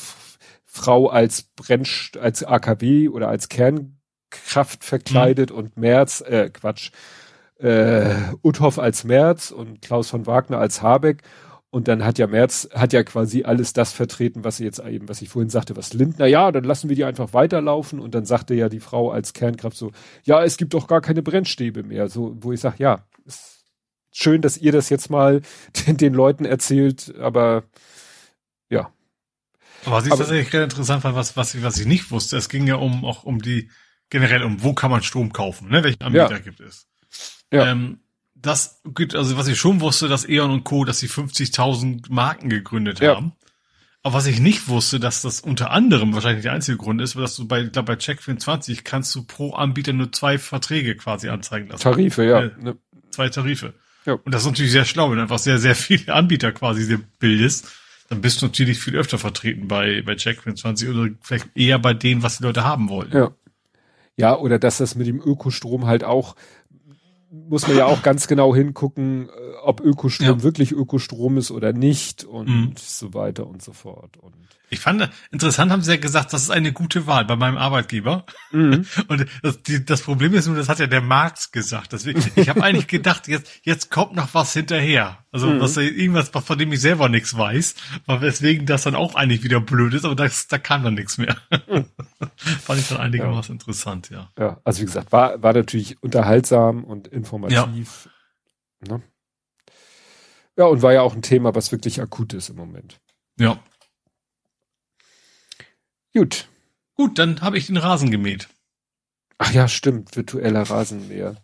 Frau 0.66 1.08
als 1.08 1.44
Brennst 1.44 2.18
als 2.18 2.44
AKW 2.44 3.10
oder 3.10 3.30
als 3.30 3.50
Kernkraft 3.50 4.84
verkleidet 4.84 5.52
mhm. 5.52 5.58
und 5.58 5.78
Merz, 5.78 6.22
äh, 6.22 6.50
Quatsch, 6.50 6.92
äh, 7.58 8.14
Uthoff 8.44 8.78
als 8.78 9.04
Merz 9.04 9.52
und 9.52 9.82
Klaus 9.82 10.10
von 10.10 10.28
Wagner 10.28 10.60
als 10.60 10.82
Habeck. 10.82 11.24
Und 11.78 11.88
dann 11.88 12.04
hat 12.04 12.18
ja 12.18 12.26
Merz, 12.26 12.68
hat 12.74 12.92
ja 12.92 13.04
quasi 13.04 13.44
alles 13.44 13.72
das 13.72 13.94
vertreten, 13.94 14.44
was 14.44 14.58
sie 14.58 14.64
jetzt 14.64 14.80
eben, 14.80 15.08
was 15.08 15.22
ich 15.22 15.30
vorhin 15.30 15.52
sagte, 15.52 15.78
was 15.78 15.94
Lindner, 15.94 16.26
ja, 16.26 16.52
dann 16.52 16.64
lassen 16.64 16.90
wir 16.90 16.96
die 16.96 17.06
einfach 17.06 17.34
weiterlaufen. 17.34 18.00
Und 18.00 18.16
dann 18.16 18.26
sagte 18.26 18.56
ja 18.56 18.68
die 18.68 18.80
Frau 18.80 19.12
als 19.12 19.34
Kernkraft 19.34 19.78
so, 19.78 19.92
ja, 20.24 20.44
es 20.44 20.58
gibt 20.58 20.74
doch 20.74 20.88
gar 20.88 21.02
keine 21.02 21.22
Brennstäbe 21.22 21.84
mehr. 21.84 22.10
So, 22.10 22.36
wo 22.40 22.52
ich 22.52 22.62
sage, 22.62 22.78
ja, 22.80 23.06
ist 23.26 23.64
schön, 24.12 24.42
dass 24.42 24.58
ihr 24.58 24.72
das 24.72 24.90
jetzt 24.90 25.12
mal 25.12 25.44
den, 25.86 25.98
den 25.98 26.16
Leuten 26.16 26.46
erzählt, 26.46 27.14
aber 27.20 27.66
ja. 28.72 28.92
Aber 29.86 29.98
was 29.98 30.08
ich 30.08 30.12
aber, 30.12 30.24
tatsächlich 30.24 30.50
gerade 30.50 30.64
interessant 30.64 31.04
fand, 31.04 31.16
was, 31.16 31.38
was, 31.38 31.62
was 31.62 31.78
ich 31.78 31.86
nicht 31.86 32.10
wusste, 32.10 32.38
es 32.38 32.50
ging 32.50 32.66
ja 32.66 32.78
um, 32.78 33.06
auch 33.06 33.24
um 33.24 33.40
die, 33.40 33.70
generell 34.10 34.42
um, 34.42 34.64
wo 34.64 34.74
kann 34.74 34.90
man 34.90 35.04
Strom 35.04 35.32
kaufen, 35.32 35.70
ne, 35.70 35.84
welchen 35.84 36.02
Anbieter 36.02 36.32
ja. 36.32 36.40
gibt 36.40 36.60
es. 36.60 36.88
Ja. 37.54 37.68
Ähm, 37.68 38.00
das, 38.42 38.82
also 39.14 39.38
was 39.38 39.48
ich 39.48 39.58
schon 39.58 39.82
wusste, 39.82 40.08
dass 40.08 40.28
E.ON 40.28 40.52
und 40.52 40.64
Co., 40.64 40.86
dass 40.86 41.00
sie 41.00 41.08
50.000 41.08 42.06
Marken 42.10 42.50
gegründet 42.50 43.00
ja. 43.00 43.16
haben. 43.16 43.34
Aber 44.04 44.14
was 44.14 44.28
ich 44.28 44.40
nicht 44.40 44.70
wusste, 44.70 45.00
dass 45.00 45.22
das 45.22 45.42
unter 45.42 45.72
anderem 45.72 46.14
wahrscheinlich 46.14 46.44
der 46.44 46.54
einzige 46.54 46.78
Grund 46.78 47.02
ist, 47.02 47.16
dass 47.16 47.36
du 47.36 47.48
bei, 47.48 47.64
ich 47.64 47.72
glaube 47.72 47.94
bei 47.94 48.00
Check24 48.00 48.82
kannst 48.84 49.14
du 49.16 49.24
pro 49.24 49.54
Anbieter 49.54 49.92
nur 49.92 50.12
zwei 50.12 50.38
Verträge 50.38 50.96
quasi 50.96 51.30
anzeigen 51.30 51.68
lassen. 51.68 51.84
Tarife, 51.84 52.24
ja. 52.24 52.44
Äh. 52.44 52.76
Zwei 53.10 53.30
Tarife. 53.30 53.74
Ja. 54.06 54.14
Und 54.14 54.34
das 54.34 54.44
ist 54.44 54.48
natürlich 54.48 54.72
sehr 54.72 54.86
schlau, 54.86 55.10
wenn 55.10 55.18
du 55.18 55.24
einfach 55.24 55.40
sehr, 55.40 55.58
sehr 55.58 55.76
viele 55.76 56.14
Anbieter 56.14 56.52
quasi 56.54 56.98
bildest, 57.20 57.68
dann 58.10 58.22
bist 58.22 58.42
du 58.42 58.46
natürlich 58.46 58.80
viel 58.80 58.96
öfter 58.96 59.18
vertreten 59.18 59.68
bei, 59.68 60.02
bei 60.04 60.14
Check24 60.14 60.90
oder 60.90 61.14
vielleicht 61.22 61.48
eher 61.56 61.78
bei 61.78 61.94
denen, 61.94 62.24
was 62.24 62.38
die 62.38 62.44
Leute 62.44 62.64
haben 62.64 62.90
wollen. 62.90 63.12
Ja. 63.12 63.32
Ja, 64.20 64.36
oder 64.36 64.58
dass 64.58 64.78
das 64.78 64.96
mit 64.96 65.06
dem 65.06 65.22
Ökostrom 65.22 65.86
halt 65.86 66.04
auch 66.04 66.36
muss 67.30 67.68
man 67.68 67.78
ja 67.78 67.86
auch 67.86 68.04
ganz 68.04 68.28
genau 68.28 68.56
hingucken, 68.56 69.30
äh, 69.30 69.32
ob 69.64 69.82
Ökostrom 69.82 70.28
ja. 70.28 70.44
wirklich 70.44 70.72
Ökostrom 70.72 71.38
ist 71.38 71.52
oder 71.52 71.74
nicht 71.74 72.24
und 72.24 72.48
mhm. 72.48 72.74
so 72.78 73.14
weiter 73.14 73.48
und 73.48 73.62
so 73.62 73.74
fort. 73.74 74.18
Und 74.18 74.34
ich 74.70 74.80
fand 74.80 75.10
interessant, 75.32 75.72
haben 75.72 75.82
sie 75.82 75.92
ja 75.92 75.98
gesagt, 75.98 76.34
das 76.34 76.44
ist 76.44 76.50
eine 76.50 76.74
gute 76.74 77.08
Wahl 77.08 77.24
bei 77.24 77.38
meinem 77.38 77.58
Arbeitgeber. 77.58 78.26
Mhm. 78.52 78.86
Und 79.08 79.26
das, 79.42 79.62
die, 79.64 79.86
das 79.86 80.02
Problem 80.02 80.34
ist 80.34 80.48
nur, 80.48 80.58
das 80.58 80.68
hat 80.68 80.80
ja 80.80 80.88
der 80.88 81.02
Markt 81.02 81.54
gesagt. 81.54 81.94
Deswegen, 81.94 82.22
ich 82.36 82.50
habe 82.50 82.62
eigentlich 82.64 82.88
gedacht, 82.88 83.30
jetzt, 83.30 83.50
jetzt 83.64 83.90
kommt 83.92 84.16
noch 84.16 84.34
was 84.34 84.52
hinterher. 84.52 85.20
Also 85.38 85.52
mhm. 85.52 85.60
was 85.60 85.78
irgendwas, 85.78 86.30
von 86.30 86.58
dem 86.58 86.72
ich 86.74 86.82
selber 86.82 87.10
nichts 87.10 87.38
weiß, 87.38 87.76
weswegen 88.08 88.66
das 88.66 88.82
dann 88.82 88.96
auch 88.96 89.14
eigentlich 89.14 89.44
wieder 89.44 89.62
blöd 89.62 89.94
ist, 89.94 90.04
aber 90.04 90.16
das, 90.16 90.48
da 90.48 90.58
kam 90.58 90.84
dann 90.84 90.96
nichts 90.96 91.20
mehr. 91.20 91.38
Mhm. 91.68 91.86
Fand 92.36 92.80
ich 92.80 92.88
dann 92.88 92.98
einigermaßen 92.98 93.54
ja. 93.54 93.54
interessant, 93.54 94.10
ja. 94.10 94.32
Ja, 94.36 94.60
also 94.64 94.82
wie 94.82 94.86
gesagt, 94.86 95.12
war, 95.12 95.44
war 95.44 95.54
natürlich 95.54 96.02
unterhaltsam 96.02 96.84
und 96.86 97.08
informativ. 97.08 98.10
Ja. 98.88 98.96
Ne? 98.96 99.04
ja, 100.58 100.66
und 100.66 100.82
war 100.82 100.94
ja 100.94 101.04
auch 101.04 101.14
ein 101.14 101.22
Thema, 101.22 101.54
was 101.54 101.72
wirklich 101.72 102.02
akut 102.02 102.34
ist 102.34 102.50
im 102.50 102.56
Moment. 102.56 103.00
Ja. 103.40 103.60
Gut. 106.16 106.50
Gut, 106.96 107.20
dann 107.20 107.42
habe 107.42 107.60
ich 107.60 107.68
den 107.68 107.78
Rasen 107.78 108.10
gemäht. 108.10 108.50
Ach 109.38 109.54
ja, 109.54 109.68
stimmt, 109.68 110.16
virtueller 110.16 110.64
Rasenmäher. 110.64 111.36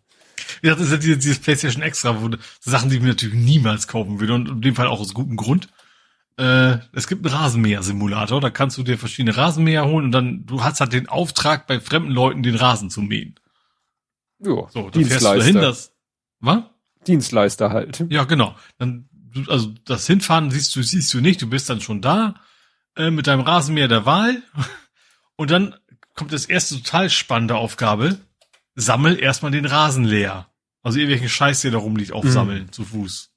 Ja, 0.62 0.76
das 0.76 0.86
ist 0.86 0.92
ja 0.92 0.98
dieses, 0.98 1.20
dieses 1.20 1.40
PlayStation 1.40 1.84
Extra, 1.84 2.22
wo 2.22 2.30
Sachen, 2.60 2.90
die 2.90 2.98
ich 2.98 3.02
mir 3.02 3.10
natürlich 3.10 3.36
niemals 3.36 3.88
kaufen 3.88 4.20
würde 4.20 4.34
und 4.34 4.50
in 4.50 4.62
dem 4.62 4.76
Fall 4.76 4.88
auch 4.88 5.00
aus 5.00 5.14
gutem 5.14 5.38
Grund. 5.38 5.68
Äh, 6.38 6.78
es 6.94 7.08
gibt 7.08 7.26
einen 7.26 7.36
Rasenmäher-Simulator, 7.36 8.42
da 8.42 8.50
kannst 8.50 8.78
du 8.78 8.84
dir 8.84 8.98
verschiedene 8.98 9.38
Rasenmäher 9.38 9.86
holen 9.86 10.06
und 10.06 10.12
dann, 10.12 10.46
du 10.46 10.64
hast 10.64 10.80
halt 10.80 10.94
den 10.94 11.08
Auftrag, 11.08 11.68
bei 11.68 11.80
fremden 11.80 12.12
Leuten 12.12 12.42
den 12.42 12.56
Rasen 12.56 12.90
zu 12.90 13.02
mähen. 13.02 13.36
Ja, 14.40 14.68
so, 14.70 14.90
da 14.90 15.00
fährst 15.00 15.26
du 15.26 15.38
dahin, 15.38 15.56
das, 15.56 15.94
was? 16.40 16.64
Dienstleister 17.06 17.70
halt. 17.70 18.06
Ja, 18.10 18.24
genau. 18.24 18.56
Dann, 18.78 19.10
also 19.48 19.74
das 19.86 20.08
Hinfahren 20.08 20.52
siehst 20.52 20.76
du, 20.76 20.82
siehst 20.82 21.14
du 21.14 21.22
nicht, 21.22 21.42
du 21.42 21.50
bist 21.50 21.70
dann 21.70 21.82
schon 21.82 22.02
da 22.02 22.36
äh, 22.96 23.12
mit 23.12 23.28
deinem 23.28 23.42
Rasenmäher 23.42 23.88
der 23.88 24.06
Wahl. 24.06 24.42
Und 25.36 25.52
dann 25.52 25.76
kommt 26.16 26.34
das 26.34 26.46
erste 26.46 26.76
total 26.76 27.10
spannende 27.10 27.56
Aufgabe. 27.56 28.20
Sammel 28.76 29.20
erstmal 29.20 29.52
den 29.52 29.66
Rasen 29.66 30.04
leer. 30.04 30.50
Also 30.82 31.00
irgendwelchen 31.00 31.30
Scheiß, 31.30 31.62
der 31.62 31.72
da 31.72 31.78
rumliegt, 31.78 32.12
aufsammeln, 32.12 32.64
mhm. 32.64 32.72
zu 32.72 32.84
Fuß. 32.84 33.32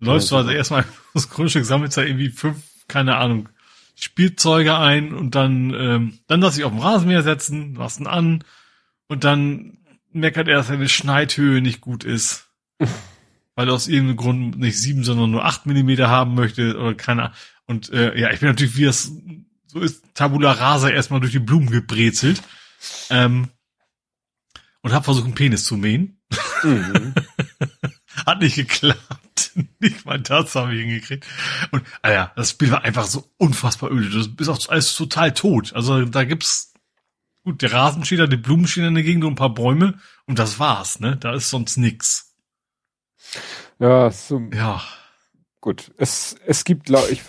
Läufst 0.00 0.30
ja, 0.30 0.36
du 0.36 0.42
also 0.42 0.50
erstmal 0.50 0.84
das 1.14 1.30
Grundstück, 1.30 1.64
sammelst 1.64 1.96
da 1.96 2.02
irgendwie 2.02 2.30
fünf, 2.30 2.58
keine 2.88 3.16
Ahnung, 3.16 3.48
Spielzeuge 3.94 4.76
ein 4.76 5.14
und 5.14 5.34
dann, 5.34 5.72
ähm, 5.72 6.18
dann 6.26 6.40
lass 6.40 6.56
dich 6.56 6.64
auf 6.64 6.72
den 6.72 6.82
Rasenmäher 6.82 7.22
setzen, 7.22 7.74
lass 7.76 7.98
ihn 7.98 8.06
an 8.06 8.44
und 9.08 9.24
dann 9.24 9.78
meckert 10.12 10.48
er, 10.48 10.56
dass 10.56 10.68
seine 10.68 10.88
Schneidhöhe 10.88 11.62
nicht 11.62 11.80
gut 11.80 12.04
ist. 12.04 12.46
weil 13.56 13.68
er 13.68 13.74
aus 13.74 13.88
irgendeinem 13.88 14.18
Grund 14.18 14.58
nicht 14.58 14.78
sieben, 14.78 15.02
sondern 15.02 15.30
nur 15.30 15.44
acht 15.44 15.66
Millimeter 15.66 16.08
haben 16.08 16.34
möchte 16.34 16.78
oder 16.78 16.94
keine 16.94 17.22
Ahnung. 17.22 17.36
Und 17.66 17.90
äh, 17.90 18.16
ja, 18.16 18.30
ich 18.30 18.40
bin 18.40 18.50
natürlich, 18.50 18.76
wie 18.76 18.84
das 18.84 19.10
so 19.66 19.80
ist, 19.80 20.04
Tabula 20.14 20.52
Rasa 20.52 20.90
erstmal 20.90 21.20
durch 21.20 21.32
die 21.32 21.40
Blumen 21.40 21.70
gebrezelt. 21.70 22.42
Ähm, 23.10 23.48
und 24.86 24.92
habe 24.92 25.04
versucht, 25.04 25.24
einen 25.24 25.34
Penis 25.34 25.64
zu 25.64 25.76
mähen. 25.76 26.20
Mhm. 26.62 27.12
Hat 28.24 28.40
nicht 28.40 28.54
geklappt. 28.54 29.50
nicht 29.80 30.06
mal 30.06 30.20
das 30.20 30.54
habe 30.54 30.74
ich 30.76 30.80
hingekriegt. 30.80 31.26
Und 31.72 31.82
ah 32.02 32.12
ja, 32.12 32.32
das 32.36 32.50
Spiel 32.50 32.70
war 32.70 32.84
einfach 32.84 33.04
so 33.04 33.28
unfassbar 33.36 33.90
öde. 33.90 34.16
Das 34.16 34.28
ist 34.28 34.48
auch 34.48 34.68
alles 34.70 34.94
total 34.94 35.34
tot. 35.34 35.72
Also 35.74 36.04
da 36.04 36.22
gibt's 36.22 36.72
gut, 37.42 37.62
der 37.62 37.72
Rasen 37.72 38.04
steht 38.04 38.20
da, 38.20 38.28
die 38.28 38.36
Blumen 38.36 38.68
stehen 38.68 38.84
in 38.84 38.94
der 38.94 39.02
Gegend 39.02 39.24
und 39.24 39.32
ein 39.32 39.36
paar 39.36 39.54
Bäume 39.54 39.98
und 40.26 40.38
das 40.38 40.60
war's, 40.60 41.00
ne? 41.00 41.16
Da 41.16 41.34
ist 41.34 41.50
sonst 41.50 41.78
nix. 41.78 42.36
Ja, 43.80 44.12
so, 44.12 44.40
ja 44.54 44.80
gut. 45.66 45.90
Es, 45.96 46.36
es 46.46 46.62
gibt, 46.62 46.86
glaub, 46.86 47.10
ich 47.10 47.22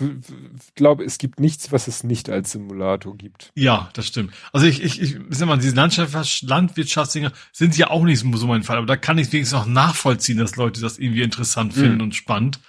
glaube, 0.76 1.02
es 1.04 1.18
gibt 1.18 1.40
nichts, 1.40 1.72
was 1.72 1.88
es 1.88 2.04
nicht 2.04 2.30
als 2.30 2.52
Simulator 2.52 3.16
gibt. 3.16 3.50
Ja, 3.56 3.90
das 3.94 4.06
stimmt. 4.06 4.32
Also 4.52 4.64
ich, 4.64 4.80
ich, 4.80 5.02
ich 5.02 5.18
sag 5.30 5.48
mal, 5.48 5.58
diese 5.58 5.74
Landwirtschafts 5.74 6.42
Landwirtschaftsdinger 6.42 7.32
sind 7.50 7.76
ja 7.76 7.90
auch 7.90 8.04
nicht 8.04 8.20
so 8.20 8.46
mein 8.46 8.62
Fall, 8.62 8.76
aber 8.76 8.86
da 8.86 8.96
kann 8.96 9.18
ich 9.18 9.32
wenigstens 9.32 9.58
auch 9.58 9.66
nachvollziehen, 9.66 10.38
dass 10.38 10.54
Leute 10.54 10.80
das 10.80 10.98
irgendwie 10.98 11.22
interessant 11.22 11.74
finden 11.74 11.96
mhm. 11.96 12.02
und 12.02 12.14
spannend. 12.14 12.60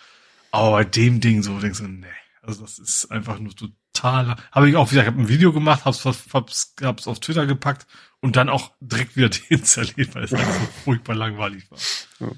Aber 0.50 0.72
bei 0.72 0.86
dem 0.86 1.22
Ding 1.22 1.44
so 1.44 1.60
denkst 1.60 1.78
du, 1.78 1.88
nee, 1.88 2.08
also 2.42 2.64
das 2.64 2.80
ist 2.80 3.12
einfach 3.12 3.38
nur 3.38 3.54
total. 3.56 4.38
Habe 4.52 4.70
ich 4.72 4.76
auch 4.76 4.92
wieder, 4.92 5.02
ich 5.02 5.08
habe 5.08 5.22
ein 5.22 5.30
Video 5.30 5.54
gemacht, 5.54 5.86
hab's, 5.86 6.04
hab's, 6.04 6.74
hab's 6.82 7.08
auf 7.08 7.20
Twitter 7.20 7.46
gepackt 7.46 7.86
und 8.22 8.38
dann 8.38 8.50
auch 8.50 8.72
direkt 8.80 9.16
wieder 9.16 9.30
deinstalliert, 9.50 10.16
weil 10.16 10.24
es 10.24 10.34
einfach 10.34 10.52
so 10.52 10.68
furchtbar 10.84 11.14
langweilig 11.14 11.70
war. 11.70 11.78
Ja. 12.22 12.36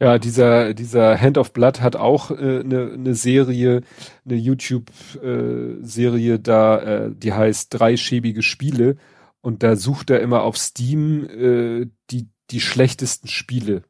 Ja, 0.00 0.18
dieser, 0.18 0.74
dieser 0.74 1.20
Hand 1.20 1.38
of 1.38 1.52
Blood 1.52 1.80
hat 1.80 1.96
auch 1.96 2.30
äh, 2.30 2.60
eine, 2.60 2.92
eine 2.92 3.14
Serie, 3.14 3.82
eine 4.24 4.36
YouTube-Serie 4.36 6.34
äh, 6.34 6.38
da, 6.38 6.78
äh, 6.78 7.10
die 7.14 7.32
heißt 7.32 7.68
Drei 7.78 7.96
schäbige 7.96 8.42
Spiele. 8.42 8.96
Und 9.40 9.62
da 9.62 9.76
sucht 9.76 10.10
er 10.10 10.20
immer 10.20 10.42
auf 10.42 10.56
Steam 10.56 11.24
äh, 11.24 11.86
die, 12.10 12.28
die 12.50 12.60
schlechtesten 12.60 13.28
Spiele. 13.28 13.82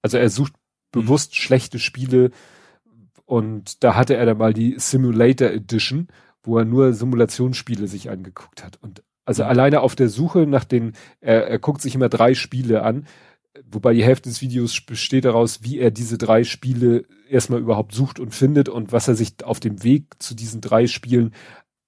Also 0.00 0.18
er 0.18 0.30
sucht 0.30 0.52
mhm. 0.52 1.00
bewusst 1.00 1.36
schlechte 1.36 1.78
Spiele. 1.78 2.30
Und 3.24 3.82
da 3.84 3.94
hatte 3.94 4.16
er 4.16 4.26
dann 4.26 4.38
mal 4.38 4.52
die 4.52 4.74
Simulator 4.78 5.48
Edition, 5.48 6.08
wo 6.42 6.58
er 6.58 6.64
nur 6.64 6.92
Simulationsspiele 6.92 7.86
sich 7.86 8.10
angeguckt 8.10 8.64
hat. 8.64 8.78
Und 8.82 9.02
also 9.24 9.44
mhm. 9.44 9.50
alleine 9.50 9.80
auf 9.80 9.94
der 9.96 10.08
Suche 10.08 10.46
nach 10.46 10.64
den, 10.64 10.92
er, 11.20 11.46
er 11.48 11.58
guckt 11.58 11.80
sich 11.80 11.94
immer 11.94 12.08
drei 12.08 12.34
Spiele 12.34 12.82
an 12.82 13.06
wobei 13.70 13.94
die 13.94 14.04
Hälfte 14.04 14.28
des 14.28 14.40
Videos 14.40 14.80
besteht 14.80 15.24
daraus, 15.24 15.62
wie 15.62 15.78
er 15.78 15.90
diese 15.90 16.18
drei 16.18 16.44
Spiele 16.44 17.04
erstmal 17.28 17.60
überhaupt 17.60 17.92
sucht 17.92 18.18
und 18.18 18.34
findet 18.34 18.68
und 18.68 18.92
was 18.92 19.08
er 19.08 19.14
sich 19.14 19.44
auf 19.44 19.60
dem 19.60 19.82
Weg 19.82 20.22
zu 20.22 20.34
diesen 20.34 20.60
drei 20.60 20.86
Spielen 20.86 21.34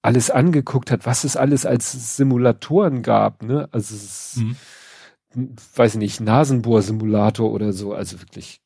alles 0.01 0.29
angeguckt 0.29 0.91
hat, 0.91 1.05
was 1.05 1.23
es 1.23 1.35
alles 1.35 1.65
als 1.65 2.15
Simulatoren 2.15 3.01
gab, 3.01 3.41
ne? 3.41 3.67
Also 3.71 3.95
es 3.95 4.35
ist, 4.35 4.37
mhm. 4.37 5.55
weiß 5.75 5.95
ich 5.95 5.99
nicht, 5.99 6.21
Nasenbohr-Simulator 6.21 7.51
oder 7.51 7.73
so, 7.73 7.93
also 7.93 8.21
wirklich 8.21 8.61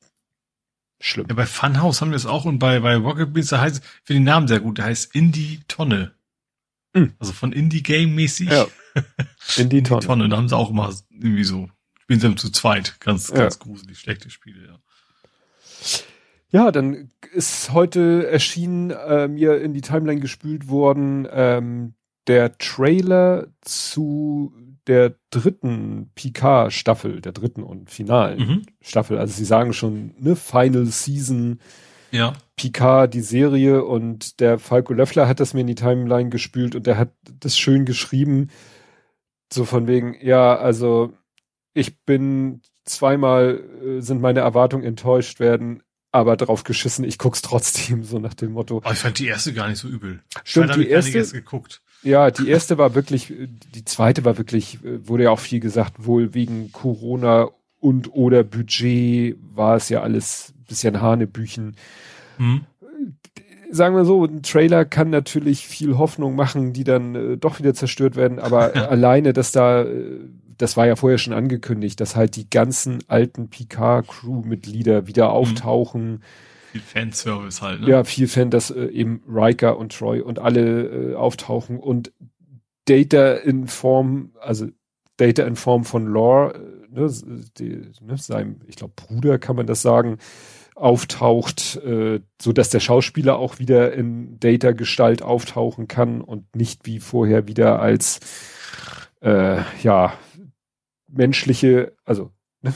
schlimm. 1.00 1.26
Ja, 1.30 1.34
bei 1.34 1.46
Funhouse 1.46 2.02
haben 2.02 2.10
wir 2.10 2.16
es 2.16 2.26
auch 2.26 2.44
und 2.44 2.58
bei, 2.58 2.80
bei 2.80 2.94
Rocket 2.96 3.32
Beans, 3.32 3.48
da 3.48 3.60
heißt, 3.60 3.82
für 4.04 4.12
den 4.12 4.24
Namen 4.24 4.48
sehr 4.48 4.60
gut, 4.60 4.76
der 4.78 4.84
heißt 4.84 5.14
Indie 5.14 5.60
Tonne. 5.66 6.12
Mhm. 6.92 7.14
Also 7.18 7.32
von 7.32 7.52
Indie 7.52 7.82
Game 7.82 8.14
mäßig. 8.14 8.50
Ja. 8.50 8.66
Indie 9.56 9.82
Tonne. 9.82 10.00
Indie 10.02 10.06
Tonne, 10.06 10.28
da 10.28 10.36
haben 10.36 10.48
sie 10.48 10.56
auch 10.56 10.68
immer 10.68 10.92
irgendwie 11.08 11.44
so 11.44 11.70
spielen 12.10 12.20
sie 12.20 12.34
zu 12.36 12.50
zweit. 12.50 12.98
Ganz, 12.98 13.30
ganz 13.30 13.54
ja. 13.54 13.64
gruselig, 13.64 13.98
schlechte 13.98 14.30
Spiele, 14.30 14.66
ja. 14.66 14.78
Ja, 16.52 16.72
dann 16.72 17.10
ist 17.32 17.72
heute 17.72 18.26
erschienen, 18.28 18.90
äh, 18.90 19.28
mir 19.28 19.60
in 19.60 19.72
die 19.72 19.80
Timeline 19.80 20.20
gespült 20.20 20.68
worden, 20.68 21.28
ähm, 21.30 21.94
der 22.26 22.58
Trailer 22.58 23.46
zu 23.60 24.52
der 24.88 25.14
dritten 25.30 26.10
PK-Staffel, 26.16 27.20
der 27.20 27.30
dritten 27.30 27.62
und 27.62 27.90
finalen 27.90 28.38
mhm. 28.40 28.62
Staffel. 28.80 29.16
Also 29.16 29.34
sie 29.34 29.44
sagen 29.44 29.72
schon, 29.72 30.14
ne, 30.18 30.34
Final 30.34 30.86
Season, 30.86 31.60
ja. 32.10 32.32
Picard, 32.56 33.14
die 33.14 33.20
Serie 33.20 33.84
und 33.84 34.40
der 34.40 34.58
Falco 34.58 34.92
Löffler 34.92 35.28
hat 35.28 35.38
das 35.38 35.54
mir 35.54 35.60
in 35.60 35.68
die 35.68 35.76
Timeline 35.76 36.30
gespült 36.30 36.74
und 36.74 36.88
der 36.88 36.98
hat 36.98 37.12
das 37.38 37.56
schön 37.56 37.84
geschrieben, 37.84 38.48
so 39.52 39.64
von 39.64 39.86
wegen, 39.86 40.16
ja, 40.20 40.56
also 40.56 41.12
ich 41.74 42.00
bin 42.00 42.62
zweimal 42.84 43.62
äh, 43.84 44.00
sind 44.00 44.20
meine 44.20 44.40
Erwartungen 44.40 44.84
enttäuscht 44.84 45.40
werden. 45.40 45.82
aber 46.12 46.36
drauf 46.36 46.64
geschissen, 46.64 47.04
ich 47.04 47.18
guck's 47.18 47.40
trotzdem, 47.40 48.02
so 48.02 48.18
nach 48.18 48.34
dem 48.34 48.52
Motto. 48.52 48.78
Aber 48.78 48.92
ich 48.92 48.98
fand 48.98 49.18
die 49.20 49.28
erste 49.28 49.52
gar 49.52 49.68
nicht 49.68 49.78
so 49.78 49.86
übel. 49.86 50.20
Stimmt, 50.42 50.74
die 50.74 50.88
erste, 50.88 51.22
geguckt. 51.32 51.82
Ja, 52.02 52.30
die 52.32 52.48
erste 52.48 52.78
war 52.78 52.94
wirklich, 52.96 53.32
die 53.74 53.84
zweite 53.84 54.24
war 54.24 54.36
wirklich, 54.36 54.80
wurde 54.82 55.24
ja 55.24 55.30
auch 55.30 55.38
viel 55.38 55.60
gesagt, 55.60 56.04
wohl 56.04 56.34
wegen 56.34 56.72
Corona 56.72 57.50
und 57.78 58.12
oder 58.12 58.42
Budget 58.42 59.36
war 59.54 59.76
es 59.76 59.88
ja 59.88 60.02
alles 60.02 60.52
bisschen 60.70 61.00
Hanebüchen. 61.00 61.76
Hm. 62.38 62.62
Sagen 63.70 63.94
wir 63.94 64.04
so, 64.04 64.24
ein 64.24 64.42
Trailer 64.42 64.84
kann 64.84 65.10
natürlich 65.10 65.66
viel 65.66 65.96
Hoffnung 65.98 66.34
machen, 66.34 66.72
die 66.72 66.84
dann 66.84 67.14
äh, 67.14 67.36
doch 67.36 67.58
wieder 67.58 67.74
zerstört 67.74 68.16
werden, 68.16 68.38
aber 68.38 68.74
alleine, 68.90 69.32
dass 69.32 69.52
da, 69.52 69.82
äh, 69.82 70.20
das 70.60 70.76
war 70.76 70.86
ja 70.86 70.94
vorher 70.94 71.18
schon 71.18 71.32
angekündigt, 71.32 72.00
dass 72.00 72.16
halt 72.16 72.36
die 72.36 72.50
ganzen 72.50 72.98
alten 73.08 73.48
Picard-Crew-Mitglieder 73.48 75.06
wieder 75.06 75.28
hm. 75.28 75.32
auftauchen. 75.32 76.22
Viel 76.72 76.82
Fanservice 76.82 77.62
halt, 77.62 77.80
ne? 77.80 77.88
Ja, 77.88 78.04
viel 78.04 78.28
Fan, 78.28 78.50
dass 78.50 78.70
äh, 78.70 78.86
eben 78.86 79.22
Riker 79.26 79.78
und 79.78 79.96
Troy 79.96 80.20
und 80.20 80.38
alle 80.38 81.12
äh, 81.12 81.14
auftauchen 81.14 81.78
und 81.78 82.12
Data 82.84 83.34
in 83.34 83.68
Form, 83.68 84.32
also 84.40 84.68
Data 85.16 85.44
in 85.44 85.56
Form 85.56 85.84
von 85.84 86.06
Lore, 86.06 86.54
äh, 86.54 86.94
ne, 87.00 87.10
die, 87.58 87.82
ne, 88.02 88.18
seinem, 88.18 88.60
ich 88.66 88.76
glaube, 88.76 88.92
Bruder 88.94 89.38
kann 89.38 89.56
man 89.56 89.66
das 89.66 89.80
sagen, 89.80 90.18
auftaucht, 90.74 91.76
äh, 91.76 92.20
so 92.40 92.52
dass 92.52 92.70
der 92.70 92.80
Schauspieler 92.80 93.38
auch 93.38 93.58
wieder 93.58 93.92
in 93.92 94.38
Data-Gestalt 94.40 95.22
auftauchen 95.22 95.88
kann 95.88 96.20
und 96.20 96.54
nicht 96.54 96.86
wie 96.86 97.00
vorher 97.00 97.48
wieder 97.48 97.80
als 97.80 98.20
äh, 99.20 99.58
ja 99.82 100.14
menschliche, 101.12 101.92
also 102.04 102.30
ne, 102.62 102.74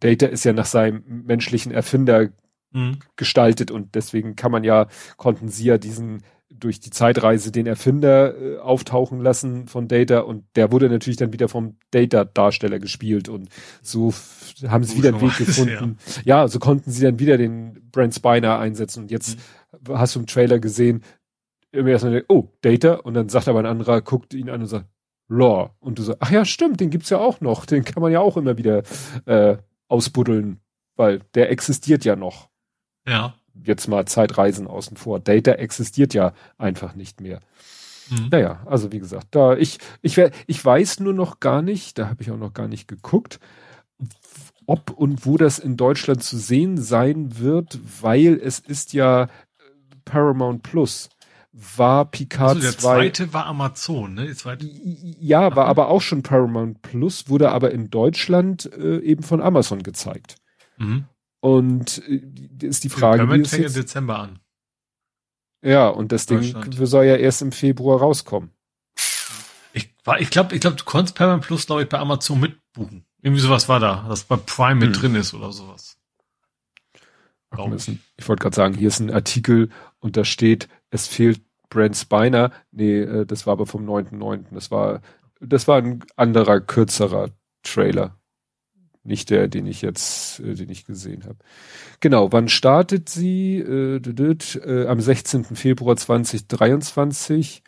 Data 0.00 0.26
ist 0.26 0.44
ja 0.44 0.52
nach 0.52 0.66
seinem 0.66 1.22
menschlichen 1.26 1.72
Erfinder 1.72 2.30
mhm. 2.72 2.98
gestaltet 3.16 3.70
und 3.70 3.94
deswegen 3.94 4.36
kann 4.36 4.52
man 4.52 4.64
ja, 4.64 4.88
konnten 5.16 5.48
sie 5.48 5.64
ja 5.64 5.78
diesen 5.78 6.22
durch 6.50 6.78
die 6.78 6.90
Zeitreise 6.90 7.50
den 7.50 7.66
Erfinder 7.66 8.40
äh, 8.40 8.58
auftauchen 8.58 9.20
lassen 9.20 9.66
von 9.66 9.88
Data 9.88 10.20
und 10.20 10.44
der 10.56 10.70
wurde 10.70 10.88
natürlich 10.88 11.16
dann 11.16 11.32
wieder 11.32 11.48
vom 11.48 11.76
Data-Darsteller 11.90 12.78
gespielt 12.78 13.28
und 13.28 13.48
so 13.82 14.14
haben 14.68 14.84
sie 14.84 14.96
wieder 14.96 15.08
einen 15.10 15.20
Weg 15.20 15.36
gefunden. 15.38 15.98
Ja. 16.24 16.42
ja. 16.42 16.48
so 16.48 16.58
konnten 16.58 16.90
sie 16.90 17.02
dann 17.02 17.18
wieder 17.18 17.38
den 17.38 17.90
Brent 17.90 18.14
Spiner 18.14 18.58
einsetzen 18.58 19.04
und 19.04 19.10
jetzt 19.10 19.38
mhm. 19.86 19.98
hast 19.98 20.14
du 20.14 20.20
im 20.20 20.26
Trailer 20.26 20.58
gesehen, 20.58 21.02
immer 21.72 21.88
erstmal, 21.88 22.24
oh, 22.28 22.48
Data 22.60 22.94
und 22.94 23.14
dann 23.14 23.28
sagt 23.28 23.48
aber 23.48 23.58
ein 23.58 23.66
anderer, 23.66 24.00
guckt 24.00 24.32
ihn 24.32 24.48
an 24.48 24.60
und 24.60 24.68
sagt, 24.68 24.86
Law. 25.28 25.70
Und 25.80 25.98
du 25.98 26.02
sagst, 26.02 26.22
ach 26.22 26.30
ja, 26.30 26.44
stimmt, 26.44 26.80
den 26.80 26.90
gibt's 26.90 27.10
ja 27.10 27.18
auch 27.18 27.40
noch, 27.40 27.66
den 27.66 27.84
kann 27.84 28.02
man 28.02 28.12
ja 28.12 28.20
auch 28.20 28.36
immer 28.36 28.56
wieder 28.58 28.82
äh, 29.26 29.56
ausbuddeln, 29.88 30.60
weil 30.96 31.20
der 31.34 31.50
existiert 31.50 32.04
ja 32.04 32.16
noch. 32.16 32.48
Ja. 33.06 33.34
Jetzt 33.62 33.86
mal 33.86 34.06
Zeitreisen 34.06 34.66
außen 34.66 34.96
vor. 34.96 35.20
Data 35.20 35.52
existiert 35.52 36.14
ja 36.14 36.32
einfach 36.58 36.94
nicht 36.94 37.20
mehr. 37.20 37.40
Mhm. 38.10 38.28
Naja, 38.30 38.62
also 38.66 38.92
wie 38.92 38.98
gesagt, 38.98 39.28
da 39.30 39.56
ich, 39.56 39.78
ich, 40.02 40.20
ich 40.46 40.64
weiß 40.64 41.00
nur 41.00 41.14
noch 41.14 41.40
gar 41.40 41.62
nicht, 41.62 41.98
da 41.98 42.08
habe 42.08 42.22
ich 42.22 42.30
auch 42.30 42.36
noch 42.36 42.52
gar 42.52 42.68
nicht 42.68 42.88
geguckt, 42.88 43.38
ob 44.66 44.90
und 44.90 45.26
wo 45.26 45.36
das 45.36 45.58
in 45.58 45.76
Deutschland 45.76 46.22
zu 46.22 46.36
sehen 46.36 46.78
sein 46.78 47.38
wird, 47.38 47.78
weil 48.02 48.40
es 48.42 48.58
ist 48.58 48.92
ja 48.92 49.24
äh, 49.24 49.28
Paramount 50.04 50.62
Plus. 50.62 51.10
War 51.56 52.06
Picard 52.06 52.56
also 52.56 52.60
der 52.62 52.72
2. 52.72 52.78
zweite 52.80 53.32
war 53.32 53.46
Amazon, 53.46 54.14
ne? 54.14 54.26
Die 54.26 54.34
zweite. 54.34 54.66
Ja, 54.66 55.54
war 55.54 55.66
aber 55.66 55.86
auch 55.88 56.00
schon 56.00 56.24
Paramount 56.24 56.82
Plus, 56.82 57.28
wurde 57.28 57.52
aber 57.52 57.70
in 57.70 57.90
Deutschland 57.90 58.70
äh, 58.72 58.98
eben 58.98 59.22
von 59.22 59.40
Amazon 59.40 59.84
gezeigt. 59.84 60.34
Mhm. 60.78 61.04
Und 61.38 62.02
äh, 62.08 62.66
ist 62.66 62.82
die 62.82 62.88
Frage. 62.88 63.22
Wie 63.30 63.44
fängt 63.44 63.66
im 63.66 63.72
Dezember 63.72 64.18
an. 64.18 64.40
Ja, 65.62 65.88
und 65.88 66.10
das 66.10 66.26
Ding 66.26 66.42
soll 66.72 67.04
ja 67.04 67.16
erst 67.16 67.40
im 67.40 67.52
Februar 67.52 68.00
rauskommen. 68.00 68.50
Ich, 69.72 69.94
ich 70.18 70.30
glaube, 70.30 70.54
ich 70.54 70.60
glaub, 70.60 70.76
du 70.76 70.84
konntest 70.84 71.16
Paramount 71.16 71.44
Plus, 71.44 71.66
glaube 71.66 71.82
ich, 71.82 71.88
bei 71.88 71.98
Amazon 71.98 72.40
mitbuchen. 72.40 73.06
Irgendwie 73.22 73.40
sowas 73.40 73.68
war 73.68 73.78
da, 73.78 74.06
dass 74.08 74.24
bei 74.24 74.36
Prime 74.36 74.74
mit 74.74 74.94
hm. 74.94 75.00
drin 75.00 75.14
ist 75.14 75.32
oder 75.34 75.52
sowas. 75.52 75.98
Ach, 77.50 77.66
ich 78.16 78.28
wollte 78.28 78.42
gerade 78.42 78.56
sagen, 78.56 78.74
hier 78.74 78.88
ist 78.88 79.00
ein 79.00 79.10
Artikel 79.10 79.70
und 80.00 80.16
da 80.16 80.24
steht, 80.24 80.68
es 80.94 81.08
fehlt 81.08 81.42
Brent 81.70 81.96
Spiner. 81.96 82.52
Nee, 82.70 83.00
äh, 83.00 83.26
das 83.26 83.46
war 83.46 83.52
aber 83.52 83.66
vom 83.66 83.84
9.9. 83.84 84.44
Das 84.52 84.70
war, 84.70 85.00
das 85.40 85.66
war 85.66 85.78
ein 85.78 86.04
anderer, 86.16 86.60
kürzerer 86.60 87.30
Trailer. 87.64 88.16
Nicht 89.02 89.28
der, 89.30 89.48
den 89.48 89.66
ich 89.66 89.82
jetzt, 89.82 90.38
äh, 90.40 90.54
den 90.54 90.70
ich 90.70 90.86
gesehen 90.86 91.24
habe. 91.24 91.36
Genau, 92.00 92.32
wann 92.32 92.48
startet 92.48 93.08
sie? 93.08 93.58
Äh, 93.58 94.86
am 94.86 95.00
16. 95.00 95.44
Februar 95.56 95.96
2023 95.96 97.64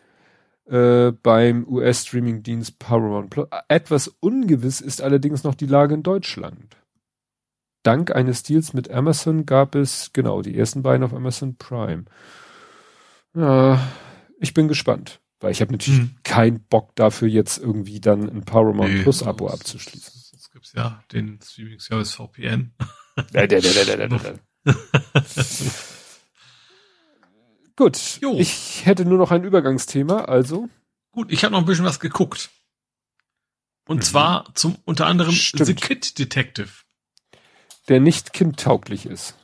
äh, 0.66 1.10
beim 1.10 1.66
US-Streaming-Dienst 1.68 2.78
Paramount 2.78 3.30
Plus. 3.30 3.48
Etwas 3.68 4.08
ungewiss 4.20 4.80
ist 4.80 5.02
allerdings 5.02 5.42
noch 5.42 5.56
die 5.56 5.66
Lage 5.66 5.94
in 5.94 6.04
Deutschland. 6.04 6.76
Dank 7.82 8.14
eines 8.14 8.44
Deals 8.44 8.72
mit 8.72 8.90
Amazon 8.90 9.46
gab 9.46 9.74
es, 9.74 10.12
genau, 10.12 10.42
die 10.42 10.56
ersten 10.56 10.82
beiden 10.82 11.04
auf 11.04 11.12
Amazon 11.12 11.56
Prime. 11.56 12.04
Ja, 13.36 13.86
ich 14.40 14.54
bin 14.54 14.66
gespannt, 14.66 15.20
weil 15.40 15.52
ich 15.52 15.60
habe 15.60 15.72
natürlich 15.72 16.00
hm. 16.00 16.16
keinen 16.24 16.64
Bock 16.64 16.96
dafür, 16.96 17.28
jetzt 17.28 17.58
irgendwie 17.58 18.00
dann 18.00 18.30
ein 18.30 18.44
Paramount 18.44 18.94
nee, 18.94 19.02
Plus 19.02 19.22
Abo 19.22 19.48
abzuschließen. 19.48 20.22
Jetzt 20.32 20.50
gibt's 20.52 20.72
ja 20.72 21.04
den 21.12 21.38
Streaming-Service 21.42 22.14
VPN. 22.14 22.72
Gut, 27.76 28.18
jo. 28.22 28.34
ich 28.38 28.86
hätte 28.86 29.04
nur 29.04 29.18
noch 29.18 29.30
ein 29.30 29.44
Übergangsthema, 29.44 30.24
also. 30.24 30.70
Gut, 31.12 31.30
ich 31.30 31.44
habe 31.44 31.52
noch 31.52 31.60
ein 31.60 31.66
bisschen 31.66 31.84
was 31.84 32.00
geguckt. 32.00 32.50
Und 33.86 33.98
mhm. 33.98 34.02
zwar 34.02 34.54
zum 34.54 34.78
unter 34.84 35.06
anderem 35.06 35.32
Stimmt. 35.32 35.66
The 35.66 35.74
Kid 35.74 36.18
Detective. 36.18 36.70
Der 37.88 38.00
nicht 38.00 38.32
kindtauglich 38.32 39.06
ist. 39.06 39.36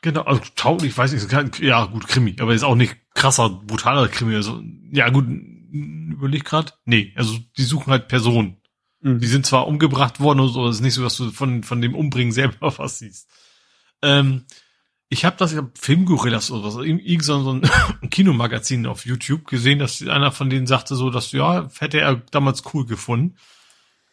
Genau, 0.00 0.22
also 0.22 0.40
tauglich, 0.54 0.96
weiß 0.96 1.12
ich, 1.12 1.28
kein, 1.28 1.50
ja 1.60 1.84
gut, 1.86 2.06
Krimi, 2.06 2.36
aber 2.38 2.54
ist 2.54 2.62
auch 2.62 2.76
nicht 2.76 2.96
krasser, 3.14 3.50
brutaler 3.50 4.08
Krimi. 4.08 4.36
Also, 4.36 4.62
ja 4.92 5.08
gut, 5.08 5.26
überleg 5.28 6.44
grad. 6.44 6.78
Nee, 6.84 7.12
also 7.16 7.36
die 7.56 7.64
suchen 7.64 7.90
halt 7.90 8.08
Personen. 8.08 8.58
Mhm. 9.00 9.18
Die 9.18 9.26
sind 9.26 9.46
zwar 9.46 9.66
umgebracht 9.66 10.20
worden 10.20 10.40
und 10.40 10.48
so, 10.48 10.68
es 10.68 10.76
ist 10.76 10.82
nicht 10.82 10.94
so, 10.94 11.02
dass 11.02 11.16
du 11.16 11.30
von, 11.30 11.62
von 11.62 11.80
dem 11.80 11.94
Umbringen 11.94 12.32
selber 12.32 12.56
was 12.78 12.98
siehst. 12.98 13.28
Ähm, 14.02 14.44
ich 15.08 15.24
habe 15.24 15.36
das, 15.36 15.52
ich 15.52 15.58
hab 15.58 15.76
Filmgorillas 15.78 16.50
oder 16.50 16.64
was, 16.64 16.76
irgend 16.76 17.24
so 17.24 17.52
ein, 17.52 17.68
ein 18.02 18.10
Kinomagazin 18.10 18.86
auf 18.86 19.06
YouTube 19.06 19.46
gesehen, 19.46 19.78
dass 19.78 20.06
einer 20.06 20.32
von 20.32 20.50
denen 20.50 20.66
sagte 20.66 20.94
so, 20.94 21.10
dass 21.10 21.32
ja, 21.32 21.68
hätte 21.78 22.00
er 22.00 22.16
damals 22.30 22.62
cool 22.72 22.84
gefunden. 22.86 23.36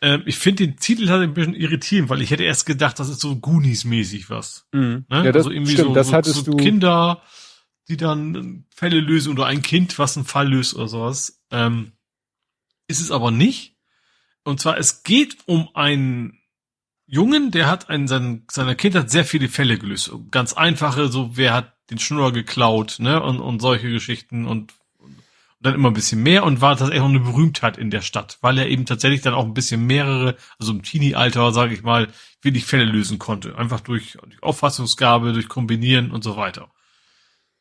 Ähm, 0.05 0.21
ich 0.27 0.37
finde 0.37 0.67
den 0.67 0.77
Titel 0.77 1.09
halt 1.09 1.23
ein 1.23 1.33
bisschen 1.33 1.55
irritierend, 1.55 2.09
weil 2.09 2.21
ich 2.21 2.29
hätte 2.29 2.43
erst 2.43 2.67
gedacht, 2.67 2.99
das 2.99 3.09
ist 3.09 3.21
so 3.21 3.37
Goonies-mäßig 3.37 4.29
was. 4.29 4.67
Mhm. 4.71 5.05
Ne? 5.09 5.25
Ja, 5.25 5.31
das 5.31 5.47
also 5.47 5.49
irgendwie 5.49 5.71
stimmt, 5.71 5.87
so, 5.87 5.93
das 5.95 6.07
so, 6.09 6.13
hattest 6.13 6.45
so 6.45 6.51
du 6.51 6.57
Kinder, 6.57 7.23
die 7.87 7.97
dann 7.97 8.65
Fälle 8.69 8.99
lösen 8.99 9.33
oder 9.33 9.47
ein 9.47 9.63
Kind, 9.63 9.97
was 9.97 10.15
einen 10.15 10.27
Fall 10.27 10.47
löst 10.47 10.75
oder 10.75 10.87
sowas. 10.87 11.41
Ähm, 11.49 11.93
ist 12.87 13.01
es 13.01 13.09
aber 13.09 13.31
nicht. 13.31 13.77
Und 14.43 14.59
zwar, 14.59 14.77
es 14.77 15.01
geht 15.01 15.37
um 15.47 15.69
einen 15.73 16.37
Jungen, 17.07 17.49
der 17.49 17.65
hat 17.65 17.89
in 17.89 18.07
seinen, 18.07 18.45
seiner 18.51 18.75
Kindheit 18.75 19.09
sehr 19.09 19.25
viele 19.25 19.49
Fälle 19.49 19.79
gelöst. 19.79 20.11
Ganz 20.29 20.53
einfache, 20.53 21.07
so 21.07 21.35
wer 21.35 21.55
hat 21.55 21.73
den 21.89 21.97
Schnurr 21.97 22.31
geklaut, 22.31 22.97
ne, 22.99 23.23
und, 23.23 23.39
und 23.39 23.59
solche 23.59 23.89
Geschichten 23.89 24.45
und, 24.45 24.73
und 24.73 24.84
dann 25.65 25.75
immer 25.75 25.89
ein 25.89 25.95
bisschen 25.95 26.23
mehr 26.23 26.43
und 26.43 26.61
war 26.61 26.77
tatsächlich 26.77 27.01
auch 27.01 27.09
eine 27.09 27.19
Berühmtheit 27.19 27.77
in 27.77 27.89
der 27.89 28.01
Stadt, 28.01 28.37
weil 28.41 28.57
er 28.57 28.67
eben 28.67 28.85
tatsächlich 28.85 29.21
dann 29.21 29.33
auch 29.33 29.45
ein 29.45 29.53
bisschen 29.53 29.85
mehrere, 29.85 30.35
also 30.59 30.71
im 30.71 30.83
Teenie-Alter, 30.83 31.51
sage 31.51 31.73
ich 31.73 31.83
mal, 31.83 32.07
wenig 32.41 32.65
Fälle 32.65 32.85
lösen 32.85 33.19
konnte. 33.19 33.57
Einfach 33.57 33.81
durch, 33.81 34.17
durch 34.21 34.41
Auffassungsgabe, 34.41 35.33
durch 35.33 35.49
Kombinieren 35.49 36.11
und 36.11 36.23
so 36.23 36.37
weiter. 36.37 36.71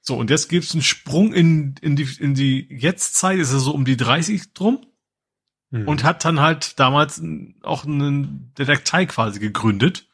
So, 0.01 0.17
und 0.17 0.31
jetzt 0.31 0.49
gibt's 0.49 0.75
einen 0.75 0.83
Sprung 0.83 1.33
in, 1.33 1.77
in 1.81 1.97
die, 1.97 2.09
in 2.21 2.35
die 2.35 2.69
Jetztzeit, 2.71 3.39
ist 3.39 3.53
er 3.53 3.59
so 3.59 3.73
um 3.73 3.87
die 3.87 3.97
30 3.97 4.53
drum 4.53 4.87
mhm. 5.71 5.89
und 5.89 6.05
hat 6.05 6.25
dann 6.25 6.41
halt 6.41 6.79
damals 6.79 7.23
auch 7.63 7.85
einen 7.85 8.53
Detektei 8.59 9.07
quasi 9.07 9.41
gegründet, 9.41 10.07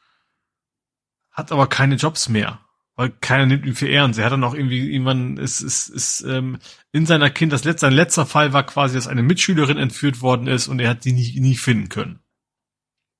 hat 1.31 1.51
aber 1.51 1.67
keine 1.67 1.95
Jobs 1.95 2.29
mehr, 2.29 2.61
weil 3.01 3.09
keiner 3.19 3.47
nimmt 3.47 3.65
ihn 3.65 3.73
für 3.73 3.89
ernst. 3.89 4.19
Er 4.19 4.25
hat 4.25 4.31
dann 4.31 4.43
auch 4.43 4.53
irgendwie 4.53 4.91
irgendwann 4.91 5.37
ist 5.37 5.61
ist 5.61 5.89
ist 5.89 6.21
ähm, 6.21 6.59
in 6.91 7.07
seiner 7.07 7.31
Kind 7.31 7.51
das 7.51 7.63
letzte 7.63 7.87
sein 7.87 7.93
letzter 7.93 8.27
Fall 8.27 8.53
war 8.53 8.63
quasi, 8.63 8.93
dass 8.93 9.07
eine 9.07 9.23
Mitschülerin 9.23 9.79
entführt 9.79 10.21
worden 10.21 10.45
ist 10.45 10.67
und 10.67 10.79
er 10.79 10.91
hat 10.91 11.03
die 11.03 11.11
nie 11.11 11.39
nie 11.39 11.55
finden 11.55 11.89
können. 11.89 12.19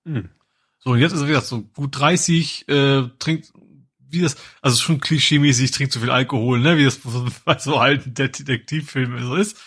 Mhm. 0.04 0.30
So 0.78 0.92
und 0.92 1.00
jetzt 1.00 1.14
ist 1.14 1.22
er 1.22 1.28
wieder 1.28 1.42
so 1.42 1.64
gut 1.64 1.98
30, 1.98 2.70
äh, 2.70 3.10
trinkt 3.18 3.52
wie 4.08 4.22
das, 4.22 4.36
also 4.62 4.80
schon 4.80 5.00
klischee-mäßig, 5.00 5.72
trinkt 5.72 5.94
zu 5.94 6.00
viel 6.00 6.12
Alkohol, 6.12 6.60
ne, 6.60 6.78
wie 6.78 6.86
das 6.86 7.00
bei 7.46 7.58
so 7.58 7.78
alten 7.78 8.14
Detektivfilmen 8.14 9.24
so 9.24 9.34
ist. 9.34 9.58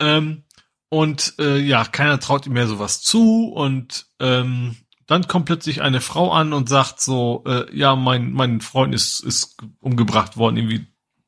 Ähm, 0.00 0.42
und 0.88 1.34
äh, 1.38 1.58
ja, 1.58 1.84
keiner 1.84 2.18
traut 2.18 2.46
ihm 2.46 2.54
mehr 2.54 2.66
sowas 2.66 3.00
zu 3.00 3.52
und 3.52 4.06
ähm, 4.18 4.74
dann 5.06 5.28
kommt 5.28 5.46
plötzlich 5.46 5.82
eine 5.82 6.00
Frau 6.00 6.32
an 6.32 6.52
und 6.52 6.68
sagt 6.68 7.00
so, 7.00 7.44
äh, 7.46 7.64
ja, 7.76 7.94
mein, 7.94 8.32
mein 8.32 8.60
Freund 8.60 8.94
ist, 8.94 9.20
ist 9.20 9.56
umgebracht 9.80 10.36
worden, 10.36 10.56
irgendwie 10.56 10.86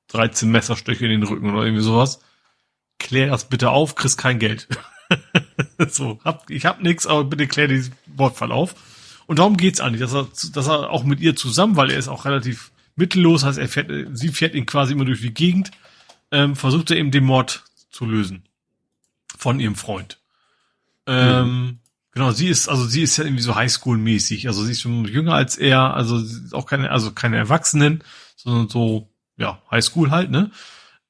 13 0.08 0.50
Messerstiche 0.50 1.04
in 1.04 1.12
den 1.12 1.22
Rücken 1.22 1.50
oder 1.50 1.64
irgendwie 1.64 1.82
sowas. 1.82 2.20
Klär 2.98 3.28
das 3.28 3.48
bitte 3.48 3.70
auf, 3.70 3.94
kriegst 3.94 4.18
kein 4.18 4.40
Geld. 4.40 4.68
so, 5.88 6.18
hab, 6.24 6.50
ich 6.50 6.66
hab 6.66 6.82
nix, 6.82 7.06
aber 7.06 7.24
bitte 7.24 7.46
klär 7.46 7.68
diesen 7.68 7.94
Wortfall 8.06 8.50
auf. 8.50 8.74
Und 9.26 9.38
darum 9.38 9.56
geht's 9.56 9.80
eigentlich, 9.80 10.00
dass 10.00 10.14
er, 10.14 10.26
dass 10.52 10.66
er 10.66 10.90
auch 10.90 11.04
mit 11.04 11.20
ihr 11.20 11.36
zusammen, 11.36 11.76
weil 11.76 11.90
er 11.90 11.98
ist 11.98 12.08
auch 12.08 12.24
relativ 12.24 12.72
mittellos, 12.96 13.44
heißt 13.44 13.58
er 13.58 13.68
fährt, 13.68 13.90
sie 14.12 14.30
fährt 14.30 14.54
ihn 14.54 14.66
quasi 14.66 14.94
immer 14.94 15.04
durch 15.04 15.20
die 15.20 15.34
Gegend, 15.34 15.70
ähm, 16.32 16.56
versucht 16.56 16.90
er 16.90 16.96
eben 16.96 17.10
den 17.10 17.24
Mord 17.24 17.64
zu 17.90 18.06
lösen 18.06 18.44
von 19.36 19.60
ihrem 19.60 19.76
Freund. 19.76 20.18
Ähm, 21.06 21.46
mhm. 21.46 21.78
Genau, 22.18 22.32
sie 22.32 22.48
ist, 22.48 22.68
also 22.68 22.84
sie 22.84 23.02
ist 23.02 23.16
ja 23.16 23.22
irgendwie 23.22 23.44
so 23.44 23.54
Highschool-mäßig, 23.54 24.48
also 24.48 24.64
sie 24.64 24.72
ist 24.72 24.80
schon 24.80 25.04
jünger 25.04 25.34
als 25.34 25.56
er, 25.56 25.94
also 25.94 26.20
auch 26.50 26.66
keine, 26.66 26.90
also 26.90 27.12
keine 27.12 27.36
Erwachsenen, 27.36 28.02
sondern 28.34 28.68
so, 28.68 29.08
ja, 29.36 29.62
Highschool 29.70 30.10
halt, 30.10 30.28
ne? 30.28 30.50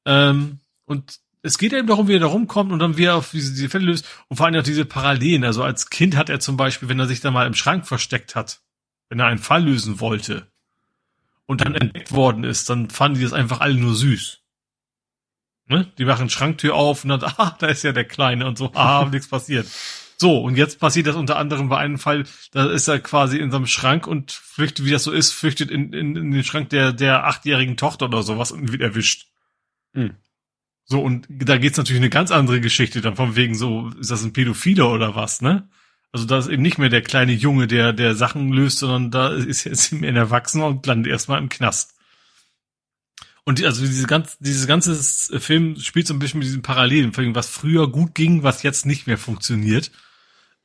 Ähm, 0.04 0.58
und 0.84 1.18
es 1.40 1.56
geht 1.56 1.72
eben 1.72 1.88
darum, 1.88 2.08
wie 2.08 2.16
er 2.16 2.20
da 2.20 2.26
rumkommt 2.26 2.72
und 2.72 2.78
dann 2.78 2.98
wie 2.98 3.06
er 3.06 3.14
auf 3.14 3.30
diese, 3.30 3.54
diese 3.54 3.70
Fälle 3.70 3.86
löst 3.86 4.06
und 4.28 4.36
vor 4.36 4.44
allem 4.44 4.60
auch 4.60 4.62
diese 4.62 4.84
Parallelen. 4.84 5.44
Also 5.44 5.64
als 5.64 5.88
Kind 5.88 6.14
hat 6.14 6.28
er 6.28 6.40
zum 6.40 6.58
Beispiel, 6.58 6.90
wenn 6.90 7.00
er 7.00 7.06
sich 7.06 7.22
da 7.22 7.30
mal 7.30 7.46
im 7.46 7.54
Schrank 7.54 7.86
versteckt 7.86 8.36
hat, 8.36 8.60
wenn 9.08 9.18
er 9.18 9.28
einen 9.28 9.38
Fall 9.38 9.64
lösen 9.64 10.00
wollte 10.00 10.52
und 11.46 11.62
dann 11.62 11.74
entdeckt 11.74 12.12
worden 12.12 12.44
ist, 12.44 12.68
dann 12.68 12.90
fanden 12.90 13.16
die 13.16 13.24
das 13.24 13.32
einfach 13.32 13.60
alle 13.60 13.76
nur 13.76 13.94
süß. 13.94 14.42
Ne? 15.68 15.90
Die 15.96 16.04
machen 16.04 16.28
Schranktür 16.28 16.74
auf 16.74 17.04
und 17.04 17.08
dann, 17.08 17.24
ah, 17.38 17.56
da 17.58 17.68
ist 17.68 17.82
ja 17.82 17.92
der 17.92 18.04
Kleine 18.04 18.46
und 18.46 18.58
so, 18.58 18.72
ah, 18.74 19.08
nichts 19.10 19.28
passiert. 19.28 19.66
So, 20.20 20.40
und 20.40 20.56
jetzt 20.56 20.80
passiert 20.80 21.06
das 21.06 21.14
unter 21.14 21.36
anderem 21.36 21.68
bei 21.68 21.78
einem 21.78 21.98
Fall, 21.98 22.24
da 22.50 22.68
ist 22.68 22.88
er 22.88 22.98
quasi 22.98 23.38
in 23.38 23.52
seinem 23.52 23.68
Schrank 23.68 24.08
und 24.08 24.32
flüchtet, 24.32 24.84
wie 24.84 24.90
das 24.90 25.04
so 25.04 25.12
ist, 25.12 25.32
flüchtet 25.32 25.70
in, 25.70 25.92
in, 25.92 26.16
in 26.16 26.30
den 26.32 26.44
Schrank 26.44 26.70
der, 26.70 26.92
der 26.92 27.24
achtjährigen 27.24 27.76
Tochter 27.76 28.06
oder 28.06 28.24
sowas 28.24 28.50
und 28.50 28.72
wird 28.72 28.82
erwischt. 28.82 29.28
Hm. 29.94 30.16
So, 30.86 31.00
und 31.00 31.26
da 31.28 31.58
geht's 31.58 31.76
natürlich 31.78 32.00
eine 32.00 32.10
ganz 32.10 32.32
andere 32.32 32.60
Geschichte 32.60 33.00
dann 33.00 33.14
von 33.14 33.36
wegen 33.36 33.54
so, 33.54 33.90
ist 34.00 34.10
das 34.10 34.24
ein 34.24 34.32
Pädophiler 34.32 34.90
oder 34.90 35.14
was, 35.14 35.40
ne? 35.40 35.68
Also 36.10 36.24
da 36.24 36.38
ist 36.38 36.48
eben 36.48 36.62
nicht 36.62 36.78
mehr 36.78 36.88
der 36.88 37.02
kleine 37.02 37.32
Junge, 37.32 37.66
der, 37.66 37.92
der 37.92 38.14
Sachen 38.14 38.50
löst, 38.50 38.78
sondern 38.78 39.10
da 39.10 39.28
ist 39.28 39.64
jetzt 39.64 39.92
ein 39.92 40.16
Erwachsener 40.16 40.66
und 40.66 40.84
landet 40.86 41.12
erstmal 41.12 41.38
im 41.38 41.48
Knast. 41.48 41.94
Und 43.44 43.60
die, 43.60 43.66
also 43.66 43.82
diese 43.82 44.06
ganze, 44.06 44.36
dieses 44.40 44.66
ganze 44.66 44.94
Film 45.40 45.78
spielt 45.78 46.06
so 46.06 46.14
ein 46.14 46.18
bisschen 46.18 46.38
mit 46.40 46.48
diesen 46.48 46.62
Parallelen, 46.62 47.14
was 47.34 47.48
früher 47.48 47.90
gut 47.90 48.14
ging, 48.14 48.42
was 48.42 48.62
jetzt 48.62 48.84
nicht 48.84 49.06
mehr 49.06 49.16
funktioniert. 49.16 49.90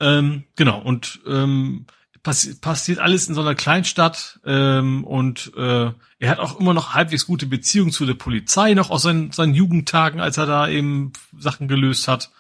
Ähm, 0.04 0.44
genau, 0.58 0.82
und 0.82 1.22
ähm, 1.26 1.86
passi 2.24 2.56
passiert 2.56 3.00
alles 3.00 3.30
in 3.30 3.36
so 3.36 3.42
einer 3.42 3.56
Kleinstadt 3.56 4.42
ähm, 4.46 5.06
und 5.06 5.54
äh, 5.56 5.92
er 6.20 6.30
hat 6.30 6.40
auch 6.40 6.60
immer 6.60 6.74
noch 6.74 6.94
halbwegs 6.94 7.26
gute 7.26 7.46
Beziehungen 7.46 7.92
zu 7.92 8.06
der 8.06 8.16
Polizei, 8.16 8.74
noch 8.74 8.90
aus 8.90 9.04
seinen, 9.04 9.32
seinen 9.32 9.54
Jugendtagen, 9.54 10.20
als 10.20 10.38
er 10.38 10.46
da 10.46 10.68
eben 10.68 11.14
Sachen 11.38 11.70
gelöst 11.70 12.10
hat. 12.10 12.32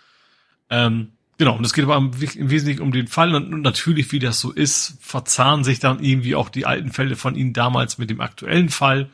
Ähm, 0.69 1.13
genau, 1.37 1.55
und 1.55 1.65
es 1.65 1.71
geht 1.71 1.85
aber 1.85 1.95
im, 1.95 2.11
im 2.11 2.49
Wesentlichen 2.49 2.81
um 2.81 2.91
den 2.91 3.07
Fall 3.07 3.33
und, 3.33 3.53
und, 3.53 3.61
natürlich, 3.61 4.11
wie 4.11 4.19
das 4.19 4.41
so 4.41 4.51
ist, 4.51 4.97
verzahnen 4.99 5.63
sich 5.63 5.79
dann 5.79 6.03
irgendwie 6.03 6.35
auch 6.35 6.49
die 6.49 6.65
alten 6.65 6.91
Fälle 6.91 7.15
von 7.15 7.35
ihm 7.35 7.53
damals 7.53 7.97
mit 7.97 8.09
dem 8.09 8.19
aktuellen 8.19 8.69
Fall. 8.69 9.09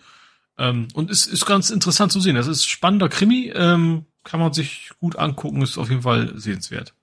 Ähm, 0.58 0.88
und 0.94 1.12
es 1.12 1.28
ist 1.28 1.46
ganz 1.46 1.70
interessant 1.70 2.12
zu 2.12 2.20
sehen. 2.20 2.36
Das 2.36 2.48
ist 2.48 2.66
spannender 2.66 3.10
Krimi, 3.10 3.52
ähm, 3.54 4.06
kann 4.24 4.40
man 4.40 4.54
sich 4.54 4.90
gut 5.00 5.18
angucken, 5.18 5.62
ist 5.62 5.78
auf 5.78 5.92
jeden 5.92 6.02
Fall 6.02 6.34
sehenswert. 6.36 6.96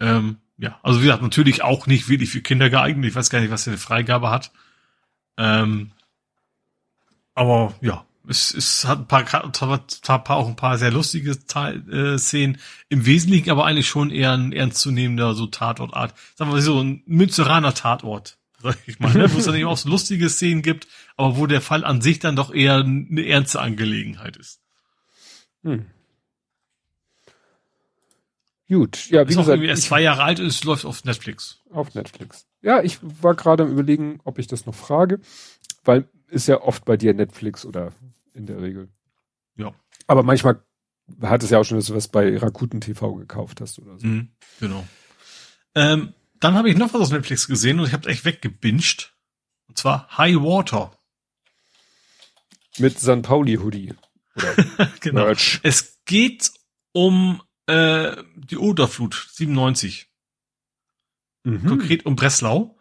Ähm, 0.00 0.36
ja, 0.58 0.78
also 0.82 1.00
wie 1.00 1.04
gesagt, 1.04 1.22
natürlich 1.22 1.62
auch 1.62 1.86
nicht 1.86 2.08
wirklich 2.08 2.30
für 2.30 2.40
Kinder 2.40 2.70
geeignet. 2.70 3.10
Ich 3.10 3.14
weiß 3.14 3.30
gar 3.30 3.40
nicht, 3.40 3.50
was 3.50 3.66
er 3.66 3.72
eine 3.72 3.78
Freigabe 3.78 4.30
hat. 4.30 4.52
Ähm, 5.36 5.92
aber 7.34 7.74
ja, 7.82 8.06
es, 8.28 8.54
es 8.54 8.84
hat 8.86 9.00
ein 9.00 9.06
paar, 9.06 9.24
paar, 9.24 10.36
auch 10.36 10.48
ein 10.48 10.56
paar 10.56 10.78
sehr 10.78 10.90
lustige 10.90 11.46
Teil, 11.46 11.88
äh, 11.92 12.18
Szenen. 12.18 12.58
Im 12.88 13.04
Wesentlichen 13.04 13.50
aber 13.50 13.66
eigentlich 13.66 13.88
schon 13.88 14.10
eher 14.10 14.32
ein 14.32 14.52
ernstzunehmender 14.52 15.34
so 15.34 15.46
Tatortart. 15.46 16.14
Sagen 16.34 16.52
wir 16.52 16.62
so 16.62 16.80
ein 16.80 17.02
Münzeraner 17.06 17.74
Tatort 17.74 18.38
sag 18.62 18.78
ich 18.86 18.98
mal, 18.98 19.12
ne? 19.12 19.32
wo 19.32 19.38
es 19.38 19.44
dann 19.44 19.54
eben 19.54 19.68
auch 19.68 19.76
so 19.76 19.88
lustige 19.88 20.28
Szenen 20.28 20.62
gibt, 20.62 20.88
aber 21.16 21.36
wo 21.36 21.46
der 21.46 21.60
Fall 21.60 21.84
an 21.84 22.00
sich 22.00 22.18
dann 22.18 22.36
doch 22.36 22.52
eher 22.52 22.76
eine 22.76 23.26
ernste 23.26 23.60
Angelegenheit 23.60 24.36
ist. 24.36 24.60
Hm. 25.62 25.86
Gut, 28.68 29.10
ja, 29.10 29.26
wie 29.26 29.30
ist 29.30 29.38
gesagt, 29.38 29.62
erst 29.62 29.82
zwei 29.84 30.02
Jahre 30.02 30.24
alt 30.24 30.40
ist, 30.40 30.64
läuft 30.64 30.84
auf 30.84 31.04
Netflix. 31.04 31.60
Auf 31.70 31.94
Netflix. 31.94 32.46
Ja, 32.62 32.82
ich 32.82 32.98
war 33.22 33.34
gerade 33.34 33.62
am 33.62 33.70
überlegen, 33.70 34.20
ob 34.24 34.38
ich 34.38 34.48
das 34.48 34.66
noch 34.66 34.74
frage, 34.74 35.20
weil 35.84 36.08
ist 36.28 36.48
ja 36.48 36.60
oft 36.60 36.84
bei 36.84 36.96
dir 36.96 37.14
Netflix 37.14 37.64
oder 37.64 37.92
in 38.34 38.46
der 38.46 38.60
Regel. 38.60 38.88
Ja. 39.56 39.72
Aber 40.08 40.24
manchmal 40.24 40.60
hat 41.22 41.44
es 41.44 41.50
ja 41.50 41.60
auch 41.60 41.64
schon, 41.64 41.78
dass 41.78 41.86
du 41.86 41.94
was 41.94 42.08
bei 42.08 42.36
Rakuten 42.36 42.80
TV 42.80 43.14
gekauft 43.14 43.60
hast 43.60 43.78
oder 43.78 43.98
so. 43.98 44.06
Mhm, 44.06 44.30
genau. 44.58 44.84
Ähm, 45.76 46.14
dann 46.40 46.54
habe 46.54 46.68
ich 46.68 46.76
noch 46.76 46.92
was 46.92 47.02
aus 47.02 47.10
Netflix 47.10 47.46
gesehen 47.46 47.78
und 47.78 47.86
ich 47.86 47.92
habe 47.92 48.08
echt 48.08 48.24
weggebinged. 48.24 49.14
Und 49.68 49.78
zwar 49.78 50.08
High 50.16 50.36
Water. 50.36 50.96
Mit 52.78 52.98
San 52.98 53.22
Pauli 53.22 53.54
Hoodie. 53.56 53.94
genau. 55.00 55.24
Merch. 55.24 55.60
Es 55.62 55.98
geht 56.04 56.50
um 56.92 57.40
äh, 57.66 58.16
die 58.36 58.58
Oderflut 58.58 59.28
97. 59.32 60.08
Mhm. 61.44 61.66
Konkret 61.66 62.06
um 62.06 62.16
Breslau. 62.16 62.78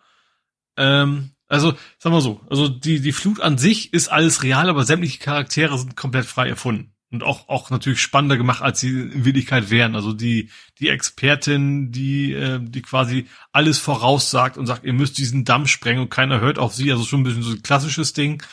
Ähm, 0.77 1.31
also, 1.47 1.73
sagen 1.99 2.15
wir 2.15 2.21
so, 2.21 2.41
also 2.49 2.67
die, 2.67 2.99
die 2.99 3.11
Flut 3.11 3.39
an 3.39 3.57
sich 3.57 3.93
ist 3.93 4.07
alles 4.07 4.43
real, 4.43 4.69
aber 4.69 4.83
sämtliche 4.83 5.19
Charaktere 5.19 5.77
sind 5.77 5.95
komplett 5.95 6.25
frei 6.25 6.49
erfunden 6.49 6.95
und 7.11 7.23
auch 7.23 7.49
auch 7.49 7.69
natürlich 7.69 8.01
spannender 8.01 8.37
gemacht, 8.37 8.61
als 8.61 8.79
sie 8.79 8.89
in 8.89 9.25
Wirklichkeit 9.25 9.69
wären. 9.69 9.95
Also 9.95 10.13
die 10.13 10.49
die 10.79 10.89
Expertin, 10.89 11.91
die 11.91 12.33
äh, 12.33 12.59
die 12.61 12.81
quasi 12.81 13.27
alles 13.51 13.79
voraussagt 13.79 14.57
und 14.57 14.65
sagt, 14.65 14.85
ihr 14.85 14.93
müsst 14.93 15.17
diesen 15.17 15.45
Damm 15.45 15.67
sprengen 15.67 16.01
und 16.01 16.09
keiner 16.09 16.41
hört 16.41 16.59
auf 16.59 16.73
sie. 16.73 16.91
Also 16.91 17.03
schon 17.05 17.21
ein 17.21 17.23
bisschen 17.23 17.43
so 17.43 17.51
ein 17.51 17.63
klassisches 17.63 18.13
Ding. 18.13 18.43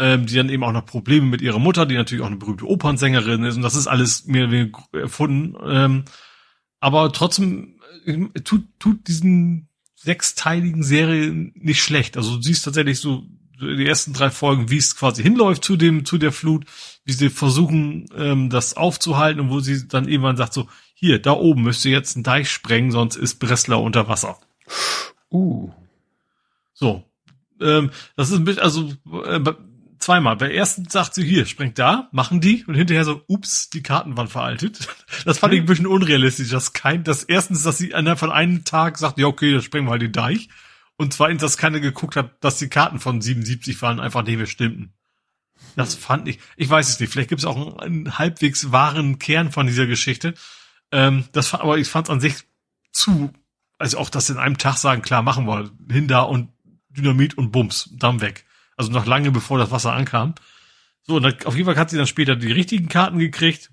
Ähm, 0.00 0.26
die 0.26 0.36
dann 0.36 0.48
eben 0.48 0.62
auch 0.62 0.72
noch 0.72 0.86
Probleme 0.86 1.26
mit 1.26 1.40
ihrer 1.40 1.58
Mutter, 1.58 1.84
die 1.84 1.96
natürlich 1.96 2.22
auch 2.22 2.28
eine 2.28 2.36
berühmte 2.36 2.68
Opernsängerin 2.68 3.42
ist 3.42 3.56
und 3.56 3.62
das 3.62 3.74
ist 3.74 3.88
alles 3.88 4.26
mehr 4.26 4.44
oder 4.44 4.52
weniger 4.52 4.84
erfunden. 4.92 5.56
Ähm, 5.66 6.04
aber 6.78 7.12
trotzdem 7.12 7.80
äh, 8.06 8.40
tut 8.44 8.64
tut 8.78 9.08
diesen 9.08 9.68
sechsteiligen 9.96 10.84
Serie 10.84 11.32
nicht 11.54 11.82
schlecht. 11.82 12.16
Also 12.16 12.36
du 12.36 12.42
siehst 12.42 12.64
tatsächlich 12.64 13.00
so 13.00 13.24
die 13.60 13.86
ersten 13.86 14.12
drei 14.12 14.30
Folgen, 14.30 14.70
wie 14.70 14.76
es 14.76 14.96
quasi 14.96 15.22
hinläuft 15.22 15.64
zu 15.64 15.76
dem, 15.76 16.04
zu 16.04 16.18
der 16.18 16.30
Flut, 16.30 16.64
wie 17.04 17.12
sie 17.12 17.28
versuchen, 17.28 18.06
ähm, 18.16 18.50
das 18.50 18.76
aufzuhalten 18.76 19.40
und 19.40 19.50
wo 19.50 19.60
sie 19.60 19.88
dann 19.88 20.08
irgendwann 20.08 20.36
sagt 20.36 20.52
so, 20.52 20.68
hier, 20.94 21.20
da 21.20 21.32
oben 21.32 21.62
müsst 21.62 21.84
ihr 21.84 21.92
jetzt 21.92 22.16
einen 22.16 22.22
Deich 22.22 22.50
sprengen, 22.50 22.92
sonst 22.92 23.16
ist 23.16 23.40
Breslau 23.40 23.82
unter 23.82 24.08
Wasser. 24.08 24.38
Uh. 25.30 25.70
So. 26.72 27.04
Ähm, 27.60 27.90
das 28.14 28.30
ist 28.30 28.36
ein 28.36 28.44
bisschen, 28.44 28.62
also 28.62 28.92
äh, 29.24 29.40
zweimal. 29.98 30.36
Bei 30.36 30.48
der 30.48 30.56
ersten 30.56 30.88
sagt 30.88 31.14
sie, 31.14 31.24
hier, 31.24 31.46
sprengt 31.46 31.78
da, 31.78 32.08
machen 32.12 32.40
die 32.40 32.64
und 32.64 32.74
hinterher 32.74 33.04
so, 33.04 33.22
ups, 33.26 33.70
die 33.70 33.82
Karten 33.82 34.16
waren 34.16 34.28
veraltet. 34.28 34.88
Das 35.24 35.38
fand 35.38 35.54
ich 35.54 35.60
ein 35.60 35.66
bisschen 35.66 35.86
unrealistisch. 35.86 36.50
Das 36.50 36.72
kein, 36.72 37.02
das 37.02 37.24
erstens, 37.24 37.62
dass 37.62 37.78
sie 37.78 37.90
innerhalb 37.90 38.18
von 38.18 38.30
einem 38.30 38.64
Tag 38.64 38.98
sagt, 38.98 39.18
ja, 39.18 39.26
okay, 39.26 39.52
dann 39.52 39.62
sprengen 39.62 39.86
wir 39.86 39.92
halt 39.92 40.02
den 40.02 40.12
Deich. 40.12 40.48
Und 40.96 41.12
zweitens, 41.12 41.42
dass 41.42 41.56
keiner 41.56 41.80
geguckt 41.80 42.16
hat, 42.16 42.42
dass 42.42 42.58
die 42.58 42.68
Karten 42.68 42.98
von 42.98 43.20
77 43.20 43.80
waren 43.82 44.00
einfach 44.00 44.24
nicht 44.24 44.36
mehr 44.36 44.46
stimmten. 44.46 44.92
Das 45.76 45.94
fand 45.94 46.28
ich, 46.28 46.38
ich 46.56 46.68
weiß 46.68 46.88
es 46.88 47.00
nicht, 47.00 47.12
vielleicht 47.12 47.28
gibt 47.28 47.40
es 47.40 47.44
auch 47.44 47.56
einen, 47.56 47.80
einen, 47.80 48.18
halbwegs 48.18 48.72
wahren 48.72 49.18
Kern 49.18 49.52
von 49.52 49.66
dieser 49.66 49.86
Geschichte. 49.86 50.34
Ähm, 50.90 51.24
das 51.32 51.48
fand, 51.48 51.62
aber 51.62 51.78
ich 51.78 51.88
fand 51.88 52.08
es 52.08 52.10
an 52.10 52.20
sich 52.20 52.34
zu, 52.92 53.32
also 53.78 53.98
auch, 53.98 54.10
dass 54.10 54.26
sie 54.26 54.32
in 54.32 54.38
einem 54.38 54.58
Tag 54.58 54.76
sagen, 54.76 55.02
klar, 55.02 55.22
machen 55.22 55.46
wir, 55.46 55.70
hin 55.90 56.08
da 56.08 56.22
und 56.22 56.50
Dynamit 56.90 57.38
und 57.38 57.52
Bums, 57.52 57.90
dann 57.92 58.20
weg. 58.20 58.44
Also 58.78 58.90
noch 58.92 59.04
lange 59.04 59.30
bevor 59.30 59.58
das 59.58 59.70
Wasser 59.70 59.92
ankam. 59.92 60.34
So, 61.02 61.16
und 61.16 61.24
dann, 61.24 61.34
auf 61.44 61.56
jeden 61.56 61.66
Fall 61.66 61.76
hat 61.76 61.90
sie 61.90 61.96
dann 61.98 62.06
später 62.06 62.36
die 62.36 62.52
richtigen 62.52 62.88
Karten 62.88 63.18
gekriegt. 63.18 63.70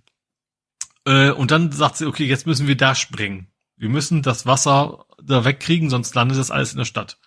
Äh, 1.05 1.29
und 1.31 1.51
dann 1.51 1.71
sagt 1.71 1.97
sie, 1.97 2.07
okay, 2.07 2.25
jetzt 2.25 2.47
müssen 2.47 2.67
wir 2.67 2.75
da 2.75 2.95
springen. 2.95 3.47
Wir 3.77 3.89
müssen 3.89 4.23
das 4.23 4.45
Wasser 4.45 5.05
da 5.21 5.45
wegkriegen, 5.45 5.89
sonst 5.89 6.15
landet 6.15 6.37
das 6.39 6.51
alles 6.51 6.71
in 6.71 6.79
der 6.79 6.85
Stadt. 6.85 7.17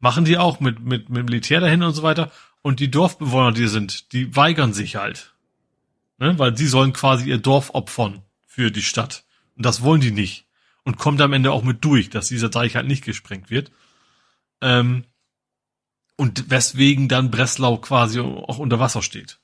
Machen 0.00 0.24
die 0.24 0.38
auch 0.38 0.60
mit, 0.60 0.80
mit, 0.80 1.08
mit 1.08 1.24
Militär 1.24 1.60
dahin 1.60 1.82
und 1.82 1.94
so 1.94 2.02
weiter. 2.02 2.32
Und 2.62 2.80
die 2.80 2.90
Dorfbewohner, 2.90 3.52
die 3.52 3.68
sind, 3.68 4.12
die 4.12 4.34
weigern 4.34 4.72
sich 4.72 4.96
halt. 4.96 5.34
Ne? 6.18 6.38
Weil 6.38 6.56
sie 6.56 6.66
sollen 6.66 6.92
quasi 6.92 7.28
ihr 7.28 7.38
Dorf 7.38 7.70
opfern 7.74 8.22
für 8.46 8.70
die 8.70 8.82
Stadt. 8.82 9.24
Und 9.56 9.64
das 9.64 9.82
wollen 9.82 10.00
die 10.00 10.10
nicht. 10.10 10.46
Und 10.82 10.98
kommt 10.98 11.20
am 11.20 11.32
Ende 11.32 11.52
auch 11.52 11.62
mit 11.62 11.84
durch, 11.84 12.10
dass 12.10 12.28
dieser 12.28 12.48
Deich 12.48 12.76
halt 12.76 12.86
nicht 12.86 13.04
gesprengt 13.04 13.50
wird. 13.50 13.70
Ähm, 14.60 15.04
und 16.16 16.50
weswegen 16.50 17.08
dann 17.08 17.30
Breslau 17.30 17.78
quasi 17.78 18.20
auch 18.20 18.58
unter 18.58 18.78
Wasser 18.78 19.02
steht. 19.02 19.38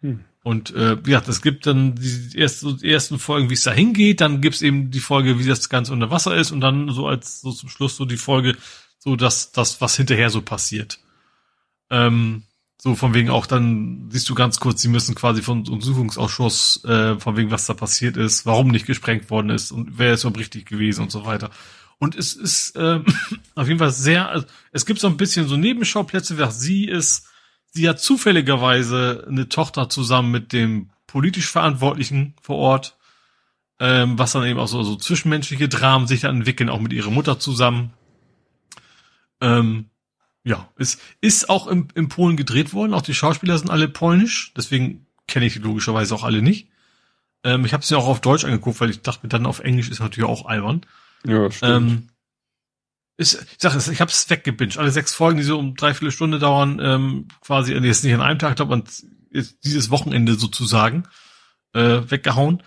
Hm. 0.00 0.24
Und 0.42 0.74
äh, 0.74 0.98
ja, 1.06 1.22
es 1.26 1.40
gibt 1.40 1.66
dann 1.66 1.94
die, 1.94 2.38
ersten, 2.38 2.76
die 2.76 2.90
ersten 2.90 3.18
Folgen, 3.18 3.48
wie 3.48 3.54
es 3.54 3.62
da 3.62 3.72
hingeht, 3.72 4.20
dann 4.20 4.42
gibt's 4.42 4.60
eben 4.60 4.90
die 4.90 5.00
Folge, 5.00 5.38
wie 5.38 5.48
das 5.48 5.70
Ganze 5.70 5.94
unter 5.94 6.10
Wasser 6.10 6.36
ist 6.36 6.50
und 6.50 6.60
dann 6.60 6.90
so 6.90 7.06
als 7.06 7.40
so 7.40 7.50
zum 7.50 7.70
Schluss 7.70 7.96
so 7.96 8.04
die 8.04 8.18
Folge, 8.18 8.54
so 8.98 9.16
dass 9.16 9.52
das, 9.52 9.80
was 9.80 9.96
hinterher 9.96 10.28
so 10.28 10.42
passiert. 10.42 11.00
Ähm, 11.88 12.42
so 12.76 12.94
von 12.94 13.14
wegen 13.14 13.30
auch 13.30 13.46
dann 13.46 14.10
siehst 14.10 14.28
du 14.28 14.34
ganz 14.34 14.60
kurz, 14.60 14.82
sie 14.82 14.88
müssen 14.88 15.14
quasi 15.14 15.40
von 15.40 15.66
Untersuchungsausschuss, 15.66 16.84
äh, 16.84 17.18
von 17.18 17.38
wegen 17.38 17.50
was 17.50 17.64
da 17.64 17.72
passiert 17.72 18.18
ist, 18.18 18.44
warum 18.44 18.68
nicht 18.68 18.84
gesprengt 18.84 19.30
worden 19.30 19.48
ist 19.48 19.72
und 19.72 19.96
wer 19.98 20.12
ist 20.12 20.24
überhaupt 20.24 20.40
richtig 20.40 20.66
gewesen 20.66 21.00
und 21.00 21.10
so 21.10 21.24
weiter. 21.24 21.48
Und 21.98 22.16
es 22.16 22.34
ist 22.34 22.76
äh, 22.76 23.00
auf 23.54 23.68
jeden 23.68 23.78
Fall 23.78 23.90
sehr, 23.90 24.28
also, 24.28 24.46
es 24.72 24.86
gibt 24.86 25.00
so 25.00 25.06
ein 25.06 25.16
bisschen 25.16 25.48
so 25.48 25.56
Nebenschauplätze, 25.56 26.38
wer 26.38 26.50
sie 26.50 26.86
ist, 26.86 27.28
sie 27.70 27.88
hat 27.88 28.00
zufälligerweise 28.00 29.26
eine 29.28 29.48
Tochter 29.48 29.88
zusammen 29.88 30.30
mit 30.30 30.52
dem 30.52 30.90
politisch 31.06 31.50
Verantwortlichen 31.50 32.34
vor 32.40 32.56
Ort, 32.56 32.96
ähm, 33.80 34.18
was 34.18 34.32
dann 34.32 34.44
eben 34.44 34.58
auch 34.58 34.68
so, 34.68 34.82
so 34.82 34.96
zwischenmenschliche 34.96 35.68
Dramen 35.68 36.06
sich 36.06 36.20
dann 36.20 36.36
entwickeln, 36.36 36.68
auch 36.68 36.80
mit 36.80 36.92
ihrer 36.92 37.10
Mutter 37.10 37.38
zusammen. 37.38 37.92
Ähm, 39.40 39.86
ja, 40.44 40.68
es 40.76 40.98
ist 41.20 41.48
auch 41.48 41.66
im, 41.66 41.88
im 41.94 42.08
Polen 42.08 42.36
gedreht 42.36 42.72
worden. 42.72 42.94
Auch 42.94 43.02
die 43.02 43.14
Schauspieler 43.14 43.58
sind 43.58 43.70
alle 43.70 43.88
polnisch, 43.88 44.52
deswegen 44.56 45.06
kenne 45.26 45.46
ich 45.46 45.54
die 45.54 45.58
logischerweise 45.58 46.14
auch 46.14 46.22
alle 46.22 46.42
nicht. 46.42 46.68
Ähm, 47.42 47.64
ich 47.64 47.72
habe 47.72 47.82
es 47.82 47.90
ja 47.90 47.98
auch 47.98 48.06
auf 48.06 48.20
Deutsch 48.20 48.44
angeguckt, 48.44 48.80
weil 48.80 48.90
ich 48.90 49.02
dachte 49.02 49.20
mir 49.22 49.28
dann 49.28 49.46
auf 49.46 49.60
Englisch 49.60 49.90
ist 49.90 50.00
natürlich 50.00 50.28
auch 50.28 50.46
albern. 50.46 50.82
Ja, 51.26 51.50
stimmt. 51.50 51.72
Ähm, 51.90 52.08
ist, 53.16 53.34
ich 53.34 53.58
sag 53.58 53.74
es, 53.74 53.88
ich 53.88 54.00
habe 54.00 54.10
es 54.10 54.28
weggebinged. 54.28 54.78
Alle 54.78 54.90
sechs 54.90 55.14
Folgen, 55.14 55.38
die 55.38 55.44
so 55.44 55.58
um 55.58 55.76
drei, 55.76 55.94
vier 55.94 56.10
Stunden 56.10 56.40
dauern, 56.40 56.80
ähm, 56.82 57.28
quasi 57.40 57.72
jetzt 57.72 58.04
nicht 58.04 58.14
an 58.14 58.20
einem 58.20 58.38
Tag, 58.38 58.60
aber 58.60 58.82
dieses 59.30 59.90
Wochenende 59.90 60.34
sozusagen 60.34 61.04
äh, 61.72 62.02
weggehauen 62.08 62.62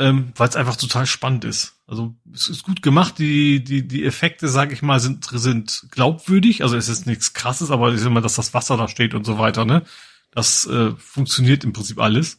ähm, 0.00 0.32
weil 0.34 0.48
es 0.48 0.56
einfach 0.56 0.76
total 0.76 1.04
spannend 1.06 1.44
ist. 1.44 1.76
Also 1.86 2.14
es 2.32 2.48
ist 2.48 2.62
gut 2.62 2.80
gemacht, 2.80 3.18
die 3.18 3.62
die 3.62 3.86
die 3.86 4.04
Effekte, 4.04 4.48
sage 4.48 4.72
ich 4.72 4.80
mal, 4.80 4.98
sind 4.98 5.26
sind 5.30 5.88
glaubwürdig. 5.90 6.62
Also 6.62 6.76
es 6.76 6.88
ist 6.88 7.06
nichts 7.06 7.34
Krasses, 7.34 7.70
aber 7.70 7.92
ich 7.92 8.02
immer, 8.02 8.22
dass 8.22 8.34
das 8.34 8.54
Wasser 8.54 8.78
da 8.78 8.88
steht 8.88 9.12
und 9.12 9.24
so 9.24 9.38
weiter. 9.38 9.66
Ne, 9.66 9.84
das 10.30 10.66
äh, 10.66 10.92
funktioniert 10.96 11.64
im 11.64 11.74
Prinzip 11.74 12.00
alles. 12.00 12.38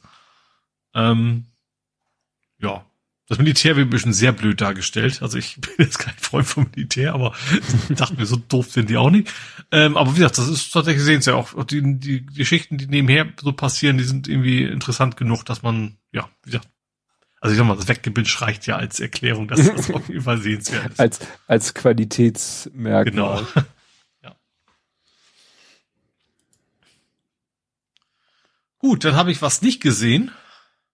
Ähm, 0.95 1.45
ja, 2.57 2.83
das 3.31 3.37
Militär 3.37 3.77
wird 3.77 3.87
ein 3.87 3.89
bisschen 3.89 4.11
sehr 4.11 4.33
blöd 4.33 4.59
dargestellt. 4.59 5.21
Also 5.21 5.37
ich 5.37 5.55
bin 5.61 5.73
jetzt 5.77 5.99
kein 5.99 6.13
Freund 6.17 6.45
vom 6.45 6.67
Militär, 6.75 7.13
aber 7.13 7.33
ich 7.87 7.95
dachte 7.95 8.15
mir, 8.15 8.25
so 8.25 8.35
doof 8.35 8.69
sind 8.69 8.89
die 8.89 8.97
auch 8.97 9.09
nicht. 9.09 9.31
Ähm, 9.71 9.95
aber 9.95 10.11
wie 10.11 10.15
gesagt, 10.15 10.37
das 10.37 10.49
ist 10.49 10.69
tatsächlich 10.71 11.05
sehen 11.05 11.21
Sie 11.21 11.31
ja 11.31 11.37
auch, 11.37 11.63
die, 11.63 11.97
die 11.97 12.25
Geschichten, 12.25 12.77
die 12.77 12.87
nebenher 12.87 13.31
so 13.41 13.53
passieren, 13.53 13.97
die 13.97 14.03
sind 14.03 14.27
irgendwie 14.27 14.65
interessant 14.65 15.15
genug, 15.15 15.45
dass 15.45 15.61
man, 15.61 15.97
ja, 16.11 16.27
wie 16.43 16.51
gesagt, 16.51 16.67
also 17.39 17.53
ich 17.53 17.57
sag 17.57 17.65
mal, 17.65 17.77
das 17.77 17.87
Weggebinsch 17.87 18.41
reicht 18.41 18.67
ja 18.67 18.75
als 18.75 18.99
Erklärung, 18.99 19.47
dass 19.47 19.65
das 19.65 19.89
auf 19.91 20.09
jeden 20.09 20.23
Fall 20.23 20.39
sehenswert 20.39 20.91
ist. 20.91 20.99
Als, 20.99 21.19
als 21.47 21.73
Qualitätsmerkmal. 21.73 23.05
Genau. 23.05 23.41
ja. 24.23 24.35
Gut, 28.77 29.05
dann 29.05 29.15
habe 29.15 29.31
ich 29.31 29.41
was 29.41 29.61
nicht 29.61 29.81
gesehen. 29.81 30.31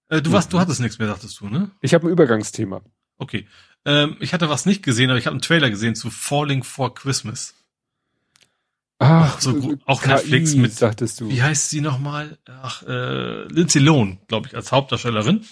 Äh, 0.09 0.21
du 0.21 0.31
warst, 0.31 0.53
du 0.53 0.59
hattest 0.59 0.79
nichts 0.79 0.99
mehr, 0.99 1.07
dachtest 1.07 1.39
du, 1.39 1.49
ne? 1.49 1.71
Ich 1.81 1.93
habe 1.93 2.07
ein 2.07 2.11
Übergangsthema. 2.11 2.81
Okay. 3.17 3.47
Ähm, 3.85 4.17
ich 4.19 4.33
hatte 4.33 4.49
was 4.49 4.65
nicht 4.65 4.83
gesehen, 4.83 5.09
aber 5.09 5.19
ich 5.19 5.25
habe 5.25 5.33
einen 5.33 5.41
Trailer 5.41 5.69
gesehen 5.69 5.95
zu 5.95 6.09
Falling 6.09 6.63
for 6.63 6.93
Christmas. 6.93 7.55
Ach, 8.99 9.39
so, 9.39 9.77
auch 9.85 10.01
KI, 10.01 10.09
Netflix 10.09 10.55
mit, 10.55 10.73
sagtest 10.73 11.21
du. 11.21 11.29
Wie 11.29 11.41
heißt 11.41 11.69
sie 11.69 11.81
nochmal? 11.81 12.39
Ach, 12.47 12.81
äh, 12.83 13.43
Lindsay 13.47 13.79
Lohan, 13.79 14.19
glaube 14.27 14.47
ich, 14.47 14.55
als 14.55 14.71
Hauptdarstellerin. 14.71 15.45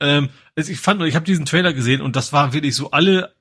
Ähm, 0.00 0.28
also 0.54 0.70
ich 0.70 0.78
fand, 0.78 1.02
ich 1.02 1.16
habe 1.16 1.24
diesen 1.24 1.44
Trailer 1.44 1.72
gesehen 1.72 2.00
und 2.00 2.14
das 2.14 2.32
war 2.32 2.52
wirklich 2.52 2.76
so 2.76 2.90
alle 2.92 3.34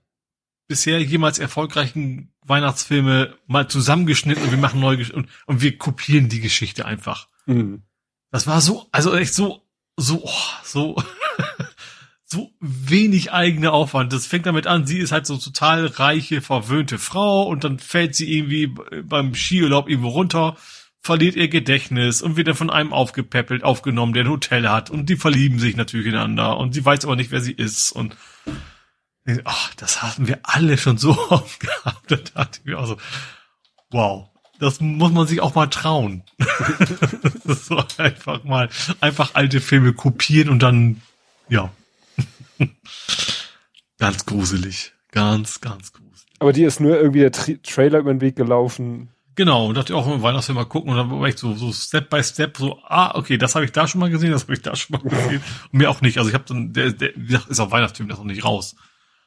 bisher 0.67 1.01
jemals 1.01 1.37
erfolgreichen 1.37 2.31
Weihnachtsfilme 2.43 3.35
mal 3.45 3.67
zusammengeschnitten 3.67 4.43
und 4.43 4.51
wir 4.51 4.57
machen 4.57 4.79
neu 4.79 4.97
und, 5.13 5.27
und 5.45 5.61
wir 5.61 5.77
kopieren 5.77 6.29
die 6.29 6.39
Geschichte 6.39 6.85
einfach. 6.85 7.27
Mhm. 7.45 7.83
Das 8.31 8.47
war 8.47 8.61
so, 8.61 8.87
also 8.91 9.13
echt 9.15 9.33
so, 9.33 9.61
so, 9.97 10.21
oh, 10.23 10.53
so, 10.63 10.95
so 12.25 12.51
wenig 12.59 13.31
eigene 13.31 13.71
Aufwand. 13.71 14.13
Das 14.13 14.25
fängt 14.25 14.45
damit 14.45 14.67
an, 14.67 14.85
sie 14.85 14.99
ist 14.99 15.11
halt 15.11 15.25
so 15.25 15.37
total 15.37 15.85
reiche, 15.85 16.41
verwöhnte 16.41 16.97
Frau 16.97 17.43
und 17.43 17.63
dann 17.63 17.79
fällt 17.79 18.15
sie 18.15 18.35
irgendwie 18.35 18.67
beim 19.03 19.35
Skiurlaub 19.35 19.89
irgendwo 19.89 20.09
runter 20.09 20.55
verliert 21.01 21.35
ihr 21.35 21.47
Gedächtnis 21.47 22.21
und 22.21 22.37
wird 22.37 22.47
dann 22.47 22.55
von 22.55 22.69
einem 22.69 22.93
aufgepäppelt, 22.93 23.63
aufgenommen, 23.63 24.13
der 24.13 24.23
ein 24.23 24.29
Hotel 24.29 24.69
hat 24.69 24.91
und 24.91 25.09
die 25.09 25.15
verlieben 25.15 25.57
sich 25.57 25.75
natürlich 25.75 26.05
ineinander 26.05 26.57
und 26.57 26.73
sie 26.73 26.85
weiß 26.85 27.05
aber 27.05 27.15
nicht, 27.15 27.31
wer 27.31 27.41
sie 27.41 27.53
ist 27.53 27.91
und 27.91 28.15
ach, 29.45 29.73
das 29.75 30.01
hatten 30.01 30.27
wir 30.27 30.39
alle 30.43 30.77
schon 30.77 30.97
so 30.97 31.11
oft 31.29 31.59
gehabt. 31.59 32.11
Da 32.11 32.17
dachte 32.17 32.59
ich 32.59 32.65
mir 32.65 32.79
auch 32.79 32.85
so, 32.85 32.97
wow, 33.89 34.29
das 34.61 34.79
muss 34.79 35.11
man 35.11 35.27
sich 35.27 35.41
auch 35.41 35.55
mal 35.55 35.67
trauen. 35.67 36.23
so 37.45 37.83
einfach 37.97 38.43
mal, 38.43 38.69
einfach 38.99 39.31
alte 39.33 39.59
Filme 39.59 39.93
kopieren 39.93 40.49
und 40.49 40.59
dann, 40.63 41.01
ja. 41.49 41.71
ganz 43.97 44.25
gruselig. 44.25 44.93
Ganz, 45.11 45.59
ganz 45.61 45.91
gruselig. 45.91 46.25
Aber 46.39 46.53
die 46.53 46.63
ist 46.63 46.79
nur 46.79 46.95
irgendwie 46.95 47.19
der 47.19 47.31
Tra 47.31 47.53
Trailer 47.63 47.99
über 47.99 48.13
den 48.13 48.21
Weg 48.21 48.35
gelaufen 48.35 49.09
Genau, 49.35 49.67
und 49.67 49.77
dachte 49.77 49.95
auch 49.95 50.13
im 50.13 50.21
Weihnachtsfilm 50.21 50.57
mal 50.57 50.65
gucken 50.65 50.91
und 50.91 50.97
dann 50.97 51.09
war 51.09 51.27
ich 51.27 51.37
so, 51.37 51.53
so 51.53 51.71
Step 51.71 52.09
by 52.09 52.21
Step 52.21 52.57
so, 52.57 52.79
ah, 52.83 53.15
okay, 53.15 53.37
das 53.37 53.55
habe 53.55 53.65
ich 53.65 53.71
da 53.71 53.87
schon 53.87 54.01
mal 54.01 54.09
gesehen, 54.09 54.31
das 54.31 54.43
habe 54.43 54.53
ich 54.53 54.61
da 54.61 54.75
schon 54.75 54.97
mal 54.97 55.09
gesehen. 55.09 55.41
Und 55.71 55.79
mir 55.79 55.89
auch 55.89 56.01
nicht. 56.01 56.17
Also 56.17 56.29
ich 56.29 56.35
habe 56.35 56.43
dann, 56.47 56.73
der, 56.73 56.91
der, 56.91 57.11
wie 57.15 57.27
gesagt, 57.27 57.47
ist 57.49 57.59
auch 57.59 57.71
Weihnachtsfilm, 57.71 58.09
der 58.09 58.15
ist 58.15 58.19
noch 58.19 58.25
nicht 58.25 58.43
raus. 58.43 58.75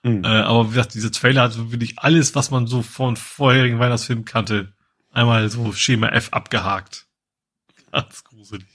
Mhm. 0.03 0.23
Äh, 0.23 0.29
aber 0.29 0.67
wie 0.67 0.75
gesagt, 0.75 0.95
diese 0.95 1.11
Trailer 1.11 1.43
hat 1.43 1.73
wirklich 1.73 1.99
alles, 1.99 2.35
was 2.35 2.51
man 2.51 2.67
so 2.67 2.83
von 2.83 3.17
vorherigen 3.17 3.79
Weihnachtsfilmen 3.79 4.27
kannte, 4.27 4.75
einmal 5.15 5.49
so 5.51 5.73
Schema 5.73 6.09
F 6.09 6.33
abgehakt. 6.33 7.07
Ganz 7.93 8.25
gruselig. 8.25 8.67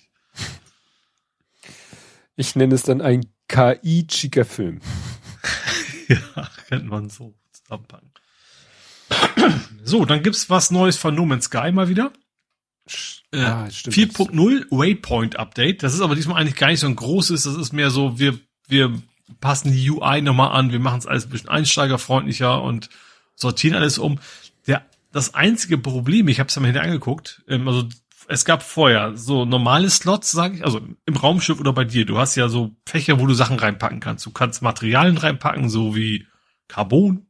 Ich 2.35 2.55
nenne 2.55 2.75
es 2.75 2.83
dann 2.83 3.01
ein 3.01 3.25
KI-chiker 3.49 4.45
Film. 4.45 4.79
ja, 6.07 6.49
könnte 6.67 6.85
man 6.87 7.09
so 7.09 7.35
zusammenpacken. 7.51 8.11
So, 9.83 10.05
dann 10.05 10.23
gibt's 10.23 10.49
was 10.49 10.71
Neues 10.71 10.97
von 10.97 11.15
No 11.15 11.25
Man's 11.25 11.45
Sky 11.45 11.71
mal 11.71 11.89
wieder. 11.89 12.13
Äh, 13.31 13.41
ah, 13.41 13.65
4.0 13.65 14.65
Waypoint 14.71 15.37
Update. 15.37 15.83
Das 15.83 15.93
ist 15.93 16.01
aber 16.01 16.15
diesmal 16.15 16.41
eigentlich 16.41 16.55
gar 16.55 16.67
nicht 16.67 16.79
so 16.79 16.87
ein 16.87 16.95
großes. 16.95 17.43
Das 17.43 17.55
ist 17.55 17.73
mehr 17.73 17.89
so, 17.89 18.19
wir, 18.19 18.39
wir 18.67 19.01
passen 19.41 19.71
die 19.71 19.89
UI 19.89 20.21
nochmal 20.21 20.51
an. 20.57 20.71
Wir 20.71 20.79
machen 20.79 20.99
es 20.99 21.07
alles 21.07 21.25
ein 21.25 21.29
bisschen 21.29 21.49
einsteigerfreundlicher 21.49 22.61
und 22.61 22.89
sortieren 23.35 23.75
alles 23.75 23.97
um. 23.97 24.19
Das 25.11 25.33
einzige 25.33 25.77
Problem, 25.77 26.27
ich 26.27 26.39
habe 26.39 26.47
es 26.49 26.55
ja 26.55 26.61
mal 26.61 26.67
hinter 26.67 26.83
angeguckt, 26.83 27.43
ähm, 27.47 27.67
also 27.67 27.87
es 28.27 28.45
gab 28.45 28.61
vorher 28.61 29.17
so 29.17 29.45
normale 29.45 29.89
Slots, 29.89 30.31
sage 30.31 30.57
ich, 30.57 30.63
also 30.63 30.81
im 31.05 31.15
Raumschiff 31.15 31.59
oder 31.59 31.73
bei 31.73 31.83
dir. 31.83 32.05
Du 32.05 32.19
hast 32.19 32.35
ja 32.35 32.47
so 32.47 32.75
Fächer, 32.85 33.19
wo 33.19 33.25
du 33.25 33.33
Sachen 33.33 33.57
reinpacken 33.57 33.99
kannst. 33.99 34.23
Du 34.25 34.31
kannst 34.31 34.61
Materialien 34.61 35.17
reinpacken, 35.17 35.67
so 35.67 35.95
wie 35.95 36.27
Carbon 36.67 37.25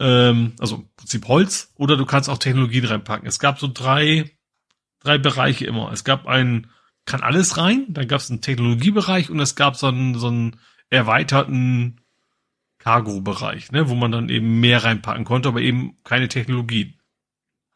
ähm, 0.00 0.54
also 0.58 0.76
im 0.76 0.88
Prinzip 0.96 1.28
Holz, 1.28 1.72
oder 1.76 1.96
du 1.96 2.06
kannst 2.06 2.28
auch 2.28 2.38
Technologien 2.38 2.86
reinpacken. 2.86 3.28
Es 3.28 3.38
gab 3.38 3.60
so 3.60 3.70
drei, 3.72 4.30
drei 5.00 5.18
Bereiche 5.18 5.66
immer. 5.66 5.92
Es 5.92 6.02
gab 6.02 6.26
einen, 6.26 6.70
kann 7.04 7.20
alles 7.20 7.58
rein, 7.58 7.86
dann 7.90 8.08
gab 8.08 8.20
es 8.20 8.30
einen 8.30 8.40
Technologiebereich 8.40 9.30
und 9.30 9.38
es 9.38 9.54
gab 9.54 9.76
so 9.76 9.86
einen, 9.86 10.14
so 10.14 10.28
einen 10.28 10.56
erweiterten 10.88 12.00
Cargo-Bereich, 12.78 13.72
ne, 13.72 13.90
wo 13.90 13.94
man 13.94 14.10
dann 14.10 14.30
eben 14.30 14.58
mehr 14.60 14.82
reinpacken 14.82 15.24
konnte, 15.24 15.50
aber 15.50 15.60
eben 15.60 15.98
keine 16.02 16.28
Technologien. 16.28 16.94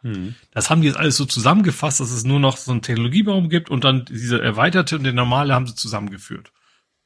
Hm. 0.04 0.34
Das 0.50 0.68
haben 0.68 0.82
die 0.82 0.86
jetzt 0.86 0.98
alles 0.98 1.16
so 1.16 1.24
zusammengefasst, 1.24 1.98
dass 1.98 2.10
es 2.10 2.24
nur 2.24 2.38
noch 2.38 2.58
so 2.58 2.70
einen 2.70 2.82
Technologiebaum 2.82 3.48
gibt 3.48 3.70
und 3.70 3.84
dann 3.84 4.04
diese 4.04 4.40
erweiterte 4.40 4.96
und 4.96 5.04
der 5.04 5.14
normale 5.14 5.54
haben 5.54 5.66
sie 5.66 5.74
zusammengeführt. 5.74 6.52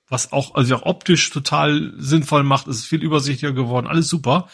Was 0.09 0.33
auch, 0.33 0.57
also 0.57 0.77
auch 0.77 0.83
optisch 0.83 1.31
total 1.31 1.93
sinnvoll 1.97 2.43
macht, 2.43 2.67
es 2.67 2.78
ist 2.78 2.86
viel 2.86 3.02
übersichtlicher 3.02 3.55
geworden, 3.55 3.86
alles 3.86 4.09
super. 4.09 4.49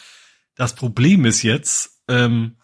Das 0.57 0.75
Problem 0.75 1.25
ist 1.25 1.43
jetzt, 1.43 2.03
ähm, 2.07 2.57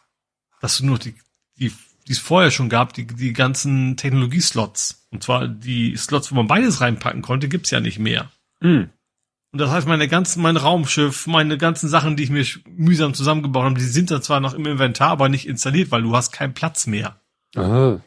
dass 0.60 0.76
du 0.78 0.86
nur 0.86 0.99
die, 0.99 1.15
die, 1.59 1.73
die 2.07 2.12
es 2.12 2.18
vorher 2.18 2.50
schon 2.50 2.68
gab, 2.68 2.92
die, 2.92 3.07
die 3.07 3.33
ganzen 3.33 3.97
Technologieslots. 3.97 5.07
Und 5.10 5.25
zwar 5.25 5.49
die 5.49 5.97
Slots, 5.97 6.31
wo 6.31 6.36
man 6.36 6.47
beides 6.47 6.83
reinpacken 6.83 7.23
konnte, 7.23 7.49
gibt's 7.49 7.70
ja 7.70 7.81
nicht 7.81 7.99
mehr. 7.99 8.31
Mhm. 8.60 8.91
Und 9.53 9.59
das 9.59 9.70
heißt, 9.70 9.89
meine 9.89 10.07
ganzen, 10.07 10.43
mein 10.43 10.57
Raumschiff, 10.57 11.27
meine 11.27 11.59
ganzen 11.59 11.89
Sachen, 11.89 12.17
die 12.17 12.23
ich 12.23 12.31
mir 12.31 12.47
mühsam 12.69 13.15
zusammengebaut 13.15 13.65
habe, 13.65 13.75
die 13.79 13.85
sind 13.85 14.11
da 14.11 14.23
zwar 14.23 14.41
noch 14.41 14.55
im 14.55 14.65
Inventar, 14.65 15.11
aber 15.11 15.29
nicht 15.29 15.49
installiert, 15.49 15.91
weil 15.91 16.03
du 16.03 16.15
hast 16.15 16.31
keinen 16.31 16.55
Platz 16.55 16.87
mehr. 16.87 17.20
Aha. 17.57 18.01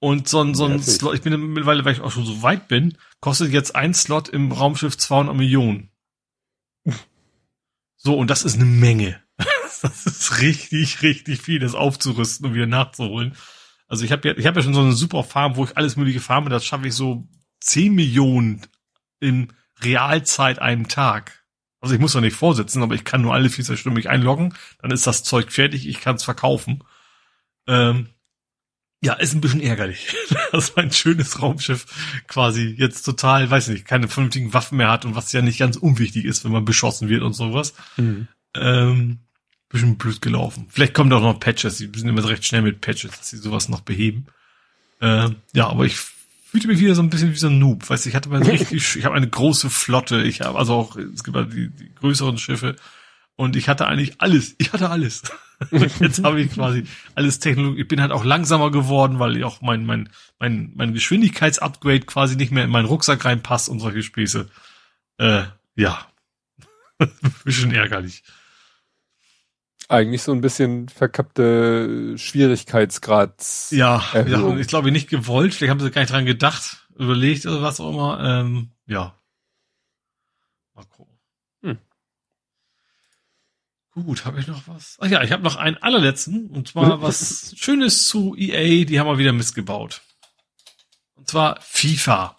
Und 0.00 0.28
so 0.28 0.42
ein, 0.42 0.54
so 0.54 0.66
ein 0.66 0.82
Slot, 0.82 1.14
ich 1.14 1.22
bin 1.22 1.52
mittlerweile, 1.52 1.84
weil 1.84 1.92
ich 1.92 2.00
auch 2.00 2.10
schon 2.10 2.26
so 2.26 2.42
weit 2.42 2.68
bin, 2.68 2.98
kostet 3.20 3.52
jetzt 3.52 3.76
ein 3.76 3.94
Slot 3.94 4.28
im 4.28 4.52
Raumschiff 4.52 4.98
200 4.98 5.34
Millionen. 5.34 5.90
So, 7.96 8.16
und 8.16 8.28
das 8.28 8.44
ist 8.44 8.56
eine 8.56 8.64
Menge. 8.64 9.22
das 9.82 10.04
ist 10.04 10.40
richtig, 10.40 11.02
richtig 11.02 11.40
viel, 11.40 11.60
das 11.60 11.74
aufzurüsten 11.74 12.46
und 12.46 12.54
wieder 12.54 12.66
nachzuholen. 12.66 13.36
Also 13.88 14.04
ich 14.04 14.12
habe 14.12 14.28
ja, 14.28 14.36
ich 14.36 14.46
habe 14.46 14.58
ja 14.58 14.64
schon 14.64 14.74
so 14.74 14.80
eine 14.80 14.92
super 14.92 15.22
Farm, 15.22 15.56
wo 15.56 15.64
ich 15.64 15.76
alles 15.76 15.96
mögliche 15.96 16.20
farme, 16.20 16.50
das 16.50 16.64
schaffe 16.64 16.88
ich 16.88 16.94
so 16.94 17.26
10 17.60 17.94
Millionen 17.94 18.62
in 19.20 19.52
Realzeit 19.82 20.58
einem 20.58 20.88
Tag. 20.88 21.44
Also 21.80 21.94
ich 21.94 22.00
muss 22.00 22.12
doch 22.12 22.20
nicht 22.20 22.36
vorsitzen, 22.36 22.82
aber 22.82 22.94
ich 22.94 23.04
kann 23.04 23.22
nur 23.22 23.34
alle 23.34 23.48
24 23.48 23.80
Stunden 23.80 23.96
mich 23.96 24.08
einloggen, 24.08 24.54
dann 24.80 24.90
ist 24.90 25.06
das 25.06 25.22
Zeug 25.22 25.52
fertig, 25.52 25.86
ich 25.86 26.00
kann 26.00 26.16
es 26.16 26.24
verkaufen. 26.24 26.82
Ähm, 27.66 28.08
ja, 29.02 29.12
ist 29.12 29.34
ein 29.34 29.40
bisschen 29.40 29.60
ärgerlich, 29.60 30.14
dass 30.52 30.74
mein 30.74 30.90
schönes 30.90 31.40
Raumschiff 31.40 31.86
quasi 32.26 32.74
jetzt 32.76 33.02
total, 33.02 33.50
weiß 33.50 33.68
nicht, 33.68 33.84
keine 33.86 34.08
vernünftigen 34.08 34.54
Waffen 34.54 34.78
mehr 34.78 34.90
hat 34.90 35.04
und 35.04 35.14
was 35.14 35.32
ja 35.32 35.42
nicht 35.42 35.58
ganz 35.58 35.76
unwichtig 35.76 36.24
ist, 36.24 36.44
wenn 36.44 36.52
man 36.52 36.64
beschossen 36.64 37.08
wird 37.08 37.22
und 37.22 37.34
sowas. 37.34 37.74
Mhm. 37.96 38.28
Ähm, 38.54 39.18
bisschen 39.68 39.98
blöd 39.98 40.22
gelaufen. 40.22 40.66
Vielleicht 40.70 40.94
kommen 40.94 41.10
da 41.10 41.16
auch 41.16 41.22
noch 41.22 41.40
Patches, 41.40 41.78
die 41.78 41.90
sind 41.94 42.08
immer 42.08 42.26
recht 42.26 42.44
schnell 42.44 42.62
mit 42.62 42.80
Patches, 42.80 43.10
dass 43.10 43.28
sie 43.28 43.36
sowas 43.36 43.68
noch 43.68 43.80
beheben. 43.80 44.26
Ähm, 45.00 45.36
ja, 45.52 45.68
aber 45.68 45.84
ich 45.84 45.98
fühlte 46.56 46.68
mich 46.68 46.80
wieder 46.80 46.94
so 46.94 47.02
ein 47.02 47.10
bisschen 47.10 47.32
wie 47.32 47.36
so 47.36 47.48
ein 47.48 47.58
Noob. 47.58 47.90
Weißt 47.90 48.06
du, 48.06 48.08
ich 48.08 48.16
hatte 48.16 48.30
mal 48.30 48.42
richtig, 48.42 48.72
ich 48.96 49.04
habe 49.04 49.14
eine 49.14 49.28
große 49.28 49.68
Flotte, 49.68 50.22
ich 50.22 50.40
habe 50.40 50.58
also 50.58 50.72
auch, 50.72 50.96
es 50.96 51.22
gibt 51.22 51.36
halt 51.36 51.52
die, 51.52 51.68
die 51.68 51.94
größeren 51.94 52.38
Schiffe 52.38 52.76
und 53.34 53.56
ich 53.56 53.68
hatte 53.68 53.86
eigentlich 53.86 54.22
alles, 54.22 54.54
ich 54.56 54.72
hatte 54.72 54.88
alles. 54.88 55.22
jetzt 56.00 56.24
habe 56.24 56.40
ich 56.40 56.50
quasi 56.50 56.84
alles 57.14 57.40
Technologie, 57.40 57.82
ich 57.82 57.88
bin 57.88 58.00
halt 58.00 58.10
auch 58.10 58.24
langsamer 58.24 58.70
geworden, 58.70 59.18
weil 59.18 59.36
ich 59.36 59.44
auch 59.44 59.60
mein, 59.60 59.84
mein, 59.84 60.08
mein, 60.38 60.72
mein 60.74 60.94
Geschwindigkeitsupgrade 60.94 62.06
quasi 62.06 62.36
nicht 62.36 62.52
mehr 62.52 62.64
in 62.64 62.70
meinen 62.70 62.86
Rucksack 62.86 63.22
reinpasst 63.26 63.68
und 63.68 63.80
solche 63.80 64.02
Späße. 64.02 64.48
Äh, 65.18 65.42
ja. 65.74 66.06
bisschen 67.44 67.72
ärgerlich. 67.72 68.22
Eigentlich 69.88 70.22
so 70.22 70.32
ein 70.32 70.40
bisschen 70.40 70.88
verkappte 70.88 72.18
Schwierigkeitsgrad. 72.18 73.70
Ja, 73.70 74.04
ja, 74.14 74.56
ich 74.56 74.66
glaube 74.66 74.90
nicht 74.90 75.08
gewollt. 75.08 75.54
Vielleicht 75.54 75.70
haben 75.70 75.80
sie 75.80 75.90
gar 75.92 76.00
nicht 76.00 76.12
dran 76.12 76.26
gedacht, 76.26 76.88
überlegt 76.96 77.46
oder 77.46 77.62
was 77.62 77.78
auch 77.78 77.90
immer. 77.90 78.20
Ähm, 78.20 78.72
ja. 78.86 79.16
Mal 80.74 80.84
gucken. 80.86 81.18
Hm. 81.62 81.78
Gut, 83.92 84.24
habe 84.24 84.40
ich 84.40 84.48
noch 84.48 84.66
was? 84.66 84.96
Ach 85.00 85.06
ja, 85.06 85.22
ich 85.22 85.30
habe 85.30 85.44
noch 85.44 85.54
einen 85.54 85.76
allerletzten 85.76 86.50
und 86.50 86.68
zwar 86.68 87.00
was 87.00 87.54
Schönes 87.56 88.08
zu 88.08 88.34
EA. 88.36 88.84
Die 88.84 88.98
haben 88.98 89.06
wir 89.06 89.18
wieder 89.18 89.32
missgebaut. 89.32 90.02
Und 91.14 91.28
zwar 91.28 91.60
FIFA. 91.60 92.36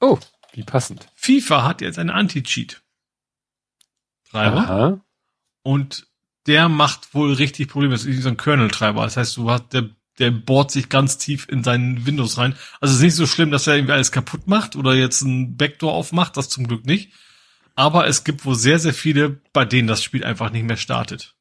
Oh, 0.00 0.18
wie 0.52 0.62
passend. 0.62 1.08
FIFA 1.14 1.64
hat 1.64 1.80
jetzt 1.80 1.98
eine 1.98 2.12
Anti-Cheat. 2.12 2.82
Treiber. 4.30 4.58
Aha. 4.58 5.00
Und 5.62 6.06
der 6.46 6.68
macht 6.68 7.14
wohl 7.14 7.32
richtig 7.32 7.68
Probleme. 7.68 7.94
Das 7.94 8.04
ist 8.04 8.22
so 8.22 8.28
ein 8.28 8.36
Kernel-Treiber. 8.36 9.02
Das 9.02 9.16
heißt, 9.16 9.36
du 9.36 9.50
hast, 9.50 9.72
der, 9.72 9.90
der 10.18 10.30
bohrt 10.30 10.70
sich 10.70 10.88
ganz 10.88 11.18
tief 11.18 11.48
in 11.48 11.64
seinen 11.64 12.06
Windows 12.06 12.38
rein. 12.38 12.54
Also 12.80 12.92
es 12.92 12.98
ist 12.98 13.04
nicht 13.04 13.14
so 13.14 13.26
schlimm, 13.26 13.50
dass 13.50 13.66
er 13.66 13.76
irgendwie 13.76 13.94
alles 13.94 14.12
kaputt 14.12 14.46
macht 14.46 14.76
oder 14.76 14.94
jetzt 14.94 15.22
ein 15.22 15.56
Backdoor 15.56 15.92
aufmacht. 15.92 16.36
Das 16.36 16.48
zum 16.48 16.66
Glück 16.66 16.86
nicht. 16.86 17.12
Aber 17.74 18.06
es 18.06 18.24
gibt 18.24 18.44
wohl 18.44 18.54
sehr, 18.54 18.78
sehr 18.78 18.94
viele, 18.94 19.40
bei 19.52 19.64
denen 19.64 19.88
das 19.88 20.02
Spiel 20.02 20.24
einfach 20.24 20.50
nicht 20.50 20.64
mehr 20.64 20.76
startet. 20.76 21.34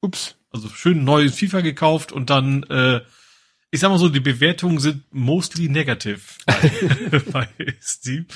Ups. 0.00 0.36
Also 0.52 0.68
schön 0.68 1.04
neues 1.04 1.38
FIFA 1.38 1.60
gekauft 1.60 2.10
und 2.10 2.28
dann 2.30 2.64
äh, 2.64 3.02
ich 3.72 3.80
sag 3.80 3.88
mal 3.90 3.98
so, 3.98 4.08
die 4.08 4.20
Bewertungen 4.20 4.80
sind 4.80 5.04
mostly 5.12 5.68
negative 5.68 6.20
bei, 6.46 7.18
bei 7.32 7.48
Steam. 7.80 8.26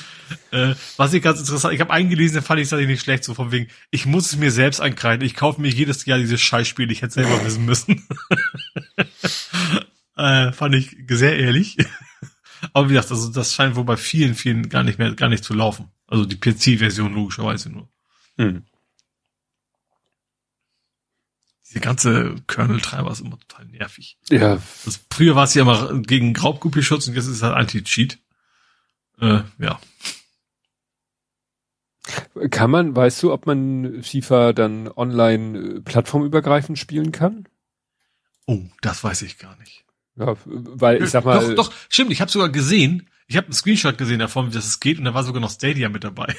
Äh, 0.52 0.74
was 0.96 1.12
ich 1.12 1.22
ganz 1.22 1.40
interessant, 1.40 1.74
ich 1.74 1.80
habe 1.80 1.92
eingelesen, 1.92 2.36
da 2.36 2.42
fand 2.42 2.60
ich 2.60 2.70
es 2.70 2.86
nicht 2.86 3.02
schlecht, 3.02 3.24
so 3.24 3.34
von 3.34 3.50
wegen, 3.50 3.68
ich 3.90 4.06
muss 4.06 4.26
es 4.26 4.36
mir 4.36 4.52
selbst 4.52 4.80
ankreiden, 4.80 5.26
ich 5.26 5.34
kaufe 5.34 5.60
mir 5.60 5.68
jedes 5.68 6.04
Jahr 6.04 6.18
dieses 6.18 6.40
Scheißspiel, 6.40 6.90
ich 6.90 7.02
hätte 7.02 7.14
selber 7.14 7.44
wissen 7.44 7.64
müssen. 7.64 8.06
äh, 10.16 10.52
fand 10.52 10.74
ich 10.76 10.96
sehr 11.08 11.36
ehrlich. 11.36 11.76
Aber 12.72 12.88
wie 12.88 12.94
gesagt, 12.94 13.10
also 13.10 13.30
das 13.30 13.54
scheint 13.54 13.76
wohl 13.76 13.84
bei 13.84 13.96
vielen, 13.96 14.34
vielen 14.34 14.68
gar 14.68 14.84
nicht 14.84 14.98
mehr, 14.98 15.14
gar 15.14 15.28
nicht 15.28 15.44
zu 15.44 15.52
laufen. 15.52 15.90
Also 16.06 16.24
die 16.24 16.38
PC-Version 16.38 17.12
logischerweise 17.12 17.70
nur. 17.70 17.88
Hm. 18.36 18.64
Diese 21.74 21.80
ganze 21.80 22.36
Kernel-Treiber 22.46 23.10
ist 23.10 23.20
immer 23.20 23.36
total 23.36 23.66
nervig. 23.66 24.16
Ja. 24.30 24.58
Das, 24.84 25.00
früher 25.10 25.34
war 25.34 25.42
es 25.42 25.54
ja 25.54 25.62
immer 25.62 26.00
gegen 26.02 26.36
Raubkopierschutz 26.36 27.08
und 27.08 27.14
jetzt 27.14 27.24
ist 27.26 27.36
es 27.36 27.42
halt 27.42 27.56
Anti-Cheat. 27.56 28.20
Äh, 29.20 29.40
ja. 29.58 29.80
Kann 32.50 32.70
man, 32.70 32.94
weißt 32.94 33.24
du, 33.24 33.32
ob 33.32 33.46
man 33.46 34.04
FIFA 34.04 34.52
dann 34.52 34.86
online 34.86 35.58
äh, 35.58 35.80
plattformübergreifend 35.80 36.78
spielen 36.78 37.10
kann? 37.10 37.48
Oh, 38.46 38.60
das 38.80 39.02
weiß 39.02 39.22
ich 39.22 39.38
gar 39.38 39.56
nicht. 39.56 39.84
Ja, 40.14 40.36
weil 40.44 41.02
ich 41.02 41.10
sag 41.10 41.24
mal. 41.24 41.40
Doch, 41.40 41.66
doch, 41.66 41.74
stimmt, 41.88 42.12
ich 42.12 42.20
habe 42.20 42.30
sogar 42.30 42.50
gesehen, 42.50 43.08
ich 43.26 43.36
habe 43.36 43.46
einen 43.46 43.54
Screenshot 43.54 43.98
gesehen 43.98 44.20
davon, 44.20 44.46
wie 44.46 44.54
das 44.54 44.66
es 44.66 44.78
geht, 44.78 44.98
und 44.98 45.06
da 45.06 45.14
war 45.14 45.24
sogar 45.24 45.40
noch 45.40 45.50
Stadia 45.50 45.88
mit 45.88 46.04
dabei. 46.04 46.36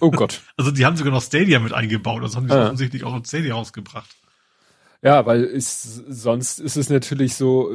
Oh 0.00 0.10
Gott. 0.10 0.40
Also 0.56 0.70
die 0.70 0.86
haben 0.86 0.96
sogar 0.96 1.12
noch 1.12 1.22
Stadia 1.22 1.58
mit 1.58 1.74
eingebaut, 1.74 2.22
das 2.22 2.36
haben 2.36 2.46
die 2.46 2.54
ah. 2.54 2.64
offensichtlich 2.64 3.04
auch 3.04 3.14
in 3.14 3.24
Stadia 3.24 3.54
rausgebracht. 3.54 4.16
Ja, 5.02 5.26
weil 5.26 5.42
ist, 5.44 5.82
sonst 5.82 6.60
ist 6.60 6.76
es 6.76 6.88
natürlich 6.88 7.34
so, 7.34 7.70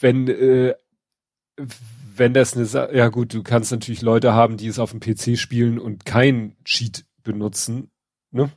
wenn, 0.00 0.28
äh, 0.28 0.74
wenn 2.16 2.34
das 2.34 2.56
eine, 2.56 2.96
ja 2.96 3.08
gut, 3.08 3.34
du 3.34 3.42
kannst 3.42 3.72
natürlich 3.72 4.02
Leute 4.02 4.32
haben, 4.32 4.56
die 4.56 4.66
es 4.68 4.78
auf 4.78 4.90
dem 4.92 5.00
PC 5.00 5.36
spielen 5.38 5.78
und 5.78 6.04
kein 6.04 6.56
Cheat 6.64 7.04
benutzen, 7.22 7.90
ne? 8.30 8.50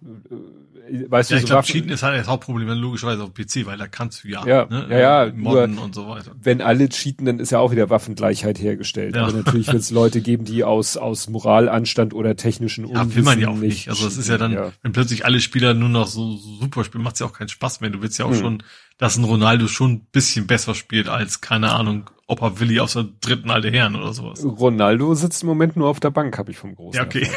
Weißt 1.09 1.31
ja, 1.31 1.35
du, 1.35 1.43
ich 1.43 1.47
so 1.47 1.53
glaube, 1.53 1.67
Cheaten 1.67 1.89
ist 1.89 2.03
halt 2.03 2.19
das 2.19 2.27
Hauptproblem 2.27 2.67
logischerweise 2.79 3.23
auf 3.23 3.33
PC, 3.33 3.65
weil 3.65 3.77
da 3.77 3.87
kannst 3.87 4.23
du 4.23 4.29
ja, 4.29 4.45
ja, 4.45 4.65
ne, 4.65 4.87
ja, 4.89 5.25
ja 5.25 5.33
modden 5.33 5.77
und 5.77 5.95
so 5.95 6.07
weiter. 6.07 6.31
Wenn 6.41 6.61
alle 6.61 6.89
cheaten, 6.89 7.25
dann 7.25 7.39
ist 7.39 7.51
ja 7.51 7.59
auch 7.59 7.71
wieder 7.71 7.89
Waffengleichheit 7.89 8.59
hergestellt. 8.59 9.15
Ja. 9.15 9.23
Aber 9.23 9.33
natürlich 9.33 9.67
wird 9.67 9.77
es 9.77 9.91
Leute 9.97 10.21
geben, 10.21 10.45
die 10.45 10.63
aus 10.63 10.97
aus 10.97 11.29
Moralanstand 11.29 12.13
oder 12.13 12.35
technischen 12.35 12.85
Unwissen 12.85 13.09
Ja, 13.09 13.15
will 13.15 13.23
man 13.23 13.39
ja 13.39 13.49
auch 13.49 13.57
nicht. 13.57 13.89
Also 13.89 14.07
es 14.07 14.17
ist 14.17 14.29
ja 14.29 14.37
dann, 14.37 14.53
ja. 14.53 14.71
wenn 14.81 14.91
plötzlich 14.91 15.25
alle 15.25 15.39
Spieler 15.39 15.73
nur 15.73 15.89
noch 15.89 16.07
so, 16.07 16.35
so 16.37 16.55
super 16.55 16.83
spielen, 16.83 17.03
macht's 17.03 17.19
ja 17.19 17.25
auch 17.25 17.33
keinen 17.33 17.49
Spaß 17.49 17.81
mehr. 17.81 17.89
Du 17.89 18.01
willst 18.01 18.17
ja 18.19 18.25
auch 18.25 18.31
hm. 18.31 18.39
schon, 18.39 18.63
dass 18.97 19.17
ein 19.17 19.23
Ronaldo 19.23 19.67
schon 19.67 19.91
ein 19.91 20.07
bisschen 20.11 20.47
besser 20.47 20.75
spielt 20.75 21.09
als 21.09 21.41
keine 21.41 21.71
Ahnung. 21.71 22.09
Opa 22.27 22.59
Willi 22.59 22.81
aus 22.81 22.93
der 22.93 23.05
dritten 23.21 23.49
alte 23.49 23.71
Herren 23.71 23.95
oder 23.95 24.13
sowas. 24.13 24.43
Ronaldo 24.43 25.15
sitzt 25.15 25.43
im 25.43 25.47
Moment 25.47 25.77
nur 25.77 25.87
auf 25.87 26.01
der 26.01 26.09
Bank, 26.11 26.37
habe 26.37 26.51
ich 26.51 26.57
vom 26.57 26.75
Großen. 26.75 26.97
Ja, 26.99 27.05
okay. 27.05 27.29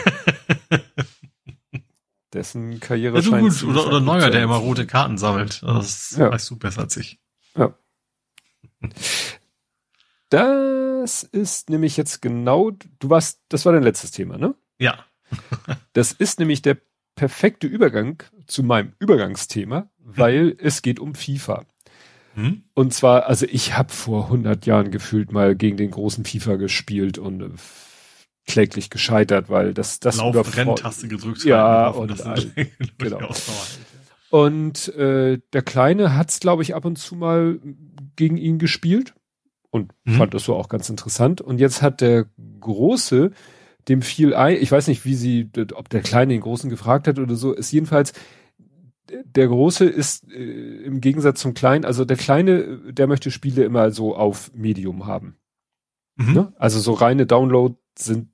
Dessen 2.33 2.78
Karriere 2.81 3.17
ja, 3.17 3.23
scheint 3.23 3.60
gut. 3.60 3.65
Oder, 3.65 3.86
oder 3.86 4.00
Neuer, 4.00 4.31
der 4.31 4.42
immer 4.42 4.57
rote 4.57 4.86
Karten 4.86 5.18
sammelt. 5.18 5.62
Das 5.62 6.17
ja. 6.17 6.31
weißt 6.31 6.50
du 6.50 6.57
besser 6.57 6.83
als 6.83 6.97
ich. 6.97 7.18
Ja. 7.57 7.75
Das 10.28 11.25
ist 11.25 11.70
nämlich 11.70 11.97
jetzt 11.97 12.23
genau, 12.23 12.70
du 12.70 13.10
warst, 13.10 13.41
das 13.49 13.67
war 13.67 13.73
dein 13.73 13.83
letztes 13.83 14.12
Thema, 14.12 14.39
ne? 14.39 14.55
Ja. 14.78 15.05
das 15.92 16.12
ist 16.12 16.39
nämlich 16.39 16.62
der 16.62 16.78
perfekte 17.17 17.67
Übergang 17.67 18.23
zu 18.47 18.62
meinem 18.62 18.94
Übergangsthema, 18.99 19.91
weil 19.99 20.57
es 20.59 20.83
geht 20.83 21.00
um 21.00 21.15
FIFA. 21.15 21.67
Hm? 22.34 22.62
Und 22.75 22.94
zwar, 22.94 23.26
also 23.26 23.47
ich 23.47 23.76
habe 23.76 23.92
vor 23.92 24.26
100 24.26 24.67
Jahren 24.67 24.91
gefühlt 24.91 25.33
mal 25.33 25.57
gegen 25.57 25.76
den 25.76 25.91
großen 25.91 26.25
FIFA 26.25 26.57
gespielt 26.57 27.18
und 27.18 27.42
kläglich 28.50 28.90
gescheitert, 28.90 29.48
weil 29.48 29.74
das 29.74 30.00
das 30.00 30.16
Lauf 30.16 30.56
Renntaste 30.56 31.08
gedrückt 31.08 31.44
ja 31.44 31.88
und 31.88 32.14
genau. 32.98 33.30
und 34.30 34.88
äh, 34.94 35.38
der 35.52 35.62
kleine 35.62 36.16
hat's 36.16 36.40
glaube 36.40 36.62
ich 36.62 36.74
ab 36.74 36.84
und 36.84 36.96
zu 36.96 37.14
mal 37.14 37.58
gegen 38.16 38.36
ihn 38.36 38.58
gespielt 38.58 39.14
und 39.70 39.92
mhm. 40.04 40.14
fand 40.14 40.34
das 40.34 40.44
so 40.44 40.54
auch 40.54 40.68
ganz 40.68 40.88
interessant 40.90 41.40
und 41.40 41.58
jetzt 41.58 41.82
hat 41.82 42.00
der 42.00 42.26
große 42.60 43.30
dem 43.88 44.02
viel 44.02 44.34
ein 44.34 44.56
ich 44.56 44.70
weiß 44.70 44.88
nicht 44.88 45.04
wie 45.04 45.14
sie 45.14 45.50
ob 45.74 45.88
der 45.88 46.02
kleine 46.02 46.32
den 46.32 46.42
großen 46.42 46.70
gefragt 46.70 47.06
hat 47.06 47.18
oder 47.18 47.34
so 47.34 47.52
ist 47.52 47.72
jedenfalls 47.72 48.12
der 49.24 49.48
große 49.48 49.84
ist 49.86 50.30
äh, 50.30 50.82
im 50.82 51.00
Gegensatz 51.00 51.40
zum 51.40 51.54
kleinen 51.54 51.84
also 51.84 52.04
der 52.04 52.16
kleine 52.16 52.92
der 52.92 53.06
möchte 53.06 53.30
Spiele 53.30 53.64
immer 53.64 53.90
so 53.90 54.14
auf 54.14 54.52
Medium 54.54 55.06
haben 55.06 55.36
mhm. 56.16 56.32
ne? 56.32 56.52
also 56.56 56.78
so 56.80 56.92
reine 56.92 57.26
Download 57.26 57.76
sind 58.00 58.28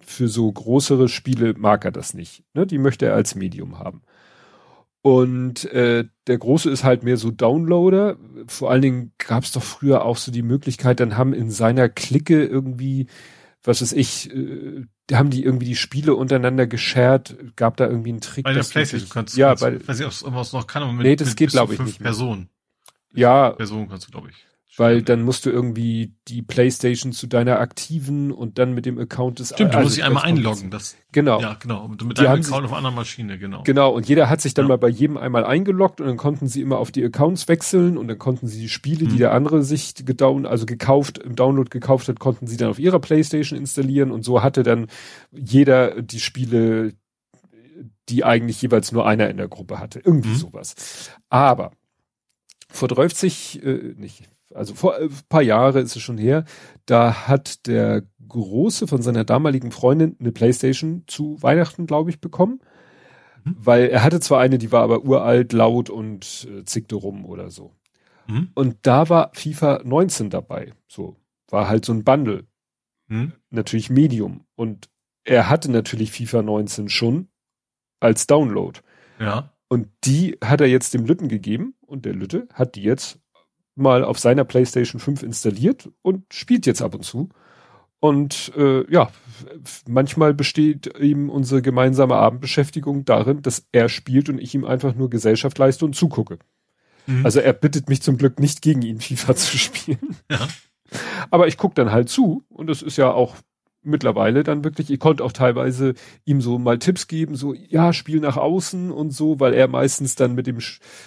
für 0.00 0.28
so 0.28 0.50
größere 0.50 1.08
Spiele 1.08 1.54
mag 1.54 1.84
er 1.84 1.92
das 1.92 2.14
nicht. 2.14 2.44
Ne? 2.54 2.66
Die 2.66 2.78
möchte 2.78 3.06
er 3.06 3.14
als 3.14 3.34
Medium 3.34 3.78
haben. 3.78 4.02
Und 5.02 5.64
äh, 5.72 6.04
der 6.26 6.38
große 6.38 6.70
ist 6.70 6.84
halt 6.84 7.04
mehr 7.04 7.16
so 7.16 7.30
Downloader. 7.30 8.16
Vor 8.46 8.70
allen 8.70 8.82
Dingen 8.82 9.12
gab 9.16 9.44
es 9.44 9.52
doch 9.52 9.62
früher 9.62 10.04
auch 10.04 10.18
so 10.18 10.30
die 10.30 10.42
Möglichkeit, 10.42 11.00
dann 11.00 11.16
haben 11.16 11.32
in 11.32 11.50
seiner 11.50 11.88
Clique 11.88 12.44
irgendwie, 12.44 13.06
was 13.62 13.80
weiß 13.80 13.92
ich, 13.92 14.30
äh, 14.34 14.84
haben 15.12 15.30
die 15.30 15.42
irgendwie 15.42 15.66
die 15.66 15.76
Spiele 15.76 16.14
untereinander 16.14 16.66
geshared, 16.66 17.56
gab 17.56 17.76
da 17.78 17.88
irgendwie 17.88 18.10
einen 18.10 18.20
Trick. 18.20 18.44
Bei 18.44 18.52
der 18.52 18.62
Playstation 18.62 19.08
kannst 19.08 19.36
du, 19.36 19.40
ja, 19.40 19.48
kannst, 19.48 19.62
bei, 19.62 19.88
weiß 19.88 20.00
ich, 20.00 20.06
ob 20.06 20.34
es 20.34 20.52
noch 20.52 20.66
kann, 20.66 20.82
aber 20.82 20.92
mit, 20.92 21.06
nee, 21.06 21.16
das 21.16 21.34
geht 21.34 21.50
glaube 21.50 21.74
ich 21.74 21.80
nicht. 21.80 22.00
Personen. 22.00 22.50
Ja. 23.12 23.50
Personen 23.50 23.88
kannst 23.88 24.06
du, 24.06 24.12
glaube 24.12 24.28
ich. 24.30 24.46
Weil 24.76 25.02
dann 25.02 25.22
musst 25.22 25.46
du 25.46 25.50
irgendwie 25.50 26.14
die 26.28 26.42
Playstation 26.42 27.12
zu 27.12 27.26
deiner 27.26 27.58
aktiven 27.58 28.30
und 28.30 28.58
dann 28.58 28.72
mit 28.72 28.86
dem 28.86 28.98
Account 28.98 29.40
des 29.40 29.48
Stimmt, 29.48 29.74
du 29.74 29.78
also 29.78 29.86
musst 29.86 29.96
dich 29.96 30.04
einmal 30.04 30.22
einloggen. 30.22 30.70
Das, 30.70 30.96
genau. 31.10 31.40
Ja, 31.40 31.54
genau. 31.54 31.88
Mit 31.88 32.00
die 32.02 32.22
deinem 32.22 32.40
Account 32.40 32.66
auf 32.66 32.72
einer 32.72 32.92
Maschine, 32.92 33.36
genau. 33.36 33.64
Genau. 33.64 33.90
Und 33.90 34.08
jeder 34.08 34.30
hat 34.30 34.40
sich 34.40 34.54
dann 34.54 34.66
ja. 34.66 34.68
mal 34.68 34.78
bei 34.78 34.88
jedem 34.88 35.16
einmal 35.16 35.44
eingeloggt 35.44 36.00
und 36.00 36.06
dann 36.06 36.16
konnten 36.16 36.46
sie 36.46 36.60
immer 36.60 36.78
auf 36.78 36.92
die 36.92 37.04
Accounts 37.04 37.48
wechseln 37.48 37.98
und 37.98 38.06
dann 38.06 38.18
konnten 38.18 38.46
sie 38.46 38.60
die 38.60 38.68
Spiele, 38.68 39.06
mhm. 39.06 39.10
die 39.10 39.18
der 39.18 39.32
andere 39.32 39.64
sich 39.64 39.94
gedown, 39.96 40.46
also 40.46 40.66
gekauft, 40.66 41.18
im 41.18 41.34
Download 41.34 41.68
gekauft 41.68 42.06
hat, 42.08 42.20
konnten 42.20 42.46
sie 42.46 42.56
dann 42.56 42.70
auf 42.70 42.78
ihrer 42.78 43.00
Playstation 43.00 43.58
installieren 43.58 44.12
und 44.12 44.22
so 44.22 44.40
hatte 44.42 44.62
dann 44.62 44.86
jeder 45.32 46.00
die 46.00 46.20
Spiele, 46.20 46.94
die 48.08 48.24
eigentlich 48.24 48.62
jeweils 48.62 48.92
nur 48.92 49.04
einer 49.04 49.28
in 49.30 49.36
der 49.36 49.48
Gruppe 49.48 49.80
hatte. 49.80 50.00
Irgendwie 50.04 50.30
mhm. 50.30 50.36
sowas. 50.36 51.10
Aber 51.28 51.72
vor 52.68 52.86
30, 52.88 53.64
äh, 53.64 53.94
nicht, 53.96 54.30
also 54.54 54.74
vor 54.74 54.96
ein 54.96 55.08
äh, 55.08 55.12
paar 55.28 55.42
Jahre 55.42 55.80
ist 55.80 55.96
es 55.96 56.02
schon 56.02 56.18
her, 56.18 56.44
da 56.86 57.28
hat 57.28 57.66
der 57.66 58.02
Große 58.28 58.86
von 58.86 59.02
seiner 59.02 59.24
damaligen 59.24 59.72
Freundin 59.72 60.16
eine 60.20 60.32
Playstation 60.32 61.04
zu 61.06 61.42
Weihnachten, 61.42 61.86
glaube 61.86 62.10
ich, 62.10 62.20
bekommen. 62.20 62.60
Mhm. 63.44 63.56
Weil 63.58 63.88
er 63.88 64.04
hatte 64.04 64.20
zwar 64.20 64.40
eine, 64.40 64.58
die 64.58 64.72
war 64.72 64.82
aber 64.82 65.04
uralt, 65.04 65.52
laut 65.52 65.90
und 65.90 66.48
äh, 66.50 66.64
zickte 66.64 66.96
rum 66.96 67.24
oder 67.24 67.50
so. 67.50 67.74
Mhm. 68.26 68.50
Und 68.54 68.76
da 68.82 69.08
war 69.08 69.30
FIFA 69.34 69.80
19 69.84 70.30
dabei. 70.30 70.72
So, 70.86 71.16
war 71.48 71.68
halt 71.68 71.84
so 71.84 71.92
ein 71.92 72.04
Bundle. 72.04 72.46
Mhm. 73.08 73.32
Natürlich 73.50 73.90
Medium. 73.90 74.44
Und 74.54 74.88
er 75.24 75.48
hatte 75.48 75.70
natürlich 75.70 76.12
FIFA 76.12 76.42
19 76.42 76.88
schon 76.88 77.28
als 77.98 78.26
Download. 78.26 78.80
Ja. 79.18 79.52
Und 79.68 79.88
die 80.04 80.38
hat 80.42 80.60
er 80.60 80.66
jetzt 80.66 80.94
dem 80.94 81.04
Lütten 81.04 81.28
gegeben 81.28 81.74
und 81.86 82.04
der 82.04 82.14
Lütte 82.14 82.48
hat 82.52 82.74
die 82.74 82.82
jetzt 82.82 83.20
mal 83.80 84.04
auf 84.04 84.18
seiner 84.18 84.44
PlayStation 84.44 85.00
5 85.00 85.22
installiert 85.22 85.90
und 86.02 86.32
spielt 86.32 86.66
jetzt 86.66 86.82
ab 86.82 86.94
und 86.94 87.04
zu. 87.04 87.30
Und 88.00 88.52
äh, 88.56 88.90
ja, 88.90 89.10
manchmal 89.86 90.32
besteht 90.32 90.98
ihm 90.98 91.28
unsere 91.28 91.60
gemeinsame 91.60 92.14
Abendbeschäftigung 92.14 93.04
darin, 93.04 93.42
dass 93.42 93.66
er 93.72 93.88
spielt 93.90 94.30
und 94.30 94.38
ich 94.38 94.54
ihm 94.54 94.64
einfach 94.64 94.94
nur 94.94 95.10
Gesellschaft 95.10 95.58
leiste 95.58 95.84
und 95.84 95.94
zugucke. 95.94 96.38
Mhm. 97.06 97.24
Also 97.24 97.40
er 97.40 97.52
bittet 97.52 97.90
mich 97.90 98.00
zum 98.00 98.16
Glück 98.16 98.40
nicht 98.40 98.62
gegen 98.62 98.82
ihn 98.82 99.00
FIFA 99.00 99.36
zu 99.36 99.58
spielen. 99.58 100.16
Ja. 100.30 100.48
Aber 101.30 101.46
ich 101.46 101.56
gucke 101.56 101.74
dann 101.74 101.92
halt 101.92 102.08
zu 102.08 102.44
und 102.48 102.68
das 102.68 102.82
ist 102.82 102.96
ja 102.96 103.12
auch 103.12 103.36
mittlerweile 103.82 104.42
dann 104.42 104.64
wirklich, 104.64 104.90
ich 104.90 105.00
konnte 105.00 105.24
auch 105.24 105.32
teilweise 105.32 105.94
ihm 106.24 106.40
so 106.40 106.58
mal 106.58 106.78
Tipps 106.78 107.06
geben, 107.06 107.34
so, 107.34 107.54
ja, 107.54 107.92
Spiel 107.92 108.20
nach 108.20 108.36
außen 108.36 108.90
und 108.90 109.10
so, 109.10 109.40
weil 109.40 109.54
er 109.54 109.68
meistens 109.68 110.14
dann 110.14 110.34
mit 110.34 110.46
dem 110.46 110.58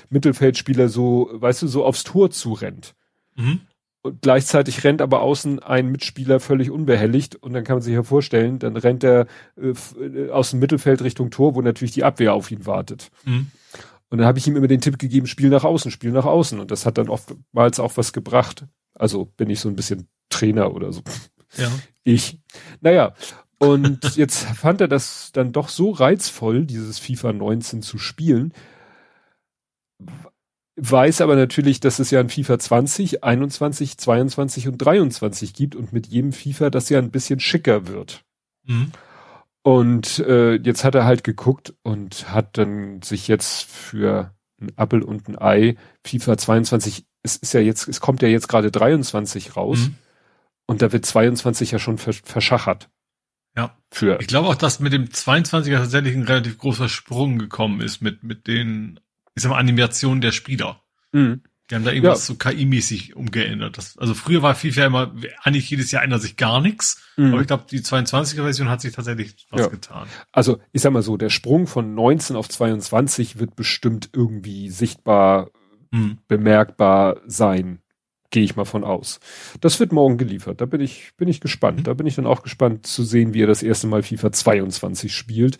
Mittelfeldspieler 0.09 0.89
so, 0.89 1.29
weißt 1.33 1.61
du, 1.61 1.67
so 1.67 1.85
aufs 1.85 2.03
Tor 2.03 2.31
zurennt. 2.31 2.95
Mhm. 3.35 3.61
Und 4.01 4.21
gleichzeitig 4.21 4.83
rennt 4.83 5.01
aber 5.01 5.21
außen 5.21 5.59
ein 5.59 5.89
Mitspieler 5.89 6.41
völlig 6.41 6.69
unbehelligt 6.69 7.37
und 7.37 7.53
dann 7.53 7.63
kann 7.63 7.77
man 7.77 7.83
sich 7.83 7.93
ja 7.93 8.03
vorstellen, 8.03 8.59
dann 8.59 8.75
rennt 8.75 9.03
er 9.03 9.27
äh, 9.55 9.73
äh, 10.03 10.29
aus 10.29 10.49
dem 10.49 10.59
Mittelfeld 10.59 11.01
Richtung 11.03 11.31
Tor, 11.31 11.55
wo 11.55 11.61
natürlich 11.61 11.93
die 11.93 12.03
Abwehr 12.03 12.33
auf 12.33 12.51
ihn 12.51 12.65
wartet. 12.65 13.11
Mhm. 13.23 13.47
Und 14.09 14.17
dann 14.17 14.27
habe 14.27 14.37
ich 14.37 14.47
ihm 14.47 14.57
immer 14.57 14.67
den 14.67 14.81
Tipp 14.81 14.99
gegeben, 14.99 15.25
Spiel 15.25 15.49
nach 15.49 15.63
außen, 15.63 15.89
Spiel 15.89 16.11
nach 16.11 16.25
außen. 16.25 16.59
Und 16.59 16.69
das 16.69 16.85
hat 16.85 16.97
dann 16.99 17.09
oftmals 17.09 17.79
auch 17.79 17.97
was 17.97 18.13
gebracht. 18.13 18.65
Also 18.93 19.25
bin 19.25 19.49
ich 19.49 19.59
so 19.59 19.69
ein 19.69 19.75
bisschen 19.75 20.07
Trainer 20.29 20.73
oder 20.73 20.91
so. 20.91 21.01
Ja. 21.57 21.71
Ich. 22.03 22.39
Naja, 22.81 23.13
und 23.57 24.03
jetzt 24.15 24.43
fand 24.43 24.81
er 24.81 24.87
das 24.87 25.31
dann 25.31 25.51
doch 25.51 25.69
so 25.69 25.91
reizvoll, 25.91 26.65
dieses 26.65 26.99
FIFA 26.99 27.33
19 27.33 27.81
zu 27.81 27.97
spielen. 27.97 28.53
Weiß 30.75 31.21
aber 31.21 31.35
natürlich, 31.35 31.79
dass 31.79 31.99
es 31.99 32.11
ja 32.11 32.19
ein 32.19 32.29
FIFA 32.29 32.59
20, 32.59 33.23
21, 33.23 33.97
22 33.97 34.67
und 34.67 34.77
23 34.79 35.53
gibt 35.53 35.75
und 35.75 35.93
mit 35.93 36.07
jedem 36.07 36.33
FIFA 36.33 36.71
das 36.71 36.89
ja 36.89 36.99
ein 36.99 37.11
bisschen 37.11 37.39
schicker 37.39 37.87
wird. 37.87 38.23
Mhm. 38.65 38.91
Und 39.61 40.19
äh, 40.19 40.55
jetzt 40.55 40.83
hat 40.83 40.95
er 40.95 41.05
halt 41.05 41.23
geguckt 41.23 41.73
und 41.83 42.29
hat 42.31 42.57
dann 42.57 43.01
sich 43.01 43.29
jetzt 43.29 43.63
für 43.63 44.33
ein 44.59 44.73
Apple 44.75 45.05
und 45.05 45.29
ein 45.29 45.37
Ei 45.39 45.77
FIFA 46.05 46.37
22, 46.37 47.05
es 47.21 47.37
ist 47.37 47.53
ja 47.53 47.61
jetzt, 47.61 47.87
es 47.87 48.01
kommt 48.01 48.21
ja 48.21 48.27
jetzt 48.27 48.49
gerade 48.49 48.71
23 48.71 49.55
raus. 49.55 49.79
Mhm. 49.79 49.95
Und 50.73 50.81
da 50.81 50.91
wird 50.91 51.05
22 51.05 51.69
ja 51.69 51.77
schon 51.77 51.99
verschachert. 51.99 52.89
Ja. 53.55 53.77
Für. 53.91 54.19
Ich 54.19 54.25
glaube 54.25 54.47
auch, 54.47 54.55
dass 54.55 54.79
mit 54.79 54.91
dem 54.91 55.05
22er 55.05 55.77
tatsächlich 55.77 56.15
ein 56.15 56.23
relativ 56.23 56.57
großer 56.57 56.89
Sprung 56.89 57.37
gekommen 57.37 57.79
ist 57.79 58.01
mit, 58.01 58.23
mit 58.23 58.47
den, 58.47 58.99
ich 59.35 59.43
sag 59.43 59.51
mal, 59.51 59.59
Animationen 59.59 60.19
der 60.19 60.31
Spieler. 60.31 60.81
Mhm. 61.11 61.43
Die 61.69 61.75
haben 61.75 61.85
da 61.85 61.91
irgendwas 61.91 62.27
ja. 62.27 62.33
so 62.33 62.39
KI-mäßig 62.39 63.13
umgeändert. 63.13 63.77
Das, 63.77 63.99
also 63.99 64.15
früher 64.15 64.41
war 64.41 64.55
FIFA 64.55 64.85
immer, 64.85 65.13
eigentlich 65.43 65.69
jedes 65.69 65.91
Jahr 65.91 66.01
ändert 66.01 66.23
sich 66.23 66.37
gar 66.37 66.59
nichts. 66.59 67.03
Mhm. 67.17 67.33
Aber 67.33 67.41
ich 67.41 67.47
glaube, 67.47 67.65
die 67.69 67.81
22er-Version 67.81 68.67
hat 68.67 68.81
sich 68.81 68.95
tatsächlich 68.95 69.45
was 69.51 69.61
ja. 69.61 69.67
getan. 69.67 70.07
Also 70.31 70.59
ich 70.71 70.81
sag 70.81 70.91
mal 70.91 71.03
so, 71.03 71.17
der 71.17 71.29
Sprung 71.29 71.67
von 71.67 71.93
19 71.93 72.35
auf 72.35 72.49
22 72.49 73.37
wird 73.37 73.55
bestimmt 73.55 74.09
irgendwie 74.11 74.71
sichtbar, 74.71 75.51
mhm. 75.91 76.17
bemerkbar 76.27 77.21
sein 77.27 77.82
gehe 78.33 78.43
ich 78.43 78.55
mal 78.55 78.65
von 78.65 78.83
aus. 78.83 79.19
Das 79.61 79.79
wird 79.79 79.93
morgen 79.93 80.17
geliefert. 80.17 80.59
Da 80.59 80.65
bin 80.65 80.81
ich, 80.81 81.13
bin 81.17 81.27
ich 81.27 81.39
gespannt. 81.39 81.79
Mhm. 81.79 81.83
Da 81.83 81.93
bin 81.93 82.07
ich 82.07 82.15
dann 82.15 82.25
auch 82.25 82.41
gespannt 82.41 82.85
zu 82.85 83.03
sehen, 83.03 83.33
wie 83.33 83.43
er 83.43 83.47
das 83.47 83.63
erste 83.63 83.85
Mal 83.87 84.01
FIFA 84.01 84.31
22 84.31 85.15
spielt, 85.15 85.59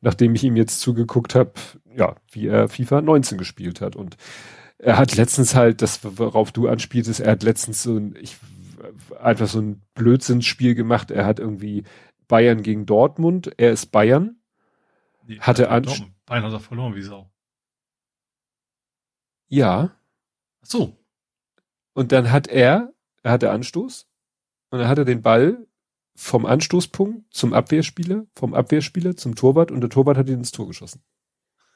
nachdem 0.00 0.34
ich 0.36 0.44
ihm 0.44 0.56
jetzt 0.56 0.80
zugeguckt 0.80 1.34
habe, 1.34 1.52
ja, 1.94 2.14
wie 2.30 2.46
er 2.46 2.68
FIFA 2.68 3.02
19 3.02 3.38
gespielt 3.38 3.80
hat. 3.80 3.96
Und 3.96 4.16
er 4.78 4.98
hat 4.98 5.16
letztens 5.16 5.56
halt, 5.56 5.82
das, 5.82 6.00
worauf 6.02 6.52
du 6.52 6.68
anspieltest, 6.68 7.20
er 7.20 7.32
hat 7.32 7.42
letztens 7.42 7.82
so 7.82 7.96
ein, 7.96 8.14
ich, 8.20 8.36
einfach 9.20 9.48
so 9.48 9.60
ein 9.60 9.82
Blödsinnsspiel 9.94 10.76
gemacht. 10.76 11.10
Er 11.10 11.26
hat 11.26 11.40
irgendwie 11.40 11.82
Bayern 12.28 12.62
gegen 12.62 12.86
Dortmund. 12.86 13.52
Er 13.56 13.72
ist 13.72 13.86
Bayern. 13.86 14.36
Die 15.24 15.40
hatte 15.40 15.70
an. 15.70 15.86
Bayern 16.24 16.44
hat 16.44 16.52
er 16.52 16.60
verloren, 16.60 16.94
wie 16.94 17.02
Sau. 17.02 17.28
Ja. 19.48 19.90
Ach 20.62 20.66
so. 20.66 21.01
Und 21.94 22.12
dann 22.12 22.30
hat 22.30 22.46
er, 22.48 22.92
er 23.22 23.32
hatte 23.32 23.50
Anstoß 23.50 24.06
und 24.70 24.78
dann 24.78 24.88
hat 24.88 24.98
er 24.98 25.04
den 25.04 25.22
Ball 25.22 25.66
vom 26.14 26.46
Anstoßpunkt 26.46 27.34
zum 27.34 27.52
Abwehrspieler, 27.52 28.26
vom 28.34 28.54
Abwehrspieler 28.54 29.16
zum 29.16 29.34
Torwart 29.34 29.70
und 29.70 29.80
der 29.80 29.90
Torwart 29.90 30.16
hat 30.16 30.28
ihn 30.28 30.38
ins 30.38 30.52
Tor 30.52 30.68
geschossen. 30.68 31.02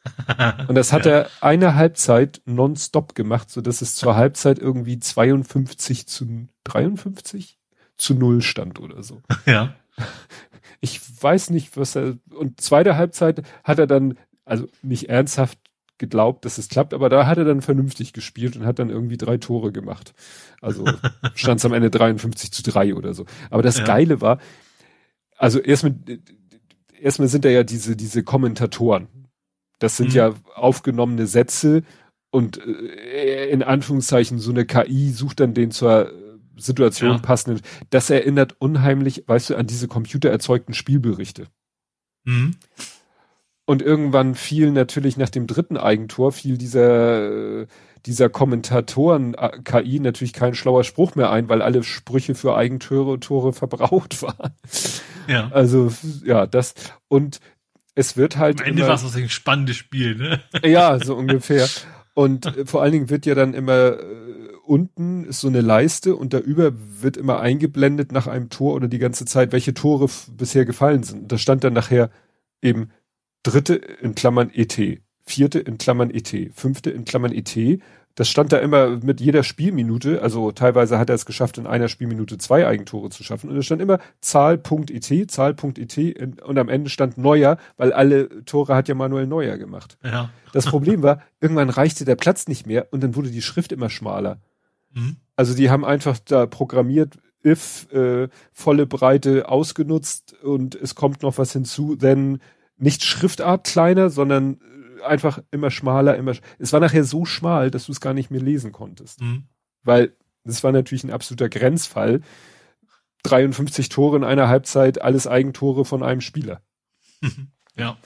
und 0.68 0.74
das 0.74 0.92
hat 0.92 1.06
ja. 1.06 1.12
er 1.12 1.30
eine 1.40 1.74
Halbzeit 1.74 2.42
nonstop 2.44 3.14
gemacht, 3.14 3.50
so 3.50 3.60
dass 3.60 3.82
es 3.82 3.96
zur 3.96 4.16
Halbzeit 4.16 4.58
irgendwie 4.58 4.98
52 4.98 6.06
zu 6.06 6.48
53 6.64 7.58
zu 7.96 8.14
null 8.14 8.42
stand 8.42 8.78
oder 8.80 9.02
so. 9.02 9.22
Ja. 9.46 9.74
Ich 10.80 11.00
weiß 11.22 11.50
nicht, 11.50 11.78
was 11.78 11.96
er, 11.96 12.18
und 12.30 12.60
zweite 12.60 12.96
Halbzeit 12.96 13.42
hat 13.64 13.78
er 13.78 13.86
dann, 13.86 14.18
also 14.44 14.68
nicht 14.82 15.08
ernsthaft 15.08 15.58
geglaubt, 15.98 16.44
dass 16.44 16.58
es 16.58 16.68
klappt, 16.68 16.94
aber 16.94 17.08
da 17.08 17.26
hat 17.26 17.38
er 17.38 17.44
dann 17.44 17.62
vernünftig 17.62 18.12
gespielt 18.12 18.56
und 18.56 18.66
hat 18.66 18.78
dann 18.78 18.90
irgendwie 18.90 19.16
drei 19.16 19.38
Tore 19.38 19.72
gemacht. 19.72 20.14
Also 20.60 20.84
stand 21.34 21.60
es 21.60 21.64
am 21.64 21.72
Ende 21.72 21.90
53 21.90 22.52
zu 22.52 22.62
drei 22.62 22.94
oder 22.94 23.14
so. 23.14 23.26
Aber 23.50 23.62
das 23.62 23.78
ja. 23.78 23.84
Geile 23.84 24.20
war, 24.20 24.38
also 25.36 25.58
erstmal, 25.58 25.94
erstmal 27.00 27.28
sind 27.28 27.44
da 27.44 27.48
ja 27.48 27.62
diese, 27.62 27.96
diese 27.96 28.22
Kommentatoren. 28.22 29.08
Das 29.78 29.96
sind 29.96 30.10
mhm. 30.10 30.16
ja 30.16 30.34
aufgenommene 30.54 31.26
Sätze 31.26 31.82
und 32.30 32.58
äh, 32.58 33.48
in 33.50 33.62
Anführungszeichen 33.62 34.38
so 34.38 34.50
eine 34.50 34.64
KI 34.64 35.10
sucht 35.10 35.40
dann 35.40 35.54
den 35.54 35.70
zur 35.70 36.12
Situation 36.56 37.12
ja. 37.12 37.18
passenden. 37.18 37.62
Das 37.90 38.10
erinnert 38.10 38.56
unheimlich, 38.58 39.24
weißt 39.26 39.50
du, 39.50 39.56
an 39.56 39.66
diese 39.66 39.88
computererzeugten 39.88 40.74
Spielberichte. 40.74 41.48
Mhm. 42.24 42.56
Und 43.66 43.82
irgendwann 43.82 44.34
fiel 44.34 44.70
natürlich 44.70 45.16
nach 45.16 45.28
dem 45.28 45.46
dritten 45.46 45.76
Eigentor 45.76 46.32
fiel 46.32 46.56
dieser 46.56 47.66
dieser 48.06 48.28
Kommentatoren 48.28 49.34
äh, 49.34 49.58
KI 49.64 50.00
natürlich 50.00 50.32
kein 50.32 50.54
schlauer 50.54 50.84
Spruch 50.84 51.16
mehr 51.16 51.30
ein, 51.30 51.48
weil 51.48 51.60
alle 51.60 51.82
Sprüche 51.82 52.34
für 52.34 52.56
Eigentore 52.56 53.18
Tore 53.18 53.52
verbraucht 53.52 54.22
waren. 54.22 54.52
Ja. 55.26 55.50
Also 55.50 55.92
ja, 56.24 56.46
das 56.46 56.74
und 57.08 57.40
es 57.94 58.16
wird 58.16 58.36
halt 58.36 58.60
am 58.60 58.68
Ende 58.68 58.86
war 58.86 58.94
es 58.94 59.16
ein 59.16 59.28
spannendes 59.28 59.76
Spiel, 59.76 60.16
ne? 60.16 60.40
Ja, 60.64 60.98
so 61.02 61.16
ungefähr. 61.16 61.66
Und 62.14 62.46
äh, 62.46 62.64
vor 62.64 62.82
allen 62.82 62.92
Dingen 62.92 63.10
wird 63.10 63.26
ja 63.26 63.34
dann 63.34 63.54
immer 63.54 63.98
äh, 63.98 64.36
unten 64.64 65.24
ist 65.24 65.40
so 65.40 65.48
eine 65.48 65.60
Leiste 65.60 66.14
und 66.16 66.32
da 66.32 66.38
über 66.38 66.72
wird 66.74 67.16
immer 67.16 67.40
eingeblendet 67.40 68.12
nach 68.12 68.26
einem 68.26 68.50
Tor 68.50 68.74
oder 68.74 68.88
die 68.88 68.98
ganze 68.98 69.24
Zeit, 69.24 69.52
welche 69.52 69.74
Tore 69.74 70.08
bisher 70.36 70.64
gefallen 70.64 71.02
sind. 71.02 71.22
Und 71.22 71.32
da 71.32 71.38
stand 71.38 71.64
dann 71.64 71.72
nachher 71.72 72.10
eben 72.62 72.90
dritte 73.46 73.74
in 73.74 74.14
Klammern 74.14 74.50
ET, 74.52 74.78
vierte 75.24 75.58
in 75.58 75.78
Klammern 75.78 76.10
ET, 76.10 76.34
fünfte 76.54 76.90
in 76.90 77.04
Klammern 77.04 77.32
ET. 77.32 77.80
Das 78.14 78.30
stand 78.30 78.50
da 78.50 78.58
immer 78.58 78.96
mit 79.02 79.20
jeder 79.20 79.42
Spielminute, 79.42 80.22
also 80.22 80.50
teilweise 80.50 80.98
hat 80.98 81.10
er 81.10 81.14
es 81.14 81.26
geschafft, 81.26 81.58
in 81.58 81.66
einer 81.66 81.88
Spielminute 81.88 82.38
zwei 82.38 82.66
Eigentore 82.66 83.10
zu 83.10 83.22
schaffen. 83.22 83.50
Und 83.50 83.58
es 83.58 83.66
stand 83.66 83.82
immer 83.82 83.98
Zahl.et, 84.22 85.30
Zahl.et 85.30 86.42
und 86.42 86.58
am 86.58 86.68
Ende 86.70 86.88
stand 86.88 87.18
Neuer, 87.18 87.58
weil 87.76 87.92
alle 87.92 88.44
Tore 88.46 88.74
hat 88.74 88.88
ja 88.88 88.94
Manuel 88.94 89.26
Neuer 89.26 89.58
gemacht. 89.58 89.98
Ja. 90.02 90.30
Das 90.52 90.64
Problem 90.64 91.02
war, 91.02 91.22
irgendwann 91.40 91.68
reichte 91.68 92.06
der 92.06 92.16
Platz 92.16 92.48
nicht 92.48 92.66
mehr 92.66 92.88
und 92.90 93.02
dann 93.02 93.16
wurde 93.16 93.30
die 93.30 93.42
Schrift 93.42 93.70
immer 93.70 93.90
schmaler. 93.90 94.40
Mhm. 94.94 95.16
Also 95.36 95.54
die 95.54 95.68
haben 95.68 95.84
einfach 95.84 96.18
da 96.18 96.46
programmiert, 96.46 97.18
if 97.44 97.86
äh, 97.92 98.28
volle 98.52 98.86
Breite 98.86 99.48
ausgenutzt 99.48 100.34
und 100.42 100.74
es 100.74 100.94
kommt 100.94 101.22
noch 101.22 101.36
was 101.36 101.52
hinzu, 101.52 101.96
denn 101.96 102.40
nicht 102.76 103.04
Schriftart 103.04 103.66
kleiner, 103.66 104.10
sondern 104.10 104.60
äh, 105.00 105.04
einfach 105.04 105.40
immer 105.50 105.70
schmaler, 105.70 106.16
immer. 106.16 106.34
Es 106.58 106.72
war 106.72 106.80
nachher 106.80 107.04
so 107.04 107.24
schmal, 107.24 107.70
dass 107.70 107.86
du 107.86 107.92
es 107.92 108.00
gar 108.00 108.14
nicht 108.14 108.30
mehr 108.30 108.42
lesen 108.42 108.72
konntest. 108.72 109.20
Mhm. 109.20 109.44
Weil 109.82 110.16
das 110.44 110.62
war 110.62 110.72
natürlich 110.72 111.04
ein 111.04 111.12
absoluter 111.12 111.48
Grenzfall. 111.48 112.20
53 113.22 113.88
Tore 113.88 114.16
in 114.16 114.24
einer 114.24 114.48
Halbzeit, 114.48 115.02
alles 115.02 115.26
Eigentore 115.26 115.84
von 115.84 116.02
einem 116.02 116.20
Spieler. 116.20 116.62
Ja. 117.78 117.98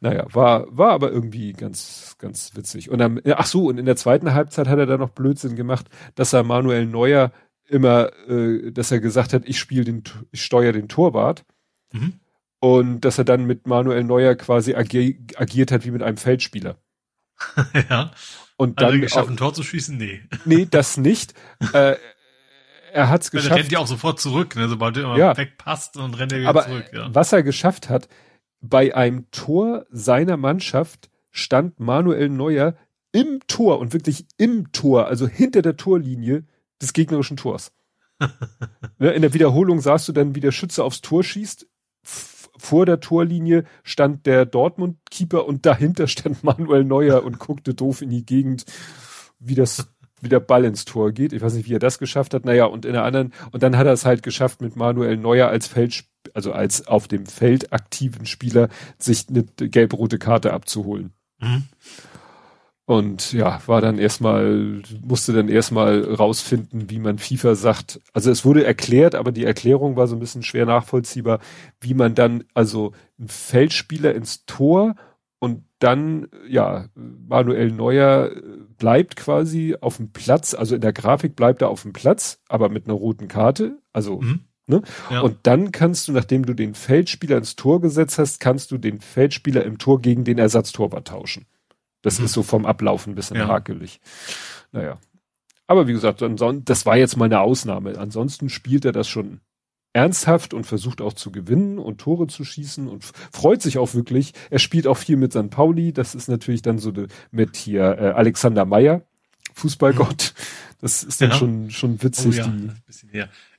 Naja, 0.00 0.26
war, 0.32 0.66
war 0.74 0.92
aber 0.92 1.12
irgendwie 1.12 1.52
ganz, 1.52 2.16
ganz 2.18 2.56
witzig. 2.56 2.90
Und 2.90 2.98
dann, 2.98 3.20
ach 3.26 3.46
so, 3.46 3.66
und 3.66 3.78
in 3.78 3.84
der 3.84 3.96
zweiten 3.96 4.32
Halbzeit 4.32 4.68
hat 4.68 4.78
er 4.78 4.86
dann 4.86 5.00
noch 5.00 5.10
Blödsinn 5.10 5.54
gemacht, 5.54 5.86
dass 6.14 6.32
er 6.32 6.44
Manuel 6.44 6.86
Neuer 6.86 7.30
immer, 7.68 8.10
äh, 8.28 8.72
dass 8.72 8.90
er 8.90 9.00
gesagt 9.00 9.32
hat, 9.34 9.42
ich 9.46 9.58
spiele 9.58 9.84
den, 9.84 10.02
ich 10.30 10.42
steuere 10.42 10.72
den 10.72 10.88
Torwart. 10.88 11.44
Mhm. 11.92 12.14
Und 12.62 13.00
dass 13.00 13.18
er 13.18 13.24
dann 13.24 13.44
mit 13.44 13.66
Manuel 13.66 14.04
Neuer 14.04 14.36
quasi 14.36 14.74
agi 14.76 15.26
agiert 15.34 15.72
hat 15.72 15.84
wie 15.84 15.90
mit 15.90 16.00
einem 16.00 16.16
Feldspieler. 16.16 16.76
ja. 17.90 18.12
Und 18.56 18.80
dann. 18.80 18.90
Also 18.90 19.00
geschafft, 19.00 19.30
ein 19.30 19.36
Tor 19.36 19.52
zu 19.52 19.64
schießen? 19.64 19.96
Nee. 19.96 20.20
Nee, 20.44 20.68
das 20.70 20.96
nicht. 20.96 21.34
äh, 21.72 21.96
er 22.92 23.08
hat 23.08 23.22
es 23.22 23.32
geschafft. 23.32 23.50
Er 23.50 23.56
rennt 23.56 23.72
ja 23.72 23.80
auch 23.80 23.88
sofort 23.88 24.20
zurück, 24.20 24.54
ne? 24.54 24.68
sobald 24.68 24.96
er 24.96 25.16
ja. 25.16 25.36
wegpasst 25.36 25.96
und 25.96 26.16
rennt 26.16 26.30
er 26.30 26.38
wieder 26.38 26.50
Aber 26.50 26.64
zurück. 26.64 26.90
Ja. 26.92 27.12
Was 27.12 27.32
er 27.32 27.42
geschafft 27.42 27.88
hat, 27.88 28.08
bei 28.60 28.94
einem 28.94 29.28
Tor 29.32 29.84
seiner 29.90 30.36
Mannschaft 30.36 31.10
stand 31.32 31.80
Manuel 31.80 32.28
Neuer 32.28 32.76
im 33.10 33.40
Tor 33.48 33.80
und 33.80 33.92
wirklich 33.92 34.26
im 34.36 34.70
Tor, 34.70 35.08
also 35.08 35.26
hinter 35.26 35.62
der 35.62 35.76
Torlinie 35.76 36.44
des 36.80 36.92
gegnerischen 36.92 37.36
Tors. 37.36 37.72
ne, 38.98 39.10
in 39.10 39.22
der 39.22 39.34
Wiederholung 39.34 39.80
sahst 39.80 40.06
du 40.06 40.12
dann, 40.12 40.36
wie 40.36 40.40
der 40.40 40.52
Schütze 40.52 40.84
aufs 40.84 41.00
Tor 41.00 41.24
schießt. 41.24 41.66
Vor 42.62 42.86
der 42.86 43.00
Torlinie 43.00 43.64
stand 43.82 44.24
der 44.24 44.46
Dortmund-Keeper 44.46 45.46
und 45.46 45.66
dahinter 45.66 46.06
stand 46.06 46.44
Manuel 46.44 46.84
Neuer 46.84 47.24
und 47.24 47.40
guckte 47.40 47.74
doof 47.74 48.02
in 48.02 48.10
die 48.10 48.24
Gegend, 48.24 48.66
wie 49.40 49.56
das 49.56 49.88
wie 50.20 50.28
der 50.28 50.38
Ball 50.38 50.64
ins 50.64 50.84
Tor 50.84 51.10
geht. 51.10 51.32
Ich 51.32 51.42
weiß 51.42 51.54
nicht, 51.54 51.68
wie 51.68 51.74
er 51.74 51.80
das 51.80 51.98
geschafft 51.98 52.32
hat. 52.32 52.44
Naja, 52.44 52.66
und 52.66 52.84
in 52.84 52.92
der 52.92 53.02
anderen, 53.02 53.32
und 53.50 53.64
dann 53.64 53.76
hat 53.76 53.88
er 53.88 53.92
es 53.92 54.06
halt 54.06 54.22
geschafft, 54.22 54.60
mit 54.60 54.76
Manuel 54.76 55.16
Neuer 55.16 55.48
als 55.48 55.66
Feld, 55.66 56.04
also 56.34 56.52
als 56.52 56.86
auf 56.86 57.08
dem 57.08 57.26
Feld 57.26 57.72
aktiven 57.72 58.24
Spieler, 58.24 58.68
sich 58.96 59.28
eine 59.28 59.42
gelb-rote 59.42 60.20
Karte 60.20 60.52
abzuholen. 60.52 61.12
Mhm. 61.40 61.64
Und 62.92 63.32
ja, 63.32 63.62
war 63.64 63.80
dann 63.80 63.96
erstmal, 63.96 64.82
musste 65.02 65.32
dann 65.32 65.48
erstmal 65.48 66.04
rausfinden, 66.04 66.90
wie 66.90 66.98
man 66.98 67.16
FIFA 67.16 67.54
sagt. 67.54 68.02
Also 68.12 68.30
es 68.30 68.44
wurde 68.44 68.66
erklärt, 68.66 69.14
aber 69.14 69.32
die 69.32 69.46
Erklärung 69.46 69.96
war 69.96 70.06
so 70.06 70.14
ein 70.14 70.18
bisschen 70.18 70.42
schwer 70.42 70.66
nachvollziehbar, 70.66 71.40
wie 71.80 71.94
man 71.94 72.14
dann 72.14 72.44
also 72.52 72.92
einen 73.18 73.28
Feldspieler 73.28 74.14
ins 74.14 74.44
Tor 74.44 74.94
und 75.38 75.64
dann, 75.78 76.28
ja, 76.46 76.84
Manuel 76.94 77.72
Neuer 77.72 78.30
bleibt 78.76 79.16
quasi 79.16 79.74
auf 79.80 79.96
dem 79.96 80.12
Platz, 80.12 80.52
also 80.52 80.74
in 80.74 80.82
der 80.82 80.92
Grafik 80.92 81.34
bleibt 81.34 81.62
er 81.62 81.70
auf 81.70 81.80
dem 81.80 81.94
Platz, 81.94 82.42
aber 82.46 82.68
mit 82.68 82.84
einer 82.84 82.94
roten 82.94 83.26
Karte, 83.26 83.78
also, 83.94 84.20
mhm. 84.20 84.40
ne? 84.66 84.82
Ja. 85.10 85.22
Und 85.22 85.38
dann 85.44 85.72
kannst 85.72 86.08
du, 86.08 86.12
nachdem 86.12 86.44
du 86.44 86.52
den 86.52 86.74
Feldspieler 86.74 87.38
ins 87.38 87.56
Tor 87.56 87.80
gesetzt 87.80 88.18
hast, 88.18 88.38
kannst 88.38 88.70
du 88.70 88.76
den 88.76 89.00
Feldspieler 89.00 89.64
im 89.64 89.78
Tor 89.78 90.02
gegen 90.02 90.24
den 90.24 90.36
Ersatztorwart 90.36 91.08
tauschen. 91.08 91.46
Das 92.02 92.18
mhm. 92.18 92.26
ist 92.26 92.32
so 92.32 92.42
vom 92.42 92.66
Ablauf 92.66 93.06
ein 93.06 93.14
bisschen 93.14 93.36
ja. 93.36 93.48
hakelig. 93.48 94.00
Naja. 94.72 94.98
Aber 95.66 95.86
wie 95.86 95.92
gesagt, 95.92 96.22
das 96.22 96.86
war 96.86 96.96
jetzt 96.96 97.16
mal 97.16 97.26
eine 97.26 97.40
Ausnahme. 97.40 97.98
Ansonsten 97.98 98.48
spielt 98.48 98.84
er 98.84 98.92
das 98.92 99.08
schon 99.08 99.40
ernsthaft 99.92 100.54
und 100.54 100.64
versucht 100.64 101.00
auch 101.00 101.12
zu 101.12 101.30
gewinnen 101.30 101.78
und 101.78 101.98
Tore 101.98 102.26
zu 102.26 102.44
schießen 102.44 102.88
und 102.88 103.04
freut 103.04 103.62
sich 103.62 103.78
auch 103.78 103.94
wirklich. 103.94 104.32
Er 104.50 104.58
spielt 104.58 104.86
auch 104.86 104.96
viel 104.96 105.16
mit 105.16 105.32
St. 105.32 105.50
Pauli. 105.50 105.92
Das 105.92 106.14
ist 106.14 106.28
natürlich 106.28 106.62
dann 106.62 106.78
so 106.78 106.90
de, 106.90 107.08
mit 107.30 107.56
hier 107.56 107.82
äh, 107.98 108.10
Alexander 108.10 108.64
Meyer, 108.64 109.02
Fußballgott. 109.54 110.34
Das 110.80 111.04
ist 111.04 111.20
dann 111.20 111.30
ja. 111.30 111.36
schon 111.36 111.70
schon 111.70 112.02
witzig. 112.02 112.34
Oh, 112.34 112.38
ja. 112.38 112.46
die, 112.48 112.70
bisschen. 112.86 113.10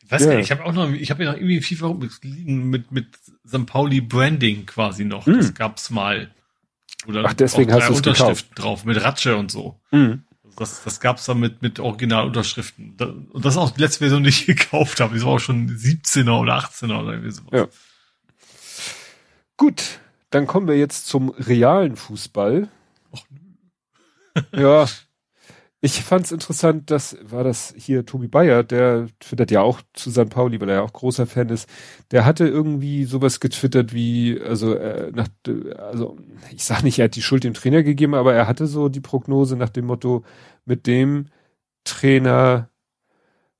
Ich 0.03 0.11
weiß 0.11 0.25
ja. 0.25 0.35
nicht, 0.35 0.43
ich 0.43 0.51
habe 0.51 0.65
auch 0.65 0.73
noch, 0.73 0.91
ich 0.91 1.09
habe 1.09 1.23
ja 1.23 1.31
noch 1.31 1.37
irgendwie 1.37 1.61
FIFA 1.61 1.93
mit 1.93 2.91
mit 2.91 3.07
St. 3.47 3.65
Pauli 3.65 4.01
Branding 4.01 4.65
quasi 4.65 5.05
noch. 5.05 5.25
Mhm. 5.25 5.37
Das 5.37 5.53
gab's 5.53 5.89
mal. 5.89 6.31
Oder 7.07 7.25
Ach, 7.25 7.33
deswegen 7.33 7.71
hast 7.73 7.89
du 7.89 7.95
Unterschriften 7.95 8.55
drauf 8.55 8.85
mit 8.85 9.03
Ratsche 9.03 9.35
und 9.35 9.51
so. 9.51 9.79
Mhm. 9.91 10.23
Das, 10.55 10.83
das 10.83 10.99
gab's 10.99 11.25
dann 11.25 11.39
mit, 11.39 11.61
mit 11.61 11.79
Originalunterschriften. 11.79 12.95
Und 13.31 13.43
das 13.43 13.55
ist 13.55 13.57
auch 13.57 13.71
die 13.71 13.81
letzte 13.81 13.99
Version, 13.99 14.23
die 14.23 14.29
ich 14.29 14.45
gekauft 14.45 14.99
habe. 14.99 15.15
Die 15.15 15.23
war 15.23 15.33
auch 15.33 15.39
schon 15.39 15.69
17er 15.69 16.39
oder 16.39 16.57
18er 16.59 17.01
oder 17.01 17.11
irgendwie 17.13 17.31
sowas. 17.31 17.51
Ja. 17.51 17.67
Gut, 19.57 19.99
dann 20.29 20.47
kommen 20.47 20.67
wir 20.67 20.77
jetzt 20.77 21.07
zum 21.07 21.29
realen 21.29 21.95
Fußball. 21.95 22.69
Och, 23.11 23.25
ja, 24.55 24.85
ich 25.85 26.01
fand 26.01 26.25
es 26.25 26.31
interessant, 26.31 26.89
dass 26.91 27.17
war 27.23 27.43
das 27.43 27.73
hier 27.77 28.05
Tobi 28.05 28.29
Bayer, 28.29 28.63
der 28.63 29.07
twittert 29.19 29.51
ja 29.51 29.59
auch 29.59 29.81
zu 29.91 30.11
St. 30.11 30.29
Pauli, 30.29 30.61
weil 30.61 30.69
er 30.69 30.75
ja 30.75 30.81
auch 30.81 30.93
großer 30.93 31.27
Fan 31.27 31.49
ist. 31.49 31.67
Der 32.11 32.23
hatte 32.23 32.47
irgendwie 32.47 33.03
sowas 33.03 33.41
getwittert 33.41 33.93
wie, 33.93 34.39
also 34.39 34.75
äh, 34.75 35.11
nach, 35.13 35.27
also 35.77 36.17
ich 36.53 36.63
sag 36.63 36.83
nicht, 36.83 36.99
er 36.99 37.05
hat 37.05 37.17
die 37.17 37.21
Schuld 37.21 37.43
dem 37.43 37.53
Trainer 37.53 37.83
gegeben, 37.83 38.15
aber 38.15 38.33
er 38.33 38.47
hatte 38.47 38.65
so 38.65 38.87
die 38.87 39.01
Prognose 39.01 39.57
nach 39.57 39.67
dem 39.67 39.87
Motto, 39.87 40.23
mit 40.63 40.87
dem 40.87 41.25
Trainer 41.83 42.69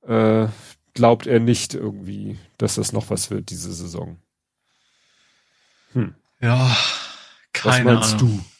äh, 0.00 0.46
glaubt 0.94 1.26
er 1.26 1.40
nicht 1.40 1.74
irgendwie, 1.74 2.38
dass 2.56 2.76
das 2.76 2.94
noch 2.94 3.10
was 3.10 3.30
wird 3.30 3.50
diese 3.50 3.74
Saison. 3.74 4.16
Hm. 5.92 6.14
Ja, 6.40 6.74
keine 7.52 7.84
was 7.84 7.84
meinst 7.84 8.14
Ahnung. 8.14 8.38
du? 8.38 8.53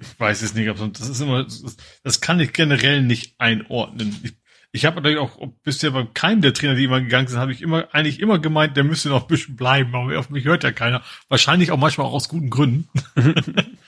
Ich 0.00 0.20
weiß 0.20 0.42
es 0.42 0.54
nicht, 0.54 0.68
aber 0.68 0.88
das 0.88 1.08
ist 1.08 1.20
immer, 1.20 1.44
das, 1.44 1.76
das 2.02 2.20
kann 2.20 2.40
ich 2.40 2.52
generell 2.52 3.02
nicht 3.02 3.34
einordnen. 3.38 4.16
Ich, 4.22 4.34
ich 4.72 4.84
habe 4.84 4.96
natürlich 4.96 5.18
auch 5.18 5.38
bisher 5.62 5.90
bei 5.92 6.04
keinem 6.04 6.42
der 6.42 6.54
Trainer, 6.54 6.74
die 6.74 6.84
immer 6.84 7.00
gegangen 7.00 7.28
sind, 7.28 7.38
habe 7.38 7.52
ich 7.52 7.62
immer 7.62 7.88
eigentlich 7.92 8.20
immer 8.20 8.38
gemeint, 8.38 8.76
der 8.76 8.84
müsste 8.84 9.08
noch 9.08 9.22
ein 9.22 9.28
bisschen 9.28 9.56
bleiben, 9.56 9.94
aber 9.94 10.18
auf 10.18 10.30
mich 10.30 10.44
hört 10.44 10.64
ja 10.64 10.72
keiner. 10.72 11.02
Wahrscheinlich 11.28 11.70
auch 11.70 11.78
manchmal 11.78 12.06
auch 12.06 12.12
aus 12.12 12.28
guten 12.28 12.50
Gründen. 12.50 12.88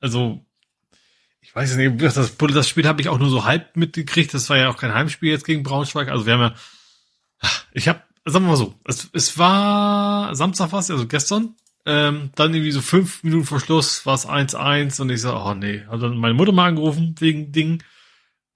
also 0.00 0.44
ich 1.40 1.54
weiß 1.54 1.76
nicht, 1.76 2.00
das, 2.00 2.36
das 2.36 2.68
Spiel 2.68 2.88
habe 2.88 3.00
ich 3.00 3.08
auch 3.08 3.18
nur 3.18 3.28
so 3.28 3.44
halb 3.44 3.76
mitgekriegt. 3.76 4.32
Das 4.32 4.48
war 4.48 4.56
ja 4.56 4.68
auch 4.68 4.76
kein 4.76 4.94
Heimspiel 4.94 5.30
jetzt 5.30 5.44
gegen 5.44 5.62
Braunschweig. 5.62 6.08
Also 6.08 6.24
wir 6.24 6.34
haben 6.34 6.40
ja, 6.40 6.54
ich 7.72 7.88
habe, 7.88 8.02
sagen 8.24 8.44
wir 8.44 8.50
mal 8.52 8.56
so, 8.56 8.74
es, 8.84 9.10
es 9.12 9.38
war 9.38 10.34
Samstag 10.34 10.70
fast, 10.70 10.90
also 10.90 11.06
gestern. 11.06 11.54
Ähm, 11.84 12.30
dann 12.36 12.54
irgendwie 12.54 12.70
so 12.70 12.80
fünf 12.80 13.24
Minuten 13.24 13.44
vor 13.44 13.58
Schluss 13.58 14.06
war 14.06 14.14
es 14.14 14.28
1-1 14.28 15.00
und 15.00 15.10
ich 15.10 15.20
so, 15.20 15.34
oh 15.34 15.54
nee. 15.54 15.82
Hat 15.88 16.02
dann 16.02 16.16
meine 16.16 16.34
Mutter 16.34 16.52
mal 16.52 16.68
angerufen 16.68 17.14
wegen 17.18 17.52
Ding. 17.52 17.82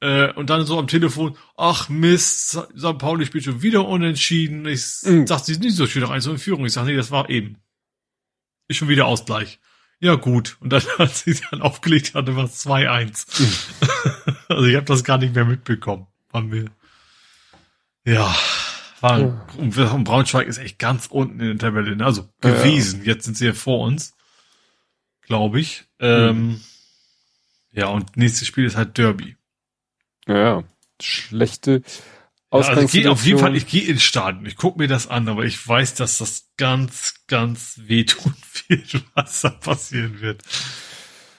Äh, 0.00 0.32
und 0.32 0.50
dann 0.50 0.64
so 0.66 0.78
am 0.78 0.86
Telefon, 0.86 1.36
ach 1.56 1.88
Mist, 1.88 2.50
St. 2.50 2.98
Pauli 2.98 3.26
spielt 3.26 3.44
schon 3.44 3.62
wieder 3.62 3.86
unentschieden. 3.88 4.66
Ich 4.66 4.84
mhm. 5.02 5.26
dachte, 5.26 5.46
sie 5.46 5.52
ist 5.52 5.62
nicht 5.62 5.76
so 5.76 5.86
schön 5.86 6.02
noch 6.02 6.10
1 6.10 6.26
in 6.26 6.38
Führung. 6.38 6.66
Ich 6.66 6.72
sag, 6.72 6.84
nee, 6.84 6.96
das 6.96 7.10
war 7.10 7.30
eben. 7.30 7.56
Ist 8.68 8.76
schon 8.76 8.88
wieder 8.88 9.06
Ausgleich. 9.06 9.58
Ja, 9.98 10.14
gut. 10.14 10.56
Und 10.60 10.72
dann 10.72 10.82
hat 10.98 11.14
sie 11.16 11.38
dann 11.50 11.62
aufgelegt 11.62 12.14
hatte, 12.14 12.36
war 12.36 12.44
es 12.44 12.64
2-1. 12.66 13.42
Mhm. 13.42 14.34
also 14.48 14.64
ich 14.64 14.76
habe 14.76 14.86
das 14.86 15.04
gar 15.04 15.18
nicht 15.18 15.34
mehr 15.34 15.44
mitbekommen. 15.44 16.06
Waren 16.30 16.52
wir. 16.52 16.66
Ja. 18.04 18.34
War, 19.00 19.46
und 19.58 20.04
Braunschweig 20.04 20.46
ist 20.46 20.58
echt 20.58 20.78
ganz 20.78 21.06
unten 21.06 21.40
in 21.40 21.58
der 21.58 21.58
Tabelle, 21.58 21.96
ne? 21.96 22.04
also 22.04 22.28
gewesen. 22.40 23.00
Ja. 23.00 23.12
Jetzt 23.12 23.24
sind 23.24 23.36
sie 23.36 23.46
ja 23.46 23.52
vor 23.52 23.84
uns, 23.86 24.14
glaube 25.22 25.60
ich. 25.60 25.84
Ähm, 26.00 26.46
mhm. 26.48 26.60
Ja, 27.72 27.88
und 27.88 28.16
nächstes 28.16 28.48
Spiel 28.48 28.64
ist 28.64 28.76
halt 28.76 28.96
Derby. 28.96 29.36
Ja, 30.26 30.64
schlechte 31.00 31.82
ja, 32.52 32.60
also 32.60 32.82
ich 32.82 32.92
gehe 32.92 33.10
auf 33.10 33.24
jeden 33.24 33.38
Fall, 33.38 33.56
ich 33.56 33.66
gehe 33.66 33.82
ins 33.82 34.02
Stadion, 34.02 34.46
ich 34.46 34.56
gucke 34.56 34.78
mir 34.78 34.88
das 34.88 35.08
an, 35.08 35.28
aber 35.28 35.44
ich 35.44 35.66
weiß, 35.66 35.94
dass 35.94 36.18
das 36.18 36.48
ganz, 36.56 37.14
ganz 37.26 37.80
wehtun 37.84 38.34
wird, 38.68 39.04
was 39.14 39.42
da 39.42 39.50
passieren 39.50 40.20
wird. 40.20 40.42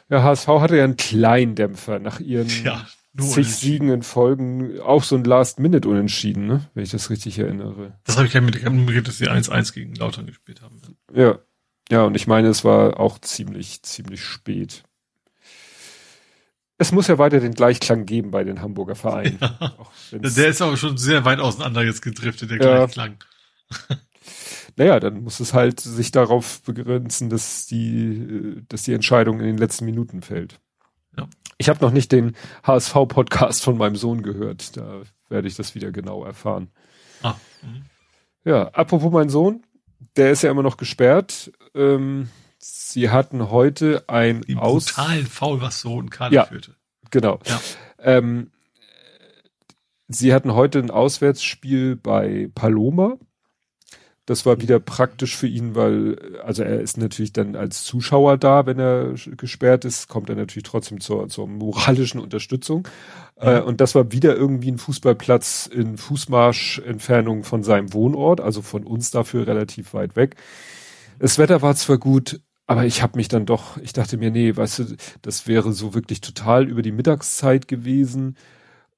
Ja, 0.10 0.24
HSV 0.24 0.48
hatte 0.48 0.78
ja 0.78 0.84
einen 0.84 0.98
kleinen 0.98 1.56
Dämpfer 1.56 2.00
nach 2.00 2.20
ihren 2.20 2.50
ja, 2.64 2.88
zig 3.20 3.54
Siegen 3.56 3.90
in 3.90 4.04
Folgen, 4.04 4.80
auch 4.80 5.04
so 5.04 5.16
ein 5.16 5.24
Last-Minute-Unentschieden, 5.24 6.48
ne? 6.48 6.70
wenn 6.74 6.84
ich 6.84 6.92
das 6.92 7.10
richtig 7.10 7.40
erinnere. 7.40 7.98
Das 8.04 8.18
habe 8.18 8.28
ich 8.28 8.34
ja 8.34 8.42
mitgekriegt, 8.42 9.08
dass 9.08 9.18
sie 9.18 9.30
1-1 9.30 9.74
gegen 9.74 9.96
Lautern 9.96 10.28
gespielt 10.28 10.62
haben. 10.62 10.82
Ja. 11.14 11.40
Ja, 11.90 12.04
und 12.04 12.16
ich 12.16 12.28
meine, 12.28 12.50
es 12.50 12.66
war 12.66 13.00
auch 13.00 13.18
ziemlich, 13.20 13.82
ziemlich 13.84 14.22
spät 14.22 14.84
es 16.78 16.92
muss 16.92 17.08
ja 17.08 17.18
weiter 17.18 17.40
den 17.40 17.54
Gleichklang 17.54 18.06
geben 18.06 18.32
bei 18.32 18.44
den 18.44 18.62
Hamburger 18.62 18.96
Vereinen. 18.96 19.40
Ja. 20.12 20.20
Der 20.20 20.48
ist 20.48 20.62
aber 20.62 20.78
schon 20.78 20.98
sehr 20.98 21.26
weit 21.26 21.40
auseinander 21.40 21.84
jetzt 21.84 22.02
gedriftet, 22.02 22.52
der 22.52 22.58
ja. 22.58 22.86
Gleichklang. 22.86 23.18
naja, 24.76 25.00
dann 25.00 25.24
muss 25.24 25.40
es 25.40 25.54
halt 25.54 25.80
sich 25.80 26.12
darauf 26.12 26.62
begrenzen, 26.62 27.30
dass 27.30 27.66
die, 27.66 28.62
dass 28.70 28.84
die 28.84 28.94
Entscheidung 28.94 29.40
in 29.40 29.48
den 29.48 29.58
letzten 29.58 29.86
Minuten 29.86 30.22
fällt. 30.22 30.60
Ja. 31.18 31.28
Ich 31.58 31.70
habe 31.70 31.84
noch 31.84 31.92
nicht 31.92 32.12
den 32.12 32.36
HSV-Podcast 32.64 33.64
von 33.64 33.78
meinem 33.78 33.96
Sohn 33.96 34.22
gehört. 34.22 34.78
Da 34.78 35.02
werde 35.30 35.48
ich 35.48 35.56
das 35.56 35.76
wieder 35.76 35.92
genau 35.92 36.24
erfahren. 36.24 36.70
Ah. 37.24 37.36
Mhm. 37.62 37.86
Ja, 38.44 38.70
apropos 38.70 39.12
mein 39.12 39.30
Sohn, 39.30 39.64
der 40.16 40.32
ist 40.32 40.44
ja 40.44 40.52
immer 40.52 40.64
noch 40.64 40.78
gesperrt. 40.78 41.52
Ähm, 41.74 42.30
sie 42.60 43.10
hatten 43.10 43.50
heute 43.50 44.04
ein 44.08 44.42
Die 44.42 44.56
Aus 44.56 44.86
brutal 44.86 45.24
faul, 45.26 45.62
was 45.62 45.82
so 45.82 46.00
ein 46.00 46.10
Kader 46.10 46.34
ja, 46.34 46.46
führte. 46.46 46.76
Genau. 47.12 47.40
Ja. 47.46 47.62
Ähm, 48.00 48.52
sie 50.08 50.34
hatten 50.34 50.54
heute 50.54 50.80
ein 50.80 50.92
Auswärtsspiel 50.92 51.96
bei 51.96 52.50
Paloma. 52.54 53.18
Das 54.28 54.46
war 54.46 54.60
wieder 54.60 54.82
praktisch 54.82 55.38
für 55.38 55.48
ihn, 55.48 55.74
weil, 55.74 56.18
also 56.44 56.62
er 56.62 56.82
ist 56.82 56.98
natürlich 56.98 57.32
dann 57.32 57.56
als 57.56 57.86
Zuschauer 57.86 58.38
da, 58.38 58.66
wenn 58.66 58.78
er 58.78 59.14
gesperrt 59.38 59.86
ist, 59.86 60.10
kommt 60.10 60.30
er 60.30 60.36
natürlich 60.36 60.66
trotzdem 60.66 61.00
zur, 61.00 61.30
zur 61.30 61.48
moralischen 61.48 62.20
Unterstützung. 62.20 62.90
Mhm. 63.42 63.48
Äh, 63.48 63.62
und 63.62 63.80
das 63.80 63.96
war 63.96 64.12
wieder 64.12 64.36
irgendwie 64.36 64.70
ein 64.70 64.80
Fußballplatz 64.80 65.70
in 65.74 65.98
Fußmarschentfernung 65.98 67.46
von 67.46 67.64
seinem 67.64 67.94
Wohnort, 67.94 68.42
also 68.42 68.62
von 68.62 68.84
uns 68.84 69.12
dafür 69.12 69.48
relativ 69.48 69.94
weit 69.94 70.18
weg. 70.18 70.36
Das 71.20 71.38
Wetter 71.38 71.62
war 71.62 71.76
zwar 71.76 71.98
gut, 71.98 72.42
aber 72.66 72.86
ich 72.86 73.02
habe 73.02 73.18
mich 73.18 73.30
dann 73.30 73.46
doch, 73.46 73.78
ich 73.78 73.94
dachte 73.94 74.18
mir, 74.18 74.30
nee, 74.30 74.54
weißt 74.54 74.80
du, 74.80 74.98
das 75.22 75.48
wäre 75.48 75.72
so 75.72 75.94
wirklich 75.94 76.20
total 76.20 76.68
über 76.68 76.82
die 76.82 76.92
Mittagszeit 76.92 77.70
gewesen. 77.70 78.36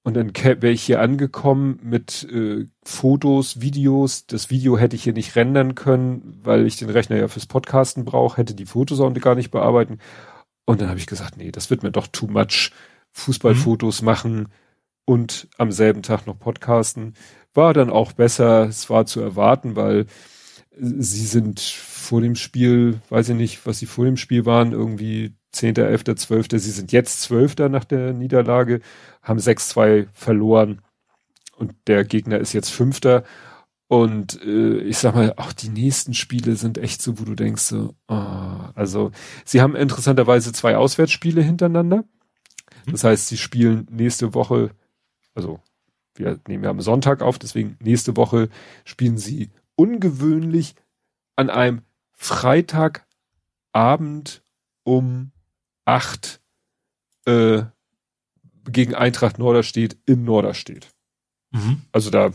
Und 0.10 0.16
dann 0.16 0.34
wäre 0.34 0.72
ich 0.72 0.82
hier 0.82 1.02
angekommen 1.02 1.80
mit 1.84 2.28
äh, 2.34 2.66
Fotos, 2.82 3.62
Videos. 3.62 4.26
Das 4.26 4.50
Video 4.50 4.76
hätte 4.76 4.96
ich 4.96 5.04
hier 5.04 5.14
nicht 5.14 5.36
rendern 5.36 5.76
können, 5.76 6.40
weil 6.42 6.66
ich 6.66 6.78
den 6.78 6.90
Rechner 6.90 7.18
ja 7.18 7.28
fürs 7.28 7.46
Podcasten 7.46 8.06
brauche, 8.06 8.38
hätte 8.38 8.56
die 8.56 8.66
Fotos 8.66 9.02
auch 9.02 9.14
gar 9.14 9.36
nicht 9.36 9.52
bearbeiten. 9.52 10.00
Und 10.66 10.82
dann 10.82 10.90
habe 10.90 10.98
ich 10.98 11.06
gesagt, 11.06 11.38
nee, 11.38 11.52
das 11.52 11.70
wird 11.70 11.84
mir 11.84 11.92
doch 11.92 12.08
too 12.08 12.26
much. 12.26 12.72
Fußballfotos 13.12 14.02
mhm. 14.02 14.06
machen 14.06 14.48
und 15.06 15.48
am 15.60 15.72
selben 15.72 16.02
Tag 16.02 16.26
noch 16.26 16.40
podcasten. 16.40 17.14
War 17.54 17.76
dann 17.76 17.92
auch 17.92 18.14
besser, 18.14 18.64
es 18.64 18.90
war 18.90 19.06
zu 19.06 19.22
erwarten, 19.22 19.76
weil 19.76 20.08
sie 20.76 21.28
sind 21.28 21.60
vor 21.60 22.22
dem 22.22 22.34
Spiel, 22.34 23.00
weiß 23.10 23.30
ich 23.30 23.36
nicht, 23.36 23.68
was 23.68 23.78
sie 23.78 23.86
vor 23.86 24.06
dem 24.06 24.18
Spiel 24.18 24.48
waren, 24.48 24.72
irgendwie 24.72 25.36
10., 25.52 25.78
11., 25.78 26.04
12., 26.16 26.48
sie 26.52 26.72
sind 26.72 26.92
jetzt 26.92 27.22
12. 27.24 27.58
nach 27.70 27.84
der 27.84 28.14
Niederlage, 28.14 28.82
haben 29.22 29.40
6-2 29.40 30.08
verloren 30.14 30.82
und 31.58 31.74
der 31.88 32.06
Gegner 32.06 32.40
ist 32.40 32.54
jetzt 32.54 32.70
Fünfter. 32.70 33.24
Und 33.88 34.42
äh, 34.44 34.78
ich 34.82 35.00
sag 35.00 35.16
mal, 35.16 35.34
auch 35.38 35.52
die 35.52 35.70
nächsten 35.70 36.14
Spiele 36.14 36.56
sind 36.56 36.78
echt 36.78 37.02
so, 37.02 37.20
wo 37.20 37.24
du 37.24 37.34
denkst 37.34 37.64
so, 37.64 37.96
oh, 38.08 38.56
also 38.76 39.12
sie 39.46 39.62
haben 39.62 39.76
interessanterweise 39.76 40.54
zwei 40.54 40.78
Auswärtsspiele 40.78 41.42
hintereinander. 41.42 42.04
Mhm. 42.86 42.92
Das 42.92 43.04
heißt, 43.04 43.28
sie 43.28 43.38
spielen 43.38 43.88
nächste 43.90 44.36
Woche, 44.36 44.70
also 45.34 45.60
wir 46.16 46.40
nehmen 46.48 46.64
ja 46.64 46.70
am 46.70 46.82
Sonntag 46.82 47.24
auf, 47.24 47.40
deswegen 47.40 47.78
nächste 47.82 48.16
Woche 48.16 48.50
spielen 48.86 49.18
sie 49.18 49.50
ungewöhnlich 49.76 50.76
an 51.36 51.50
einem 51.50 51.82
Freitagabend 52.12 54.44
um 54.84 55.32
acht 55.90 56.40
äh, 57.26 57.64
gegen 58.66 58.94
Eintracht 58.94 59.40
Norderstedt 59.40 59.98
in 60.06 60.24
Norderstedt. 60.24 60.88
Mhm. 61.52 61.82
Also 61.92 62.12
da 62.12 62.32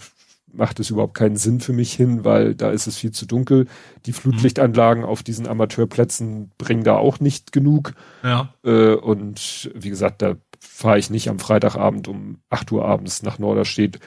macht 0.53 0.81
es 0.81 0.91
überhaupt 0.91 1.15
keinen 1.15 1.37
Sinn 1.37 1.61
für 1.61 1.73
mich 1.73 1.93
hin, 1.93 2.25
weil 2.25 2.55
da 2.55 2.71
ist 2.71 2.87
es 2.87 2.97
viel 2.97 3.13
zu 3.13 3.27
dunkel. 3.27 3.67
Die 4.07 4.13
Flutlichtanlagen 4.13 5.05
mhm. 5.05 5.09
auf 5.09 5.23
diesen 5.23 5.47
Amateurplätzen 5.47 6.51
bringen 6.59 6.85
da 6.85 6.97
auch 6.97 7.21
nicht 7.21 7.53
genug. 7.53 7.95
Ja. 8.23 8.53
Äh, 8.65 8.95
und 8.95 9.71
wie 9.75 9.91
gesagt, 9.91 10.23
da 10.23 10.37
fahre 10.59 10.99
ich 10.99 11.11
nicht 11.11 11.29
am 11.29 11.39
Freitagabend 11.39 12.09
um 12.09 12.39
8 12.51 12.73
Uhr 12.73 12.85
abends 12.85 13.23
nach 13.23 13.39
Norderstedt, 13.39 14.01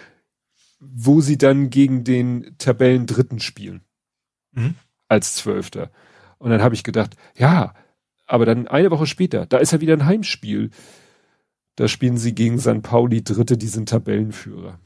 wo 0.79 1.21
sie 1.21 1.37
dann 1.37 1.69
gegen 1.69 2.03
den 2.03 2.55
Tabellendritten 2.57 3.39
spielen. 3.39 3.81
Mhm. 4.51 4.75
Als 5.07 5.35
Zwölfter. 5.35 5.89
Und 6.37 6.49
dann 6.49 6.61
habe 6.61 6.75
ich 6.75 6.83
gedacht, 6.83 7.15
ja, 7.35 7.73
aber 8.27 8.45
dann 8.45 8.67
eine 8.67 8.91
Woche 8.91 9.07
später, 9.07 9.45
da 9.45 9.57
ist 9.57 9.71
ja 9.71 9.81
wieder 9.81 9.93
ein 9.93 10.05
Heimspiel. 10.05 10.69
Da 11.75 11.87
spielen 11.87 12.17
sie 12.17 12.35
gegen 12.35 12.59
St. 12.59 12.81
Pauli 12.81 13.23
Dritte, 13.23 13.57
die 13.57 13.67
sind 13.67 13.89
Tabellenführer. 13.89 14.79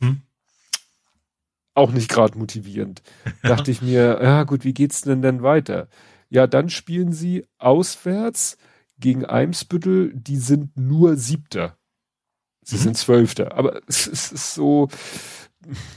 Mhm. 0.00 0.22
Auch 1.74 1.92
nicht 1.92 2.08
gerade 2.08 2.38
motivierend. 2.38 3.02
Dachte 3.42 3.70
ich 3.70 3.82
mir, 3.82 4.20
ja 4.22 4.44
gut, 4.44 4.64
wie 4.64 4.74
geht's 4.74 5.02
denn 5.02 5.22
denn 5.22 5.42
weiter? 5.42 5.88
Ja, 6.30 6.46
dann 6.46 6.70
spielen 6.70 7.12
sie 7.12 7.46
auswärts 7.58 8.56
gegen 8.98 9.24
Eimsbüttel, 9.24 10.12
die 10.14 10.36
sind 10.36 10.76
nur 10.76 11.16
Siebter. 11.16 11.76
Sie 12.62 12.76
mhm. 12.76 12.80
sind 12.80 12.96
Zwölfter. 12.96 13.56
Aber 13.56 13.80
es, 13.86 14.06
es 14.06 14.32
ist 14.32 14.54
so, 14.54 14.88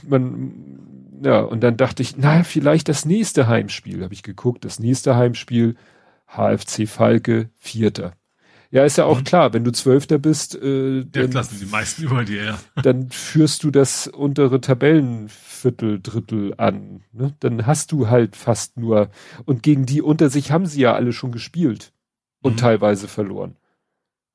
man, 0.06 1.20
ja, 1.22 1.40
und 1.40 1.62
dann 1.62 1.76
dachte 1.76 2.02
ich, 2.02 2.16
na, 2.16 2.42
vielleicht 2.42 2.88
das 2.88 3.04
nächste 3.04 3.46
Heimspiel, 3.46 4.02
habe 4.02 4.14
ich 4.14 4.22
geguckt, 4.22 4.64
das 4.64 4.78
nächste 4.78 5.16
Heimspiel, 5.16 5.76
HFC 6.28 6.86
Falke, 6.88 7.50
Vierter. 7.56 8.12
Ja, 8.70 8.84
ist 8.84 8.98
ja 8.98 9.04
auch 9.06 9.20
mhm. 9.20 9.24
klar, 9.24 9.52
wenn 9.54 9.64
du 9.64 9.72
Zwölfter 9.72 10.18
bist, 10.18 10.54
äh, 10.54 11.04
dann, 11.04 11.32
lassen 11.32 11.58
die 11.58 11.66
meisten 11.66 12.02
über 12.02 12.24
dir, 12.24 12.44
ja. 12.44 12.58
Dann 12.82 13.10
führst 13.10 13.64
du 13.64 13.70
das 13.70 14.06
untere 14.06 14.60
Tabellenviertel, 14.60 16.00
Drittel 16.02 16.54
an. 16.58 17.02
Ne? 17.12 17.34
Dann 17.40 17.66
hast 17.66 17.92
du 17.92 18.08
halt 18.08 18.36
fast 18.36 18.76
nur, 18.76 19.08
und 19.46 19.62
gegen 19.62 19.86
die 19.86 20.02
unter 20.02 20.28
sich 20.28 20.52
haben 20.52 20.66
sie 20.66 20.82
ja 20.82 20.94
alle 20.94 21.14
schon 21.14 21.32
gespielt 21.32 21.92
und 22.42 22.54
mhm. 22.54 22.58
teilweise 22.58 23.08
verloren. 23.08 23.56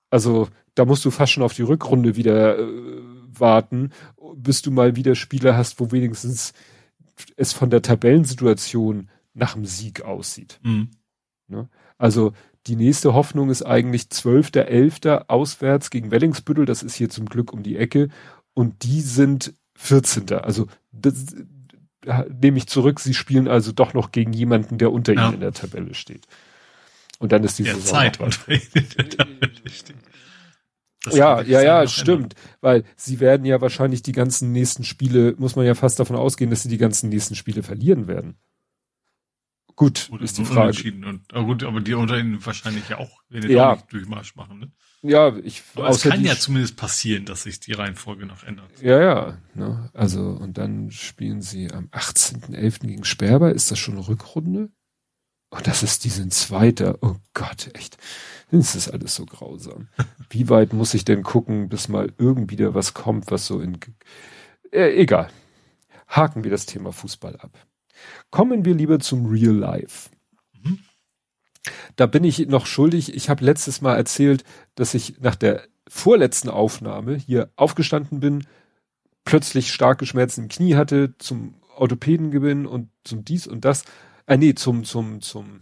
Also 0.09 0.49
da 0.73 0.85
musst 0.85 1.05
du 1.05 1.11
fast 1.11 1.31
schon 1.31 1.43
auf 1.43 1.53
die 1.53 1.61
Rückrunde 1.61 2.15
wieder 2.15 2.57
äh, 2.57 2.67
warten, 3.39 3.91
bis 4.35 4.63
du 4.63 4.71
mal 4.71 4.95
wieder 4.95 5.13
Spieler 5.13 5.55
hast, 5.55 5.79
wo 5.79 5.91
wenigstens 5.91 6.53
es 7.35 7.53
von 7.53 7.69
der 7.69 7.83
Tabellensituation 7.83 9.09
nach 9.35 9.53
dem 9.53 9.65
Sieg 9.65 10.01
aussieht. 10.01 10.59
Mhm. 10.63 10.89
Ne? 11.47 11.69
Also 11.97 12.33
die 12.67 12.75
nächste 12.75 13.13
Hoffnung 13.13 13.49
ist 13.49 13.63
eigentlich 13.63 14.03
12.11. 14.03 15.27
auswärts 15.27 15.89
gegen 15.89 16.11
Wellingsbüttel. 16.11 16.65
Das 16.65 16.83
ist 16.83 16.95
hier 16.95 17.09
zum 17.09 17.25
Glück 17.25 17.51
um 17.51 17.63
die 17.63 17.77
Ecke. 17.77 18.09
Und 18.53 18.83
die 18.83 19.01
sind 19.01 19.53
14. 19.75 20.31
Also 20.33 20.67
das 20.91 21.35
nehme 22.29 22.57
ich 22.57 22.67
zurück. 22.67 22.99
Sie 22.99 23.13
spielen 23.13 23.47
also 23.47 23.71
doch 23.71 23.93
noch 23.93 24.11
gegen 24.11 24.33
jemanden, 24.33 24.77
der 24.77 24.91
unter 24.91 25.13
ja. 25.13 25.25
ihnen 25.25 25.35
in 25.35 25.39
der 25.41 25.53
Tabelle 25.53 25.93
steht. 25.93 26.25
Und 27.19 27.31
dann 27.31 27.43
ist 27.43 27.59
die 27.59 27.63
der 27.63 27.75
Saison 27.75 27.95
Zeit 27.95 28.19
unter 28.19 28.51
ihnen 28.51 28.61
in 28.73 28.89
der 28.97 29.09
Tabelle 29.09 29.69
steht. 29.69 29.95
ja, 31.11 31.41
ja, 31.41 31.61
ja, 31.61 31.87
stimmt. 31.87 32.33
Ändern. 32.33 32.57
Weil 32.61 32.83
sie 32.95 33.19
werden 33.19 33.45
ja 33.45 33.59
wahrscheinlich 33.61 34.03
die 34.03 34.11
ganzen 34.13 34.51
nächsten 34.51 34.83
Spiele, 34.83 35.35
muss 35.37 35.55
man 35.55 35.65
ja 35.65 35.75
fast 35.75 35.99
davon 35.99 36.15
ausgehen, 36.15 36.49
dass 36.49 36.63
sie 36.63 36.69
die 36.69 36.77
ganzen 36.77 37.09
nächsten 37.09 37.35
Spiele 37.35 37.63
verlieren 37.63 38.07
werden. 38.07 38.37
Gut, 39.75 40.09
Oder 40.11 40.23
ist 40.23 40.37
die 40.37 40.45
Frage. 40.45 40.93
Und, 41.05 41.33
aber 41.33 41.45
gut, 41.45 41.63
aber 41.63 41.81
die 41.81 41.93
unter 41.95 42.17
ihnen 42.17 42.45
wahrscheinlich 42.45 42.89
ja 42.89 42.99
auch, 42.99 43.23
wenn 43.29 43.41
die 43.41 43.53
ja. 43.53 43.75
Durchmarsch 43.89 44.35
machen, 44.35 44.59
ne? 44.59 44.71
Ja, 45.01 45.35
ich. 45.37 45.63
Aber 45.75 45.89
es 45.89 46.03
kann 46.03 46.23
ja 46.23 46.37
zumindest 46.37 46.77
passieren, 46.77 47.25
dass 47.25 47.43
sich 47.43 47.59
die 47.59 47.73
Reihenfolge 47.73 48.25
noch 48.25 48.43
ändert. 48.43 48.69
Ja, 48.81 49.01
ja. 49.01 49.37
Ne? 49.53 49.89
Also, 49.93 50.21
und 50.21 50.57
dann 50.57 50.91
spielen 50.91 51.41
sie 51.41 51.71
am 51.71 51.87
18.11. 51.87 52.87
gegen 52.87 53.03
Sperber. 53.03 53.51
Ist 53.51 53.69
das 53.69 53.79
schon 53.79 53.95
eine 53.95 54.07
Rückrunde? 54.07 54.71
Und 55.49 55.59
oh, 55.59 55.61
das 55.63 55.83
ist, 55.83 56.03
die 56.03 56.09
sind 56.09 56.33
Zweiter. 56.33 56.97
Oh 57.01 57.17
Gott, 57.33 57.69
echt. 57.73 57.97
Das 58.49 58.75
ist 58.75 58.89
alles 58.89 59.13
so 59.15 59.25
grausam. 59.25 59.89
Wie 60.29 60.49
weit 60.49 60.73
muss 60.73 60.93
ich 60.93 61.05
denn 61.05 61.21
gucken, 61.21 61.69
bis 61.69 61.89
mal 61.89 62.13
irgendwie 62.17 62.55
da 62.55 62.73
was 62.73 62.93
kommt, 62.93 63.29
was 63.29 63.45
so 63.45 63.59
in, 63.59 63.77
äh, 64.71 64.95
egal. 64.95 65.29
Haken 66.07 66.43
wir 66.43 66.51
das 66.51 66.65
Thema 66.65 66.91
Fußball 66.91 67.35
ab. 67.37 67.57
Kommen 68.31 68.65
wir 68.65 68.73
lieber 68.73 68.99
zum 68.99 69.25
Real 69.25 69.55
Life. 69.55 70.09
Mhm. 70.61 70.79
Da 71.95 72.05
bin 72.05 72.23
ich 72.23 72.47
noch 72.47 72.65
schuldig. 72.65 73.13
Ich 73.15 73.29
habe 73.29 73.45
letztes 73.45 73.81
Mal 73.81 73.95
erzählt, 73.95 74.43
dass 74.75 74.93
ich 74.93 75.19
nach 75.19 75.35
der 75.35 75.63
vorletzten 75.87 76.49
Aufnahme 76.49 77.15
hier 77.15 77.51
aufgestanden 77.55 78.19
bin, 78.19 78.47
plötzlich 79.25 79.71
starke 79.71 80.05
Schmerzen 80.05 80.43
im 80.43 80.47
Knie 80.49 80.75
hatte, 80.75 81.15
zum 81.17 81.55
Orthopäden 81.75 82.31
gewinn 82.31 82.65
und 82.65 82.89
zum 83.03 83.23
dies 83.23 83.47
und 83.47 83.65
das. 83.65 83.83
Äh, 84.25 84.37
nee, 84.37 84.53
zum, 84.55 84.83
zum, 84.83 85.21
zum 85.21 85.61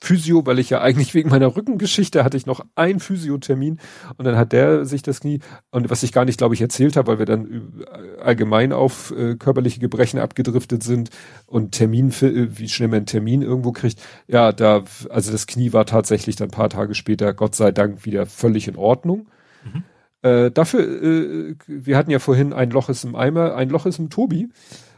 Physio, 0.00 0.46
weil 0.46 0.58
ich 0.58 0.70
ja 0.70 0.80
eigentlich 0.80 1.14
wegen 1.14 1.30
meiner 1.30 1.56
Rückengeschichte 1.56 2.24
hatte 2.24 2.36
ich 2.36 2.46
noch 2.46 2.64
einen 2.76 3.00
Physiothermin 3.00 3.78
und 4.16 4.24
dann 4.24 4.36
hat 4.36 4.52
der 4.52 4.84
sich 4.84 5.02
das 5.02 5.20
Knie 5.20 5.40
und 5.70 5.90
was 5.90 6.02
ich 6.02 6.12
gar 6.12 6.24
nicht, 6.24 6.38
glaube 6.38 6.54
ich, 6.54 6.60
erzählt 6.60 6.96
habe, 6.96 7.08
weil 7.08 7.18
wir 7.18 7.26
dann 7.26 7.84
allgemein 8.20 8.72
auf 8.72 9.10
äh, 9.10 9.34
körperliche 9.36 9.80
Gebrechen 9.80 10.18
abgedriftet 10.18 10.82
sind 10.82 11.10
und 11.46 11.72
Termin, 11.72 12.12
für, 12.12 12.28
äh, 12.28 12.58
wie 12.58 12.68
schnell 12.68 12.88
man 12.88 12.98
einen 12.98 13.06
Termin 13.06 13.42
irgendwo 13.42 13.72
kriegt. 13.72 14.00
Ja, 14.28 14.52
da, 14.52 14.84
also 15.10 15.32
das 15.32 15.46
Knie 15.46 15.72
war 15.72 15.86
tatsächlich 15.86 16.36
dann 16.36 16.48
ein 16.48 16.52
paar 16.52 16.70
Tage 16.70 16.94
später, 16.94 17.34
Gott 17.34 17.54
sei 17.54 17.72
Dank, 17.72 18.04
wieder 18.04 18.26
völlig 18.26 18.68
in 18.68 18.76
Ordnung. 18.76 19.28
Mhm. 19.64 19.82
Äh, 20.22 20.50
dafür, 20.50 20.80
äh, 20.80 21.54
wir 21.66 21.96
hatten 21.96 22.10
ja 22.10 22.18
vorhin 22.18 22.52
ein 22.52 22.70
Loch 22.70 22.88
ist 22.88 23.04
im 23.04 23.14
Eimer, 23.14 23.54
ein 23.54 23.68
Loch 23.68 23.86
ist 23.86 23.98
im 23.98 24.10
Tobi, 24.10 24.48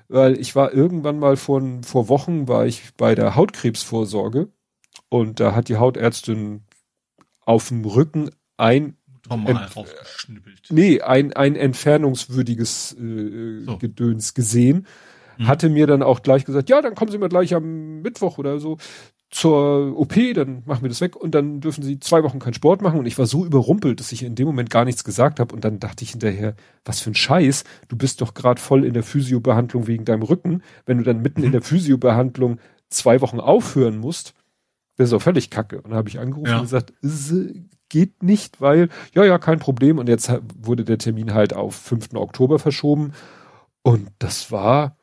weil 0.09 0.39
ich 0.39 0.57
war 0.57 0.73
irgendwann 0.73 1.19
mal 1.19 1.37
vor, 1.37 1.63
vor 1.83 2.09
Wochen 2.09 2.49
war 2.49 2.67
ich 2.67 2.91
bei 2.97 3.15
der 3.15 3.37
Hautkrebsvorsorge 3.37 4.49
und 5.09 5.41
da 5.41 5.55
hat 5.55 5.69
die 5.69 5.77
Hautärztin 5.77 6.63
auf 7.41 7.69
dem 7.69 7.85
Rücken 7.85 8.31
ein 8.57 8.97
normal 9.29 9.69
raufgeschnippelt. 9.75 10.69
Nee, 10.71 11.01
ein, 11.01 11.33
ein 11.33 11.57
entfernungswürdiges 11.57 12.97
äh, 12.99 13.65
so. 13.65 13.79
Gedöns 13.79 14.35
gesehen. 14.35 14.87
Mhm. 15.39 15.47
Hatte 15.49 15.69
mir 15.69 15.87
dann 15.87 16.03
auch 16.03 16.23
gleich 16.23 16.45
gesagt, 16.45 16.69
ja, 16.69 16.83
dann 16.83 16.95
kommen 16.95 17.11
Sie 17.11 17.19
mal 17.19 17.29
gleich 17.29 17.55
am 17.55 18.03
Mittwoch 18.03 18.39
oder 18.39 18.59
so 18.59 18.79
zur 19.31 19.97
OP, 19.97 20.15
dann 20.35 20.65
machen 20.67 20.83
wir 20.83 20.89
das 20.89 21.01
weg 21.01 21.15
und 21.15 21.37
dann 21.37 21.61
dürfen 21.61 21.85
sie 21.85 22.01
zwei 22.01 22.25
Wochen 22.25 22.41
keinen 22.41 22.55
Sport 22.55 22.83
machen. 22.83 22.99
Und 22.99 23.07
ich 23.07 23.17
war 23.17 23.27
so 23.27 23.47
überrumpelt, 23.47 24.01
dass 24.01 24.11
ich 24.11 24.25
in 24.25 24.35
dem 24.35 24.47
Moment 24.47 24.71
gar 24.71 24.85
nichts 24.85 25.05
gesagt 25.05 25.39
habe. 25.39 25.55
Und 25.55 25.65
dann 25.65 25.79
dachte 25.79 26.03
ich 26.03 26.11
hinterher, 26.11 26.57
was 26.85 27.01
für 27.01 27.11
ein 27.11 27.15
Scheiß, 27.15 27.63
du 27.89 27.97
bist 27.97 28.21
doch 28.21 28.35
gerade 28.35 28.61
voll 28.61 28.85
in 28.85 28.93
der 28.93 29.05
Physiobehandlung 29.05 29.87
wegen 29.87 30.05
deinem 30.05 30.23
Rücken. 30.23 30.63
Wenn 30.85 30.99
du 30.99 31.05
dann 31.05 31.23
mitten 31.23 31.41
mhm. 31.41 31.47
in 31.47 31.53
der 31.53 31.63
Physiobehandlung 31.63 32.59
zwei 32.89 33.21
Wochen 33.21 33.39
aufhören 33.39 33.99
musst, 33.99 34.35
das 35.01 35.09
ist 35.09 35.13
doch 35.13 35.23
völlig 35.23 35.51
kacke. 35.51 35.81
Und 35.81 35.91
dann 35.91 35.99
habe 35.99 36.09
ich 36.09 36.19
angerufen 36.19 36.51
ja. 36.51 36.57
und 36.59 36.65
gesagt, 36.65 36.93
geht 37.89 38.23
nicht, 38.23 38.61
weil, 38.61 38.89
ja, 39.15 39.25
ja, 39.25 39.39
kein 39.39 39.59
Problem. 39.59 39.99
Und 39.99 40.09
jetzt 40.09 40.31
wurde 40.59 40.85
der 40.85 40.99
Termin 40.99 41.33
halt 41.33 41.55
auf 41.55 41.75
5. 41.75 42.15
Oktober 42.15 42.59
verschoben. 42.59 43.13
Und 43.83 44.11
das 44.19 44.53
war, 44.53 44.99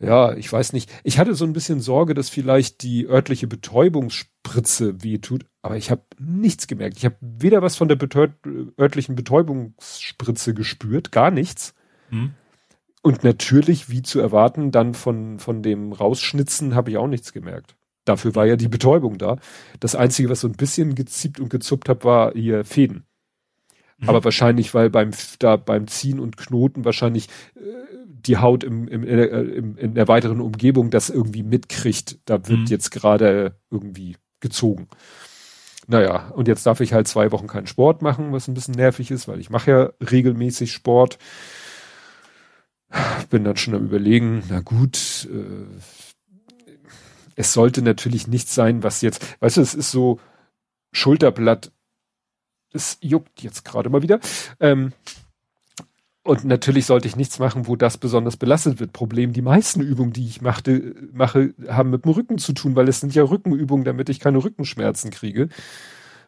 ja, 0.00 0.34
ich 0.34 0.50
weiß 0.50 0.72
nicht. 0.72 0.90
Ich 1.04 1.18
hatte 1.18 1.34
so 1.34 1.44
ein 1.44 1.52
bisschen 1.52 1.80
Sorge, 1.80 2.14
dass 2.14 2.30
vielleicht 2.30 2.82
die 2.82 3.06
örtliche 3.06 3.46
Betäubungsspritze 3.46 5.02
wehtut, 5.02 5.44
aber 5.60 5.76
ich 5.76 5.90
habe 5.90 6.02
nichts 6.18 6.66
gemerkt. 6.66 6.96
Ich 6.96 7.04
habe 7.04 7.16
weder 7.20 7.60
was 7.60 7.76
von 7.76 7.88
der 7.88 7.96
Betäub 7.96 8.32
örtlichen 8.80 9.14
Betäubungsspritze 9.14 10.54
gespürt, 10.54 11.12
gar 11.12 11.30
nichts. 11.30 11.74
Hm. 12.08 12.32
Und 13.02 13.24
natürlich, 13.24 13.90
wie 13.90 14.02
zu 14.02 14.20
erwarten, 14.20 14.70
dann 14.70 14.94
von, 14.94 15.38
von 15.38 15.62
dem 15.62 15.92
Rausschnitzen 15.92 16.74
habe 16.74 16.90
ich 16.90 16.96
auch 16.96 17.06
nichts 17.06 17.32
gemerkt. 17.32 17.77
Dafür 18.08 18.34
war 18.34 18.46
ja 18.46 18.56
die 18.56 18.68
Betäubung 18.68 19.18
da. 19.18 19.36
Das 19.80 19.94
Einzige, 19.94 20.30
was 20.30 20.40
so 20.40 20.48
ein 20.48 20.56
bisschen 20.56 20.94
geziebt 20.94 21.40
und 21.40 21.50
gezuppt 21.50 21.88
hat, 21.88 22.04
war 22.04 22.32
hier 22.32 22.64
Fäden. 22.64 23.04
Mhm. 23.98 24.08
Aber 24.08 24.24
wahrscheinlich, 24.24 24.72
weil 24.72 24.88
beim, 24.88 25.10
da 25.38 25.56
beim 25.56 25.86
Ziehen 25.88 26.18
und 26.18 26.38
Knoten 26.38 26.86
wahrscheinlich 26.86 27.28
äh, 27.54 27.60
die 28.06 28.38
Haut 28.38 28.64
im, 28.64 28.88
im, 28.88 29.04
äh, 29.04 29.24
im, 29.24 29.76
in 29.76 29.94
der 29.94 30.08
weiteren 30.08 30.40
Umgebung 30.40 30.90
das 30.90 31.10
irgendwie 31.10 31.42
mitkriegt. 31.42 32.18
Da 32.24 32.48
wird 32.48 32.60
mhm. 32.60 32.66
jetzt 32.66 32.90
gerade 32.90 33.56
irgendwie 33.70 34.16
gezogen. 34.40 34.88
Naja, 35.86 36.30
und 36.34 36.48
jetzt 36.48 36.66
darf 36.66 36.80
ich 36.80 36.92
halt 36.92 37.08
zwei 37.08 37.32
Wochen 37.32 37.46
keinen 37.46 37.66
Sport 37.66 38.02
machen, 38.02 38.32
was 38.32 38.48
ein 38.48 38.54
bisschen 38.54 38.74
nervig 38.74 39.10
ist, 39.10 39.28
weil 39.28 39.40
ich 39.40 39.50
mache 39.50 39.70
ja 39.70 39.90
regelmäßig 40.10 40.72
Sport. 40.72 41.18
Bin 43.30 43.44
dann 43.44 43.56
schon 43.56 43.74
am 43.74 43.84
überlegen, 43.84 44.42
na 44.48 44.60
gut, 44.60 45.28
äh, 45.30 45.80
es 47.38 47.52
sollte 47.52 47.82
natürlich 47.82 48.26
nicht 48.26 48.48
sein, 48.48 48.82
was 48.82 49.00
jetzt, 49.00 49.40
weißt 49.40 49.58
du, 49.58 49.60
es 49.60 49.72
ist 49.72 49.92
so 49.92 50.18
Schulterblatt, 50.90 51.70
es 52.72 52.98
juckt 53.00 53.42
jetzt 53.42 53.64
gerade 53.64 53.90
mal 53.90 54.02
wieder. 54.02 54.18
Ähm, 54.58 54.92
und 56.24 56.44
natürlich 56.44 56.84
sollte 56.84 57.06
ich 57.06 57.14
nichts 57.14 57.38
machen, 57.38 57.68
wo 57.68 57.76
das 57.76 57.96
besonders 57.96 58.36
belastet 58.36 58.80
wird. 58.80 58.92
Problem, 58.92 59.32
die 59.32 59.40
meisten 59.40 59.80
Übungen, 59.80 60.12
die 60.12 60.26
ich 60.26 60.42
machte, 60.42 60.96
mache, 61.12 61.54
haben 61.68 61.90
mit 61.90 62.04
dem 62.04 62.10
Rücken 62.10 62.38
zu 62.38 62.52
tun, 62.54 62.74
weil 62.74 62.88
es 62.88 62.98
sind 62.98 63.14
ja 63.14 63.22
Rückenübungen, 63.22 63.84
damit 63.84 64.08
ich 64.08 64.18
keine 64.18 64.42
Rückenschmerzen 64.42 65.12
kriege. 65.12 65.48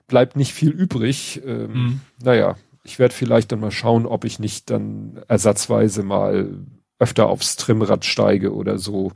Bleibt 0.06 0.36
nicht 0.36 0.54
viel 0.54 0.70
übrig. 0.70 1.42
Ähm, 1.44 1.72
mhm. 1.72 2.00
Naja, 2.22 2.54
ich 2.84 3.00
werde 3.00 3.14
vielleicht 3.14 3.50
dann 3.50 3.58
mal 3.58 3.72
schauen, 3.72 4.06
ob 4.06 4.24
ich 4.24 4.38
nicht 4.38 4.70
dann 4.70 5.20
ersatzweise 5.26 6.04
mal 6.04 6.54
öfter 7.00 7.28
aufs 7.28 7.56
Trimmrad 7.56 8.04
steige 8.04 8.54
oder 8.54 8.78
so 8.78 9.10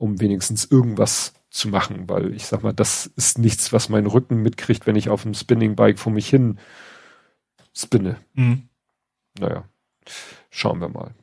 um 0.00 0.18
wenigstens 0.18 0.64
irgendwas 0.64 1.34
zu 1.50 1.68
machen, 1.68 2.08
weil 2.08 2.32
ich 2.32 2.46
sag 2.46 2.62
mal, 2.62 2.72
das 2.72 3.06
ist 3.16 3.38
nichts, 3.38 3.72
was 3.72 3.90
mein 3.90 4.06
Rücken 4.06 4.36
mitkriegt, 4.36 4.86
wenn 4.86 4.96
ich 4.96 5.10
auf 5.10 5.22
dem 5.22 5.34
Spinning-Bike 5.34 5.98
vor 5.98 6.10
mich 6.10 6.28
hin 6.28 6.58
spinne. 7.74 8.16
Mhm. 8.32 8.68
Naja, 9.38 9.64
schauen 10.50 10.80
wir 10.80 10.88
mal. 10.88 11.14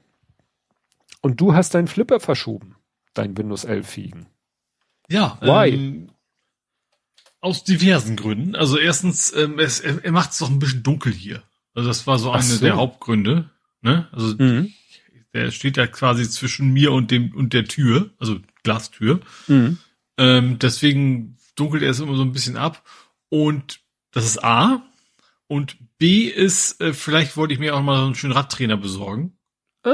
Und 1.21 1.41
du 1.41 1.55
hast 1.55 1.73
deinen 1.73 1.87
Flipper 1.87 2.19
verschoben, 2.19 2.75
dein 3.13 3.35
Windows 3.35 3.63
11 3.63 3.89
Fliegen. 3.89 4.27
Ja, 5.09 5.39
Why? 5.41 5.69
Ähm, 5.69 6.11
aus 7.41 7.63
diversen 7.63 8.15
Gründen. 8.15 8.55
Also 8.55 8.77
erstens, 8.77 9.33
ähm, 9.35 9.57
es, 9.57 9.79
er, 9.79 10.03
er 10.03 10.11
macht 10.11 10.31
es 10.31 10.37
doch 10.37 10.49
ein 10.49 10.59
bisschen 10.59 10.83
dunkel 10.83 11.13
hier. 11.13 11.41
Also 11.73 11.89
das 11.89 12.05
war 12.05 12.19
so 12.19 12.31
eine 12.31 12.43
so. 12.43 12.63
der 12.63 12.75
Hauptgründe. 12.75 13.49
Ne? 13.81 14.07
Also 14.11 14.35
mhm. 14.37 14.71
der 15.33 15.49
steht 15.49 15.77
ja 15.77 15.87
quasi 15.87 16.29
zwischen 16.29 16.71
mir 16.73 16.91
und 16.91 17.09
dem 17.09 17.33
und 17.33 17.53
der 17.53 17.65
Tür, 17.65 18.11
also 18.19 18.39
Glastür. 18.67 19.21
Mhm. 19.47 19.77
Ähm, 20.17 20.59
deswegen 20.59 21.37
dunkelt 21.55 21.83
er 21.83 21.91
es 21.91 22.01
immer 22.01 22.15
so 22.15 22.23
ein 22.23 22.33
bisschen 22.33 22.57
ab. 22.57 22.83
Und 23.29 23.79
das 24.11 24.25
ist 24.25 24.43
A. 24.43 24.83
Und 25.47 25.77
B 25.97 26.23
ist, 26.25 26.81
äh, 26.81 26.91
vielleicht 26.91 27.37
wollte 27.37 27.53
ich 27.53 27.59
mir 27.61 27.75
auch 27.75 27.81
mal 27.81 27.97
so 27.97 28.05
einen 28.07 28.15
schönen 28.15 28.33
Radtrainer 28.33 28.75
besorgen. 28.75 29.37
Oh. 29.85 29.89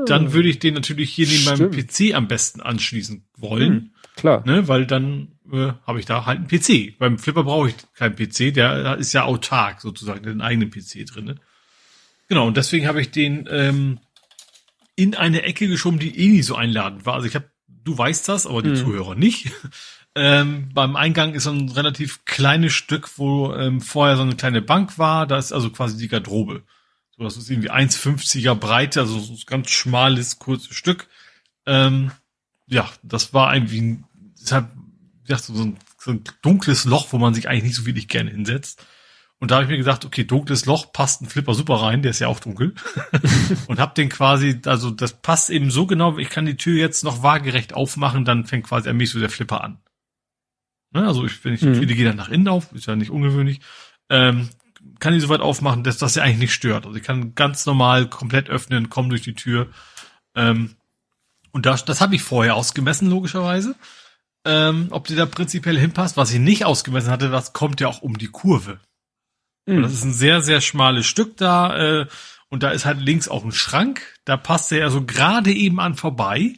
Und 0.00 0.10
dann 0.10 0.34
würde 0.34 0.50
ich 0.50 0.58
den 0.58 0.74
natürlich 0.74 1.10
hier 1.10 1.26
neben 1.26 1.40
Stimmt. 1.40 1.72
meinem 1.72 1.86
PC 1.86 2.14
am 2.14 2.28
besten 2.28 2.60
anschließen 2.60 3.26
wollen. 3.38 3.72
Hm, 3.72 3.90
klar. 4.14 4.42
Ne, 4.44 4.68
weil 4.68 4.84
dann 4.84 5.38
äh, 5.50 5.72
habe 5.86 6.00
ich 6.00 6.04
da 6.04 6.26
halt 6.26 6.40
einen 6.40 6.48
PC. 6.48 6.98
Beim 6.98 7.18
Flipper 7.18 7.44
brauche 7.44 7.70
ich 7.70 7.76
keinen 7.94 8.14
PC, 8.14 8.52
der 8.52 8.98
ist 8.98 9.14
ja 9.14 9.24
autark 9.24 9.80
sozusagen, 9.80 10.22
den 10.22 10.42
eigenen 10.42 10.70
PC 10.70 11.06
drin. 11.06 11.40
Genau, 12.28 12.46
und 12.46 12.58
deswegen 12.58 12.86
habe 12.86 13.00
ich 13.00 13.10
den 13.10 13.48
ähm, 13.50 14.00
in 14.96 15.14
eine 15.14 15.42
Ecke 15.42 15.66
geschoben, 15.66 15.98
die 15.98 16.18
eh 16.18 16.28
nicht 16.28 16.44
so 16.44 16.54
einladend 16.54 17.06
war. 17.06 17.14
Also 17.14 17.26
ich 17.26 17.34
habe 17.34 17.50
du 17.88 17.96
weißt 17.96 18.28
das, 18.28 18.46
aber 18.46 18.62
die 18.62 18.70
hm. 18.70 18.76
Zuhörer 18.76 19.14
nicht. 19.14 19.50
Ähm, 20.14 20.70
beim 20.74 20.96
Eingang 20.96 21.34
ist 21.34 21.44
so 21.44 21.50
ein 21.50 21.68
relativ 21.68 22.24
kleines 22.24 22.72
Stück, 22.72 23.18
wo 23.18 23.54
ähm, 23.54 23.80
vorher 23.80 24.16
so 24.16 24.22
eine 24.22 24.34
kleine 24.34 24.62
Bank 24.62 24.98
war. 24.98 25.28
Da 25.28 25.38
ist 25.38 25.52
also 25.52 25.70
quasi 25.70 25.96
die 25.96 26.08
Garderobe. 26.08 26.64
So, 27.16 27.22
das 27.22 27.36
ist 27.36 27.48
irgendwie 27.48 27.70
1,50er 27.70 28.56
Breite, 28.56 29.00
also 29.00 29.18
so 29.20 29.34
ein 29.34 29.38
ganz 29.46 29.70
schmales, 29.70 30.40
kurzes 30.40 30.74
Stück. 30.74 31.06
Ähm, 31.66 32.10
ja, 32.66 32.90
das 33.04 33.32
war 33.32 33.54
irgendwie, 33.54 33.98
deshalb, 34.40 34.70
ja, 35.26 35.38
so 35.38 35.52
ein, 35.52 35.76
so 35.98 36.10
ein 36.10 36.24
dunkles 36.42 36.84
Loch, 36.84 37.12
wo 37.12 37.18
man 37.18 37.34
sich 37.34 37.48
eigentlich 37.48 37.64
nicht 37.64 37.76
so 37.76 37.86
wirklich 37.86 38.08
gerne 38.08 38.30
hinsetzt. 38.30 38.84
Und 39.40 39.50
da 39.50 39.56
habe 39.56 39.64
ich 39.64 39.70
mir 39.70 39.76
gesagt, 39.76 40.04
okay, 40.04 40.24
dunkles 40.24 40.66
Loch 40.66 40.92
passt 40.92 41.22
ein 41.22 41.28
Flipper 41.28 41.54
super 41.54 41.76
rein, 41.76 42.02
der 42.02 42.10
ist 42.10 42.18
ja 42.18 42.26
auch 42.26 42.40
dunkel. 42.40 42.74
und 43.68 43.78
hab 43.78 43.94
den 43.94 44.08
quasi, 44.08 44.60
also 44.64 44.90
das 44.90 45.12
passt 45.12 45.50
eben 45.50 45.70
so 45.70 45.86
genau, 45.86 46.18
ich 46.18 46.28
kann 46.28 46.46
die 46.46 46.56
Tür 46.56 46.76
jetzt 46.76 47.04
noch 47.04 47.22
waagerecht 47.22 47.72
aufmachen, 47.72 48.24
dann 48.24 48.46
fängt 48.46 48.66
quasi 48.66 48.88
an 48.88 48.96
mich 48.96 49.10
so 49.10 49.20
der 49.20 49.30
Flipper 49.30 49.62
an. 49.62 49.78
Ne? 50.90 51.06
Also 51.06 51.24
ich, 51.24 51.44
wenn 51.44 51.54
ich 51.54 51.62
mhm. 51.62 51.86
die 51.86 51.94
gehen 51.94 52.06
dann 52.06 52.16
nach 52.16 52.30
innen 52.30 52.48
auf, 52.48 52.72
ist 52.72 52.86
ja 52.86 52.96
nicht 52.96 53.10
ungewöhnlich, 53.10 53.60
ähm, 54.10 54.48
kann 54.98 55.14
die 55.14 55.20
so 55.20 55.28
weit 55.28 55.40
aufmachen, 55.40 55.84
dass 55.84 55.98
das 55.98 56.16
ja 56.16 56.24
eigentlich 56.24 56.38
nicht 56.38 56.54
stört. 56.54 56.86
Also 56.86 56.96
ich 56.96 57.04
kann 57.04 57.36
ganz 57.36 57.64
normal 57.64 58.08
komplett 58.08 58.48
öffnen, 58.48 58.90
kommen 58.90 59.10
durch 59.10 59.22
die 59.22 59.34
Tür. 59.34 59.68
Ähm, 60.34 60.74
und 61.52 61.66
das, 61.66 61.84
das 61.84 62.00
habe 62.00 62.16
ich 62.16 62.22
vorher 62.22 62.56
ausgemessen, 62.56 63.08
logischerweise. 63.08 63.76
Ähm, 64.44 64.88
ob 64.90 65.06
die 65.06 65.16
da 65.16 65.26
prinzipiell 65.26 65.78
hinpasst. 65.78 66.16
Was 66.16 66.32
ich 66.32 66.38
nicht 66.38 66.64
ausgemessen 66.64 67.10
hatte, 67.10 67.28
das 67.28 67.52
kommt 67.52 67.80
ja 67.80 67.88
auch 67.88 68.02
um 68.02 68.18
die 68.18 68.28
Kurve. 68.28 68.80
Mhm. 69.68 69.82
Das 69.82 69.92
ist 69.92 70.04
ein 70.04 70.14
sehr, 70.14 70.40
sehr 70.40 70.60
schmales 70.60 71.06
Stück 71.06 71.36
da. 71.36 72.00
Äh, 72.00 72.06
und 72.48 72.62
da 72.62 72.70
ist 72.70 72.86
halt 72.86 73.00
links 73.00 73.28
auch 73.28 73.44
ein 73.44 73.52
Schrank. 73.52 74.00
Da 74.24 74.36
passt 74.36 74.70
der 74.70 74.78
ja 74.78 74.90
so 74.90 75.04
gerade 75.04 75.52
eben 75.52 75.78
an 75.80 75.94
vorbei. 75.94 76.54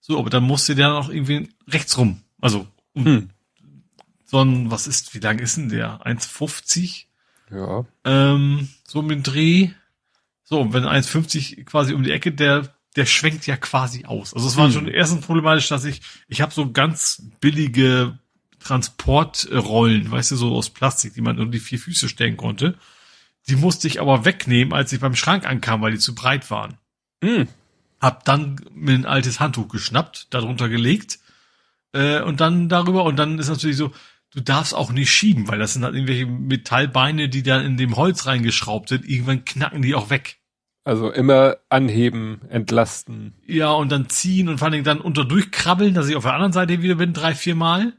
So, 0.00 0.18
aber 0.18 0.30
dann 0.30 0.44
musst 0.44 0.68
du 0.68 0.74
der 0.74 0.90
noch 0.90 1.08
irgendwie 1.08 1.48
rechts 1.66 1.96
rum. 1.96 2.22
Also, 2.40 2.66
um, 2.92 3.04
mhm. 3.04 3.30
so 4.26 4.42
ein, 4.42 4.70
was 4.70 4.86
ist, 4.86 5.14
wie 5.14 5.20
lang 5.20 5.38
ist 5.38 5.56
denn 5.56 5.70
der? 5.70 6.00
1,50? 6.04 7.04
Ja. 7.50 7.84
Ähm, 8.04 8.68
so 8.86 9.02
mit 9.02 9.26
Dreh. 9.26 9.70
So, 10.44 10.60
und 10.60 10.72
wenn 10.72 10.84
1,50 10.84 11.64
quasi 11.64 11.94
um 11.94 12.02
die 12.02 12.12
Ecke, 12.12 12.32
der, 12.32 12.74
der 12.96 13.06
schwenkt 13.06 13.46
ja 13.46 13.56
quasi 13.56 14.04
aus. 14.04 14.34
Also 14.34 14.48
es 14.48 14.56
war 14.56 14.68
mhm. 14.68 14.72
schon 14.72 14.88
erstens 14.88 15.24
problematisch, 15.24 15.68
dass 15.68 15.84
ich, 15.84 16.02
ich 16.28 16.40
habe 16.40 16.52
so 16.52 16.70
ganz 16.72 17.22
billige 17.40 18.18
Transportrollen, 18.60 20.10
weißt 20.10 20.32
du, 20.32 20.36
so 20.36 20.54
aus 20.54 20.70
Plastik, 20.70 21.14
die 21.14 21.20
man 21.20 21.38
unter 21.38 21.50
die 21.50 21.60
vier 21.60 21.78
Füße 21.78 22.08
stellen 22.08 22.36
konnte. 22.36 22.76
Die 23.48 23.56
musste 23.56 23.88
ich 23.88 24.00
aber 24.00 24.24
wegnehmen, 24.24 24.72
als 24.72 24.92
ich 24.92 25.00
beim 25.00 25.16
Schrank 25.16 25.46
ankam, 25.46 25.80
weil 25.80 25.92
die 25.92 25.98
zu 25.98 26.14
breit 26.14 26.50
waren. 26.50 26.78
Mhm. 27.22 27.48
Hab 28.00 28.24
dann 28.24 28.60
mir 28.74 28.94
ein 28.94 29.06
altes 29.06 29.40
Handtuch 29.40 29.68
geschnappt, 29.68 30.28
darunter 30.30 30.68
gelegt 30.68 31.18
äh, 31.92 32.20
und 32.20 32.40
dann 32.40 32.68
darüber 32.68 33.04
und 33.04 33.16
dann 33.16 33.38
ist 33.38 33.48
natürlich 33.48 33.76
so, 33.76 33.92
du 34.32 34.40
darfst 34.40 34.74
auch 34.74 34.92
nicht 34.92 35.10
schieben, 35.10 35.48
weil 35.48 35.58
das 35.58 35.74
sind 35.74 35.84
halt 35.84 35.94
irgendwelche 35.94 36.26
Metallbeine, 36.26 37.28
die 37.28 37.42
dann 37.42 37.64
in 37.64 37.76
dem 37.76 37.96
Holz 37.96 38.26
reingeschraubt 38.26 38.88
sind. 38.88 39.08
Irgendwann 39.08 39.44
knacken 39.44 39.82
die 39.82 39.94
auch 39.94 40.10
weg. 40.10 40.38
Also 40.84 41.10
immer 41.10 41.56
anheben, 41.68 42.40
entlasten. 42.48 43.34
Ja, 43.46 43.70
und 43.72 43.92
dann 43.92 44.08
ziehen 44.08 44.48
und 44.48 44.58
vor 44.58 44.66
allen 44.66 44.72
Dingen 44.72 44.84
dann 44.84 45.00
unter 45.00 45.24
durchkrabbeln, 45.24 45.94
dass 45.94 46.08
ich 46.08 46.16
auf 46.16 46.22
der 46.22 46.32
anderen 46.32 46.52
Seite 46.52 46.80
wieder 46.80 46.94
bin, 46.94 47.12
drei, 47.12 47.34
vier 47.34 47.54
Mal. 47.54 47.92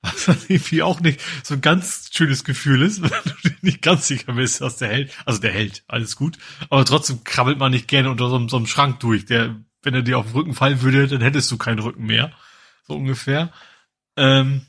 Was 0.02 0.26
dann 0.26 0.38
irgendwie 0.48 0.82
auch 0.82 1.00
nicht 1.00 1.20
so 1.42 1.54
ein 1.54 1.60
ganz 1.60 2.10
schönes 2.12 2.44
Gefühl 2.44 2.82
ist, 2.82 3.02
wenn 3.02 3.10
du 3.42 3.50
nicht 3.62 3.82
ganz 3.82 4.06
sicher 4.06 4.34
bist, 4.34 4.60
dass 4.60 4.76
der 4.76 4.88
hält. 4.88 5.12
Also 5.24 5.40
der 5.40 5.52
hält, 5.52 5.82
alles 5.88 6.14
gut. 6.16 6.38
Aber 6.70 6.84
trotzdem 6.84 7.24
krabbelt 7.24 7.58
man 7.58 7.72
nicht 7.72 7.88
gerne 7.88 8.10
unter 8.10 8.28
so, 8.28 8.48
so 8.48 8.56
einem 8.56 8.66
Schrank 8.66 9.00
durch. 9.00 9.26
Der, 9.26 9.56
wenn 9.82 9.94
er 9.94 10.02
dir 10.02 10.18
auf 10.18 10.26
den 10.26 10.34
Rücken 10.34 10.54
fallen 10.54 10.82
würde, 10.82 11.08
dann 11.08 11.20
hättest 11.20 11.50
du 11.50 11.58
keinen 11.58 11.80
Rücken 11.80 12.06
mehr. 12.06 12.32
So 12.86 12.94
ungefähr. 12.94 13.52
Ähm, 14.16 14.62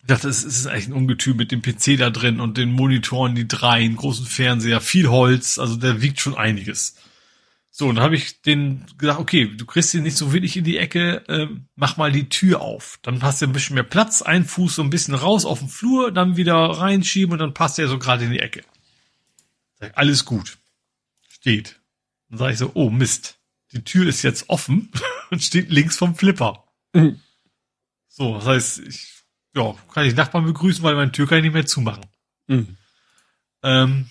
Ich 0.00 0.06
dachte, 0.08 0.28
es 0.28 0.44
ist 0.44 0.66
eigentlich 0.66 0.88
ein 0.88 0.92
Ungetüm 0.94 1.36
mit 1.36 1.52
dem 1.52 1.62
PC 1.62 1.96
da 1.98 2.10
drin 2.10 2.40
und 2.40 2.56
den 2.58 2.72
Monitoren, 2.72 3.34
die 3.34 3.46
dreien, 3.46 3.96
großen 3.96 4.26
Fernseher, 4.26 4.80
viel 4.80 5.08
Holz, 5.08 5.58
also 5.58 5.76
der 5.76 6.00
wiegt 6.02 6.20
schon 6.20 6.36
einiges. 6.36 6.96
So, 7.74 7.88
und 7.88 7.94
dann 7.94 8.04
habe 8.04 8.16
ich 8.16 8.42
den 8.42 8.84
gesagt, 8.98 9.18
okay, 9.18 9.46
du 9.46 9.64
kriegst 9.64 9.94
ihn 9.94 10.02
nicht 10.02 10.18
so 10.18 10.34
wenig 10.34 10.58
in 10.58 10.64
die 10.64 10.76
Ecke, 10.76 11.26
äh, 11.26 11.48
mach 11.74 11.96
mal 11.96 12.12
die 12.12 12.28
Tür 12.28 12.60
auf. 12.60 12.98
Dann 13.00 13.22
hast 13.22 13.40
du 13.40 13.46
ein 13.46 13.54
bisschen 13.54 13.74
mehr 13.74 13.82
Platz, 13.82 14.20
ein 14.20 14.44
Fuß 14.44 14.74
so 14.74 14.82
ein 14.82 14.90
bisschen 14.90 15.14
raus 15.14 15.46
auf 15.46 15.60
den 15.60 15.68
Flur, 15.68 16.12
dann 16.12 16.36
wieder 16.36 16.54
reinschieben 16.54 17.32
und 17.32 17.38
dann 17.38 17.54
passt 17.54 17.78
er 17.78 17.88
so 17.88 17.98
gerade 17.98 18.26
in 18.26 18.30
die 18.30 18.40
Ecke. 18.40 18.62
Sag, 19.80 19.96
alles 19.96 20.26
gut. 20.26 20.58
Steht. 21.30 21.80
Dann 22.28 22.38
sage 22.38 22.52
ich 22.52 22.58
so, 22.58 22.72
oh 22.74 22.90
Mist, 22.90 23.38
die 23.72 23.82
Tür 23.82 24.06
ist 24.06 24.22
jetzt 24.22 24.50
offen 24.50 24.92
und 25.30 25.42
steht 25.42 25.70
links 25.70 25.96
vom 25.96 26.14
Flipper. 26.14 26.64
Mhm. 26.92 27.20
So, 28.06 28.34
das 28.34 28.46
heißt, 28.46 28.78
ich 28.80 29.12
ja, 29.54 29.74
kann 29.92 30.06
ich 30.06 30.14
Nachbarn 30.14 30.44
begrüßen, 30.44 30.82
weil 30.82 30.94
meine 30.94 31.12
Tür 31.12 31.26
kann 31.26 31.38
ich 31.38 31.44
nicht 31.44 31.54
mehr 31.54 31.66
zumachen. 31.66 32.04
Mhm. 32.48 32.76
Ähm, 33.62 34.10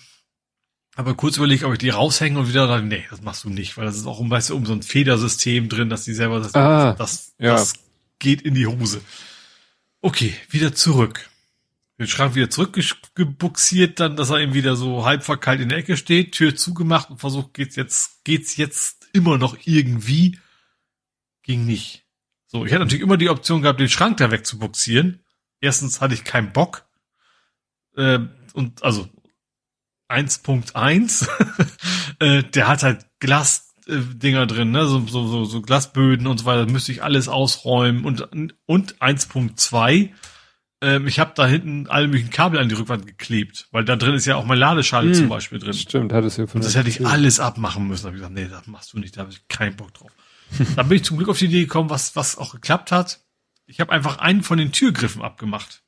aber 0.95 1.16
kurz 1.16 1.38
überlegt, 1.38 1.64
ob 1.64 1.74
ich 1.74 1.80
die 1.80 1.90
raushänge 1.90 2.40
und 2.40 2.50
wieder 2.50 2.68
sage, 2.68 2.86
nee, 2.86 3.06
das 3.10 3.22
machst 3.22 3.44
du 3.44 3.50
nicht, 3.50 3.78
weil 3.78 3.86
das 3.86 3.95
ist 3.95 4.06
auch 4.06 4.20
um, 4.20 4.30
weißt 4.30 4.50
du, 4.50 4.56
um 4.56 4.66
so 4.66 4.74
ein 4.74 4.84
Federsystem 4.84 5.70
drin, 5.70 5.90
dass 5.90 6.03
die 6.03 6.14
selber 6.14 6.40
das, 6.40 6.53
ah, 6.53 6.94
das, 6.94 7.34
ja. 7.40 7.53
das 7.53 7.74
geht 8.20 8.42
in 8.42 8.53
die 8.53 8.68
Hose. 8.68 9.02
Okay, 10.02 10.34
wieder 10.50 10.74
zurück. 10.74 11.30
Den 11.98 12.08
Schrank 12.08 12.36
wieder 12.36 12.50
zurückgebuxiert, 12.50 14.00
dann, 14.00 14.16
dass 14.16 14.32
er 14.32 14.40
eben 14.40 14.53
wieder 14.53 14.76
so 14.76 15.06
halb 15.06 15.24
verkeilt 15.24 15.61
in 15.61 15.70
der 15.70 15.78
Ecke 15.78 15.95
steht, 15.98 16.34
Tür 16.34 16.56
zugemacht 16.56 17.10
und 17.10 17.20
versucht, 17.20 17.53
geht's 17.53 17.76
jetzt, 17.76 18.24
geht's 18.24 18.58
jetzt 18.58 19.08
immer 19.14 19.38
noch 19.38 19.56
irgendwie. 19.66 20.40
Ging 21.44 21.66
nicht. 21.66 22.03
So, 22.48 22.66
ich 22.66 22.74
hatte 22.74 22.84
natürlich 22.84 23.03
immer 23.03 23.18
die 23.18 23.30
Option 23.30 23.61
gehabt, 23.61 23.80
den 23.80 23.88
Schrank 23.88 24.18
da 24.18 24.32
wegzubuxieren. 24.32 25.22
Erstens 25.60 26.02
hatte 26.02 26.16
ich 26.16 26.24
keinen 26.24 26.52
Bock. 26.52 26.86
Äh, 27.95 28.20
und, 28.53 28.84
also, 28.84 29.08
1.1, 30.11 31.27
äh, 32.19 32.43
der 32.43 32.67
hat 32.67 32.83
halt 32.83 33.06
Glasdinger 33.19 34.45
drin, 34.48 34.72
ne, 34.72 34.85
so, 34.85 35.06
so, 35.07 35.27
so, 35.27 35.45
so 35.45 35.61
Glasböden 35.61 36.27
und 36.27 36.40
so 36.40 36.45
weiter, 36.45 36.69
müsste 36.69 36.91
ich 36.91 37.03
alles 37.03 37.27
ausräumen 37.27 38.06
und, 38.06 38.27
und 38.65 38.95
1.2, 38.99 40.09
ähm, 40.81 41.07
ich 41.07 41.19
habe 41.19 41.31
da 41.35 41.45
hinten 41.45 41.88
alle 41.88 42.07
möglichen 42.07 42.31
Kabel 42.31 42.59
an 42.59 42.67
die 42.67 42.75
Rückwand 42.75 43.06
geklebt, 43.06 43.67
weil 43.72 43.85
da 43.85 43.95
drin 43.95 44.15
ist 44.15 44.25
ja 44.25 44.35
auch 44.35 44.45
mein 44.45 44.57
Ladeschale 44.57 45.09
hm, 45.09 45.14
zum 45.14 45.30
Beispiel 45.30 45.59
drin. 45.59 45.73
Stimmt, 45.73 46.11
hattest 46.11 46.38
du 46.38 46.43
ja 46.43 46.48
Und 46.51 46.64
das 46.64 46.75
hätte 46.75 46.90
ich 46.90 47.06
alles 47.06 47.40
abmachen 47.40 47.88
müssen. 47.88 48.03
Da 48.03 48.07
habe 48.07 48.17
ich 48.17 48.22
gesagt, 48.22 48.33
nee, 48.33 48.48
das 48.48 48.67
machst 48.67 48.93
du 48.93 48.99
nicht, 48.99 49.15
da 49.15 49.22
habe 49.22 49.31
ich 49.31 49.48
keinen 49.48 49.75
Bock 49.75 49.93
drauf. 49.93 50.11
da 50.75 50.83
bin 50.83 50.98
ich 50.98 51.03
zum 51.03 51.17
Glück 51.17 51.30
auf 51.30 51.38
die 51.38 51.45
Idee 51.45 51.61
gekommen, 51.61 51.91
was, 51.91 52.15
was 52.15 52.38
auch 52.38 52.53
geklappt 52.53 52.91
hat. 52.91 53.22
Ich 53.67 53.80
habe 53.80 53.91
einfach 53.91 54.17
einen 54.17 54.41
von 54.41 54.57
den 54.57 54.72
Türgriffen 54.72 55.22
abgemacht 55.22 55.83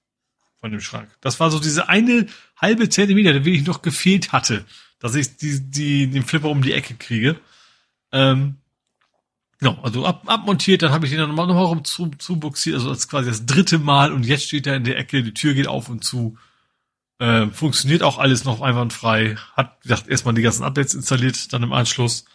von 0.60 0.72
dem 0.72 0.80
Schrank. 0.80 1.10
Das 1.22 1.40
war 1.40 1.52
so 1.52 1.60
diese 1.60 1.90
eine 1.90 2.28
halbe 2.64 2.90
Zentimeter, 2.90 3.34
der 3.34 3.46
wirklich 3.46 3.68
noch 3.68 3.82
gefehlt 3.82 4.32
hatte, 4.32 4.66
dass 5.00 5.16
ich 5.16 5.38
die, 5.38 5.60
die, 5.60 6.08
den 6.08 6.24
Flipper 6.24 6.50
um 6.50 6.62
die 6.62 6.74
Ecke 6.74 6.96
kriege. 6.96 7.36
Ähm, 8.12 8.56
ja, 9.62 9.78
also 9.82 10.06
ab, 10.06 10.24
abmontiert, 10.26 10.82
dann 10.82 10.92
habe 10.92 11.06
ich 11.06 11.12
den 11.12 11.20
dann 11.20 11.30
nochmal 11.30 11.48
noch 11.48 11.70
rum 11.70 11.86
zu, 11.86 12.10
zu 12.18 12.38
buxiert, 12.38 12.76
also 12.76 12.90
das 12.90 13.08
quasi 13.08 13.30
das 13.30 13.46
dritte 13.46 13.80
Mal 13.80 14.12
und 14.12 14.26
jetzt 14.26 14.46
steht 14.46 14.68
er 14.68 14.76
in 14.76 14.84
der 14.84 14.98
Ecke, 14.98 15.24
die 15.24 15.34
Tür 15.34 15.54
geht 15.54 15.68
auf 15.68 15.90
und 15.90 16.04
zu. 16.04 16.38
Äh, 17.20 17.48
funktioniert 17.48 18.04
auch 18.04 18.18
alles 18.18 18.44
noch 18.44 18.62
einwandfrei. 18.62 19.38
Hat, 19.56 19.78
wie 19.84 19.90
gesagt, 19.90 20.10
erstmal 20.10 20.34
die 20.34 20.42
ganzen 20.42 20.64
Updates 20.64 20.96
installiert, 20.96 21.54
dann 21.54 21.64
im 21.64 21.72
Anschluss. 21.72 22.26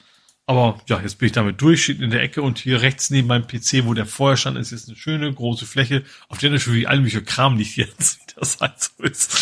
Aber 0.49 0.81
ja, 0.87 0.99
jetzt 0.99 1.19
bin 1.19 1.27
ich 1.27 1.33
damit 1.33 1.61
durch, 1.61 1.85
steht 1.85 2.01
in 2.01 2.11
der 2.11 2.23
Ecke 2.23 2.41
und 2.41 2.57
hier 2.57 2.81
rechts 2.81 3.11
neben 3.11 3.29
meinem 3.29 3.47
PC, 3.47 3.85
wo 3.85 3.93
der 3.93 4.07
vorher 4.07 4.39
stand, 4.39 4.57
ist 4.57 4.71
jetzt 4.71 4.89
eine 4.89 4.97
schöne 4.97 5.31
große 5.31 5.67
Fläche, 5.67 6.05
auf 6.29 6.39
der 6.39 6.49
natürlich 6.49 6.89
all 6.89 6.97
mögliche 6.97 7.23
Kram 7.23 7.59
liegt 7.59 7.77
jetzt, 7.77 8.19
wie 8.19 8.35
das 8.35 8.59
halt 8.59 8.81
so 8.81 9.03
ist. 9.03 9.39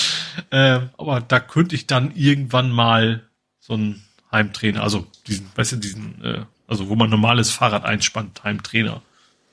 Ähm, 0.51 0.91
aber 0.99 1.21
da 1.21 1.39
könnte 1.39 1.77
ich 1.77 1.87
dann 1.87 2.11
irgendwann 2.17 2.73
mal 2.73 3.23
so 3.61 3.75
einen 3.75 4.05
Heimtrainer, 4.33 4.83
also 4.83 5.07
diesen, 5.29 5.49
weißt 5.55 5.73
du, 5.73 5.77
diesen, 5.77 6.25
äh, 6.25 6.45
also 6.67 6.89
wo 6.89 6.97
man 6.97 7.09
normales 7.09 7.53
Fahrrad 7.53 7.85
einspannt, 7.85 8.43
Heimtrainer, 8.43 9.01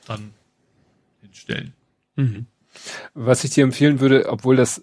dann 0.08 0.34
hinstellen. 1.22 1.74
Mhm. 2.16 2.48
Was 3.14 3.44
ich 3.44 3.52
dir 3.52 3.64
empfehlen 3.64 4.00
würde, 4.00 4.28
obwohl 4.28 4.56
das 4.56 4.82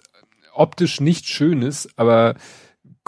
optisch 0.54 1.00
nicht 1.00 1.28
schön 1.28 1.62
ist, 1.62 1.98
aber 1.98 2.36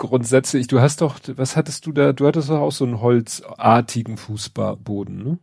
grundsätzlich, 0.02 0.66
du 0.66 0.81
hast 0.81 1.00
doch, 1.00 1.20
was 1.36 1.56
hattest 1.56 1.86
du 1.86 1.92
da, 1.92 2.12
du 2.12 2.26
hattest 2.26 2.50
doch 2.50 2.58
auch 2.58 2.72
so 2.72 2.84
einen 2.84 3.00
holzartigen 3.00 4.16
Fußboden, 4.16 5.22
ne? 5.22 5.39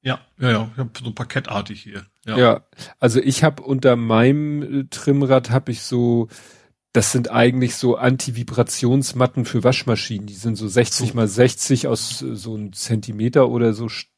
Ja, 0.00 0.20
ja, 0.40 0.50
ja, 0.50 0.70
ich 0.72 0.78
habe 0.78 0.90
so 1.02 1.12
parkettartig 1.12 1.82
hier. 1.82 2.06
Ja, 2.24 2.38
ja 2.38 2.66
also 2.98 3.20
ich 3.20 3.44
habe 3.44 3.62
unter 3.62 3.96
meinem 3.96 4.62
äh, 4.62 4.84
Trimmrad 4.88 5.50
habe 5.50 5.72
ich 5.72 5.82
so, 5.82 6.28
das 6.92 7.12
sind 7.12 7.30
eigentlich 7.30 7.74
so 7.74 7.96
Anti-Vibrationsmatten 7.96 9.44
für 9.44 9.62
Waschmaschinen. 9.62 10.26
Die 10.26 10.34
sind 10.34 10.56
so 10.56 10.68
60 10.68 11.10
so. 11.10 11.14
mal 11.14 11.28
60 11.28 11.88
aus 11.88 12.22
äh, 12.22 12.34
so 12.34 12.56
ein 12.56 12.72
Zentimeter 12.72 13.48
oder 13.50 13.74
so 13.74 13.88
stark. 13.90 14.08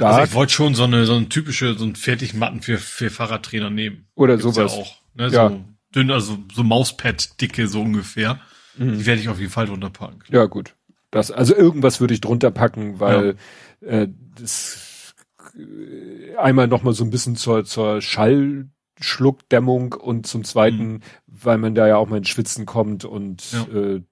Also 0.00 0.22
ich 0.24 0.34
wollte 0.34 0.52
schon 0.52 0.74
so 0.74 0.84
eine 0.84 1.04
so 1.04 1.14
eine 1.14 1.28
typische 1.28 1.74
so 1.74 1.84
ein 1.84 1.94
Fertigmatten 1.94 2.60
für 2.62 2.78
für 2.78 3.10
Fahrradtrainer 3.10 3.70
nehmen. 3.70 4.06
Oder 4.16 4.36
Gibt's 4.36 4.56
sowas. 4.56 4.74
Ja 4.74 4.82
auch, 4.82 4.96
ne? 5.14 5.28
Ja. 5.28 5.48
So 5.50 5.64
dünn, 5.94 6.10
also 6.10 6.38
so 6.52 6.64
Mauspad-Dicke 6.64 7.68
so 7.68 7.82
ungefähr. 7.82 8.40
Mhm. 8.76 8.98
Die 8.98 9.06
werde 9.06 9.20
ich 9.20 9.28
auf 9.28 9.38
jeden 9.38 9.52
Fall 9.52 9.66
drunter 9.66 9.90
packen. 9.90 10.20
Ja, 10.28 10.46
gut. 10.46 10.74
Das, 11.10 11.30
also 11.30 11.54
irgendwas 11.54 12.00
würde 12.00 12.14
ich 12.14 12.20
drunter 12.20 12.50
packen, 12.50 12.98
weil 12.98 13.36
ja. 13.80 13.88
äh, 13.88 14.08
das 14.36 15.14
äh, 15.56 16.36
einmal 16.36 16.68
nochmal 16.68 16.94
so 16.94 17.04
ein 17.04 17.10
bisschen 17.10 17.36
zur, 17.36 17.64
zur 17.64 18.00
Schallschluckdämmung 18.00 19.92
und 19.92 20.26
zum 20.26 20.44
zweiten, 20.44 20.92
mhm. 20.92 21.00
weil 21.26 21.58
man 21.58 21.74
da 21.74 21.86
ja 21.86 21.96
auch 21.96 22.08
mal 22.08 22.16
ins 22.16 22.28
Schwitzen 22.28 22.64
kommt 22.64 23.04
und 23.04 23.52
ja. 23.52 23.66
äh, 23.74 24.02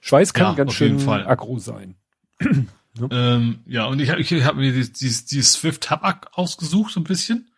Schweiß 0.00 0.32
kann 0.32 0.52
ja, 0.52 0.54
ganz 0.54 0.72
schön 0.72 1.06
aggro 1.08 1.58
sein. 1.58 1.96
ne? 2.40 2.66
ähm, 3.10 3.60
ja, 3.66 3.86
und 3.86 4.00
ich 4.00 4.10
habe 4.10 4.20
ich 4.20 4.32
hab 4.32 4.56
mir 4.56 4.72
dieses, 4.72 4.92
dieses, 4.92 5.26
dieses 5.26 5.52
Swift 5.52 5.90
Hub 5.90 6.30
ausgesucht, 6.32 6.92
so 6.92 7.00
ein 7.00 7.04
bisschen. 7.04 7.49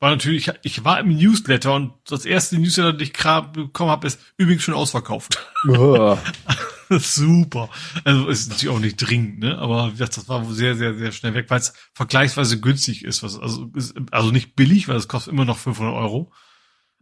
War 0.00 0.10
natürlich, 0.10 0.50
ich 0.62 0.82
war 0.82 0.98
im 0.98 1.14
Newsletter 1.14 1.74
und 1.74 1.92
das 2.08 2.24
erste 2.24 2.58
Newsletter, 2.58 2.94
das 2.94 3.02
ich 3.02 3.12
bekommen 3.12 3.90
habe, 3.90 4.06
ist 4.06 4.18
übrigens 4.38 4.62
schon 4.62 4.74
ausverkauft. 4.74 5.38
Oh. 5.68 6.16
Super. 6.88 7.68
Also 8.04 8.28
ist 8.28 8.48
natürlich 8.48 8.74
auch 8.74 8.80
nicht 8.80 8.96
dringend, 8.96 9.40
ne? 9.40 9.58
Aber 9.58 9.92
das 9.96 10.26
war 10.26 10.44
sehr, 10.46 10.74
sehr, 10.74 10.94
sehr 10.94 11.12
schnell 11.12 11.34
weg, 11.34 11.46
weil 11.50 11.60
es 11.60 11.74
vergleichsweise 11.92 12.60
günstig 12.60 13.04
ist. 13.04 13.22
Was, 13.22 13.38
also, 13.38 13.70
ist, 13.74 13.94
also 14.10 14.30
nicht 14.30 14.56
billig, 14.56 14.88
weil 14.88 14.96
es 14.96 15.06
kostet 15.06 15.34
immer 15.34 15.44
noch 15.44 15.58
500 15.58 15.94
Euro. 15.94 16.32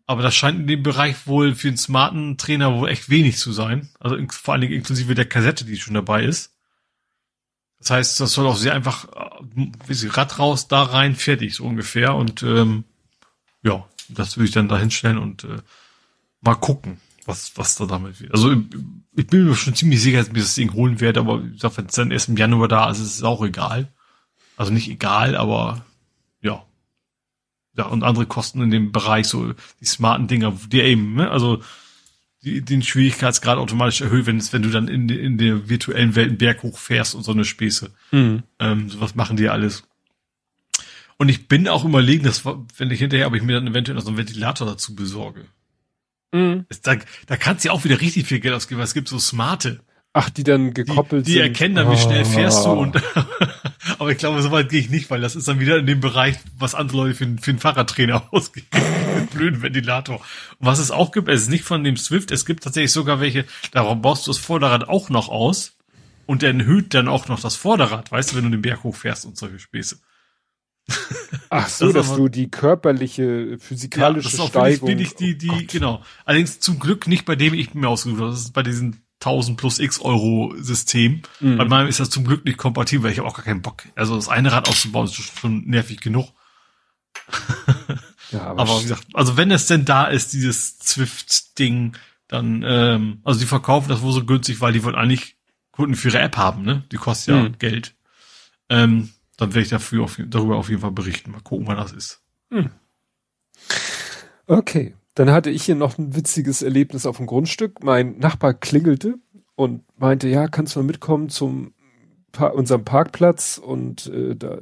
Aber 0.06 0.22
das 0.22 0.34
scheint 0.34 0.58
in 0.58 0.66
dem 0.66 0.82
Bereich 0.82 1.26
wohl 1.26 1.54
für 1.54 1.68
einen 1.68 1.76
smarten 1.76 2.36
Trainer 2.36 2.74
wohl 2.74 2.88
echt 2.88 3.10
wenig 3.10 3.38
zu 3.38 3.52
sein. 3.52 3.90
Also 4.00 4.16
in, 4.16 4.28
vor 4.28 4.54
allen 4.54 4.62
Dingen 4.62 4.74
inklusive 4.74 5.14
der 5.14 5.28
Kassette, 5.28 5.64
die 5.64 5.76
schon 5.76 5.94
dabei 5.94 6.24
ist. 6.24 6.58
Das 7.78 7.90
heißt, 7.90 8.20
das 8.20 8.32
soll 8.32 8.46
auch 8.46 8.56
sehr 8.56 8.74
einfach, 8.74 9.04
äh, 9.04 9.66
wie 9.86 9.94
sie 9.94 10.08
Rad 10.08 10.38
raus, 10.38 10.68
da 10.68 10.82
rein, 10.82 11.14
fertig, 11.14 11.54
so 11.54 11.64
ungefähr. 11.64 12.14
Und 12.14 12.42
ähm, 12.42 12.84
ja, 13.62 13.86
das 14.08 14.36
würde 14.36 14.46
ich 14.46 14.54
dann 14.54 14.68
da 14.68 14.78
hinstellen 14.78 15.18
und 15.18 15.44
äh, 15.44 15.58
mal 16.40 16.54
gucken, 16.54 16.98
was, 17.26 17.52
was 17.56 17.76
da 17.76 17.86
damit 17.86 18.20
wird. 18.20 18.32
Also 18.32 18.52
ich 19.16 19.26
bin 19.26 19.44
mir 19.44 19.54
schon 19.54 19.74
ziemlich 19.74 20.02
sicher, 20.02 20.18
dass 20.18 20.28
ich 20.28 20.34
das 20.34 20.54
Ding 20.54 20.72
holen 20.72 21.00
werde, 21.00 21.20
aber 21.20 21.42
ich 21.52 21.60
sag, 21.60 21.76
wenn 21.76 21.86
es 21.86 21.94
dann 21.94 22.10
erst 22.10 22.28
im 22.28 22.36
Januar 22.36 22.68
da 22.68 22.90
ist, 22.90 23.00
ist 23.00 23.16
es 23.16 23.22
auch 23.22 23.44
egal. 23.44 23.88
Also 24.56 24.72
nicht 24.72 24.88
egal, 24.88 25.36
aber 25.36 25.84
ja. 26.40 26.64
Ja, 27.76 27.86
und 27.86 28.02
andere 28.02 28.26
Kosten 28.26 28.62
in 28.62 28.70
dem 28.70 28.92
Bereich, 28.92 29.26
so 29.26 29.52
die 29.80 29.84
smarten 29.84 30.26
Dinger, 30.26 30.58
die 30.68 30.80
eben, 30.80 31.14
ne? 31.14 31.30
Also 31.30 31.62
die, 32.42 32.62
den 32.62 32.82
Schwierigkeitsgrad 32.82 33.58
automatisch 33.58 34.00
erhöht, 34.00 34.26
wenn, 34.26 34.38
es, 34.38 34.52
wenn 34.52 34.62
du 34.62 34.70
dann 34.70 34.88
in, 34.88 35.08
in 35.08 35.38
der 35.38 35.68
virtuellen 35.68 36.14
Welt 36.14 36.28
einen 36.28 36.38
Berg 36.38 36.62
hochfährst 36.62 37.14
und 37.14 37.24
so 37.24 37.32
eine 37.32 37.44
Späße. 37.44 37.92
Mhm. 38.12 38.42
Ähm, 38.58 38.88
sowas 38.88 39.14
machen 39.14 39.36
die 39.36 39.48
alles. 39.48 39.84
Und 41.18 41.28
ich 41.28 41.48
bin 41.48 41.66
auch 41.68 41.84
überlegen, 41.84 42.24
dass, 42.24 42.44
wenn 42.44 42.90
ich 42.90 43.00
hinterher, 43.00 43.26
ob 43.26 43.34
ich 43.34 43.42
mir 43.42 43.54
dann 43.54 43.66
eventuell 43.66 43.96
noch 43.96 44.02
so 44.02 44.08
einen 44.08 44.18
Ventilator 44.18 44.66
dazu 44.66 44.94
besorge. 44.94 45.46
Mhm. 46.32 46.66
Da, 46.82 46.96
da 47.26 47.36
kannst 47.36 47.64
du 47.64 47.68
ja 47.68 47.72
auch 47.72 47.84
wieder 47.84 48.00
richtig 48.00 48.26
viel 48.26 48.38
Geld 48.38 48.54
ausgeben, 48.54 48.78
weil 48.78 48.84
es 48.84 48.94
gibt 48.94 49.08
so 49.08 49.18
smarte. 49.18 49.80
Ach, 50.12 50.30
die 50.30 50.44
dann 50.44 50.74
gekoppelt 50.74 51.26
die, 51.26 51.32
die 51.32 51.38
sind. 51.38 51.44
Die 51.44 51.48
erkennen 51.48 51.74
dann, 51.74 51.90
wie 51.90 51.98
schnell 51.98 52.24
fährst 52.24 52.64
du 52.64 52.70
und, 52.70 52.96
aber 53.98 54.10
ich 54.10 54.18
glaube, 54.18 54.40
so 54.42 54.50
weit 54.50 54.68
gehe 54.68 54.80
ich 54.80 54.90
nicht, 54.90 55.10
weil 55.10 55.20
das 55.20 55.36
ist 55.36 55.48
dann 55.48 55.60
wieder 55.60 55.78
in 55.78 55.86
dem 55.86 56.00
Bereich, 56.00 56.36
was 56.56 56.74
andere 56.74 56.98
Leute 56.98 57.14
für, 57.14 57.36
für 57.40 57.50
einen 57.50 57.60
Fahrradtrainer 57.60 58.28
ausgeben. 58.32 58.66
blöden 59.32 59.60
Ventilator. 59.62 60.16
Und 60.16 60.66
was 60.66 60.78
es 60.78 60.90
auch 60.90 61.12
gibt, 61.12 61.28
es 61.28 61.42
ist 61.42 61.50
nicht 61.50 61.64
von 61.64 61.84
dem 61.84 61.96
Swift, 61.96 62.30
es 62.30 62.46
gibt 62.46 62.64
tatsächlich 62.64 62.92
sogar 62.92 63.20
welche, 63.20 63.44
da 63.72 63.92
baust 63.94 64.26
du 64.26 64.30
das 64.30 64.38
Vorderrad 64.38 64.88
auch 64.88 65.10
noch 65.10 65.28
aus 65.28 65.76
und 66.26 66.42
der 66.42 66.54
erhöht 66.54 66.94
dann 66.94 67.08
auch 67.08 67.28
noch 67.28 67.40
das 67.40 67.56
Vorderrad, 67.56 68.10
weißt 68.10 68.32
du, 68.32 68.36
wenn 68.36 68.44
du 68.44 68.50
den 68.50 68.62
Berg 68.62 68.84
hochfährst 68.84 69.24
und 69.24 69.36
solche 69.36 69.58
Späße. 69.58 69.98
Ach 71.50 71.68
so, 71.68 71.92
das 71.92 72.08
dass 72.08 72.16
du 72.16 72.28
die 72.28 72.50
körperliche, 72.50 73.58
physikalische 73.58 74.30
ja, 74.30 74.42
das 74.42 74.48
Steigung. 74.48 74.86
Bin 74.86 74.98
ich 74.98 75.14
die, 75.14 75.36
die, 75.36 75.50
oh 75.50 75.60
genau. 75.66 76.02
Allerdings 76.24 76.60
zum 76.60 76.78
Glück 76.78 77.06
nicht 77.06 77.24
bei 77.24 77.36
dem 77.36 77.54
ich 77.54 77.74
mir 77.74 77.88
ausgesucht 77.88 78.20
habe. 78.20 78.30
Das 78.30 78.40
ist 78.40 78.52
bei 78.52 78.62
diesen 78.62 79.02
1000 79.20 79.58
plus 79.58 79.78
X 79.78 80.00
Euro 80.00 80.54
System. 80.58 81.22
Mhm. 81.40 81.56
Bei 81.56 81.64
meinem 81.64 81.88
ist 81.88 82.00
das 82.00 82.10
zum 82.10 82.24
Glück 82.24 82.44
nicht 82.44 82.58
kompatibel, 82.58 83.04
weil 83.04 83.12
ich 83.12 83.18
habe 83.18 83.28
auch 83.28 83.36
gar 83.36 83.44
keinen 83.44 83.62
Bock. 83.62 83.84
Also 83.94 84.16
das 84.16 84.28
eine 84.28 84.52
Rad 84.52 84.68
auszubauen 84.68 85.06
ist 85.06 85.14
schon 85.14 85.64
nervig 85.66 86.00
genug. 86.00 86.28
Ja, 88.30 88.42
aber, 88.42 88.62
aber 88.62 88.78
wie 88.78 88.82
gesagt, 88.82 89.06
also 89.14 89.36
wenn 89.36 89.50
es 89.50 89.66
denn 89.66 89.84
da 89.84 90.04
ist, 90.04 90.32
dieses 90.32 90.78
Zwift-Ding, 90.78 91.96
dann, 92.26 92.62
ähm, 92.66 93.20
also 93.24 93.40
die 93.40 93.46
verkaufen 93.46 93.88
das 93.88 94.02
wohl 94.02 94.12
so 94.12 94.24
günstig, 94.24 94.60
weil 94.60 94.72
die 94.72 94.84
wollen 94.84 94.94
eigentlich 94.94 95.36
Kunden 95.72 95.94
für 95.94 96.08
ihre 96.08 96.20
App 96.20 96.36
haben, 96.36 96.62
ne? 96.62 96.84
Die 96.92 96.96
kostet 96.96 97.34
ja 97.34 97.44
hm. 97.44 97.58
Geld. 97.58 97.94
Ähm, 98.68 99.10
dann 99.38 99.54
werde 99.54 99.62
ich 99.62 99.70
dafür 99.70 100.04
auf, 100.04 100.20
darüber 100.26 100.56
auf 100.56 100.68
jeden 100.68 100.82
Fall 100.82 100.90
berichten. 100.90 101.30
Mal 101.30 101.40
gucken, 101.40 101.66
wann 101.66 101.78
das 101.78 101.92
ist. 101.92 102.22
Hm. 102.50 102.70
Okay. 104.46 104.94
Dann 105.14 105.30
hatte 105.30 105.50
ich 105.50 105.64
hier 105.64 105.74
noch 105.74 105.98
ein 105.98 106.14
witziges 106.14 106.62
Erlebnis 106.62 107.06
auf 107.06 107.16
dem 107.16 107.26
Grundstück. 107.26 107.82
Mein 107.82 108.18
Nachbar 108.18 108.54
klingelte 108.54 109.14
und 109.56 109.82
meinte, 109.98 110.28
ja, 110.28 110.46
kannst 110.46 110.76
du 110.76 110.80
mal 110.80 110.86
mitkommen 110.86 111.28
zum 111.28 111.72
pa 112.30 112.48
unserem 112.48 112.84
Parkplatz 112.84 113.58
und 113.58 114.06
äh, 114.06 114.36
da 114.36 114.60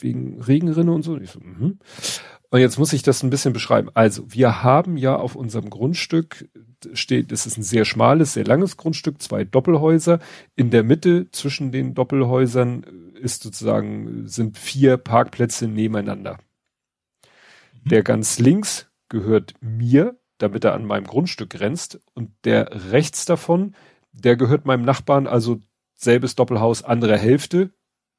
wegen 0.00 0.40
Regenrinne 0.40 0.92
und 0.92 1.02
so. 1.02 1.12
Und 1.12 1.28
so, 1.28 1.40
mhm. 1.40 1.78
Und 2.50 2.60
jetzt 2.60 2.78
muss 2.78 2.92
ich 2.92 3.02
das 3.02 3.22
ein 3.22 3.30
bisschen 3.30 3.52
beschreiben. 3.52 3.90
Also, 3.94 4.24
wir 4.28 4.62
haben 4.62 4.96
ja 4.96 5.16
auf 5.16 5.34
unserem 5.34 5.70
Grundstück 5.70 6.48
steht, 6.92 7.32
es 7.32 7.46
ist 7.46 7.58
ein 7.58 7.62
sehr 7.62 7.84
schmales, 7.84 8.34
sehr 8.34 8.44
langes 8.44 8.76
Grundstück, 8.76 9.20
zwei 9.20 9.44
Doppelhäuser. 9.44 10.18
In 10.54 10.70
der 10.70 10.82
Mitte 10.82 11.30
zwischen 11.30 11.72
den 11.72 11.94
Doppelhäusern 11.94 12.84
ist 13.24 13.42
sozusagen, 13.42 14.28
sind 14.28 14.58
vier 14.58 14.96
Parkplätze 14.96 15.66
nebeneinander. 15.66 16.38
Mhm. 17.84 17.88
Der 17.88 18.02
ganz 18.02 18.38
links 18.38 18.88
gehört 19.08 19.54
mir, 19.60 20.16
damit 20.38 20.64
er 20.64 20.74
an 20.74 20.84
meinem 20.84 21.06
Grundstück 21.06 21.50
grenzt. 21.50 22.00
Und 22.14 22.30
der 22.44 22.92
rechts 22.92 23.24
davon, 23.24 23.74
der 24.12 24.36
gehört 24.36 24.66
meinem 24.66 24.84
Nachbarn, 24.84 25.26
also 25.26 25.60
selbes 25.94 26.34
Doppelhaus, 26.34 26.82
andere 26.82 27.18
Hälfte. 27.18 27.70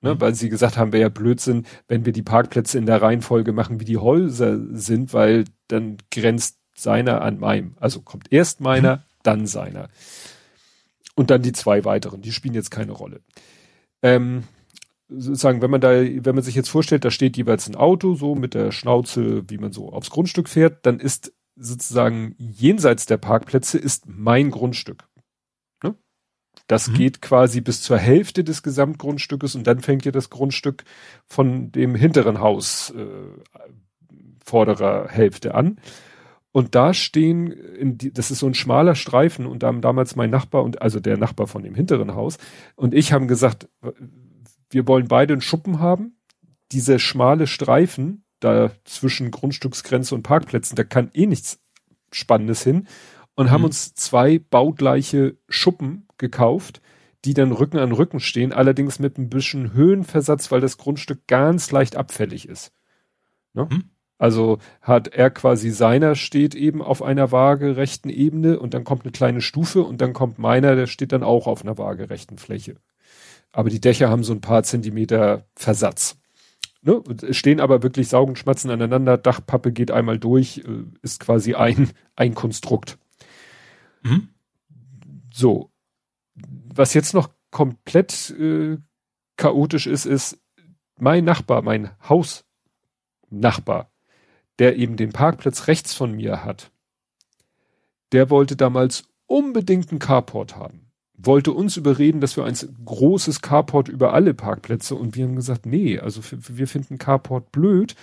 Ne, 0.01 0.15
mhm. 0.15 0.21
Weil 0.21 0.35
sie 0.35 0.49
gesagt 0.49 0.77
haben, 0.77 0.91
wäre 0.91 1.03
ja 1.03 1.09
Blödsinn, 1.09 1.65
wenn 1.87 2.05
wir 2.05 2.13
die 2.13 2.21
Parkplätze 2.21 2.77
in 2.77 2.85
der 2.85 3.01
Reihenfolge 3.01 3.53
machen, 3.53 3.79
wie 3.79 3.85
die 3.85 3.97
Häuser 3.97 4.59
sind, 4.71 5.13
weil 5.13 5.45
dann 5.67 5.97
grenzt 6.11 6.59
seiner 6.75 7.21
an 7.21 7.39
meinem. 7.39 7.75
Also 7.79 8.01
kommt 8.01 8.31
erst 8.31 8.59
meiner, 8.59 8.97
mhm. 8.97 9.01
dann 9.23 9.47
seiner. 9.47 9.89
Und 11.15 11.31
dann 11.31 11.41
die 11.41 11.53
zwei 11.53 11.85
weiteren, 11.85 12.21
die 12.21 12.33
spielen 12.33 12.53
jetzt 12.53 12.71
keine 12.71 12.91
Rolle. 12.91 13.21
Ähm, 14.01 14.43
sozusagen, 15.07 15.61
wenn 15.61 15.71
man 15.71 15.81
da, 15.81 15.91
wenn 15.91 16.35
man 16.35 16.43
sich 16.43 16.55
jetzt 16.55 16.69
vorstellt, 16.69 17.05
da 17.05 17.11
steht 17.11 17.37
jeweils 17.37 17.67
ein 17.67 17.75
Auto, 17.75 18.15
so 18.15 18.35
mit 18.35 18.53
der 18.53 18.71
Schnauze, 18.71 19.49
wie 19.49 19.57
man 19.57 19.71
so 19.71 19.91
aufs 19.91 20.09
Grundstück 20.09 20.49
fährt, 20.49 20.85
dann 20.85 20.99
ist 20.99 21.33
sozusagen 21.55 22.35
jenseits 22.37 23.05
der 23.05 23.17
Parkplätze 23.17 23.77
ist 23.77 24.05
mein 24.07 24.51
Grundstück. 24.51 25.07
Ne? 25.83 25.95
Das 26.67 26.89
mhm. 26.89 26.95
geht 26.95 27.21
quasi 27.21 27.61
bis 27.61 27.81
zur 27.81 27.97
Hälfte 27.97 28.43
des 28.43 28.63
Gesamtgrundstückes 28.63 29.55
und 29.55 29.67
dann 29.67 29.79
fängt 29.79 30.05
ja 30.05 30.11
das 30.11 30.29
Grundstück 30.29 30.83
von 31.25 31.71
dem 31.71 31.95
hinteren 31.95 32.39
Haus 32.39 32.91
äh, 32.91 33.05
vorderer 34.43 35.07
Hälfte 35.09 35.55
an. 35.55 35.79
Und 36.51 36.73
da 36.73 36.93
stehen, 36.93 37.53
die, 37.97 38.13
das 38.13 38.31
ist 38.31 38.39
so 38.39 38.47
ein 38.47 38.53
schmaler 38.53 38.95
Streifen 38.95 39.45
und 39.45 39.61
da 39.61 39.67
haben 39.67 39.81
damals 39.81 40.15
mein 40.15 40.29
Nachbar 40.29 40.63
und 40.63 40.81
also 40.81 41.01
der 41.01 41.17
Nachbar 41.17 41.47
von 41.47 41.63
dem 41.63 41.75
hinteren 41.75 42.15
Haus 42.15 42.37
und 42.75 42.93
ich 42.93 43.11
haben 43.11 43.27
gesagt, 43.27 43.67
wir 44.69 44.87
wollen 44.87 45.07
beide 45.07 45.33
einen 45.33 45.41
Schuppen 45.41 45.79
haben. 45.79 46.17
Dieser 46.71 46.99
schmale 46.99 47.47
Streifen 47.47 48.23
da 48.39 48.71
zwischen 48.83 49.31
Grundstücksgrenze 49.31 50.13
und 50.13 50.23
Parkplätzen, 50.23 50.75
da 50.75 50.83
kann 50.83 51.09
eh 51.13 51.25
nichts 51.25 51.59
Spannendes 52.11 52.63
hin 52.63 52.87
und 53.35 53.47
mhm. 53.47 53.51
haben 53.51 53.63
uns 53.63 53.93
zwei 53.93 54.39
baugleiche 54.39 55.37
Schuppen 55.49 56.07
gekauft, 56.17 56.81
die 57.25 57.33
dann 57.33 57.51
Rücken 57.51 57.79
an 57.79 57.91
Rücken 57.91 58.19
stehen, 58.19 58.53
allerdings 58.53 58.99
mit 58.99 59.17
ein 59.17 59.29
bisschen 59.29 59.73
Höhenversatz, 59.73 60.51
weil 60.51 60.61
das 60.61 60.77
Grundstück 60.77 61.27
ganz 61.27 61.71
leicht 61.71 61.95
abfällig 61.95 62.47
ist. 62.47 62.71
Ne? 63.53 63.67
Mhm. 63.69 63.83
Also 64.17 64.59
hat 64.81 65.09
er 65.09 65.29
quasi 65.29 65.71
seiner 65.71 66.15
steht 66.15 66.55
eben 66.55 66.81
auf 66.81 67.01
einer 67.01 67.31
waagerechten 67.31 68.09
Ebene 68.09 68.59
und 68.59 68.73
dann 68.73 68.85
kommt 68.85 69.03
eine 69.03 69.11
kleine 69.11 69.41
Stufe 69.41 69.81
und 69.81 69.99
dann 69.99 70.13
kommt 70.13 70.39
meiner, 70.39 70.75
der 70.75 70.87
steht 70.87 71.11
dann 71.11 71.23
auch 71.23 71.47
auf 71.47 71.63
einer 71.63 71.77
waagerechten 71.77 72.37
Fläche. 72.37 72.77
Aber 73.55 73.69
die 73.69 73.79
Dächer 73.79 74.09
haben 74.09 74.25
so 74.25 74.33
ein 74.33 74.41
paar 74.41 74.63
Zentimeter 74.63 75.45
Versatz. 75.55 76.17
Ne? 76.81 77.01
Stehen 77.31 77.61
aber 77.61 77.83
wirklich 77.83 78.09
saugen, 78.09 78.35
schmatzen 78.35 78.69
aneinander, 78.69 79.17
Dachpappe 79.17 79.71
geht 79.71 79.91
einmal 79.91 80.19
durch, 80.19 80.57
äh, 80.57 80.83
ist 81.01 81.21
quasi 81.21 81.55
ein, 81.55 81.89
ein 82.17 82.35
Konstrukt. 82.35 82.97
Mhm. 84.03 84.27
So. 85.33 85.71
Was 86.35 86.93
jetzt 86.93 87.13
noch 87.13 87.29
komplett 87.49 88.29
äh, 88.31 88.77
chaotisch 89.37 89.87
ist, 89.87 90.05
ist 90.05 90.37
mein 90.99 91.23
Nachbar, 91.23 91.61
mein 91.61 91.91
Hausnachbar, 92.09 93.89
der 94.59 94.75
eben 94.75 94.97
den 94.97 95.13
Parkplatz 95.13 95.67
rechts 95.67 95.93
von 95.93 96.11
mir 96.11 96.43
hat, 96.43 96.71
der 98.11 98.29
wollte 98.29 98.57
damals 98.57 99.05
unbedingt 99.27 99.91
einen 99.91 99.99
Carport 99.99 100.57
haben. 100.57 100.84
Wollte 101.17 101.51
uns 101.51 101.77
überreden, 101.77 102.21
dass 102.21 102.35
wir 102.35 102.43
ein 102.43 102.55
großes 102.85 103.41
Carport 103.41 103.87
über 103.87 104.13
alle 104.13 104.33
Parkplätze 104.33 104.95
und 104.95 105.15
wir 105.15 105.25
haben 105.25 105.35
gesagt, 105.35 105.65
nee, 105.65 105.97
also 105.97 106.21
wir 106.31 106.67
finden 106.67 106.97
Carport 106.97 107.51
blöd. 107.51 107.95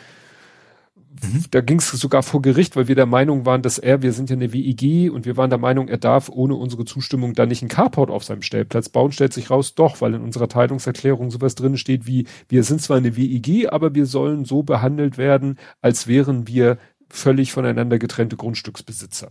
Mhm. 1.20 1.44
Da 1.50 1.60
ging 1.60 1.78
es 1.78 1.90
sogar 1.90 2.22
vor 2.22 2.40
Gericht, 2.40 2.74
weil 2.74 2.88
wir 2.88 2.94
der 2.94 3.06
Meinung 3.06 3.44
waren, 3.44 3.62
dass 3.62 3.78
er, 3.78 4.02
wir 4.02 4.12
sind 4.12 4.30
ja 4.30 4.36
eine 4.36 4.52
WIG 4.52 5.10
und 5.10 5.26
wir 5.26 5.36
waren 5.36 5.50
der 5.50 5.58
Meinung, 5.58 5.88
er 5.88 5.98
darf 5.98 6.30
ohne 6.30 6.54
unsere 6.54 6.84
Zustimmung 6.84 7.34
da 7.34 7.44
nicht 7.44 7.62
einen 7.62 7.68
Carport 7.68 8.10
auf 8.10 8.24
seinem 8.24 8.42
Stellplatz 8.42 8.88
bauen. 8.88 9.12
Stellt 9.12 9.32
sich 9.32 9.50
raus, 9.50 9.74
doch, 9.74 10.00
weil 10.00 10.14
in 10.14 10.22
unserer 10.22 10.48
Teilungserklärung 10.48 11.30
sowas 11.30 11.54
drin 11.54 11.76
steht 11.76 12.06
wie, 12.06 12.26
wir 12.48 12.64
sind 12.64 12.80
zwar 12.80 12.96
eine 12.96 13.16
WIG, 13.16 13.68
aber 13.70 13.94
wir 13.94 14.06
sollen 14.06 14.44
so 14.44 14.62
behandelt 14.62 15.18
werden, 15.18 15.58
als 15.82 16.06
wären 16.06 16.48
wir 16.48 16.78
völlig 17.10 17.52
voneinander 17.52 17.98
getrennte 17.98 18.36
Grundstücksbesitzer. 18.36 19.28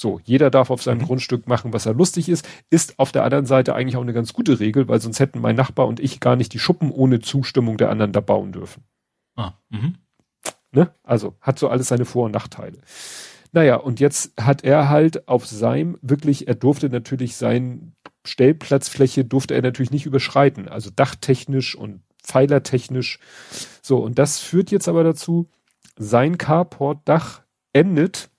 So, 0.00 0.18
jeder 0.24 0.50
darf 0.50 0.70
auf 0.70 0.82
seinem 0.82 1.00
mhm. 1.00 1.04
Grundstück 1.04 1.46
machen, 1.46 1.74
was 1.74 1.84
er 1.84 1.92
lustig 1.92 2.30
ist, 2.30 2.48
ist 2.70 2.98
auf 2.98 3.12
der 3.12 3.22
anderen 3.22 3.44
Seite 3.44 3.74
eigentlich 3.74 3.98
auch 3.98 4.02
eine 4.02 4.14
ganz 4.14 4.32
gute 4.32 4.58
Regel, 4.58 4.88
weil 4.88 4.98
sonst 4.98 5.20
hätten 5.20 5.42
mein 5.42 5.56
Nachbar 5.56 5.86
und 5.86 6.00
ich 6.00 6.20
gar 6.20 6.36
nicht 6.36 6.54
die 6.54 6.58
Schuppen 6.58 6.90
ohne 6.90 7.20
Zustimmung 7.20 7.76
der 7.76 7.90
anderen 7.90 8.12
da 8.12 8.20
bauen 8.20 8.50
dürfen. 8.50 8.82
Ah, 9.36 9.52
mhm. 9.68 9.96
Ne? 10.72 10.90
Also 11.02 11.34
hat 11.42 11.58
so 11.58 11.68
alles 11.68 11.88
seine 11.88 12.06
Vor- 12.06 12.24
und 12.24 12.32
Nachteile. 12.32 12.78
Naja, 13.52 13.76
und 13.76 14.00
jetzt 14.00 14.32
hat 14.40 14.64
er 14.64 14.88
halt 14.88 15.28
auf 15.28 15.46
seinem 15.46 15.98
wirklich, 16.00 16.48
er 16.48 16.54
durfte 16.54 16.88
natürlich 16.88 17.36
sein 17.36 17.92
Stellplatzfläche 18.24 19.26
durfte 19.26 19.54
er 19.54 19.60
natürlich 19.60 19.90
nicht 19.90 20.06
überschreiten, 20.06 20.66
also 20.66 20.88
dachtechnisch 20.94 21.74
und 21.74 22.00
pfeilertechnisch. 22.22 23.18
So, 23.82 23.98
und 23.98 24.18
das 24.18 24.40
führt 24.40 24.70
jetzt 24.70 24.88
aber 24.88 25.04
dazu, 25.04 25.50
sein 25.98 26.38
Carport-Dach 26.38 27.42
endet 27.74 28.29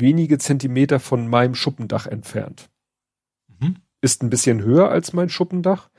wenige 0.00 0.38
Zentimeter 0.38 1.00
von 1.00 1.28
meinem 1.28 1.54
Schuppendach 1.54 2.06
entfernt. 2.06 2.70
Mhm. 3.60 3.76
Ist 4.00 4.22
ein 4.22 4.30
bisschen 4.30 4.62
höher 4.62 4.90
als 4.90 5.12
mein 5.12 5.28
Schuppendach 5.28 5.90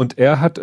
und 0.00 0.16
er 0.16 0.40
hat, 0.40 0.58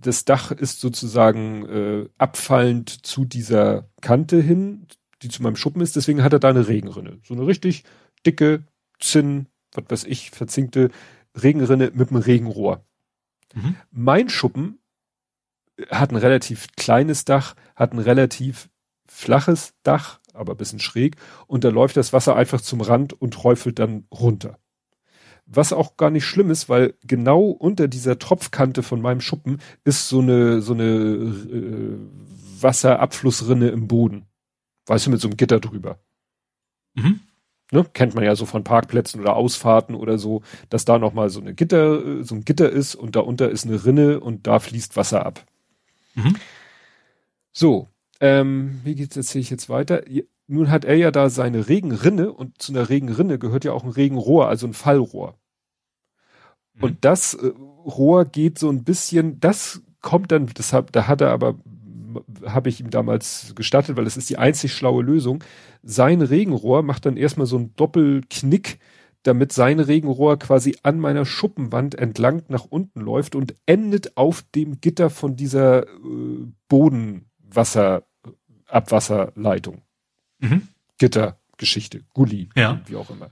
das 0.00 0.24
Dach 0.24 0.52
ist 0.52 0.80
sozusagen 0.80 1.66
äh, 1.66 2.08
abfallend 2.16 3.04
zu 3.04 3.24
dieser 3.24 3.88
Kante 4.00 4.40
hin, 4.40 4.86
die 5.22 5.28
zu 5.28 5.42
meinem 5.42 5.56
Schuppen 5.56 5.82
ist. 5.82 5.96
Deswegen 5.96 6.22
hat 6.22 6.32
er 6.32 6.38
da 6.38 6.50
eine 6.50 6.68
Regenrinne. 6.68 7.18
So 7.24 7.34
eine 7.34 7.44
richtig 7.44 7.82
dicke, 8.24 8.64
Zinn, 9.00 9.48
was 9.72 9.84
weiß 9.88 10.04
ich, 10.04 10.30
verzinkte 10.30 10.90
Regenrinne 11.34 11.90
mit 11.94 12.10
einem 12.10 12.22
Regenrohr. 12.22 12.84
Mhm. 13.52 13.74
Mein 13.90 14.28
Schuppen 14.28 14.78
hat 15.90 16.12
ein 16.12 16.16
relativ 16.16 16.68
kleines 16.76 17.24
Dach, 17.24 17.56
hat 17.74 17.92
ein 17.92 17.98
relativ 17.98 18.68
flaches 19.12 19.74
Dach, 19.82 20.20
aber 20.32 20.54
bisschen 20.54 20.80
schräg. 20.80 21.16
Und 21.46 21.64
da 21.64 21.68
läuft 21.68 21.96
das 21.96 22.12
Wasser 22.12 22.34
einfach 22.36 22.60
zum 22.60 22.80
Rand 22.80 23.12
und 23.12 23.34
träufelt 23.34 23.78
dann 23.78 24.06
runter. 24.10 24.58
Was 25.46 25.72
auch 25.72 25.96
gar 25.96 26.10
nicht 26.10 26.24
schlimm 26.24 26.50
ist, 26.50 26.68
weil 26.68 26.94
genau 27.04 27.42
unter 27.42 27.88
dieser 27.88 28.18
Tropfkante 28.18 28.82
von 28.82 29.02
meinem 29.02 29.20
Schuppen 29.20 29.60
ist 29.84 30.08
so 30.08 30.20
eine, 30.20 30.62
so 30.62 30.72
eine 30.72 30.84
äh, 30.84 31.98
Wasserabflussrinne 32.60 33.68
im 33.68 33.88
Boden. 33.88 34.26
Weißt 34.86 35.06
du, 35.06 35.10
mit 35.10 35.20
so 35.20 35.28
einem 35.28 35.36
Gitter 35.36 35.60
drüber. 35.60 35.98
Mhm. 36.94 37.20
Ne? 37.70 37.84
Kennt 37.92 38.14
man 38.14 38.24
ja 38.24 38.36
so 38.36 38.46
von 38.46 38.64
Parkplätzen 38.64 39.20
oder 39.20 39.34
Ausfahrten 39.34 39.94
oder 39.94 40.18
so, 40.18 40.42
dass 40.68 40.84
da 40.84 40.98
nochmal 40.98 41.30
so 41.30 41.40
eine 41.40 41.54
Gitter, 41.54 42.04
äh, 42.04 42.22
so 42.22 42.34
ein 42.34 42.44
Gitter 42.44 42.70
ist 42.70 42.94
und 42.94 43.16
darunter 43.16 43.50
ist 43.50 43.66
eine 43.66 43.84
Rinne 43.84 44.20
und 44.20 44.46
da 44.46 44.58
fließt 44.58 44.96
Wasser 44.96 45.26
ab. 45.26 45.44
Mhm. 46.14 46.36
So, 47.52 47.88
ähm, 48.22 48.80
wie 48.84 48.94
geht's, 48.94 49.16
erzähle 49.16 49.42
ich 49.42 49.50
jetzt 49.50 49.68
weiter? 49.68 50.04
Nun 50.46 50.70
hat 50.70 50.84
er 50.84 50.94
ja 50.94 51.10
da 51.10 51.28
seine 51.28 51.68
Regenrinne 51.68 52.32
und 52.32 52.62
zu 52.62 52.72
einer 52.72 52.88
Regenrinne 52.88 53.40
gehört 53.40 53.64
ja 53.64 53.72
auch 53.72 53.82
ein 53.82 53.90
Regenrohr, 53.90 54.46
also 54.46 54.68
ein 54.68 54.74
Fallrohr. 54.74 55.34
Mhm. 56.74 56.82
Und 56.84 57.04
das 57.04 57.34
äh, 57.34 57.48
Rohr 57.84 58.24
geht 58.24 58.60
so 58.60 58.70
ein 58.70 58.84
bisschen, 58.84 59.40
das 59.40 59.82
kommt 60.00 60.30
dann, 60.30 60.46
deshalb, 60.46 60.92
da 60.92 61.08
hat 61.08 61.20
er 61.20 61.30
aber, 61.30 61.58
habe 62.46 62.68
ich 62.68 62.78
ihm 62.78 62.90
damals 62.90 63.54
gestattet, 63.56 63.96
weil 63.96 64.04
das 64.04 64.16
ist 64.16 64.30
die 64.30 64.38
einzig 64.38 64.72
schlaue 64.72 65.02
Lösung. 65.02 65.42
Sein 65.82 66.22
Regenrohr 66.22 66.82
macht 66.82 67.06
dann 67.06 67.16
erstmal 67.16 67.48
so 67.48 67.56
einen 67.56 67.74
Doppelknick, 67.74 68.78
damit 69.24 69.50
sein 69.50 69.80
Regenrohr 69.80 70.38
quasi 70.38 70.76
an 70.84 71.00
meiner 71.00 71.24
Schuppenwand 71.24 71.96
entlang 71.96 72.44
nach 72.46 72.66
unten 72.66 73.00
läuft 73.00 73.34
und 73.34 73.56
endet 73.66 74.16
auf 74.16 74.44
dem 74.54 74.80
Gitter 74.80 75.10
von 75.10 75.34
dieser 75.34 75.88
äh, 75.88 76.46
Bodenwasser 76.68 78.04
Abwasserleitung. 78.72 79.82
Mhm. 80.40 80.68
Gittergeschichte, 80.98 82.02
Gully, 82.14 82.48
ja. 82.56 82.80
wie 82.86 82.96
auch 82.96 83.10
immer. 83.10 83.30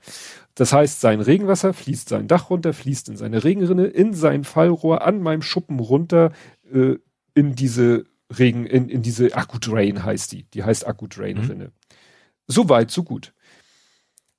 Das 0.54 0.72
heißt, 0.72 1.00
sein 1.00 1.20
Regenwasser 1.20 1.72
fließt 1.72 2.08
sein 2.08 2.28
Dach 2.28 2.50
runter, 2.50 2.72
fließt 2.72 3.08
in 3.08 3.16
seine 3.16 3.44
Regenrinne, 3.44 3.86
in 3.86 4.14
sein 4.14 4.44
Fallrohr, 4.44 5.02
an 5.02 5.22
meinem 5.22 5.42
Schuppen 5.42 5.78
runter, 5.78 6.32
äh, 6.72 6.96
in 7.34 7.54
diese 7.54 8.06
Regen, 8.36 8.66
in, 8.66 8.88
in 8.88 9.02
diese 9.02 9.34
Akku-Drain 9.34 10.04
heißt 10.04 10.32
die. 10.32 10.44
Die 10.54 10.62
heißt 10.62 10.86
Akku-Drain-Rinne. 10.86 11.66
Mhm. 11.66 11.72
So 12.46 12.68
weit, 12.68 12.90
so 12.90 13.02
gut. 13.02 13.32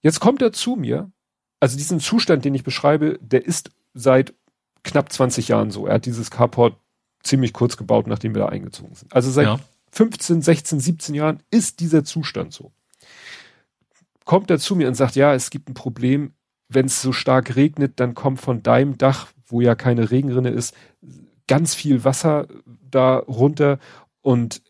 Jetzt 0.02 0.20
kommt 0.20 0.42
er 0.42 0.52
zu 0.52 0.76
mir, 0.76 1.12
also 1.60 1.78
diesen 1.78 2.00
Zustand, 2.00 2.44
den 2.44 2.56
ich 2.56 2.64
beschreibe, 2.64 3.20
der 3.22 3.46
ist 3.46 3.72
seit 3.94 4.34
knapp 4.84 5.12
20 5.12 5.48
Jahren 5.48 5.72
so. 5.72 5.88
Er 5.88 5.96
hat 5.96 6.06
dieses 6.06 6.32
Carport 6.32 6.76
ziemlich 7.24 7.54
kurz 7.54 7.78
gebaut, 7.78 8.08
nachdem 8.08 8.34
wir 8.34 8.42
da 8.42 8.50
eingezogen 8.50 8.96
sind. 8.96 9.14
Also 9.14 9.30
seit 9.30 9.46
ja. 9.46 9.60
15, 9.92 10.42
16, 10.42 10.80
17 10.80 11.16
Jahren 11.16 11.44
ist 11.50 11.80
dieser 11.80 12.03
Zustand 12.03 12.53
so. 12.53 12.72
Kommt 14.26 14.50
er 14.50 14.60
zu 14.60 14.76
mir 14.76 14.88
und 14.88 14.95
sagt, 14.95 15.16
ja, 15.16 15.34
es 15.34 15.50
gibt 15.50 15.70
ein 15.70 15.74
Problem, 15.74 16.34
wenn 16.70 16.86
es 16.86 17.02
so 17.02 17.11
stark 17.11 17.56
regnet, 17.56 18.00
dann 18.00 18.16
kommt 18.16 18.40
von 18.40 18.64
deinem 18.64 18.98
Dach, 18.98 19.28
wo 19.48 19.60
ja 19.60 19.76
keine 19.76 20.11
Regenrinne 20.11 20.50
ist, 20.50 20.74
ganz 21.48 21.76
viel 21.76 22.06
Wasser 22.06 22.48
da 22.90 23.18
runter 23.18 23.80
und 24.22 24.61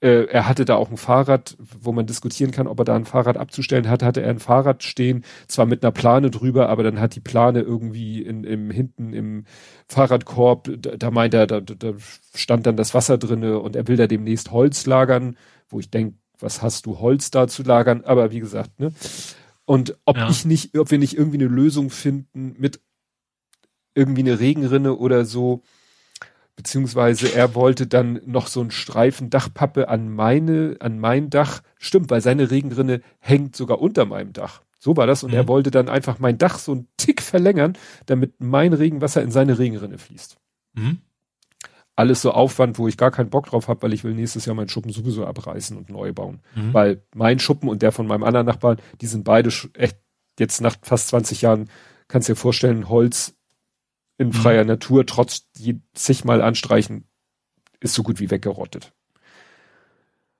äh, 0.00 0.24
er 0.26 0.48
hatte 0.48 0.64
da 0.64 0.76
auch 0.76 0.90
ein 0.90 0.96
Fahrrad, 0.96 1.56
wo 1.58 1.92
man 1.92 2.06
diskutieren 2.06 2.50
kann, 2.50 2.68
ob 2.68 2.78
er 2.78 2.84
da 2.84 2.94
ein 2.94 3.04
Fahrrad 3.04 3.36
abzustellen 3.36 3.88
hat, 3.88 4.02
hatte 4.02 4.22
er 4.22 4.30
ein 4.30 4.38
Fahrrad 4.38 4.82
stehen, 4.82 5.24
zwar 5.48 5.66
mit 5.66 5.82
einer 5.82 5.92
Plane 5.92 6.30
drüber, 6.30 6.68
aber 6.68 6.82
dann 6.84 7.00
hat 7.00 7.16
die 7.16 7.20
Plane 7.20 7.60
irgendwie 7.60 8.22
in, 8.22 8.44
im 8.44 8.70
hinten 8.70 9.12
im 9.12 9.44
Fahrradkorb, 9.88 10.70
da, 10.78 10.96
da 10.96 11.10
meint 11.10 11.34
er, 11.34 11.46
da, 11.46 11.60
da 11.60 11.94
stand 12.34 12.66
dann 12.66 12.76
das 12.76 12.94
Wasser 12.94 13.18
drinne 13.18 13.58
und 13.58 13.74
er 13.74 13.88
will 13.88 13.96
da 13.96 14.06
demnächst 14.06 14.52
Holz 14.52 14.86
lagern, 14.86 15.36
wo 15.68 15.80
ich 15.80 15.90
denke, 15.90 16.16
was 16.38 16.62
hast 16.62 16.86
du 16.86 17.00
Holz 17.00 17.32
da 17.32 17.48
zu 17.48 17.64
lagern? 17.64 18.04
Aber 18.04 18.30
wie 18.30 18.40
gesagt, 18.40 18.78
ne? 18.78 18.92
Und 19.64 19.98
ob 20.04 20.16
ja. 20.16 20.30
ich 20.30 20.44
nicht, 20.44 20.78
ob 20.78 20.90
wir 20.90 20.98
nicht 20.98 21.14
irgendwie 21.14 21.38
eine 21.38 21.48
Lösung 21.48 21.90
finden 21.90 22.54
mit 22.58 22.80
irgendwie 23.94 24.22
eine 24.22 24.38
Regenrinne 24.38 24.94
oder 24.94 25.24
so, 25.24 25.62
beziehungsweise 26.58 27.32
er 27.32 27.54
wollte 27.54 27.86
dann 27.86 28.20
noch 28.26 28.48
so 28.48 28.60
einen 28.60 28.72
Streifen 28.72 29.30
Dachpappe 29.30 29.88
an 29.88 30.12
meine, 30.12 30.74
an 30.80 30.98
mein 30.98 31.30
Dach. 31.30 31.62
Stimmt, 31.76 32.10
weil 32.10 32.20
seine 32.20 32.50
Regenrinne 32.50 33.00
hängt 33.20 33.54
sogar 33.54 33.80
unter 33.80 34.06
meinem 34.06 34.32
Dach. 34.32 34.62
So 34.80 34.96
war 34.96 35.06
das 35.06 35.22
und 35.22 35.30
mhm. 35.30 35.36
er 35.36 35.46
wollte 35.46 35.70
dann 35.70 35.88
einfach 35.88 36.18
mein 36.18 36.36
Dach 36.36 36.58
so 36.58 36.72
einen 36.72 36.88
Tick 36.96 37.22
verlängern, 37.22 37.78
damit 38.06 38.40
mein 38.40 38.72
Regenwasser 38.72 39.22
in 39.22 39.30
seine 39.30 39.60
Regenrinne 39.60 39.98
fließt. 39.98 40.36
Mhm. 40.74 40.98
Alles 41.94 42.22
so 42.22 42.32
Aufwand, 42.32 42.76
wo 42.76 42.88
ich 42.88 42.96
gar 42.96 43.12
keinen 43.12 43.30
Bock 43.30 43.46
drauf 43.46 43.68
habe, 43.68 43.82
weil 43.82 43.92
ich 43.92 44.02
will 44.02 44.14
nächstes 44.14 44.44
Jahr 44.44 44.56
meinen 44.56 44.68
Schuppen 44.68 44.90
sowieso 44.90 45.26
abreißen 45.26 45.76
und 45.76 45.90
neu 45.90 46.12
bauen. 46.12 46.40
Mhm. 46.56 46.74
Weil 46.74 47.02
mein 47.14 47.38
Schuppen 47.38 47.68
und 47.68 47.82
der 47.82 47.92
von 47.92 48.08
meinem 48.08 48.24
anderen 48.24 48.46
Nachbarn, 48.46 48.78
die 49.00 49.06
sind 49.06 49.22
beide 49.22 49.50
echt 49.74 49.98
jetzt 50.40 50.60
nach 50.60 50.74
fast 50.82 51.06
20 51.08 51.40
Jahren, 51.42 51.70
kannst 52.08 52.28
dir 52.28 52.34
vorstellen, 52.34 52.88
Holz 52.88 53.37
in 54.18 54.28
mhm. 54.28 54.32
freier 54.32 54.64
mhm. 54.64 54.68
Natur, 54.68 55.06
trotz 55.06 55.48
zigmal 55.94 56.42
anstreichen, 56.42 57.04
ist 57.80 57.94
so 57.94 58.02
gut 58.02 58.20
wie 58.20 58.30
weggerottet. 58.30 58.92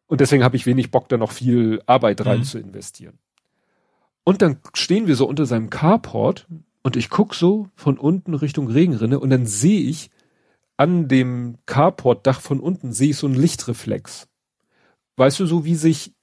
Und 0.07 0.21
deswegen 0.21 0.43
habe 0.43 0.57
ich 0.57 0.67
wenig 0.67 0.91
Bock, 0.91 1.09
da 1.09 1.17
noch 1.17 1.33
viel 1.33 1.83
Arbeit 1.87 2.25
rein 2.27 2.41
mhm. 2.41 2.45
zu 2.45 2.59
investieren. 2.59 3.19
Und 4.25 4.43
dann 4.43 4.59
stehen 4.75 5.07
wir 5.07 5.17
so 5.17 5.27
unter 5.27 5.47
seinem 5.47 5.71
Carport 5.71 6.47
und 6.83 6.97
ich 6.97 7.09
guck 7.09 7.35
so 7.35 7.69
von 7.77 7.99
unten 7.99 8.35
Richtung 8.35 8.69
Regenrinne 8.69 9.21
und 9.21 9.31
dann 9.31 9.47
sehe 9.47 9.81
ich 9.81 10.11
an 10.77 11.09
dem 11.09 11.59
Carport-Dach 11.67 12.41
von 12.41 12.61
unten 12.61 12.93
sehe 12.93 13.11
ich 13.11 13.17
so 13.17 13.27
einen 13.27 13.37
Lichtreflex. 13.37 14.29
Weißt 15.17 15.41
du, 15.41 15.47
so 15.47 15.65
wie 15.65 15.75
sich, 15.75 16.15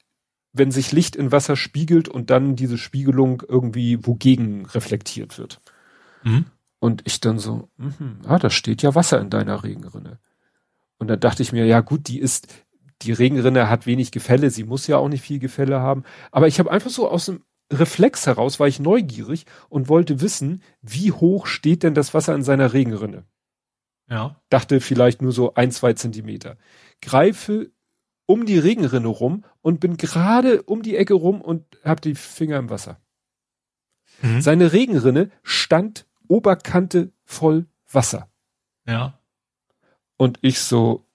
wenn 0.53 0.72
sich 0.72 0.92
Licht 0.92 1.16
in 1.16 1.32
Wasser 1.32 1.56
spiegelt 1.56 2.08
und 2.08 2.30
dann 2.30 2.56
diese 2.56 2.77
Spiegelung 2.77 3.43
irgendwie 3.48 4.06
wogegen 4.06 4.66
reflektiert 4.66 5.38
wird. 5.38 5.59
Mhm. 6.24 6.45
Und 6.85 7.01
ich 7.05 7.19
dann 7.19 7.39
so, 7.39 7.67
mh, 7.77 8.27
ah, 8.27 8.38
da 8.38 8.51
steht 8.51 8.83
ja 8.83 8.93
Wasser 8.93 9.19
in 9.19 9.31
deiner 9.31 9.64
Regenrinne. 9.64 10.19
Und 10.99 11.07
dann 11.07 11.19
dachte 11.19 11.41
ich 11.41 11.51
mir, 11.51 11.65
ja 11.65 11.81
gut, 11.81 12.07
die 12.07 12.19
ist, 12.19 12.47
die 13.01 13.11
Regenrinne 13.11 13.72
hat 13.72 13.88
wenig 13.88 14.11
Gefälle, 14.11 14.51
sie 14.51 14.65
muss 14.65 14.85
ja 14.85 14.97
auch 14.97 15.09
nicht 15.09 15.23
viel 15.23 15.39
Gefälle 15.39 15.80
haben. 15.80 16.03
Aber 16.31 16.47
ich 16.47 16.59
habe 16.59 16.69
einfach 16.69 16.91
so 16.91 17.09
aus 17.09 17.25
dem 17.25 17.43
Reflex 17.73 18.27
heraus, 18.27 18.59
war 18.59 18.67
ich 18.67 18.80
neugierig 18.80 19.47
und 19.67 19.89
wollte 19.89 20.22
wissen, 20.22 20.61
wie 20.83 21.11
hoch 21.11 21.47
steht 21.47 21.81
denn 21.81 21.95
das 21.95 22.14
Wasser 22.14 22.35
in 22.35 22.43
seiner 22.43 22.72
Regenrinne? 22.72 23.23
Ja. 24.07 24.39
Dachte 24.49 24.80
vielleicht 24.80 25.23
nur 25.23 25.31
so 25.31 25.55
ein, 25.55 25.72
zwei 25.72 25.93
Zentimeter. 25.93 26.55
Greife 27.01 27.72
um 28.27 28.45
die 28.45 28.59
Regenrinne 28.59 29.07
rum 29.07 29.43
und 29.64 29.80
bin 29.80 29.97
gerade 29.97 30.61
um 30.61 30.83
die 30.83 30.97
Ecke 30.97 31.15
rum 31.15 31.41
und 31.41 31.65
hab 31.83 31.99
die 32.01 32.14
Finger 32.14 32.59
im 32.59 32.69
Wasser. 32.69 33.01
Mhm. 34.22 34.41
Seine 34.41 34.72
Regenrinne 34.72 35.31
stand 35.41 36.05
Oberkante 36.27 37.11
voll 37.23 37.65
Wasser. 37.91 38.27
Ja. 38.87 39.19
Und 40.17 40.39
ich 40.41 40.59
so, 40.59 41.05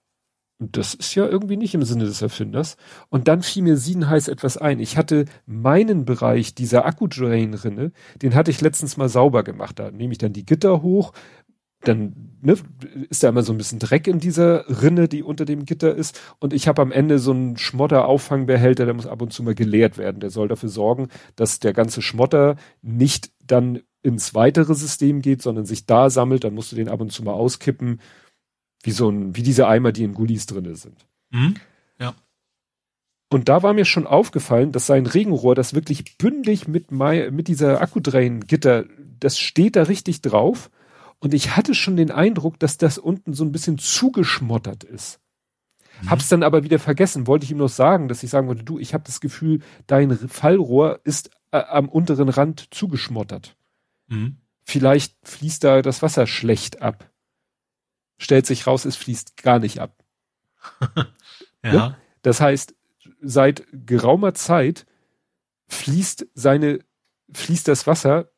das 0.58 0.94
ist 0.94 1.14
ja 1.14 1.26
irgendwie 1.26 1.56
nicht 1.56 1.74
im 1.74 1.84
Sinne 1.84 2.04
des 2.04 2.20
Erfinders. 2.20 2.76
Und 3.08 3.28
dann 3.28 3.42
fiel 3.42 3.62
mir 3.62 3.76
siedenheiß 3.76 4.28
etwas 4.28 4.58
ein. 4.58 4.78
Ich 4.78 4.96
hatte 4.96 5.24
meinen 5.46 6.04
Bereich 6.04 6.54
dieser 6.54 6.84
Akku-Drain-Rinne, 6.84 7.92
den 8.20 8.34
hatte 8.34 8.50
ich 8.50 8.60
letztens 8.60 8.96
mal 8.96 9.08
sauber 9.08 9.42
gemacht. 9.42 9.78
Da 9.78 9.90
nehme 9.90 10.12
ich 10.12 10.18
dann 10.18 10.34
die 10.34 10.44
Gitter 10.44 10.82
hoch, 10.82 11.12
dann 11.82 12.36
ne, 12.42 12.56
ist 13.08 13.22
da 13.22 13.30
immer 13.30 13.42
so 13.42 13.52
ein 13.52 13.56
bisschen 13.58 13.78
Dreck 13.78 14.06
in 14.06 14.18
dieser 14.18 14.82
Rinne, 14.82 15.08
die 15.08 15.22
unter 15.22 15.46
dem 15.46 15.64
Gitter 15.64 15.94
ist. 15.94 16.20
Und 16.38 16.52
ich 16.52 16.68
habe 16.68 16.82
am 16.82 16.92
Ende 16.92 17.18
so 17.18 17.30
einen 17.30 17.56
Schmotter-Auffangbehälter, 17.56 18.84
der 18.84 18.94
muss 18.94 19.06
ab 19.06 19.22
und 19.22 19.32
zu 19.32 19.42
mal 19.42 19.54
geleert 19.54 19.96
werden. 19.96 20.20
Der 20.20 20.30
soll 20.30 20.48
dafür 20.48 20.68
sorgen, 20.68 21.08
dass 21.36 21.58
der 21.58 21.72
ganze 21.72 22.02
Schmotter 22.02 22.56
nicht 22.82 23.32
dann 23.40 23.80
ins 24.02 24.34
weitere 24.34 24.74
System 24.74 25.22
geht, 25.22 25.42
sondern 25.42 25.66
sich 25.66 25.86
da 25.86 26.10
sammelt, 26.10 26.44
dann 26.44 26.54
musst 26.54 26.72
du 26.72 26.76
den 26.76 26.88
ab 26.88 27.00
und 27.00 27.12
zu 27.12 27.22
mal 27.22 27.32
auskippen, 27.32 28.00
wie 28.82 28.92
so 28.92 29.10
ein, 29.10 29.36
wie 29.36 29.42
diese 29.42 29.68
Eimer, 29.68 29.92
die 29.92 30.04
in 30.04 30.14
Gullis 30.14 30.46
drinne 30.46 30.74
sind. 30.76 31.06
Mhm. 31.30 31.56
Ja. 31.98 32.14
Und 33.28 33.48
da 33.48 33.62
war 33.62 33.74
mir 33.74 33.84
schon 33.84 34.06
aufgefallen, 34.06 34.72
dass 34.72 34.86
sein 34.86 35.06
Regenrohr, 35.06 35.54
das 35.54 35.74
wirklich 35.74 36.16
bündig 36.18 36.66
mit, 36.66 36.90
my, 36.90 37.30
mit 37.30 37.48
dieser 37.48 37.80
Akkudrain-Gitter, 37.80 38.86
das 39.20 39.38
steht 39.38 39.76
da 39.76 39.84
richtig 39.84 40.22
drauf. 40.22 40.70
Und 41.18 41.34
ich 41.34 41.54
hatte 41.54 41.74
schon 41.74 41.96
den 41.96 42.10
Eindruck, 42.10 42.58
dass 42.58 42.78
das 42.78 42.96
unten 42.96 43.34
so 43.34 43.44
ein 43.44 43.52
bisschen 43.52 43.76
zugeschmottert 43.78 44.84
ist. 44.84 45.20
Mhm. 46.02 46.10
Hab's 46.10 46.28
dann 46.28 46.42
aber 46.42 46.64
wieder 46.64 46.78
vergessen. 46.78 47.26
Wollte 47.26 47.44
ich 47.44 47.50
ihm 47.50 47.58
noch 47.58 47.68
sagen, 47.68 48.08
dass 48.08 48.22
ich 48.22 48.30
sagen 48.30 48.48
wollte, 48.48 48.64
du, 48.64 48.78
ich 48.78 48.94
habe 48.94 49.04
das 49.04 49.20
Gefühl, 49.20 49.60
dein 49.86 50.16
Fallrohr 50.16 51.00
ist 51.04 51.30
äh, 51.52 51.58
am 51.58 51.88
unteren 51.88 52.30
Rand 52.30 52.72
zugeschmottert. 52.74 53.56
Mhm. 54.10 54.36
Vielleicht 54.62 55.16
fließt 55.26 55.64
da 55.64 55.82
das 55.82 56.02
Wasser 56.02 56.26
schlecht 56.26 56.82
ab. 56.82 57.10
Stellt 58.18 58.46
sich 58.46 58.66
raus, 58.66 58.84
es 58.84 58.96
fließt 58.96 59.38
gar 59.42 59.58
nicht 59.58 59.80
ab. 59.80 60.04
ja. 61.64 61.72
Ne? 61.72 61.96
Das 62.22 62.40
heißt, 62.40 62.74
seit 63.22 63.66
geraumer 63.72 64.34
Zeit 64.34 64.86
fließt 65.68 66.26
seine, 66.34 66.80
fließt 67.32 67.66
das 67.66 67.86
Wasser 67.86 68.30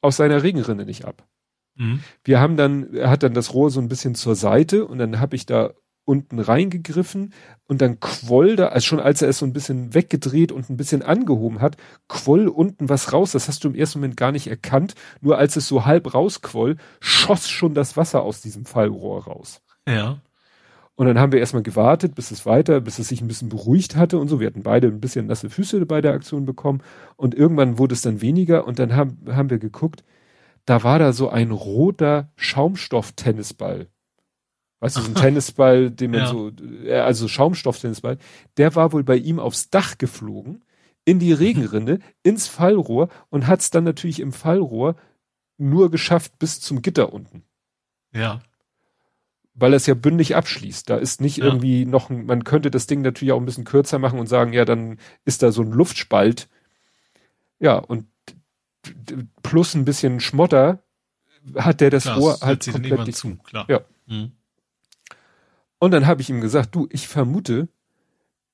aus 0.00 0.16
seiner 0.16 0.42
Regenrinne 0.42 0.86
nicht 0.86 1.04
ab. 1.04 1.28
Mhm. 1.74 2.02
Wir 2.24 2.40
haben 2.40 2.56
dann, 2.56 2.94
er 2.94 3.10
hat 3.10 3.22
dann 3.22 3.34
das 3.34 3.52
Rohr 3.52 3.70
so 3.70 3.80
ein 3.80 3.88
bisschen 3.88 4.14
zur 4.14 4.34
Seite 4.34 4.86
und 4.86 4.98
dann 4.98 5.20
habe 5.20 5.36
ich 5.36 5.44
da 5.44 5.74
unten 6.06 6.38
reingegriffen 6.38 7.34
und 7.66 7.82
dann 7.82 8.00
quoll 8.00 8.56
da, 8.56 8.68
also 8.68 8.86
schon 8.86 9.00
als 9.00 9.20
er 9.20 9.28
es 9.28 9.38
so 9.38 9.44
ein 9.44 9.52
bisschen 9.52 9.92
weggedreht 9.92 10.52
und 10.52 10.70
ein 10.70 10.76
bisschen 10.76 11.02
angehoben 11.02 11.60
hat, 11.60 11.76
quoll 12.08 12.48
unten 12.48 12.88
was 12.88 13.12
raus. 13.12 13.32
Das 13.32 13.48
hast 13.48 13.64
du 13.64 13.68
im 13.68 13.74
ersten 13.74 13.98
Moment 13.98 14.16
gar 14.16 14.32
nicht 14.32 14.46
erkannt. 14.46 14.94
Nur 15.20 15.36
als 15.36 15.56
es 15.56 15.68
so 15.68 15.84
halb 15.84 16.14
rausquoll, 16.14 16.76
schoss 17.00 17.50
schon 17.50 17.74
das 17.74 17.96
Wasser 17.96 18.22
aus 18.22 18.40
diesem 18.40 18.64
Fallrohr 18.64 19.24
raus. 19.24 19.60
Ja. 19.86 20.20
Und 20.94 21.06
dann 21.06 21.18
haben 21.18 21.32
wir 21.32 21.40
erstmal 21.40 21.64
gewartet, 21.64 22.14
bis 22.14 22.30
es 22.30 22.46
weiter, 22.46 22.80
bis 22.80 22.98
es 22.98 23.08
sich 23.08 23.20
ein 23.20 23.28
bisschen 23.28 23.50
beruhigt 23.50 23.96
hatte 23.96 24.18
und 24.18 24.28
so. 24.28 24.40
Wir 24.40 24.46
hatten 24.46 24.62
beide 24.62 24.86
ein 24.86 25.00
bisschen 25.00 25.26
nasse 25.26 25.50
Füße 25.50 25.84
bei 25.86 26.00
der 26.00 26.14
Aktion 26.14 26.46
bekommen 26.46 26.82
und 27.16 27.34
irgendwann 27.34 27.78
wurde 27.78 27.94
es 27.94 28.00
dann 28.00 28.22
weniger 28.22 28.66
und 28.66 28.78
dann 28.78 28.94
haben, 28.94 29.18
haben 29.28 29.50
wir 29.50 29.58
geguckt, 29.58 30.04
da 30.64 30.84
war 30.84 30.98
da 30.98 31.12
so 31.12 31.28
ein 31.28 31.50
roter 31.50 32.30
Schaumstoff-Tennisball 32.36 33.88
Weißt 34.80 34.96
du, 34.96 35.00
so 35.00 35.08
ein 35.08 35.14
Tennisball, 35.14 35.90
den 35.92 36.10
man 36.10 36.20
ja. 36.20 36.26
so, 36.26 36.52
äh, 36.84 36.98
also 36.98 37.28
Schaumstoff-Tennisball, 37.28 38.18
der 38.56 38.74
war 38.74 38.92
wohl 38.92 39.04
bei 39.04 39.16
ihm 39.16 39.38
aufs 39.38 39.70
Dach 39.70 39.98
geflogen, 39.98 40.64
in 41.04 41.18
die 41.18 41.32
Regenrinne, 41.32 42.00
ins 42.22 42.46
Fallrohr 42.46 43.08
und 43.30 43.46
hat 43.46 43.60
es 43.60 43.70
dann 43.70 43.84
natürlich 43.84 44.20
im 44.20 44.32
Fallrohr 44.32 44.96
nur 45.58 45.90
geschafft 45.90 46.38
bis 46.38 46.60
zum 46.60 46.82
Gitter 46.82 47.12
unten. 47.12 47.44
Ja. 48.12 48.40
Weil 49.54 49.72
er 49.72 49.78
es 49.78 49.86
ja 49.86 49.94
bündig 49.94 50.36
abschließt. 50.36 50.90
Da 50.90 50.96
ist 50.96 51.22
nicht 51.22 51.38
ja. 51.38 51.44
irgendwie 51.46 51.86
noch, 51.86 52.10
ein, 52.10 52.26
man 52.26 52.44
könnte 52.44 52.70
das 52.70 52.86
Ding 52.86 53.00
natürlich 53.00 53.32
auch 53.32 53.40
ein 53.40 53.46
bisschen 53.46 53.64
kürzer 53.64 53.98
machen 53.98 54.18
und 54.18 54.26
sagen, 54.26 54.52
ja, 54.52 54.66
dann 54.66 54.98
ist 55.24 55.42
da 55.42 55.52
so 55.52 55.62
ein 55.62 55.72
Luftspalt. 55.72 56.48
Ja, 57.58 57.76
und 57.78 58.06
plus 59.42 59.74
ein 59.74 59.86
bisschen 59.86 60.20
Schmotter 60.20 60.82
hat 61.56 61.80
der 61.80 61.90
das 61.90 62.02
Klar, 62.02 62.18
Rohr 62.18 62.38
halt 62.42 62.70
komplett 62.70 63.14
zu, 63.16 63.36
klar. 63.36 63.66
Ja. 63.68 63.80
Mhm. 64.06 64.32
Und 65.78 65.90
dann 65.90 66.06
habe 66.06 66.22
ich 66.22 66.30
ihm 66.30 66.40
gesagt, 66.40 66.74
du, 66.74 66.86
ich 66.90 67.08
vermute, 67.08 67.68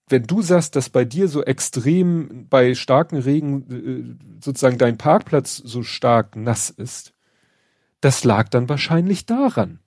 wenn 0.09 0.25
du 0.25 0.43
sagst, 0.43 0.77
dass 0.77 0.91
bei 0.91 1.05
dir 1.05 1.29
so 1.29 1.43
extrem 1.43 2.49
bei 2.49 2.75
starken 2.75 3.19
Regen 3.19 3.71
äh, 3.71 4.43
sozusagen 4.45 4.79
dein 4.79 4.99
Parkplatz 4.99 5.57
so 5.57 5.83
stark 5.83 6.37
nass 6.37 6.71
ist, 6.71 7.15
das 8.01 8.25
lag 8.25 8.49
dann 8.49 8.69
wahrscheinlich 8.69 9.27
daran. 9.27 9.79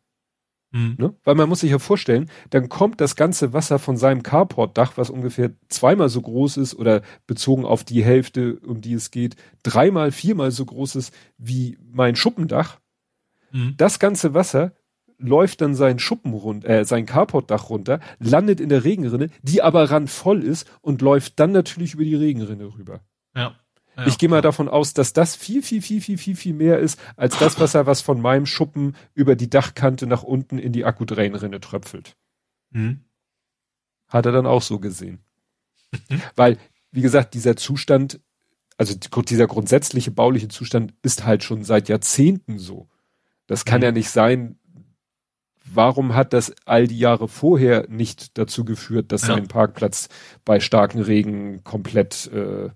Mhm. 0.71 0.95
Ne? 0.97 1.15
Weil 1.23 1.35
man 1.35 1.47
muss 1.47 1.59
sich 1.61 1.71
ja 1.71 1.79
vorstellen, 1.79 2.29
dann 2.49 2.69
kommt 2.69 2.99
das 2.99 3.15
ganze 3.15 3.53
Wasser 3.53 3.79
von 3.79 3.97
seinem 3.97 4.23
Carportdach, 4.23 4.97
was 4.97 5.09
ungefähr 5.09 5.51
zweimal 5.69 6.09
so 6.09 6.21
groß 6.21 6.57
ist 6.57 6.75
oder 6.75 7.01
bezogen 7.27 7.65
auf 7.65 7.83
die 7.83 8.03
Hälfte, 8.03 8.59
um 8.59 8.81
die 8.81 8.93
es 8.93 9.11
geht, 9.11 9.35
dreimal, 9.63 10.11
viermal 10.11 10.51
so 10.51 10.65
groß 10.65 10.95
ist 10.95 11.13
wie 11.37 11.77
mein 11.91 12.15
Schuppendach. 12.15 12.79
Mhm. 13.51 13.75
Das 13.77 13.99
ganze 13.99 14.33
Wasser 14.33 14.73
läuft 15.17 15.61
dann 15.61 15.75
sein 15.75 15.99
Schuppen 15.99 16.33
rund, 16.33 16.65
äh, 16.65 16.85
sein 16.85 17.05
Carportdach 17.05 17.69
runter, 17.69 17.99
landet 18.19 18.59
in 18.59 18.69
der 18.69 18.83
Regenrinne, 18.83 19.29
die 19.41 19.61
aber 19.61 19.89
randvoll 19.89 20.43
ist 20.43 20.69
und 20.81 21.01
läuft 21.01 21.39
dann 21.39 21.51
natürlich 21.51 21.93
über 21.93 22.03
die 22.03 22.15
Regenrinne 22.15 22.65
rüber. 22.65 23.01
Ja. 23.35 23.55
ja 23.97 24.07
ich 24.07 24.17
gehe 24.17 24.29
mal 24.29 24.41
davon 24.41 24.67
aus, 24.67 24.93
dass 24.93 25.13
das 25.13 25.35
viel, 25.35 25.61
viel, 25.61 25.81
viel, 25.81 26.01
viel, 26.01 26.17
viel, 26.17 26.35
viel 26.35 26.53
mehr 26.53 26.79
ist, 26.79 26.99
als 27.15 27.37
das 27.37 27.59
Wasser, 27.59 27.85
was 27.85 28.01
von 28.01 28.21
meinem 28.21 28.45
Schuppen 28.45 28.95
über 29.13 29.35
die 29.35 29.49
Dachkante 29.49 30.07
nach 30.07 30.23
unten 30.23 30.57
in 30.57 30.73
die 30.73 30.85
Akkudrainrinne 30.85 31.59
tröpfelt. 31.59 32.15
Mhm. 32.71 33.01
Hat 34.07 34.25
er 34.25 34.31
dann 34.31 34.45
auch 34.45 34.61
so 34.61 34.79
gesehen. 34.79 35.19
Mhm. 36.09 36.21
Weil, 36.35 36.57
wie 36.91 37.01
gesagt, 37.01 37.33
dieser 37.33 37.55
Zustand, 37.55 38.19
also 38.77 38.93
dieser 38.95 39.47
grundsätzliche 39.47 40.11
bauliche 40.11 40.49
Zustand 40.49 40.93
ist 41.01 41.25
halt 41.25 41.43
schon 41.43 41.63
seit 41.63 41.89
Jahrzehnten 41.89 42.59
so. 42.59 42.89
Das 43.47 43.65
kann 43.65 43.79
mhm. 43.79 43.85
ja 43.85 43.91
nicht 43.91 44.09
sein, 44.09 44.59
warum 45.65 46.15
hat 46.15 46.33
das 46.33 46.53
all 46.65 46.87
die 46.87 46.99
Jahre 46.99 47.27
vorher 47.27 47.87
nicht 47.89 48.37
dazu 48.37 48.65
geführt, 48.65 49.11
dass 49.11 49.23
ja. 49.23 49.35
sein 49.35 49.47
Parkplatz 49.47 50.09
bei 50.43 50.59
starken 50.59 51.01
Regen 51.01 51.63
komplett 51.63 52.27
äh, 52.27 52.69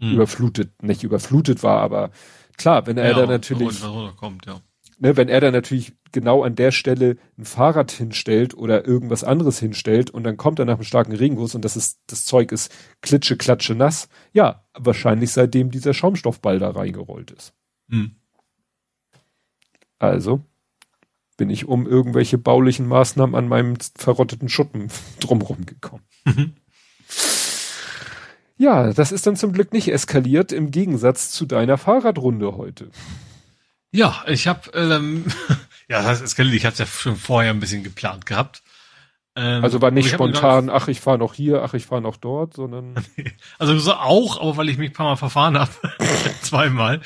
hm. 0.00 0.12
überflutet, 0.12 0.82
nicht 0.82 1.02
überflutet 1.02 1.62
war, 1.62 1.80
aber 1.80 2.10
klar, 2.56 2.86
wenn 2.86 2.98
er 2.98 3.10
ja, 3.10 3.16
da 3.16 3.26
natürlich, 3.26 3.82
kommt, 4.16 4.46
ja. 4.46 4.60
ne, 4.98 5.16
wenn 5.16 5.28
er 5.28 5.40
da 5.40 5.50
natürlich 5.50 5.92
genau 6.12 6.42
an 6.42 6.56
der 6.56 6.72
Stelle 6.72 7.16
ein 7.38 7.44
Fahrrad 7.44 7.90
hinstellt 7.90 8.54
oder 8.54 8.86
irgendwas 8.86 9.22
anderes 9.22 9.58
hinstellt 9.58 10.10
und 10.10 10.24
dann 10.24 10.36
kommt 10.36 10.58
er 10.58 10.64
nach 10.64 10.74
einem 10.74 10.84
starken 10.84 11.12
Regenguss 11.12 11.54
und 11.54 11.64
das 11.64 11.76
ist, 11.76 12.00
das 12.06 12.24
Zeug 12.24 12.52
ist 12.52 12.72
klitsche, 13.00 13.36
klatsche 13.36 13.74
nass, 13.74 14.08
ja, 14.32 14.64
wahrscheinlich 14.74 15.32
seitdem 15.32 15.70
dieser 15.70 15.94
Schaumstoffball 15.94 16.58
da 16.58 16.70
reingerollt 16.70 17.30
ist. 17.30 17.54
Hm. 17.90 18.16
Also, 19.98 20.42
bin 21.40 21.48
ich 21.48 21.66
um 21.66 21.86
irgendwelche 21.86 22.36
baulichen 22.36 22.86
Maßnahmen 22.86 23.34
an 23.34 23.48
meinem 23.48 23.78
verrotteten 23.96 24.50
Schuppen 24.50 24.88
drumherum 25.20 25.64
gekommen. 25.64 26.02
Mhm. 26.26 26.52
Ja, 28.58 28.92
das 28.92 29.10
ist 29.10 29.26
dann 29.26 29.36
zum 29.36 29.54
Glück 29.54 29.72
nicht 29.72 29.88
eskaliert 29.90 30.52
im 30.52 30.70
Gegensatz 30.70 31.30
zu 31.30 31.46
deiner 31.46 31.78
Fahrradrunde 31.78 32.58
heute. 32.58 32.90
Ja, 33.90 34.22
ich 34.26 34.46
habe 34.48 34.70
ähm, 34.74 35.24
ja, 35.88 36.02
das 36.02 36.20
eskaliert. 36.20 36.56
Ich 36.56 36.66
hatte 36.66 36.82
ja 36.82 36.86
schon 36.86 37.16
vorher 37.16 37.52
ein 37.52 37.60
bisschen 37.60 37.84
geplant 37.84 38.26
gehabt. 38.26 38.62
Ähm, 39.36 39.62
also 39.62 39.80
war 39.80 39.92
nicht 39.92 40.10
spontan, 40.10 40.70
ach, 40.70 40.88
ich 40.88 41.00
fahre 41.00 41.18
noch 41.18 41.34
hier, 41.34 41.62
ach, 41.62 41.74
ich 41.74 41.86
fahre 41.86 42.02
noch 42.02 42.16
dort, 42.16 42.54
sondern. 42.54 42.94
also 43.58 43.78
so 43.78 43.94
auch, 43.94 44.40
aber 44.40 44.56
weil 44.56 44.68
ich 44.68 44.76
mich 44.76 44.90
ein 44.90 44.92
paar 44.92 45.06
Mal 45.06 45.16
verfahren 45.16 45.56
habe. 45.56 45.70
zweimal. 46.42 47.00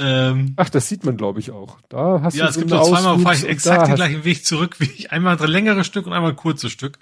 Ähm, 0.00 0.54
ach, 0.56 0.70
das 0.70 0.88
sieht 0.88 1.04
man, 1.04 1.16
glaube 1.16 1.38
ich, 1.38 1.52
auch. 1.52 1.78
Da 1.88 2.20
hast 2.22 2.34
ja, 2.34 2.46
du 2.46 2.52
so 2.52 2.60
es 2.60 2.66
gibt 2.66 2.70
so 2.70 2.90
zweimal, 2.90 3.18
fahre 3.20 3.36
ich 3.36 3.44
exakt 3.44 3.86
den 3.86 3.94
gleichen 3.94 4.24
Weg 4.24 4.44
zurück, 4.44 4.80
wie 4.80 4.90
ich 4.90 5.12
einmal 5.12 5.40
ein 5.40 5.48
längeres 5.48 5.86
Stück 5.86 6.06
und 6.06 6.12
einmal 6.12 6.30
ein 6.30 6.36
kurzes 6.36 6.72
Stück. 6.72 6.98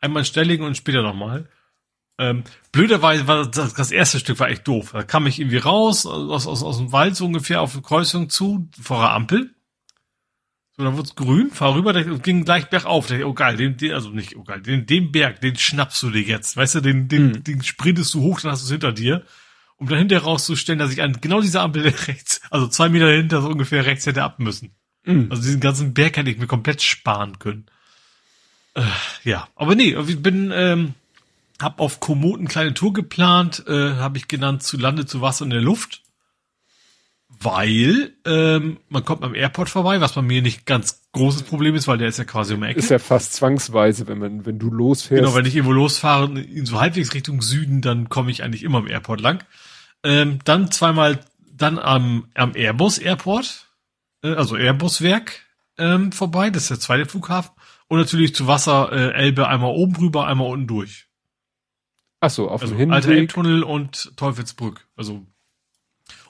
Einmal 0.00 0.22
ein 0.22 0.26
stelligen 0.26 0.64
und 0.64 0.76
später 0.76 1.02
nochmal. 1.02 1.48
Ähm, 2.18 2.44
blöderweise 2.72 3.28
war 3.28 3.46
das, 3.46 3.74
das 3.74 3.90
erste 3.90 4.18
Stück 4.18 4.40
war 4.40 4.48
echt 4.48 4.66
doof. 4.66 4.90
Da 4.92 5.02
kam 5.02 5.26
ich 5.26 5.38
irgendwie 5.38 5.58
raus, 5.58 6.06
aus, 6.06 6.46
aus, 6.46 6.62
aus 6.62 6.78
dem 6.78 6.92
Wald 6.92 7.14
so 7.14 7.26
ungefähr 7.26 7.60
auf 7.60 7.74
eine 7.74 7.82
Kreuzung 7.82 8.30
zu, 8.30 8.68
vor 8.80 9.00
der 9.00 9.12
Ampel 9.12 9.54
so, 10.78 10.84
dann 10.84 10.96
wurde 10.96 11.10
grün, 11.16 11.50
fahr 11.50 11.74
rüber, 11.74 11.92
der 11.92 12.04
ging 12.04 12.44
gleich 12.44 12.70
bergauf. 12.70 13.08
Der, 13.08 13.26
oh 13.26 13.34
geil, 13.34 13.56
den, 13.56 13.76
den, 13.76 13.92
also 13.92 14.10
nicht, 14.10 14.36
oh 14.36 14.44
geil, 14.44 14.62
den, 14.62 14.86
den 14.86 15.10
Berg, 15.10 15.40
den 15.40 15.56
schnappst 15.56 16.00
du 16.04 16.10
dir 16.10 16.22
jetzt. 16.22 16.56
Weißt 16.56 16.76
du, 16.76 16.80
den, 16.80 17.08
den, 17.08 17.26
mhm. 17.26 17.42
den 17.42 17.64
sprintest 17.64 18.14
du 18.14 18.20
hoch, 18.20 18.40
dann 18.40 18.52
hast 18.52 18.62
du 18.62 18.66
es 18.66 18.70
hinter 18.70 18.92
dir. 18.92 19.24
Um 19.76 19.88
dann 19.88 19.98
hinterher 19.98 20.22
rauszustellen, 20.22 20.78
dass 20.78 20.92
ich 20.92 21.02
an 21.02 21.18
genau 21.20 21.40
dieser 21.40 21.62
Ampel 21.62 21.82
rechts, 22.06 22.40
also 22.50 22.68
zwei 22.68 22.88
Meter 22.88 23.10
hinter 23.10 23.42
so 23.42 23.48
ungefähr 23.48 23.86
rechts 23.86 24.06
hätte 24.06 24.22
ab 24.22 24.38
müssen. 24.38 24.70
Mhm. 25.04 25.26
Also 25.30 25.42
diesen 25.42 25.60
ganzen 25.60 25.94
Berg 25.94 26.16
hätte 26.16 26.30
ich 26.30 26.38
mir 26.38 26.46
komplett 26.46 26.80
sparen 26.80 27.40
können. 27.40 27.66
Äh, 28.74 28.82
ja, 29.24 29.48
aber 29.56 29.74
nee, 29.74 29.96
ich 30.06 30.22
bin, 30.22 30.52
ähm, 30.54 30.94
hab 31.60 31.80
auf 31.80 31.98
Komoot 31.98 32.38
eine 32.38 32.48
kleine 32.48 32.74
Tour 32.74 32.92
geplant, 32.92 33.64
äh, 33.66 33.94
habe 33.94 34.16
ich 34.18 34.28
genannt, 34.28 34.62
zu 34.62 34.76
Lande, 34.76 35.06
zu 35.06 35.20
Wasser 35.20 35.44
in 35.44 35.50
der 35.50 35.60
Luft 35.60 36.02
weil 37.40 38.12
ähm, 38.26 38.78
man 38.88 39.04
kommt 39.04 39.22
am 39.22 39.34
Airport 39.34 39.68
vorbei, 39.68 40.00
was 40.00 40.14
bei 40.14 40.22
mir 40.22 40.42
nicht 40.42 40.66
ganz 40.66 41.08
großes 41.12 41.44
Problem 41.44 41.74
ist, 41.74 41.86
weil 41.86 41.98
der 41.98 42.08
ist 42.08 42.18
ja 42.18 42.24
quasi 42.24 42.54
um 42.54 42.62
die 42.62 42.68
Ecke. 42.68 42.78
Ist 42.78 42.90
ja 42.90 42.98
fast 42.98 43.34
zwangsweise, 43.34 44.08
wenn 44.08 44.18
man, 44.18 44.46
wenn 44.46 44.58
du 44.58 44.70
losfährst. 44.70 45.22
Genau, 45.22 45.36
wenn 45.36 45.46
ich 45.46 45.54
irgendwo 45.54 45.72
losfahre, 45.72 46.40
in 46.40 46.66
so 46.66 46.80
halbwegs 46.80 47.14
Richtung 47.14 47.42
Süden, 47.42 47.80
dann 47.80 48.08
komme 48.08 48.30
ich 48.30 48.42
eigentlich 48.42 48.62
immer 48.62 48.78
am 48.78 48.88
Airport 48.88 49.20
lang. 49.20 49.44
Ähm, 50.04 50.38
dann 50.44 50.70
zweimal 50.70 51.20
dann 51.52 51.78
am, 51.78 52.28
am 52.34 52.54
Airbus 52.54 52.98
Airport, 52.98 53.68
äh, 54.22 54.32
also 54.32 54.56
Airbus-Werk 54.56 55.42
ähm, 55.78 56.12
vorbei, 56.12 56.50
das 56.50 56.64
ist 56.64 56.70
der 56.70 56.80
zweite 56.80 57.06
Flughafen. 57.06 57.52
Und 57.88 57.98
natürlich 57.98 58.34
zu 58.34 58.46
Wasser 58.46 58.92
äh, 58.92 59.12
Elbe 59.12 59.48
einmal 59.48 59.70
oben 59.70 59.96
rüber, 59.96 60.26
einmal 60.26 60.48
unten 60.48 60.66
durch. 60.66 61.06
Ach 62.20 62.30
so, 62.30 62.48
auf 62.48 62.62
also 62.62 62.74
dem 62.74 62.80
Hinweg. 62.80 62.94
Alter 62.94 63.10
Elbtunnel 63.10 63.62
und 63.62 64.16
Teufelsbrück. 64.16 64.86
Also 64.96 65.24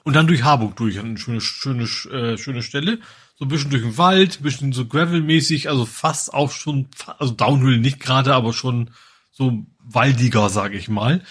und 0.03 0.15
dann 0.15 0.27
durch 0.27 0.43
Harburg 0.43 0.75
durch, 0.75 0.99
eine 0.99 1.17
schöne, 1.17 1.41
schöne, 1.41 1.83
äh, 1.83 2.37
schöne 2.37 2.61
Stelle. 2.61 2.99
So 3.35 3.45
ein 3.45 3.47
bisschen 3.47 3.69
durch 3.69 3.83
den 3.83 3.97
Wald, 3.97 4.39
ein 4.39 4.43
bisschen 4.43 4.73
so 4.73 4.85
Gravel-mäßig, 4.85 5.69
also 5.69 5.85
fast 5.85 6.33
auch 6.33 6.51
schon, 6.51 6.87
also 7.17 7.33
Downhill 7.33 7.77
nicht 7.77 7.99
gerade, 7.99 8.33
aber 8.33 8.51
schon 8.53 8.91
so 9.31 9.65
waldiger, 9.79 10.49
sage 10.49 10.77
ich 10.77 10.89
mal. 10.89 11.23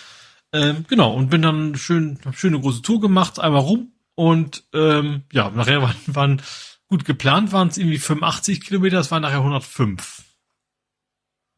Ähm, 0.53 0.87
genau, 0.89 1.13
und 1.13 1.29
bin 1.29 1.43
dann 1.43 1.77
schön, 1.77 2.19
hab 2.25 2.39
schöne 2.39 2.59
große 2.59 2.81
Tour 2.83 3.01
gemacht, 3.01 3.39
einmal 3.39 3.61
rum 3.61 3.93
und 4.15 4.65
ähm, 4.73 5.25
ja, 5.33 5.51
nachher 5.51 5.83
waren, 5.83 5.97
waren 6.07 6.43
gut 6.89 7.05
geplant, 7.05 7.53
waren 7.53 7.69
es 7.69 7.77
irgendwie 7.77 7.99
85 7.99 8.63
Kilometer, 8.63 8.99
es 8.99 9.11
waren 9.11 9.23
nachher 9.23 9.39
105. 9.39 10.25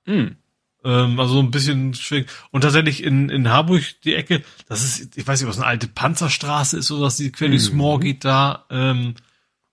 Mhm. 0.06 0.36
Ähm, 0.84 1.20
also 1.20 1.40
ein 1.40 1.50
bisschen 1.50 1.94
schwierig. 1.94 2.28
Und 2.50 2.62
tatsächlich 2.62 3.02
in, 3.02 3.28
in 3.28 3.50
Harburg 3.50 3.82
die 4.04 4.14
Ecke, 4.14 4.42
das 4.66 4.82
ist, 4.82 5.16
ich 5.16 5.26
weiß 5.26 5.40
nicht, 5.40 5.48
was 5.48 5.58
eine 5.58 5.66
alte 5.66 5.88
Panzerstraße 5.88 6.78
ist 6.78 6.90
oder 6.90 7.02
was 7.02 7.16
die 7.16 7.32
quer 7.32 7.48
durchs 7.48 7.72
Moor 7.72 7.98
mhm. 7.98 8.02
geht 8.02 8.24
da, 8.24 8.66
ähm, 8.70 9.14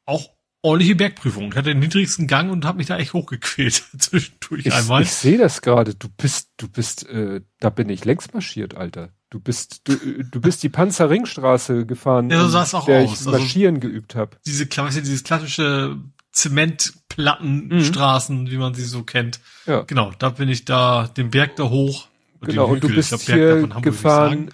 auch 0.06 0.30
ordentliche 0.62 0.96
Bergprüfung. 0.96 1.50
Ich 1.52 1.56
hatte 1.56 1.70
den 1.70 1.80
niedrigsten 1.80 2.28
Gang 2.28 2.52
und 2.52 2.66
habe 2.66 2.80
mich 2.80 2.88
da 2.88 2.98
echt 2.98 3.14
hochgequält 3.14 3.84
zwischendurch 4.00 4.66
ich, 4.66 4.74
einmal. 4.74 5.02
Ich 5.02 5.12
sehe 5.12 5.38
das 5.38 5.62
gerade. 5.62 5.96
Du 5.96 6.10
bist, 6.10 6.50
du 6.58 6.68
bist, 6.68 7.08
äh, 7.08 7.42
da 7.60 7.70
bin 7.70 7.90
ich 7.90 8.04
längs 8.06 8.34
marschiert, 8.34 8.76
Alter. 8.76 9.14
Du 9.30 9.40
bist, 9.40 9.82
du, 9.88 10.24
du 10.24 10.42
bist 10.42 10.64
die 10.64 10.70
Panzerringstraße 10.70 11.86
gefahren, 11.86 12.30
ja, 12.30 12.42
so 12.44 12.48
sah 12.48 12.64
es 12.64 12.74
auch 12.74 12.86
der 12.86 13.02
aus. 13.02 13.06
ich 13.06 13.18
also 13.18 13.32
marschieren 13.32 13.76
also, 13.76 13.88
geübt 13.90 14.16
habe. 14.16 14.38
Diese, 14.46 14.66
dieses 14.66 15.24
klassische 15.24 15.98
Zementplattenstraßen, 16.38 18.44
mhm. 18.44 18.52
wie 18.52 18.58
man 18.58 18.76
sie 18.76 18.86
so 18.86 19.04
kennt. 19.04 19.40
Ja. 19.66 19.82
Genau, 19.82 20.12
da 20.20 20.30
bin 20.30 20.48
ich 20.50 20.66
da, 20.66 21.08
den 21.08 21.32
Berg 21.32 21.56
da 21.56 21.70
hoch. 21.70 22.08
Und 22.40 22.50
genau, 22.50 22.68
und 22.68 22.84
du 22.84 22.90
bist 22.90 23.10
glaub, 23.10 23.22
hier 23.22 23.68
gefahren, 23.82 24.52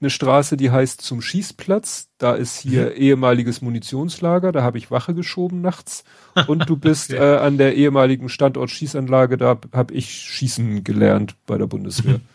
eine 0.00 0.10
Straße, 0.10 0.56
die 0.56 0.70
heißt 0.70 1.00
zum 1.00 1.20
Schießplatz. 1.20 2.10
Da 2.18 2.34
ist 2.34 2.58
hier 2.58 2.90
mhm. 2.90 2.96
ehemaliges 2.96 3.62
Munitionslager, 3.62 4.52
da 4.52 4.62
habe 4.62 4.78
ich 4.78 4.92
Wache 4.92 5.14
geschoben 5.14 5.60
nachts. 5.60 6.04
Und 6.46 6.68
du 6.68 6.76
bist 6.76 7.12
okay. 7.12 7.34
äh, 7.34 7.38
an 7.38 7.58
der 7.58 7.74
ehemaligen 7.74 8.28
Standort 8.28 8.70
Schießanlage, 8.70 9.36
da 9.36 9.58
habe 9.72 9.94
ich 9.94 10.10
Schießen 10.10 10.84
gelernt 10.84 11.34
bei 11.46 11.58
der 11.58 11.66
Bundeswehr. 11.66 12.20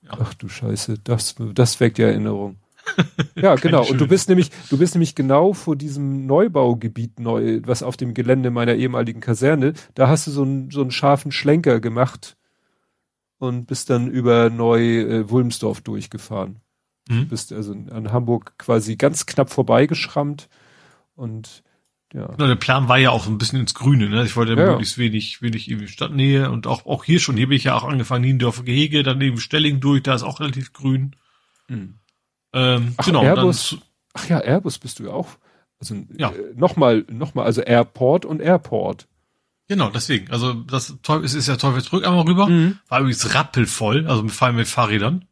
Ja. 0.00 0.12
Ach 0.22 0.32
du 0.32 0.48
Scheiße, 0.48 1.00
das, 1.04 1.34
das 1.52 1.80
weckt 1.80 1.98
ja 1.98 2.06
Erinnerung. 2.06 2.56
Ja, 3.40 3.54
genau. 3.54 3.86
Und 3.86 4.00
du 4.00 4.08
bist 4.08 4.28
nämlich, 4.28 4.50
du 4.68 4.78
bist 4.78 4.94
nämlich 4.94 5.14
genau 5.14 5.52
vor 5.52 5.76
diesem 5.76 6.26
Neubaugebiet 6.26 7.20
neu, 7.20 7.60
was 7.64 7.84
auf 7.84 7.96
dem 7.96 8.12
Gelände 8.12 8.50
meiner 8.50 8.74
ehemaligen 8.74 9.20
Kaserne, 9.20 9.74
da 9.94 10.08
hast 10.08 10.26
du 10.26 10.32
so 10.32 10.42
einen, 10.42 10.72
so 10.72 10.80
einen 10.80 10.90
scharfen 10.90 11.30
Schlenker 11.30 11.78
gemacht 11.78 12.36
und 13.38 13.66
bist 13.66 13.90
dann 13.90 14.10
über 14.10 14.50
Neu-Wulmsdorf 14.50 15.78
äh, 15.78 15.82
durchgefahren. 15.82 16.56
Mhm. 17.08 17.20
Du 17.20 17.26
bist 17.26 17.52
also 17.52 17.72
an 17.72 18.12
Hamburg 18.12 18.58
quasi 18.58 18.96
ganz 18.96 19.26
knapp 19.26 19.50
vorbeigeschrammt 19.50 20.48
und 21.14 21.62
ja. 22.14 22.26
Genau, 22.26 22.46
der 22.46 22.54
Plan 22.54 22.88
war 22.88 22.98
ja 22.98 23.10
auch 23.10 23.26
ein 23.26 23.36
bisschen 23.36 23.60
ins 23.60 23.74
Grüne, 23.74 24.08
ne? 24.08 24.24
Ich 24.24 24.34
wollte 24.34 24.54
ja, 24.54 24.70
möglichst 24.70 24.96
wenig, 24.96 25.42
wenig 25.42 25.70
irgendwie 25.70 25.88
Stadtnähe 25.88 26.50
und 26.50 26.66
auch, 26.66 26.86
auch 26.86 27.04
hier 27.04 27.20
schon, 27.20 27.36
hier 27.36 27.48
bin 27.48 27.56
ich 27.58 27.64
ja 27.64 27.76
auch 27.76 27.84
angefangen, 27.84 28.24
Niendorfer 28.24 28.62
Gehege, 28.62 29.02
daneben 29.02 29.38
Stelling 29.38 29.78
durch, 29.80 30.02
da 30.02 30.14
ist 30.14 30.22
auch 30.22 30.40
relativ 30.40 30.72
grün. 30.72 31.16
Mhm. 31.68 31.94
Ähm, 32.52 32.94
ach, 32.96 33.04
genau. 33.04 33.22
Airbus, 33.22 33.70
dann, 33.70 33.82
ach 34.14 34.28
ja, 34.28 34.38
Airbus 34.38 34.78
bist 34.78 34.98
du 34.98 35.04
ja 35.04 35.10
auch. 35.10 35.28
Also 35.80 35.96
ja. 36.16 36.30
äh, 36.30 36.54
nochmal, 36.54 37.04
nochmal, 37.10 37.46
also 37.46 37.60
Airport 37.60 38.24
und 38.24 38.40
Airport. 38.40 39.06
Genau, 39.68 39.90
deswegen. 39.90 40.30
Also 40.30 40.54
das 40.54 40.94
es 41.22 41.34
ist 41.34 41.46
ja 41.46 41.56
Teufelsbrück 41.56 42.06
einmal 42.06 42.26
rüber. 42.26 42.48
Mhm. 42.48 42.78
War 42.88 43.00
übrigens 43.00 43.34
rappelvoll, 43.34 44.06
also 44.06 44.22
mit, 44.22 44.32
vor 44.32 44.46
allem 44.46 44.56
mit 44.56 44.66
Fahrrädern. 44.66 45.26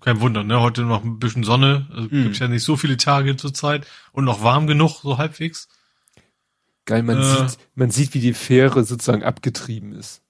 Kein 0.00 0.20
Wunder, 0.20 0.44
ne? 0.44 0.60
Heute 0.60 0.82
noch 0.82 1.04
ein 1.04 1.18
bisschen 1.18 1.42
Sonne. 1.42 1.88
Also 1.90 2.08
mhm. 2.10 2.22
Gibt 2.22 2.38
ja 2.38 2.48
nicht 2.48 2.62
so 2.62 2.76
viele 2.76 2.96
Tage 2.96 3.36
zur 3.36 3.52
Zeit 3.52 3.86
und 4.12 4.24
noch 4.24 4.42
warm 4.42 4.66
genug, 4.66 5.00
so 5.02 5.18
halbwegs. 5.18 5.68
Geil, 6.84 7.02
man 7.02 7.18
äh, 7.18 7.48
sieht, 7.48 7.58
man 7.74 7.90
sieht, 7.90 8.14
wie 8.14 8.20
die 8.20 8.34
Fähre 8.34 8.84
sozusagen 8.84 9.24
abgetrieben 9.24 9.92
ist. 9.92 10.21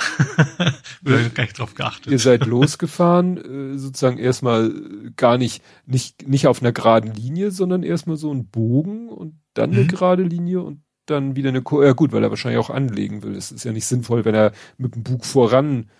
Wird 1.02 1.34
gar 1.34 1.44
nicht 1.44 1.58
drauf 1.58 1.74
geachtet. 1.74 2.12
Ihr 2.12 2.18
seid 2.18 2.46
losgefahren, 2.46 3.74
äh, 3.74 3.78
sozusagen 3.78 4.18
erstmal 4.18 4.72
gar 5.16 5.38
nicht, 5.38 5.62
nicht, 5.86 6.26
nicht 6.28 6.46
auf 6.46 6.62
einer 6.62 6.72
geraden 6.72 7.12
Linie, 7.12 7.50
sondern 7.50 7.82
erstmal 7.82 8.16
so 8.16 8.32
ein 8.32 8.48
Bogen 8.48 9.08
und 9.08 9.40
dann 9.54 9.72
eine 9.72 9.82
mhm. 9.82 9.88
gerade 9.88 10.22
Linie 10.22 10.62
und 10.62 10.82
dann 11.06 11.36
wieder 11.36 11.48
eine 11.48 11.62
Kurve. 11.62 11.86
Ja 11.86 11.92
gut, 11.92 12.12
weil 12.12 12.22
er 12.22 12.30
wahrscheinlich 12.30 12.60
auch 12.60 12.70
anlegen 12.70 13.22
will. 13.22 13.34
Es 13.34 13.50
ist 13.50 13.64
ja 13.64 13.72
nicht 13.72 13.86
sinnvoll, 13.86 14.24
wenn 14.24 14.34
er 14.34 14.52
mit 14.78 14.94
dem 14.94 15.02
Bug 15.02 15.24
voran, 15.24 15.90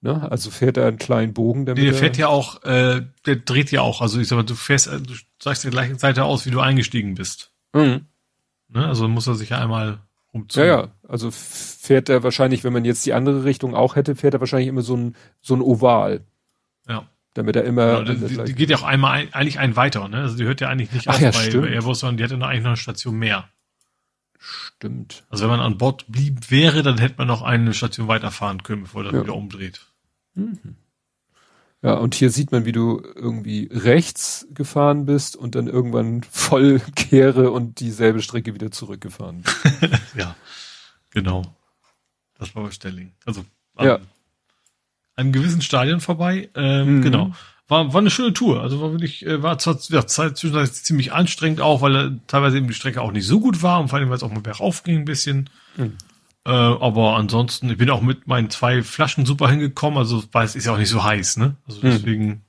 ne? 0.00 0.30
Also 0.30 0.50
fährt 0.50 0.76
er 0.76 0.86
einen 0.86 0.98
kleinen 0.98 1.34
Bogen 1.34 1.66
damit. 1.66 1.82
Der 1.82 1.94
fährt 1.94 2.16
ja 2.16 2.28
auch, 2.28 2.62
äh, 2.64 3.02
der 3.26 3.36
dreht 3.36 3.70
ja 3.72 3.82
auch. 3.82 4.00
Also 4.00 4.20
ich 4.20 4.28
sag 4.28 4.36
mal, 4.36 4.44
du 4.44 4.54
fährst, 4.54 4.86
du 4.86 5.14
sagst 5.42 5.64
der 5.64 5.70
gleichen 5.70 5.98
Seite 5.98 6.24
aus, 6.24 6.46
wie 6.46 6.50
du 6.50 6.60
eingestiegen 6.60 7.14
bist. 7.14 7.52
Mhm. 7.74 8.06
Ne? 8.68 8.86
Also 8.86 9.08
muss 9.08 9.26
er 9.26 9.34
sich 9.34 9.50
ja 9.50 9.58
einmal 9.60 10.05
umziehen. 10.36 10.66
Ja, 10.66 10.80
ja. 10.82 10.88
Also 11.08 11.30
fährt 11.30 12.08
er 12.08 12.22
wahrscheinlich, 12.22 12.64
wenn 12.64 12.72
man 12.72 12.84
jetzt 12.84 13.04
die 13.06 13.12
andere 13.12 13.44
Richtung 13.44 13.74
auch 13.74 13.96
hätte, 13.96 14.14
fährt 14.14 14.34
er 14.34 14.40
wahrscheinlich 14.40 14.68
immer 14.68 14.82
so 14.82 14.96
ein, 14.96 15.16
so 15.40 15.54
ein 15.54 15.60
Oval. 15.60 16.24
Ja. 16.88 17.08
Damit 17.34 17.56
er 17.56 17.64
immer. 17.64 18.04
Ja, 18.04 18.14
die, 18.14 18.44
die, 18.44 18.54
geht 18.54 18.70
ja 18.70 18.76
auch 18.78 18.82
einmal 18.82 19.12
ein, 19.12 19.34
eigentlich 19.34 19.58
ein 19.58 19.76
weiter, 19.76 20.08
ne? 20.08 20.22
Also 20.22 20.36
die 20.36 20.44
hört 20.44 20.60
ja 20.60 20.68
eigentlich 20.68 20.92
nicht 20.92 21.08
Ach, 21.08 21.14
auf 21.14 21.20
ja, 21.20 21.30
bei, 21.30 21.50
bei 21.50 21.68
Airbus, 21.70 22.00
sondern 22.00 22.16
die 22.16 22.24
hätte 22.24 22.36
noch 22.38 22.46
eigentlich 22.46 22.62
noch 22.62 22.70
eine 22.70 22.76
Station 22.76 23.16
mehr. 23.16 23.48
Stimmt. 24.38 25.24
Also 25.28 25.44
wenn 25.44 25.50
man 25.50 25.60
an 25.60 25.76
Bord 25.76 26.06
blieb 26.08 26.50
wäre, 26.50 26.82
dann 26.82 26.98
hätte 26.98 27.16
man 27.18 27.26
noch 27.26 27.42
eine 27.42 27.74
Station 27.74 28.08
weiterfahren 28.08 28.62
können, 28.62 28.84
bevor 28.84 29.04
er 29.04 29.12
ja. 29.12 29.22
wieder 29.22 29.34
umdreht. 29.34 29.80
Mhm. 30.34 30.76
Ja, 31.82 31.94
und 31.94 32.14
hier 32.14 32.30
sieht 32.30 32.52
man, 32.52 32.64
wie 32.64 32.72
du 32.72 33.02
irgendwie 33.14 33.68
rechts 33.70 34.46
gefahren 34.50 35.04
bist 35.04 35.36
und 35.36 35.54
dann 35.54 35.66
irgendwann 35.66 36.22
voll 36.22 36.80
kehre 36.96 37.50
und 37.50 37.80
dieselbe 37.80 38.22
Strecke 38.22 38.54
wieder 38.54 38.70
zurückgefahren 38.70 39.42
bist. 39.42 39.56
ja, 40.16 40.34
genau. 41.10 41.42
Das 42.38 42.54
war 42.54 42.64
bei 42.64 42.70
Stelling. 42.70 43.12
Also 43.24 43.44
an 43.76 43.86
ja. 43.86 43.98
einem 45.16 45.32
gewissen 45.32 45.60
Stadion 45.60 46.00
vorbei. 46.00 46.48
Ähm, 46.54 46.98
mhm. 46.98 47.02
Genau. 47.02 47.32
War, 47.68 47.92
war 47.92 48.00
eine 48.00 48.10
schöne 48.10 48.32
Tour. 48.32 48.62
Also 48.62 48.80
war 48.80 48.92
wirklich, 48.92 49.26
äh, 49.26 49.42
war 49.42 49.58
zwar 49.58 49.78
ja, 49.88 50.06
zwischenzeitlich 50.06 50.72
ziemlich 50.72 51.12
anstrengend 51.12 51.60
auch, 51.60 51.82
weil 51.82 51.96
äh, 51.96 52.10
teilweise 52.26 52.58
eben 52.58 52.68
die 52.68 52.74
Strecke 52.74 53.02
auch 53.02 53.12
nicht 53.12 53.26
so 53.26 53.40
gut 53.40 53.62
war 53.62 53.80
und 53.80 53.88
vor 53.88 53.98
allem, 53.98 54.08
weil 54.08 54.16
es 54.16 54.22
auch 54.22 54.32
mal 54.32 54.40
bergauf 54.40 54.82
ging 54.82 54.98
ein 54.98 55.04
bisschen. 55.04 55.50
Mhm. 55.76 55.96
Äh, 56.46 56.50
aber 56.50 57.16
ansonsten, 57.16 57.70
ich 57.70 57.76
bin 57.76 57.90
auch 57.90 58.00
mit 58.00 58.28
meinen 58.28 58.50
zwei 58.50 58.84
Flaschen 58.84 59.26
super 59.26 59.50
hingekommen, 59.50 59.98
also 59.98 60.22
weil 60.30 60.44
es 60.44 60.54
ist 60.54 60.66
ja 60.66 60.72
auch 60.74 60.78
nicht 60.78 60.90
so 60.90 61.02
heiß, 61.02 61.38
ne? 61.38 61.56
Also 61.66 61.82
hm. 61.82 61.90
deswegen 61.90 62.28
hm. 62.28 62.40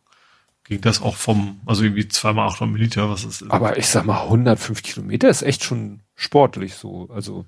ging 0.66 0.82
das 0.82 1.01
auch 1.01 1.16
vom, 1.16 1.61
also 1.66 1.82
irgendwie 1.82 2.08
zweimal 2.08 2.48
800 2.48 2.74
Milliliter, 2.74 3.09
was 3.09 3.24
ist. 3.24 3.50
Aber 3.50 3.76
ich 3.76 3.88
sag 3.88 4.06
mal, 4.06 4.22
105 4.26 4.84
Kilometer 4.84 5.30
ist 5.30 5.42
echt 5.42 5.64
schon 5.64 6.01
sportlich 6.14 6.76
so, 6.76 7.09
also. 7.11 7.45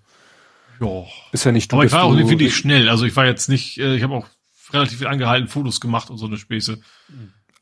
Ja. 0.82 1.04
Ist 1.34 1.44
ja 1.44 1.52
nicht 1.52 1.72
du. 1.72 1.76
Aber 1.76 1.86
ich 1.86 1.92
war 1.92 2.04
auch 2.04 2.16
nicht 2.16 2.30
wirklich 2.30 2.56
schnell, 2.56 2.90
also 2.90 3.06
ich 3.06 3.16
war 3.16 3.28
jetzt 3.28 3.48
nicht, 3.48 3.78
äh, 3.78 3.96
ich 3.96 4.02
habe 4.02 4.16
auch 4.16 4.26
relativ 4.74 4.98
viel 4.98 5.08
angehalten, 5.08 5.50
Fotos 5.50 5.80
gemacht 5.80 6.10
und 6.10 6.18
so 6.18 6.26
eine 6.26 6.38
Späße. 6.38 6.80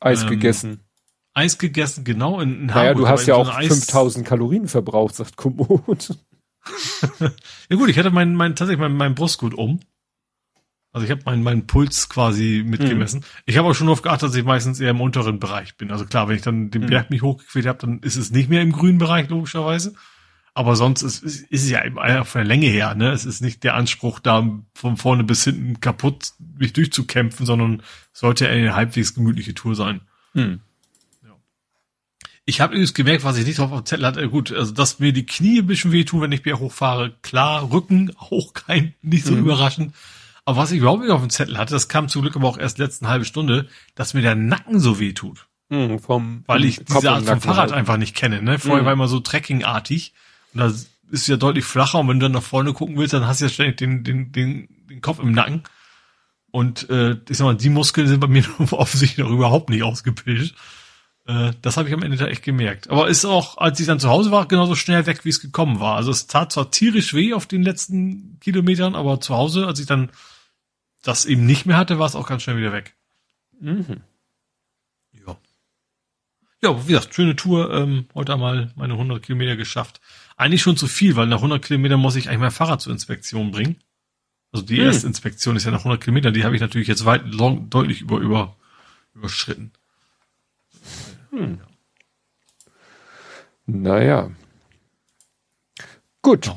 Eis 0.00 0.22
ähm, 0.22 0.30
gegessen. 0.30 0.80
Eis 1.34 1.58
gegessen, 1.58 2.04
genau, 2.04 2.40
in, 2.40 2.54
in 2.54 2.66
naja, 2.66 2.90
Hamburg. 2.90 2.96
du 2.96 3.08
hast 3.08 3.26
ja 3.26 3.34
auch 3.34 3.52
5000 3.52 4.26
Kalorien 4.26 4.66
verbraucht, 4.66 5.14
sagt 5.14 5.36
Komoot 5.36 6.16
ja 7.68 7.76
gut, 7.76 7.88
ich 7.88 7.98
hatte 7.98 8.10
mein, 8.10 8.34
mein, 8.34 8.56
tatsächlich 8.56 8.80
mein, 8.80 8.96
mein 8.96 9.14
Brustgut 9.14 9.54
um. 9.54 9.80
Also 10.92 11.04
ich 11.04 11.10
habe 11.10 11.22
meinen 11.26 11.42
mein 11.42 11.66
Puls 11.66 12.08
quasi 12.08 12.64
mitgemessen. 12.66 13.20
Mhm. 13.20 13.24
Ich 13.44 13.58
habe 13.58 13.68
auch 13.68 13.74
schon 13.74 13.86
darauf 13.86 14.02
geachtet, 14.02 14.30
dass 14.30 14.36
ich 14.36 14.44
meistens 14.44 14.80
eher 14.80 14.90
im 14.90 15.00
unteren 15.00 15.38
Bereich 15.38 15.76
bin. 15.76 15.90
Also 15.92 16.06
klar, 16.06 16.28
wenn 16.28 16.36
ich 16.36 16.42
dann 16.42 16.70
den 16.70 16.82
mhm. 16.82 16.86
Berg 16.86 17.10
mich 17.10 17.22
hochgequält 17.22 17.66
habe, 17.66 17.78
dann 17.78 18.00
ist 18.00 18.16
es 18.16 18.30
nicht 18.30 18.48
mehr 18.48 18.62
im 18.62 18.72
grünen 18.72 18.98
Bereich, 18.98 19.28
logischerweise. 19.28 19.94
Aber 20.54 20.74
sonst 20.74 21.02
ist, 21.02 21.22
ist, 21.22 21.42
ist 21.42 21.64
es 21.64 21.70
ja 21.70 22.24
von 22.24 22.40
der 22.40 22.48
Länge 22.48 22.66
her, 22.66 22.96
ne? 22.96 23.12
Es 23.12 23.24
ist 23.24 23.42
nicht 23.42 23.62
der 23.62 23.74
Anspruch, 23.74 24.18
da 24.18 24.44
von 24.74 24.96
vorne 24.96 25.22
bis 25.22 25.44
hinten 25.44 25.78
kaputt 25.80 26.32
mich 26.58 26.72
durchzukämpfen, 26.72 27.46
sondern 27.46 27.82
sollte 28.12 28.48
eine 28.48 28.74
halbwegs 28.74 29.14
gemütliche 29.14 29.54
Tour 29.54 29.76
sein. 29.76 30.00
Mhm. 30.34 30.60
Ich 32.48 32.62
habe 32.62 32.72
übrigens 32.72 32.94
gemerkt, 32.94 33.24
was 33.24 33.36
ich 33.36 33.44
nicht 33.44 33.58
drauf 33.58 33.72
auf 33.72 33.82
dem 33.82 33.84
Zettel 33.84 34.06
hatte. 34.06 34.26
Gut, 34.30 34.52
also 34.52 34.72
dass 34.72 35.00
mir 35.00 35.12
die 35.12 35.26
Knie 35.26 35.58
ein 35.58 35.66
bisschen 35.66 35.92
wehtun, 35.92 36.22
wenn 36.22 36.32
ich 36.32 36.42
Berg 36.42 36.60
hochfahre. 36.60 37.14
Klar, 37.20 37.70
Rücken 37.70 38.10
auch 38.18 38.54
kein, 38.54 38.94
nicht 39.02 39.26
so 39.26 39.34
mhm. 39.34 39.40
überraschend. 39.40 39.94
Aber 40.46 40.56
was 40.56 40.72
ich 40.72 40.78
überhaupt 40.78 41.02
nicht 41.02 41.10
auf 41.10 41.20
dem 41.20 41.28
Zettel 41.28 41.58
hatte, 41.58 41.74
das 41.74 41.88
kam 41.88 42.08
zum 42.08 42.22
Glück 42.22 42.36
aber 42.36 42.48
auch 42.48 42.56
erst 42.56 42.78
letzten 42.78 43.06
halbe 43.06 43.26
Stunde, 43.26 43.68
dass 43.94 44.14
mir 44.14 44.22
der 44.22 44.34
Nacken 44.34 44.80
so 44.80 44.98
wehtut. 44.98 45.46
Mhm, 45.68 45.98
vom, 45.98 46.42
Weil 46.46 46.64
ich 46.64 46.82
diese 46.82 47.12
Art 47.12 47.26
vom 47.26 47.42
Fahrrad 47.42 47.70
einfach 47.72 47.98
nicht 47.98 48.16
kenne. 48.16 48.40
Ne? 48.40 48.58
Vorher 48.58 48.80
mhm. 48.80 48.86
war 48.86 48.92
immer 48.94 49.08
so 49.08 49.20
trekkingartig. 49.20 50.14
Und 50.54 50.60
da 50.60 50.72
ist 51.10 51.28
ja 51.28 51.36
deutlich 51.36 51.66
flacher. 51.66 51.98
Und 51.98 52.08
wenn 52.08 52.18
du 52.18 52.24
dann 52.24 52.32
nach 52.32 52.42
vorne 52.42 52.72
gucken 52.72 52.96
willst, 52.96 53.12
dann 53.12 53.26
hast 53.26 53.42
du 53.42 53.44
ja 53.44 53.50
ständig 53.50 53.76
den, 53.76 54.04
den, 54.04 54.32
den, 54.32 54.68
den 54.88 55.02
Kopf 55.02 55.18
im 55.18 55.32
Nacken. 55.32 55.64
Und 56.50 56.88
äh, 56.88 57.18
ich 57.28 57.36
sag 57.36 57.44
mal, 57.44 57.56
die 57.56 57.68
Muskeln 57.68 58.08
sind 58.08 58.20
bei 58.20 58.26
mir 58.26 58.44
offensichtlich 58.70 59.18
noch 59.18 59.30
überhaupt 59.30 59.68
nicht 59.68 59.82
ausgebildet. 59.82 60.54
Äh, 61.28 61.52
das 61.60 61.76
habe 61.76 61.88
ich 61.88 61.94
am 61.94 62.02
Ende 62.02 62.16
da 62.16 62.26
echt 62.26 62.42
gemerkt. 62.42 62.88
Aber 62.88 63.06
ist 63.06 63.26
auch, 63.26 63.58
als 63.58 63.78
ich 63.78 63.86
dann 63.86 64.00
zu 64.00 64.08
Hause 64.08 64.30
war, 64.30 64.48
genauso 64.48 64.74
schnell 64.74 65.04
weg, 65.04 65.24
wie 65.24 65.28
es 65.28 65.40
gekommen 65.40 65.78
war. 65.78 65.96
Also 65.96 66.10
es 66.10 66.26
tat 66.26 66.52
zwar 66.52 66.70
tierisch 66.70 67.12
weh 67.12 67.34
auf 67.34 67.46
den 67.46 67.62
letzten 67.62 68.40
Kilometern, 68.40 68.94
aber 68.94 69.20
zu 69.20 69.36
Hause, 69.36 69.66
als 69.66 69.78
ich 69.78 69.86
dann 69.86 70.10
das 71.02 71.26
eben 71.26 71.44
nicht 71.44 71.66
mehr 71.66 71.76
hatte, 71.76 71.98
war 71.98 72.06
es 72.06 72.16
auch 72.16 72.26
ganz 72.26 72.42
schnell 72.42 72.56
wieder 72.56 72.72
weg. 72.72 72.96
Mhm. 73.60 74.00
Ja. 75.12 75.36
Ja, 76.62 76.88
wie 76.88 76.92
gesagt, 76.92 77.14
schöne 77.14 77.36
Tour. 77.36 77.74
Ähm, 77.74 78.06
heute 78.14 78.32
einmal 78.32 78.72
meine 78.74 78.94
100 78.94 79.22
Kilometer 79.22 79.56
geschafft. 79.56 80.00
Eigentlich 80.38 80.62
schon 80.62 80.78
zu 80.78 80.86
viel, 80.86 81.14
weil 81.14 81.26
nach 81.26 81.38
100 81.38 81.62
Kilometern 81.62 82.00
muss 82.00 82.16
ich 82.16 82.28
eigentlich 82.28 82.40
mein 82.40 82.50
Fahrrad 82.50 82.80
zur 82.80 82.94
Inspektion 82.94 83.50
bringen. 83.50 83.76
Also 84.50 84.64
die 84.64 84.78
hm. 84.78 84.86
erste 84.86 85.06
Inspektion 85.06 85.56
ist 85.56 85.64
ja 85.64 85.72
nach 85.72 85.80
100 85.80 86.00
Kilometern. 86.00 86.32
Die 86.32 86.44
habe 86.44 86.54
ich 86.54 86.62
natürlich 86.62 86.88
jetzt 86.88 87.04
weit 87.04 87.26
long, 87.26 87.68
deutlich 87.68 88.00
über, 88.00 88.16
über, 88.18 88.56
überschritten. 89.14 89.72
Hm. 91.30 91.60
Naja. 93.66 94.30
Gut. 96.22 96.50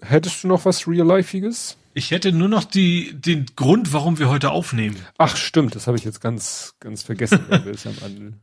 Hättest 0.00 0.44
du 0.44 0.48
noch 0.48 0.64
was 0.64 0.86
Real-Lifeiges? 0.86 1.76
Ich 1.94 2.12
hätte 2.12 2.30
nur 2.32 2.48
noch 2.48 2.64
die, 2.64 3.12
den 3.20 3.46
Grund, 3.56 3.92
warum 3.92 4.18
wir 4.18 4.28
heute 4.28 4.50
aufnehmen. 4.50 4.96
Ach, 5.18 5.36
stimmt, 5.36 5.74
das 5.74 5.88
habe 5.88 5.96
ich 5.96 6.04
jetzt 6.04 6.20
ganz, 6.20 6.76
ganz 6.78 7.02
vergessen. 7.02 7.44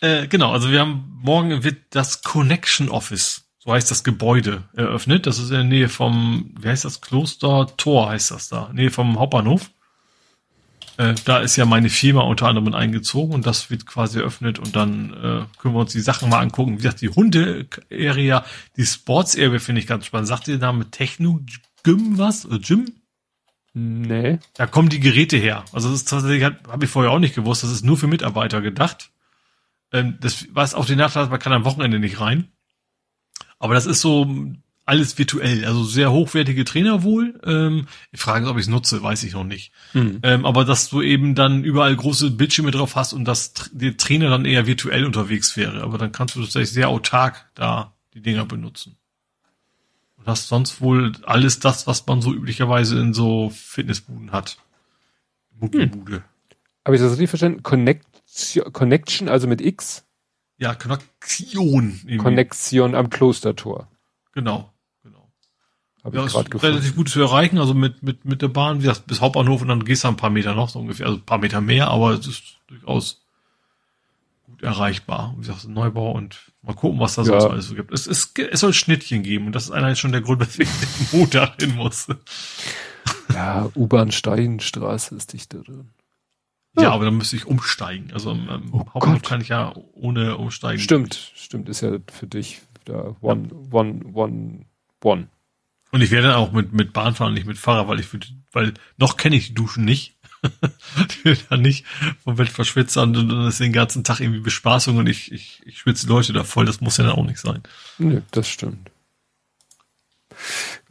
äh, 0.00 0.26
genau, 0.26 0.52
also 0.52 0.70
wir 0.70 0.80
haben 0.80 1.18
morgen 1.22 1.64
wird 1.64 1.78
das 1.90 2.22
Connection 2.22 2.90
Office, 2.90 3.48
so 3.58 3.72
heißt 3.72 3.90
das 3.90 4.04
Gebäude, 4.04 4.64
eröffnet. 4.74 5.26
Das 5.26 5.38
ist 5.38 5.48
in 5.48 5.54
der 5.54 5.64
Nähe 5.64 5.88
vom, 5.88 6.54
wie 6.60 6.68
heißt 6.68 6.84
das, 6.84 7.00
Kloster 7.00 7.66
Tor 7.78 8.10
heißt 8.10 8.30
das 8.30 8.50
da, 8.50 8.70
Nähe 8.74 8.90
vom 8.90 9.18
Hauptbahnhof. 9.18 9.70
Äh, 10.98 11.14
da 11.24 11.38
ist 11.38 11.54
ja 11.54 11.64
meine 11.64 11.90
Firma 11.90 12.22
unter 12.22 12.48
anderem 12.48 12.74
eingezogen 12.74 13.32
und 13.32 13.46
das 13.46 13.70
wird 13.70 13.86
quasi 13.86 14.18
eröffnet 14.18 14.58
und 14.58 14.74
dann 14.74 15.12
äh, 15.14 15.58
können 15.58 15.74
wir 15.74 15.80
uns 15.80 15.92
die 15.92 16.00
Sachen 16.00 16.28
mal 16.28 16.40
angucken. 16.40 16.72
Wie 16.72 16.82
gesagt, 16.82 17.00
die 17.00 17.08
Hunde-Area, 17.08 18.44
die 18.76 18.84
Sports-Area 18.84 19.60
finde 19.60 19.80
ich 19.80 19.86
ganz 19.86 20.06
spannend. 20.06 20.26
Sagt 20.26 20.48
ihr 20.48 20.58
der 20.58 20.66
Name 20.66 20.90
Techno-Gym 20.90 22.18
was? 22.18 22.44
Oder 22.44 22.58
Gym? 22.58 22.92
Nee. 23.74 24.40
Da 24.54 24.66
kommen 24.66 24.88
die 24.88 24.98
Geräte 24.98 25.36
her. 25.36 25.64
Also 25.72 25.88
das 25.88 26.00
ist 26.00 26.08
tatsächlich, 26.08 26.42
habe 26.42 26.84
ich 26.84 26.90
vorher 26.90 27.12
auch 27.12 27.20
nicht 27.20 27.36
gewusst, 27.36 27.62
das 27.62 27.70
ist 27.70 27.84
nur 27.84 27.96
für 27.96 28.08
Mitarbeiter 28.08 28.60
gedacht. 28.60 29.12
Ähm, 29.92 30.18
das 30.20 30.48
was 30.50 30.74
auch 30.74 30.84
den 30.84 30.98
Nachteil, 30.98 31.28
man 31.28 31.38
kann 31.38 31.52
am 31.52 31.64
Wochenende 31.64 32.00
nicht 32.00 32.18
rein. 32.18 32.48
Aber 33.60 33.74
das 33.74 33.86
ist 33.86 34.00
so 34.00 34.26
alles 34.88 35.18
virtuell, 35.18 35.66
also 35.66 35.84
sehr 35.84 36.10
hochwertige 36.12 36.64
Trainer 36.64 37.02
wohl. 37.02 37.38
Ähm, 37.44 37.86
ich 38.10 38.20
frage, 38.20 38.48
ob 38.48 38.56
ich 38.56 38.62
es 38.62 38.68
nutze, 38.68 39.02
weiß 39.02 39.22
ich 39.24 39.34
noch 39.34 39.44
nicht. 39.44 39.70
Mhm. 39.92 40.20
Ähm, 40.22 40.46
aber 40.46 40.64
dass 40.64 40.88
du 40.88 41.02
eben 41.02 41.34
dann 41.34 41.62
überall 41.62 41.94
große 41.94 42.30
Bildschirme 42.30 42.70
drauf 42.70 42.96
hast 42.96 43.12
und 43.12 43.26
dass 43.26 43.52
der 43.70 43.98
Trainer 43.98 44.30
dann 44.30 44.46
eher 44.46 44.66
virtuell 44.66 45.04
unterwegs 45.04 45.58
wäre. 45.58 45.82
Aber 45.82 45.98
dann 45.98 46.10
kannst 46.10 46.36
du 46.36 46.40
tatsächlich 46.40 46.70
sehr 46.70 46.88
autark 46.88 47.50
da 47.54 47.94
die 48.14 48.22
Dinger 48.22 48.46
benutzen. 48.46 48.96
Und 50.16 50.26
hast 50.26 50.48
sonst 50.48 50.80
wohl 50.80 51.12
alles 51.24 51.60
das, 51.60 51.86
was 51.86 52.06
man 52.06 52.22
so 52.22 52.32
üblicherweise 52.32 52.98
in 52.98 53.12
so 53.12 53.50
Fitnessbuden 53.50 54.32
hat. 54.32 54.56
Muckibude. 55.60 56.16
Hm. 56.16 56.22
Habe 56.86 56.96
ich 56.96 57.02
das 57.02 57.12
richtig 57.12 57.28
verstanden? 57.28 57.62
Connection, 57.62 58.72
Connection, 58.72 59.28
also 59.28 59.48
mit 59.48 59.60
X? 59.60 60.06
Ja, 60.56 60.74
Connection. 60.74 62.00
Connection 62.16 62.94
am 62.94 63.10
Klostertor. 63.10 63.86
Genau. 64.32 64.72
Hab 66.08 66.14
ja, 66.14 66.24
ist 66.24 66.32
gefunden. 66.32 66.58
relativ 66.58 66.96
gut 66.96 67.10
zu 67.10 67.20
erreichen, 67.20 67.58
also 67.58 67.74
mit, 67.74 68.02
mit, 68.02 68.24
mit 68.24 68.40
der 68.40 68.48
Bahn, 68.48 68.78
wie 68.78 68.86
gesagt, 68.86 69.06
bis 69.06 69.20
Hauptbahnhof 69.20 69.60
und 69.60 69.68
dann 69.68 69.84
gehst 69.84 70.04
du 70.04 70.08
ein 70.08 70.16
paar 70.16 70.30
Meter 70.30 70.54
noch, 70.54 70.70
so 70.70 70.78
ungefähr, 70.78 71.06
also 71.06 71.18
ein 71.18 71.24
paar 71.24 71.38
Meter 71.38 71.60
mehr, 71.60 71.88
aber 71.88 72.12
es 72.12 72.26
ist 72.26 72.42
durchaus 72.66 73.20
gut 74.46 74.62
erreichbar. 74.62 75.34
Wie 75.36 75.46
gesagt, 75.46 75.68
Neubau 75.68 76.12
und 76.12 76.50
mal 76.62 76.74
gucken, 76.74 76.98
was 76.98 77.16
da 77.16 77.22
ja. 77.22 77.40
sonst 77.40 77.44
alles 77.44 77.68
so 77.68 77.74
gibt. 77.74 77.92
Es, 77.92 78.06
es, 78.06 78.32
es 78.34 78.60
soll 78.60 78.72
Schnittchen 78.72 79.22
geben 79.22 79.46
und 79.46 79.52
das 79.52 79.64
ist 79.64 79.70
allein 79.70 79.96
schon 79.96 80.12
der 80.12 80.22
Grund, 80.22 80.40
weswegen 80.40 80.72
ich 80.72 81.08
den 81.10 81.18
Montag 81.18 81.60
hin 81.60 81.76
muss. 81.76 82.08
Ja, 83.34 83.68
U-Bahn 83.74 84.10
Steinstraße 84.10 85.14
ist 85.14 85.34
dichter 85.34 85.62
drin. 85.62 85.90
Ja, 86.76 86.84
ja, 86.84 86.92
aber 86.92 87.04
dann 87.04 87.18
müsste 87.18 87.36
ich 87.36 87.46
umsteigen. 87.46 88.12
Also 88.14 88.30
im 88.30 88.72
oh 88.72 88.86
Hauptbahnhof 88.94 89.22
kann 89.22 89.42
ich 89.42 89.48
ja 89.48 89.74
ohne 89.92 90.38
umsteigen. 90.38 90.80
Stimmt, 90.80 91.32
stimmt, 91.34 91.68
ist 91.68 91.82
ja 91.82 91.98
für 92.10 92.26
dich 92.26 92.62
da 92.86 93.14
one, 93.20 93.48
ja. 93.50 93.78
one, 93.78 94.00
one, 94.14 94.64
one. 95.02 95.28
Und 95.90 96.02
ich 96.02 96.10
werde 96.10 96.28
dann 96.28 96.36
auch 96.36 96.52
mit, 96.52 96.72
mit 96.72 96.92
Bahn 96.92 97.14
fahren, 97.14 97.34
nicht 97.34 97.46
mit 97.46 97.58
Fahrrad, 97.58 97.88
weil 97.88 98.00
ich 98.00 98.06
für, 98.06 98.20
weil 98.52 98.74
noch 98.96 99.16
kenne 99.16 99.36
ich 99.36 99.48
die 99.48 99.54
Duschen 99.54 99.84
nicht. 99.84 100.16
ich 101.08 101.24
will 101.24 101.38
da 101.48 101.56
nicht 101.56 101.84
vom 102.22 102.36
Bett 102.36 102.48
verschwitzen 102.48 103.02
und 103.02 103.14
dann 103.14 103.48
ist 103.48 103.58
den 103.58 103.72
ganzen 103.72 104.04
Tag 104.04 104.20
irgendwie 104.20 104.40
Bespaßung 104.40 104.96
und 104.98 105.08
ich, 105.08 105.32
ich, 105.32 105.62
ich 105.64 105.78
schwitze 105.78 106.06
Leute 106.06 106.32
da 106.32 106.44
voll. 106.44 106.66
Das 106.66 106.80
muss 106.80 106.96
ja 106.96 107.04
dann 107.04 107.14
auch 107.14 107.24
nicht 107.24 107.40
sein. 107.40 107.62
Nö, 107.98 108.20
das 108.30 108.48
stimmt. 108.48 108.90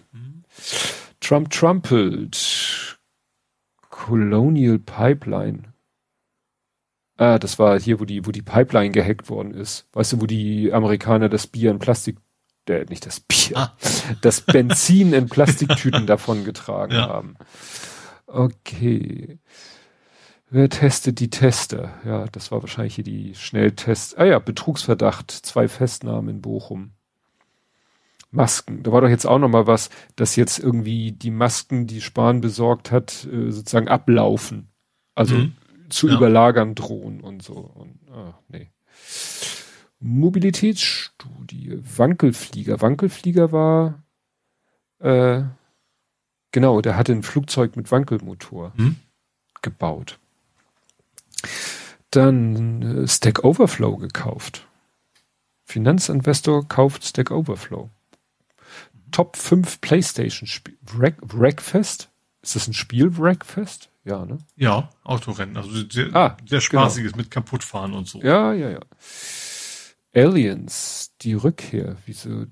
Trump 1.20 1.50
trumpelt. 1.52 3.00
Colonial 3.90 4.80
Pipeline. 4.80 5.73
Ah, 7.18 7.38
das 7.38 7.60
war 7.60 7.80
hier, 7.80 8.00
wo 8.00 8.06
die, 8.06 8.26
wo 8.26 8.32
die 8.32 8.42
Pipeline 8.42 8.92
gehackt 8.92 9.30
worden 9.30 9.54
ist. 9.54 9.88
Weißt 9.94 10.14
du, 10.14 10.22
wo 10.22 10.26
die 10.26 10.74
Amerikaner 10.74 11.30
das 11.30 11.46
Bier 11.46 11.70
in 11.72 11.80
Plastik, 11.80 12.18
äh, 12.68 12.86
nicht 12.90 13.06
das 13.06 13.20
Bier, 13.20 13.58
ah. 13.58 13.78
das 14.22 14.42
Benzin 14.42 15.14
in 15.14 15.28
Plastiktüten 15.28 16.08
davon 16.08 16.44
getragen 16.44 16.94
ja. 16.94 17.08
haben. 17.08 17.36
Okay. 18.26 19.40
Wer 20.50 20.70
testet 20.70 21.20
die 21.20 21.30
Tester? 21.30 21.94
Ja, 22.06 22.26
das 22.32 22.52
war 22.52 22.62
wahrscheinlich 22.62 22.96
hier 22.96 23.04
die 23.04 23.34
Schnelltest. 23.36 24.18
Ah 24.18 24.26
ja, 24.26 24.40
Betrugsverdacht, 24.40 25.32
zwei 25.32 25.68
Festnahmen 25.68 26.30
in 26.30 26.42
Bochum. 26.42 26.92
Masken. 28.30 28.82
Da 28.82 28.92
war 28.92 29.02
doch 29.02 29.10
jetzt 29.10 29.26
auch 29.26 29.38
noch 29.38 29.50
mal 29.50 29.68
was, 29.68 29.90
dass 30.16 30.36
jetzt 30.36 30.58
irgendwie 30.60 31.12
die 31.12 31.32
Masken, 31.32 31.86
die 31.86 32.02
Spahn 32.02 32.42
besorgt 32.42 32.92
hat, 32.92 33.28
äh, 33.32 33.52
sozusagen 33.52 33.88
ablaufen. 33.88 34.70
Also 35.16 35.36
mhm. 35.36 35.54
Zu 35.90 36.08
ja. 36.08 36.16
überlagern 36.16 36.76
drohen 36.76 37.22
und 37.22 37.44
so. 37.44 37.54
Und, 37.54 38.00
ach, 38.12 38.34
nee. 38.48 38.70
Mobilitätsstudie, 40.00 41.80
Wankelflieger. 41.98 42.82
Wankelflieger 42.82 43.52
war, 43.52 44.04
äh, 45.00 45.44
genau, 46.52 46.82
der 46.82 46.98
hatte 46.98 47.14
ein 47.14 47.24
Flugzeug 47.24 47.78
mit 47.78 47.92
Wankelmotor 47.92 48.74
mhm. 48.76 48.98
gebaut. 49.62 50.20
Dann 52.12 53.04
äh, 53.04 53.08
Stack 53.08 53.44
Overflow 53.44 53.98
gekauft. 53.98 54.68
Finanzinvestor 55.64 56.68
kauft 56.68 57.06
Stack 57.06 57.32
Overflow. 57.32 57.90
Top 59.12 59.38
5 59.38 59.80
PlayStation-Spiel. 59.80 60.78
Wreck, 60.82 61.18
Wreckfest? 61.22 62.10
Ist 62.42 62.56
das 62.56 62.68
ein 62.68 62.74
Spiel, 62.74 63.18
Wreckfest? 63.18 63.90
Ja, 64.06 64.26
ne? 64.26 64.38
Ja, 64.56 64.90
Autorennen. 65.04 65.56
Also 65.56 65.70
sehr, 65.90 66.14
ah, 66.14 66.38
sehr 66.46 66.60
genau. 66.60 66.62
spaßiges 66.62 67.14
genau. 67.14 67.22
mit 67.22 67.32
kaputtfahren 67.32 67.94
und 67.94 68.08
so. 68.08 68.22
Ja, 68.22 68.54
ja, 68.54 68.72
ja. 68.72 68.80
Aliens, 70.14 71.14
die 71.22 71.34
Rückkehr. 71.34 71.98
Wieso? 72.06 72.46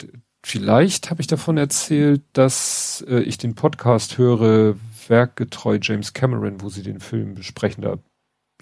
Vielleicht 0.43 1.11
habe 1.11 1.21
ich 1.21 1.27
davon 1.27 1.57
erzählt, 1.57 2.23
dass 2.33 3.05
äh, 3.07 3.19
ich 3.19 3.37
den 3.37 3.53
Podcast 3.53 4.17
höre, 4.17 4.75
werkgetreu 5.07 5.77
James 5.81 6.13
Cameron, 6.13 6.61
wo 6.61 6.69
sie 6.69 6.83
den 6.83 6.99
Film 6.99 7.35
besprechen. 7.35 7.83
Da 7.83 7.99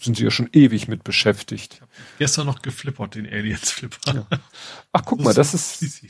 sind 0.02 0.18
sie 0.18 0.24
ja 0.24 0.32
schon 0.32 0.50
ewig 0.52 0.88
mit 0.88 1.04
beschäftigt. 1.04 1.82
Ich 1.82 2.18
gestern 2.20 2.48
noch 2.48 2.62
geflippert, 2.62 3.16
den 3.16 3.28
Aliens-Flipper. 3.28 4.14
Ja. 4.14 4.28
Ach, 4.92 5.04
guck 5.06 5.22
mal, 5.22 5.34
das 5.34 5.54
ist, 5.54 6.04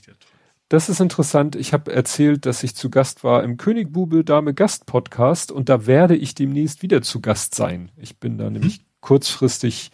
das 0.70 0.88
ist 0.88 1.00
interessant. 1.00 1.56
Ich 1.56 1.74
habe 1.74 1.92
erzählt, 1.92 2.46
dass 2.46 2.64
ich 2.64 2.76
zu 2.76 2.90
Gast 2.90 3.24
war 3.24 3.44
im 3.44 3.58
Königbube 3.58 4.24
Dame 4.24 4.54
Gast 4.54 4.86
Podcast 4.86 5.52
und 5.52 5.68
da 5.68 5.88
werde 5.88 6.16
ich 6.16 6.36
demnächst 6.36 6.84
wieder 6.84 7.02
zu 7.02 7.22
Gast 7.22 7.56
sein. 7.56 7.92
Ich 7.98 8.20
bin 8.20 8.38
da 8.38 8.46
mhm. 8.46 8.54
nämlich 8.54 8.86
kurzfristig 9.02 9.92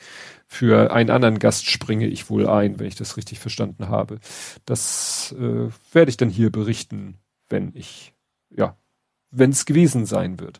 für 0.48 0.92
einen 0.92 1.10
anderen 1.10 1.40
Gast 1.40 1.70
springe 1.70 2.08
ich 2.08 2.30
wohl 2.30 2.48
ein, 2.48 2.80
wenn 2.80 2.88
ich 2.88 2.95
das 2.95 3.18
richtig 3.18 3.40
verstanden 3.40 3.90
habe. 3.90 4.20
Das 4.66 5.34
äh, 5.40 5.70
werde 5.94 6.10
ich 6.10 6.18
dann 6.18 6.30
hier 6.30 6.52
berichten, 6.52 7.18
wenn 7.50 7.72
ich, 7.74 8.14
ja, 8.50 8.78
wenn 9.32 9.52
es 9.52 9.66
gewesen 9.66 10.06
sein 10.06 10.40
wird. 10.40 10.60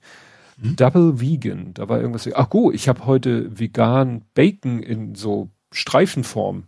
Mhm. 0.58 0.76
Double 0.76 1.20
Vegan, 1.20 1.74
da 1.74 1.90
war 1.90 2.00
irgendwas. 2.00 2.30
Ach 2.34 2.50
go, 2.50 2.72
ich 2.72 2.88
habe 2.88 3.06
heute 3.06 3.60
vegan 3.60 4.24
Bacon 4.34 4.82
in 4.82 5.16
so 5.16 5.50
Streifenform 5.72 6.68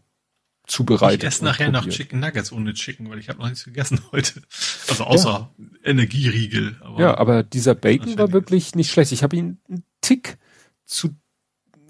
zubereitet. 0.68 1.24
Ich 1.24 1.28
esse 1.28 1.46
nachher 1.46 1.72
noch 1.72 1.88
Chicken 1.88 2.20
Nuggets 2.20 2.52
ohne 2.52 2.74
Chicken, 2.74 3.10
weil 3.10 3.20
ich 3.20 3.30
habe 3.30 3.40
noch 3.40 3.48
nichts 3.48 3.64
gegessen 3.64 4.02
heute. 4.12 4.42
Also 4.90 5.06
außer 5.06 5.50
ja. 5.58 5.66
Energieriegel. 5.84 6.76
Aber 6.82 7.00
ja, 7.00 7.18
aber 7.18 7.44
dieser 7.44 7.74
Bacon 7.74 8.18
war 8.18 8.32
wirklich 8.32 8.76
nicht 8.76 8.92
schlecht. 8.92 9.12
Ich 9.12 9.24
habe 9.24 9.36
ihn 9.36 9.60
einen 9.70 9.84
Tick 10.02 10.38
zu 10.86 11.16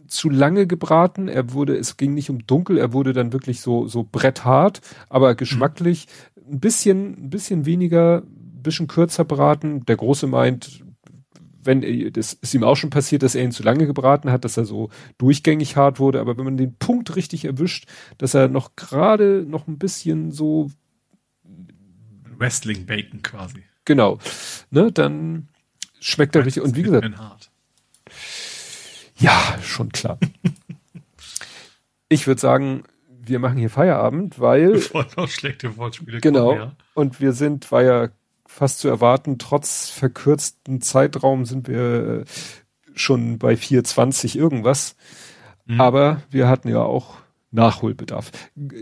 zu 0.07 0.29
lange 0.29 0.67
gebraten. 0.67 1.27
Er 1.27 1.51
wurde, 1.51 1.75
es 1.75 1.97
ging 1.97 2.13
nicht 2.13 2.29
um 2.29 2.47
dunkel, 2.47 2.77
er 2.77 2.93
wurde 2.93 3.11
dann 3.11 3.33
wirklich 3.33 3.59
so 3.59 3.87
so 3.87 4.07
bretthart, 4.09 4.79
aber 5.09 5.35
geschmacklich 5.35 6.07
mhm. 6.35 6.53
ein 6.53 6.59
bisschen 6.59 7.25
ein 7.25 7.29
bisschen 7.29 7.65
weniger, 7.65 8.19
ein 8.19 8.61
bisschen 8.63 8.87
kürzer 8.87 9.25
braten. 9.25 9.85
Der 9.85 9.97
große 9.97 10.27
meint 10.27 10.83
wenn, 11.67 12.11
das 12.13 12.33
ist 12.33 12.55
ihm 12.55 12.63
auch 12.63 12.75
schon 12.75 12.89
passiert, 12.89 13.21
dass 13.21 13.35
er 13.35 13.43
ihn 13.43 13.51
zu 13.51 13.61
lange 13.61 13.85
gebraten 13.85 14.31
hat, 14.31 14.45
dass 14.45 14.57
er 14.57 14.65
so 14.65 14.89
durchgängig 15.19 15.75
hart 15.75 15.99
wurde, 15.99 16.19
aber 16.19 16.37
wenn 16.37 16.45
man 16.45 16.57
den 16.57 16.75
Punkt 16.75 17.15
richtig 17.15 17.45
erwischt, 17.45 17.87
dass 18.17 18.33
er 18.33 18.47
noch 18.47 18.75
gerade 18.75 19.45
noch 19.47 19.67
ein 19.67 19.77
bisschen 19.77 20.31
so 20.31 20.71
Wrestling 22.39 22.85
Bacon 22.85 23.21
quasi. 23.21 23.63
Genau. 23.85 24.19
Ne, 24.71 24.91
dann 24.91 25.47
schmeckt 25.99 26.35
er 26.35 26.45
richtig. 26.45 26.63
Und 26.63 26.75
wie 26.75 26.83
gesagt. 26.83 27.51
Ja, 29.17 29.57
schon 29.63 29.89
klar. 29.89 30.19
ich 32.09 32.27
würde 32.27 32.39
sagen, 32.39 32.83
wir 33.09 33.39
machen 33.39 33.57
hier 33.57 33.69
Feierabend, 33.69 34.39
weil. 34.39 34.73
Bevor 34.73 35.05
noch 35.15 35.29
schlechte 35.29 35.75
Wortspiele 35.77 36.21
Genau. 36.21 36.49
Kommen, 36.49 36.59
ja. 36.59 36.75
Und 36.93 37.19
wir 37.19 37.33
sind, 37.33 37.71
war 37.71 37.83
ja 37.83 38.09
fast 38.57 38.79
zu 38.79 38.87
erwarten. 38.87 39.37
Trotz 39.37 39.89
verkürzten 39.89 40.81
Zeitraum 40.81 41.45
sind 41.45 41.67
wir 41.67 42.21
äh, 42.21 42.25
schon 42.95 43.37
bei 43.37 43.55
420 43.55 44.35
irgendwas. 44.35 44.95
Mhm. 45.65 45.79
Aber 45.79 46.21
wir 46.31 46.47
hatten 46.47 46.67
ja 46.67 46.81
auch 46.81 47.17
Nachholbedarf. 47.51 48.31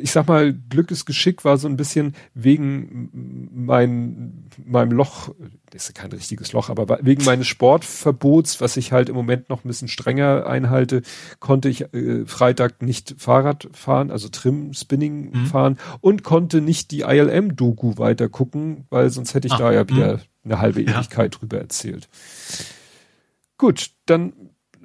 Ich 0.01 0.11
sag 0.11 0.27
mal, 0.27 0.53
Glückes 0.53 1.05
Geschick 1.05 1.45
war 1.45 1.57
so 1.57 1.67
ein 1.67 1.77
bisschen 1.77 2.15
wegen 2.33 3.49
mein, 3.53 4.49
meinem 4.65 4.91
Loch, 4.91 5.29
das 5.69 5.89
ist 5.89 5.95
kein 5.95 6.11
richtiges 6.11 6.51
Loch, 6.51 6.69
aber 6.69 6.99
wegen 7.01 7.23
meines 7.25 7.47
Sportverbots, 7.47 8.61
was 8.61 8.75
ich 8.77 8.91
halt 8.91 9.09
im 9.09 9.15
Moment 9.15 9.49
noch 9.49 9.63
ein 9.63 9.67
bisschen 9.67 9.87
strenger 9.87 10.47
einhalte, 10.47 11.03
konnte 11.39 11.69
ich 11.69 11.93
äh, 11.93 12.25
Freitag 12.25 12.81
nicht 12.81 13.15
Fahrrad 13.17 13.69
fahren, 13.71 14.09
also 14.09 14.29
Trim 14.29 14.73
Spinning 14.73 15.31
mhm. 15.31 15.45
fahren 15.45 15.77
und 16.01 16.23
konnte 16.23 16.59
nicht 16.61 16.89
die 16.89 17.01
ILM-Doku 17.01 17.97
weiter 17.97 18.29
gucken, 18.29 18.85
weil 18.89 19.11
sonst 19.11 19.35
hätte 19.35 19.47
ich 19.47 19.53
Ach, 19.53 19.59
da 19.59 19.71
ja 19.73 19.87
wieder 19.87 20.13
mh. 20.15 20.21
eine 20.45 20.59
halbe 20.59 20.81
Ewigkeit 20.81 21.35
ja. 21.35 21.39
drüber 21.39 21.59
erzählt. 21.59 22.09
Gut, 23.57 23.91
dann 24.07 24.33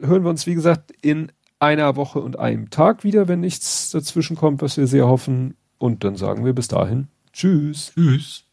hören 0.00 0.22
wir 0.22 0.30
uns, 0.30 0.46
wie 0.46 0.54
gesagt, 0.54 0.92
in 1.02 1.32
einer 1.60 1.94
Woche 1.96 2.20
und 2.20 2.38
einem 2.38 2.70
Tag 2.70 3.04
wieder, 3.04 3.28
wenn 3.28 3.40
nichts 3.40 3.90
dazwischen 3.90 4.36
kommt, 4.36 4.62
was 4.62 4.76
wir 4.76 4.86
sehr 4.86 5.06
hoffen. 5.06 5.56
Und 5.78 6.04
dann 6.04 6.16
sagen 6.16 6.44
wir 6.44 6.52
bis 6.52 6.68
dahin 6.68 7.08
Tschüss. 7.32 7.92
Tschüss. 7.94 8.44